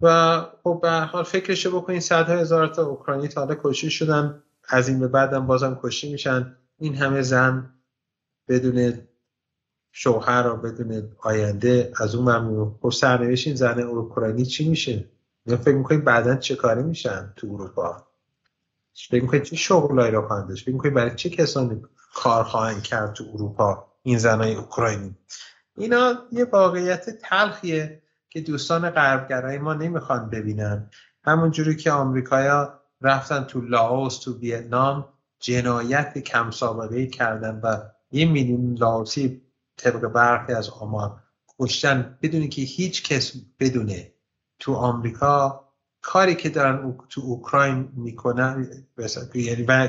و 0.00 0.40
خب 0.62 0.78
به 0.82 0.90
حال 0.90 1.24
فکرشو 1.24 1.80
بکنین 1.80 2.00
صدها 2.00 2.36
هزار 2.36 2.66
تا 2.66 2.86
اوکراینی 2.86 3.28
تا 3.28 3.40
حالا 3.40 3.56
کشی 3.64 3.90
شدن 3.90 4.42
از 4.68 4.88
این 4.88 5.00
به 5.00 5.08
بعدم 5.08 5.46
بازم 5.46 5.80
کشی 5.82 6.12
میشن. 6.12 6.56
این 6.78 6.94
همه 6.94 7.22
زن 7.22 7.74
بدون 8.48 8.98
شوهر 9.96 10.42
رو 10.42 10.56
بدون 10.56 11.10
آینده 11.22 11.92
از 12.00 12.14
اون 12.14 12.24
ممنون 12.24 12.74
خب 12.82 12.90
سرنوشت 12.90 13.46
این 13.46 13.56
زن 13.56 13.80
اوکراینی 13.80 14.46
چی 14.46 14.68
میشه؟ 14.68 15.10
یا 15.46 15.56
فکر 15.56 15.74
می‌کنید 15.74 16.04
بعدا 16.04 16.36
چه 16.36 16.56
کاری 16.56 16.82
میشن 16.82 17.32
تو 17.36 17.46
اروپا؟ 17.46 18.06
فکر 19.08 19.22
می‌کنید 19.22 19.42
چه 19.42 19.56
شغلایی 19.56 20.12
رو 20.12 20.26
خواهند 20.26 20.48
داشت؟ 20.48 20.64
فکر 20.64 20.74
می‌کنید 20.74 20.94
برای 20.94 21.14
چه 21.14 21.30
کسانی 21.30 21.82
کار 22.14 22.44
خواهند 22.44 22.82
کرد 22.82 23.12
تو 23.12 23.24
اروپا 23.34 23.86
این 24.02 24.18
زنای 24.18 24.54
اوکراینی؟ 24.54 25.16
اینا 25.76 26.14
یه 26.32 26.44
واقعیت 26.44 27.10
تلخیه 27.10 28.02
که 28.28 28.40
دوستان 28.40 28.90
غربگرای 28.90 29.58
ما 29.58 29.74
نمی‌خوان 29.74 30.30
ببینن. 30.30 30.90
همونجوری 31.24 31.76
که 31.76 31.90
آمریکایا 31.90 32.80
رفتن 33.02 33.44
تو 33.44 33.60
لاوس 33.60 34.18
تو 34.18 34.38
ویتنام 34.38 35.08
جنایت 35.40 36.18
کم 36.18 36.50
سابقه 36.50 37.06
کردن 37.06 37.60
و 37.62 37.76
یه 38.12 38.32
میلیون 38.32 38.74
لاوسی 38.78 39.43
طبق 39.84 40.00
برخی 40.00 40.52
از 40.52 40.70
آمار. 40.70 41.20
کشتن 41.58 42.18
بدونی 42.22 42.48
که 42.48 42.62
هیچ 42.62 43.02
کس 43.02 43.32
بدونه 43.60 44.12
تو 44.58 44.74
آمریکا 44.74 45.64
کاری 46.02 46.34
که 46.34 46.48
دارن 46.48 46.98
تو 47.08 47.20
اوکراین 47.20 47.88
می‌کنن 47.96 48.68
یعنی 49.34 49.62
و 49.62 49.88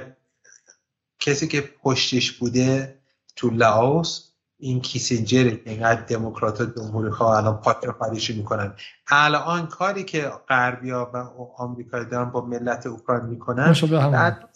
کسی 1.20 1.48
که 1.48 1.62
پشتش 1.84 2.32
بوده 2.32 3.00
تو 3.36 3.50
لاوس 3.50 4.32
این 4.58 4.82
کیسینجر 4.82 5.58
اینقدر 5.66 6.02
دموکرات 6.02 6.62
و 6.62 6.66
جمهوری 6.66 7.10
خواه 7.10 7.38
الان 7.38 7.58
پاتر 7.58 7.92
خواهیشی 7.92 8.38
می‌کنن. 8.38 8.74
الان 9.08 9.68
کاری 9.68 10.04
که 10.04 10.32
غربیا 10.50 11.12
و 11.14 11.18
آمریکا 11.58 12.04
دارن 12.04 12.30
با 12.30 12.42
ملت 12.42 12.88
اوکراین 12.88 13.26
می‌کنن 13.26 13.76
بعد 14.12 14.50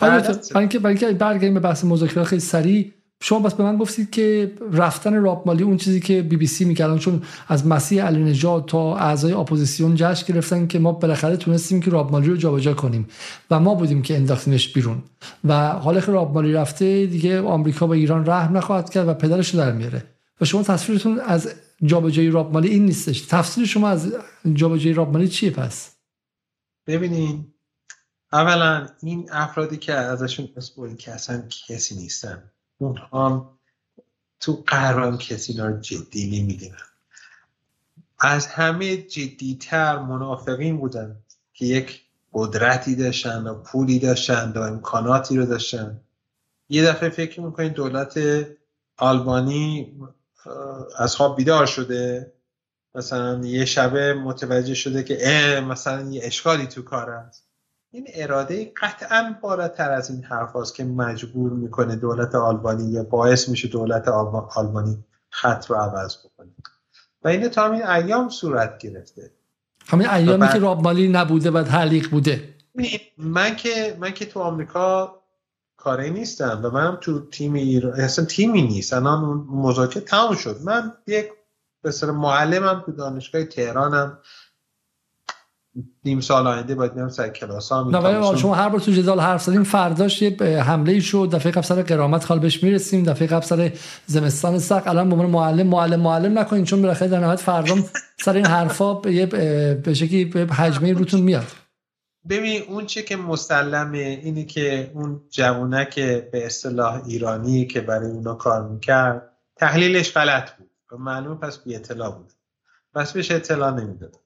برای 0.00 0.22
اینکه 0.54 0.78
برگردیم 0.78 1.54
به 1.54 1.60
بحث 1.60 1.84
مذاکره 1.84 2.24
خیلی 2.24 2.40
سریع 2.40 2.95
شما 3.20 3.38
بس 3.38 3.54
به 3.54 3.64
من 3.64 3.76
گفتید 3.76 4.10
که 4.10 4.52
رفتن 4.72 5.14
راب 5.14 5.46
مالی 5.46 5.62
اون 5.62 5.76
چیزی 5.76 6.00
که 6.00 6.22
بی 6.22 6.36
بی 6.36 6.46
سی 6.46 6.64
می‌کردن 6.64 6.98
چون 6.98 7.22
از 7.48 7.66
مسیح 7.66 8.04
علی 8.04 8.24
نژاد 8.24 8.66
تا 8.66 8.96
اعضای 8.96 9.32
اپوزیسیون 9.32 9.94
جشن 9.94 10.32
گرفتن 10.32 10.66
که 10.66 10.78
ما 10.78 10.92
بالاخره 10.92 11.36
تونستیم 11.36 11.80
که 11.80 11.90
راب 11.90 12.12
مالی 12.12 12.28
رو 12.28 12.36
جابجا 12.36 12.74
کنیم 12.74 13.08
و 13.50 13.60
ما 13.60 13.74
بودیم 13.74 14.02
که 14.02 14.16
انداختیمش 14.16 14.72
بیرون. 14.72 15.02
و 15.44 15.68
حالا 15.68 16.00
که 16.00 16.12
راب 16.12 16.34
مالی 16.34 16.52
رفته 16.52 17.06
دیگه 17.06 17.40
آمریکا 17.40 17.86
به 17.86 17.96
ایران 17.96 18.26
رحم 18.26 18.56
نخواهد 18.56 18.90
کرد 18.90 19.08
و 19.08 19.14
پدرش 19.14 19.54
رو 19.54 19.60
در 19.60 19.72
میاره. 19.72 20.04
و 20.40 20.44
شما 20.44 20.62
تصویرتون 20.62 21.20
از 21.20 21.48
جابجایی 21.82 22.30
راب 22.30 22.52
مالی 22.52 22.68
این 22.68 22.84
نیستش. 22.84 23.20
تفسیر 23.20 23.66
شما 23.66 23.88
از 23.88 24.12
جابجایی 24.52 24.94
راب 24.94 25.12
مالی 25.12 25.28
چیه 25.28 25.50
پس؟ 25.50 25.96
ببینید 26.86 27.54
اولا 28.32 28.86
این 29.02 29.28
افرادی 29.32 29.76
که 29.76 29.92
ازشون 29.92 30.48
مسئول 30.56 30.96
که 30.96 31.12
اصلا 31.12 31.42
کسی 31.68 31.94
نیستن. 31.94 32.50
اونها 32.78 33.58
تو 34.40 34.64
قرارم 34.66 35.18
کسی 35.18 35.52
رو 35.52 35.80
جدی 35.80 36.40
نمی‌گیرن 36.42 36.76
از 38.18 38.46
همه 38.46 38.96
جدیتر 38.96 39.98
منافقین 39.98 40.76
بودن 40.76 41.16
که 41.54 41.66
یک 41.66 42.02
قدرتی 42.32 42.94
داشتن 42.94 43.46
و 43.46 43.54
پولی 43.54 43.98
داشتن 43.98 44.52
و 44.56 44.60
امکاناتی 44.60 45.36
رو 45.36 45.46
داشتن. 45.46 46.00
یه 46.68 46.84
دفعه 46.84 47.08
فکر 47.08 47.40
می‌کنین 47.40 47.72
دولت 47.72 48.18
آلبانی 48.96 49.96
از 50.98 51.16
خواب 51.16 51.36
بیدار 51.36 51.66
شده. 51.66 52.32
مثلا 52.94 53.46
یه 53.46 53.64
شبه 53.64 54.14
متوجه 54.14 54.74
شده 54.74 55.02
که 55.02 55.60
مثلا 55.68 56.10
یه 56.10 56.20
اشکالی 56.24 56.66
تو 56.66 56.82
کار 56.82 57.10
است 57.10 57.45
این 57.96 58.06
اراده 58.14 58.72
قطعا 58.82 59.34
بالاتر 59.42 59.90
از 59.90 60.10
این 60.10 60.24
حرف 60.24 60.56
هست 60.56 60.74
که 60.74 60.84
مجبور 60.84 61.52
می‌کنه 61.52 61.96
دولت 61.96 62.34
آلبانی 62.34 62.92
یا 62.92 63.02
باعث 63.02 63.48
میشه 63.48 63.68
دولت 63.68 64.08
آلبانی 64.56 65.04
خط 65.30 65.66
رو 65.70 65.76
عوض 65.76 66.16
بکنه. 66.18 66.48
و 67.22 67.28
این 67.28 67.48
تا 67.48 67.64
همین 67.64 67.86
ایام 67.86 68.28
صورت 68.28 68.78
گرفته. 68.78 69.30
همین 69.86 70.08
ایامی 70.08 70.48
که 70.48 70.58
راب 70.58 70.82
مالی 70.82 71.08
نبوده 71.08 71.50
و 71.50 71.62
تعلیق 71.62 72.10
بوده. 72.10 72.54
من 73.18 73.56
که 73.56 73.96
من 74.00 74.10
که 74.10 74.26
تو 74.26 74.40
آمریکا 74.40 75.22
کاری 75.76 76.10
نیستم 76.10 76.60
و 76.62 76.70
من 76.70 76.98
تو 77.00 77.26
تیم 77.30 77.52
ایران 77.52 78.00
اصلا 78.00 78.24
تیمی 78.24 78.62
نیست. 78.62 78.92
الان 78.92 79.46
مذاکره 79.50 80.02
تمام 80.02 80.34
شد. 80.34 80.60
من 80.64 80.92
یک 81.06 81.26
به 81.82 82.12
معلمم 82.12 82.82
تو 82.86 82.92
دانشگاه 82.92 83.44
تهرانم. 83.44 84.18
نیم 86.04 86.20
سال 86.20 86.46
آینده 86.46 86.74
باید 86.74 86.94
میام 86.94 87.08
سر 87.08 87.28
کلاس 87.28 87.72
ها 87.72 87.90
نه 87.90 88.36
شما 88.36 88.54
هر 88.54 88.68
بار 88.68 88.80
تو 88.80 88.92
جدال 88.92 89.20
حرف 89.20 89.42
زدیم 89.42 89.64
فرداش 89.64 90.22
یه 90.22 90.62
حمله 90.62 90.92
ای 90.92 91.00
شد 91.00 91.28
دفعه 91.32 91.52
قبل 91.52 91.62
سر 91.62 91.82
قرامت 91.82 92.24
خال 92.24 92.38
بهش 92.38 92.62
می‌رسیم 92.62 93.04
دفعه 93.04 93.28
قبل 93.28 93.46
سر 93.46 93.72
زمستان 94.06 94.58
سق 94.58 94.82
الان 94.86 95.08
به 95.08 95.16
معلم 95.16 95.66
معلم 95.66 96.00
معلم 96.00 96.38
نکنین 96.38 96.64
چون 96.64 96.82
بالاخره 96.82 97.08
در 97.08 97.20
نهایت 97.20 97.40
فردام 97.40 97.84
سر 98.18 98.36
این 98.36 98.46
حرفا 98.46 99.10
یه 99.10 99.26
به 99.26 99.94
شکلی 99.94 100.24
به 100.24 100.54
حجمه 100.54 100.92
روتون 100.92 101.20
میاد. 101.20 101.46
ببین 102.28 102.62
اون 102.68 102.86
چه 102.86 103.02
که 103.02 103.16
مسلمه 103.16 103.98
اینه 103.98 104.44
که 104.44 104.90
اون 104.94 105.20
جوونک 105.30 106.00
به 106.00 106.46
اصطلاح 106.46 107.02
ایرانی 107.06 107.66
که 107.66 107.80
برای 107.80 108.10
اونا 108.10 108.34
کار 108.34 108.68
می‌کرد 108.68 109.22
تحلیلش 109.56 110.12
غلط 110.12 110.50
بود. 110.50 110.70
و 110.92 110.96
معلوم 110.96 111.38
پس 111.38 111.58
بی 111.58 111.76
اطلاع 111.76 112.10
بود. 112.10 112.32
پس 112.94 113.12
بهش 113.12 113.30
اطلاع 113.30 113.70
نمی‌داد 113.70 114.16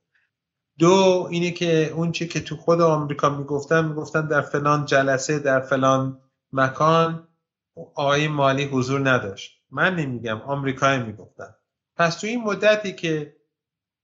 دو 0.80 1.28
اینه 1.30 1.50
که 1.50 1.92
اون 1.96 2.12
چی 2.12 2.28
که 2.28 2.40
تو 2.40 2.56
خود 2.56 2.80
آمریکا 2.80 3.30
می‌گفتن 3.30 3.84
می‌گفتن 3.84 4.26
در 4.26 4.40
فلان 4.40 4.84
جلسه 4.84 5.38
در 5.38 5.60
فلان 5.60 6.20
مکان 6.52 7.28
آقای 7.74 8.28
مالی 8.28 8.64
حضور 8.64 9.10
نداشت. 9.10 9.60
من 9.70 9.96
نمیگم 9.96 10.40
آمریکایی 10.40 11.02
می‌گفتن. 11.02 11.54
پس 11.96 12.14
تو 12.14 12.26
این 12.26 12.42
مدتی 12.42 12.92
که 12.92 13.36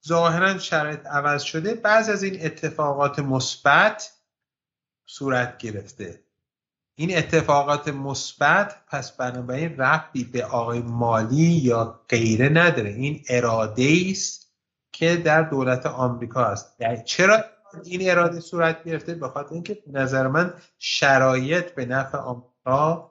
ظاهرا 0.07 0.59
شرایط 0.59 1.07
عوض 1.07 1.43
شده 1.43 1.75
بعض 1.75 2.09
از 2.09 2.23
این 2.23 2.47
اتفاقات 2.47 3.19
مثبت 3.19 4.13
صورت 5.07 5.59
گرفته. 5.59 6.23
این 6.95 7.19
اتفاقات 7.19 7.89
مثبت 7.89 8.77
پس 8.89 9.13
بنابراین 9.13 9.77
ربطی 9.77 10.25
به 10.25 10.45
آقای 10.45 10.81
مالی 10.81 11.43
یا 11.43 12.01
غیره 12.09 12.49
نداره. 12.49 12.91
این 12.91 13.23
اراده 13.29 14.03
است 14.11 14.46
که 14.97 15.17
در 15.17 15.43
دولت 15.43 15.87
آمریکا 15.87 16.45
است. 16.45 16.77
یعنی 16.81 16.99
چرا 17.05 17.45
این 17.85 18.11
اراده 18.11 18.41
صورت 18.41 18.85
گرفته؟ 18.85 19.15
به 19.15 19.29
خاطر 19.29 19.55
اینکه 19.55 19.79
نظر 19.93 20.27
من 20.27 20.55
شرایط 20.79 21.75
به 21.75 21.87
نفع 21.87 22.19
آمریکا 22.19 23.11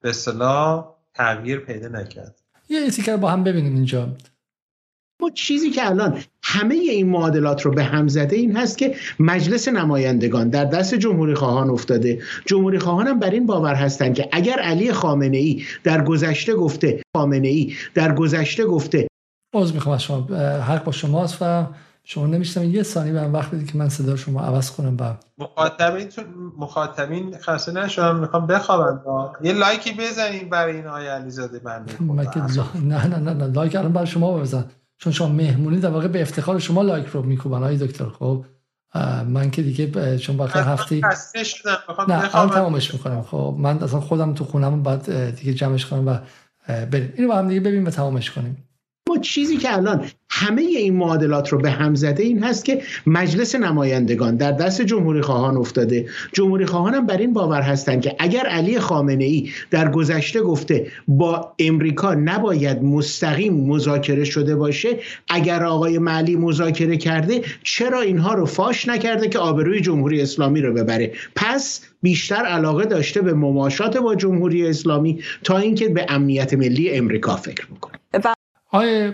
به 0.00 0.12
صلاح 0.12 0.94
تغییر 1.14 1.58
پیدا 1.58 1.88
نکرد. 1.88 2.40
یه 2.68 2.90
تیکر 2.90 3.16
با 3.16 3.30
هم 3.30 3.44
ببینیم 3.44 3.74
اینجا. 3.74 4.08
ما 5.20 5.30
چیزی 5.30 5.70
که 5.70 5.86
الان 5.86 6.22
همه 6.42 6.74
این 6.74 7.08
معادلات 7.08 7.62
رو 7.62 7.70
به 7.70 7.84
هم 7.84 8.08
زده 8.08 8.36
این 8.36 8.56
هست 8.56 8.78
که 8.78 8.96
مجلس 9.20 9.68
نمایندگان 9.68 10.48
در 10.48 10.64
دست 10.64 10.94
جمهوری 10.94 11.34
خواهان 11.34 11.70
افتاده. 11.70 12.22
جمهوری 12.46 12.78
خواهان 12.78 13.06
هم 13.06 13.18
بر 13.18 13.30
این 13.30 13.46
باور 13.46 13.74
هستند 13.74 14.14
که 14.14 14.28
اگر 14.32 14.58
علی 14.58 14.92
خامنه 14.92 15.36
ای 15.36 15.64
در 15.84 16.04
گذشته 16.04 16.54
گفته 16.54 17.02
خامنه 17.16 17.48
ای 17.48 17.74
در 17.94 18.14
گذشته 18.14 18.64
گفته 18.64 19.09
باز 19.52 19.74
می‌خوام 19.74 19.94
از 19.94 20.02
شما 20.02 20.36
حق 20.60 20.84
با 20.84 20.92
شماست 20.92 21.38
و 21.40 21.66
شما 22.04 22.26
نمیشتم 22.26 22.64
یه 22.64 22.82
ثانیه 22.82 23.12
به 23.12 23.28
وقت 23.28 23.50
بدید 23.50 23.70
که 23.72 23.78
من 23.78 23.88
صدا 23.88 24.16
شما 24.16 24.40
عوض 24.40 24.70
کنم 24.70 24.96
با 24.96 25.16
مخاطبین 25.38 26.08
مخاطبین 26.58 27.38
خسته 27.38 27.72
نشدم 27.72 28.16
می‌خوام 28.16 28.46
بخوابن 28.46 29.00
یه 29.42 29.52
لایکی 29.52 29.92
بزنین 29.92 30.48
برای 30.48 30.76
این 30.76 30.86
آقای 30.86 31.10
علیزاده 31.10 31.58
بنده 31.58 32.02
نه 32.02 33.06
نه 33.06 33.18
نه 33.18 33.32
نه. 33.32 33.46
لایک 33.46 33.76
الان 33.76 33.92
برای 33.92 34.06
شما 34.06 34.38
بزن. 34.38 34.64
چون 34.98 35.12
شما 35.12 35.28
مهمونی 35.28 35.80
در 35.80 35.90
واقع 35.90 36.08
به 36.08 36.22
افتخار 36.22 36.58
شما 36.58 36.82
لایک 36.82 37.06
رو 37.06 37.22
میکوبن. 37.22 37.58
های 37.58 37.76
دکتر 37.76 38.08
خب؟ 38.08 38.44
من 39.26 39.50
که 39.50 39.62
دیگه 39.62 40.18
چون 40.18 40.36
باقی 40.36 40.58
هفته 40.58 41.00
نه 42.08 42.34
الان 42.36 42.50
تمامش 42.50 42.94
می‌کنم. 42.94 43.22
خب 43.22 43.56
من 43.58 43.82
اصلا 43.82 44.00
خودم 44.00 44.34
تو 44.34 44.44
خونم 44.44 44.82
بعد 44.82 45.30
دیگه 45.36 45.54
جمعش 45.54 45.86
کنم 45.86 46.08
و 46.08 46.18
بریم. 46.86 47.12
اینو 47.16 47.28
با 47.28 47.38
هم 47.38 47.48
دیگه 47.48 47.60
ببینیم 47.60 47.86
و 47.86 47.90
تمامش 47.90 48.30
کنیم. 48.30 48.69
چیزی 49.20 49.56
که 49.56 49.76
الان 49.76 50.04
همه 50.30 50.62
این 50.62 50.96
معادلات 50.96 51.48
رو 51.48 51.58
به 51.58 51.70
هم 51.70 51.94
زده 51.94 52.22
این 52.22 52.44
هست 52.44 52.64
که 52.64 52.82
مجلس 53.06 53.54
نمایندگان 53.54 54.36
در 54.36 54.52
دست 54.52 54.82
جمهوری 54.82 55.20
خواهان 55.20 55.56
افتاده. 55.56 56.08
جمهوری 56.32 56.66
خواهان 56.66 56.94
هم 56.94 57.06
بر 57.06 57.16
این 57.16 57.32
باور 57.32 57.62
هستند 57.62 58.02
که 58.02 58.16
اگر 58.18 58.46
علی 58.46 58.78
خامنه 58.78 59.24
ای 59.24 59.50
در 59.70 59.90
گذشته 59.90 60.42
گفته 60.42 60.86
با 61.08 61.52
امریکا 61.58 62.14
نباید 62.14 62.82
مستقیم 62.82 63.54
مذاکره 63.54 64.24
شده 64.24 64.56
باشه 64.56 64.88
اگر 65.28 65.64
آقای 65.64 65.98
معلی 65.98 66.36
مذاکره 66.36 66.96
کرده 66.96 67.42
چرا 67.62 68.00
اینها 68.00 68.34
رو 68.34 68.46
فاش 68.46 68.88
نکرده 68.88 69.28
که 69.28 69.38
آبروی 69.38 69.80
جمهوری 69.80 70.22
اسلامی 70.22 70.60
رو 70.60 70.74
ببره؟ 70.74 71.12
پس 71.36 71.80
بیشتر 72.02 72.44
علاقه 72.44 72.84
داشته 72.84 73.20
به 73.20 73.34
مماشات 73.34 73.96
با 73.96 74.14
جمهوری 74.14 74.66
اسلامی 74.66 75.22
تا 75.44 75.58
اینکه 75.58 75.88
به 75.88 76.06
امنیت 76.08 76.54
ملی 76.54 76.90
امریکا 76.90 77.36
فکر 77.36 77.66
می‌کنه 77.70 77.99
آقای 78.72 79.12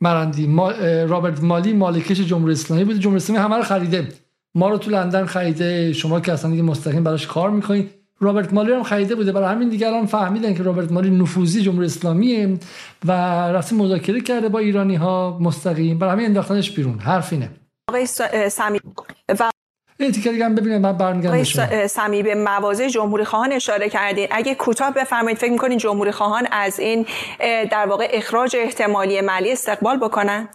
مرندی 0.00 0.46
ما 0.46 0.70
رابرت 1.08 1.42
مالی 1.42 1.72
مالکش 1.72 2.20
جمهوری 2.20 2.52
اسلامی 2.52 2.84
بود 2.84 2.98
جمهوری 2.98 3.16
اسلامی 3.16 3.42
همه 3.42 3.56
رو 3.56 3.62
خریده. 3.62 4.08
ما 4.54 4.68
رو 4.68 4.78
تو 4.78 4.90
لندن 4.90 5.24
خریده. 5.24 5.92
شما 5.92 6.20
که 6.20 6.32
اصلا 6.32 6.50
دیگه 6.50 6.62
مستقیم 6.62 7.04
براش 7.04 7.26
کار 7.26 7.50
می‌کنید 7.50 7.90
رابرت 8.20 8.52
مالی 8.52 8.72
هم 8.72 8.82
خریده 8.82 9.14
بوده. 9.14 9.32
برای 9.32 9.54
همین 9.54 9.68
دیگه 9.68 9.86
الان 9.86 10.06
فهمیدن 10.06 10.54
که 10.54 10.62
رابرت 10.62 10.92
مالی 10.92 11.10
نفوذی 11.10 11.62
جمهوری 11.62 11.86
اسلامیه 11.86 12.58
و 13.04 13.12
رفته 13.52 13.76
مذاکره 13.76 14.20
کرده 14.20 14.48
با 14.48 14.58
ایرانی 14.58 14.94
ها 14.94 15.38
مستقیم. 15.40 15.98
برای 15.98 16.12
همین 16.12 16.26
انداختنش 16.26 16.70
بیرون. 16.70 16.98
حرف 16.98 17.32
اینه. 17.32 17.50
آقای 17.88 18.06
سامی 18.50 18.80
و 19.40 19.50
یه 19.98 20.10
تیکه 20.10 20.30
دیگه 20.30 20.44
هم 20.44 20.54
ببینید 20.54 20.80
من 20.80 20.92
برمیگردم 20.92 21.86
سمی 21.86 22.22
به 22.22 22.34
مواضع 22.34 22.88
جمهوری 22.88 23.24
خواهان 23.24 23.52
اشاره 23.52 23.88
کردین. 23.88 24.28
اگه 24.30 24.54
کوتاه 24.54 24.90
بفرمایید 24.90 25.38
فکر 25.38 25.52
می‌کنین 25.52 25.78
جمهوری 25.78 26.10
خواهان 26.10 26.46
از 26.50 26.80
این 26.80 27.06
در 27.70 27.86
واقع 27.86 28.08
اخراج 28.10 28.56
احتمالی 28.58 29.20
مالی 29.20 29.52
استقبال 29.52 29.98
بکنن؟ 29.98 30.48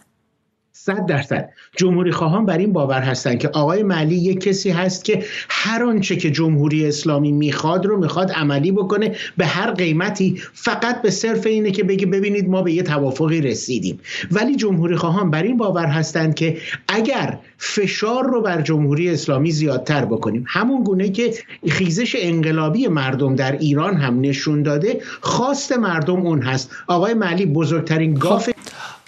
صد 0.72 1.06
درصد. 1.06 1.48
جمهوری 1.76 2.12
خواهان 2.12 2.46
بر 2.46 2.58
این 2.58 2.72
باور 2.72 3.00
هستند 3.00 3.38
که 3.38 3.48
آقای 3.48 3.82
معلی 3.82 4.14
یک 4.14 4.40
کسی 4.40 4.70
هست 4.70 5.04
که 5.04 5.24
هر 5.48 5.84
آنچه 5.84 6.16
که 6.16 6.30
جمهوری 6.30 6.86
اسلامی 6.86 7.32
می‌خواد 7.32 7.86
رو 7.86 7.98
می‌خواد 7.98 8.30
عملی 8.30 8.72
بکنه 8.72 9.16
به 9.36 9.46
هر 9.46 9.70
قیمتی 9.70 10.42
فقط 10.52 11.02
به 11.02 11.10
صرف 11.10 11.46
اینه 11.46 11.70
که 11.70 11.84
بگه 11.84 12.06
ببینید 12.06 12.48
ما 12.48 12.62
به 12.62 12.72
یه 12.72 12.82
توافقی 12.82 13.40
رسیدیم. 13.40 14.00
ولی 14.30 14.56
جمهوری 14.56 14.96
خواهان 14.96 15.30
بر 15.30 15.42
این 15.42 15.56
باور 15.56 15.86
هستند 15.86 16.34
که 16.34 16.56
اگر 16.88 17.38
فشار 17.58 18.24
رو 18.24 18.42
بر 18.42 18.60
جمهوری 18.60 19.10
اسلامی 19.10 19.50
زیادتر 19.50 20.04
بکنیم 20.04 20.44
همون 20.48 20.84
گونه 20.84 21.08
که 21.08 21.34
خیزش 21.68 22.16
انقلابی 22.18 22.88
مردم 22.88 23.34
در 23.34 23.52
ایران 23.52 23.96
هم 23.96 24.20
نشون 24.20 24.62
داده 24.62 25.00
خواست 25.20 25.72
مردم 25.72 26.26
اون 26.26 26.42
هست. 26.42 26.70
آقای 26.86 27.14
معلی 27.14 27.46
بزرگترین 27.46 28.14
گاف 28.14 28.46
خب، 28.46 28.52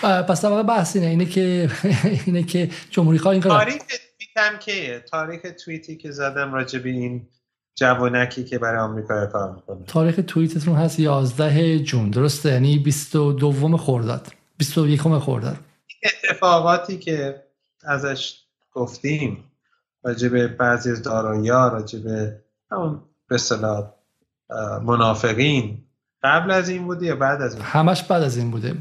پس 0.03 0.43
در 0.43 0.49
واقع 0.49 0.63
بحث 0.63 0.97
اینه 0.97 1.09
اینه 1.09 1.25
که 1.25 1.71
اینه 2.27 2.43
که 2.43 2.71
جمهوری 2.91 3.19
خواه 3.19 3.33
این 3.33 3.43
تاریخ 3.43 3.77
توییتم 3.77 4.59
که 4.59 5.05
تاریخ 5.11 5.41
توییتی 5.65 5.97
که 5.97 6.11
زدم 6.11 6.55
راجع 6.55 6.79
به 6.79 6.89
این 6.89 7.29
جوانکی 7.75 8.45
که 8.45 8.59
برای 8.59 8.81
آمریکا 8.81 9.27
کار 9.27 9.55
می‌کنه. 9.55 9.85
تاریخ 9.87 10.21
توییتتون 10.27 10.75
هست 10.75 10.99
11 10.99 11.79
جون 11.79 12.11
درسته؟ 12.11 12.49
یعنی 12.49 12.79
22 12.79 13.77
خرداد. 13.77 14.29
21 14.59 15.01
خرداد. 15.01 15.57
اتفاقاتی 16.05 16.99
که 16.99 17.43
ازش 17.85 18.35
گفتیم 18.73 19.45
راجع 20.05 20.29
به 20.29 20.49
بعضی 20.49 20.91
از 20.91 21.03
دارایی 21.03 21.49
ها 21.49 21.69
راجع 21.69 21.99
به 21.99 22.41
همون 22.71 23.03
به 23.29 23.39
منافقین 24.83 25.85
قبل 26.23 26.51
از 26.51 26.69
این 26.69 26.85
بوده 26.85 27.07
یا 27.07 27.17
بعد 27.17 27.43
از 27.43 27.55
این 27.55 27.63
همش 27.65 28.03
بعد 28.03 28.23
از 28.23 28.37
این 28.37 28.51
بوده. 28.51 28.75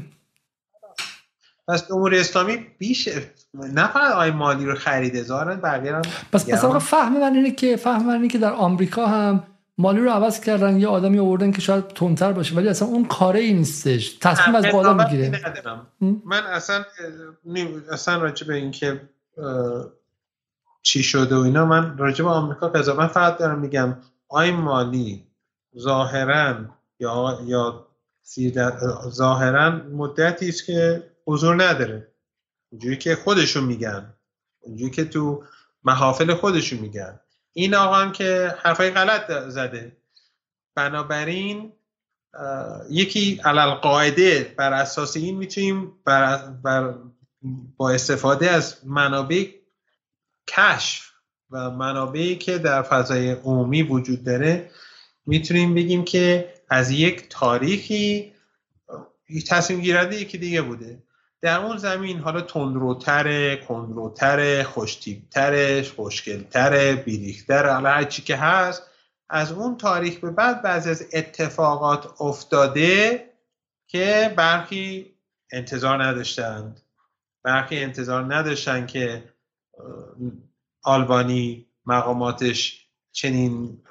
پس 1.68 1.88
جمهوری 1.88 2.18
اسلامی 2.18 2.66
بیش 2.78 3.08
نه 3.54 3.86
فقط 3.86 4.12
آی 4.12 4.30
مالی 4.30 4.64
رو 4.64 4.74
خریده 4.74 5.22
زارن 5.22 5.60
بقیه 5.60 5.94
هم 5.94 6.02
پس 6.32 6.50
پس 6.50 6.64
فهم 6.64 7.20
من 7.20 7.34
اینه 7.34 7.50
که 7.50 7.76
فهم 7.76 8.06
من 8.06 8.14
اینه 8.14 8.28
که 8.28 8.38
در 8.38 8.52
آمریکا 8.52 9.06
هم 9.06 9.44
مالی 9.78 10.00
رو 10.00 10.10
عوض 10.10 10.40
کردن 10.40 10.80
یه 10.80 10.88
آدمی 10.88 11.18
آوردن 11.18 11.52
که 11.52 11.60
شاید 11.60 11.88
تندتر 11.88 12.32
باشه 12.32 12.54
ولی 12.54 12.68
اصلا 12.68 12.88
اون 12.88 13.04
کاره 13.04 13.40
ای 13.40 13.52
نیستش. 13.52 14.18
تصمیم 14.20 14.54
از 14.54 14.66
بالا 14.72 14.94
می‌گیره. 14.94 15.40
من 16.24 16.42
اصلا 16.42 16.84
اصلا 17.90 18.22
راجع 18.22 18.46
به 18.46 18.54
اینکه 18.54 19.00
چی 20.82 21.02
شده 21.02 21.36
و 21.36 21.38
اینا 21.38 21.66
من 21.66 21.98
راجع 21.98 22.24
به 22.24 22.30
آمریکا 22.30 22.68
قضاوت 22.68 23.10
فقط 23.10 23.38
دارم 23.38 23.58
میگم 23.58 23.96
آی 24.28 24.50
مالی 24.50 25.26
ظاهرا 25.78 26.54
یا 27.00 27.38
یا 27.44 27.86
ظاهرا 29.08 29.70
مدتی 29.70 30.48
است 30.48 30.66
که 30.66 31.11
حضور 31.26 31.64
نداره. 31.64 32.08
اونجوری 32.70 32.96
که 32.96 33.16
خودشون 33.16 33.64
میگن. 33.64 34.14
اونجوری 34.60 34.90
که 34.90 35.04
تو 35.04 35.44
محافل 35.84 36.34
خودشون 36.34 36.78
میگن. 36.78 37.20
این 37.52 37.74
آقا 37.74 37.94
هم 37.94 38.12
که 38.12 38.54
حرفای 38.62 38.90
غلط 38.90 39.30
زده. 39.48 39.96
بنابراین 40.74 41.72
یکی 42.90 43.40
علل 43.44 43.70
قاعده 43.70 44.54
بر 44.58 44.72
اساس 44.72 45.16
این 45.16 45.36
می‌تونیم 45.36 45.92
بر, 46.04 46.36
بر 46.46 46.94
با 47.76 47.90
استفاده 47.90 48.50
از 48.50 48.86
منابع 48.86 49.46
کشف 50.48 51.12
و 51.50 51.70
منابعی 51.70 52.36
که 52.36 52.58
در 52.58 52.82
فضای 52.82 53.30
عمومی 53.30 53.82
وجود 53.82 54.24
داره 54.24 54.70
می‌تونیم 55.26 55.74
بگیم 55.74 56.04
که 56.04 56.54
از 56.68 56.90
یک 56.90 57.28
تاریخی 57.28 58.32
تصمیم 59.48 59.80
گیرنده 59.80 60.20
یکی 60.20 60.38
دیگه 60.38 60.62
بوده. 60.62 61.02
در 61.42 61.60
اون 61.60 61.76
زمین 61.76 62.18
حالا 62.18 62.40
تندروتر 62.40 63.56
کندروتر 63.56 64.62
خوشتیبتر 64.62 65.82
خوشگلتر 65.82 66.94
بیریختر 66.94 67.68
حالا 67.74 67.90
هر 67.90 68.04
چی 68.04 68.22
که 68.22 68.36
هست. 68.36 68.82
از 69.30 69.52
اون 69.52 69.76
تاریخ 69.76 70.18
به 70.18 70.30
بعد 70.30 70.62
بعضی 70.62 70.90
از 70.90 71.06
اتفاقات 71.12 72.20
افتاده 72.20 73.24
که 73.86 74.34
برخی 74.36 75.14
انتظار 75.52 76.04
نداشتند. 76.04 76.80
برخی 77.44 77.78
انتظار 77.84 78.34
نداشتن 78.34 78.86
که 78.86 79.24
آلبانی 80.82 81.66
مقاماتش 81.86 82.86
چنین 83.12 83.82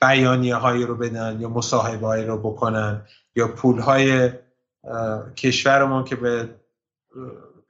بیانیه 0.00 0.56
هایی 0.56 0.84
رو 0.84 0.96
بدن 0.96 1.40
یا 1.40 1.48
مصاحبه 1.48 2.06
هایی 2.06 2.24
رو 2.24 2.38
بکنن 2.38 3.06
یا 3.36 3.48
پول 3.48 3.78
های 3.78 4.30
کشورمون 5.36 6.04
که 6.04 6.16
به 6.16 6.54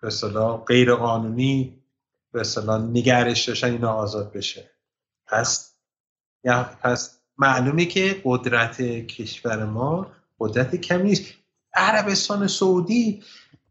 به 0.03 0.11
غیر 0.67 0.95
قانونی 0.95 1.83
به 2.33 2.45
نگرش 2.69 3.49
داشتن 3.49 3.71
اینا 3.71 3.93
آزاد 3.93 4.33
بشه. 4.33 4.71
پس 5.27 5.75
یا 6.45 6.71
پس 6.83 7.21
معلومه 7.39 7.85
که 7.85 8.23
قدرت 8.25 8.83
کشور 8.83 9.65
ما 9.65 10.13
قدرت 10.39 10.77
کمی 10.77 11.03
نیست. 11.03 11.35
عربستان 11.75 12.47
سعودی 12.47 13.23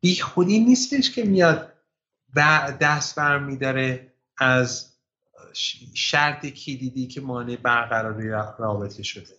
بی 0.01 0.15
خودی 0.15 0.59
نیستش 0.59 1.11
که 1.11 1.24
میاد 1.24 1.74
دست 2.82 3.15
برمیداره 3.15 4.14
از 4.38 4.95
شرط 5.93 6.45
کلیدی 6.45 7.07
که 7.07 7.22
مانع 7.22 7.56
برقراری 7.56 8.30
رابطه 8.59 9.03
شده. 9.03 9.33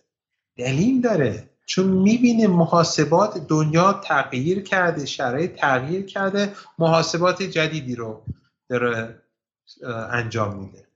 دلیل 0.55 1.01
داره. 1.01 1.49
چون 1.67 1.87
می‌بینه 1.87 2.47
محاسبات 2.47 3.47
دنیا 3.47 3.93
تغییر 3.93 4.63
کرده 4.63 5.05
شرایط 5.05 5.55
تغییر 5.55 6.05
کرده 6.05 6.53
محاسبات 6.79 7.43
جدیدی 7.43 7.95
رو 7.95 8.23
داره 8.69 9.21
انجام 10.11 10.59
میده. 10.59 10.87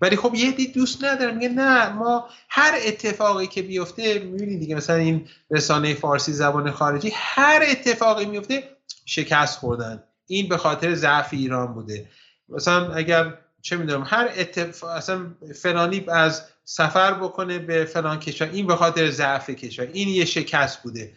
ولی 0.00 0.16
خب 0.16 0.34
یه 0.34 0.52
دی 0.52 0.66
دوست 0.66 1.04
نداره 1.04 1.32
میگه 1.32 1.48
نه 1.48 1.88
ما 1.88 2.28
هر 2.48 2.74
اتفاقی 2.86 3.46
که 3.46 3.62
بیفته 3.62 4.18
می‌بینید 4.18 4.60
دیگه 4.60 4.74
مثلا 4.74 4.96
این 4.96 5.28
رسانه 5.50 5.94
فارسی 5.94 6.32
زبان 6.32 6.70
خارجی 6.70 7.12
هر 7.14 7.62
اتفاقی 7.70 8.24
میفته 8.24 8.62
شکست 9.06 9.58
خوردن. 9.58 10.02
این 10.26 10.48
به 10.48 10.56
خاطر 10.56 10.94
ضعف 10.94 11.28
ایران 11.32 11.74
بوده. 11.74 12.08
مثلا 12.48 12.92
اگر 12.92 13.38
چه 13.62 13.76
می‌دونم 13.76 14.04
هر 14.06 14.28
اتفاق 14.36 14.90
اصلا 14.90 15.26
فلانی 15.54 16.04
از 16.08 16.42
سفر 16.64 17.14
بکنه 17.14 17.58
به 17.58 17.84
فلان 17.84 18.18
کشور 18.18 18.48
این 18.48 18.66
به 18.66 18.76
خاطر 18.76 19.10
ضعف 19.10 19.50
کشور 19.50 19.88
این 19.92 20.08
یه 20.08 20.24
شکست 20.24 20.82
بوده. 20.82 21.12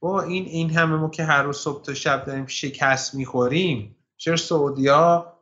با 0.00 0.22
این 0.22 0.44
این 0.44 0.70
همه 0.70 0.96
ما 0.96 1.10
که 1.10 1.24
هر 1.24 1.42
روز 1.42 1.56
صبح 1.56 1.82
تا 1.82 1.94
شب 1.94 2.24
داریم 2.24 2.46
شکست 2.46 3.14
می‌خوریم. 3.14 3.96
چرا 4.16 4.36
سعودیا 4.36 5.32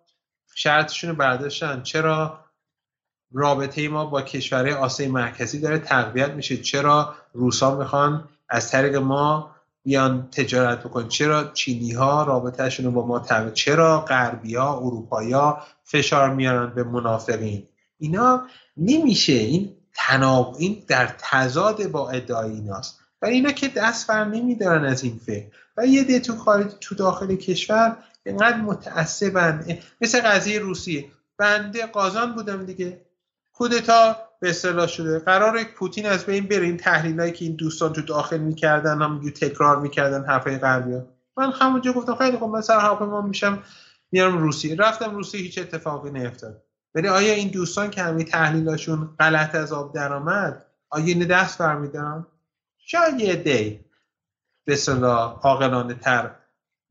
شرطشون 0.55 1.11
رو 1.11 1.17
برداشتن؟ 1.17 1.83
چرا 1.83 2.45
رابطه 3.33 3.89
ما 3.89 4.07
با 4.07 4.23
کشورهای 4.23 4.75
آسیای 4.75 5.09
مرکزی 5.09 5.61
داره 5.61 5.79
تقویت 5.79 6.31
میشه؟ 6.31 6.57
چرا 6.57 7.15
روسا 7.33 7.75
می‌خوان 7.75 8.29
از 8.49 8.71
طریق 8.71 8.97
ما 8.97 9.54
بیان 9.85 10.29
تجارت 10.31 10.85
بکن 10.85 11.09
چرا 11.09 11.51
چینی 11.53 11.93
ها 11.93 12.23
رابطهشون 12.23 12.87
رو 12.87 12.93
با 12.93 13.07
ما 13.07 13.19
تقویت 13.19 13.55
چرا 13.55 14.01
غربی 14.01 14.55
ها 14.55 15.63
فشار 15.85 16.31
میارن 16.31 16.75
به 16.75 16.85
منافقین؟ 16.85 17.69
اینا 17.99 18.47
نمیشه. 18.77 19.33
این 19.33 19.77
تناب 19.95 20.57
این 20.59 20.85
در 20.89 21.15
تضاد 21.19 21.87
با 21.87 22.11
ادعای 22.11 22.51
ایناست. 22.51 23.01
و 23.23 23.27
اینا 23.27 23.53
که 23.53 23.69
دست 23.69 24.07
بر 24.07 24.25
نمیدارن 24.25 24.85
از 24.85 25.05
این 25.05 25.21
فکر. 25.27 25.47
و 25.77 25.87
یه 25.87 26.05
ده 26.05 26.21
تو 26.21 26.37
خارج 26.37 26.73
تو 26.81 26.95
داخل 26.95 27.37
کشور 27.37 27.97
اینقدر 28.27 28.57
متعصبن. 28.57 29.79
مثل 30.01 30.21
قضیه 30.21 30.59
روسیه. 30.59 31.05
بنده 31.39 31.87
قازان 31.87 32.35
بودم 32.35 32.67
دیگه. 32.67 33.01
کودتا 33.53 34.17
به 34.45 34.51
اصطلاح 34.51 34.87
شده. 34.87 35.19
قرار 35.19 35.65
پوتین 35.65 36.07
از 36.07 36.27
بین 36.27 36.47
بره. 36.47 36.65
این 36.65 36.77
تحلیلایی 36.77 37.33
که 37.33 37.45
این 37.45 37.57
دوستان 37.57 37.93
تو 37.93 38.03
داخل 38.03 38.39
می‌کردن 38.39 39.03
هم 39.03 39.31
تکرار 39.31 39.81
می‌کردن 39.81 40.25
حرفای 40.25 40.59
غربی 40.59 41.01
من 41.37 41.53
همونجا 41.53 41.93
گفتم 41.93 42.15
خیلی 42.15 42.37
خوب 42.37 42.51
من 42.51 42.61
سر 42.61 42.99
ما 42.99 43.21
میشم 43.21 43.63
میارم 44.13 44.39
روسیه. 44.39 44.77
رفتم 44.77 45.15
روسیه 45.15 45.41
هیچ 45.41 45.59
اتفاقی 45.59 46.11
نیفتاد. 46.11 46.63
ولی 46.95 47.09
آیا 47.09 47.35
این 47.35 47.49
دوستان 47.49 47.91
که 47.91 48.03
همین 48.03 48.27
تحلیلاشون 48.27 49.09
غلط 49.19 49.55
از 49.55 49.73
آب 49.73 49.95
درآمد 49.95 50.67
آیا 50.91 51.07
این 51.07 51.27
دست 51.27 51.59
برمیدارن؟ 51.59 52.27
شاید 52.79 53.21
یه 53.21 53.37
دی. 53.37 53.81
به 54.65 54.77
صلاح 54.77 55.41
عاقلانه 55.43 55.95
تر 55.95 56.31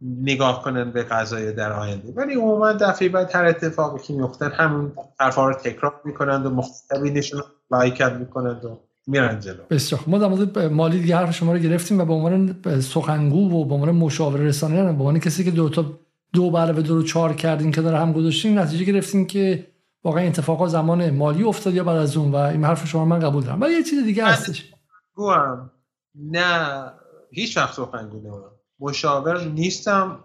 نگاه 0.04 0.64
کنن 0.64 0.92
به 0.92 1.04
قضای 1.04 1.52
در 1.52 1.72
آینده. 1.72 2.14
ولی 2.16 2.34
عموما 2.34 2.74
دفعه 2.74 3.10
بعد 3.10 3.36
هر 3.36 3.46
اتفاقی 3.46 4.00
که 4.00 4.14
میفتن 4.14 4.52
همون 4.52 4.92
حرفا 5.20 5.48
رو 5.48 5.54
تکرار 5.54 6.02
می‌کنند 6.06 6.46
و 6.46 6.50
مخاطبینشون 6.50 7.42
لایک 7.72 8.02
می‌کنند 8.02 8.66
و 8.66 8.80
میرن 9.08 9.40
جلو. 9.40 9.64
بسیار 9.70 10.02
ما 10.08 10.18
در 10.18 10.28
مورد 10.28 10.60
مالی 10.60 11.00
دیگه 11.00 11.16
حرف 11.16 11.34
شما 11.34 11.54
رو 11.54 11.60
گرفتیم 11.60 12.00
و 12.00 12.06
به 12.06 12.14
عنوان 12.14 12.56
سخنگو 12.82 13.62
و 13.62 13.66
به 13.66 13.74
عنوان 13.74 13.92
مشاور 13.92 14.40
رسانه 14.40 14.84
به 14.84 14.90
عنوان 14.90 15.20
کسی 15.20 15.44
که 15.44 15.52
دو 15.52 15.70
تا 15.70 15.86
دو 16.34 16.58
علاوه 16.58 16.82
دو 16.82 16.96
رو 16.96 17.04
چهار 17.04 17.34
کردیم 17.34 17.72
که 17.72 17.82
داره 17.82 17.98
هم 18.00 18.14
گذاشتیم 18.14 18.60
نتیجه 18.60 18.86
گرفتیم 18.86 19.28
که 19.28 19.68
واقعا 20.04 20.28
اتفاقا 20.28 20.68
زمان 20.68 21.10
مالی 21.10 21.44
افتاد 21.44 21.74
یا 21.74 21.84
بعد 21.84 21.98
از 21.98 22.18
اون 22.18 22.32
و 22.32 22.36
این 22.36 22.64
حرف 22.64 22.88
شما 22.88 23.06
من 23.06 23.20
قبول 23.20 23.44
دارم. 23.44 23.62
ولی 23.62 23.74
یه 23.74 23.84
چیز 23.84 24.04
دیگه 24.04 24.26
هستش. 24.26 24.74
گوام. 25.16 25.72
نه 26.16 26.84
هیچ 27.32 27.58
وقت 27.58 27.74
سخنگو 27.74 28.20
نمونم. 28.20 28.53
مشاور 28.84 29.44
نیستم. 29.44 30.20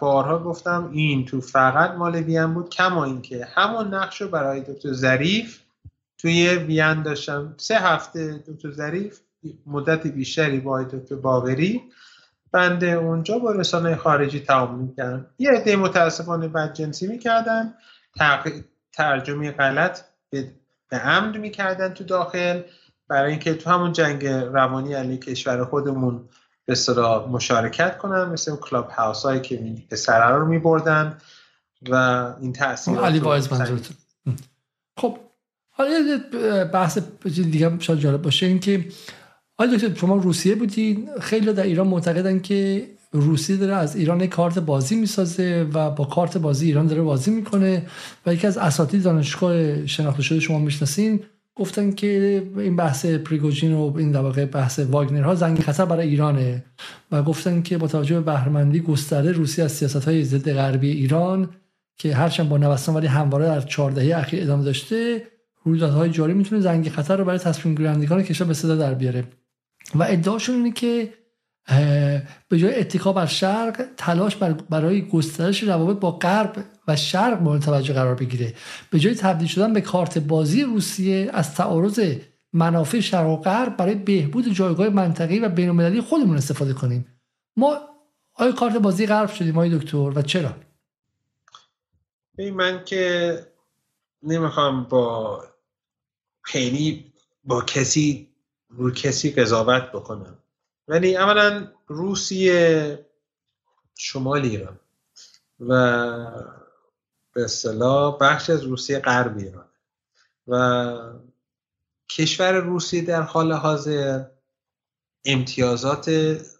بارها 0.00 0.38
گفتم 0.38 0.90
این 0.92 1.24
تو 1.24 1.40
فقط 1.40 1.90
مال 1.90 2.14
وین 2.14 2.54
بود 2.54 2.68
کما 2.68 3.04
اینکه 3.04 3.48
همون 3.54 3.94
نقش 3.94 4.22
رو 4.22 4.28
برای 4.28 4.60
دکتر 4.60 4.92
ظریف 4.92 5.60
توی 6.18 6.48
وین 6.48 7.02
داشتم. 7.02 7.54
سه 7.56 7.78
هفته 7.78 8.44
دکتر 8.48 8.70
ظریف 8.70 9.20
مدت 9.66 10.06
بیشتری 10.06 10.60
با 10.60 10.82
دکتر 10.82 11.14
باغری 11.14 11.82
بنده 12.52 12.86
اونجا 12.86 13.38
با 13.38 13.52
رسانه 13.52 13.96
خارجی 13.96 14.40
تعامل 14.40 14.78
می‌کردم 14.78 15.26
یه 15.38 15.50
عده 15.50 15.76
متاسفانه 15.76 16.48
بدجنسی 16.48 17.06
می‌کردن. 17.06 17.74
ترجمه 18.92 19.50
غلط 19.50 20.00
به, 20.30 20.50
عمد 20.92 21.36
می‌کردن 21.36 21.94
تو 21.94 22.04
داخل. 22.04 22.62
برای 23.08 23.30
اینکه 23.30 23.54
تو 23.54 23.70
همون 23.70 23.92
جنگ 23.92 24.26
روانی 24.26 24.94
علی 24.94 25.18
کشور 25.18 25.64
خودمون 25.64 26.28
به 26.66 26.74
صدا 26.74 27.26
مشارکت 27.26 27.98
کنن 27.98 28.24
مثل 28.24 28.50
اون 28.50 28.60
کلاب 28.60 28.90
هاوس 28.90 29.22
هایی 29.22 29.40
که 29.40 29.74
پسره 29.90 30.36
رو 30.36 30.46
میبردن 30.46 31.18
و 31.90 31.94
این 32.40 32.52
تاثیر 32.52 32.98
علی 32.98 33.18
وایز 33.18 33.48
خب 34.96 35.18
حالا 35.70 36.20
بحث 36.72 36.98
دیگه 37.24 37.80
شاید 37.80 37.98
جالب 37.98 38.22
باشه 38.22 38.46
این 38.46 38.60
که 38.60 38.84
آیا 39.58 39.74
دکتر 39.74 39.94
شما 39.94 40.16
روسیه 40.16 40.54
بودین 40.54 41.08
خیلی 41.20 41.52
در 41.52 41.62
ایران 41.62 41.86
معتقدن 41.86 42.40
که 42.40 42.90
روسیه 43.12 43.56
داره 43.56 43.74
از 43.74 43.96
ایران 43.96 44.26
کارت 44.26 44.58
بازی 44.58 44.96
می‌سازه 44.96 45.68
و 45.74 45.90
با 45.90 46.04
کارت 46.04 46.38
بازی 46.38 46.66
ایران 46.66 46.86
داره 46.86 47.02
بازی 47.02 47.30
می‌کنه 47.30 47.86
و 48.26 48.34
یکی 48.34 48.46
از 48.46 48.58
اساتید 48.58 49.02
دانشگاه 49.02 49.86
شناخته 49.86 50.22
شده 50.22 50.40
شما 50.40 50.58
می‌شناسین. 50.58 51.24
گفتن 51.54 51.92
که 51.92 52.42
این 52.56 52.76
بحث 52.76 53.06
پریگوژین 53.06 53.74
و 53.74 53.96
این 53.96 54.12
در 54.12 54.44
بحث 54.44 54.78
واگنر 54.78 55.22
ها 55.22 55.34
زنگ 55.34 55.60
خطر 55.60 55.84
برای 55.84 56.08
ایرانه 56.08 56.64
و 57.12 57.22
گفتن 57.22 57.62
که 57.62 57.78
با 57.78 57.88
توجه 57.88 58.14
به 58.14 58.20
بهرهمندی 58.20 58.80
گسترده 58.80 59.32
روسیه 59.32 59.64
از 59.64 59.72
سیاست 59.72 60.04
های 60.04 60.24
ضد 60.24 60.52
غربی 60.52 60.90
ایران 60.90 61.50
که 61.98 62.14
هرچند 62.14 62.48
با 62.48 62.58
نوسان 62.58 62.94
ولی 62.94 63.06
همواره 63.06 63.46
در 63.46 63.60
14 63.60 64.18
اخیر 64.18 64.42
ادامه 64.42 64.64
داشته 64.64 65.22
رویدادهای 65.64 66.10
جاری 66.10 66.34
می‌تونه 66.34 66.60
زنگ 66.60 66.88
خطر 66.88 67.16
رو 67.16 67.24
برای 67.24 67.38
تصمیم 67.38 67.74
گیرندگان 67.74 68.22
کشور 68.22 68.46
به 68.46 68.54
صدا 68.54 68.76
در 68.76 68.94
بیاره. 68.94 69.24
و 69.94 70.02
ادعاشون 70.02 70.54
اینه 70.54 70.70
که 70.70 71.12
به 72.48 72.58
جای 72.58 72.80
اتکا 72.80 73.12
بر 73.12 73.26
شرق 73.26 73.86
تلاش 73.96 74.36
برای 74.70 75.08
گسترش 75.08 75.62
روابط 75.62 76.00
با 76.00 76.10
غرب 76.10 76.64
و 76.88 76.96
شرق 76.96 77.42
مورد 77.42 77.62
توجه 77.62 77.94
قرار 77.94 78.14
بگیره. 78.14 78.54
به 78.90 78.98
جای 78.98 79.14
تبدیل 79.14 79.48
شدن 79.48 79.72
به 79.72 79.80
کارت 79.80 80.18
بازی 80.18 80.62
روسیه 80.62 81.30
از 81.32 81.54
تعارض 81.54 82.00
منافع 82.52 83.00
شرق 83.00 83.28
و 83.28 83.36
غرب 83.36 83.76
برای 83.76 83.94
بهبود 83.94 84.48
جایگاه 84.48 84.88
منطقی 84.88 85.38
و 85.38 85.48
بینالمللی 85.48 86.00
خودمون 86.00 86.36
استفاده 86.36 86.72
کنیم. 86.72 87.06
ما 87.56 87.78
آیا 88.34 88.52
کارت 88.52 88.76
بازی 88.76 89.06
غرب 89.06 89.32
شدیم 89.32 89.58
آقای 89.58 89.78
دکتر؟ 89.78 90.18
و 90.18 90.22
چرا؟ 90.22 90.54
من 92.38 92.84
که 92.84 93.46
نمی‌خوام 94.22 94.84
با 94.84 95.44
خیلی 96.42 97.12
با 97.44 97.62
کسی 97.62 98.28
رو 98.68 98.90
کسی 98.90 99.30
قضاوت 99.30 99.82
بکنم. 99.92 100.41
ولی 100.88 101.16
اولا 101.16 101.68
روسیه 101.86 103.06
شمال 103.94 104.42
ایران 104.42 104.80
و 105.60 105.76
به 107.32 107.44
اصطلاح 107.44 108.18
بخش 108.20 108.50
از 108.50 108.62
روسیه 108.62 108.98
غرب 108.98 109.38
ایران 109.38 109.68
و 110.48 110.96
کشور 112.08 112.52
روسیه 112.52 113.02
در 113.02 113.22
حال 113.22 113.52
حاضر 113.52 114.24
امتیازات 115.24 116.10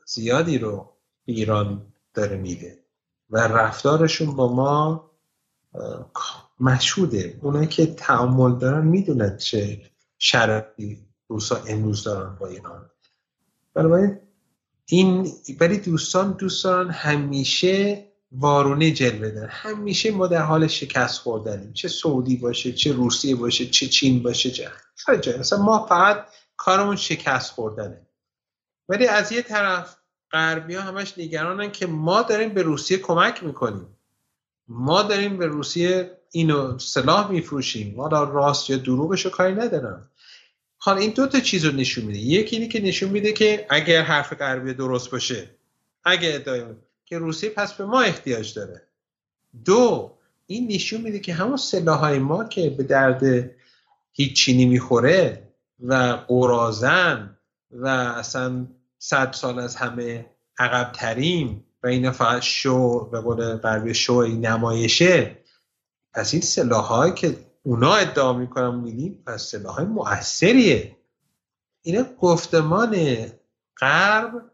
زیادی 0.06 0.58
رو 0.58 0.92
ایران 1.24 1.92
داره 2.14 2.36
میده 2.36 2.84
و 3.30 3.38
رفتارشون 3.38 4.36
با 4.36 4.52
ما 4.52 5.10
مشهوده. 6.60 7.38
اونایی 7.42 7.66
که 7.66 7.86
تعامل 7.86 8.58
دارن 8.58 8.86
می‌دونن 8.86 9.36
چه 9.36 9.90
شرطی 10.18 11.06
روسا 11.28 11.56
امروز 11.56 12.04
دارن 12.04 12.36
با 12.36 12.46
ایران. 12.46 12.90
بنابراین 13.74 14.18
این 14.86 15.32
ولی 15.60 15.78
دوستان 15.78 16.32
دوستان 16.32 16.90
همیشه 16.90 18.04
وارونه 18.32 18.90
جلوه 18.90 19.30
دارن 19.30 19.48
همیشه 19.50 20.10
ما 20.10 20.26
در 20.26 20.42
حال 20.42 20.66
شکست 20.66 21.20
خوردنیم. 21.20 21.72
چه 21.72 21.88
سعودی 21.88 22.36
باشه 22.36 22.72
چه 22.72 22.92
روسیه 22.92 23.36
باشه 23.36 23.66
چه 23.66 23.86
چین 23.86 24.22
باشه 24.22 24.50
چه 24.50 24.70
هر 25.06 25.16
جای 25.16 25.38
مثلا 25.38 25.62
ما 25.62 25.86
فقط 25.86 26.26
کارمون 26.56 26.96
شکست 26.96 27.52
خوردنه. 27.52 28.06
ولی 28.88 29.06
از 29.06 29.32
یه 29.32 29.42
طرف 29.42 29.96
غربی 30.30 30.74
ها 30.74 30.82
همش 30.82 31.18
نگرانن 31.18 31.72
که 31.72 31.86
ما 31.86 32.22
داریم 32.22 32.54
به 32.54 32.62
روسیه 32.62 32.98
کمک 32.98 33.44
می‌کنیم. 33.44 33.96
ما 34.68 35.02
داریم 35.02 35.38
به 35.38 35.46
روسیه 35.46 36.18
اینو 36.30 36.78
سلاح 36.78 37.30
میفروشیم. 37.30 37.94
ما 37.96 38.08
راست 38.08 38.70
یا 38.70 38.76
دروغش 38.76 39.24
رو 39.24 39.30
کاری 39.30 39.54
ندارم 39.54 40.10
حالا 40.84 40.98
این 40.98 41.10
دو 41.10 41.26
تا 41.26 41.40
چیز 41.40 41.64
رو 41.64 41.72
نشون 41.72 42.04
میده. 42.04 42.18
یکی 42.18 42.56
اینی 42.56 42.68
که 42.68 42.80
نشون 42.80 43.10
میده 43.10 43.32
که 43.32 43.66
اگر 43.70 44.02
حرف 44.02 44.32
غربی 44.32 44.74
درست 44.74 45.10
باشه 45.10 45.50
اگر 46.04 46.34
ادعای 46.34 46.64
که 47.04 47.18
روسیه 47.18 47.50
پس 47.50 47.72
به 47.72 47.84
ما 47.84 48.00
احتیاج 48.00 48.54
داره. 48.54 48.82
دو 49.64 50.12
این 50.46 50.68
نشون 50.72 51.00
میده 51.00 51.18
که 51.18 51.34
همون 51.34 51.56
سلاحهای 51.56 52.18
ما 52.18 52.44
که 52.44 52.70
به 52.70 52.82
درد 52.82 53.50
هیچ 54.12 54.32
چینی 54.36 54.66
می‌خوره 54.66 55.48
و 55.80 55.94
قرازن 56.28 57.36
و 57.70 57.86
اصلا 57.88 58.66
صد 58.98 59.32
سال 59.32 59.58
از 59.58 59.76
همه 59.76 60.26
عقب 60.58 60.92
تریم 60.92 61.64
و 61.82 61.86
اینا 61.86 62.12
فقط 62.12 62.42
شو 62.42 63.10
به 63.10 63.20
قول 63.20 63.56
غربی 63.56 63.94
شو 63.94 64.22
نمایشه 64.22 65.38
پس 66.14 66.34
این 66.34 66.42
سلاح 66.42 67.14
که 67.14 67.36
اونا 67.62 67.94
ادعا 67.94 68.32
می‌کنن 68.32 68.74
میدیم 68.74 69.22
پس 69.26 69.42
سلاح 69.42 69.80
مؤثریه. 69.80 70.96
اینا 71.82 72.04
گفتمان 72.20 72.96
غرب 73.80 74.50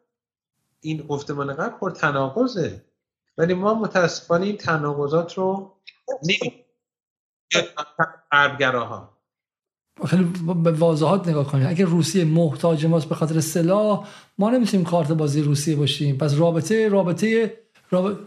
این 0.81 1.03
گفتمان 1.03 1.55
غرب 1.55 1.79
پر 1.79 1.91
تناقضه. 1.91 2.85
ولی 3.39 3.55
ما 3.55 3.75
متاسفانه 3.75 4.47
این 4.47 4.57
تناقضات 4.57 5.35
رو 5.35 5.77
نمی 6.23 6.65
غربگراها. 8.33 9.19
خیلی 10.07 10.25
به 10.65 10.73
واضحات 10.73 11.29
نگاه 11.29 11.47
کنیم 11.47 11.67
اگر 11.67 11.85
روسیه 11.85 12.25
محتاج 12.25 12.87
ماست 12.87 13.09
به 13.09 13.15
خاطر 13.15 13.41
سلاح 13.41 14.09
ما 14.39 14.51
نمی‌تونیم 14.51 14.87
کارت 14.87 15.13
بازی 15.13 15.43
روسیه 15.43 15.77
باشیم. 15.77 16.19
پس 16.19 16.35
رابطه 16.39 16.89
رابطه 16.89 17.59
رابطه 17.91 18.21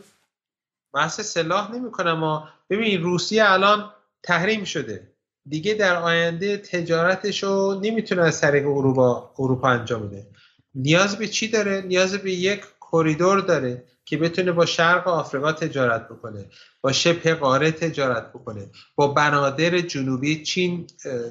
بحث 0.93 1.21
سلاح 1.21 1.71
نمی‌کنم 1.75 2.13
ما. 2.13 2.49
ببین 2.69 3.01
روسیه 3.03 3.43
الان 3.45 3.91
تحریم 4.23 4.63
شده. 4.63 5.11
دیگه 5.45 5.73
در 5.73 5.95
آینده 5.95 6.57
تجارتش 6.57 7.43
رو 7.43 7.79
نمی‌تونه 7.83 8.21
از 8.21 8.41
طریق 8.41 8.67
اروپا 8.67 9.33
اروپا 9.39 9.67
انجام 9.67 10.07
بده. 10.07 10.27
نیاز 10.75 11.17
به 11.17 11.27
چی 11.27 11.47
داره؟ 11.47 11.81
نیاز 11.81 12.15
به 12.15 12.31
یک 12.31 12.61
کریدور 12.91 13.39
داره 13.39 13.83
که 14.05 14.17
بتونه 14.17 14.51
با 14.51 14.65
شرق 14.65 15.07
آفریقا 15.07 15.51
تجارت 15.51 16.07
بکنه 16.09 16.45
با 16.81 16.91
شبه 16.91 17.33
قاره 17.33 17.71
تجارت 17.71 18.29
بکنه 18.29 18.69
با 18.95 19.07
بنادر 19.07 19.79
جنوبی 19.79 20.43
چین 20.43 20.87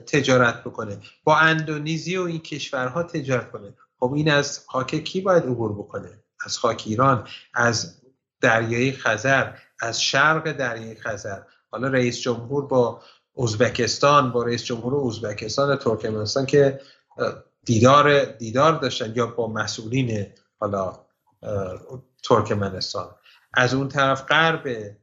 تجارت 0.06 0.64
بکنه 0.64 0.98
با 1.24 1.36
اندونزی 1.36 2.16
و 2.16 2.22
این 2.22 2.38
کشورها 2.38 3.02
تجارت 3.02 3.50
کنه. 3.50 3.74
خب 3.98 4.12
این 4.12 4.30
از 4.30 4.64
خاک 4.66 5.04
کی 5.04 5.20
باید 5.20 5.42
عبور 5.42 5.72
بکنه؟ 5.72 6.22
از 6.46 6.58
خاک 6.58 6.84
ایران 6.86 7.28
از 7.54 8.00
دریای 8.40 8.92
خزر 8.92 9.52
از 9.80 10.02
شرق 10.02 10.52
دریای 10.52 10.94
خزر. 10.94 11.42
حالا 11.70 11.88
رئیس 11.88 12.20
جمهور 12.20 12.66
با 12.66 13.02
ازبکستان 13.38 14.32
با 14.32 14.42
رئیس 14.42 14.64
جمهور 14.64 15.06
ازبکستان 15.06 15.76
ترکمنستان 15.76 16.46
که 16.46 16.80
دیدار 17.64 18.24
دیدار 18.24 18.78
داشتن 18.78 19.12
یا 19.16 19.26
با 19.26 19.52
مسئولین 19.52 20.26
حالا 20.60 20.92
ترکمنستان. 22.22 23.08
از 23.54 23.74
اون 23.74 23.88
طرف 23.88 24.24
غرب 24.26 24.62
به 24.62 24.96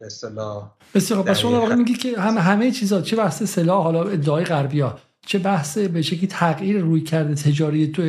اصطلاح 0.00 0.70
بسیار 0.94 1.22
پس 1.22 1.38
شما 1.38 1.60
واقعا 1.60 1.76
میگی 1.76 1.94
که 1.94 2.20
همه 2.20 2.40
همه 2.40 2.70
چیزا 2.70 3.00
چه 3.00 3.16
بحث 3.16 3.42
سلاح 3.42 3.82
حالا 3.82 4.02
ادعای 4.02 4.44
غربیا 4.44 4.98
چه 5.26 5.38
بحث 5.38 5.78
به 5.78 6.02
شکلی 6.02 6.26
تغییر 6.26 6.80
روی 6.80 7.00
کرده 7.00 7.34
تجاری 7.34 7.86
تو 7.86 8.02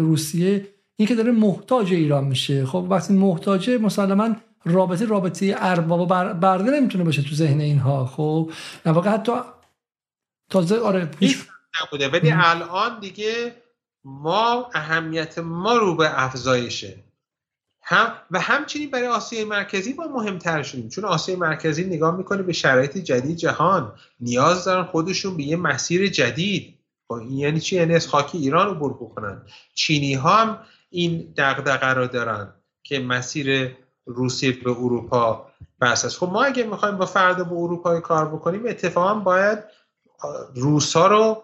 روسیه 0.00 0.68
این 0.96 1.08
که 1.08 1.14
داره 1.14 1.32
محتاج 1.32 1.92
ایران 1.92 2.24
میشه. 2.24 2.66
خب 2.66 2.86
وقتی 2.90 3.12
محتاجه 3.12 3.78
مسلما 3.78 4.36
رابطه 4.64 5.06
رابطه 5.06 5.54
ارباب 5.58 6.00
و 6.00 6.34
برده 6.34 6.70
نمی‌تونه 6.70 7.04
باشه 7.04 7.22
تو 7.22 7.34
ذهن 7.34 7.60
اینها 7.60 8.06
خب؟ 8.06 8.52
نه 8.86 8.92
واقعا 8.92 9.12
حتی 9.12 9.32
تازه 10.50 10.80
آره 10.80 11.10
نبوده. 11.82 12.08
ولی 12.08 12.32
الان 12.32 13.00
دیگه 13.00 13.56
ما 14.04 14.70
اهمیت 14.74 15.38
ما 15.38 15.76
رو 15.76 15.96
به 15.96 16.24
افزایشه. 16.24 16.96
هم 17.84 18.12
و 18.30 18.40
همچنین 18.40 18.90
برای 18.90 19.06
آسیای 19.06 19.44
مرکزی 19.44 19.92
ما 19.92 20.06
مهمتر 20.06 20.62
شدیم 20.62 20.88
چون 20.88 21.04
آسیای 21.04 21.38
مرکزی 21.38 21.84
نگاه 21.84 22.16
می‌کنه 22.16 22.42
به 22.42 22.52
شرایط 22.52 22.98
جدید 22.98 23.36
جهان. 23.36 23.92
نیاز 24.20 24.64
دارن 24.64 24.84
خودشون 24.84 25.36
به 25.36 25.42
یه 25.42 25.56
مسیر 25.56 26.06
جدید. 26.06 26.78
خب 27.08 27.14
این 27.14 27.38
یعنی 27.38 27.60
چی؟ 27.60 27.76
یعنی 27.76 27.94
از 27.94 28.08
خاک 28.08 28.30
ایران 28.34 28.66
رو 28.66 28.94
بکنن 28.94 29.42
چینی 29.74 30.14
ها 30.14 30.36
هم 30.36 30.58
این 30.90 31.34
دغدغه 31.36 31.86
رو 31.86 32.06
دارن 32.06 32.54
که 32.82 32.98
مسیر 32.98 33.76
روسیه 34.06 34.52
به 34.52 34.70
اروپا 34.70 35.46
بس 35.80 36.04
است. 36.04 36.18
خب 36.18 36.28
ما 36.28 36.42
اگه 36.44 36.64
می‌خوایم 36.64 36.96
با 36.96 37.06
فرد 37.06 37.36
به 37.36 37.52
اروپا 37.52 38.00
کار 38.00 38.28
بکنیم 38.28 38.66
اتفاقا 38.66 39.14
باید 39.14 39.58
روس 40.54 40.96
ها 40.96 41.06
رو 41.06 41.42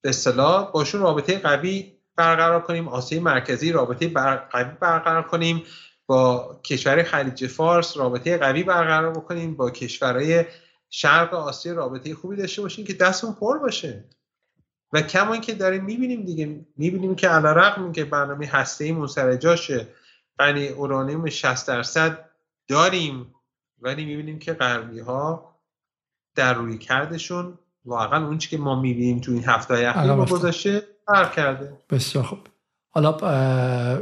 به 0.00 0.08
اصطلاح 0.08 0.72
باشون 0.72 1.00
رابطه 1.00 1.38
قوی 1.38 1.92
برقرار 2.16 2.60
کنیم 2.62 2.88
آسیای 2.88 3.20
مرکزی 3.20 3.72
رابطه 3.72 4.08
قوی 4.52 4.70
برقرار 4.80 5.22
کنیم 5.22 5.62
با 6.06 6.60
کشور 6.64 7.02
خلیج 7.02 7.46
فارس 7.46 7.96
رابطه 7.96 8.38
قوی 8.38 8.62
برقرار 8.62 9.12
بکنیم 9.12 9.54
با 9.54 9.70
کشورهای 9.70 10.44
شرق 10.90 11.34
آسیا 11.34 11.72
رابطه 11.72 12.14
خوبی 12.14 12.36
داشته 12.36 12.62
باشیم 12.62 12.84
که 12.84 12.92
دستمون 12.92 13.34
پر 13.34 13.58
باشه. 13.58 14.04
و 14.92 15.02
کما 15.02 15.36
که 15.36 15.54
داریم 15.54 15.84
می‌بینیم 15.84 16.22
دیگه 16.22 16.66
می‌بینیم 16.76 17.14
که 17.14 17.28
علی 17.28 17.46
رغم 17.46 17.92
که 17.92 18.04
برنامه 18.04 18.46
هسته 18.46 18.84
ای 18.84 19.06
سر 19.08 19.38
یعنی 20.40 20.68
اورانیوم 20.68 21.28
60 21.28 21.68
درصد 21.68 22.18
داریم 22.68 23.34
ولی 23.80 24.04
می‌بینیم 24.04 24.38
که 24.38 24.52
غربی 24.52 25.00
ها 25.00 25.54
در 26.34 26.54
روی 26.54 26.78
کردشون 26.78 27.58
واقعا 27.84 28.26
اون 28.26 28.38
که 28.38 28.58
ما 28.58 28.80
می‌بینیم 28.80 29.20
تو 29.20 29.32
این 29.32 29.44
هفته 29.44 29.74
اخیر 29.74 30.12
با 30.12 30.24
گذاشته 30.24 30.82
فرق 31.06 31.32
کرده. 31.32 31.72
بسیار 31.90 32.24
خوب. 32.24 32.38
حالا 32.90 33.16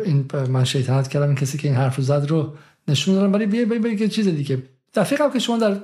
این 0.03 0.31
من 0.49 0.65
شیطنت 0.65 1.09
کردم 1.09 1.27
این 1.27 1.37
کسی 1.37 1.59
که 1.59 1.69
این 1.69 1.77
حرف 1.77 2.01
زد 2.01 2.27
رو 2.29 2.55
نشون 2.89 3.15
دارم 3.15 3.33
ولی 3.33 3.47
بیا 3.47 3.79
بیا 3.79 4.09
چیز 4.09 4.29
دیگه. 4.29 4.63
دفعه 4.95 5.19
قبل 5.19 5.33
که 5.33 5.39
شما 5.39 5.59
در 5.59 5.81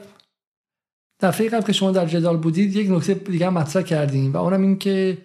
دفعه 1.21 1.49
قبل 1.49 1.67
که 1.67 1.73
شما 1.73 1.91
در 1.91 2.07
جدال 2.07 2.37
بودید 2.37 2.77
یک 2.77 2.91
نکته 2.91 3.15
دیگه 3.15 3.51
مطرح 3.51 3.83
کردیم 3.83 4.33
و 4.33 4.37
اونم 4.37 4.63
این 4.63 4.79
که 4.79 5.19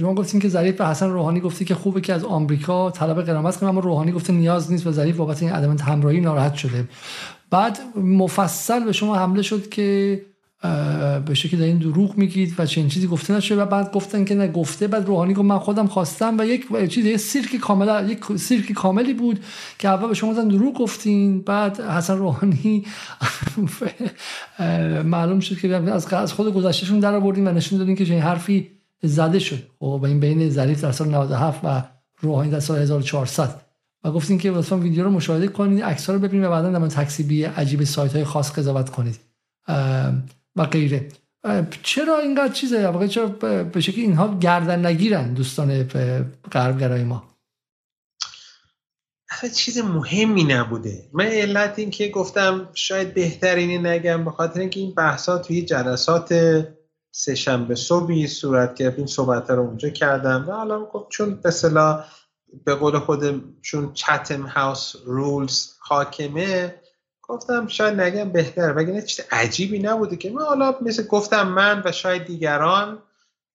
شما 0.00 0.14
گفتین 0.14 0.40
که 0.40 0.48
ظریف 0.48 0.76
به 0.76 0.86
حسن 0.86 1.10
روحانی 1.10 1.40
گفته 1.40 1.64
که 1.64 1.74
خوبه 1.74 2.00
که 2.00 2.12
از 2.12 2.24
آمریکا 2.24 2.90
طلب 2.90 3.22
قرامت 3.22 3.56
کنه 3.56 3.68
اما 3.68 3.80
روحانی 3.80 4.12
گفته 4.12 4.32
نیاز 4.32 4.72
نیست 4.72 4.86
و 4.86 4.92
ظریف 4.92 5.16
بابت 5.16 5.42
این 5.42 5.52
عدم 5.52 5.76
همراهی 5.76 6.20
ناراحت 6.20 6.54
شده. 6.54 6.88
بعد 7.50 7.78
مفصل 7.96 8.84
به 8.84 8.92
شما 8.92 9.16
حمله 9.16 9.42
شد 9.42 9.68
که 9.68 10.20
به 11.26 11.34
شکلی 11.34 11.64
این 11.64 11.78
دروغ 11.78 12.16
میگید 12.16 12.54
و 12.58 12.66
چنین 12.66 12.88
چیزی 12.88 13.06
گفته 13.06 13.34
نشده 13.34 13.62
و 13.62 13.66
بعد 13.66 13.92
گفتن 13.92 14.24
که 14.24 14.34
نه 14.34 14.48
گفته. 14.48 14.88
بعد 14.88 15.06
روحانی 15.06 15.34
گفت 15.34 15.44
من 15.44 15.58
خودم 15.58 15.86
خواستم 15.86 16.38
و 16.38 16.44
یک 16.44 16.88
چیز 16.88 17.04
یک 17.06 17.16
سیرک 17.16 17.56
کامل 17.56 18.10
یک 18.10 18.36
سیرک 18.36 18.72
کاملی 18.72 19.14
بود 19.14 19.40
که 19.78 19.88
اول 19.88 20.08
به 20.08 20.14
شما 20.14 20.30
گفتن 20.30 20.48
دروغ 20.48 20.74
گفتین 20.74 21.42
بعد 21.42 21.80
حسن 21.80 22.18
روحانی 22.18 22.84
معلوم 25.04 25.40
شد 25.40 25.58
که 25.58 26.16
از 26.16 26.32
خود 26.32 26.54
گذشتهشون 26.54 27.00
در 27.00 27.14
آوردین 27.14 27.48
و 27.48 27.52
نشون 27.52 27.78
دادین 27.78 27.96
که 27.96 28.06
چنین 28.06 28.22
حرفی 28.22 28.73
زده 29.06 29.38
شد. 29.38 29.62
خب، 29.78 30.04
این 30.04 30.20
بین 30.20 30.50
ظریف 30.50 30.82
در 30.82 30.92
سال 30.92 31.08
97 31.08 31.60
و 31.64 31.82
روحانی 32.20 32.50
در 32.50 32.60
سال 32.60 32.78
1400 32.78 33.60
و 34.04 34.10
گفتین 34.10 34.38
که 34.38 34.50
لطفا 34.50 34.76
ویدیو 34.76 35.04
رو 35.04 35.10
مشاهده 35.10 35.48
کنید 35.48 35.82
عکس 35.82 36.10
رو 36.10 36.18
ببینید 36.18 36.46
و 36.46 36.50
بعدا 36.50 36.70
در 36.78 36.86
تاکسی 36.88 37.22
بی 37.22 37.44
عجیب 37.44 37.84
سایت 37.84 38.12
های 38.14 38.24
خاص 38.24 38.52
قضاوت 38.52 38.90
کنید. 38.90 39.20
و 40.56 40.64
غیره. 40.70 41.08
چرا 41.82 42.18
اینقدر 42.18 42.52
چیزه؟ 42.52 42.88
واقعا 42.88 43.06
چرا 43.06 43.26
به 43.62 43.80
شکل 43.80 44.00
اینها 44.00 44.38
گردن 44.38 44.86
نگیرن 44.86 45.34
دوستان 45.34 45.82
غربگرای 46.52 47.04
ما؟ 47.04 47.34
چیز 49.54 49.78
مهمی 49.78 50.44
نبوده. 50.44 51.08
من 51.12 51.24
علت 51.24 51.78
این 51.78 51.90
که 51.90 52.08
گفتم 52.08 52.68
شاید 52.74 53.14
بهترینی 53.14 53.78
نگم 53.78 54.24
به 54.24 54.30
خاطر 54.30 54.60
اینکه 54.60 54.80
این 54.80 54.94
بحثا 54.94 55.38
توی 55.38 55.62
جلسات 55.62 56.32
سهشنبه 57.16 57.74
صبحی 57.74 58.26
صورت 58.26 58.74
گرفت. 58.74 58.98
این 58.98 59.06
صحبت 59.06 59.50
رو 59.50 59.62
اونجا 59.62 59.88
کردم 59.88 60.44
و 60.48 60.52
حالا 60.52 60.86
خب 60.86 61.06
چون 61.10 61.34
به 61.34 61.50
صلاح 61.50 62.04
به 62.64 62.74
قول 62.74 62.98
خودم 62.98 63.42
چون 63.62 63.92
چتم 63.92 64.42
هاوس 64.42 64.96
رولز 65.04 65.72
حاکمه 65.78 66.74
گفتم 67.22 67.66
شاید 67.66 68.00
نگم 68.00 68.28
بهتر 68.32 68.72
وگرنه 68.76 69.02
چیز 69.02 69.24
عجیبی 69.30 69.78
نبوده 69.78 70.16
که 70.16 70.30
من 70.30 70.42
حالا 70.42 70.74
مثل 70.80 71.06
گفتم 71.06 71.48
من 71.48 71.82
و 71.84 71.92
شاید 71.92 72.24
دیگران 72.24 72.98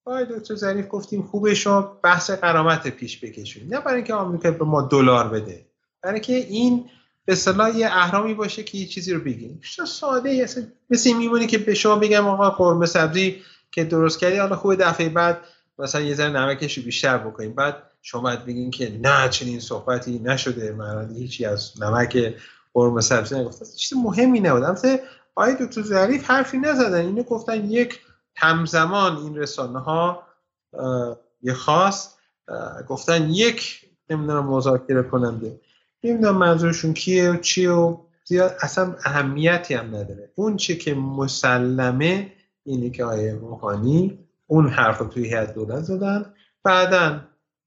آقای 0.06 0.26
دکتر 0.26 0.56
ظریف 0.56 0.86
گفتیم 0.90 1.22
خوبه 1.22 1.56
شما 1.56 1.82
بحث 1.82 2.32
قرامت 2.32 2.88
پیش 2.88 3.24
بکشونید 3.24 3.74
نه 3.74 3.80
برای 3.80 3.96
اینکه 3.96 4.14
آمریکا 4.14 4.52
به 4.52 4.66
ما 4.66 4.82
دلار 4.82 5.28
بده. 5.28 5.66
برای 6.04 6.14
اینکه 6.14 6.34
این 6.34 6.90
به 7.30 7.36
صلاح 7.36 7.78
یه 7.78 7.88
اهرامی 7.88 8.34
باشه 8.34 8.64
که 8.64 8.78
یه 8.78 8.86
چیزی 8.86 9.14
رو 9.14 9.20
بگیم. 9.20 9.62
ساده 9.88 10.48
مثل 10.90 11.14
میمونی 11.14 11.48
که 11.48 11.58
به 11.58 11.74
شما 11.74 11.96
بگم 11.96 12.28
آقا 12.28 12.50
قرمه 12.50 12.86
سبزی 12.86 13.42
که 13.72 13.84
درست 13.84 14.20
کردی 14.20 14.38
حالا 14.38 14.56
خوبه 14.56 14.76
دفعه 14.76 15.10
بعد 15.10 15.42
مثلا 15.80 16.02
یه 16.02 16.16
ذره 16.16 16.30
نمکش 16.30 16.78
رو 16.78 16.84
بیشتر 16.84 17.18
بکنیم. 17.18 17.54
بعد 17.54 17.84
شما 18.02 18.22
باید 18.22 18.46
بگین 18.46 18.72
که 18.72 19.00
نه 19.02 19.30
چنین 19.30 19.60
صحبتی 19.60 20.20
نشده 20.20 20.72
من 20.72 21.16
هیچی 21.16 21.46
از 21.46 21.82
نمک 21.82 22.34
قرمه 22.74 23.02
سبزی 23.02 23.40
نگفتم 23.40 23.66
چیز 23.78 23.98
مهمی 23.98 24.40
نبود. 24.40 24.64
البته 24.64 25.04
آقای 25.36 25.56
دکتر 25.66 25.82
ظریف 25.82 26.30
حرفی 26.30 26.58
نزدن. 26.58 27.06
اینو 27.06 27.24
گفتن 27.24 27.72
یک 27.72 28.00
همزمان 28.36 29.18
این 29.18 29.38
رسانه 29.38 29.80
ها 29.80 30.24
یه 31.42 31.54
خاص 31.54 32.16
گفتن 32.88 33.30
یک 33.30 33.86
نمی‌دونم 34.10 34.46
مذاکره 34.46 35.04
کننده. 35.04 35.60
نمی‌دونم 36.04 36.38
منظورشون 36.38 36.94
کیه 36.94 37.32
و 37.32 37.38
چیه 37.38 37.72
و 37.72 37.98
زیاد 38.24 38.56
اصلا 38.62 38.96
اهمیتی 39.06 39.74
هم 39.74 39.86
نداره. 39.96 40.32
اون 40.36 40.58
چی 40.58 40.78
که 40.78 40.94
مسلمه 40.94 42.32
اینه 42.64 42.90
که 42.90 43.04
آیه 43.04 43.34
روحانی 43.34 44.20
اون 44.48 44.70
حرف 44.70 44.98
رو 44.98 45.08
توی 45.08 45.26
هیئت 45.26 45.54
دولت 45.54 45.84
زدن. 45.84 46.34
بعدا 46.64 47.20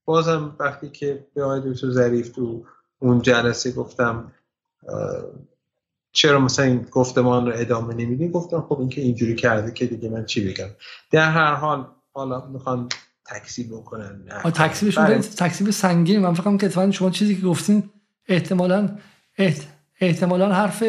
بازم 0.05 0.57
وقتی 0.61 0.89
که 0.89 1.27
به 1.35 1.43
آقای 1.43 1.73
دکتر 1.73 1.91
ظریف 1.91 2.29
تو 2.33 2.65
اون 2.99 3.23
جلسه 3.23 3.73
گفتم 3.73 4.33
چرا 6.13 6.39
مثلا 6.39 6.65
این 6.65 6.87
گفتمان 6.91 7.47
رو 7.47 7.53
ادامه 7.57 7.95
نمیدین 7.95 8.31
گفتم 8.31 8.61
خب 8.69 8.81
این 8.81 8.89
که 8.89 9.01
اینجوری 9.01 9.35
کرده 9.35 9.73
که 9.73 9.87
دیگه 9.87 10.09
من 10.09 10.25
چی 10.25 10.49
بگم؟ 10.49 10.69
در 11.11 11.31
هر 11.31 11.55
حال 11.55 11.87
حالا 12.13 12.47
می‌خوان 12.47 12.89
تکسیب 13.27 13.69
بکنن. 13.73 14.25
تکسیبشون. 14.55 15.21
تکسیب 15.21 15.71
سنگین 15.71 16.21
من 16.21 16.35
فکرم 16.35 16.59
که 16.59 16.67
اتفاقا 16.67 16.91
شما 16.91 17.11
چیزی 17.11 17.37
که 17.37 17.47
گفتین 17.47 17.91
احتمالا 18.29 18.97
احتمالا 20.01 20.55
حرف 20.55 20.85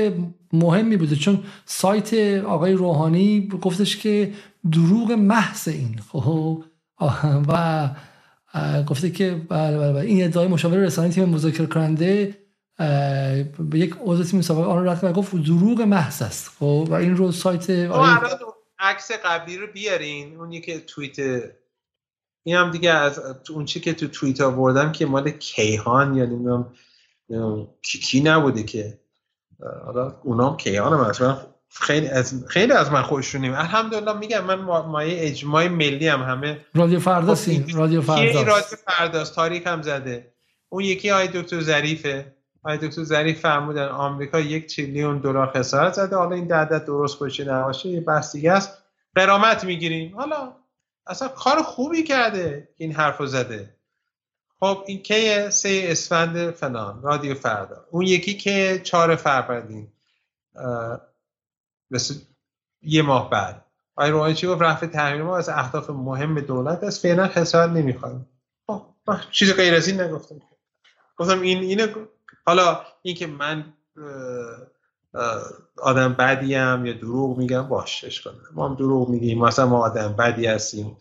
مهمی 0.54 0.98
بوده. 0.98 1.16
چون 1.16 1.44
سایت 1.66 2.14
آقای 2.44 2.74
روحانی 2.74 3.48
گفتش 3.62 3.98
که 3.98 4.34
دروغ 4.72 5.12
محض 5.12 5.68
این. 5.68 6.00
خب 6.10 6.64
و 7.48 7.90
گفته 8.88 9.12
که 9.12 9.42
بله 9.50 9.78
بله, 9.78 9.94
بله. 9.94 10.02
این 10.02 10.24
ادعای 10.24 10.48
مشاور 10.48 10.78
رسانه 10.78 11.10
تیم 11.10 11.30
مذاکره 11.30 11.66
کننده 11.66 12.38
به 13.60 13.80
یک 13.80 13.96
عضو 14.06 14.24
تیم 14.24 14.42
سابق 14.42 14.68
آن 14.68 14.86
رفت 14.86 15.04
و 15.04 15.14
گفت 15.14 15.36
دروغ 15.36 15.82
محض 15.82 16.22
است. 16.22 16.52
خب 16.60 16.88
و 16.90 16.94
این 16.94 17.18
رو 17.18 17.32
سایت 17.32 17.70
عکس 18.80 19.12
قبلی 19.26 19.58
رو 19.58 19.68
بیارین. 19.74 20.38
اون 20.38 20.62
که 20.62 20.80
توییت 20.80 21.20
این 22.44 22.56
هم 22.56 22.72
دیگه 22.72 22.90
از 22.90 23.20
اون 23.50 23.66
چی 23.66 23.80
که 23.80 23.94
تو 23.94 24.08
توییت 24.08 24.42
آوردم 24.42 24.92
که 24.92 25.06
مال 25.06 25.30
کیهان 25.30 26.16
یا 26.16 26.26
نمی‌دونم 26.26 26.74
کی, 27.82 28.22
نبوده 28.22 28.64
که؟ 28.64 29.00
حالا 29.86 30.16
اونام 30.24 30.58
کیهان 30.58 30.94
هم 30.94 31.10
مثلا 31.10 31.38
خیلی 31.70 32.08
از 32.08 32.46
خیلی 32.48 32.72
از 32.74 32.92
من 32.92 33.02
خوششونیم. 33.02 33.54
الحمدلله 33.54 34.14
میگم 34.14 34.44
من 34.44 34.56
مایه 34.86 35.28
اجماع 35.28 35.68
ملی 35.68 36.08
هم 36.08 36.22
همه 36.22 36.66
رادیو 36.76 37.00
فرداست 37.00 37.50
این 37.50 37.78
رادیو 37.78 38.02
فرداست 38.02 38.48
رادیو 38.48 38.78
فرداست 38.88 39.36
تاریخ 39.36 39.68
هم 39.68 39.82
زده. 39.82 40.34
اون 40.70 40.84
یکی 40.84 41.12
آقای 41.12 41.28
دکتر 41.28 41.62
ظریفه. 41.62 42.34
آقای 42.64 42.78
دکتر 42.78 43.04
ظریف 43.04 43.40
فرمودن 43.40 43.88
آمریکا 43.88 44.40
یک 44.40 44.76
تریلیون 44.76 45.18
دلار 45.18 45.52
خسارت 45.56 45.94
زده. 45.94 46.16
حالا 46.16 46.36
این 46.36 46.54
عدد 46.54 46.86
درست 46.86 47.20
باشه 47.20 47.44
نباشه 47.46 47.90
یه 47.90 48.02
بحث 48.02 48.32
دیگه 48.36 48.52
است. 48.52 48.78
قرامت 49.16 49.64
می‌گیریم. 49.64 50.16
حالا 50.16 50.54
اصلا 51.08 51.28
کار 51.28 51.62
خوبی 51.64 52.04
کرده 52.04 52.70
این 52.78 52.92
حرف 52.92 53.26
زده. 53.26 53.76
خب 54.64 54.84
این 54.88 55.04
که 55.04 55.50
سه 55.50 55.86
اسفند 55.88 56.52
فلان 56.52 57.02
رادیو 57.02 57.34
فردا. 57.36 57.86
اون 57.92 58.06
یکی 58.06 58.34
که 58.38 58.82
چهار 58.84 59.16
فروردین 59.16 59.88
مثل 61.92 62.16
یه 62.82 63.02
ماه 63.02 63.30
بعد. 63.30 63.66
آقای 63.96 64.12
روحانی 64.12 64.34
چی 64.34 64.48
گفت؟ 64.48 64.62
رفع 64.62 64.88
تحریم 64.88 65.30
از 65.30 65.50
اهداف 65.50 65.90
مهم 65.90 66.40
دولت 66.40 66.84
است. 66.84 67.02
فعلا 67.02 67.26
حساب 67.26 67.72
نمی‌خوایم 67.72 68.30
خب 68.68 68.82
چیز 69.32 69.54
غیر 69.54 69.74
از 69.74 69.88
این 69.88 70.02
نگفتم. 70.02 70.42
گفتم 71.18 71.42
این 71.42 71.58
اینه 71.58 71.96
حالا 72.46 72.82
اینکه 73.02 73.28
من 73.28 73.74
آدم 75.78 76.14
بدیم 76.14 76.86
یا 76.86 76.94
دروغ 76.94 77.38
میگم 77.38 77.68
باش 77.68 78.22
کنم. 78.22 78.42
ما 78.52 78.70
هم 78.70 78.76
دروغ 78.76 79.10
میگیم. 79.10 79.40
مثلا 79.40 79.66
ما 79.66 79.86
آدم 79.86 80.14
بدی 80.14 80.46
هستیم. 80.46 80.98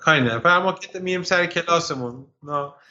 کاری 0.00 0.20
نه 0.20 0.58
ما 0.58 0.72
که 0.72 0.98
میریم 0.98 1.22
سر 1.22 1.46
کلاسمون. 1.46 2.26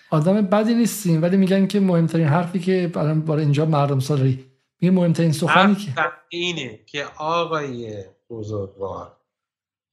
آدم 0.10 0.42
بدی 0.42 0.74
نیستیم 0.74 1.22
ولی 1.22 1.38
میگن 1.38 1.68
که 1.68 1.80
مهمترین 1.80 2.27
حرفی 2.27 2.60
که 2.60 2.92
الان 2.95 3.22
برای 3.22 3.43
اینجا 3.43 3.66
مردم 3.66 4.00
سالاری 4.00 4.45
میگه 4.82 4.95
مهمترین 4.95 5.32
سخنی 5.32 5.76
که. 5.76 5.93
اینه 6.30 6.80
که 6.85 7.06
آقای 7.18 8.03
بزرگوار 8.30 9.18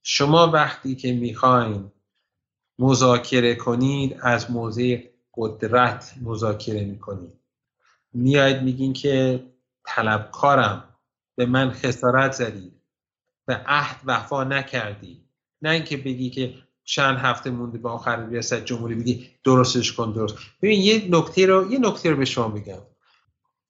شما 0.03 0.47
وقتی 0.47 0.95
که 0.95 1.13
می‌خواین 1.13 1.91
مذاکره 2.79 3.55
کنید 3.55 4.17
از 4.21 4.51
موضع 4.51 4.97
قدرت 5.35 6.13
مذاکره 6.21 6.85
می‌کنید. 6.85 7.33
میاید 8.13 8.63
میگین 8.63 8.93
که 8.93 9.43
طلبکارم 9.85 10.83
به 11.35 11.45
من 11.45 11.71
خسارت 11.71 12.31
زدی 12.31 12.71
به 13.45 13.61
عهد 13.65 14.01
وفا 14.05 14.43
نکردی. 14.43 15.21
نه 15.61 15.69
اینکه 15.69 15.97
بگی 15.97 16.29
که 16.29 16.53
چند 16.89 17.17
هفته 17.17 17.49
مونده 17.49 17.77
به 17.77 17.89
آخر 17.89 18.25
ریاست 18.25 18.65
جمهوری 18.65 18.95
بگی 18.95 19.29
درستش 19.43 19.93
کن 19.93 20.11
درست. 20.11 20.35
ببین 20.61 20.81
یه 20.81 21.07
نکته 21.09 21.45
رو 21.45 21.71
یه 21.71 21.79
نکته 21.79 22.11
رو 22.11 22.17
به 22.17 22.25
شما 22.25 22.47
بگم 22.47 22.81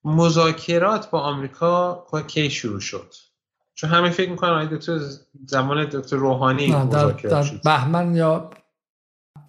مذاکرات 0.03 1.09
با 1.09 1.19
آمریکا 1.21 2.05
کی 2.27 2.49
شروع 2.49 2.79
شد؟ 2.79 3.13
چون 3.73 3.89
همه 3.89 4.09
فکر 4.09 4.29
می‌کنن 4.29 4.49
آقای 4.49 4.77
دکتر 4.77 4.99
زمان 5.47 5.85
دکتر 5.85 6.15
روحانی 6.15 6.71
در, 6.71 7.11
در 7.11 7.43
بهمن 7.63 8.15
یا 8.15 8.49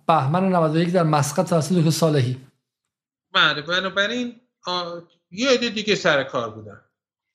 بهمن 0.06 0.48
91 0.48 0.92
در 0.92 1.02
مسقط 1.02 1.48
توسط 1.50 1.74
دکتر 1.74 1.90
صالحی. 1.90 2.46
بله 3.32 3.62
بنابراین 3.62 4.40
یه 5.30 5.50
عده 5.50 5.68
دیگه 5.68 5.94
سر 5.94 6.24
کار 6.24 6.50
بودن. 6.50 6.80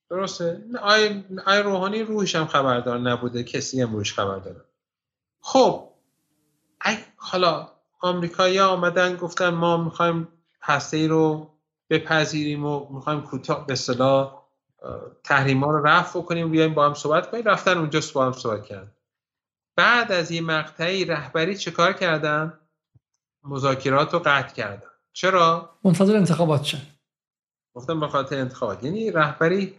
درسته؟ 0.09 0.65
آی, 0.81 1.23
آی 1.45 1.59
روحانی 1.59 2.03
روحش 2.03 2.35
هم 2.35 2.47
خبردار 2.47 2.99
نبوده 2.99 3.43
کسی 3.43 3.81
هم 3.81 3.93
روش 3.93 4.13
خبردار 4.13 4.65
خب 5.41 5.94
حالا 7.15 7.71
آمریکایی 8.01 8.59
آمدن 8.59 9.15
گفتن 9.15 9.49
ما 9.49 9.77
می‌خوایم 9.77 10.27
هسته 10.61 10.97
ای 10.97 11.07
رو 11.07 11.51
بپذیریم 11.89 12.65
و 12.65 12.93
می‌خوایم 12.93 13.21
کوتاه 13.21 13.67
به 13.67 13.75
صلاح 13.75 14.45
تحریم 15.23 15.63
ها 15.63 15.71
رو 15.71 15.87
رفع 15.87 16.21
کنیم 16.21 16.51
بیایم 16.51 16.73
با 16.73 16.85
هم 16.85 16.93
صحبت 16.93 17.31
کنیم. 17.31 17.43
رفتن 17.43 17.77
اونجا 17.77 17.99
با 18.13 18.25
هم 18.25 18.31
صحبت 18.31 18.65
کردن. 18.65 18.91
بعد 19.75 20.11
از 20.11 20.31
یه 20.31 20.41
مقطعی 20.41 21.05
رهبری 21.05 21.57
چه 21.57 21.71
کار 21.71 21.93
کردن؟ 21.93 22.59
مذاکرات 23.43 24.13
رو 24.13 24.19
قطع 24.19 24.53
کردن. 24.53 24.87
چرا؟ 25.13 25.77
منتظر 25.83 26.15
انتخابات 26.15 26.63
شد 26.63 26.81
گفتم 27.73 27.99
به 27.99 28.07
خاطر 28.07 28.39
انتخابات. 28.39 28.83
یعنی 28.83 29.11
رهبری 29.11 29.75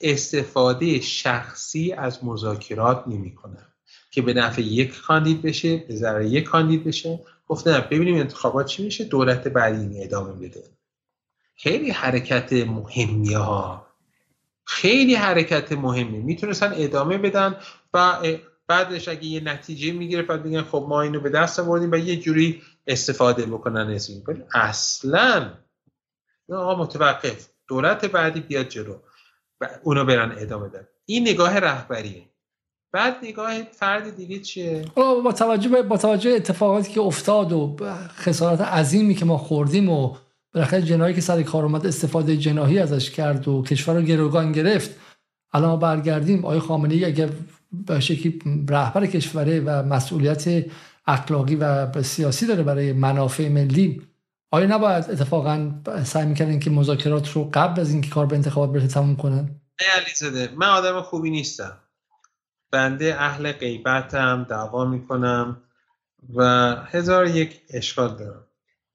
استفاده 0.00 1.00
شخصی 1.00 1.92
از 1.92 2.24
مذاکرات 2.24 3.04
نمی‌کنه. 3.06 3.67
که 4.10 4.22
به 4.22 4.34
نفع 4.34 4.62
یک 4.62 5.00
کاندید 5.00 5.42
بشه 5.42 5.76
به 5.76 5.96
ضرر 5.96 6.22
یک 6.22 6.44
کاندید 6.44 6.84
بشه. 6.84 7.20
گفتم 7.46 7.80
ببینیم 7.90 8.16
انتخابات 8.16 8.66
چی 8.66 8.84
میشه. 8.84 9.04
دولت 9.04 9.48
بعدی 9.48 10.02
ادامه 10.02 10.32
بده. 10.32 10.64
خیلی 11.56 11.90
حرکت 11.90 12.52
مهمی 12.52 13.34
ها. 13.34 13.86
خیلی 14.64 15.14
حرکت 15.14 15.72
مهمی. 15.72 16.18
می‌تونستن 16.18 16.72
ادامه 16.74 17.18
بدن 17.18 17.56
و 17.94 18.22
بعدش 18.66 19.08
اگه 19.08 19.24
یه 19.24 19.40
نتیجه 19.40 19.92
می‌گیره 19.92 20.22
بعد 20.22 20.44
میگن 20.44 20.62
خب 20.62 20.86
ما 20.88 21.02
اینو 21.02 21.20
به 21.20 21.30
دست 21.30 21.58
آوردیم 21.58 21.90
و 21.92 21.96
یه 21.96 22.16
جوری 22.16 22.62
استفاده 22.86 23.46
بکنن 23.46 23.90
از 23.94 24.10
این. 24.10 24.24
اصلا 24.54 25.54
آقا 26.52 26.82
متوقف. 26.82 27.48
دولت 27.68 28.04
بعدی 28.04 28.40
بیاد 28.40 28.68
جلو 28.68 28.98
و 29.60 29.68
اونا 29.82 30.04
برن 30.04 30.34
ادامه 30.38 30.68
بدن. 30.68 30.88
این 31.04 31.28
نگاه 31.28 31.58
رهبریه. 31.58 32.28
بعد 32.92 33.16
نگاه 33.22 33.62
فرد 33.62 34.16
دیگه 34.16 34.38
چیه؟ 34.38 34.84
با 34.96 35.32
توجه 35.32 35.82
با 35.82 35.96
توجه 35.96 36.30
اتفاقاتی 36.30 36.92
که 36.92 37.00
افتاد 37.00 37.52
و 37.52 37.76
خسارات 38.16 38.60
عظیمی 38.60 39.14
که 39.14 39.24
ما 39.24 39.38
خوردیم 39.38 39.88
و 39.88 40.16
بالاخره 40.54 40.82
جناهی 40.82 41.14
که 41.14 41.20
سر 41.20 41.42
کار 41.42 41.64
اومد 41.64 41.86
استفاده 41.86 42.36
جناهی 42.36 42.78
ازش 42.78 43.10
کرد 43.10 43.48
و 43.48 43.62
کشور 43.62 43.94
رو 43.94 44.02
گروگان 44.02 44.52
گرفت 44.52 44.90
الان 45.52 45.70
ما 45.70 45.76
برگردیم. 45.76 46.44
آقای 46.44 46.58
خامنه 46.58 46.94
ای 46.94 47.04
اگر 47.04 47.28
به 47.72 48.00
شکلی 48.00 48.38
رهبر 48.68 49.06
کشوره 49.06 49.60
و 49.60 49.82
مسئولیت 49.82 50.64
اخلاقی 51.06 51.56
و 51.56 52.02
سیاسی 52.02 52.46
داره 52.46 52.62
برای 52.62 52.92
منافع 52.92 53.48
ملی 53.48 54.02
آیا 54.50 54.66
نباید 54.66 55.10
اتفاقا 55.10 55.70
سعی 56.04 56.26
می‌کردن 56.26 56.58
که 56.58 56.70
مذاکرات 56.70 57.32
رو 57.32 57.50
قبل 57.54 57.80
از 57.80 57.90
اینکه 57.90 58.10
کار 58.10 58.26
به 58.26 58.36
انتخابات 58.36 58.72
برسه 58.72 58.94
تموم 58.94 59.16
کنن؟ 59.16 59.60
علی 59.96 60.48
من 60.56 60.66
آدم 60.66 61.02
خوبی 61.02 61.30
نیستم. 61.30 61.78
بنده 62.70 63.20
اهل 63.20 63.52
غیبتم 63.52 64.46
دعوا 64.48 64.84
می‌کنم 64.84 65.62
و 66.34 66.42
هزار 66.86 67.26
یک 67.26 67.60
اشکال 67.70 68.16
دارم. 68.16 68.44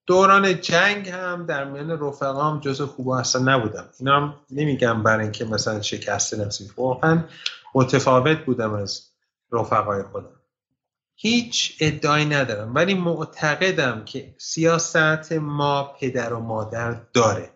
دوران 0.06 0.61
جنگ 0.61 1.10
هم 1.10 1.45
در 1.45 1.66
میان 1.66 2.00
رفقام 2.00 2.60
جز 2.60 2.82
خوبا 2.82 3.19
اصلا 3.19 3.56
نبودم. 3.56 3.90
اینا 4.00 4.16
هم 4.16 4.35
نمیگم 4.52 5.03
برای 5.03 5.24
اینکه 5.24 5.45
مثلا 5.45 5.82
شکست 5.82 6.40
نفسی 6.40 6.72
واقعا 6.77 7.24
متفاوت 7.76 8.38
بودم 8.45 8.74
از 8.74 9.02
رفقای 9.52 10.03
خودم. 10.03 10.40
هیچ 11.16 11.77
ادعایی 11.80 12.26
ندارم 12.26 12.76
ولی 12.76 12.93
معتقدم 12.93 14.06
که 14.06 14.35
سیاست 14.38 15.32
ما 15.34 15.84
پدر 15.84 16.34
و 16.34 16.40
مادر 16.40 17.02
داره 17.14 17.50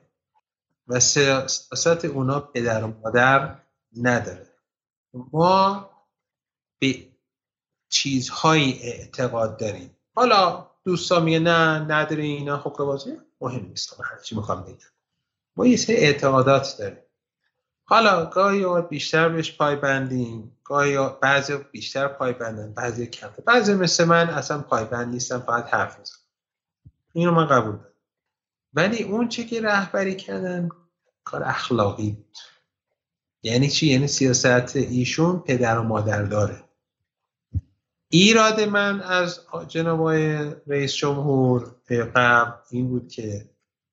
و 0.87 0.99
سیاست 0.99 2.05
اونا 2.05 2.39
پدر 2.39 2.83
و 2.83 2.93
مادر 3.03 3.55
نداره. 4.01 4.47
ما 5.13 5.89
به 6.79 7.07
چیزهایی 7.89 8.79
اعتقاد 8.81 9.59
داریم. 9.59 9.95
حالا 10.15 10.67
دوستا 10.83 11.19
میگه 11.19 11.39
نه 11.39 11.79
نداره 11.79 12.23
اینا 12.23 12.57
حقوق 12.57 12.77
بازی؟ 12.77 13.17
مهم 13.41 13.65
نیست 13.65 13.97
چی 14.23 14.35
می‌خوام 14.35 14.63
بگم. 14.63 14.77
ما 15.55 15.65
یه 15.65 15.77
سری 15.77 15.95
اعتقادات 15.95 16.75
داریم. 16.79 16.97
حالا 17.85 18.25
گاهی 18.25 18.63
اوقات 18.63 18.89
بیشتر 18.89 19.29
بهش 19.29 19.57
پای 19.57 19.75
بندیم. 19.75 20.57
گاهی 20.63 21.09
بعضی 21.21 21.57
بیشتر 21.71 22.07
پای 22.07 22.33
بندن 22.33 22.73
بعضی 22.73 23.07
کم 23.07 23.29
بعضی 23.45 23.73
مثل 23.73 24.03
من 24.03 24.29
اصلا 24.29 24.61
پای 24.61 24.85
بند 24.85 25.07
نیستم 25.07 25.39
فقط 25.39 25.73
حرف 25.73 25.99
می‌زنم. 25.99 26.17
اینو 27.13 27.31
من 27.31 27.47
قبول 27.47 27.75
دارم. 27.75 27.93
ولی 28.73 29.03
اون 29.03 29.29
چه 29.29 29.43
که 29.43 29.61
رهبری 29.61 30.15
کردن 30.15 30.69
کار 31.23 31.43
اخلاقی 31.43 32.11
بود. 32.11 32.37
یعنی 33.43 33.69
چی؟ 33.69 33.87
یعنی 33.87 34.07
سیاست 34.07 34.75
ایشون 34.75 35.39
پدر 35.39 35.79
و 35.79 35.83
مادر 35.83 36.23
داره. 36.23 36.63
ایراد 38.09 38.61
من 38.61 39.01
از 39.01 39.39
جناب 39.67 40.07
رئیس 40.67 40.93
جمهور 40.95 41.75
قبل 42.15 42.51
این 42.71 42.87
بود 42.87 43.07
که 43.07 43.49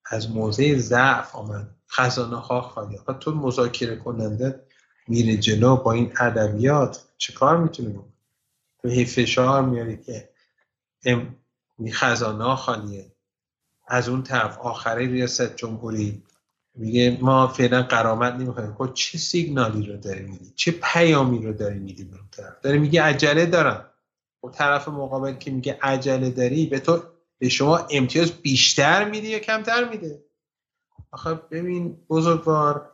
از 0.07 0.31
موضع 0.31 0.77
ضعف 0.77 1.37
آمد 1.37 1.71
خزانه 1.91 2.37
ها 2.37 2.61
خالی. 2.61 2.99
تو 3.21 3.35
مذاکره 3.35 3.97
کننده 3.97 4.61
میره 5.09 5.37
جلو 5.37 5.77
با 5.77 5.93
این 5.93 6.13
ادبیات 6.21 7.05
چه 7.19 7.33
کار 7.33 7.57
می‌تونی 7.57 7.99
تو 8.83 8.89
هی 8.89 9.05
فشار 9.05 9.63
میاری 9.63 9.97
که 9.97 10.29
خزانه 11.93 12.45
ها 12.45 12.57
خالیه. 12.57 13.13
از 13.89 14.09
اون 14.09 14.23
طرف 14.23 14.59
آخره 14.59 15.07
ریاست 15.07 15.57
جمهوری 15.57 16.23
میگه 16.75 17.19
ما 17.21 17.49
فعلا 17.49 17.83
قرامت 17.83 18.35
نمی‌خوایم. 18.35 18.75
خب 18.75 18.95
چه 18.95 19.19
سیگنالی 19.19 19.87
رو 19.87 19.97
داری 19.97 20.23
میدی؟ 20.23 20.53
چه 20.57 20.71
پیامی 20.83 21.47
رو 21.47 21.53
داری 21.53 21.79
میدی 21.79 22.05
به 22.05 22.17
طرف؟ 22.31 22.65
میگه 22.65 23.03
عجله 23.03 23.47
دارم. 23.47 23.77
و 23.77 23.94
طرف 24.51 24.89
مقابل 24.89 25.33
که 25.33 25.51
میگه 25.51 25.79
عجله 25.83 26.31
داری 26.31 26.67
به 26.67 26.81
تو 26.81 27.03
به 27.39 27.49
شما 27.49 27.81
امتیاز 27.91 28.31
بیشتر 28.33 29.11
میده 29.11 29.29
یا 29.29 29.39
کمتر 29.39 29.89
میده؟ 29.89 30.25
آخه 31.13 31.35
ببین 31.35 31.97
بزرگوار 32.11 32.91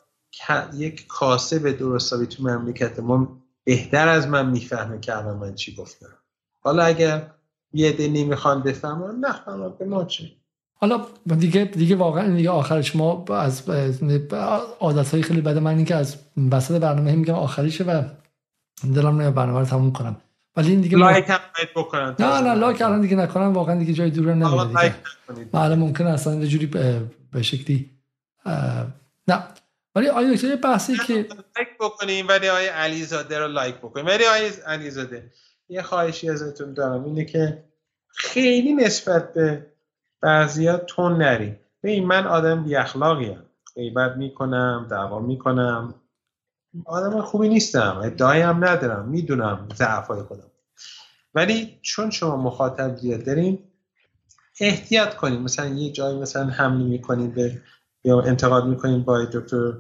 یک 0.75 1.07
کاسه 1.07 1.59
به 1.59 1.73
درستابی 1.73 2.27
تو 2.27 2.43
مملکت 2.43 3.01
ما 3.01 3.43
بهتر 3.65 4.09
از 4.09 4.29
من 4.29 4.51
می‌فهمه 4.51 5.01
که 5.01 5.17
الان 5.17 5.37
من 5.37 5.55
چی 5.55 5.75
گفتم. 5.75 6.19
حالا 6.61 6.83
اگر 6.83 7.31
یه 7.73 7.89
عده 7.89 8.09
نمی‌خوان 8.09 8.63
بفهمن 8.63 9.21
نه 9.21 9.69
به 9.79 9.85
ما 9.85 10.05
چه؟ 10.05 10.25
حالا 10.75 11.07
دیگه 11.39 11.65
دیگه 11.65 11.97
واقعا 11.97 12.37
دیگه 12.37 12.51
آخرش 12.51 12.97
ما 12.97 13.25
از 13.29 13.63
عادت 14.81 15.15
های 15.15 15.23
خیلی 15.23 15.41
بد 15.41 15.59
من 15.59 15.77
این 15.77 15.85
که 15.85 15.95
از 15.95 16.17
وسط 16.51 16.81
برنامه 16.81 17.17
میگم 17.17 17.35
آخریشه 17.35 17.85
و 17.85 18.03
دلم 18.95 19.15
نمیاد 19.15 19.35
برنامه 19.35 19.59
رو 19.59 19.65
تموم 19.65 19.93
کنم. 19.93 20.17
ولی 20.57 20.71
این 20.71 20.81
دیگه 20.81 20.99
لایک 20.99 21.29
هم 21.29 21.39
بکنن 21.77 22.17
نه 22.19 22.41
نه 22.41 22.55
لایک 22.55 22.83
الان 22.83 23.01
دیگه 23.01 23.17
نکنم 23.17 23.53
واقعا 23.53 23.79
دیگه 23.79 23.93
جای 23.93 24.11
دور 24.11 24.35
نمیاد 24.35 24.69
دیگه. 24.69 24.95
معلوم 25.53 25.79
ممکن 25.79 26.07
اصلا 26.07 26.35
یه 26.35 26.47
جوری 26.47 26.67
به 27.33 27.43
شکلی 27.43 27.91
نه. 29.29 29.45
ولی 29.95 30.09
آیا 30.09 30.35
دکتر 30.35 30.57
بحثی 30.57 30.97
که 30.97 31.15
لایک 31.15 31.69
بکنیم 31.81 32.29
ولی 32.29 32.49
آقای 32.49 32.67
علیزاده 32.67 33.39
رو 33.39 33.49
لایک 33.49 33.77
بکنیم. 33.77 34.07
ولی 34.07 34.25
آقای 34.27 34.49
علیزاده 34.67 35.31
یه 35.69 35.83
خواهشی 35.83 36.31
ازتون 36.31 36.75
دارم 36.75 37.05
اینه 37.05 37.25
که 37.25 37.65
خیلی 38.09 38.73
نسبت 38.73 39.33
به 39.33 39.67
بعضیا 40.23 40.87
تند 40.87 41.23
نرین 41.23 41.57
ببین 41.83 42.07
من 42.07 42.27
آدم 42.27 42.65
بی 42.65 42.77
اخلاقی 42.77 43.31
ام. 43.31 43.45
غیبت 43.77 44.17
می‌کنم 44.17 44.87
دعوا 44.91 45.21
می‌کنم. 45.21 45.95
آدم 46.87 47.23
خوبی 47.23 47.49
نیستم 47.49 48.01
ادعایی 48.05 48.43
هم 48.43 48.65
ندارم 48.65 49.09
می‌دونم 49.09 49.69
ضعفای 49.75 50.23
خودم. 50.23 50.51
ولی 51.35 51.79
چون 51.83 52.11
شما 52.11 52.37
مخاطب 52.37 52.97
زیاد 52.97 53.25
دارین 53.25 53.59
احتیاط 54.61 55.15
کنید 55.15 55.41
مثلا 55.41 55.67
یه 55.67 55.93
جایی 55.93 56.19
مثلا 56.19 56.47
حمله 56.47 56.85
می‌کنید 56.85 57.35
به 57.35 57.63
یا 58.05 58.21
انتقاد 58.21 58.67
می‌کنید 58.67 59.05
با 59.05 59.25
دکتر 59.25 59.73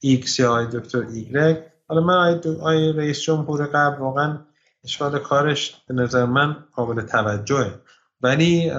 ایکس 0.00 0.38
یا 0.38 0.52
آقای 0.52 0.66
دکتر 0.66 0.98
ایگرگ. 0.98 1.62
حالا 1.88 2.00
من 2.00 2.14
آی, 2.14 2.40
آی 2.62 2.92
رئیس 2.92 3.20
جمهور 3.20 3.66
قبل 3.66 3.98
واقعا 3.98 4.38
اشکال 4.84 5.18
کارش 5.18 5.82
به 5.86 5.94
نظر 5.94 6.24
من 6.24 6.64
قابل 6.74 7.02
توجهه. 7.02 7.80
ولی 8.20 8.70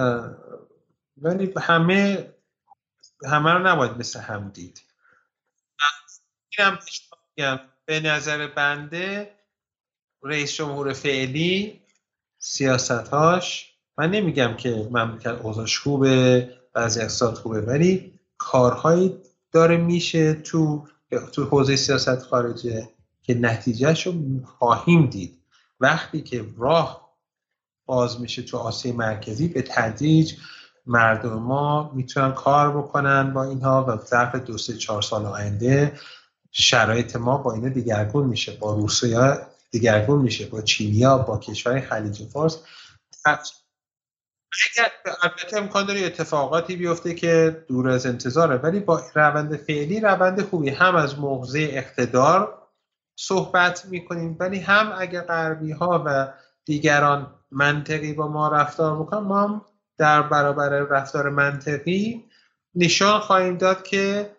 ولی 1.16 1.52
همه 1.60 2.30
همه 3.26 3.52
رو 3.52 3.66
نباید 3.66 3.98
مثل 3.98 4.20
هم 4.20 4.48
دید. 4.48 4.82
اینم 6.58 6.78
به 7.86 8.00
نظر 8.00 8.46
بنده 8.46 9.30
رئیس 10.22 10.54
جمهور 10.54 10.92
فعلی 10.92 11.80
سیاستهاش 12.38 13.74
من 13.98 14.10
نمیگم 14.10 14.54
که 14.56 14.88
مملکت 14.90 15.26
اوضاعش 15.26 15.78
خوبه 15.78 16.50
بعضی 16.72 17.00
اقتصاد 17.00 17.34
خوبه 17.34 17.60
ولی 17.60 18.12
کارهایی 18.38 19.16
داره 19.52 19.76
میشه 19.76 20.34
تو 20.34 20.86
تو 21.32 21.44
حوزه 21.44 21.76
سیاست 21.76 22.18
خارجه 22.18 22.88
که 23.22 23.34
نتیجهش 23.34 24.06
رو 24.06 24.14
خواهیم 24.44 25.06
دید. 25.06 25.38
وقتی 25.80 26.22
که 26.22 26.44
راه 26.58 27.14
باز 27.86 28.20
میشه 28.20 28.42
تو 28.42 28.58
آسیای 28.58 28.96
مرکزی 28.96 29.48
به 29.48 29.62
تدریج 29.62 30.34
مردم 30.86 31.32
ما 31.32 31.92
می‌تونن 31.94 32.32
کار 32.32 32.76
بکنن 32.76 33.32
با 33.32 33.44
اینها 33.44 33.84
و 33.88 34.04
ظرف 34.04 34.34
دو 34.34 34.58
سه 34.58 34.76
چهار 34.76 35.02
سال 35.02 35.26
آینده 35.26 35.98
شرایط 36.56 37.16
ما 37.16 37.38
با 37.38 37.54
اینا 37.54 37.68
دیگرگون 37.68 38.26
میشه. 38.26 38.56
با 38.56 38.74
روسیا 38.74 39.46
دیگرگون 39.70 40.22
میشه. 40.22 40.46
با 40.46 40.62
چینیا 40.62 41.18
با 41.18 41.38
کشور 41.38 41.80
خلیج 41.80 42.28
فارس. 42.28 42.58
اگر 43.26 44.90
البته 45.22 45.56
امکان 45.56 45.86
داره 45.86 46.00
اتفاقاتی 46.00 46.76
بیفته 46.76 47.14
که 47.14 47.64
دور 47.68 47.88
از 47.88 48.06
انتظاره 48.06 48.56
ولی 48.56 48.80
با 48.80 49.02
روند 49.14 49.56
فعلی 49.56 50.00
روند 50.00 50.42
خوبی. 50.42 50.70
هم 50.70 50.96
از 50.96 51.18
موضع 51.18 51.68
اقتدار 51.70 52.62
صحبت 53.16 53.86
می‌کنیم 53.86 54.36
ولی 54.40 54.58
هم 54.58 54.94
اگر 54.98 55.20
غربی 55.20 55.72
ها 55.72 56.02
و 56.06 56.32
دیگران 56.64 57.34
منطقی 57.50 58.12
با 58.12 58.28
ما 58.28 58.48
رفتار 58.48 59.02
بکنن 59.02 59.20
ما 59.20 59.66
در 59.98 60.22
برابر 60.22 60.68
رفتار 60.68 61.30
منطقی 61.30 62.24
نشان 62.74 63.20
خواهیم 63.20 63.58
داد 63.58 63.82
که 63.82 64.30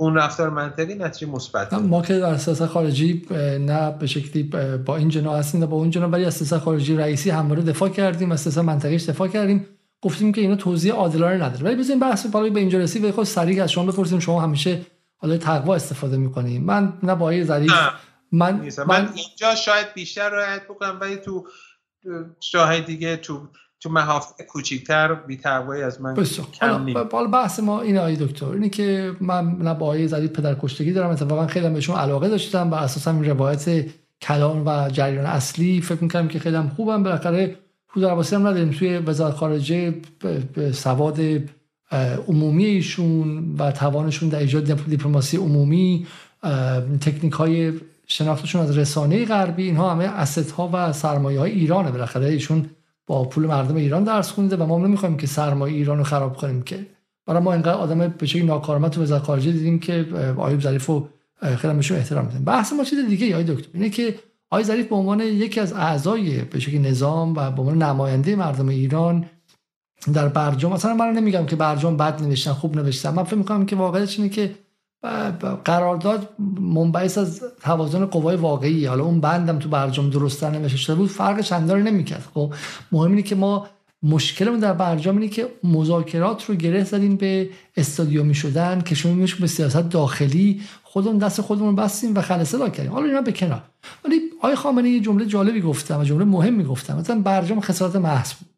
اون 0.00 0.14
رفتار 0.14 0.50
منطقی 0.50 0.94
نتیجه 0.94 1.32
مثبت. 1.32 1.72
ما 1.72 2.02
که 2.02 2.18
در 2.18 2.36
سیاست 2.36 2.66
خارجی 2.66 3.26
نه 3.60 3.90
به 3.90 4.06
شکلی 4.06 4.42
با 4.86 4.96
این 4.96 5.08
جنا 5.08 5.36
هستیم 5.36 5.66
با 5.66 5.76
اون 5.76 5.90
جنا 5.90 6.08
ولی 6.08 6.24
از 6.24 6.34
سیاست 6.34 6.58
خارجی 6.58 6.96
رئیسی 6.96 7.30
همواره 7.30 7.62
دفاع 7.62 7.88
کردیم 7.88 8.32
از 8.32 8.40
سیاست 8.40 8.58
منطقیش 8.58 9.08
دفاع 9.08 9.28
کردیم. 9.28 9.66
گفتیم 10.02 10.32
که 10.32 10.40
اینا 10.40 10.56
توضیح 10.56 10.92
عادلانه 10.92 11.44
نداره. 11.44 11.64
ولی 11.64 11.76
بزنین 11.76 11.98
بحث 11.98 12.26
بالا 12.26 12.50
به 12.50 12.60
اینجا 12.60 12.78
رسید 12.78 13.10
خود 13.10 13.24
سریع 13.24 13.62
از 13.62 13.72
شما 13.72 13.92
بپرسیم. 13.92 14.18
شما 14.18 14.40
همیشه 14.40 14.80
حالا 15.16 15.36
تقوا 15.36 15.74
استفاده 15.74 16.16
می‌کنیم. 16.16 16.64
من 16.64 16.92
نه 17.02 17.14
با 17.14 17.44
ظریف 17.44 17.72
من, 18.32 18.54
من, 18.54 18.68
من 18.86 19.08
اینجا 19.14 19.54
شاید 19.54 19.86
بیشتر 19.94 20.28
رعایت 20.28 20.64
بکنم 20.64 20.98
ولی 21.00 21.16
تو 21.16 21.46
جاهای 22.52 22.80
دیگه 22.80 23.16
تو 23.16 23.48
تو 23.80 23.90
محافظ 23.90 24.42
کوچیکتر 24.48 25.14
بی 25.14 25.40
از 25.84 26.00
من 26.00 26.24
کم 26.60 27.08
حالا 27.12 27.28
بحث 27.28 27.60
ما 27.60 27.80
این 27.80 27.98
آقای 27.98 28.16
دکتر 28.16 28.46
اینه 28.46 28.68
که 28.68 29.12
من 29.20 29.56
نه 29.58 29.74
با 29.74 29.86
آقای 29.86 30.08
زدید 30.08 30.32
پدر 30.32 30.56
کشتگی 30.62 30.92
دارم 30.92 31.10
اتفاقا 31.10 31.46
خیلی 31.46 31.68
بهشون 31.68 31.96
علاقه 31.96 32.28
داشتم 32.28 32.70
و 32.70 32.74
اساسا 32.74 33.10
این 33.10 33.24
روایت 33.24 33.86
کلان 34.22 34.62
و 34.66 34.88
جریان 34.90 35.26
اصلی 35.26 35.80
فکر 35.80 36.02
می‌کنم 36.02 36.28
که 36.28 36.38
خیلی 36.38 36.56
هم 36.56 36.68
خوبم. 36.68 37.02
بالاخره 37.02 37.56
حضور 37.88 38.10
عباسی 38.10 38.34
هم 38.34 38.46
نداریم. 38.46 38.70
توی 38.70 38.98
وزارت 38.98 39.34
خارجه 39.34 39.94
به 40.54 40.72
سواد 40.72 41.20
عمومی 42.28 42.64
ایشون 42.64 43.54
و 43.58 43.72
توانشون 43.72 44.28
در 44.28 44.38
ایجاد 44.38 44.88
دیپلماسی 44.88 45.36
عمومی 45.36 46.06
تکنیک 47.00 47.32
های 47.32 47.72
شناختشون 48.06 48.62
از 48.62 48.78
رسانه 48.78 49.24
غربی 49.24 49.62
اینها 49.62 49.90
همه 49.90 50.04
اسست 50.04 50.50
ها 50.50 50.70
و 50.72 50.92
سرمایه 50.92 51.40
های 51.40 51.50
ایرانه. 51.50 51.90
بالاخره 51.90 52.26
ایشون 52.26 52.70
با 53.08 53.24
پول 53.24 53.46
مردم 53.46 53.76
ایران 53.76 54.04
درس 54.04 54.30
خونده 54.30 54.56
و 54.56 54.66
ما 54.66 54.78
نمی‌خوایم 54.78 55.16
که 55.16 55.26
سرمایه 55.26 55.74
ایران 55.74 55.98
رو 55.98 56.04
خراب 56.04 56.36
کنیم 56.36 56.62
که. 56.62 56.86
برای 57.26 57.42
ما 57.42 57.52
اینقدر 57.52 57.74
آدم 57.74 58.08
به 58.08 58.26
شکلی 58.26 58.42
ناکارآمد 58.42 58.90
تو 58.90 59.02
وزارت 59.02 59.22
خارجه 59.22 59.52
دیدیم 59.52 59.78
که 59.78 60.06
آیوب 60.36 60.60
ظریف 60.60 60.86
رو 60.86 61.08
خیلی 61.56 61.74
بهشون 61.74 61.96
احترام 61.96 62.24
میدیم 62.24 62.44
بحث 62.44 62.72
ما 62.72 62.84
چیز 62.84 63.08
دیگه 63.08 63.32
آقای 63.32 63.44
دکتر؟ 63.44 63.68
اینه 63.74 63.90
که 63.90 64.14
آقای 64.50 64.64
ظریف 64.64 64.88
به 64.88 64.96
عنوان 64.96 65.20
یکی 65.20 65.60
از 65.60 65.72
اعضای 65.72 66.40
به 66.40 66.78
نظام 66.78 67.34
و 67.36 67.50
به 67.50 67.62
عنوان 67.62 67.82
نماینده 67.82 68.36
مردم 68.36 68.68
ایران 68.68 69.26
در 70.14 70.28
برجام 70.28 70.72
مثلا 70.72 70.94
من 70.94 71.12
نمیگم 71.12 71.46
که 71.46 71.56
برجام 71.56 71.96
بد 71.96 72.22
نوشتن 72.22 72.52
خوب 72.52 72.76
نوشتن. 72.76 73.10
من 73.10 73.24
فکر 73.24 73.36
می‌کنم 73.36 73.66
که 73.66 73.76
واقعیتش 73.76 74.18
اینه 74.18 74.30
که 74.30 74.54
قرارداد 75.64 76.28
منبعث 76.60 77.18
از 77.18 77.42
توازن 77.62 78.04
قوای 78.04 78.36
واقعی 78.36 78.86
حالا 78.86 79.04
اون 79.04 79.20
بندم 79.20 79.58
تو 79.58 79.68
برجام 79.68 80.10
درست 80.10 80.44
نمیشه 80.44 80.76
شده 80.76 80.96
بود 80.96 81.10
فرق 81.10 81.40
چندانی 81.40 81.82
نمی‌کرد. 81.90 82.28
خب 82.34 82.52
مهم 82.92 83.10
اینه 83.10 83.22
که 83.22 83.34
ما 83.34 83.66
مشکلمون 84.02 84.58
در 84.58 84.72
برجام 84.72 85.16
اینه 85.16 85.28
که 85.28 85.48
مذاکرات 85.64 86.44
رو 86.44 86.54
گره 86.54 86.84
زدیم 86.84 87.16
به 87.16 87.50
استادیومی 87.76 88.34
شدن 88.34 88.80
که 88.80 88.94
شما 88.94 89.26
به 89.40 89.46
سیاست 89.46 89.76
داخلی 89.90 90.62
خودمون 90.82 91.18
دست 91.18 91.40
خودمون 91.40 91.76
بستیم 91.76 92.16
و 92.16 92.20
خلصه 92.20 92.58
لا 92.58 92.68
کردیم. 92.68 92.92
حالا 92.92 93.06
اینا 93.06 93.20
به 93.20 93.32
کنار. 93.32 93.62
ولی 94.04 94.20
آقای 94.38 94.54
خامنه‌ای 94.54 94.94
یه 94.94 95.00
جمله 95.00 95.26
جالبی 95.26 95.60
گفتم 95.60 96.00
و 96.00 96.04
جمله 96.04 96.24
مهمی 96.24 96.64
گفتم. 96.64 96.98
مثلا 96.98 97.20
برجام 97.20 97.60
خسارت 97.60 97.96
محض 97.96 98.32
بود. 98.32 98.48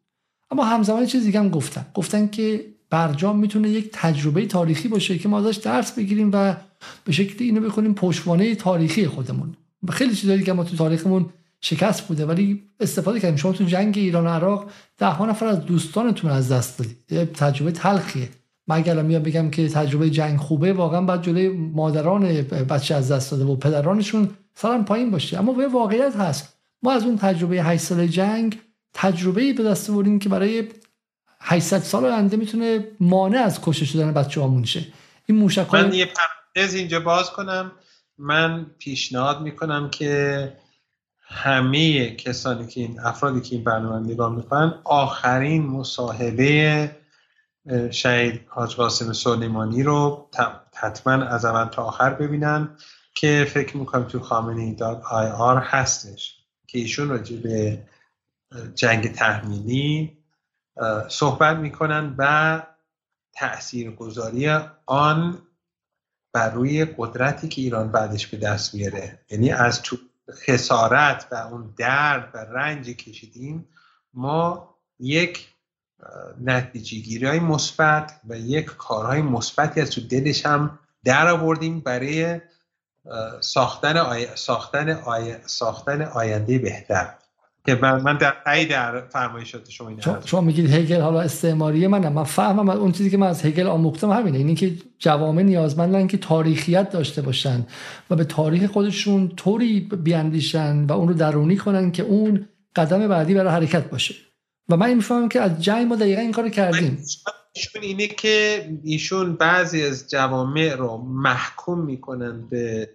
اما 0.51 0.63
همزمان 0.63 1.05
چیز 1.05 1.23
دیگه 1.23 1.39
هم 1.39 1.49
گفتن 1.49 1.85
گفتن 1.93 2.27
که 2.27 2.65
برجام 2.91 3.39
می‌تونه 3.39 3.69
یک 3.69 3.89
تجربه 3.93 4.45
تاریخی 4.45 4.87
باشه 4.87 5.17
که 5.17 5.29
ما 5.29 5.39
ازش 5.39 5.55
درس 5.55 5.91
بگیریم 5.91 6.29
و 6.33 6.55
به 7.03 7.11
شکلی 7.11 7.45
اینو 7.45 7.69
بکنیم 7.69 7.93
پشتوانه 7.93 8.55
تاریخی 8.55 9.07
خودمون. 9.07 9.55
و 9.87 9.91
خیلی 9.91 10.15
چیزایی 10.15 10.43
که 10.43 10.53
ما 10.53 10.63
تو 10.63 10.75
تاریخمون 10.75 11.25
شکست 11.61 12.07
بوده 12.07 12.25
ولی 12.25 12.63
استفاده 12.79 13.19
کردیم. 13.19 13.37
شما 13.37 13.51
تو 13.51 13.63
جنگ 13.63 13.97
ایران 13.97 14.25
و 14.25 14.29
عراق 14.29 14.71
ده 14.97 15.05
ها 15.05 15.25
نفر 15.25 15.45
از 15.45 15.65
دوستانتون 15.65 16.31
از 16.31 16.51
دست 16.51 16.79
دادید. 16.79 17.33
تجربه 17.33 17.71
تلخیه. 17.71 18.29
من 18.67 18.75
اگر 18.75 19.01
میام 19.01 19.23
بگم 19.23 19.49
که 19.49 19.69
تجربه 19.69 20.09
جنگ 20.09 20.39
خوبه 20.39 20.73
واقعا 20.73 21.01
بعد 21.01 21.23
جلوی 21.23 21.49
مادران 21.49 22.41
بچه 22.41 22.95
از 22.95 23.11
دست 23.11 23.31
داده 23.31 23.43
و 23.43 23.55
پدرانشون 23.55 24.29
سرم 24.55 24.85
پایین 24.85 25.11
باشه. 25.11 25.39
اما 25.39 25.53
به 25.53 25.67
واقعیت 25.67 26.15
هست. 26.15 26.57
ما 26.83 26.91
از 26.91 27.03
اون 27.03 27.17
تجربه 27.17 27.63
8 27.63 27.83
سال 27.83 28.07
جنگ 28.07 28.59
تجربه 28.93 29.53
به 29.53 29.63
دست 29.63 29.89
آوردیم 29.89 30.19
که 30.19 30.29
برای 30.29 30.63
800 31.41 31.79
سال 31.79 32.05
آینده 32.05 32.37
می‌تونه 32.37 32.87
مانع 32.99 33.39
از 33.39 33.61
کشته 33.61 33.85
شدن 33.85 34.13
بچه 34.13 34.41
هامون 34.41 34.63
شه 34.63 34.85
این 35.25 35.37
موشک 35.37 35.73
من 35.73 35.93
یه 35.93 36.05
پرانتز 36.05 36.73
اینجا 36.73 36.99
باز 36.99 37.31
کنم. 37.31 37.71
من 38.17 38.65
پیشنهاد 38.79 39.41
می‌کنم 39.41 39.89
که 39.89 40.53
همه 41.21 42.15
کسانی 42.15 42.67
که 42.67 42.81
این 42.81 42.99
افرادی 42.99 43.41
که 43.41 43.55
این 43.55 43.63
برنامه 43.63 44.07
نگاه 44.07 44.35
می‌کنن 44.35 44.73
آخرین 44.83 45.67
مصاحبه 45.67 46.91
شهید 47.91 48.41
حاج 48.47 48.75
قاسم 48.75 49.13
سلیمانی 49.13 49.83
رو 49.83 50.29
حتما 50.75 51.13
از 51.13 51.45
اول 51.45 51.69
تا 51.69 51.83
آخر 51.83 52.09
ببینن 52.09 52.77
که 53.15 53.47
فکر 53.53 53.77
می‌کنم 53.77 54.03
تو 54.03 54.19
خامنه 54.19 54.73
داد 54.73 55.01
آی 55.09 55.27
آر 55.27 55.57
هستش 55.57 56.37
که 56.67 56.79
ایشون 56.79 57.09
راجع 57.09 57.37
به 57.37 57.83
جنگ 58.75 59.11
تحمیلی 59.11 60.20
صحبت 61.09 61.57
می‌کنن 61.57 62.15
و 62.17 62.61
تاثیرگذاری 63.33 64.49
آن 64.85 65.41
بر 66.33 66.49
روی 66.49 66.85
قدرتی 66.97 67.47
که 67.47 67.61
ایران 67.61 67.91
بعدش 67.91 68.27
به 68.27 68.37
دست 68.37 68.75
میاره. 68.75 69.19
یعنی 69.29 69.51
از 69.51 69.81
تو 69.81 69.97
خسارت 70.31 71.27
و 71.31 71.35
اون 71.35 71.73
درد 71.77 72.31
و 72.33 72.37
رنج 72.37 72.89
کشیدیم 72.89 73.67
ما 74.13 74.75
یک 74.99 75.47
نتیجه 76.41 77.27
های 77.27 77.39
مثبت 77.39 78.19
و 78.29 78.37
یک 78.37 78.65
کارهای 78.65 79.21
مثبتی 79.21 79.81
از 79.81 79.89
تو 79.89 80.01
دلش 80.01 80.45
هم 80.45 80.79
در 81.03 81.27
آوردیم 81.27 81.79
برای 81.79 82.41
ساختن, 83.41 84.25
ساختن, 84.35 85.01
ساختن 85.45 86.01
آینده 86.01 86.59
بهتر. 86.59 87.13
که 87.65 87.75
من 87.75 88.17
در 88.17 88.33
ای 88.45 88.65
در 88.65 89.01
فرمایشات 89.01 89.69
شما 89.69 89.89
این 89.89 90.01
شما, 90.01 90.17
شما 90.25 90.41
میگید 90.41 90.73
هگل 90.73 91.01
حالا 91.01 91.21
استعماریه 91.21 91.87
منم. 91.87 92.13
من 92.13 92.23
فهمم 92.23 92.69
اون 92.69 92.91
چیزی 92.91 93.09
که 93.09 93.17
من 93.17 93.27
از 93.27 93.45
هگل 93.45 93.67
آموختم 93.67 94.11
همینه. 94.11 94.37
اینه 94.37 94.55
که 94.55 94.73
جوامع 94.99 95.41
نیازمندن 95.41 96.07
که 96.07 96.17
تاریخیت 96.17 96.89
داشته 96.89 97.21
باشن 97.21 97.65
و 98.09 98.15
به 98.15 98.23
تاریخ 98.23 98.71
خودشون 98.71 99.27
طوری 99.35 99.79
بیاندیشن 99.79 100.85
و 100.85 100.91
اون 100.91 101.07
رو 101.07 101.13
درونی 101.13 101.57
کنن 101.57 101.91
که 101.91 102.03
اون 102.03 102.47
قدم 102.75 103.07
بعدی 103.07 103.33
برای 103.33 103.51
حرکت 103.51 103.89
باشه. 103.89 104.15
و 104.69 104.77
من 104.77 104.93
می‌فهمم 104.93 105.29
که 105.29 105.41
از 105.41 105.63
جنگ 105.63 105.87
ما 105.87 105.95
دقیقا 105.95 106.21
این 106.21 106.31
کارو 106.31 106.49
کردیم. 106.49 106.97
ایشون 107.53 107.81
اینه 107.81 108.07
که 108.07 108.65
ایشون 108.83 109.35
بعضی 109.35 109.83
از 109.83 110.09
جوامع 110.09 110.75
رو 110.75 110.97
محکوم 110.97 111.85
می‌کنن 111.85 112.47
به 112.49 112.89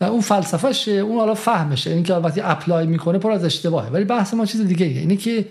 اون 0.00 0.20
فلسفهشه 0.20 0.92
اون 0.92 1.18
حالا 1.18 1.34
فهمشه 1.34 1.90
اینکه 1.90 2.14
وقتی 2.14 2.40
اپلای 2.40 2.86
می‌کنه 2.86 3.18
پر 3.18 3.30
از 3.30 3.44
اشتباهه. 3.44 3.90
ولی 3.90 4.04
بحث 4.04 4.34
ما 4.34 4.46
چیز 4.46 4.60
دیگه 4.60 4.86
ایه. 4.86 5.00
اینه 5.00 5.16
که 5.16 5.46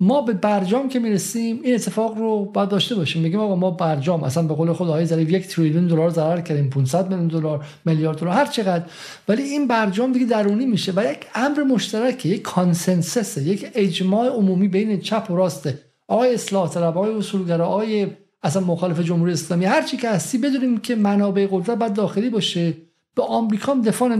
ما 0.00 0.22
به 0.22 0.32
برجام 0.32 0.88
که 0.88 0.98
می‌رسیم 0.98 1.60
این 1.62 1.74
اتفاق 1.74 2.18
رو 2.18 2.44
باید 2.44 2.68
داشته 2.68 2.94
باشیم. 2.94 3.22
میگیم 3.22 3.40
آقا 3.40 3.56
ما 3.56 3.70
برجام 3.70 4.24
اصلا 4.24 4.42
به 4.42 4.54
قول 4.54 4.72
خود 4.72 4.88
آقای 4.88 5.06
ظریف 5.06 5.30
یک 5.30 5.48
تریلیون 5.48 5.86
دلار 5.86 6.10
ضرر 6.10 6.40
کردیم 6.40 6.70
500 6.70 7.10
میلیون 7.10 7.28
دلار 7.28 7.64
میلیارد 7.84 8.18
دلار 8.18 8.34
هر 8.34 8.46
چقدر. 8.46 8.84
ولی 9.28 9.42
این 9.42 9.68
برجام 9.68 10.12
دیگه 10.12 10.26
درونی 10.26 10.66
میشه 10.66 10.92
و 10.96 11.04
یک 11.10 11.18
امر 11.34 11.62
مشترکه 11.62 12.28
یک 12.28 12.42
consensus 12.42 13.36
یک 13.36 13.70
اجماع 13.74 14.28
عمومی 14.28 14.68
بین 14.68 15.00
چپ 15.00 15.30
و 15.30 15.36
راسته 15.36 15.78
آقای 16.08 16.34
اصلاح 16.34 16.70
طلب 16.70 16.98
آقای 16.98 17.14
اصولگرا 17.14 17.66
آقای 17.66 18.06
اصلا 18.42 18.62
مخالف 18.62 19.00
جمهوری 19.00 19.32
اسلامی 19.32 19.64
هر 19.64 19.82
چی 19.82 19.96
که 19.96 20.08
هستی 20.08 20.38
بدونیم 20.38 20.78
که 20.78 20.94
منابع 20.94 21.46
قدرت 21.50 21.78
باید 21.78 21.92
داخلی 21.92 22.30
باشه. 22.30 22.74
به 23.14 23.22
آمریکا 23.22 23.72
هم 23.72 23.82
دفاع 23.82 24.16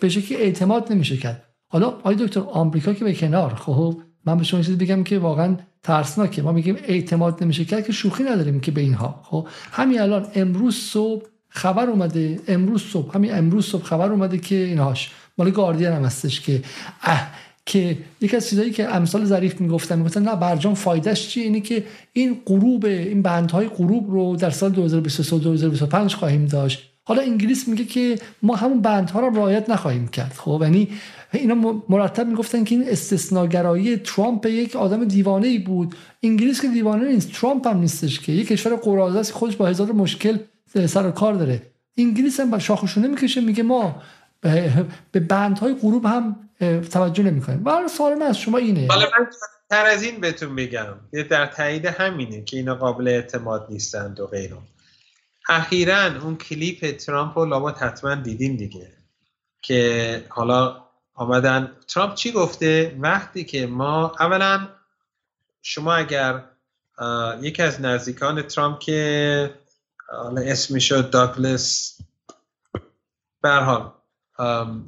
به 0.00 0.08
شکلی 0.08 0.38
اعتماد 0.38 0.92
نمیشه 0.92 1.16
کرد. 1.16 1.42
حالا 1.68 1.86
آقای 1.86 2.16
دکتر 2.16 2.40
آمریکا 2.40 2.92
که 2.92 3.04
به 3.04 3.14
کنار 3.14 3.54
خب 3.54 4.00
من 4.24 4.38
به 4.38 4.44
شما 4.44 4.60
چیزی 4.60 4.76
بگم 4.76 5.04
که 5.04 5.18
واقعا 5.18 5.56
ترسناکه. 5.82 6.42
ما 6.42 6.52
میگیم 6.52 6.76
اعتماد 6.84 7.44
نمیشه 7.44 7.64
کرد 7.64 7.86
که 7.86 7.92
شوخی 7.92 8.24
نداریم 8.24 8.60
که 8.60 8.70
به 8.70 8.80
اینها. 8.80 9.20
خب 9.24 9.48
همین 9.72 10.00
الان 10.00 10.26
امروز 10.34 10.76
صبح 10.76 11.24
خبر 11.48 11.86
اومده 11.86 12.40
امروز 12.48 12.82
صبح 12.82 13.14
همین 13.14 13.34
امروز 13.34 13.66
صبح 13.66 13.82
خبر 13.82 14.10
اومده 14.12 14.38
که 14.38 14.54
اینهاش. 14.54 15.10
مال 15.38 15.50
گاردین 15.50 15.86
هم 15.86 16.04
هستش 16.04 16.40
که 16.40 16.62
اه 17.02 17.30
که 17.66 17.98
یکی 18.20 18.36
از 18.36 18.48
چیزایی 18.48 18.70
که 18.70 18.94
امثال 18.94 19.24
ظریف 19.24 19.60
می‌گفتن 19.60 19.98
می‌گفتن 19.98 20.22
نه 20.22 20.36
برجام 20.36 20.74
فایدهش 20.74 21.28
چیه؟ 21.28 21.44
اینه 21.44 21.60
که 21.60 21.84
این 22.12 22.40
غروب 22.46 22.84
این 22.84 23.22
بندهای 23.22 23.68
غروب 23.68 24.10
رو 24.10 24.36
در 24.36 24.50
سال 24.50 24.70
2023 24.70 25.38
2025 25.38 26.14
خواهیم 26.14 26.46
داشت. 26.46 26.95
حالا 27.08 27.22
انگلیس 27.22 27.68
میگه 27.68 27.84
که 27.84 28.18
ما 28.42 28.56
همون 28.56 28.82
بندها 28.82 29.20
رو 29.20 29.36
رعایت 29.36 29.70
نخواهیم 29.70 30.08
کرد. 30.08 30.32
خب 30.36 30.60
یعنی 30.62 30.88
اینا 31.32 31.82
مرتب 31.88 32.26
می‌گفتن 32.26 32.64
که 32.64 32.74
این 32.74 32.88
استثناگرایی 32.88 33.96
ترامپ 33.96 34.46
یک 34.46 34.76
آدم 34.76 35.04
دیوانه 35.04 35.46
ای 35.46 35.58
بود. 35.58 35.94
انگلیس 36.22 36.62
که 36.62 36.68
دیوانه 36.68 37.12
نیست 37.12 37.32
ترامپ 37.32 37.66
هم 37.66 37.78
نیستش 37.78 38.20
که. 38.20 38.32
یک 38.32 38.48
کشور 38.48 38.76
قراضه 38.76 39.18
است 39.18 39.32
خودش 39.32 39.56
با 39.56 39.66
هزار 39.66 39.92
مشکل 39.92 40.38
سر 40.86 41.10
کار 41.10 41.34
داره. 41.34 41.62
انگلیس 41.98 42.40
هم 42.40 42.50
با 42.50 42.58
شاخشونه 42.58 43.08
می‌کشه 43.08 43.40
میگه 43.40 43.62
ما 43.62 44.02
به 45.12 45.20
بندهای 45.20 45.74
غروب 45.74 46.06
هم 46.06 46.36
توجه 46.92 47.22
نمی‌کنیم. 47.22 47.64
ولی 47.64 47.88
سوال 47.88 48.14
من 48.14 48.26
از 48.26 48.38
شما 48.38 48.58
اینه. 48.58 48.86
حالا 48.90 49.04
من 49.18 49.26
تر 49.70 49.86
از 49.86 50.02
این 50.02 50.20
بهتون 50.20 50.56
بگم 50.56 50.94
در 51.30 51.46
تایید 51.46 51.86
همینه 51.86 52.42
که 52.42 52.56
اینا 52.56 52.74
قابل 52.74 53.08
اعتماد 53.08 53.66
نیستند 53.70 54.20
و 54.20 54.26
غیره. 54.26 54.56
اخیرا 55.48 56.20
اون 56.22 56.36
کلیپ 56.36 56.96
ترامپ 56.96 57.38
رو 57.38 57.44
لابد 57.44 57.76
حتما 57.76 58.14
دیدین 58.14 58.56
دیگه. 58.56 58.92
که 59.62 60.24
حالا 60.28 60.82
آمدن. 61.14 61.72
ترامپ 61.88 62.14
چی 62.14 62.32
گفته؟ 62.32 62.96
وقتی 63.00 63.44
که 63.44 63.66
ما 63.66 64.12
اولا 64.20 64.68
شما 65.62 65.94
اگر 65.94 66.44
یکی 67.40 67.62
از 67.62 67.80
نزدیکان 67.80 68.42
ترامپ 68.42 68.78
که 68.78 69.54
حالا 70.08 70.40
اسمش 70.40 70.92
داگلس 70.92 71.98
برحال 73.42 73.92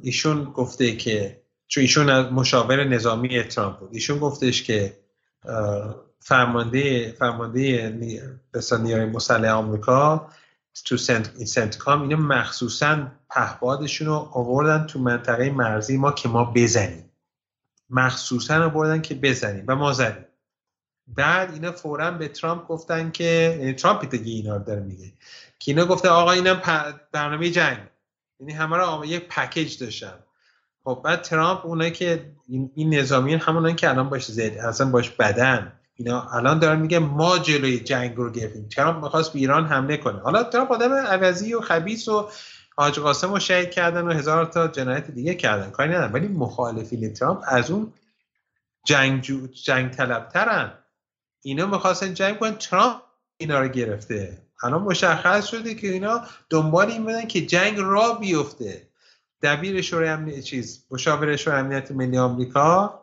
ایشون 0.01 0.43
گفته 0.43 0.95
که 0.95 1.41
چون 1.67 1.81
ایشون 1.81 2.09
از 2.09 2.25
مشاور 2.25 2.83
نظامی 2.83 3.43
ترامپ 3.43 3.79
بود. 3.79 3.89
ایشون 3.93 4.19
گفتش 4.19 4.63
که 4.63 4.97
فرمانده 6.19 7.11
فرمانده 7.11 7.89
نیروی 8.71 9.05
مسلح 9.05 9.51
آمریکا 9.51 10.29
تو 10.85 10.97
سنت, 10.97 11.45
سنت 11.45 11.77
کام 11.77 12.01
اینا 12.01 12.15
مخصوصا 12.15 13.11
پهبادشون 13.29 14.07
رو 14.07 14.13
آوردن 14.13 14.87
تو 14.87 14.99
منطقه 14.99 15.49
مرزی 15.49 15.97
ما 15.97 16.11
که 16.11 16.29
ما 16.29 16.51
بزنیم. 16.55 17.11
مخصوصا 17.89 18.65
آوردن 18.65 19.01
که 19.01 19.15
بزنیم 19.15 19.65
و 19.67 19.75
ما 19.75 19.93
زدیم. 19.93 20.25
بعد 21.07 21.53
اینا 21.53 21.71
فورا 21.71 22.11
به 22.11 22.27
ترامپ 22.27 22.67
گفتن 22.67 23.11
که 23.11 23.57
یعنی 23.59 23.73
ترامپ 23.73 24.09
دیگه 24.09 24.31
اینا 24.31 24.57
رو 24.57 24.63
داره 24.63 24.79
میگه 24.79 25.13
که 25.59 25.71
اینا 25.71 25.85
گفته 25.85 26.09
آقا 26.09 26.31
اینم 26.31 26.61
برنامه 27.11 27.49
جنگ. 27.49 27.77
یعنی 28.39 28.53
همه 28.53 28.77
رو 28.77 29.05
یک 29.05 29.27
پکیج 29.27 29.77
داشتن. 29.77 30.13
خب 30.83 31.01
بعد 31.03 31.21
ترامپ 31.21 31.65
اونایی 31.65 31.91
که 31.91 32.31
این, 32.47 32.71
این 32.75 32.93
نظامیان 32.93 33.39
همونایی 33.39 33.75
که 33.75 33.89
الان 33.89 34.09
باش 34.09 34.25
زد 34.25 34.57
اصلا 34.57 34.89
باش 34.89 35.09
بدن. 35.09 35.78
اینا 35.99 36.29
الان 36.31 36.59
دارن 36.59 36.79
میگه 36.79 36.99
ما 36.99 37.37
جلوی 37.37 37.79
جنگ 37.79 38.15
رو 38.15 38.31
گرفتیم. 38.31 38.67
ترامپ 38.67 39.03
می‌خواست 39.03 39.33
به 39.33 39.39
ایران 39.39 39.65
حمله 39.65 39.97
کنه. 39.97 40.19
حالا 40.19 40.43
ترامپ 40.43 40.71
آدم 40.71 40.93
عوضی 40.93 41.53
و 41.53 41.61
خبیث 41.61 42.07
و 42.07 42.29
حاج 42.75 42.99
قاسم 42.99 43.33
رو 43.33 43.39
شهید 43.39 43.69
کردن 43.69 44.07
و 44.07 44.13
هزار 44.13 44.45
تا 44.45 44.67
جنایت 44.67 45.11
دیگه 45.11 45.35
کردن. 45.35 45.69
کاری 45.69 45.89
ندارن. 45.89 46.11
ولی 46.11 46.27
مخالفین 46.27 47.13
ترامپ 47.13 47.41
از 47.47 47.71
اون 47.71 47.93
جنگ 48.85 49.21
جو، 49.21 49.47
جنگ 49.47 49.91
طلبترن. 49.91 50.71
اینا 51.41 51.65
می‌خواستن 51.65 52.13
جنگ 52.13 52.39
کنن. 52.39 52.55
ترامپ 52.55 53.01
اینا 53.37 53.59
رو 53.59 53.67
گرفته. 53.67 54.37
الان 54.63 54.81
مشخص 54.81 55.45
شده 55.47 55.75
که 55.75 55.87
اینا 55.87 56.21
دنبال 56.49 56.87
این 56.87 57.03
بودن 57.03 57.27
که 57.27 57.45
جنگ 57.45 57.77
را 57.77 58.13
بیفته. 58.13 58.87
دبیر 59.41 59.81
شورای 59.81 60.09
امنیت 60.09 60.39
چیز 60.39 60.85
مشاور 60.91 61.35
شورای 61.35 61.59
امنیت 61.59 61.91
ملی 61.91 62.17
آمریکا 62.17 62.99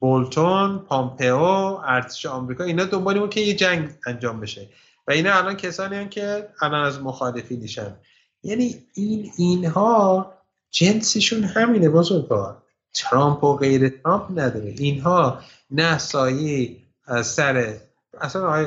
بولتون 0.00 0.78
پامپئو 0.78 1.42
ارتش 1.84 2.26
آمریکا 2.26 2.64
اینا 2.64 2.84
دنبال 2.84 3.18
بود 3.18 3.30
که 3.30 3.40
یه 3.40 3.54
جنگ 3.54 3.88
انجام 4.06 4.40
بشه. 4.40 4.68
و 5.08 5.10
اینا 5.12 5.34
الان 5.34 5.56
کسانی 5.56 5.96
هم 5.96 6.08
که 6.08 6.48
الان 6.62 6.86
از 6.86 7.02
مخالفینشن. 7.02 7.96
یعنی 8.42 8.74
این 8.94 9.30
اینها 9.36 10.32
جنسشون 10.70 11.44
همینه 11.44 11.88
بزرگوار 11.88 12.62
ترامپ 12.94 13.44
و 13.44 13.56
غیر 13.56 13.88
ترامپ 13.88 14.30
نداره. 14.30 14.74
اینها 14.78 15.40
نه 15.70 15.98
سایه 15.98 16.76
سر 17.22 17.74
اصلا 18.20 18.46
آقای 18.46 18.66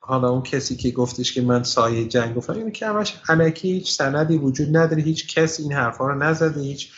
حالا 0.00 0.28
اون 0.28 0.42
کسی 0.42 0.76
که 0.76 0.90
گفتش 0.90 1.32
که 1.32 1.42
من 1.42 1.62
سایه 1.62 2.08
جنگ 2.08 2.34
گفتم 2.34 2.52
اینه 2.52 2.70
که 2.70 2.86
همش 2.86 3.20
علکی 3.28 3.72
هیچ 3.72 3.92
سندی 3.92 4.38
وجود 4.38 4.76
نداره 4.76 5.02
هیچ 5.02 5.34
کسی 5.34 5.62
این 5.62 5.72
حرفا 5.72 6.06
رو 6.06 6.14
نزده 6.14 6.60
هیچ 6.60 6.92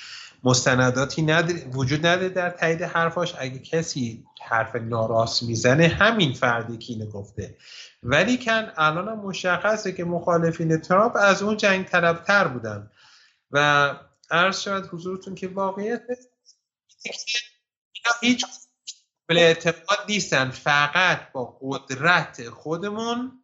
مستنداتی 0.44 1.22
نداره 1.22 1.64
وجود 1.72 2.06
نداره 2.06 2.28
در 2.28 2.50
تایید 2.50 2.82
حرفاش. 2.82 3.34
اگه 3.38 3.58
کسی 3.58 4.24
حرف 4.42 4.76
ناراست 4.76 5.42
می‌زنه 5.42 5.88
همین 5.88 6.32
فردی 6.32 6.78
که 6.78 6.92
اینو 6.92 7.06
گفته. 7.06 7.56
ولی 8.02 8.38
کن 8.38 8.72
الان 8.76 9.18
مشخصه 9.18 9.92
که 9.92 10.04
مخالفین 10.04 10.76
ترامپ 10.76 11.16
از 11.16 11.42
اون 11.42 11.56
جنگ 11.56 11.86
طلبتر 11.86 12.48
بودن. 12.48 12.90
و 13.50 13.90
عرض 14.30 14.60
شد 14.60 14.86
حضورتون 14.86 15.34
که 15.34 15.48
واقعیت 15.48 16.02
هیچ 18.20 18.46
قابل 19.28 19.42
اعتقاد 19.42 19.98
نیستن. 20.08 20.50
فقط 20.50 21.32
با 21.32 21.58
قدرت 21.60 22.48
خودمون 22.48 23.42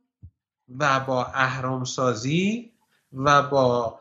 و 0.79 1.01
با 1.01 1.25
اهرامسازی 1.25 2.73
و 3.13 3.43
با 3.43 4.01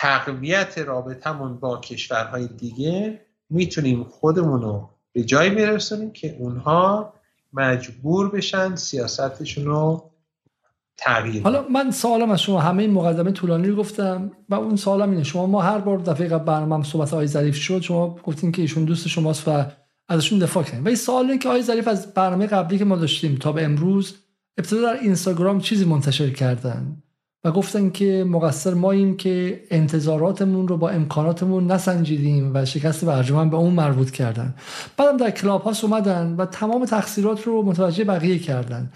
تقویت 0.00 0.78
رابطمون 0.78 1.56
با 1.60 1.80
کشورهای 1.80 2.46
دیگه 2.46 3.20
می‌تونیم 3.50 4.04
خودمون 4.04 4.62
رو 4.62 4.88
به 5.12 5.24
جایی 5.24 5.50
برسونیم 5.50 6.10
که 6.10 6.36
اونها 6.38 7.12
مجبور 7.52 8.30
بشن 8.30 8.76
سیاستشون 8.76 9.64
رو 9.64 10.10
تغییر 10.96 11.42
حالا 11.42 11.68
من 11.68 11.90
سوالم 11.90 12.30
از 12.30 12.40
شما 12.40 12.60
همه 12.60 12.82
این 12.82 12.92
مقدمه 12.92 13.32
طولانی 13.32 13.68
رو 13.68 13.76
گفتم 13.76 14.30
و 14.48 14.54
اون 14.54 14.76
سوالم 14.76 15.10
اینه 15.10 15.22
شما 15.22 15.46
ما 15.46 15.62
هر 15.62 15.78
بار 15.78 15.98
دفعه 15.98 16.28
قبل 16.28 16.44
برنامه 16.44 16.84
صحبت 16.84 17.10
های 17.10 17.26
ظریف 17.26 17.56
شد 17.56 17.80
شما 17.80 18.16
گفتین 18.24 18.52
که 18.52 18.62
ایشون 18.62 18.84
دوست 18.84 19.08
شماست 19.08 19.48
و 19.48 19.64
ازشون 20.08 20.38
دفاع 20.38 20.62
کنیم 20.62 20.84
و 20.84 20.86
این 20.86 20.96
سوال 20.96 21.24
اینه 21.24 21.38
که 21.38 21.48
آقای 21.48 21.62
ظریف 21.62 21.88
از 21.88 22.14
برنامه 22.14 22.46
قبلی 22.46 22.78
که 22.78 22.84
ما 22.84 22.96
داشتیم 22.96 23.36
تا 23.36 23.52
به 23.52 23.64
امروز 23.64 24.18
ابتدا 24.58 24.80
در 24.80 25.00
اینستاگرام 25.00 25.60
چیزی 25.60 25.84
منتشر 25.84 26.30
کردن؟ 26.30 27.02
و 27.44 27.52
گفتن 27.52 27.90
که 27.90 28.24
مقصر 28.28 28.74
ماییم 28.74 29.16
که 29.16 29.62
انتظاراتمون 29.70 30.68
رو 30.68 30.76
با 30.76 30.90
امکاناتمون 30.90 31.70
نسنجیدیم 31.70 32.50
و 32.54 32.64
شکست 32.64 33.04
برجام 33.04 33.50
به 33.50 33.56
اون 33.56 33.74
مربوط 33.74 34.10
کردن. 34.10 34.54
بعدم 34.96 35.16
در 35.16 35.30
کلاب 35.30 35.62
هاست 35.62 35.84
اومدن 35.84 36.34
و 36.38 36.46
تمام 36.46 36.84
تقصیرات 36.84 37.42
رو 37.42 37.62
متوجه 37.62 38.04
بقیه 38.04 38.38
کردن 38.38 38.90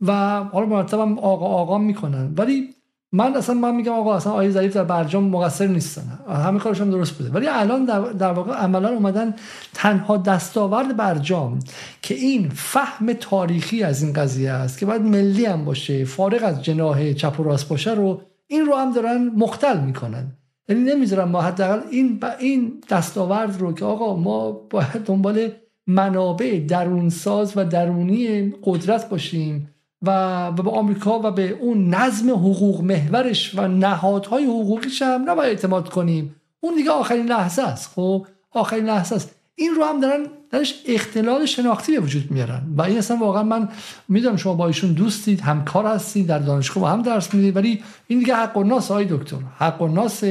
و 0.00 0.42
حالا 0.44 0.66
مرتبم 0.66 1.18
آقا 1.18 1.46
آقا 1.46 1.78
می‌کنن. 1.78 2.34
ولی 2.38 2.74
من 3.14 3.36
اصلا 3.36 3.54
من 3.54 3.74
میگم 3.74 3.92
آقا 3.92 4.16
اصلا 4.16 4.32
آیه 4.32 4.50
ظریف 4.50 4.74
در 4.74 4.84
برجام 4.84 5.28
مقصر 5.28 5.66
نیستن. 5.66 6.02
همه 6.28 6.58
کارشون 6.58 6.90
درست 6.90 7.12
بوده. 7.12 7.30
ولی 7.30 7.46
الان 7.48 7.84
در, 8.18 8.32
واقع 8.32 8.52
عملا 8.52 8.88
اومدن 8.88 9.34
تنها 9.74 10.16
دستاورد 10.16 10.96
برجام 10.96 11.58
که 12.02 12.14
این 12.14 12.48
فهم 12.48 13.12
تاریخی 13.12 13.82
از 13.82 14.02
این 14.02 14.12
قضیه 14.12 14.50
است 14.50 14.78
که 14.78 14.86
باید 14.86 15.02
ملی 15.02 15.46
هم 15.46 15.64
باشه 15.64 16.04
فارغ 16.04 16.44
از 16.44 16.64
جناح 16.64 17.12
چپ 17.12 17.40
و 17.40 17.42
راست 17.42 17.68
باشه 17.68 17.90
رو 17.90 18.20
این 18.46 18.66
رو 18.66 18.74
هم 18.74 18.92
دارن 18.92 19.30
مختل 19.36 19.80
می‌کنن. 19.80 20.32
یعنی 20.68 20.82
نمی‌ذارن 20.82 21.28
ما 21.28 21.40
حداقل 21.40 21.80
این 21.90 22.20
این 22.40 22.82
دستاورد 22.90 23.60
رو 23.60 23.72
که 23.72 23.84
آقا 23.84 24.16
ما 24.16 24.52
باید 24.52 25.04
دنبال 25.06 25.48
منابع 25.86 26.60
درونساز 26.68 27.52
و 27.56 27.64
درونی 27.64 28.54
قدرت 28.62 29.08
باشیم 29.08 29.71
و 30.02 30.52
به 30.52 30.70
آمریکا 30.70 31.18
و 31.18 31.30
به 31.30 31.48
اون 31.48 31.94
نظم 31.94 32.30
حقوق 32.30 32.80
محورش 32.80 33.54
و 33.54 33.68
نهادهای 33.68 34.44
حقوقیش 34.44 35.02
هم 35.02 35.30
نباید 35.30 35.48
اعتماد 35.48 35.88
کنیم. 35.88 36.36
اون 36.60 36.74
دیگه 36.74 36.90
آخرین 36.90 37.26
لحظه 37.26 37.62
است 37.62 37.90
خب؟ 37.94 38.26
آخرین 38.50 38.84
لحظه 38.84 39.14
است. 39.14 39.34
این 39.54 39.74
رو 39.74 39.84
هم 39.84 40.00
دارن 40.00 40.26
درش 40.50 40.74
اختلال 40.86 41.46
شناختی 41.46 41.92
به 41.92 42.00
وجود 42.00 42.30
میارن. 42.30 42.62
و 42.76 42.82
این 42.82 42.98
اصلا 42.98 43.16
واقعا 43.16 43.42
من 43.42 43.68
می‌دونم 44.08 44.36
شما 44.36 44.54
با 44.54 44.66
ایشون 44.66 44.92
دوستید 44.92 45.40
همکار 45.40 45.86
هستید 45.86 46.26
در 46.26 46.38
دانشگاه 46.38 46.82
با 46.82 46.88
هم 46.88 47.02
درس 47.02 47.34
می‌دید 47.34 47.56
ولی 47.56 47.82
این 48.06 48.18
دیگه 48.18 48.34
حق 48.34 48.56
و 48.56 48.64
ناس 48.64 48.90
آقای 48.90 49.04
دکتر 49.04 49.36
حق 49.58 49.82
و 49.82 49.88
ناس 49.88 50.24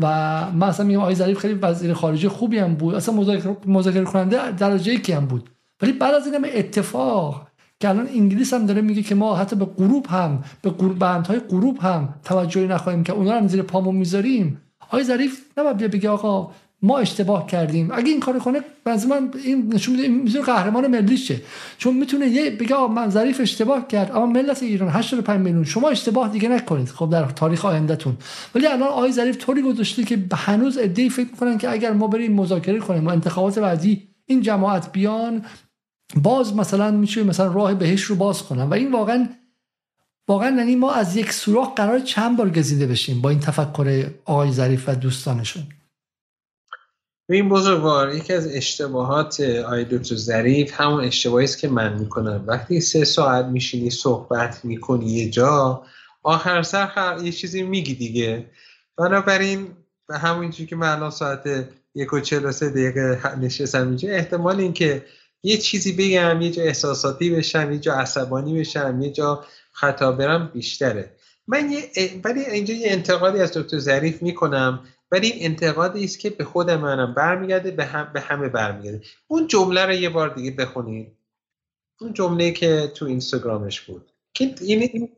و 0.00 0.06
من 0.54 0.68
اصلا 0.68 0.86
میگم 0.86 1.00
آقای 1.00 1.14
ظریف 1.14 1.38
خیلی 1.38 1.54
وزیر 1.54 1.94
خارجه 1.94 2.28
خوبی 2.28 2.58
هم 2.58 2.74
بود. 2.74 2.94
اصلا 2.94 3.14
مذاکره 3.66 4.04
کننده 4.04 4.50
درجه 4.50 4.96
کی 4.96 5.12
هم 5.12 5.26
بود. 5.26 5.50
ولی 5.82 5.92
بعد 5.92 6.14
از 6.14 6.26
این 6.26 6.46
اتفاق 6.54 7.46
که 7.82 7.88
الان 7.88 8.08
انگلیس 8.08 8.54
هم 8.54 8.66
داره 8.66 8.80
میگه 8.80 9.02
که 9.02 9.14
ما 9.14 9.36
حتی 9.36 9.56
به 9.56 9.64
غروب 9.64 10.06
هم 10.06 10.44
به 10.62 10.70
بندهای 10.70 11.38
غروب 11.38 11.78
هم 11.78 12.14
توجهی 12.24 12.66
نخواهیم 12.66 13.04
که 13.04 13.12
اونا 13.12 13.32
هم 13.32 13.48
زیر 13.48 13.62
پامون 13.62 13.94
می‌ذاریم. 13.94 14.60
آقای 14.80 15.04
ظریف 15.04 15.40
نباید 15.56 15.76
بگه 15.76 16.08
آقا 16.10 16.50
ما 16.82 16.98
اشتباه 16.98 17.46
کردیم. 17.46 17.90
اگه 17.92 18.10
این 18.10 18.20
کار 18.20 18.38
کنه 18.38 18.60
بعضی 18.84 19.08
من 19.08 19.30
این 19.44 19.74
نشون 19.74 19.96
میده 19.96 20.08
می‌تونه 20.08 20.44
قهرمان 20.44 20.86
ملی 20.86 21.16
شه. 21.16 21.40
چون 21.78 21.94
می‌تونه 21.96 22.26
یه 22.26 22.50
بگه 22.50 22.86
من 22.86 23.10
ظریف 23.10 23.40
اشتباه 23.40 23.88
کرد. 23.88 24.10
اما 24.10 24.26
ملت 24.26 24.62
ایران 24.62 24.88
85 24.88 25.40
میلیون. 25.40 25.64
شما 25.64 25.88
اشتباه 25.88 26.28
دیگه 26.28 26.48
نکنید. 26.48 26.88
خب 26.88 27.10
در 27.10 27.24
تاریخ 27.24 27.64
آیندهتون. 27.64 28.16
ولی 28.54 28.66
الان 28.66 28.88
آقای 28.88 29.12
ظریف 29.12 29.36
طوری 29.36 29.62
گذاشته 29.62 30.04
که 30.04 30.18
هنوز 30.32 30.78
ایده 30.78 31.08
فکر 31.08 31.28
می‌کنن 31.30 31.58
که 31.58 31.70
اگر 31.70 31.92
ما 31.92 32.06
بریم 32.06 32.32
مذاکره 32.32 32.78
کنیم 32.78 33.06
و 33.06 33.10
انتخابات 33.10 33.58
بعدی 33.58 34.08
این 34.26 34.40
جماعت 34.40 34.92
بیان 34.92 35.42
باز 36.16 36.56
مثلا 36.56 36.90
میشه 36.90 37.22
مثلا 37.22 37.52
راه 37.52 37.74
بهش 37.74 38.02
رو 38.02 38.16
باز 38.16 38.42
کنم. 38.42 38.70
و 38.70 38.74
این 38.74 38.92
واقعا 38.92 39.28
واقعا 40.28 40.56
یعنی 40.56 40.76
ما 40.76 40.92
از 40.92 41.16
یک 41.16 41.32
سوراخ 41.32 41.74
قرار 41.74 41.98
چند 41.98 42.36
بار 42.36 42.50
گزیده 42.50 42.86
بشیم 42.86 43.20
با 43.20 43.30
این 43.30 43.40
تفکر 43.40 44.10
آقای 44.24 44.52
ظریف 44.52 44.88
و 44.88 44.94
دوستانشون؟ 44.94 45.62
این 47.30 47.48
بزرگوار 47.48 48.14
یکی 48.14 48.32
از 48.32 48.54
اشتباهات 48.54 49.40
آقای 49.40 49.84
دکتر 49.84 50.14
ظریف 50.14 50.80
همون 50.80 51.04
اشتباهی 51.04 51.44
است 51.44 51.58
که 51.58 51.68
من 51.68 51.98
می‌کنم. 51.98 52.44
وقتی 52.46 52.80
سه 52.80 53.04
ساعت 53.04 53.44
میشینی 53.44 53.90
صحبت 53.90 54.64
می‌کنی 54.64 55.06
یه 55.06 55.30
جا 55.30 55.82
آخر 56.22 56.62
سر 56.62 57.16
یه 57.22 57.32
چیزی 57.32 57.62
میگی 57.62 57.94
دیگه. 57.94 58.46
بنابراین 58.98 59.68
همون 60.10 60.50
که 60.50 60.76
من 60.76 60.88
الان 60.88 61.10
ساعت 61.10 61.68
یک 61.94 62.12
و 62.12 62.20
چل 62.20 62.44
و 62.44 62.52
سه 62.52 62.70
دقیقه 62.70 63.20
نشستم 63.40 63.88
اینجا 63.88 64.08
احتمال 64.08 64.60
اینکه 64.60 65.04
یه 65.42 65.56
چیزی 65.56 65.92
بگم 65.92 66.42
یه 66.42 66.50
جا 66.50 66.62
احساساتی 66.62 67.30
بشم 67.30 67.72
یه 67.72 67.78
جا 67.78 67.94
عصبانی 67.94 68.60
بشم 68.60 69.02
یه 69.02 69.10
جا 69.10 69.44
خطا 69.72 70.12
برم 70.12 70.50
بیشتره. 70.54 71.10
من 71.46 71.70
یه 71.70 71.90
ولی 72.24 72.40
اینجا 72.40 72.74
یه 72.74 72.92
انتقادی 72.92 73.38
از 73.38 73.52
دکتر 73.52 73.78
ظریف 73.78 74.22
می‌کنم. 74.22 74.86
ولی 75.12 75.30
این 75.30 75.50
انتقادی 75.50 76.04
است 76.04 76.18
که 76.18 76.30
به 76.30 76.44
خود 76.44 76.70
منم 76.70 77.14
برمیگرده 77.14 77.70
به, 77.70 77.84
هم، 77.84 78.10
به 78.12 78.20
همه 78.20 78.48
برمیگرده. 78.48 79.02
اون 79.28 79.46
جمله 79.46 79.86
رو 79.86 79.92
یه 79.92 80.08
بار 80.08 80.34
دیگه 80.34 80.50
بخونید. 80.50 81.12
اون 82.00 82.12
جمله 82.12 82.50
که 82.50 82.92
تو 82.94 83.04
اینستاگرامش 83.04 83.80
بود. 83.80 84.12
که 84.34 84.54
این 84.60 85.08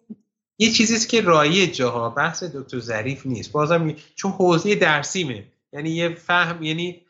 یه 0.59 0.70
چیزی 0.70 0.94
است 0.94 1.09
که 1.09 1.20
رایج 1.20 1.75
جاها 1.75 2.11
بحث 2.11 2.43
دکتر 2.43 2.78
ظریف 2.78 3.27
نیست. 3.27 3.53
بازم 3.53 3.94
چون 4.15 4.31
حوزه 4.33 4.75
درسیمه. 4.75 5.44
یعنی 5.73 5.91
یه 5.91 6.15
فهم 6.15 6.62
یعنی 6.62 7.01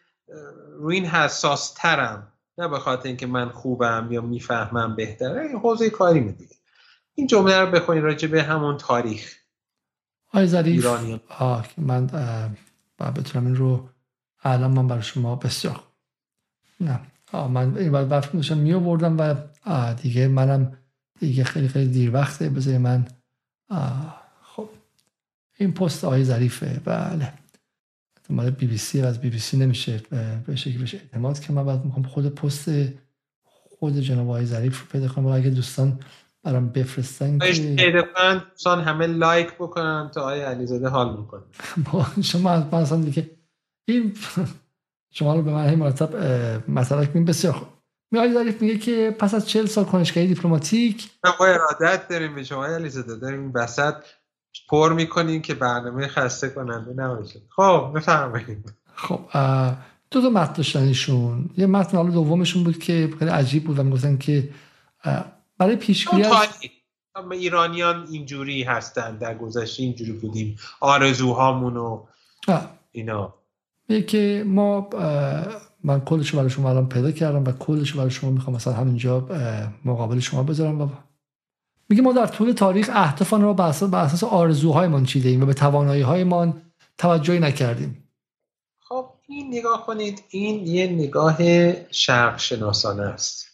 روی 0.78 0.96
این 0.96 1.06
حساس 1.06 1.72
ترم 1.72 2.32
نه 2.58 2.68
به 2.68 2.78
خاطر 2.78 3.08
اینکه 3.08 3.26
من 3.26 3.48
خوبم 3.48 4.08
یا 4.10 4.20
می‌فهمم 4.20 4.96
بهتره 4.96 5.42
این 5.46 5.56
حوزه 5.58 5.90
کاری 5.90 6.32
دیگه 6.32 6.56
این 7.14 7.26
جمله 7.26 7.60
رو 7.60 7.70
بخونید 7.70 8.04
راجع 8.04 8.28
به 8.28 8.42
همون 8.42 8.76
تاریخ. 8.76 9.34
آی 10.32 10.46
ظریف 10.46 10.86
آه 11.38 11.66
من 11.78 12.06
باید 12.98 13.14
بتونم 13.14 13.46
این 13.46 13.56
رو 13.56 13.88
الان 14.42 14.70
من 14.70 14.88
برای 14.88 15.02
شما 15.02 15.36
بسیار 15.36 15.82
نه. 16.80 17.00
آه 17.32 17.50
من 17.50 17.78
این 17.78 17.92
وقت 17.92 18.32
داشتم 18.32 18.58
می 18.58 18.72
آوردم 18.72 19.16
و 19.18 19.34
دیگه 19.94 20.28
منم 20.28 20.78
دیگه 21.20 21.44
خیلی 21.44 21.68
خیلی 21.68 21.92
دیر 21.92 22.14
وقته. 22.14 22.48
بذاری 22.48 22.78
من 22.78 23.08
خب. 24.42 24.68
این 25.58 25.72
پست 25.74 26.04
آقای 26.04 26.24
ظریفه 26.24 26.80
بله. 26.84 27.32
مال 28.34 28.50
بی 28.50 28.66
بی 28.66 28.78
سی 28.78 29.02
و 29.02 29.04
از 29.04 29.20
بی 29.20 29.30
بی 29.30 29.38
سی 29.38 29.56
نمیشه 29.56 30.02
به 30.46 30.56
شکلی 30.56 30.78
بشه 30.78 30.96
اعتماد 30.96 31.40
که 31.40 31.52
من 31.52 31.66
بعد 31.66 31.84
می‌خوام 31.84 32.02
خود 32.02 32.34
پست 32.34 32.70
خود 33.44 33.98
جناب 33.98 34.28
آقای 34.28 34.46
ظریف 34.46 34.80
رو 34.80 34.86
پیدا 34.92 35.08
کنم. 35.08 35.26
اگه 35.26 35.50
دوستان 35.50 36.00
برام 36.42 36.68
بفرستن 36.68 37.38
که 37.38 38.04
دوستان 38.50 38.80
همه 38.80 39.06
لایک 39.06 39.54
بکنن 39.54 40.10
تا 40.14 40.20
آقای 40.20 40.42
علیزاده 40.42 40.88
حال 40.88 41.16
می‌کنه 41.16 41.42
شما 42.30 42.68
مثلا 42.72 43.00
دیگه 43.00 43.30
این 43.88 44.14
شما 45.16 45.34
رو 45.34 45.42
به 45.42 45.52
من 45.52 45.74
مرتب 45.74 46.16
مثلا 46.68 47.06
کنیم 47.06 47.24
بسیار 47.24 47.52
خوب. 47.52 47.68
میای 48.12 48.34
ظریف 48.34 48.62
میگه 48.62 48.78
که 48.78 49.16
پس 49.18 49.34
از 49.34 49.48
40 49.48 49.66
سال 49.66 49.84
کنشگری 49.84 50.26
دیپلماتیک 50.26 51.10
ما 51.40 51.46
ارادت 51.46 52.08
داریم 52.08 52.34
به 52.34 52.44
شما 52.44 52.66
علیزاده 52.66 53.16
داریم 53.16 53.40
این 53.40 53.52
وسط 53.54 53.94
پر 54.68 54.92
می‌کنیم 54.92 55.42
که 55.42 55.54
برنامه 55.54 56.08
خسته 56.08 56.48
کننده 56.48 57.02
نباشه. 57.02 57.40
خب 57.56 57.92
بفرمایید. 57.96 58.72
خب 58.94 59.20
دو 60.10 60.22
تا 60.22 60.28
متن 60.28 60.52
داشتن 60.52 60.92
یه 61.56 61.66
متن 61.66 61.96
حالا 61.96 62.10
دومشون 62.10 62.64
بود 62.64 62.78
که 62.78 63.10
خیلی 63.18 63.30
عجیب 63.30 63.64
بود 63.64 63.78
و 63.78 63.82
می‌گفتن 63.82 64.18
که 64.18 64.48
برای 65.58 65.76
پیشگیری 65.76 66.22
از 66.22 66.48
ایرانیان 67.30 68.06
اینجوری 68.10 68.62
هستن 68.62 69.16
در 69.16 69.34
گذشته 69.34 69.82
اینجوری 69.82 70.12
بودیم. 70.12 70.56
آرزوهامون 70.80 71.76
و 71.76 72.04
اینا. 72.92 73.34
که 74.06 74.44
ما 74.46 74.88
من 75.84 76.00
کلش 76.00 76.34
برای 76.34 76.50
شما 76.50 76.70
الان 76.70 76.88
پیدا 76.88 77.10
کردم 77.10 77.44
و 77.44 77.52
کلش 77.52 77.92
برای 77.92 78.10
شما 78.10 78.30
می‌خوام 78.30 78.56
مثلا 78.56 78.72
همینجا 78.72 79.28
مقابل 79.84 80.18
شما 80.18 80.42
بذارم 80.42 80.80
و 80.80 80.88
میگه 81.94 82.02
ما 82.02 82.12
در 82.12 82.26
طول 82.26 82.52
تاریخ 82.52 82.90
اهدافان 82.92 83.42
را 83.42 83.52
بر 83.52 83.68
اساس, 83.68 83.90
بر 83.90 84.04
اساس 84.04 84.24
آرزوهایمان 84.24 85.04
چیده 85.04 85.28
ایم 85.28 85.42
و 85.42 85.46
به 85.46 85.54
توانایی 85.54 86.02
هایمان 86.02 86.62
توجهی 86.98 87.38
نکردیم. 87.38 88.08
خب 88.80 89.10
این 89.28 89.54
نگاه 89.54 89.86
کنید. 89.86 90.22
این 90.28 90.66
یه 90.66 90.86
نگاه 90.86 91.38
شرق 91.90 92.38
شناسانه 92.38 93.02
است 93.02 93.46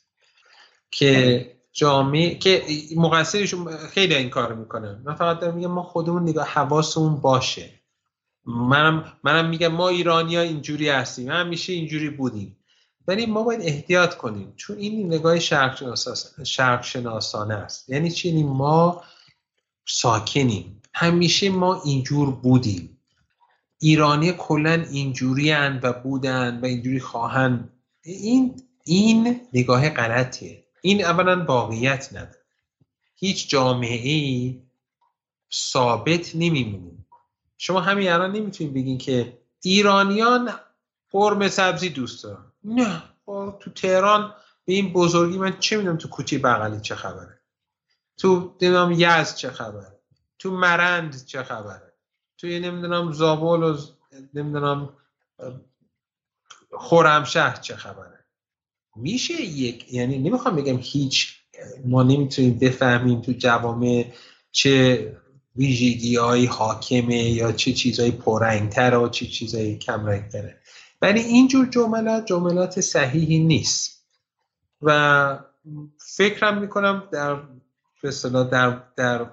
که 0.91 1.47
جامعه 1.73 2.35
که 2.35 2.63
مقصرشون 2.97 3.77
خیلی 3.77 4.15
این 4.15 4.31
کار 4.31 4.55
می‌کنن 4.55 5.03
من 5.05 5.15
فقط 5.15 5.41
دارم 5.41 5.55
میگم 5.55 5.71
ما 5.71 5.83
خودمون 5.83 6.23
نگاه 6.23 6.47
حواسمون 6.47 7.17
باشه. 7.17 7.71
منم 8.47 9.13
منم 9.25 9.49
میگم 9.49 9.69
ما 9.69 9.89
ایرانی 9.89 10.37
ها 10.37 10.43
اینجوری 10.43 10.89
هستیم. 10.89 11.31
همیشه 11.31 11.73
اینجوری 11.73 12.11
بودیم. 12.11 12.57
ولی 13.11 13.27
ما 13.27 13.43
باید 13.43 13.61
احتیاط 13.63 14.15
کنیم. 14.15 14.53
چون 14.57 14.79
این 14.79 15.07
نگاه 15.07 15.39
شرق 15.39 16.83
شناسانه 16.83 17.55
است. 17.55 17.89
یعنی 17.89 18.11
چی؟ 18.11 18.29
یعنی 18.29 18.43
ما 18.43 19.03
ساکنیم. 19.87 20.83
همیشه 20.95 21.49
ما 21.49 21.83
اینجور 21.83 22.31
بودیم. 22.31 22.99
ایرانی 23.79 24.33
کلا 24.33 24.73
اینجوری 24.91 25.53
و 25.53 25.93
بودن 25.93 26.61
و 26.61 26.65
اینجوری 26.65 27.01
خواهند 27.01 27.73
این 28.03 28.63
این 28.85 29.41
نگاه 29.53 29.89
غلطیه. 29.89 30.65
این 30.81 31.05
اولا 31.05 31.45
واقعیت 31.45 32.09
نداره. 32.13 32.41
هیچ 33.17 33.49
جامعه 33.49 34.09
ای 34.09 34.63
ثابت 35.55 36.31
نمیمونه. 36.35 37.05
شما 37.59 37.81
همین 37.81 38.09
الان 38.09 38.33
نمی‌تونید 38.33 38.75
بگین 38.75 38.99
که 38.99 39.39
ایرانیان 39.63 40.51
قرمه 41.11 41.49
سبزی 41.49 41.89
دوست 41.89 42.25
دارن. 42.25 42.50
نه 42.65 43.03
تو 43.61 43.71
تهران 43.75 44.35
به 44.65 44.73
این 44.73 44.93
بزرگی 44.93 45.39
من 45.39 45.59
چه 45.59 45.77
می‌دونم 45.77 45.97
تو 45.97 46.09
کوچه 46.09 46.39
بغلی 46.39 46.81
چه 46.81 46.95
خبره؟ 46.95 47.41
تو 48.19 48.57
نمی‌دونم 48.63 48.93
یزد 48.93 49.35
چه 49.35 49.51
خبره؟ 49.51 50.01
تو 50.39 50.51
مرند 50.51 51.25
چه 51.25 51.43
خبره؟ 51.43 51.93
تو 52.39 52.47
نمی‌دونم 52.47 53.13
زابل 53.13 53.63
و 53.63 53.77
نمی‌دونم 54.35 54.89
خورمشهر 56.73 57.57
چه 57.57 57.77
خبره؟ 57.77 58.25
میشه 58.97 59.43
یک 59.43 59.93
یعنی 59.93 60.19
نمی‌خوام 60.19 60.57
بگم 60.57 60.79
هیچ 60.83 61.37
ما 61.85 62.03
نمی‌تونیم 62.03 62.59
بفهمیم 62.59 63.21
تو 63.21 63.33
جوامع 63.33 64.13
چه 64.53 65.17
ویژگی 65.57 66.17
های 66.17 66.47
حاکمه 66.47 67.23
یا 67.23 67.53
چه 67.53 67.73
چیزهای 67.73 68.11
پررنگتر 68.11 68.97
و 68.97 69.09
چه 69.09 69.27
چیزهای 69.27 69.79
کم 69.79 70.07
رنگتره 70.07 70.61
ولی 71.03 71.21
اینجور 71.21 71.67
جملات 71.67 72.25
جملات 72.25 72.81
صحیحی 72.81 73.39
نیست. 73.39 74.07
و 74.83 75.39
فکرم 76.17 76.59
می‌کنم 76.59 77.09
در 77.13 77.43
به 78.03 78.11
در 78.51 78.83
در 78.97 79.27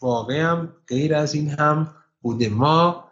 واقع 0.00 0.40
هم 0.40 0.76
غیر 0.88 1.14
از 1.14 1.34
این 1.34 1.48
هم 1.48 1.94
بوده 2.20 2.48
ما 2.48 3.10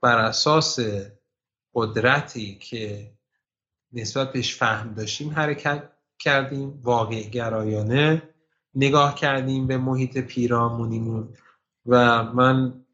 بر 0.00 0.18
اساس 0.18 0.78
قدرتی 1.74 2.58
که 2.58 3.12
نسبت 3.92 4.32
بهش 4.32 4.54
فهم 4.54 4.94
داشتیم 4.94 5.30
حرکت 5.30 5.92
کردیم 6.18 6.80
واقع 6.82 7.22
گرایانه 7.22 8.22
نگاه 8.74 9.14
کردیم 9.14 9.66
به 9.66 9.78
محیط 9.78 10.18
پیرامونیمون. 10.18 11.34
و 11.86 12.22
من 12.24 12.84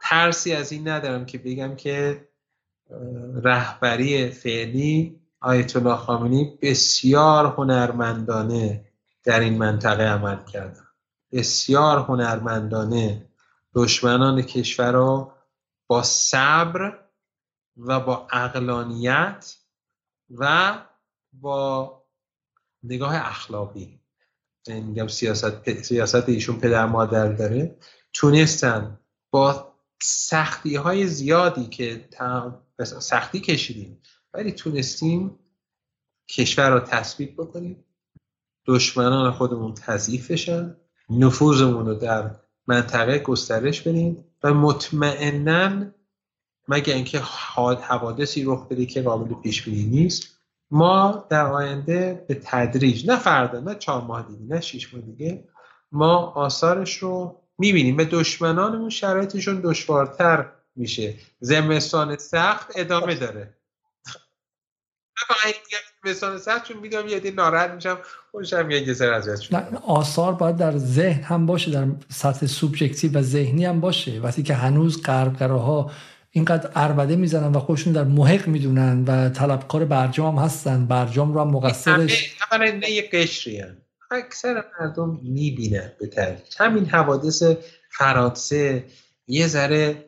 ترسی 0.00 0.52
از 0.52 0.72
این 0.72 0.88
ندارم 0.88 1.26
که 1.26 1.38
بگم 1.38 1.76
که 1.76 2.28
رهبری 3.42 4.30
فعلی 4.30 5.20
آیت 5.40 5.76
الله 5.76 5.96
خامنه‌ای 5.96 6.58
بسیار 6.62 7.46
هنرمندانه 7.46 8.84
در 9.24 9.40
این 9.40 9.58
منطقه 9.58 10.02
عمل 10.02 10.44
کردن 10.44 10.84
بسیار 11.34 11.98
هنرمندانه. 11.98 13.26
دشمنان 13.74 14.42
کشور 14.42 14.92
را 14.92 15.32
با 15.86 16.02
صبر 16.02 16.98
و 17.76 18.00
با 18.00 18.28
اقلانیت 18.32 19.56
و 20.30 20.78
با 21.32 22.02
نگاه 22.82 23.14
اخلاقی. 23.14 24.00
میگم 24.68 25.08
سیاست 25.08 25.82
سیاست 25.82 26.28
ایشون 26.28 26.60
پدر 26.60 26.86
مادر 26.86 27.32
داره. 27.32 27.76
تونستن 28.12 28.98
با 29.30 29.74
سختی 30.02 30.76
های 30.76 31.06
زیادی 31.06 31.66
که 31.66 32.08
سختی 32.82 33.40
کشیدیم. 33.40 33.98
ولی 34.34 34.52
تونستیم 34.52 35.38
کشور 36.28 36.70
را 36.70 36.80
تثبیت 36.80 37.30
بکنیم. 37.30 37.84
دشمنان 38.66 39.32
خودمون 39.32 39.74
تضعیف 39.74 40.30
بشن. 40.30 40.76
نفوذمون 41.10 41.86
رو 41.86 41.94
در 41.94 42.30
منطقه 42.66 43.18
گسترش 43.18 43.80
بدیم. 43.80 44.24
و 44.42 44.54
مطمئنا 44.54 45.86
مگه 46.68 46.94
اینکه 46.94 47.18
حوادثی 47.82 48.44
رخ 48.44 48.68
بده 48.68 48.86
که 48.86 49.02
قابل 49.02 49.34
پیش 49.34 49.62
بینی 49.62 49.84
نیست 49.84 50.34
ما 50.70 51.26
در 51.30 51.46
آینده 51.46 52.24
به 52.28 52.40
تدریج 52.44 53.10
نه 53.10 53.18
فردا 53.18 53.60
نه 53.60 53.74
چهار 53.74 54.02
ماه 54.02 54.28
دیگه 54.28 54.54
نه 54.54 54.60
شیش 54.60 54.94
ماه 54.94 55.02
دیگه 55.02 55.48
ما 55.92 56.16
آثارش 56.16 56.96
رو 56.96 57.40
می‌بینیم. 57.58 57.96
به 57.96 58.04
دشمنانمون 58.04 58.90
شرایطشون 58.90 59.60
دشوارتر 59.64 60.52
میشه. 60.76 61.14
زمستان 61.40 62.16
سخت 62.16 62.72
ادامه 62.76 63.14
داره. 63.14 63.54
زمستان 66.04 66.38
سخت 66.38 66.64
چون 66.68 66.76
می‌دونم 66.76 67.08
یه 67.08 67.30
ناراحت 67.30 67.70
میشم 67.70 67.98
خوشم 68.30 68.70
یه 68.70 68.84
جسر 68.84 69.12
از 69.12 69.28
آثار 69.86 70.32
باید 70.32 70.56
در 70.56 70.78
ذهن 70.78 71.22
هم 71.22 71.46
باشه 71.46 71.70
در 71.70 71.86
سطح 72.08 72.46
سوبژکتیو 72.46 73.18
و 73.18 73.22
ذهنی 73.22 73.64
هم 73.64 73.80
باشه. 73.80 74.20
وقتی 74.20 74.42
که 74.42 74.54
هنوز 74.54 75.02
غربگراها 75.02 75.90
اینقدر 76.30 76.70
اربده 76.74 77.16
می‌زنن 77.16 77.52
و 77.52 77.58
خودشون 77.58 77.92
در 77.92 78.04
محق 78.04 78.48
می‌دونن 78.48 79.04
و 79.04 79.28
طلبکار 79.28 79.84
برجام 79.84 80.38
هستن 80.38 80.86
برجام 80.86 81.34
رو 81.34 81.40
هم 81.40 81.48
مقصرش 81.48 82.36
همه 82.50 82.90
یه 82.90 83.10
قشری 83.12 83.60
هم. 83.60 83.76
اکثر 84.10 84.64
مردم 84.80 85.20
می‌بینن 85.22 85.92
به 86.00 86.06
تدریج 86.06 86.54
همین 86.58 86.86
حوادث 86.86 87.42
فرانسه 87.90 88.84
یه 89.26 89.46
ذره 89.46 90.04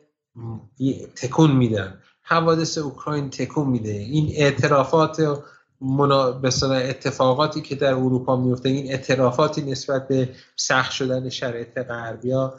تکون 1.15 1.51
میدن 1.51 2.01
حوادث 2.21 2.77
اوکراین 2.77 3.29
تکون 3.29 3.67
میده. 3.67 3.91
این 3.91 4.31
اعترافات 4.35 5.43
منا... 5.81 6.41
اتفاقاتی 6.73 7.61
که 7.61 7.75
در 7.75 7.93
اروپا 7.93 8.35
میفته 8.35 8.69
این 8.69 8.91
اعترافاتی 8.91 9.61
نسبت 9.61 10.07
به 10.07 10.29
سخت 10.55 10.91
شدن 10.91 11.29
شرایط 11.29 11.77
غربیا 11.77 12.57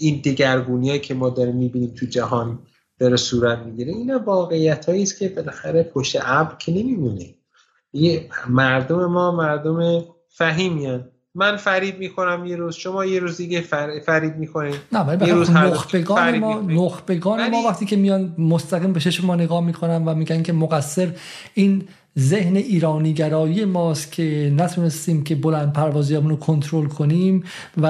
این 0.00 0.20
دگرگونی 0.24 0.98
که 0.98 1.14
ما 1.14 1.30
داریم 1.30 1.56
می‌بینیم 1.56 1.94
تو 1.94 2.06
جهان 2.06 2.58
داره 2.98 3.16
صورت 3.16 3.58
می‌گیره 3.58 3.92
این 3.92 4.16
واقعیت 4.16 4.88
است 4.88 5.18
که 5.18 5.28
بالاخره 5.28 5.82
پشت 5.82 6.16
ابر 6.22 6.56
که 6.56 6.72
نمیمونه. 6.72 7.34
مردم 8.48 9.06
ما 9.06 9.32
مردم 9.32 10.04
فهیمیان. 10.28 11.10
من 11.38 11.56
فریب 11.56 11.98
می‌کنم 11.98 12.46
یه 12.46 12.56
روز 12.56 12.74
شما 12.74 13.04
یه 13.04 13.20
روز 13.20 13.36
دیگه 13.36 13.60
فر... 13.60 14.00
فریب 14.06 14.36
می‌کنید 14.36 14.74
نه 14.92 15.00
ولی 15.00 15.32
نخبگان 15.32 16.38
ما 16.38 16.60
نخبگان 16.60 17.50
ما 17.50 17.62
وقتی 17.62 17.86
که 17.86 17.96
میان 17.96 18.34
مستقیم 18.38 18.92
به 18.92 19.00
چشم 19.00 19.26
ما 19.26 19.36
نگاه 19.36 19.64
می‌کنن 19.64 20.04
و 20.04 20.14
میگن 20.14 20.42
که 20.42 20.52
مقصر 20.52 21.08
این 21.54 21.88
ذهن 22.18 22.56
ایرانیگرایی 22.56 23.64
ماست 23.64 24.12
که 24.12 24.52
نتونستیم 24.56 25.24
که 25.24 25.34
بلند 25.34 25.72
پروازیمون 25.72 26.30
رو 26.30 26.36
کنترل 26.36 26.86
کنیم 26.86 27.44
و 27.76 27.86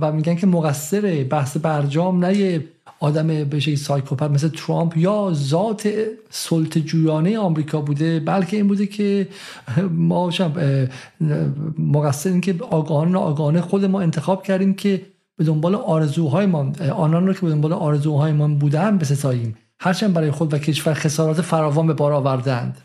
و 0.00 0.12
میگن 0.12 0.34
که 0.34 0.46
مقصر 0.46 1.26
بحث 1.30 1.56
برجام 1.56 2.24
نه 2.24 2.60
آدم 3.00 3.44
به 3.44 3.60
سایکوپت 3.60 4.30
مثل 4.30 4.48
ترامپ 4.48 4.96
یا 4.96 5.30
ذات 5.34 5.88
سلطه 6.30 6.80
جویانه 6.80 7.38
آمریکا 7.38 7.80
بوده 7.80 8.20
بلکه 8.20 8.56
این 8.56 8.68
بوده 8.68 8.86
که 8.86 9.28
ما 9.90 10.30
مقصر 11.78 12.30
این 12.30 12.40
که 12.40 12.54
آگاهان 12.70 13.16
آگاهانه 13.16 13.60
خود 13.60 13.84
ما 13.84 14.00
انتخاب 14.00 14.42
کردیم 14.42 14.74
که 14.74 15.02
به 15.36 15.44
دنبال 15.44 15.74
آرزوهای 15.74 16.46
ما 16.46 16.72
آنان 16.94 17.26
رو 17.26 17.32
که 17.32 17.40
به 17.40 17.48
دنبال 17.48 17.72
آرزوهای 17.72 18.32
ما 18.32 18.48
بودن 18.48 18.98
بستاییم. 18.98 19.56
هرچند 19.80 20.14
برای 20.14 20.30
خود 20.30 20.54
و 20.54 20.58
کشور 20.58 20.94
خسارات 20.94 21.40
فراوان 21.40 21.86
به 21.86 21.94
بار 21.94 22.12
آوردند 22.12 22.80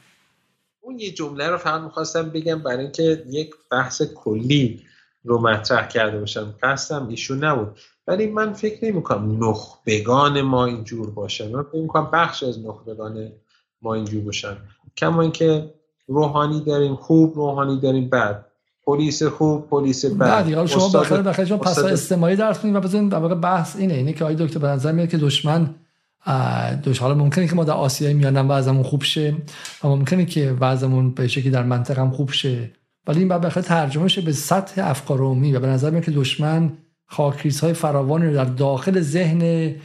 اون 0.81 0.99
یه 0.99 1.11
جمله 1.11 1.47
رو 1.47 1.57
فقط 1.57 1.81
می‌خواستم 1.81 2.29
بگم 2.29 2.63
برای 2.63 2.83
اینکه 2.83 3.23
یک 3.29 3.49
بحث 3.71 4.01
کلی 4.15 4.81
رو 5.23 5.41
مطرح 5.41 5.87
کرده 5.87 6.19
باشم. 6.19 6.53
قصدم 6.63 7.07
ایشون 7.07 7.43
نبود. 7.43 7.77
ولی 8.07 8.27
من 8.27 8.53
فکر 8.53 8.85
نمی 8.85 9.03
کنم 9.03 9.49
نخبگان 9.49 10.41
ما 10.41 10.65
اینجور 10.65 11.09
باشن. 11.09 11.51
من 11.51 11.63
فکر 11.63 11.87
کنم 11.87 12.09
بخش 12.13 12.43
از 12.43 12.65
نخبگان 12.65 13.31
ما 13.81 13.93
اینجور 13.93 14.23
باشن. 14.23 14.57
کما 14.97 15.21
اینکه 15.21 15.73
روحانی 16.07 16.61
داریم 16.61 16.95
خوب 16.95 17.35
روحانی 17.35 17.79
داریم 17.79 18.09
بد. 18.09 18.45
پلیس 18.85 19.23
خوب 19.23 19.69
پلیس 19.69 20.05
بد. 20.05 20.49
نه 20.49 20.65
شما 20.65 20.89
بخیر 20.89 21.17
بخیر 21.17 21.45
شما 21.45 21.57
پس 21.57 21.79
استماعی 21.79 22.35
درس 22.35 22.59
کنید 22.59 22.75
و 22.75 22.79
بزنید 22.79 23.11
در 23.11 23.17
واقع 23.17 23.35
بحث 23.35 23.75
اینه. 23.75 23.93
اینه 23.93 24.13
که 24.13 24.23
آقای 24.23 24.35
دکتر 24.35 24.59
به 24.59 24.67
نظر 24.67 24.91
میاد 24.91 25.09
که 25.09 25.17
دشمن 25.17 25.75
دوش 26.83 26.99
حالا 26.99 27.13
ممکنه 27.13 27.47
که 27.47 27.55
ما 27.55 27.63
در 27.63 27.73
آسیای 27.73 28.13
میانم 28.13 28.49
وضعمون 28.49 28.83
خوب 28.83 29.03
شه 29.03 29.35
و 29.83 29.87
ممکنه 29.87 30.25
که 30.25 30.55
وضعمون 30.59 31.11
به 31.11 31.27
شکلی 31.27 31.49
در 31.49 31.63
منطقه 31.63 32.01
هم 32.01 32.11
خوب 32.11 32.31
شه. 32.31 32.71
ولی 33.07 33.19
این 33.19 33.27
بعد 33.27 33.41
بخاطر 33.41 33.67
ترجمه 33.67 34.07
شه 34.07 34.21
به 34.21 34.31
سطح 34.31 34.81
افکار 34.89 35.19
عمومی 35.19 35.53
و 35.53 35.59
به 35.59 35.67
نظر 35.67 35.89
میاد 35.89 36.03
که 36.03 36.11
دشمن 36.11 36.71
خاکریز 37.13 37.59
های 37.59 37.73
فراوانی 37.73 38.27
رو 38.27 38.33
در 38.33 38.45
داخل 38.45 39.01
ذهن 39.01 39.75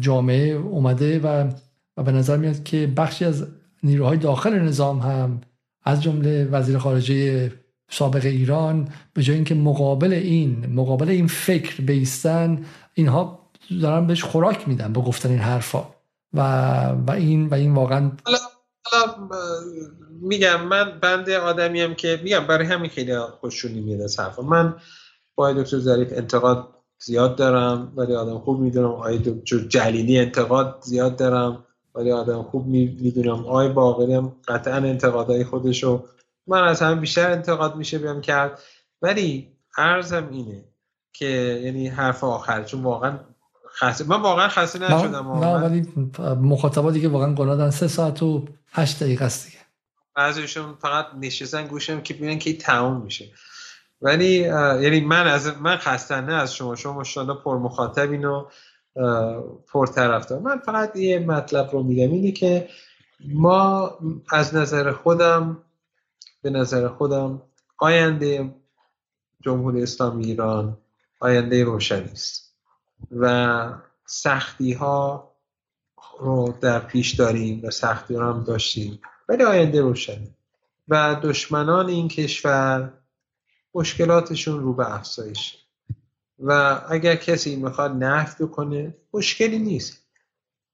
جامعه 0.00 0.52
اومده 0.52 1.18
و 1.18 1.50
و 1.96 2.02
به 2.02 2.12
نظر 2.12 2.36
میاد 2.36 2.62
که 2.62 2.86
بخشی 2.96 3.24
از 3.24 3.46
نیروهای 3.82 4.18
داخل 4.18 4.58
نظام 4.58 4.98
هم 4.98 5.40
از 5.84 6.02
جمله 6.02 6.44
وزیر 6.44 6.78
خارجه 6.78 7.52
سابق 7.90 8.24
ایران 8.24 8.88
به 9.14 9.22
جای 9.22 9.36
اینکه 9.36 9.54
مقابل 9.54 10.12
این 10.12 10.66
مقابل 10.66 11.08
این 11.08 11.26
فکر 11.26 11.82
بیستن 11.82 12.64
اینها 12.94 13.50
دارن 13.82 14.06
بهش 14.06 14.24
خوراک 14.24 14.68
میدن 14.68 14.92
با 14.92 15.02
گفتن 15.02 15.28
این 15.28 15.38
حرفا. 15.38 15.84
و 16.32 16.40
و 17.06 17.10
این 17.10 17.46
و 17.46 17.54
این 17.54 17.74
واقعا 17.74 18.10
میگم 20.20 20.64
من 20.64 20.98
بنده 21.00 21.38
آدمیم 21.38 21.94
که 21.94 22.20
میگم 22.22 22.46
برای 22.46 22.66
همین 22.66 22.90
خیلی 22.90 23.18
خوششونی 23.18 23.80
میاد 23.80 24.00
از 24.00 24.20
حرفا. 24.20 24.42
من 24.42 24.74
با 25.38 25.52
دکتر 25.52 25.78
ظریف 25.78 26.08
انتقاد 26.12 26.68
زیاد 26.98 27.36
دارم 27.36 27.92
ولی 27.96 28.14
آدم 28.14 28.38
خوب 28.38 28.60
می‌دونم. 28.60 28.88
آقای 28.88 29.18
دکتر 29.18 29.58
جلیلی 29.58 30.18
انتقاد 30.18 30.78
زیاد 30.82 31.16
دارم 31.16 31.64
ولی 31.94 32.12
آدم 32.12 32.42
خوب 32.42 32.66
می‌دونم. 32.66 33.38
آقای 33.38 33.68
باقری 33.68 34.14
هم 34.14 34.36
قطعا 34.48 34.76
انتقادهای 34.76 35.44
خودشو 35.44 36.04
من 36.46 36.62
از 36.62 36.82
همه 36.82 37.00
بیشتر 37.00 37.30
انتقاد 37.30 37.76
میشه 37.76 37.98
بیم 37.98 38.20
کرد. 38.20 38.58
ولی 39.02 39.48
عرضم 39.76 40.28
اینه 40.32 40.64
که 41.12 41.60
یعنی 41.64 41.88
حرف 41.88 42.24
آخر 42.24 42.64
چون 42.64 42.82
واقعا 42.82 43.18
خسته 43.78 44.04
من 44.04 44.22
واقعا 44.22 44.48
خسته 44.48 44.78
نشدم 44.78 45.32
نه 45.32 45.54
ولی 45.54 45.88
مخاطبا 46.40 46.90
دیگه 46.90 47.08
واقعا 47.08 47.34
گناه 47.34 47.70
سه 47.70 47.88
ساعت 47.88 48.22
و 48.22 48.44
هشت 48.72 49.02
دقیقه 49.02 49.24
است 49.24 49.46
دیگه. 49.46 49.58
بعضیشون 50.14 50.74
فقط 50.74 51.06
نشستن 51.20 51.66
گوشم 51.66 52.00
که 52.00 52.14
ببینن 52.14 52.38
که 52.38 52.56
تموم 52.56 53.02
میشه. 53.02 53.24
ولی 54.02 54.34
یعنی 54.80 55.00
من 55.00 55.26
از 55.26 55.46
من 55.60 55.76
خسته 55.76 56.20
نه 56.20 56.34
از 56.34 56.54
شما. 56.54 56.74
شما 56.74 56.92
ماشاءالله 56.92 57.34
پر 57.34 57.58
مخاطبین 57.58 58.24
و 58.24 58.44
پر 59.72 59.86
طرفدار 59.86 60.38
من 60.38 60.58
فقط 60.58 60.96
یه 60.96 61.18
مطلب 61.18 61.70
رو 61.72 61.82
میگم. 61.82 62.12
اینه 62.12 62.32
که 62.32 62.68
ما 63.24 63.98
از 64.32 64.54
نظر 64.54 64.92
خودم 64.92 65.64
به 66.42 66.50
نظر 66.50 66.88
خودم 66.88 67.42
آینده 67.78 68.54
جمهوری 69.40 69.82
اسلامی 69.82 70.24
ایران 70.24 70.78
آینده 71.20 71.64
روشنی 71.64 72.10
است 72.12 72.54
و 73.16 73.74
سختی 74.06 74.72
ها 74.72 75.30
رو 76.20 76.54
در 76.60 76.78
پیش 76.78 77.14
داریم 77.14 77.60
و 77.64 77.70
سختی 77.70 78.14
رو 78.14 78.32
هم 78.32 78.44
داشتیم 78.44 79.00
ولی 79.28 79.44
آینده 79.44 79.80
روشنی 79.80 80.34
و 80.88 81.20
دشمنان 81.22 81.88
این 81.88 82.08
کشور 82.08 82.92
مشکلاتشون 83.78 84.60
رو 84.60 84.72
به 84.72 84.94
افزایش. 84.94 85.56
و 86.38 86.80
اگر 86.88 87.16
کسی 87.16 87.56
می‌خواد 87.56 88.04
نفت 88.04 88.50
کنه 88.50 88.94
مشکلی 89.14 89.58
نیست. 89.58 89.98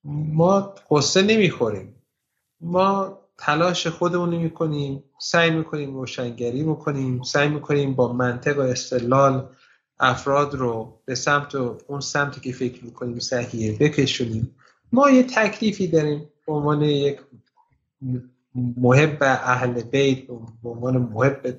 ما 0.05 0.75
قصه 0.91 1.23
نمی‌خوریم. 1.23 1.95
ما 2.61 3.19
تلاش 3.39 3.87
خودمون 3.87 4.37
می‌کنیم 4.37 5.05
سعی 5.19 5.51
می‌کنیم 5.51 5.95
روشنگری 5.95 6.63
می‌کنیم 6.63 7.23
سعی 7.23 7.49
می‌کنیم 7.49 7.95
با 7.95 8.13
منطق 8.13 8.59
و 8.59 8.61
استدلال 8.61 9.49
افراد 10.01 10.55
رو 10.55 11.01
به 11.05 11.15
سمت 11.15 11.55
اون 11.55 12.01
سمتی 12.01 12.41
که 12.41 12.53
فکر 12.53 12.85
می‌کنیم 12.85 13.19
صحیحه 13.19 13.79
بکشونیم. 13.79 14.57
ما 14.93 15.11
یه 15.11 15.23
تکلیفی 15.23 15.87
داریم 15.89 16.29
به 16.47 16.53
عنوان 16.53 16.83
یک 16.83 17.21
محب 18.55 19.19
اهل 19.23 19.83
بیت 19.83 20.27
به 20.63 20.69
عنوان 20.69 20.97
محب 20.97 21.59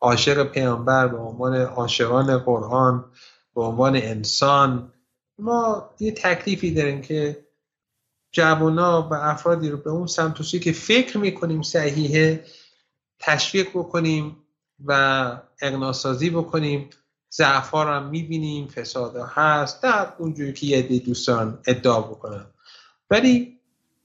عاشق 0.00 0.44
پیامبر 0.44 1.08
به 1.08 1.16
عنوان 1.16 1.56
عاشقان 1.56 2.38
قرآن 2.38 3.04
به 3.54 3.62
عنوان 3.62 3.96
انسان. 3.96 4.92
ما 5.38 5.90
یه 6.00 6.12
تکلیفی 6.12 6.74
داریم 6.74 7.02
که 7.02 7.46
جوانا 8.32 9.08
و 9.10 9.14
افرادی 9.14 9.68
رو 9.68 9.76
به 9.76 9.90
اون 9.90 10.06
سمت 10.06 10.42
که 10.42 10.72
فکر 10.72 11.18
می‌کنیم 11.18 11.62
صحیحه 11.62 12.44
تشویق 13.18 13.68
بکنیم 13.68 14.36
و 14.84 14.92
اقناسازی 15.62 16.30
بکنیم. 16.30 16.90
ضعفا 17.32 17.82
رو 17.82 17.90
هم 17.90 18.06
می‌بینیم 18.06 18.68
فساد 18.68 19.16
هست. 19.16 19.82
در 19.82 20.12
اونجوری 20.18 20.52
که 20.52 20.66
یه 20.66 20.98
دوستان 20.98 21.58
ادعا 21.66 22.00
بکنن. 22.00 22.46
ولی 23.10 23.58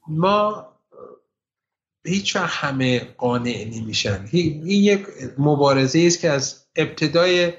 ما 0.08 0.68
هیچ 2.06 2.35
وقت 2.35 2.50
همه 2.50 3.00
قانع 3.00 3.66
نمیشن. 3.74 4.27
این 4.32 4.67
یک 4.67 5.08
مبارزه 5.38 6.03
است 6.08 6.19
که 6.19 6.30
از 6.30 6.66
ابتدای 6.75 7.53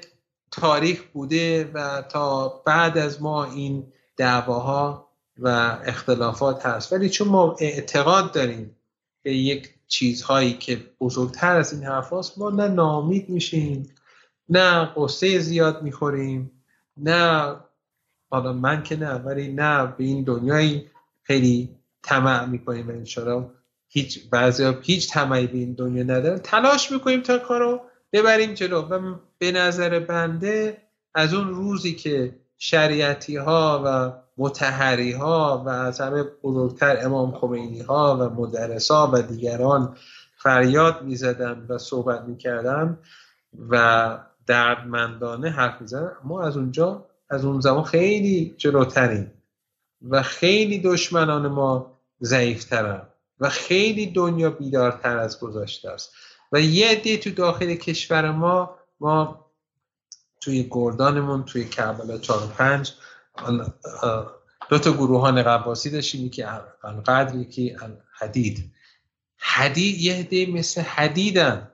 تاریخ 0.51 1.03
بوده 1.13 1.71
و 1.73 2.01
تا 2.01 2.47
بعد 2.65 2.97
از 2.97 3.21
ما 3.21 3.43
این 3.45 3.83
دعواها 4.17 5.07
و 5.39 5.77
اختلافات 5.85 6.65
هست. 6.65 6.93
ولی 6.93 7.09
چون 7.09 7.27
ما 7.27 7.55
اعتقاد 7.59 8.31
داریم 8.31 8.75
به 9.23 9.33
یک 9.35 9.69
چیزهایی 9.87 10.53
که 10.53 10.83
بزرگتر 10.99 11.55
از 11.55 11.73
این 11.73 11.83
حرف 11.83 12.37
ما 12.37 12.49
نه 12.49 12.67
نامید 12.67 13.29
میشیم 13.29 13.89
نه 14.49 14.85
قصه 14.97 15.39
زیاد 15.39 15.81
می‌خوریم 15.81 16.51
نه 16.97 17.55
حالا 18.29 18.53
من 18.53 18.83
که 18.83 18.95
نه 18.95 19.13
ولی 19.13 19.47
نه 19.47 19.85
به 19.85 20.03
این 20.03 20.23
دنیایی 20.23 20.89
خیلی 21.23 21.69
طمع 22.03 22.45
می‌کنیم 22.45 22.89
انشاءالله. 22.89 23.49
هیچ 23.89 24.29
بعضی 24.29 24.73
هیچ 24.81 25.11
طمعی 25.11 25.47
به 25.47 25.57
این 25.57 25.73
دنیا 25.73 26.03
ندارن. 26.03 26.37
تلاش 26.37 26.91
می‌کنیم 26.91 27.21
تا 27.21 27.37
کارو 27.37 27.81
ببریم 28.13 28.53
جلو. 28.53 28.81
و 28.81 29.15
به 29.37 29.51
نظر 29.51 29.99
بنده 29.99 30.77
از 31.15 31.33
اون 31.33 31.49
روزی 31.49 31.95
که 31.95 32.35
شریعتی 32.57 33.35
ها 33.35 33.83
و 33.85 34.11
متحری 34.37 35.11
ها 35.11 35.63
و 35.65 35.69
از 35.69 36.01
همه 36.01 36.23
بزرگتر 36.23 37.05
امام 37.05 37.31
خمینی 37.31 37.81
ها 37.81 38.17
و 38.19 38.41
مدرس 38.41 38.91
ها 38.91 39.11
و 39.13 39.21
دیگران 39.21 39.95
فریاد 40.37 41.01
می‌زدن 41.01 41.65
و 41.69 41.77
صحبت 41.77 42.21
می‌کردن 42.21 42.97
و 43.69 44.17
دردمندانه 44.47 45.49
حرف 45.49 45.81
می‌زنن 45.81 46.11
ما 46.23 46.43
از 46.43 46.57
اونجا 46.57 47.05
از 47.29 47.45
اون 47.45 47.61
زمان 47.61 47.83
خیلی 47.83 48.55
جلوتریم 48.57 49.31
و 50.09 50.21
خیلی 50.21 50.79
دشمنان 50.79 51.47
ما 51.47 51.99
ضعیفترن. 52.21 53.01
و 53.39 53.49
خیلی 53.49 54.05
دنیا 54.05 54.49
بیدارتر 54.49 55.17
از 55.17 55.39
گذاشته 55.39 55.89
است. 55.89 56.13
و 56.51 56.61
یه 56.61 56.89
عده 56.89 57.17
تو 57.17 57.29
داخل 57.29 57.75
کشور 57.75 58.31
ما 58.31 58.75
ما 58.99 59.45
توی 60.41 60.67
گردانمون 60.71 61.43
توی 61.43 61.65
کربلا 61.65 62.17
4 62.17 62.43
و 62.43 62.47
5 62.47 62.93
دو 64.69 64.79
تا 64.79 64.91
گروهان 64.91 65.43
قباسی 65.43 65.89
داشتیم 65.89 66.29
که 66.29 66.47
القدر 66.83 67.35
یکی 67.35 67.75
الحدید 67.81 68.73
حدید. 69.37 69.97
یه 69.97 70.15
عده 70.15 70.45
مثل 70.45 70.81
حدیدن. 70.81 71.71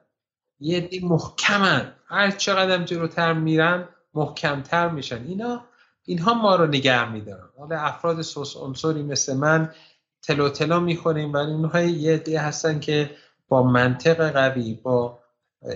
یه 0.59 0.77
عده 0.77 1.00
محکمن. 1.06 1.95
هر 2.08 2.32
چقدر 2.32 2.83
جلوتر 2.83 3.33
میرن 3.33 3.90
محکمتر 4.14 4.90
میشن. 4.90 5.25
اینا 5.27 5.66
اینها 6.06 6.33
ما 6.33 6.56
رو 6.56 6.67
نگه 6.67 7.11
میدارن. 7.11 7.50
حالا 7.58 7.80
افراد 7.80 8.22
سوس 8.22 8.58
مثل 8.83 9.38
من 9.38 9.74
تلو 10.23 10.49
تلو 10.49 10.79
می‌خوریم. 10.79 11.33
و 11.33 11.37
اینها 11.37 11.81
یه 11.81 12.13
عده 12.13 12.39
هستن 12.39 12.79
که 12.79 13.11
با 13.47 13.63
منطق 13.63 14.29
قوی 14.31 14.73
با 14.83 15.19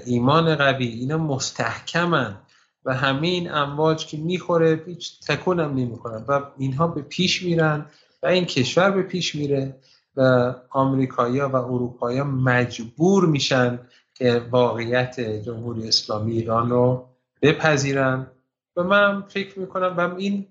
ایمان 0.06 0.56
قوی 0.56 0.88
اینا 0.88 1.18
مستحکمن 1.18 2.38
و 2.86 2.94
همین 2.94 3.52
امواج 3.52 4.06
که 4.06 4.18
می‌خوره 4.18 4.84
هیچ 4.86 5.20
تکون 5.28 5.60
هم 5.60 5.76
نمی‌کنن 5.76 6.26
و 6.28 6.42
اینها 6.58 6.88
به 6.88 7.02
پیش 7.02 7.44
میرن 7.44 7.86
و 8.24 8.28
این 8.28 8.46
کشور 8.46 8.92
به 8.92 9.04
پیش 9.04 9.36
میره 9.36 9.76
و 10.16 10.54
آمریکایی‌ها 10.70 11.50
و 11.50 11.56
اروپایی 11.56 12.22
مجبور 12.22 13.26
میشن 13.26 13.80
که 14.14 14.42
واقعیت 14.52 15.20
جمهوری 15.20 15.88
اسلامی 15.88 16.32
ایران 16.32 16.70
رو 16.70 17.08
بپذیرن. 17.42 18.28
و 18.76 18.84
من 18.84 19.22
فکر 19.22 19.60
می‌کنم 19.60 19.98
و 19.98 20.16
این 20.16 20.48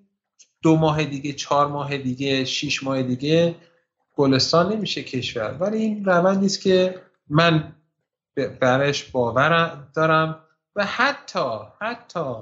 دو 0.63 0.77
ماه 0.77 1.05
دیگه 1.05 1.33
چهار 1.33 1.67
ماه 1.67 1.99
دیگه 1.99 2.45
شیش 2.45 2.83
ماه 2.83 3.03
دیگه 3.03 3.55
گلستان 4.17 4.73
نمیشه 4.73 5.03
کشور 5.03 5.57
ولی 5.61 5.79
این 5.79 6.05
روندی 6.05 6.47
است 6.47 6.61
که 6.61 7.03
من 7.29 7.73
برش 8.61 9.11
باور 9.11 9.79
دارم 9.95 10.45
و 10.77 10.85
حتی 10.85 11.59
حتی 11.81 12.35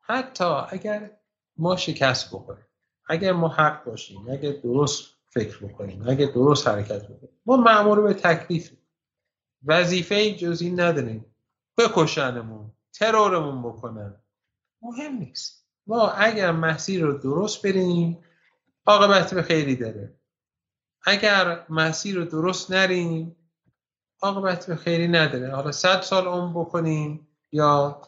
حتی 0.00 0.44
اگر 0.44 1.10
ما 1.56 1.76
شکست 1.76 2.34
بخوریم 2.34 2.64
اگر 3.08 3.32
ما 3.32 3.48
حق 3.48 3.84
باشیم 3.84 4.28
اگر 4.30 4.52
درست 4.52 5.04
فکر 5.30 5.66
بکنیم 5.66 6.08
اگر 6.08 6.26
درست 6.26 6.68
حرکت 6.68 7.04
بکنیم 7.04 7.40
ما 7.46 7.56
معمور 7.56 8.00
به 8.00 8.14
تکلیف 8.14 8.72
وظیفه 9.66 10.34
جز 10.34 10.62
این 10.62 10.80
نداریم 10.80 11.24
بکشنمون 11.78 12.70
ترورمون 12.92 13.62
بکنن. 13.62 14.14
مهم 14.82 15.12
نیست. 15.18 15.66
ما 15.86 16.10
اگر 16.10 16.52
مسیر 16.52 17.02
رو 17.02 17.18
درست 17.18 17.66
بریم 17.66 18.18
عاقبت 18.86 19.34
به 19.34 19.42
خیری 19.42 19.76
داره. 19.76 20.17
اگر 21.04 21.64
مسیر 21.68 22.16
رو 22.16 22.24
درست 22.24 22.70
نریم 22.70 23.36
عاقبت 24.22 24.66
به 24.66 24.76
خیری 24.76 25.08
نداره. 25.08 25.54
حالا 25.54 25.72
صد 25.72 26.00
سال 26.00 26.26
عمر 26.26 26.60
بکنیم 26.60 27.28
یا 27.52 28.02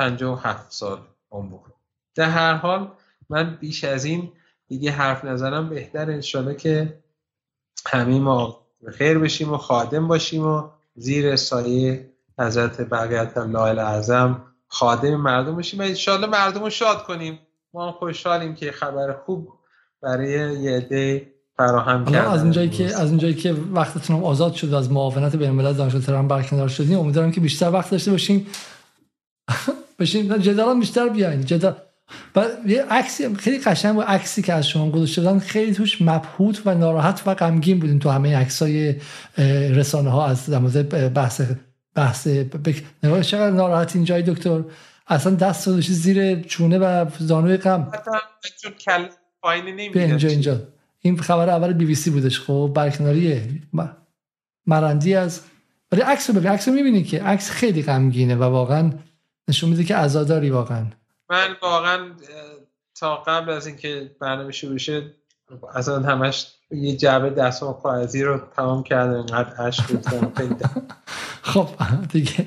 و 0.00 0.34
هفت 0.34 0.72
سال 0.72 0.98
عمر 1.30 1.56
بکنیم. 1.56 1.76
در 2.14 2.30
هر 2.30 2.54
حال 2.54 2.92
من 3.28 3.56
بیش 3.56 3.84
از 3.84 4.04
این 4.04 4.32
دیگه 4.68 4.90
حرف 4.90 5.24
نزنم. 5.24 5.68
بهتر 5.68 6.10
انشالله 6.10 6.54
که 6.54 7.02
همه 7.86 8.18
ما 8.18 8.66
خیر 8.92 9.18
بشیم 9.18 9.52
و 9.52 9.56
خادم 9.56 10.08
باشیم 10.08 10.46
و 10.46 10.70
زیر 10.94 11.36
سایه 11.36 12.12
حضرت 12.38 12.80
بقیت 12.80 13.36
الله 13.36 13.82
اعظم 13.82 14.54
خادم 14.66 15.16
مردم 15.16 15.56
باشیم 15.56 15.80
و 15.80 15.82
انشالله 15.82 16.26
مردم 16.26 16.60
رو 16.60 16.70
شاد 16.70 17.04
کنیم. 17.04 17.38
ما 17.74 17.92
خوشحالیم 17.92 18.54
که 18.54 18.72
خبر 18.72 19.12
خوب 19.12 19.52
برای 20.00 20.60
یه 20.60 20.76
عده 20.76 21.33
فراهم 21.56 22.04
کردن 22.04 22.30
از 22.30 22.42
اونجایی 22.42 22.70
که 22.70 22.84
از 22.84 23.08
اونجایی 23.08 23.34
که 23.34 23.52
وقتتون 23.52 24.22
آزاد 24.22 24.54
شد 24.54 24.74
از 24.74 24.92
معاونت 24.92 25.36
بین 25.36 25.48
الملل 25.48 25.72
دانشگاه 25.72 26.02
تهران 26.02 26.28
برکنار 26.28 26.68
شدین 26.68 26.96
امیدوارم 26.96 27.32
که 27.32 27.40
بیشتر 27.40 27.70
وقت 27.70 27.90
داشته 27.90 28.10
باشیم 28.10 28.46
بشین 29.98 30.40
جدال 30.40 30.80
بیشتر 30.80 31.08
بیاین. 31.08 31.44
جدال 31.44 31.76
و 32.36 32.46
یه 32.66 32.84
عکسی 32.84 33.34
خیلی 33.34 33.58
قشنگ 33.58 33.94
بود 33.94 34.04
عکسی 34.04 34.42
که 34.42 34.52
از 34.52 34.68
شما 34.68 34.90
گذاشته 34.90 35.22
بودن 35.22 35.38
خیلی 35.38 35.74
توش 35.74 36.02
مبهوت 36.02 36.62
و 36.66 36.74
ناراحت 36.74 37.22
و 37.26 37.34
غمگین 37.34 37.80
بودین 37.80 37.98
تو 37.98 38.10
همه 38.10 38.36
عکسای 38.36 38.94
رسانه 39.74 40.10
ها 40.10 40.26
از 40.26 40.50
در 40.50 40.82
بحث 41.08 41.40
بحث 41.94 42.26
نگاه 43.02 43.22
چقدر 43.22 43.50
ناراحت 43.50 43.96
اینجای 43.96 44.22
دکتر؟ 44.22 44.64
اصلا 45.06 45.34
دست 45.34 45.68
رو 45.68 45.80
زیر 45.80 46.40
چونه 46.40 46.78
و 46.78 47.06
زانوی 47.18 47.56
غم. 47.56 47.92
کل 48.84 49.08
اینجا 50.00 50.28
اینجا. 50.28 50.60
این 51.04 51.18
خبر 51.18 51.50
اول 51.50 51.72
بی 51.72 51.84
بی 51.84 51.94
سی 51.94 52.10
بودش. 52.10 52.40
خب 52.40 52.72
برکناریه. 52.74 53.48
مرندی 54.66 55.14
از 55.14 55.40
ولی 55.92 56.02
عکس 56.02 56.30
رو 56.30 56.36
ببین. 56.36 56.50
عکس 56.50 56.68
رو 56.68 56.74
می‌بینی 56.74 57.02
که 57.02 57.22
عکس 57.22 57.50
خیلی 57.50 57.82
غمگینه 57.82 58.36
و 58.36 58.42
واقعا 58.42 58.90
نشون 59.48 59.70
میده 59.70 59.84
که 59.84 59.96
عزاداری 59.96 60.50
واقعا. 60.50 60.86
من 61.30 61.56
واقعا 61.62 62.10
تا 62.94 63.16
قبل 63.16 63.50
از 63.50 63.66
اینکه 63.66 64.10
برنامه 64.20 64.52
شروع 64.52 64.78
شه 64.78 65.14
اصلا 65.74 66.00
همش 66.00 66.46
یه 66.70 66.96
جعبه 66.96 67.30
دستم 67.30 67.72
کاغذی 67.72 68.22
رو 68.22 68.40
تمام 68.56 68.82
کردم. 68.82 69.16
اینقدر 69.16 69.56
عشق 69.56 69.84
خب 71.42 71.68
دیگه. 72.12 72.46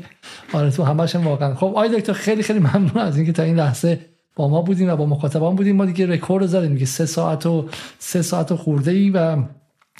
آره 0.53 0.71
تو 0.71 0.83
همش 0.83 1.15
واقعا. 1.15 1.55
خب 1.55 1.73
آی 1.75 1.89
دکتر 1.99 2.13
خیلی 2.13 2.43
خیلی 2.43 2.59
ممنون 2.59 2.97
از 2.97 3.17
اینکه 3.17 3.31
تا 3.31 3.43
این 3.43 3.55
لحظه 3.55 4.16
با 4.37 4.47
ما 4.47 4.61
بودیم 4.61 4.89
و 4.89 4.95
با 4.95 5.05
مخاطبان 5.05 5.55
بودیم. 5.55 5.75
ما 5.75 5.85
دیگه 5.85 6.07
رکورد 6.07 6.45
زدیم 6.45 6.73
دیگه 6.73 6.85
سه 6.85 7.05
ساعت 7.05 7.45
و 7.45 7.69
سه 7.99 8.21
ساعت 8.21 8.51
و 8.51 8.57
خورده 8.57 8.91
ای 8.91 9.09
و 9.09 9.37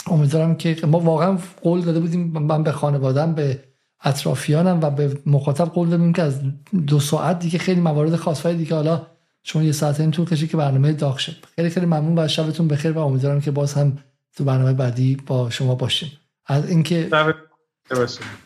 امیدوارم 0.08 0.56
که 0.56 0.78
ما 0.88 1.00
واقعا 1.00 1.38
قول 1.62 1.82
داده 1.82 2.00
بودیم 2.00 2.22
من 2.22 2.64
به 2.64 2.72
خانوادم 2.72 3.34
به 3.34 3.64
اطرافیانم 4.04 4.80
و 4.82 4.90
به 4.90 5.18
مخاطب 5.26 5.66
قول 5.66 5.90
دادیم 5.90 6.14
که 6.14 6.22
از 6.22 6.42
دو 6.88 7.00
ساعت 7.00 7.40
دیگه 7.40 7.60
خیلی 7.60 7.82
موارد 7.82 8.16
خاص 8.16 8.46
دیگه. 8.46 8.76
حالا 8.76 9.02
چون 9.44 9.64
یه 9.64 9.72
ساعت 9.72 10.00
این 10.00 10.12
طول 10.12 10.26
کشید 10.26 10.50
که 10.50 10.58
برنامه 10.58 10.94
داغ 10.94 11.18
شد 11.18 11.36
خیلی 11.56 11.70
خیلی 11.70 11.86
ممنون 11.86 12.20
و 12.20 12.28
شبتون 12.28 12.68
بخیر 12.68 12.92
و 12.92 13.00
امیدوارم 13.00 13.42
که 13.42 13.52
باز 13.52 13.74
هم 13.74 13.98
تو 14.36 14.44
برنامه 14.44 14.74
بعدی 14.74 15.18
با 15.28 15.50
شما 15.50 15.76
باشیم. 15.76 16.12
از 16.46 16.70
اینکه 16.70 17.10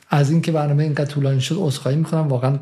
از 0.09 0.31
اینکه 0.31 0.51
برنامه 0.51 0.83
اینقدر 0.83 1.05
طولانی 1.05 1.41
شد 1.41 1.55
عذرخواهی 1.59 1.97
می‌کنم. 1.97 2.27
واقعا 2.27 2.59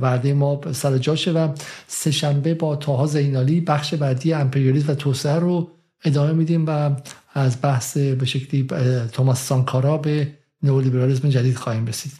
وعده 0.00 0.34
ما 0.34 0.60
سر 0.72 0.98
جاشه 0.98 1.32
و 1.32 1.48
سه 1.86 2.10
شنبه 2.10 2.54
با 2.54 2.76
تاها 2.76 3.06
زینالی 3.06 3.60
بخش 3.60 3.94
بعدی 3.94 4.32
امپریالیسم 4.32 4.92
و 4.92 4.94
توسعه 4.94 5.38
رو 5.38 5.70
ادامه 6.04 6.32
میدیم 6.32 6.64
و 6.66 6.90
از 7.34 7.56
بحث 7.62 7.96
به 7.96 8.26
شکلی 8.26 8.66
توماس 9.12 9.46
سانکارا 9.46 9.96
به 9.96 10.32
نئولیبرالیسم 10.62 11.28
جدید 11.28 11.56
خواهیم 11.56 11.86
رسید. 11.86 12.12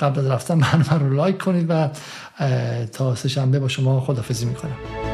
قبل 0.00 0.20
از 0.20 0.26
رفتن 0.26 0.58
برنامه 0.58 1.04
رو 1.04 1.14
لایک 1.14 1.38
کنید 1.38 1.66
و 1.68 1.90
تا 2.92 3.14
سه 3.14 3.28
شنبه 3.28 3.58
با 3.58 3.68
شما 3.68 4.00
خدافزی 4.00 4.46
می‌کنم. 4.46 5.11